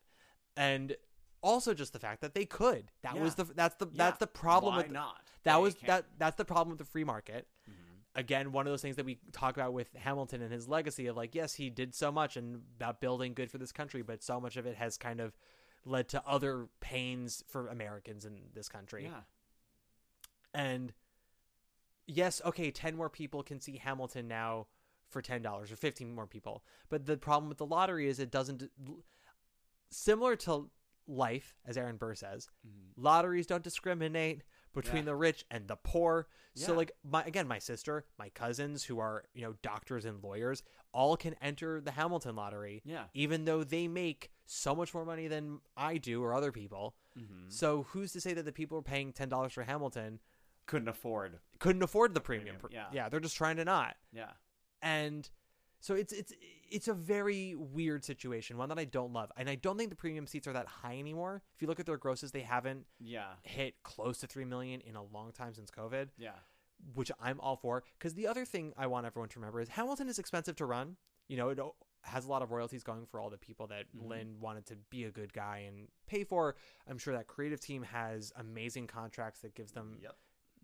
And 0.57 0.95
also 1.41 1.73
just 1.73 1.93
the 1.93 1.99
fact 1.99 2.21
that 2.21 2.35
they 2.35 2.45
could. 2.45 2.91
That 3.01 3.17
was 3.19 3.35
the 3.35 3.45
that's 3.45 3.75
the 3.75 3.85
Yeah. 3.87 3.91
that's 3.95 4.17
the 4.19 4.27
problem 4.27 4.75
Why 4.75 4.81
with 4.83 4.91
not? 4.91 5.21
That 5.43 5.55
They 5.55 5.61
was 5.61 5.73
can't. 5.73 5.87
that 5.87 6.05
that's 6.19 6.35
the 6.35 6.45
problem 6.45 6.69
with 6.69 6.77
the 6.79 6.85
free 6.91 7.03
market. 7.03 7.47
Mm-hmm. 7.69 7.80
Again, 8.15 8.51
one 8.51 8.67
of 8.67 8.73
those 8.73 8.81
things 8.81 8.97
that 8.97 9.05
we 9.05 9.19
talk 9.31 9.55
about 9.55 9.73
with 9.73 9.87
Hamilton 9.95 10.41
and 10.41 10.51
his 10.51 10.67
legacy 10.67 11.07
of 11.07 11.15
like, 11.15 11.33
yes, 11.33 11.53
he 11.53 11.69
did 11.69 11.95
so 11.95 12.11
much 12.11 12.35
and 12.35 12.61
about 12.75 12.99
building 12.99 13.33
good 13.33 13.49
for 13.49 13.57
this 13.57 13.71
country, 13.71 14.01
but 14.01 14.21
so 14.21 14.39
much 14.39 14.57
of 14.57 14.65
it 14.65 14.75
has 14.75 14.97
kind 14.97 15.21
of 15.21 15.33
led 15.85 16.09
to 16.09 16.21
other 16.27 16.67
pains 16.81 17.43
for 17.47 17.67
Americans 17.67 18.25
in 18.25 18.39
this 18.53 18.67
country. 18.67 19.05
Yeah. 19.05 19.21
And 20.53 20.93
yes, 22.05 22.41
okay, 22.45 22.69
10 22.71 22.95
more 22.95 23.09
people 23.09 23.43
can 23.43 23.61
see 23.61 23.77
Hamilton 23.77 24.27
now 24.27 24.67
for 25.09 25.21
$10 25.21 25.71
or 25.71 25.75
15 25.75 26.13
more 26.13 26.27
people. 26.27 26.63
But 26.89 27.05
the 27.05 27.17
problem 27.17 27.49
with 27.49 27.57
the 27.57 27.65
lottery 27.65 28.09
is 28.09 28.19
it 28.19 28.31
doesn't 28.31 28.69
similar 29.89 30.35
to 30.37 30.69
life 31.07 31.55
as 31.65 31.77
Aaron 31.77 31.97
Burr 31.97 32.15
says, 32.15 32.49
mm-hmm. 32.67 33.01
lotteries 33.01 33.47
don't 33.47 33.63
discriminate 33.63 34.43
between 34.73 34.91
Mm-hmm. 35.03 35.07
Yeah. 35.07 35.11
the 35.11 35.15
rich 35.15 35.45
and 35.51 35.67
the 35.67 35.75
poor. 35.75 36.27
So 36.53 36.73
like 36.73 36.91
my 37.03 37.23
again, 37.23 37.47
my 37.47 37.59
sister, 37.59 38.05
my 38.19 38.29
cousins 38.29 38.83
who 38.83 38.99
are, 38.99 39.23
you 39.33 39.41
know, 39.43 39.53
doctors 39.61 40.03
and 40.03 40.21
lawyers 40.21 40.63
all 40.93 41.15
can 41.15 41.35
enter 41.41 41.79
the 41.79 41.91
Hamilton 41.91 42.35
lottery. 42.35 42.81
Yeah. 42.83 43.05
Even 43.13 43.45
though 43.45 43.63
they 43.63 43.87
make 43.87 44.31
so 44.45 44.75
much 44.75 44.93
more 44.93 45.05
money 45.05 45.27
than 45.29 45.59
I 45.77 45.95
do 45.97 46.21
or 46.21 46.33
other 46.33 46.51
people. 46.51 46.95
Mhm. 47.17 47.51
So 47.51 47.83
who's 47.83 48.11
to 48.13 48.19
say 48.21 48.33
that 48.33 48.43
the 48.43 48.51
people 48.51 48.75
who 48.75 48.79
are 48.79 48.83
paying 48.83 49.13
ten 49.13 49.29
dollars 49.29 49.53
for 49.53 49.63
Hamilton 49.63 50.19
couldn't 50.65 50.89
afford 50.89 51.39
couldn't 51.59 51.83
afford 51.83 52.13
the 52.13 52.21
premium? 52.21 52.57
premium, 52.59 52.83
yeah. 52.91 53.03
yeah, 53.03 53.09
they're 53.09 53.19
just 53.21 53.37
trying 53.37 53.55
to 53.57 53.63
not. 53.65 53.95
Yeah. 54.11 54.31
And 54.81 55.29
so 55.81 55.95
it's 55.95 56.13
it's 56.13 56.31
it's 56.69 56.87
a 56.87 56.93
very 56.93 57.53
weird 57.55 58.05
situation, 58.05 58.57
one 58.57 58.69
that 58.69 58.79
I 58.79 58.85
don't 58.85 59.11
love. 59.11 59.29
And 59.35 59.49
I 59.49 59.55
don't 59.55 59.77
think 59.77 59.89
the 59.89 59.95
premium 59.97 60.25
seats 60.25 60.47
are 60.47 60.53
that 60.53 60.67
high 60.67 60.97
anymore. 60.97 61.41
If 61.53 61.61
you 61.61 61.67
look 61.67 61.81
at 61.81 61.85
their 61.85 61.97
grosses, 61.97 62.31
they 62.31 62.41
haven't 62.43 62.85
Yeah. 62.99 63.33
hit 63.43 63.83
close 63.83 64.19
to 64.19 64.27
3 64.27 64.45
million 64.45 64.79
in 64.81 64.95
a 64.95 65.03
long 65.03 65.33
time 65.33 65.53
since 65.53 65.69
COVID. 65.69 66.11
Yeah. 66.17 66.35
Which 66.93 67.11
I'm 67.19 67.39
all 67.41 67.57
for 67.57 67.83
cuz 67.99 68.13
the 68.13 68.25
other 68.27 68.45
thing 68.45 68.73
I 68.77 68.87
want 68.87 69.05
everyone 69.05 69.27
to 69.29 69.39
remember 69.39 69.59
is 69.59 69.69
Hamilton 69.69 70.07
is 70.07 70.17
expensive 70.17 70.55
to 70.57 70.65
run. 70.65 70.95
You 71.27 71.37
know, 71.37 71.49
it 71.49 71.59
has 72.03 72.25
a 72.25 72.29
lot 72.29 72.41
of 72.41 72.51
royalties 72.51 72.83
going 72.83 73.05
for 73.05 73.19
all 73.19 73.29
the 73.29 73.37
people 73.37 73.67
that 73.67 73.85
Mhm. 73.93 74.07
Lin 74.07 74.39
wanted 74.39 74.65
to 74.67 74.75
be 74.77 75.03
a 75.03 75.11
good 75.11 75.33
guy 75.33 75.59
and 75.59 75.89
pay 76.07 76.23
for. 76.23 76.55
I'm 76.87 76.97
sure 76.97 77.13
that 77.13 77.27
creative 77.27 77.59
team 77.59 77.83
has 77.83 78.31
amazing 78.35 78.87
contracts 78.87 79.41
that 79.41 79.53
gives 79.55 79.73
them 79.73 79.99
Yep. 80.01 80.17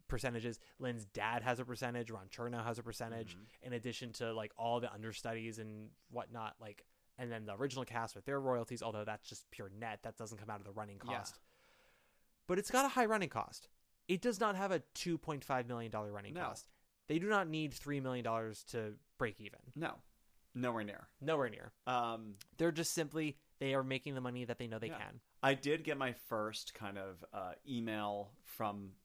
Percentages. 0.07 0.59
Lin's 0.79 1.05
dad 1.05 1.43
has 1.43 1.59
a 1.59 1.65
percentage. 1.65 2.09
Ron 2.11 2.27
Chernow 2.29 2.63
has 2.63 2.79
a 2.79 2.83
percentage. 2.83 3.35
Mhm. 3.35 3.45
In 3.67 3.73
addition 3.73 4.13
to 4.13 4.33
like 4.33 4.51
all 4.57 4.79
the 4.79 4.91
understudies 4.91 5.59
and 5.59 5.89
whatnot, 6.09 6.55
like 6.59 6.85
and 7.17 7.31
then 7.31 7.45
the 7.45 7.55
original 7.55 7.83
cast 7.83 8.15
with 8.15 8.25
their 8.25 8.39
royalties. 8.39 8.81
Although 8.83 9.03
that's 9.03 9.27
just 9.27 9.49
pure 9.51 9.69
net, 9.69 10.03
that 10.03 10.17
doesn't 10.17 10.37
come 10.37 10.49
out 10.49 10.59
of 10.59 10.65
the 10.65 10.71
running 10.71 10.99
Yeah. 11.05 11.17
cost. 11.17 11.39
But 12.47 12.59
it's 12.59 12.71
got 12.71 12.85
a 12.85 12.89
high 12.89 13.05
running 13.05 13.29
cost. 13.29 13.69
It 14.07 14.21
does 14.21 14.39
not 14.39 14.55
have 14.55 14.71
a 14.71 14.79
two 14.93 15.17
point 15.17 15.43
five 15.43 15.67
million 15.67 15.91
dollar 15.91 16.11
running 16.11 16.33
No. 16.33 16.41
cost. 16.45 16.69
They 17.07 17.19
do 17.19 17.27
not 17.27 17.47
need 17.47 17.73
three 17.73 17.99
million 17.99 18.23
dollars 18.23 18.63
to 18.65 18.97
break 19.17 19.39
even. 19.41 19.59
No. 19.75 20.01
Nowhere 20.53 20.83
near. 20.83 21.07
Nowhere 21.21 21.49
near. 21.49 21.71
Um, 21.85 22.37
They're 22.57 22.71
just 22.71 22.93
simply 22.93 23.37
they 23.59 23.73
are 23.73 23.83
making 23.83 24.15
the 24.15 24.21
money 24.21 24.45
that 24.45 24.57
they 24.57 24.67
know 24.67 24.79
they 24.79 24.87
Yeah. 24.87 24.97
can. 24.99 25.19
I 25.43 25.53
did 25.55 25.83
get 25.83 25.97
my 25.97 26.13
first 26.13 26.73
kind 26.73 26.97
of 26.97 27.23
uh, 27.33 27.53
email 27.67 28.31
from, 28.43 28.95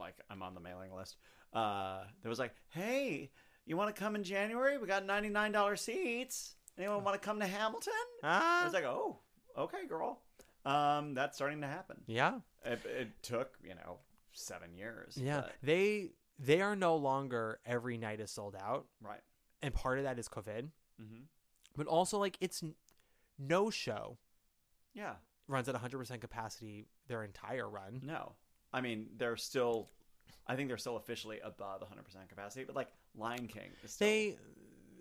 like, 0.00 0.16
I'm 0.30 0.42
on 0.42 0.54
the 0.54 0.60
mailing 0.60 0.92
list. 0.94 1.16
Uh, 1.52 2.00
that 2.22 2.28
was 2.28 2.38
like, 2.38 2.54
"Hey, 2.70 3.30
you 3.66 3.76
want 3.76 3.94
to 3.94 3.98
come 4.00 4.14
in 4.16 4.22
January? 4.22 4.76
We 4.78 4.86
got 4.86 5.04
ninety 5.06 5.28
nine 5.30 5.52
dollar 5.52 5.76
seats. 5.76 6.56
Anyone 6.76 7.02
want 7.04 7.20
to 7.20 7.26
come 7.26 7.40
to 7.40 7.46
Hamilton?" 7.46 7.92
Ah. 8.22 8.60
I 8.62 8.64
was 8.64 8.74
like, 8.74 8.84
"Oh, 8.84 9.18
okay, 9.56 9.86
girl." 9.86 10.20
Um, 10.66 11.14
that's 11.14 11.36
starting 11.36 11.60
to 11.62 11.66
happen. 11.66 12.02
Yeah. 12.06 12.40
It, 12.64 12.80
it 12.84 13.22
took 13.22 13.56
you 13.62 13.74
know 13.74 13.98
seven 14.32 14.74
years. 14.74 15.16
Yeah, 15.20 15.40
but- 15.42 15.52
they 15.62 16.10
they 16.38 16.60
are 16.60 16.76
no 16.76 16.96
longer 16.96 17.60
every 17.64 17.96
night 17.96 18.20
is 18.20 18.30
sold 18.30 18.54
out, 18.60 18.86
right. 19.00 19.20
and 19.62 19.72
part 19.74 19.98
of 19.98 20.04
that 20.04 20.18
is 20.18 20.28
COVID, 20.28 20.68
Mm-hmm. 21.02 21.22
but 21.76 21.86
also 21.86 22.18
like 22.18 22.36
it's 22.40 22.62
no 23.38 23.70
show 23.70 24.18
Yeah. 24.94 25.14
runs 25.48 25.68
at 25.68 25.74
100% 25.76 26.20
capacity 26.20 26.86
their 27.08 27.22
entire 27.24 27.68
run. 27.68 28.00
No, 28.04 28.34
I 28.72 28.80
mean 28.80 29.06
they're 29.16 29.36
still. 29.36 29.90
I 30.46 30.56
think 30.56 30.68
they're 30.68 30.78
still 30.78 30.96
officially 30.96 31.40
above 31.44 31.80
100 31.82 32.02
percent 32.04 32.28
capacity, 32.28 32.64
but 32.64 32.74
like 32.76 32.88
Lion 33.16 33.46
King 33.48 33.70
is 33.84 33.92
still. 33.92 34.06
They 34.08 34.36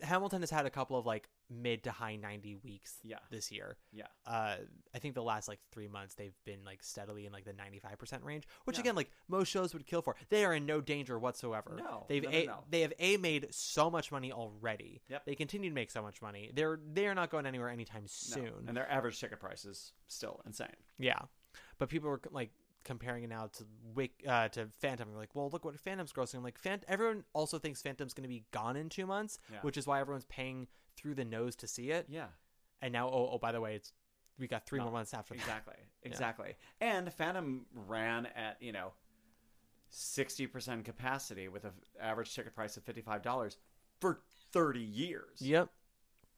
Hamilton 0.03 0.41
has 0.41 0.51
had 0.51 0.65
a 0.65 0.69
couple 0.69 0.97
of 0.97 1.05
like 1.07 1.27
mid 1.49 1.83
to 1.85 1.91
high 1.91 2.17
90 2.17 2.57
weeks 2.63 2.97
Yeah. 3.03 3.17
this 3.31 3.51
year. 3.51 3.77
Yeah. 3.91 4.03
Uh, 4.27 4.57
I 4.93 4.99
think 4.99 5.15
the 5.15 5.23
last 5.23 5.47
like 5.47 5.59
three 5.71 5.87
months 5.87 6.13
they've 6.13 6.35
been 6.45 6.59
like 6.65 6.83
steadily 6.83 7.25
in 7.25 7.31
like 7.31 7.45
the 7.45 7.53
95% 7.53 8.23
range, 8.23 8.43
which 8.65 8.75
Yeah. 8.77 8.81
again, 8.81 8.95
like 8.95 9.09
most 9.27 9.47
shows 9.47 9.73
would 9.73 9.87
kill 9.87 10.01
for. 10.03 10.15
They 10.29 10.45
are 10.45 10.53
in 10.53 10.65
no 10.67 10.81
danger 10.81 11.17
whatsoever. 11.17 11.75
No, 11.79 12.05
they've 12.09 12.21
no, 12.23 12.29
no, 12.29 12.37
a, 12.37 12.45
no. 12.45 12.63
they 12.69 12.81
have 12.81 12.93
a 12.99 13.17
made 13.17 13.47
so 13.51 13.89
much 13.89 14.11
money 14.11 14.31
already. 14.31 15.01
Yep. 15.09 15.25
They 15.25 15.35
continue 15.35 15.69
to 15.69 15.73
make 15.75 15.89
so 15.89 16.01
much 16.03 16.21
money. 16.21 16.51
They're 16.53 16.79
they 16.93 17.07
are 17.07 17.15
not 17.15 17.31
going 17.31 17.45
anywhere 17.47 17.69
anytime 17.69 18.03
soon. 18.05 18.65
and 18.67 18.75
their 18.77 18.89
average 18.91 19.19
ticket 19.19 19.39
price 19.39 19.65
is 19.65 19.93
still 20.07 20.41
insane. 20.45 20.67
Yeah, 20.99 21.19
but 21.79 21.89
people 21.89 22.09
were 22.09 22.21
like 22.29 22.51
comparing 22.87 23.23
it 23.23 23.29
now 23.29 23.49
to 23.53 23.65
Wick 23.93 24.23
uh, 24.27 24.47
to 24.49 24.67
Phantom. 24.79 25.09
They're 25.09 25.19
like, 25.19 25.35
well, 25.35 25.49
look 25.51 25.63
what 25.65 25.79
Phantom's 25.79 26.11
grossing. 26.13 26.35
I'm 26.35 26.43
like, 26.43 26.57
Phant- 26.57 26.85
everyone 26.87 27.25
also 27.33 27.59
thinks 27.59 27.81
Phantom's 27.81 28.13
going 28.13 28.23
to 28.23 28.29
be 28.29 28.45
gone 28.51 28.75
in 28.75 28.89
two 28.89 29.05
months, 29.05 29.37
Yeah. 29.51 29.59
which 29.61 29.77
is 29.77 29.85
why 29.85 29.99
everyone's 29.99 30.25
paying 30.25 30.67
through 30.95 31.13
the 31.15 31.25
nose 31.25 31.55
to 31.57 31.67
see 31.67 31.91
it. 31.91 32.07
Yeah. 32.09 32.27
And 32.81 32.91
now, 32.93 33.09
oh, 33.09 33.29
oh 33.33 33.37
by 33.37 33.51
the 33.51 33.61
way, 33.61 33.75
it's 33.75 33.91
we 34.39 34.47
got 34.47 34.65
three 34.65 34.79
No, 34.79 34.85
more 34.85 34.93
months 34.93 35.13
after 35.13 35.33
that. 35.35 35.41
Exactly. 35.41 35.73
Yeah. 36.03 36.09
Exactly. 36.13 36.55
And 36.79 37.11
Phantom 37.11 37.65
ran 37.73 38.27
at, 38.27 38.57
you 38.61 38.71
know, 38.71 38.93
60% 39.91 40.85
capacity 40.85 41.47
with 41.47 41.65
an 41.65 41.71
average 41.99 42.33
ticket 42.33 42.55
price 42.55 42.77
of 42.77 42.85
$55 42.85 43.57
for 43.99 44.19
30 44.53 44.79
years. 44.79 45.41
Yep. 45.41 45.69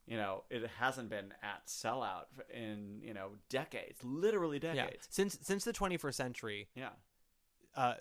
You 0.09 0.17
know, 0.17 0.43
it 0.49 0.67
hasn't 0.79 1.09
been 1.09 1.33
at 1.43 1.67
sellout 1.67 2.25
in, 2.53 2.99
you 3.03 3.13
know, 3.13 3.33
decades, 3.47 4.03
literally 4.03 4.59
Yeah. 4.61 4.73
decades. 4.73 5.07
Since 5.11 5.37
since 5.41 5.63
the 5.63 5.71
21st 5.73 6.15
century, 6.17 6.67
Yeah. 6.75 6.89
uh, 7.75 7.95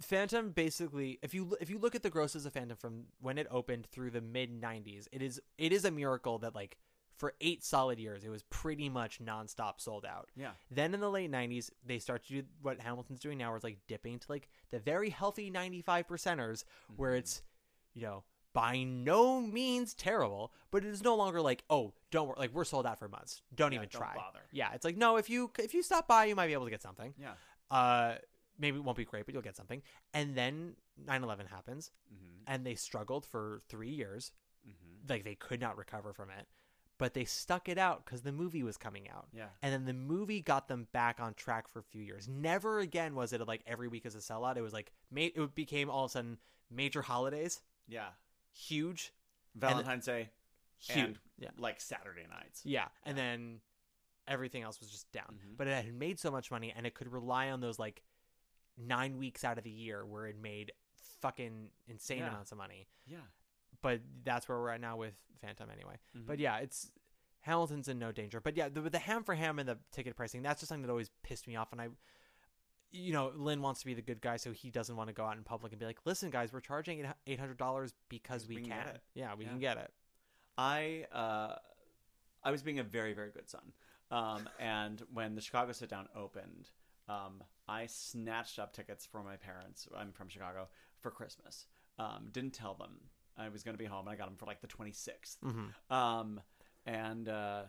Phantom 0.00 0.50
basically, 0.50 1.18
if 1.22 1.32
you 1.34 1.56
if 1.60 1.70
you 1.70 1.78
look 1.78 1.94
at 1.94 2.02
the 2.02 2.10
grosses 2.10 2.46
of 2.46 2.52
Phantom 2.54 2.76
from 2.76 3.04
when 3.20 3.38
it 3.38 3.46
opened 3.50 3.86
through 3.86 4.10
the 4.10 4.20
mid 4.20 4.50
'90s, 4.60 5.06
it 5.12 5.22
is 5.22 5.40
it 5.58 5.72
is 5.72 5.84
a 5.84 5.90
miracle 5.90 6.38
that 6.40 6.54
like 6.54 6.78
for 7.18 7.34
eight 7.40 7.62
solid 7.62 8.00
years 8.00 8.24
it 8.24 8.30
was 8.30 8.42
pretty 8.44 8.88
much 8.88 9.20
nonstop 9.20 9.78
sold 9.80 10.04
out. 10.04 10.30
Yeah. 10.34 10.52
Then 10.70 10.92
in 10.94 11.00
the 11.00 11.10
late 11.10 11.30
'90s, 11.30 11.70
they 11.84 11.98
start 12.00 12.24
to 12.24 12.40
do 12.42 12.48
what 12.62 12.80
Hamilton's 12.80 13.20
doing 13.20 13.38
now, 13.38 13.48
where 13.50 13.56
it's 13.56 13.64
like 13.64 13.78
dipping 13.86 14.18
to 14.18 14.26
like 14.32 14.48
the 14.70 14.80
very 14.80 15.10
healthy 15.10 15.50
95 15.50 16.08
percenters, 16.08 16.64
where 16.96 17.10
Mm-hmm. 17.10 17.18
it's 17.18 17.42
you 17.94 18.02
know 18.02 18.24
by 18.52 18.82
no 18.82 19.40
means 19.40 19.94
terrible, 19.94 20.52
but 20.70 20.84
it 20.84 20.88
is 20.88 21.02
no 21.02 21.14
longer 21.16 21.40
like 21.40 21.64
oh 21.70 21.92
don't 22.10 22.28
worry, 22.28 22.36
like 22.38 22.52
we're 22.54 22.64
sold 22.64 22.86
out 22.86 22.98
for 22.98 23.08
months, 23.08 23.42
don't 23.54 23.72
Yeah, 23.72 23.76
even 23.78 23.88
don't 23.90 24.00
try. 24.00 24.14
bother. 24.14 24.40
Yeah, 24.52 24.72
it's 24.74 24.84
like 24.84 24.96
no, 24.96 25.16
if 25.16 25.30
you 25.30 25.50
if 25.58 25.74
you 25.74 25.82
stop 25.82 26.06
by, 26.08 26.26
you 26.26 26.34
might 26.36 26.48
be 26.48 26.52
able 26.52 26.66
to 26.66 26.70
get 26.70 26.82
something. 26.82 27.14
Yeah. 27.18 27.34
Uh, 27.70 28.16
maybe 28.58 28.76
it 28.76 28.84
won't 28.84 28.96
be 28.98 29.04
great, 29.04 29.24
but 29.24 29.32
you'll 29.34 29.42
get 29.42 29.56
something. 29.56 29.82
And 30.12 30.34
then 30.36 30.76
9/11 31.02 31.46
happens, 31.46 31.90
Mhm. 32.12 32.42
and 32.46 32.66
they 32.66 32.74
struggled 32.74 33.24
for 33.24 33.60
three 33.68 33.90
years. 33.90 34.32
Mhm. 34.68 35.08
Like 35.08 35.24
they 35.24 35.34
could 35.34 35.60
not 35.60 35.76
recover 35.78 36.12
from 36.12 36.28
it, 36.30 36.46
but 36.98 37.14
they 37.14 37.24
stuck 37.24 37.68
it 37.70 37.78
out 37.78 38.04
because 38.04 38.22
the 38.22 38.30
movie 38.32 38.62
was 38.62 38.76
coming 38.76 39.08
out. 39.08 39.28
Yeah. 39.32 39.48
And 39.62 39.72
then 39.72 39.86
the 39.86 39.94
movie 39.94 40.42
got 40.42 40.68
them 40.68 40.86
back 40.92 41.18
on 41.18 41.32
track 41.34 41.66
for 41.66 41.78
a 41.78 41.82
few 41.82 42.02
years. 42.02 42.28
Never 42.28 42.78
again 42.80 43.14
was 43.14 43.32
it 43.32 43.40
like 43.48 43.62
every 43.66 43.88
week 43.88 44.04
as 44.04 44.14
a 44.14 44.18
sellout. 44.18 44.56
It 44.58 44.62
was 44.62 44.74
like 44.74 44.92
it 45.16 45.54
became 45.54 45.88
all 45.88 46.04
of 46.04 46.10
a 46.10 46.12
sudden 46.12 46.38
major 46.70 47.02
holidays, 47.02 47.62
Yeah. 47.88 48.12
Huge, 48.52 49.12
Valentine's 49.54 50.06
Day 50.06 50.30
huge, 50.78 50.98
and 50.98 51.18
yeah. 51.38 51.50
like 51.58 51.80
Saturday 51.80 52.26
nights. 52.28 52.62
Yeah, 52.64 52.88
and 53.04 53.16
then 53.16 53.60
everything 54.28 54.62
else 54.62 54.80
was 54.80 54.90
just 54.90 55.10
down. 55.12 55.24
Mm-hmm. 55.32 55.54
But 55.56 55.66
it 55.66 55.84
had 55.84 55.94
made 55.94 56.18
so 56.18 56.30
much 56.30 56.50
money, 56.50 56.72
and 56.76 56.86
it 56.86 56.94
could 56.94 57.12
rely 57.12 57.50
on 57.50 57.60
those 57.60 57.78
like 57.78 58.02
nine 58.78 59.18
weeks 59.18 59.44
out 59.44 59.58
of 59.58 59.64
the 59.64 59.70
year 59.70 60.04
where 60.04 60.26
it 60.26 60.36
made 60.40 60.72
fucking 61.20 61.70
insane 61.86 62.18
Yeah. 62.18 62.28
amounts 62.28 62.52
of 62.52 62.58
money. 62.58 62.88
Yeah. 63.06 63.18
But 63.80 64.00
that's 64.24 64.48
where 64.48 64.58
we're 64.58 64.70
at 64.70 64.80
now 64.80 64.96
with 64.96 65.14
Phantom 65.40 65.68
anyway. 65.70 65.98
Mhm. 66.16 66.26
But 66.26 66.38
yeah, 66.38 66.58
it's 66.58 66.90
Hamilton's 67.40 67.88
in 67.88 67.98
no 67.98 68.12
danger. 68.12 68.40
But 68.40 68.56
yeah, 68.56 68.68
the, 68.68 68.82
the 68.82 68.98
ham 68.98 69.24
for 69.24 69.34
ham 69.34 69.58
and 69.58 69.68
the 69.68 69.78
ticket 69.90 70.16
pricing, 70.16 70.42
that's 70.42 70.60
just 70.60 70.68
something 70.68 70.82
that 70.82 70.90
always 70.90 71.10
pissed 71.22 71.46
me 71.46 71.56
off. 71.56 71.72
And 71.72 71.80
I, 71.80 71.88
you 72.92 73.12
know, 73.12 73.32
Lin 73.34 73.62
wants 73.62 73.80
to 73.80 73.86
be 73.86 73.94
the 73.94 74.02
good 74.02 74.20
guy, 74.20 74.36
so 74.36 74.52
he 74.52 74.70
doesn't 74.70 74.94
want 74.96 75.08
to 75.08 75.14
go 75.14 75.24
out 75.24 75.36
in 75.36 75.42
public 75.42 75.72
and 75.72 75.80
be 75.80 75.86
like, 75.86 75.98
listen, 76.04 76.30
guys, 76.30 76.52
we're 76.52 76.60
charging 76.60 77.04
eight 77.26 77.40
hundred 77.40 77.56
dollars 77.56 77.94
because 78.08 78.46
we, 78.46 78.56
we 78.56 78.62
can. 78.62 78.70
can 78.70 78.78
get 78.84 78.94
it. 78.94 79.00
Yeah, 79.14 79.34
we 79.34 79.44
Yeah. 79.44 79.50
can 79.50 79.58
get 79.58 79.76
it. 79.78 79.90
I 80.58 81.06
uh, 81.12 81.56
I 82.44 82.50
was 82.50 82.62
being 82.62 82.78
a 82.78 82.82
very 82.84 83.12
very 83.14 83.30
good 83.30 83.48
son, 83.48 83.72
um, 84.10 84.48
and 84.58 85.02
when 85.12 85.34
the 85.34 85.40
Chicago 85.40 85.72
Sit 85.72 85.88
Down 85.88 86.08
opened, 86.14 86.70
um, 87.08 87.42
I 87.66 87.86
snatched 87.86 88.58
up 88.58 88.72
tickets 88.74 89.06
for 89.06 89.22
my 89.22 89.36
parents. 89.36 89.88
I'm 89.96 90.12
from 90.12 90.28
Chicago 90.28 90.68
for 91.00 91.10
Christmas. 91.10 91.66
Um, 91.98 92.28
didn't 92.32 92.52
tell 92.52 92.74
them 92.74 92.98
I 93.38 93.48
was 93.48 93.62
going 93.62 93.74
to 93.74 93.82
be 93.82 93.86
home, 93.88 94.06
and 94.06 94.14
I 94.14 94.16
got 94.16 94.26
them 94.26 94.36
for 94.36 94.44
like 94.46 94.60
the 94.60 94.66
26th. 94.68 95.38
Mhm. 95.42 95.94
Um, 95.94 96.40
and 96.84 97.28
uh, 97.28 97.62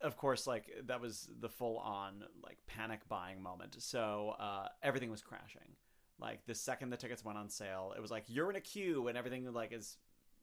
of 0.00 0.16
course, 0.16 0.46
like 0.46 0.70
that 0.86 1.00
was 1.00 1.28
the 1.40 1.48
full 1.48 1.78
on 1.78 2.24
like 2.42 2.58
panic 2.66 3.00
buying 3.08 3.42
moment. 3.42 3.76
So 3.78 4.34
uh, 4.38 4.68
everything 4.82 5.10
was 5.10 5.22
crashing. 5.22 5.76
Like 6.20 6.44
the 6.46 6.54
second 6.54 6.90
the 6.90 6.96
tickets 6.96 7.24
went 7.24 7.38
on 7.38 7.48
sale, 7.48 7.94
it 7.96 8.00
was 8.00 8.10
like 8.10 8.24
you're 8.26 8.50
in 8.50 8.56
a 8.56 8.60
queue, 8.60 9.08
and 9.08 9.16
everything 9.16 9.52
like 9.52 9.72
is 9.72 9.96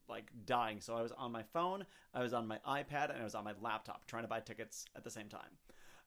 like 0.07 0.31
dying. 0.45 0.81
So 0.81 0.95
I 0.95 1.01
was 1.01 1.11
on 1.11 1.31
my 1.31 1.43
phone, 1.43 1.85
I 2.13 2.21
was 2.21 2.33
on 2.33 2.47
my 2.47 2.59
iPad, 2.67 3.11
and 3.11 3.19
I 3.19 3.23
was 3.23 3.35
on 3.35 3.43
my 3.43 3.53
laptop 3.61 4.05
trying 4.07 4.23
to 4.23 4.29
buy 4.29 4.39
tickets 4.39 4.85
at 4.95 5.03
the 5.03 5.09
same 5.09 5.27
time. 5.27 5.41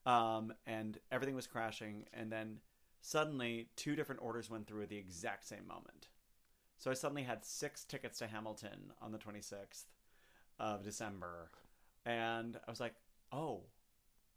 Um, 0.07 0.55
and 0.67 0.99
everything 1.12 1.35
was 1.35 1.47
crashing. 1.47 2.07
And 2.15 2.31
then 2.33 2.59
suddenly, 3.02 3.68
two 3.77 3.97
different 3.97 4.23
orders 4.23 4.49
went 4.49 4.67
through 4.67 4.83
at 4.83 4.89
the 4.89 4.97
exact 4.97 5.47
same 5.47 5.67
moment. 5.67 6.09
So 6.78 6.91
I 6.91 6.94
suddenly 6.94 7.25
had 7.25 7.44
six 7.44 7.85
tickets 7.85 8.18
to 8.20 8.27
Hamilton 8.27 8.93
on 9.02 9.10
the 9.10 9.18
26th 9.18 9.85
of 10.60 10.85
December. 10.85 11.51
And 12.07 12.57
I 12.67 12.70
was 12.70 12.81
like, 12.81 12.94
oh, 13.32 13.62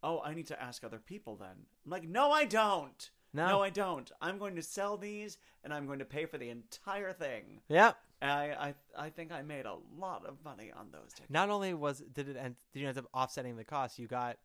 oh, 0.02 0.20
I 0.24 0.34
need 0.34 0.46
to 0.48 0.62
ask 0.62 0.84
other 0.84 0.98
people 0.98 1.36
then. 1.36 1.66
I'm 1.84 1.90
like, 1.90 2.08
no, 2.08 2.30
I 2.30 2.44
don't. 2.44 3.10
No. 3.34 3.48
no, 3.48 3.62
I 3.62 3.70
don't. 3.70 4.10
I'm 4.20 4.36
going 4.36 4.56
to 4.56 4.62
sell 4.62 4.98
these 4.98 5.38
and 5.64 5.72
I'm 5.72 5.86
going 5.86 6.00
to 6.00 6.04
pay 6.04 6.26
for 6.26 6.36
the 6.36 6.50
entire 6.50 7.12
thing. 7.14 7.60
Yep. 7.68 7.96
And 8.20 8.30
I, 8.30 8.74
I, 8.98 9.04
I 9.06 9.10
think 9.10 9.32
I 9.32 9.40
made 9.42 9.64
a 9.64 9.76
lot 9.98 10.26
of 10.26 10.36
money 10.44 10.70
on 10.78 10.88
those 10.92 11.12
tickets. 11.14 11.30
Not 11.30 11.48
only 11.48 11.72
was 11.72 12.02
did 12.12 12.28
it 12.28 12.36
end, 12.36 12.56
did 12.74 12.80
you 12.80 12.88
end 12.88 12.98
up 12.98 13.06
offsetting 13.14 13.56
the 13.56 13.64
cost, 13.64 13.98
you 13.98 14.06
got 14.06 14.36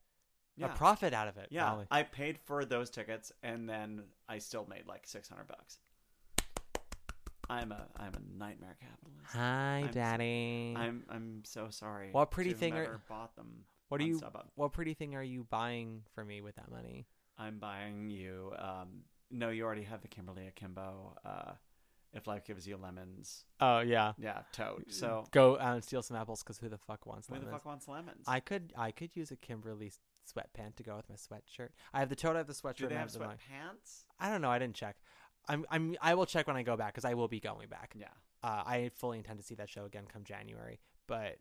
Yeah. 0.55 0.67
a 0.67 0.69
profit 0.69 1.13
out 1.13 1.27
of 1.27 1.35
it. 1.37 1.47
Yeah, 1.51 1.65
probably. 1.65 1.85
I 1.91 2.03
paid 2.03 2.39
for 2.45 2.63
those 2.63 2.89
tickets, 2.89 3.31
and 3.43 3.67
then 3.69 4.03
I 4.29 4.37
still 4.39 4.65
made 4.69 4.87
like 4.87 5.05
six 5.05 5.27
hundred 5.27 5.47
bucks. 5.49 5.79
I'm 7.49 7.71
a 7.71 7.87
I'm 7.97 8.13
a 8.13 8.39
nightmare 8.39 8.77
capitalist. 8.79 9.33
Hi, 9.35 9.79
I'm 9.83 9.87
so- 9.87 9.93
Daddy. 9.93 10.73
I'm 10.77 11.03
I'm 11.09 11.41
so 11.45 11.67
sorry. 11.69 12.09
What 12.11 12.31
pretty 12.31 12.53
thing 12.53 12.73
are- 12.73 12.99
bought 13.09 13.35
them? 13.35 13.63
What 13.89 14.01
are 14.01 14.05
you? 14.05 14.21
What 14.55 14.73
pretty 14.73 14.93
thing 14.93 15.15
are 15.15 15.23
you 15.23 15.45
buying 15.49 16.03
for 16.13 16.23
me 16.25 16.41
with 16.41 16.55
that 16.55 16.69
money? 16.71 17.07
I'm 17.37 17.59
buying 17.59 18.09
you. 18.09 18.53
Um, 18.57 19.03
no, 19.31 19.49
you 19.49 19.63
already 19.63 19.83
have 19.83 20.01
the 20.01 20.07
Kimberly 20.07 20.47
Akimbo. 20.47 21.15
Uh, 21.23 21.51
if 22.13 22.25
life 22.25 22.45
gives 22.45 22.67
you 22.67 22.77
lemons. 22.77 23.45
Oh 23.59 23.79
yeah, 23.79 24.13
Yeah, 24.17 24.41
tote. 24.53 24.85
So 24.89 25.25
go 25.31 25.59
out 25.59 25.75
and 25.75 25.83
steal 25.83 26.01
some 26.01 26.17
apples 26.17 26.41
because 26.41 26.57
who 26.57 26.69
the 26.69 26.77
fuck 26.77 27.05
wants 27.05 27.27
Who 27.27 27.33
the 27.35 27.39
lemons? 27.41 27.53
fuck 27.53 27.65
wants 27.65 27.87
lemons? 27.87 28.23
I 28.27 28.39
could 28.39 28.73
I 28.77 28.91
could 28.91 29.15
use 29.15 29.29
a 29.31 29.35
Kimberly 29.35 29.91
sweatpant 30.25 30.75
to 30.77 30.83
go 30.83 30.95
with 30.95 31.09
my 31.09 31.15
sweatshirt. 31.15 31.69
I 31.93 31.99
have 31.99 32.09
the 32.09 32.15
tote, 32.15 32.35
I 32.35 32.39
have 32.39 32.47
the 32.47 32.53
sweatshirt. 32.53 32.77
do 32.77 32.87
they 32.87 32.95
I 32.95 32.99
have 32.99 33.09
sweatpants? 33.09 34.05
I 34.19 34.29
don't 34.29 34.41
know. 34.41 34.49
I 34.49 34.57
didn't 34.59 34.75
check. 34.75 34.95
I'm 35.47 35.65
I'm 35.69 35.95
I 36.01 36.15
will 36.15 36.25
check 36.25 36.47
when 36.47 36.55
I 36.55 36.63
go 36.63 36.75
back 36.77 36.93
because 36.93 37.05
I 37.05 37.13
will 37.13 37.27
be 37.27 37.39
going 37.39 37.67
back. 37.69 37.93
Yeah. 37.97 38.07
Uh, 38.43 38.63
I 38.65 38.91
fully 38.95 39.17
intend 39.17 39.39
to 39.39 39.45
see 39.45 39.55
that 39.55 39.69
show 39.69 39.85
again 39.85 40.05
come 40.11 40.23
January. 40.23 40.79
But 41.07 41.37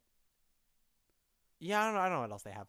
yeah, 1.58 1.82
I 1.82 1.84
don't 1.86 1.94
know. 1.94 2.00
I 2.00 2.04
don't 2.04 2.14
know 2.14 2.20
what 2.22 2.30
else 2.32 2.42
they 2.42 2.50
have. 2.50 2.66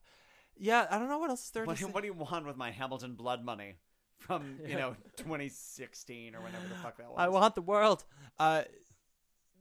Yeah, 0.57 0.87
I 0.89 0.97
don't 0.97 1.09
know 1.09 1.19
what 1.19 1.29
else 1.29 1.45
is 1.45 1.51
there. 1.51 1.63
to 1.63 1.67
What, 1.67 1.77
say. 1.77 1.85
what 1.85 2.01
do 2.01 2.07
you 2.07 2.13
want 2.13 2.45
with 2.45 2.57
my 2.57 2.71
Hamilton 2.71 3.13
blood 3.13 3.43
money 3.43 3.75
from 4.17 4.57
you 4.67 4.75
know 4.75 4.95
2016 5.17 6.35
or 6.35 6.41
whenever 6.41 6.67
the 6.67 6.75
fuck 6.75 6.97
that 6.97 7.07
was? 7.09 7.15
I 7.17 7.27
want 7.27 7.55
the 7.55 7.61
world. 7.61 8.05
Uh, 8.39 8.63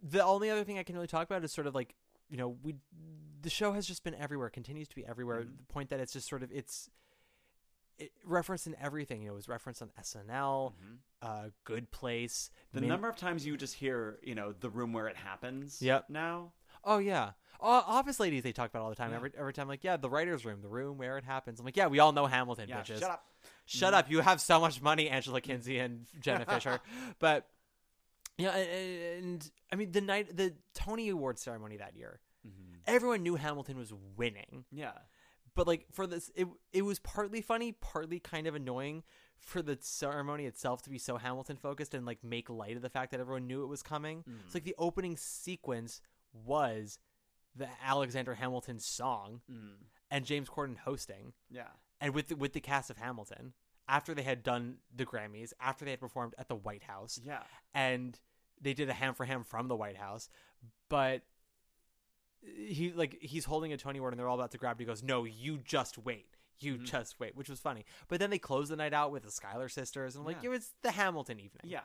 the 0.02 0.24
only 0.24 0.50
other 0.50 0.64
thing 0.64 0.78
I 0.78 0.82
can 0.82 0.94
really 0.94 1.06
talk 1.06 1.28
about 1.28 1.44
is 1.44 1.52
sort 1.52 1.66
of 1.66 1.74
like 1.74 1.94
you 2.28 2.36
know 2.36 2.56
we 2.62 2.76
the 3.42 3.50
show 3.50 3.72
has 3.72 3.86
just 3.86 4.02
been 4.04 4.14
everywhere, 4.14 4.48
continues 4.50 4.88
to 4.88 4.96
be 4.96 5.04
everywhere. 5.06 5.40
Mm-hmm. 5.40 5.56
The 5.58 5.72
point 5.72 5.90
that 5.90 6.00
it's 6.00 6.12
just 6.12 6.28
sort 6.28 6.42
of 6.42 6.50
it's 6.52 6.88
it, 7.98 8.12
referenced 8.24 8.66
in 8.66 8.74
everything. 8.80 9.22
You 9.22 9.28
know, 9.28 9.32
it 9.34 9.36
was 9.36 9.48
referenced 9.48 9.82
on 9.82 9.90
SNL, 10.00 10.72
uh, 11.22 11.44
Good 11.64 11.90
Place. 11.90 12.50
Mm-hmm. 12.50 12.76
The 12.76 12.80
Min- 12.82 12.88
number 12.88 13.08
of 13.08 13.16
times 13.16 13.46
you 13.46 13.56
just 13.56 13.74
hear, 13.74 14.18
you 14.22 14.34
know, 14.34 14.52
the 14.58 14.68
room 14.70 14.92
where 14.92 15.06
it 15.08 15.16
happens. 15.16 15.80
Yep. 15.80 16.06
Now. 16.08 16.52
Oh 16.86 16.98
yeah, 16.98 17.32
uh, 17.60 17.82
Office 17.86 18.18
Ladies 18.20 18.42
they 18.44 18.52
talk 18.52 18.70
about 18.70 18.82
all 18.82 18.88
the 18.90 18.94
time. 18.96 19.10
Yeah. 19.10 19.16
Every 19.16 19.32
every 19.36 19.52
time, 19.52 19.68
like 19.68 19.82
yeah, 19.84 19.96
the 19.96 20.08
writers' 20.08 20.44
room, 20.44 20.60
the 20.62 20.68
room 20.68 20.96
where 20.98 21.18
it 21.18 21.24
happens. 21.24 21.58
I'm 21.58 21.66
like, 21.66 21.76
yeah, 21.76 21.88
we 21.88 21.98
all 21.98 22.12
know 22.12 22.26
Hamilton, 22.26 22.68
Yeah, 22.68 22.80
bitches. 22.80 23.00
shut 23.00 23.10
up. 23.10 23.24
Shut 23.66 23.94
up. 23.94 24.10
You 24.10 24.20
have 24.20 24.40
so 24.40 24.60
much 24.60 24.80
money, 24.80 25.08
Angela 25.08 25.40
Kinsey 25.40 25.78
and 25.78 26.06
Jenna 26.20 26.44
Fischer. 26.48 26.80
But 27.18 27.46
yeah, 28.38 28.54
and, 28.56 29.24
and 29.24 29.50
I 29.72 29.76
mean 29.76 29.90
the 29.92 30.00
night 30.00 30.36
the 30.36 30.54
Tony 30.74 31.08
Award 31.08 31.38
ceremony 31.38 31.76
that 31.78 31.96
year, 31.96 32.20
everyone 32.86 33.22
knew 33.22 33.34
Hamilton 33.36 33.76
was 33.78 33.92
winning. 34.16 34.64
Yeah. 34.70 34.92
But 35.54 35.66
like 35.66 35.86
for 35.92 36.06
this, 36.06 36.30
it 36.36 36.46
it 36.72 36.82
was 36.82 36.98
partly 37.00 37.40
funny, 37.40 37.72
partly 37.72 38.20
kind 38.20 38.46
of 38.46 38.54
annoying 38.54 39.02
for 39.38 39.62
the 39.62 39.78
ceremony 39.80 40.44
itself 40.46 40.82
to 40.82 40.90
be 40.90 40.98
so 40.98 41.16
Hamilton 41.16 41.56
focused 41.56 41.94
and 41.94 42.04
like 42.06 42.22
make 42.22 42.48
light 42.50 42.76
of 42.76 42.82
the 42.82 42.90
fact 42.90 43.10
that 43.12 43.20
everyone 43.20 43.46
knew 43.46 43.62
it 43.62 43.66
was 43.68 43.82
coming. 43.82 44.22
It's 44.44 44.54
like 44.54 44.64
the 44.64 44.74
opening 44.78 45.16
sequence 45.16 46.00
was 46.44 46.98
the 47.54 47.68
Alexander 47.82 48.34
Hamilton 48.34 48.78
song 48.78 49.40
Mm. 49.50 49.76
and 50.10 50.24
James 50.26 50.48
Corden 50.48 50.76
hosting 50.78 51.32
Yeah. 51.50 51.68
and 52.00 52.14
with 52.14 52.28
the, 52.28 52.36
with 52.36 52.52
the 52.52 52.60
cast 52.60 52.90
of 52.90 52.98
Hamilton 52.98 53.54
after 53.88 54.14
they 54.14 54.22
had 54.22 54.42
done 54.42 54.78
the 54.94 55.06
Grammys, 55.06 55.52
after 55.60 55.84
they 55.84 55.92
had 55.92 56.00
performed 56.00 56.34
at 56.38 56.48
the 56.48 56.56
White 56.56 56.82
House. 56.82 57.18
Yeah. 57.24 57.42
And 57.72 58.18
they 58.60 58.74
did 58.74 58.88
a 58.88 58.92
ham 58.92 59.14
for 59.14 59.24
ham 59.24 59.44
from 59.44 59.68
the 59.68 59.76
White 59.76 59.96
House, 59.96 60.28
but 60.88 61.22
he 62.42 62.92
like 62.92 63.18
he's 63.20 63.44
holding 63.44 63.72
a 63.72 63.76
Tony 63.76 63.98
Award 63.98 64.12
and 64.12 64.20
they're 64.20 64.28
all 64.28 64.38
about 64.38 64.52
to 64.52 64.58
grab 64.58 64.76
it. 64.80 64.82
He 64.82 64.86
goes, 64.86 65.02
"No, 65.02 65.24
you 65.24 65.58
just 65.58 65.98
wait. 65.98 66.36
You 66.58 66.74
Mm-hmm. 66.76 66.84
just 66.84 67.18
wait," 67.20 67.34
which 67.36 67.48
was 67.50 67.60
funny. 67.60 67.84
But 68.08 68.20
then 68.20 68.30
they 68.30 68.38
closed 68.38 68.70
the 68.70 68.76
night 68.76 68.94
out 68.94 69.10
with 69.10 69.24
the 69.24 69.30
Schuyler 69.30 69.68
sisters, 69.68 70.14
and 70.14 70.22
I'm 70.22 70.26
like, 70.26 70.42
Yeah. 70.42 70.50
"Yeah, 70.50 70.56
it's 70.56 70.72
the 70.82 70.92
Hamilton 70.92 71.40
evening." 71.40 71.62
Yeah. 71.64 71.82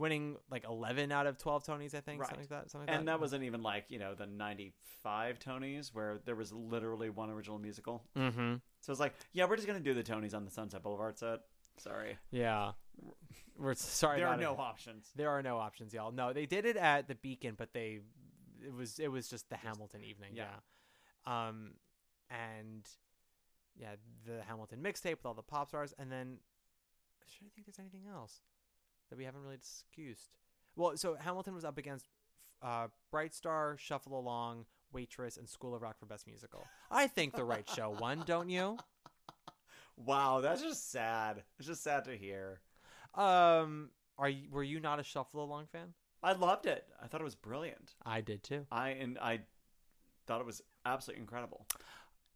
Winning 0.00 0.36
like 0.50 0.64
11 0.64 1.12
out 1.12 1.26
of 1.26 1.38
12 1.38 1.64
Tonys, 1.64 1.94
I 1.94 2.00
think, 2.00 2.20
Right. 2.20 2.28
something 2.28 2.40
like 2.40 2.48
that. 2.48 2.70
Something 2.70 2.88
like 2.88 2.98
and 2.98 3.06
that. 3.06 3.12
that 3.12 3.20
wasn't 3.20 3.44
even 3.44 3.62
like 3.62 3.84
you 3.88 3.98
know 3.98 4.14
the 4.14 4.26
'95 4.26 5.38
Tonys 5.38 5.94
where 5.94 6.18
there 6.24 6.34
was 6.34 6.52
literally 6.52 7.10
one 7.10 7.30
original 7.30 7.58
musical. 7.58 8.02
Mm-hmm. 8.16 8.54
So 8.80 8.90
it's 8.92 9.00
like, 9.00 9.14
yeah, 9.32 9.44
we're 9.44 9.56
just 9.56 9.68
gonna 9.68 9.80
do 9.80 9.94
the 9.94 10.02
Tonys 10.02 10.34
on 10.34 10.44
the 10.44 10.50
Sunset 10.50 10.82
Boulevard 10.82 11.18
set. 11.18 11.40
Sorry. 11.78 12.18
Yeah. 12.30 12.72
We're 13.56 13.74
sorry. 13.74 14.18
There 14.18 14.28
are 14.28 14.36
no 14.36 14.54
it. 14.54 14.58
options. 14.58 15.10
There 15.16 15.30
are 15.30 15.42
no 15.42 15.58
options, 15.58 15.94
y'all. 15.94 16.12
No, 16.12 16.32
they 16.32 16.46
did 16.46 16.64
it 16.64 16.76
at 16.76 17.08
the 17.08 17.14
Beacon, 17.14 17.54
but 17.56 17.72
they 17.72 18.00
it 18.64 18.74
was 18.74 18.98
it 18.98 19.08
was 19.08 19.28
just 19.28 19.48
the 19.48 19.56
Hamilton 19.56 20.02
evening. 20.04 20.32
Yeah. 20.34 20.44
yeah. 21.26 21.48
Um, 21.48 21.72
and 22.30 22.86
yeah, 23.76 23.96
the 24.26 24.42
Hamilton 24.46 24.80
mixtape 24.82 25.16
with 25.16 25.26
all 25.26 25.34
the 25.34 25.42
pop 25.42 25.68
stars, 25.68 25.94
and 25.98 26.10
then 26.10 26.38
should 27.26 27.46
I 27.46 27.50
think 27.54 27.66
there's 27.66 27.78
anything 27.78 28.06
else 28.12 28.40
that 29.10 29.18
we 29.18 29.24
haven't 29.24 29.42
really 29.42 29.58
discussed. 29.58 30.30
Well, 30.76 30.96
so 30.96 31.16
Hamilton 31.16 31.54
was 31.54 31.64
up 31.64 31.78
against 31.78 32.06
uh, 32.62 32.88
Bright 33.10 33.34
Star, 33.34 33.76
Shuffle 33.78 34.18
Along, 34.18 34.66
Waitress, 34.92 35.36
and 35.36 35.48
School 35.48 35.74
of 35.74 35.82
Rock 35.82 35.98
for 35.98 36.06
Best 36.06 36.26
Musical. 36.26 36.64
I 36.90 37.06
think 37.06 37.34
the 37.34 37.44
right 37.44 37.68
show 37.68 37.90
won, 37.90 38.22
don't 38.26 38.48
you? 38.48 38.78
Wow, 39.96 40.40
that's 40.40 40.62
just 40.62 40.90
sad. 40.90 41.42
It's 41.58 41.68
just 41.68 41.82
sad 41.82 42.04
to 42.04 42.16
hear. 42.16 42.60
Um, 43.14 43.90
are 44.18 44.28
you, 44.28 44.48
were 44.50 44.62
you 44.62 44.80
not 44.80 45.00
a 45.00 45.02
Shuffle 45.02 45.44
Along 45.44 45.66
fan? 45.66 45.94
I 46.22 46.32
loved 46.32 46.66
it. 46.66 46.86
I 47.02 47.06
thought 47.06 47.20
it 47.20 47.24
was 47.24 47.34
brilliant. 47.34 47.94
I 48.04 48.20
did 48.20 48.42
too. 48.42 48.66
I 48.70 48.90
and 48.90 49.18
I 49.18 49.40
thought 50.26 50.40
it 50.40 50.46
was 50.46 50.62
absolutely 50.84 51.22
incredible. 51.22 51.66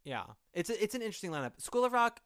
Yeah, 0.03 0.23
it's 0.53 0.69
a, 0.69 0.83
it's 0.83 0.95
an 0.95 1.01
interesting 1.01 1.31
lineup. 1.31 1.59
School 1.59 1.85
of 1.85 1.93
Rock 1.93 2.21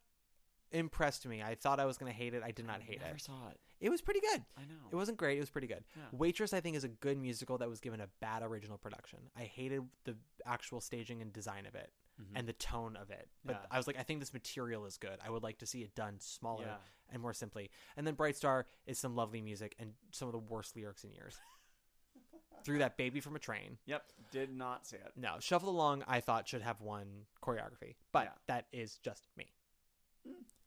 impressed 0.71 1.25
me. 1.27 1.41
I 1.41 1.55
thought 1.55 1.79
I 1.79 1.85
was 1.85 1.97
gonna 1.97 2.11
hate 2.11 2.33
it. 2.33 2.43
I 2.43 2.51
did 2.51 2.65
not 2.65 2.81
hate 2.81 2.99
Never 3.01 3.15
it. 3.15 3.21
saw 3.21 3.49
it. 3.49 3.59
It 3.79 3.89
was 3.89 4.01
pretty 4.01 4.19
good. 4.19 4.43
I 4.57 4.61
know. 4.61 4.89
It 4.91 4.95
wasn't 4.95 5.17
great. 5.17 5.37
It 5.37 5.41
was 5.41 5.49
pretty 5.49 5.67
good. 5.67 5.83
Yeah. 5.95 6.03
Waitress, 6.11 6.53
I 6.53 6.59
think, 6.59 6.75
is 6.75 6.83
a 6.83 6.89
good 6.89 7.17
musical 7.17 7.57
that 7.59 7.69
was 7.69 7.79
given 7.79 8.01
a 8.01 8.07
bad 8.19 8.43
original 8.43 8.77
production. 8.77 9.19
I 9.37 9.43
hated 9.43 9.83
the 10.03 10.17
actual 10.45 10.81
staging 10.81 11.21
and 11.21 11.31
design 11.31 11.65
of 11.65 11.75
it 11.75 11.91
Mhm. 12.19 12.31
and 12.35 12.47
the 12.47 12.53
tone 12.53 12.97
of 12.97 13.09
it. 13.09 13.29
But 13.45 13.53
Yeah. 13.61 13.67
I 13.71 13.77
was 13.77 13.87
like, 13.87 13.97
I 13.97 14.03
think 14.03 14.19
this 14.19 14.33
material 14.33 14.85
is 14.85 14.97
good. 14.97 15.17
I 15.21 15.29
would 15.29 15.43
like 15.43 15.59
to 15.59 15.65
see 15.65 15.81
it 15.83 15.95
done 15.95 16.19
smaller 16.19 16.65
Yeah. 16.65 16.77
and 17.09 17.21
more 17.21 17.33
simply. 17.33 17.71
And 17.95 18.05
then 18.05 18.15
Bright 18.15 18.35
Star 18.35 18.67
is 18.85 18.99
some 18.99 19.15
lovely 19.15 19.41
music 19.41 19.75
and 19.79 19.95
some 20.11 20.27
of 20.27 20.33
the 20.33 20.39
worst 20.39 20.75
lyrics 20.75 21.03
in 21.05 21.11
years. 21.13 21.39
threw 22.65 22.79
that 22.79 22.97
baby 22.97 23.21
from 23.21 23.37
a 23.37 23.39
train. 23.39 23.77
Yep, 23.85 24.11
did 24.31 24.51
not 24.51 24.85
see 24.85 24.97
it. 24.97 25.13
No, 25.15 25.39
Shuffle 25.39 25.69
Along 25.69 26.03
I 26.07 26.19
thought 26.19 26.45
should 26.45 26.61
have 26.61 26.81
won 26.81 27.25
choreography, 27.41 27.95
but 28.11 28.37
that 28.47 28.67
is 28.73 28.97
just 28.97 29.29
me. 29.37 29.53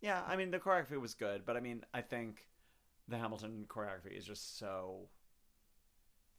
Yeah, 0.02 0.22
I 0.26 0.36
mean 0.36 0.50
the 0.50 0.58
choreography 0.58 1.00
was 1.00 1.14
good, 1.14 1.47
but 1.47 1.56
I 1.56 1.60
mean 1.60 1.84
I 1.94 2.02
think 2.02 2.47
the 3.08 3.16
Hamilton 3.16 3.64
choreography 3.68 4.16
is 4.18 4.24
just 4.26 4.58
so 4.58 5.08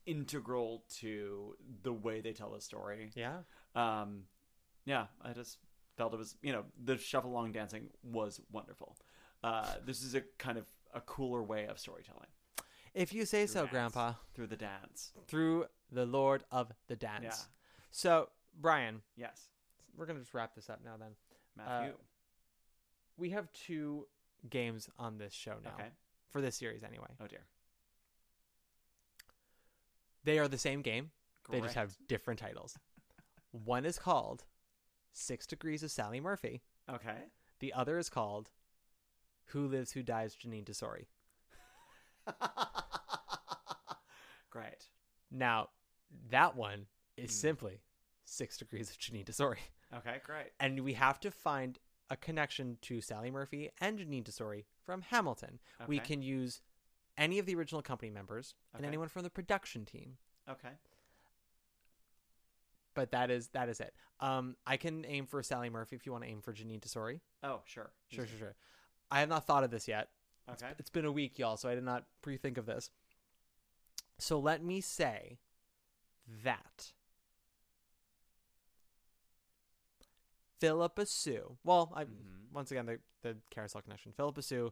integral 0.06 0.84
to 0.98 1.56
the 1.82 1.94
way 1.94 2.22
they 2.22 2.34
tell 2.34 2.52
the 2.52 2.62
story. 2.62 3.12
Yeah. 3.16 3.38
Um, 3.76 4.24
yeah, 4.86 5.06
I 5.22 5.34
just 5.34 5.58
felt 5.98 6.14
it 6.14 6.18
was 6.18 6.36
you 6.42 6.52
know 6.52 6.66
the 6.84 6.98
shuffle 6.98 7.32
along 7.32 7.54
dancing 7.54 7.88
was 8.04 8.42
wonderful. 8.52 8.98
Uh, 9.44 9.66
this 9.86 10.04
is 10.04 10.16
a 10.16 10.22
kind 10.38 10.58
of 10.58 10.66
a 10.94 11.02
cooler 11.02 11.42
way 11.44 11.66
of 11.66 11.78
storytelling 11.80 12.28
If 12.94 13.14
you 13.14 13.26
say 13.26 13.46
Through 13.46 13.54
so, 13.54 13.60
dance. 13.62 13.72
Grandpa. 13.72 14.14
through 14.36 14.48
the 14.48 14.56
dance. 14.56 15.12
Through 15.28 15.66
the 15.92 16.06
Lord 16.06 16.44
of 16.52 16.72
the 16.88 16.96
Dance. 16.96 17.24
Yeah. 17.24 17.34
So, 17.92 18.30
Brian, 18.60 19.02
Yes, 19.16 19.50
we're 19.98 20.06
gonna 20.06 20.20
just 20.20 20.34
wrap 20.34 20.54
this 20.56 20.70
up 20.70 20.82
now. 20.84 20.96
Then 21.00 21.10
Matthew. 21.58 21.94
Uh, 21.94 21.98
we 23.18 23.30
have 23.32 23.52
two 23.54 24.08
games 24.50 24.90
on 25.00 25.18
this 25.18 25.34
show 25.34 25.56
now. 25.64 25.72
Okay. 25.80 25.90
For 26.32 26.42
this 26.42 26.56
series, 26.56 26.84
anyway. 26.84 27.08
oh 27.22 27.28
dear. 27.28 27.46
They 30.24 30.40
are 30.40 30.48
the 30.48 30.58
same 30.58 30.82
game. 30.82 31.12
They 31.52 31.60
just 31.62 31.76
have 31.76 31.96
different 32.08 32.40
titles. 32.40 32.78
One 33.52 33.86
is 33.86 34.00
called 34.00 34.46
Six 35.12 35.46
Degrees 35.46 35.84
of 35.84 35.92
Sally 35.92 36.20
Murphy. 36.22 36.62
Okay. 36.90 37.18
The 37.60 37.74
other 37.74 37.98
is 37.98 38.10
called 38.10 38.50
Who 39.48 39.68
Lives, 39.68 39.92
Who 39.92 40.02
Dies, 40.02 40.36
Jeanine 40.36 40.66
Tesori. 40.66 41.06
Great. 44.50 44.88
Now, 45.32 45.70
that 46.30 46.56
one 46.56 46.86
is 47.18 47.32
Hmm. 47.32 47.36
simply 47.48 47.82
Six 48.26 48.58
Degrees 48.58 48.90
of 48.90 48.98
Jeanine 48.98 49.26
Tesori. 49.26 49.58
Okay, 49.96 50.22
great. 50.26 50.52
And 50.60 50.80
we 50.84 50.94
have 50.94 51.20
to 51.20 51.30
find 51.32 51.78
a 52.14 52.18
connection 52.18 52.78
to 52.84 53.02
Sally 53.02 53.32
Murphy 53.32 53.72
and 53.82 53.98
Jeanine 54.00 54.24
Tesori 54.24 54.66
from 54.86 55.02
Hamilton. 55.02 55.60
We 55.88 56.00
can 56.00 56.22
use 56.22 56.62
any 57.18 57.40
of 57.40 57.46
the 57.46 57.56
original 57.56 57.82
company 57.82 58.12
members 58.12 58.56
and 58.74 58.82
Okay. 58.82 58.88
anyone 58.88 59.08
from 59.10 59.24
the 59.24 59.30
production 59.30 59.86
team. 59.86 60.18
Okay. 60.50 60.70
But 62.94 63.12
that 63.12 63.32
is 63.32 63.48
that 63.50 63.70
is 63.70 63.80
it. 63.80 63.94
Um, 64.20 64.56
I 64.68 64.78
can 64.78 65.04
aim 65.06 65.26
for 65.26 65.42
Sally 65.42 65.70
Murphy 65.70 65.96
if 65.96 66.06
you 66.06 66.12
want 66.12 66.24
to 66.24 66.30
aim 66.30 66.42
for 66.42 66.54
Jeanine 66.54 66.80
Tesori. 66.80 67.22
Oh, 67.42 67.62
sure. 67.66 67.92
Sure, 68.10 68.26
Easy. 68.26 68.38
sure, 68.38 68.48
sure. 68.48 68.56
I 69.10 69.20
have 69.20 69.30
not 69.30 69.46
thought 69.48 69.64
of 69.64 69.72
this 69.72 69.88
yet. 69.88 70.10
Okay. 70.50 70.68
it's 70.78 70.90
been 70.90 71.06
a 71.06 71.12
week, 71.12 71.40
y'all, 71.40 71.56
so 71.58 71.70
I 71.70 71.76
did 71.76 71.86
not 71.86 72.06
pre-think 72.22 72.58
of 72.58 72.66
this. 72.66 72.92
So 74.20 74.38
let 74.40 74.62
me 74.64 74.82
say 74.82 75.40
that 76.44 76.92
Phillipa 80.68 81.06
Soo. 81.06 81.58
Well, 81.66 81.92
I 81.94 82.06
Mm-hmm. 82.06 82.54
once 82.56 82.72
again 82.72 82.86
the 82.86 83.00
the 83.22 83.36
carousel 83.50 83.82
connection. 83.82 84.14
Phillipa 84.16 84.42
Soo 84.42 84.72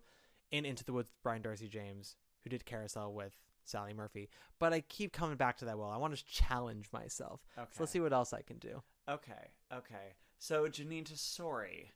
in 0.51 0.65
Into 0.65 0.83
the 0.85 0.93
Woods 0.93 1.09
with 1.09 1.23
Brian 1.23 1.41
d'Arcy 1.41 1.67
James, 1.67 2.15
who 2.43 2.49
did 2.49 2.65
carousel 2.65 3.13
with 3.13 3.33
Sally 3.65 3.93
Murphy. 3.93 4.29
But 4.59 4.71
I 4.73 4.81
keep 4.81 5.11
coming 5.11 5.35
back 5.37 5.57
to 5.57 5.65
that. 5.65 5.77
Well, 5.77 5.89
I 5.89 5.97
want 5.97 6.15
to 6.15 6.25
challenge 6.25 6.87
myself. 6.93 7.41
Okay. 7.57 7.67
So 7.71 7.83
let's 7.83 7.91
see 7.91 7.99
what 7.99 8.13
else 8.13 8.31
I 8.33 8.41
can 8.41 8.57
do. 8.57 8.81
Okay, 9.09 9.49
okay. 9.73 10.15
So 10.39 10.65
Jeanine 10.67 11.03
Tesori. 11.05 11.87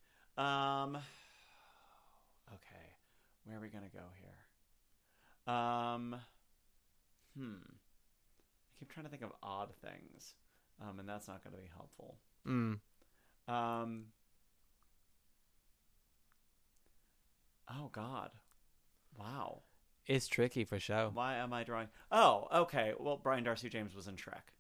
Um 0.41 0.98
Okay. 2.53 2.85
Where 3.45 3.57
are 3.57 3.61
we 3.61 3.69
gonna 3.69 3.90
go 3.93 4.03
here? 4.19 5.53
Um 5.53 6.15
Hmm. 7.38 7.56
I 7.64 8.80
keep 8.80 8.90
trying 8.91 9.06
to 9.06 9.09
think 9.09 9.24
of 9.24 9.32
odd 9.43 9.74
things. 9.82 10.35
Um, 10.82 10.99
and 10.99 11.07
that's 11.07 11.27
not 11.27 11.43
gonna 11.43 11.57
be 11.57 11.69
helpful. 11.75 12.17
Mm. 12.48 12.80
Um 13.48 14.06
Oh 17.69 17.90
god. 17.91 18.32
Wow. 19.17 19.61
It's 20.07 20.27
tricky 20.27 20.65
for 20.65 20.80
show. 20.80 21.11
Why 21.14 21.35
am 21.35 21.51
I 21.53 21.64
drawing 21.64 21.88
Oh, 22.11 22.48
okay. 22.53 22.93
Well 22.99 23.19
Brian 23.22 23.43
d'Arcy 23.43 23.69
James 23.69 23.95
was 23.95 24.07
in 24.07 24.15
Shrek. 24.15 24.53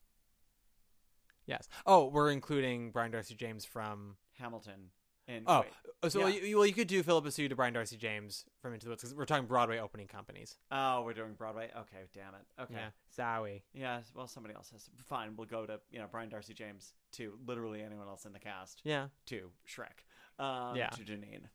Yes. 1.45 1.67
Oh, 1.85 2.05
we're 2.07 2.31
including 2.31 2.91
Brian 2.91 3.11
d'Arcy 3.11 3.35
James 3.35 3.65
from 3.65 4.15
Hamilton 4.39 4.89
in 5.27 5.43
Oh, 5.47 5.61
wait. 5.61 5.69
oh, 6.03 6.09
so 6.09 6.19
Yeah. 6.19 6.25
well, 6.25 6.33
you, 6.33 6.57
well, 6.57 6.65
you 6.67 6.73
could 6.73 6.87
do 6.87 7.01
Phillipa 7.03 7.31
Soo 7.31 7.47
to 7.47 7.55
Brian 7.55 7.73
d'Arcy 7.73 7.97
James 7.97 8.45
from 8.61 8.73
Into 8.73 8.85
the 8.85 8.91
Woods 8.91 9.01
because 9.03 9.15
we're 9.15 9.25
talking 9.25 9.47
Broadway 9.47 9.79
opening 9.79 10.07
companies. 10.07 10.57
Oh, 10.71 11.01
we're 11.03 11.13
doing 11.13 11.33
Broadway? 11.33 11.71
Okay, 11.75 12.03
damn 12.13 12.35
it. 12.35 12.45
Okay. 12.61 12.73
Yeah, 12.75 12.89
Zowie. 13.17 13.63
Yeah, 13.73 14.01
well, 14.13 14.27
somebody 14.27 14.53
else 14.55 14.69
has. 14.71 14.89
Fine, 15.05 15.35
we'll 15.35 15.47
go 15.47 15.65
to 15.65 15.79
you 15.89 15.99
know 15.99 16.07
Brian 16.11 16.29
d'Arcy 16.29 16.53
James 16.53 16.93
to 17.13 17.37
literally 17.45 17.81
anyone 17.81 18.07
else 18.07 18.25
in 18.25 18.33
the 18.33 18.39
cast. 18.39 18.81
Yeah. 18.83 19.07
To 19.27 19.49
Shrek. 19.67 20.03
Um, 20.43 20.75
Yeah. 20.75 20.89
To 20.89 21.03
Jeanine. 21.03 21.45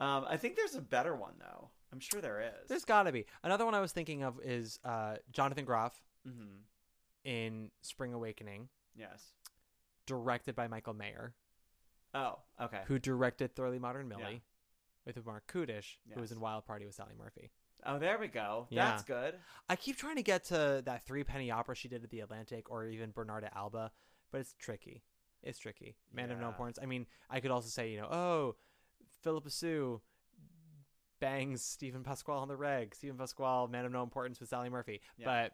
Um, 0.00 0.24
I 0.28 0.36
think 0.36 0.54
there's 0.56 0.76
a 0.76 0.80
better 0.80 1.16
one 1.16 1.34
though. 1.40 1.70
I'm 1.92 1.98
sure 2.00 2.20
there 2.20 2.40
is. 2.40 2.68
There's 2.68 2.84
got 2.84 3.04
to 3.04 3.12
be 3.12 3.24
another 3.42 3.64
one. 3.64 3.74
I 3.74 3.80
was 3.80 3.92
thinking 3.92 4.22
of 4.22 4.38
is 4.44 4.78
uh, 4.84 5.16
Jonathan 5.32 5.64
Groff 5.64 6.00
Mhm. 6.28 6.60
in 7.24 7.70
Spring 7.80 8.12
Awakening, 8.12 8.68
Yes. 8.94 9.32
directed 10.06 10.54
by 10.54 10.68
Michael 10.68 10.94
Mayer, 10.94 11.34
Oh, 12.18 12.38
okay. 12.64 12.82
who 12.86 12.98
directed 12.98 13.54
Thoroughly 13.54 13.78
Modern 13.78 14.08
Millie, 14.08 14.22
Yeah. 15.06 15.12
with 15.14 15.24
Marc 15.24 15.46
Kudisch, 15.50 15.96
who 16.12 16.20
was 16.20 16.32
in 16.32 16.40
Wild 16.40 16.64
Party 16.66 16.84
with 16.86 16.94
Sally 16.94 17.14
Murphy. 17.18 17.50
Oh, 17.86 17.98
there 17.98 18.18
we 18.18 18.26
go. 18.28 18.66
Yeah. 18.70 18.90
That's 18.90 19.04
good. 19.04 19.36
I 19.68 19.76
keep 19.76 19.96
trying 19.96 20.16
to 20.16 20.22
get 20.22 20.44
to 20.46 20.82
that 20.84 21.06
three 21.06 21.22
penny 21.22 21.50
opera 21.50 21.76
she 21.76 21.88
did 21.88 22.02
at 22.02 22.10
the 22.10 22.20
Atlantic, 22.20 22.70
or 22.70 22.86
even 22.86 23.12
Bernarda 23.12 23.54
Alba, 23.54 23.92
but 24.32 24.40
it's 24.40 24.54
tricky. 24.58 25.04
It's 25.42 25.58
tricky. 25.60 25.96
Man 26.12 26.30
of 26.32 26.40
no 26.40 26.48
importance. 26.48 26.78
I 26.82 26.86
mean, 26.86 27.06
I 27.30 27.38
could 27.40 27.52
also 27.52 27.68
say, 27.68 27.90
you 27.92 28.00
know, 28.00 28.08
oh, 28.10 28.56
Phillipa 29.22 29.50
Soo 29.50 30.00
bangs 31.20 31.62
Steven 31.62 32.02
Pasquale 32.02 32.40
on 32.40 32.48
the 32.48 32.56
reg. 32.56 32.94
Steven 32.94 33.16
Pasquale, 33.16 33.68
man 33.68 33.84
of 33.84 33.92
no 33.92 34.02
importance 34.02 34.40
with 34.40 34.48
Sally 34.48 34.68
Murphy, 34.68 35.00
Yeah. 35.16 35.26
but 35.26 35.52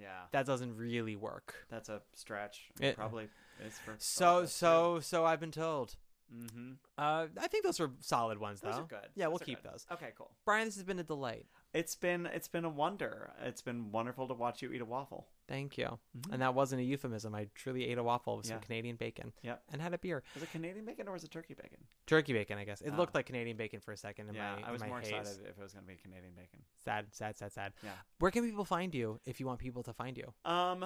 Yeah. 0.00 0.22
that 0.32 0.46
doesn't 0.46 0.76
really 0.76 1.16
work. 1.16 1.54
That's 1.70 1.88
a 1.88 2.02
stretch. 2.14 2.70
It- 2.80 2.96
Probably 2.96 3.28
is 3.66 3.78
for. 3.84 3.94
So 3.98 4.46
so 4.46 5.00
so 5.00 5.24
I've 5.24 5.40
been 5.40 5.50
told. 5.52 5.96
Mm-hmm. 6.34 6.72
Uh, 6.96 7.26
I 7.38 7.46
think 7.48 7.62
those 7.64 7.78
are 7.78 7.90
solid 8.00 8.38
ones, 8.38 8.60
Those 8.62 8.74
though. 8.74 8.80
are 8.82 8.86
good. 8.86 9.08
Yeah, 9.14 9.26
we'll 9.26 9.38
keep 9.38 9.62
good. 9.62 9.70
those. 9.72 9.86
Okay, 9.92 10.12
cool. 10.16 10.30
Brian, 10.46 10.64
this 10.66 10.76
has 10.76 10.84
been 10.84 10.98
a 10.98 11.02
delight. 11.04 11.44
It's 11.74 11.94
been 11.94 12.26
it's 12.26 12.48
been 12.48 12.64
a 12.66 12.68
wonder. 12.68 13.30
It's 13.42 13.62
been 13.62 13.90
wonderful 13.92 14.28
to 14.28 14.34
watch 14.34 14.60
you 14.60 14.72
eat 14.72 14.82
a 14.82 14.84
waffle. 14.84 15.28
Thank 15.48 15.78
you. 15.78 15.98
Mhm. 16.16 16.32
And 16.32 16.42
that 16.42 16.54
wasn't 16.54 16.80
a 16.80 16.84
euphemism. 16.84 17.34
I 17.34 17.48
truly 17.54 17.86
ate 17.88 17.98
a 17.98 18.02
waffle 18.02 18.36
with 18.36 18.46
some 18.46 18.60
Canadian 18.60 18.96
bacon. 18.96 19.32
Yep. 19.42 19.62
And 19.72 19.80
had 19.82 19.92
a 19.94 19.98
beer. 19.98 20.22
Was 20.34 20.42
it 20.42 20.50
Canadian 20.50 20.84
bacon 20.84 21.08
or 21.08 21.12
was 21.12 21.24
it 21.24 21.30
turkey 21.30 21.54
bacon? 21.54 21.78
Turkey 22.06 22.32
bacon, 22.34 22.58
I 22.58 22.64
guess. 22.64 22.80
It 22.82 22.94
looked 22.96 23.14
like 23.14 23.26
Canadian 23.26 23.56
bacon 23.56 23.80
for 23.80 23.92
a 23.92 23.96
second 23.96 24.28
in 24.28 24.34
yeah, 24.34 24.56
my 24.60 24.68
I 24.68 24.72
was 24.72 24.84
more 24.84 25.00
haze. 25.00 25.08
excited 25.10 25.46
if 25.46 25.58
it 25.58 25.62
was 25.62 25.72
going 25.72 25.84
to 25.84 25.88
be 25.88 25.96
Canadian 25.96 26.32
bacon. 26.34 26.60
Sad, 26.84 27.06
sad, 27.12 27.36
sad, 27.36 27.52
sad. 27.52 27.72
Yeah. 27.82 27.90
Where 28.18 28.30
can 28.30 28.44
people 28.44 28.64
find 28.64 28.94
you 28.94 29.18
if 29.24 29.40
you 29.40 29.46
want 29.46 29.58
people 29.58 29.82
to 29.84 29.92
find 29.94 30.16
you? 30.16 30.32
Um, 30.44 30.84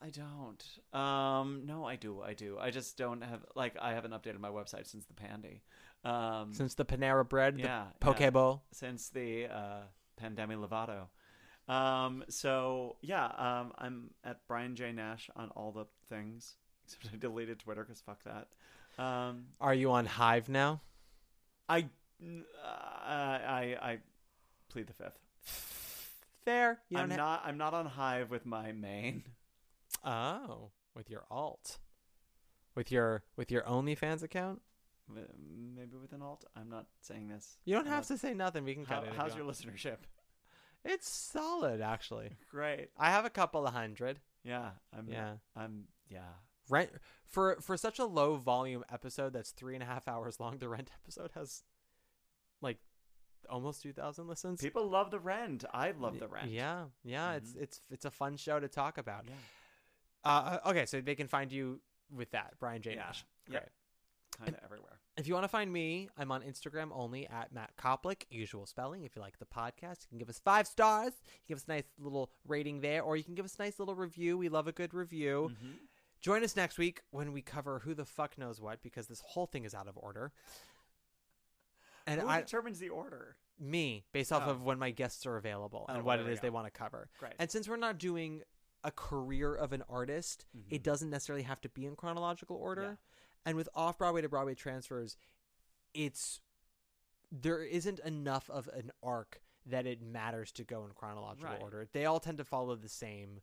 I 0.00 0.10
don't. 0.10 0.64
Um, 0.98 1.62
no, 1.66 1.84
I 1.84 1.96
do. 1.96 2.20
I 2.22 2.34
do. 2.34 2.56
I 2.58 2.70
just 2.70 2.96
don't 2.96 3.22
have 3.22 3.44
like 3.56 3.76
I 3.80 3.94
haven't 3.94 4.12
updated 4.12 4.38
my 4.40 4.50
website 4.50 4.86
since 4.86 5.06
the 5.06 5.14
Pandy. 5.14 5.62
Um, 6.02 6.54
Since 6.54 6.74
the 6.76 6.86
Panera 6.86 7.28
Bread, 7.28 7.56
the 7.58 7.62
yeah, 7.64 7.84
Poke 8.00 8.20
yeah. 8.20 8.30
Bowl. 8.30 8.62
since 8.72 9.10
the 9.10 9.46
uh, 9.48 9.82
Pandemi 10.22 10.56
Lovato. 10.56 11.08
Um, 11.72 12.24
so 12.28 12.96
yeah, 13.00 13.26
um, 13.26 13.72
I'm 13.78 14.10
at 14.24 14.40
Brian 14.48 14.74
J 14.74 14.92
Nash 14.92 15.30
on 15.36 15.50
all 15.50 15.72
the 15.72 15.86
things. 16.08 16.56
Except 16.84 17.14
I 17.14 17.16
deleted 17.18 17.60
Twitter 17.60 17.84
because 17.84 18.00
fuck 18.00 18.24
that. 18.24 18.48
Um, 19.02 19.46
Are 19.60 19.74
you 19.74 19.92
on 19.92 20.06
Hive 20.06 20.48
now? 20.48 20.80
I, 21.68 21.86
uh, 22.20 22.66
I, 22.66 23.76
I 23.80 23.98
plead 24.68 24.88
the 24.88 24.92
fifth. 24.92 25.18
Fair. 26.44 26.80
You 26.88 26.98
I'm 26.98 27.08
not. 27.10 27.42
I'm 27.44 27.58
not 27.58 27.74
on 27.74 27.86
Hive 27.86 28.30
with 28.30 28.44
my 28.46 28.72
main. 28.72 29.24
Oh, 30.04 30.70
with 30.94 31.10
your 31.10 31.24
alt, 31.30 31.78
with 32.74 32.90
your 32.90 33.22
with 33.36 33.50
your 33.50 33.62
OnlyFans 33.62 34.22
account. 34.22 34.62
Maybe 35.76 35.96
with 35.96 36.12
an 36.12 36.22
alt. 36.22 36.44
I'm 36.56 36.68
not 36.68 36.86
saying 37.00 37.28
this. 37.28 37.58
You 37.64 37.74
don't 37.74 37.86
I'm 37.86 37.92
have 37.92 38.02
not- 38.10 38.16
to 38.16 38.18
say 38.18 38.34
nothing. 38.34 38.64
We 38.64 38.74
can 38.74 38.84
How, 38.84 38.96
cut 39.00 39.08
it. 39.08 39.14
how's 39.16 39.32
you 39.32 39.38
your 39.38 39.46
want. 39.46 39.56
listenership? 39.58 39.96
It's 40.84 41.08
solid, 41.08 41.80
actually. 41.80 42.30
Great. 42.50 42.88
I 42.98 43.10
have 43.10 43.24
a 43.24 43.30
couple 43.30 43.66
of 43.66 43.72
hundred. 43.74 44.20
Yeah. 44.44 44.70
I'm. 44.96 45.08
Yeah. 45.08 45.32
I'm. 45.56 45.84
Yeah. 46.08 46.20
Rent 46.68 46.90
for 47.26 47.56
for 47.60 47.76
such 47.76 47.98
a 47.98 48.04
low 48.04 48.36
volume 48.36 48.84
episode 48.92 49.32
that's 49.32 49.50
three 49.50 49.74
and 49.74 49.82
a 49.82 49.86
half 49.86 50.06
hours 50.08 50.38
long. 50.40 50.58
The 50.58 50.68
Rent 50.68 50.90
episode 51.02 51.30
has 51.34 51.62
like 52.62 52.78
almost 53.48 53.82
two 53.82 53.92
thousand 53.92 54.28
listens. 54.28 54.60
People 54.60 54.88
love 54.88 55.10
the 55.10 55.18
rent. 55.18 55.64
I 55.74 55.90
love 55.90 56.18
the 56.20 56.28
rent. 56.28 56.50
Yeah, 56.50 56.84
yeah. 57.04 57.32
It's 57.34 57.54
it's 57.58 57.80
it's 57.90 58.04
a 58.04 58.10
fun 58.10 58.36
show 58.36 58.60
to 58.60 58.68
talk 58.68 58.98
about. 58.98 59.24
Yeah. 59.26 59.34
Uh, 60.22 60.58
okay, 60.66 60.86
so 60.86 61.00
they 61.00 61.14
can 61.14 61.26
find 61.28 61.50
you 61.50 61.80
with 62.14 62.30
that, 62.32 62.54
Brian 62.60 62.82
J. 62.82 62.92
Yeah. 62.92 62.96
Nash. 63.06 63.24
Yep. 63.50 63.70
Kind 64.44 64.56
of 64.56 64.64
everywhere. 64.64 64.98
If 65.16 65.26
you 65.28 65.34
want 65.34 65.44
to 65.44 65.48
find 65.48 65.70
me, 65.72 66.08
I'm 66.16 66.32
on 66.32 66.42
Instagram 66.42 66.88
only 66.92 67.26
at 67.28 67.52
Matt 67.52 67.72
Koplik, 67.76 68.22
usual 68.30 68.64
spelling. 68.66 69.04
If 69.04 69.14
you 69.16 69.22
like 69.22 69.38
the 69.38 69.44
podcast, 69.44 70.02
you 70.02 70.08
can 70.08 70.18
give 70.18 70.28
us 70.30 70.40
five 70.42 70.66
stars. 70.66 71.12
You 71.24 71.38
can 71.38 71.44
give 71.48 71.58
us 71.58 71.64
a 71.68 71.72
nice 71.72 71.84
little 71.98 72.30
rating 72.46 72.80
there, 72.80 73.02
or 73.02 73.16
you 73.16 73.24
can 73.24 73.34
give 73.34 73.44
us 73.44 73.56
a 73.58 73.62
nice 73.62 73.78
little 73.78 73.94
review. 73.94 74.38
We 74.38 74.48
love 74.48 74.66
a 74.66 74.72
good 74.72 74.94
review. 74.94 75.50
Mm-hmm. 75.52 75.72
Join 76.22 76.42
us 76.44 76.56
next 76.56 76.78
week 76.78 77.00
when 77.10 77.32
we 77.32 77.42
cover 77.42 77.80
who 77.80 77.92
the 77.94 78.04
fuck 78.04 78.38
knows 78.38 78.60
what, 78.60 78.82
because 78.82 79.06
this 79.08 79.22
whole 79.26 79.46
thing 79.46 79.64
is 79.64 79.74
out 79.74 79.88
of 79.88 79.96
order. 79.96 80.32
And 82.06 82.20
Who 82.20 82.28
I 82.28 82.40
determines 82.40 82.78
the 82.78 82.88
order? 82.88 83.36
me 83.62 84.04
based 84.12 84.32
off 84.32 84.44
Oh. 84.46 84.52
of 84.52 84.62
when 84.62 84.78
my 84.78 84.90
guests 84.90 85.26
are 85.26 85.36
available 85.36 85.84
Oh, 85.86 85.92
and 85.92 86.02
what 86.02 86.18
it 86.18 86.26
is 86.26 86.36
is 86.36 86.40
they 86.40 86.48
want 86.48 86.66
to 86.66 86.70
cover. 86.70 87.10
Great. 87.18 87.34
And 87.38 87.50
since 87.50 87.68
we're 87.68 87.76
not 87.76 87.98
doing 87.98 88.40
a 88.82 88.90
career 88.90 89.54
of 89.54 89.74
an 89.74 89.82
artist, 89.86 90.46
Mm-hmm. 90.56 90.74
it 90.74 90.82
doesn't 90.82 91.10
necessarily 91.10 91.42
have 91.42 91.60
to 91.60 91.68
be 91.68 91.84
in 91.84 91.94
chronological 91.94 92.56
order. 92.56 92.96
And 93.46 93.56
with 93.56 93.68
off 93.74 93.98
Broadway 93.98 94.20
to 94.22 94.28
Broadway 94.28 94.54
transfers, 94.54 95.16
it's 95.94 96.40
there 97.32 97.62
isn't 97.62 98.00
enough 98.00 98.50
of 98.50 98.68
an 98.68 98.90
arc 99.02 99.40
that 99.66 99.86
it 99.86 100.02
matters 100.02 100.50
to 100.52 100.64
go 100.64 100.84
in 100.84 100.90
chronological 100.92 101.50
Right. 101.52 101.62
order. 101.62 101.86
They 101.92 102.04
all 102.06 102.20
tend 102.20 102.38
to 102.38 102.44
follow 102.44 102.74
the 102.76 102.88
same 102.88 103.40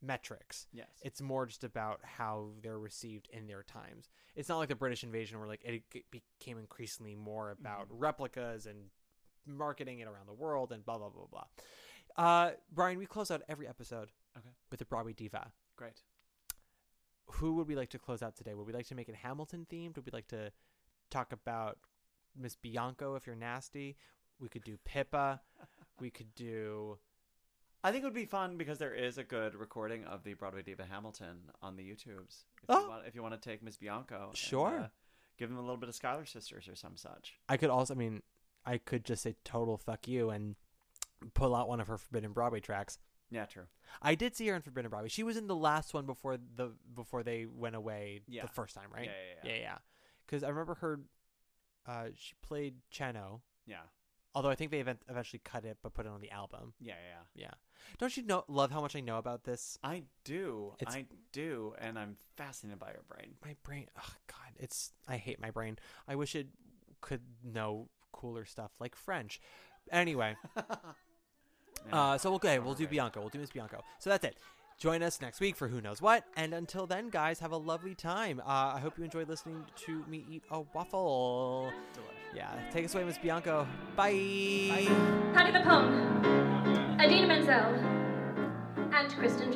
metrics. 0.00 0.66
Yes. 0.72 0.88
It's 1.02 1.20
more 1.20 1.46
just 1.46 1.62
about 1.64 2.00
how 2.04 2.50
they're 2.62 2.78
received 2.78 3.28
in 3.32 3.46
their 3.46 3.62
times. 3.62 4.08
It's 4.34 4.48
not 4.48 4.58
like 4.58 4.68
the 4.68 4.74
British 4.76 5.04
invasion 5.04 5.38
where 5.38 5.48
like 5.48 5.62
it 5.64 5.82
became 6.10 6.58
increasingly 6.58 7.14
more 7.14 7.50
about 7.50 7.88
Mm-hmm. 7.88 7.98
replicas 7.98 8.66
and 8.66 8.90
marketing 9.46 9.98
it 10.00 10.06
around 10.08 10.26
the 10.26 10.32
world 10.34 10.72
and 10.72 10.84
blah 10.84 10.98
blah 10.98 11.08
blah 11.10 11.26
blah. 11.26 11.44
Uh, 12.16 12.52
Brian, 12.70 12.98
we 12.98 13.06
close 13.06 13.30
out 13.30 13.42
every 13.48 13.66
episode 13.66 14.10
Okay. 14.36 14.50
with 14.70 14.80
a 14.80 14.84
Broadway 14.84 15.12
diva. 15.12 15.52
Great. 15.76 16.02
Who 17.26 17.54
would 17.54 17.66
we 17.68 17.74
like 17.76 17.90
to 17.90 17.98
close 17.98 18.22
out 18.22 18.36
today? 18.36 18.54
Would 18.54 18.66
we 18.66 18.72
like 18.72 18.86
to 18.88 18.94
make 18.94 19.08
it 19.08 19.14
Hamilton 19.16 19.66
themed? 19.70 19.96
Would 19.96 20.06
we 20.06 20.12
like 20.12 20.28
to 20.28 20.52
talk 21.10 21.32
about 21.32 21.78
Miss 22.36 22.56
Bianco 22.56 23.14
if 23.14 23.26
you're 23.26 23.36
nasty? 23.36 23.96
We 24.38 24.48
could 24.48 24.64
do 24.64 24.78
Pippa. 24.84 25.40
we 26.00 26.10
could 26.10 26.34
do 26.34 26.98
I 27.84 27.90
think 27.90 28.02
it 28.04 28.06
would 28.06 28.14
be 28.14 28.26
fun 28.26 28.56
because 28.56 28.78
there 28.78 28.94
is 28.94 29.18
a 29.18 29.24
good 29.24 29.56
recording 29.56 30.04
of 30.04 30.22
the 30.22 30.34
Broadway 30.34 30.62
diva 30.62 30.84
Hamilton 30.88 31.50
on 31.62 31.74
the 31.74 31.82
YouTubes. 31.82 32.44
If 32.62 32.64
Oh. 32.68 32.82
you 32.84 32.88
want, 32.88 33.06
if 33.08 33.14
you 33.16 33.22
want 33.22 33.34
to 33.34 33.40
take 33.40 33.60
Miss 33.60 33.76
Bianco, 33.76 34.28
and, 34.28 34.36
Sure. 34.36 34.78
uh, 34.82 34.88
give 35.36 35.48
them 35.48 35.58
a 35.58 35.62
little 35.62 35.76
bit 35.76 35.88
of 35.88 35.94
Schuyler 35.96 36.24
Sisters 36.24 36.68
or 36.68 36.76
some 36.76 36.96
such. 36.96 37.34
I 37.48 37.56
could 37.56 37.70
also, 37.70 37.94
I 37.94 37.96
mean, 37.96 38.22
I 38.64 38.78
could 38.78 39.04
just 39.04 39.22
say 39.24 39.34
total 39.42 39.76
fuck 39.78 40.06
you 40.06 40.30
and 40.30 40.54
pull 41.34 41.56
out 41.56 41.66
one 41.68 41.80
of 41.80 41.88
her 41.88 41.98
Forbidden 41.98 42.32
Broadway 42.32 42.60
tracks. 42.60 42.98
Yeah, 43.32 43.46
true. 43.46 43.64
I 44.02 44.14
did 44.14 44.36
see 44.36 44.46
her 44.48 44.54
in 44.54 44.62
Forbidden 44.62 44.90
Broadway. 44.90 45.08
She 45.08 45.22
was 45.22 45.36
in 45.36 45.46
the 45.46 45.56
last 45.56 45.94
one 45.94 46.04
before 46.06 46.36
the 46.36 46.72
before 46.94 47.22
they 47.22 47.46
went 47.46 47.74
away 47.76 48.20
Yeah. 48.28 48.42
the 48.42 48.48
first 48.48 48.74
time, 48.74 48.88
right? 48.94 49.06
Yeah, 49.06 49.12
yeah, 49.44 49.54
yeah. 49.54 49.60
yeah. 49.60 49.78
Because 50.26 50.42
I 50.44 50.48
remember 50.48 50.74
her. 50.76 51.00
Uh, 51.86 52.08
she 52.14 52.34
played 52.42 52.74
Cheno. 52.92 53.40
Yeah. 53.66 53.78
Although 54.34 54.50
I 54.50 54.54
think 54.54 54.70
they 54.70 54.80
event- 54.80 55.02
eventually 55.08 55.40
cut 55.44 55.64
it, 55.64 55.78
but 55.82 55.92
put 55.94 56.06
it 56.06 56.08
on 56.08 56.20
the 56.20 56.30
album. 56.30 56.72
Yeah, 56.80 56.94
yeah, 56.94 57.16
yeah. 57.34 57.44
Yeah. 57.48 57.50
Don't 57.98 58.16
you 58.16 58.22
know? 58.22 58.44
Love 58.48 58.70
how 58.70 58.80
much 58.80 58.94
I 58.96 59.00
know 59.00 59.18
about 59.18 59.44
this. 59.44 59.76
I 59.82 60.04
do. 60.24 60.74
It's- 60.80 60.96
I 60.96 61.06
do, 61.32 61.74
and 61.78 61.98
I'm 61.98 62.16
fascinated 62.36 62.78
by 62.78 62.92
your 62.92 63.02
brain. 63.08 63.34
My 63.44 63.56
brain. 63.62 63.88
Oh 63.98 64.14
God, 64.28 64.52
it's. 64.58 64.92
I 65.08 65.16
hate 65.16 65.40
my 65.40 65.50
brain. 65.50 65.78
I 66.08 66.14
wish 66.16 66.34
it 66.34 66.48
could 67.00 67.22
know 67.42 67.88
cooler 68.12 68.44
stuff 68.44 68.70
like 68.78 68.94
French. 68.94 69.40
Anyway. 69.90 70.36
Uh, 71.90 72.18
so 72.18 72.34
okay, 72.34 72.58
we'll 72.58 72.74
do 72.74 72.86
Bianco. 72.86 73.20
We'll 73.20 73.30
do 73.30 73.38
Miss 73.38 73.50
Bianco. 73.50 73.82
So 73.98 74.10
that's 74.10 74.24
it. 74.24 74.36
Join 74.78 75.02
us 75.02 75.20
next 75.20 75.40
week 75.40 75.56
for 75.56 75.68
who 75.68 75.80
knows 75.80 76.02
what. 76.02 76.24
And 76.36 76.54
until 76.54 76.86
then, 76.86 77.08
guys, 77.08 77.38
have 77.38 77.52
a 77.52 77.56
lovely 77.56 77.94
time. 77.94 78.40
Uh, 78.40 78.72
I 78.74 78.80
hope 78.80 78.98
you 78.98 79.04
enjoyed 79.04 79.28
listening 79.28 79.64
to 79.86 80.04
me 80.08 80.24
eat 80.28 80.42
a 80.50 80.60
waffle. 80.74 81.72
Yeah, 82.34 82.50
take 82.72 82.86
us 82.86 82.94
away, 82.94 83.04
Miss 83.04 83.18
Bianco. 83.18 83.66
Bye. 83.94 84.88
Patty 85.34 85.52
the 85.52 85.60
Pum, 85.60 86.98
Idina 87.00 87.26
Menzel, 87.28 87.74
and 88.92 89.08
Kristin 89.12 89.52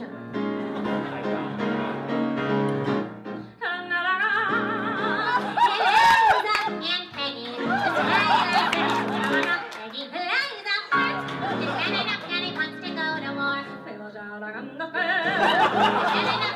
Chenoweth. 15.77 16.53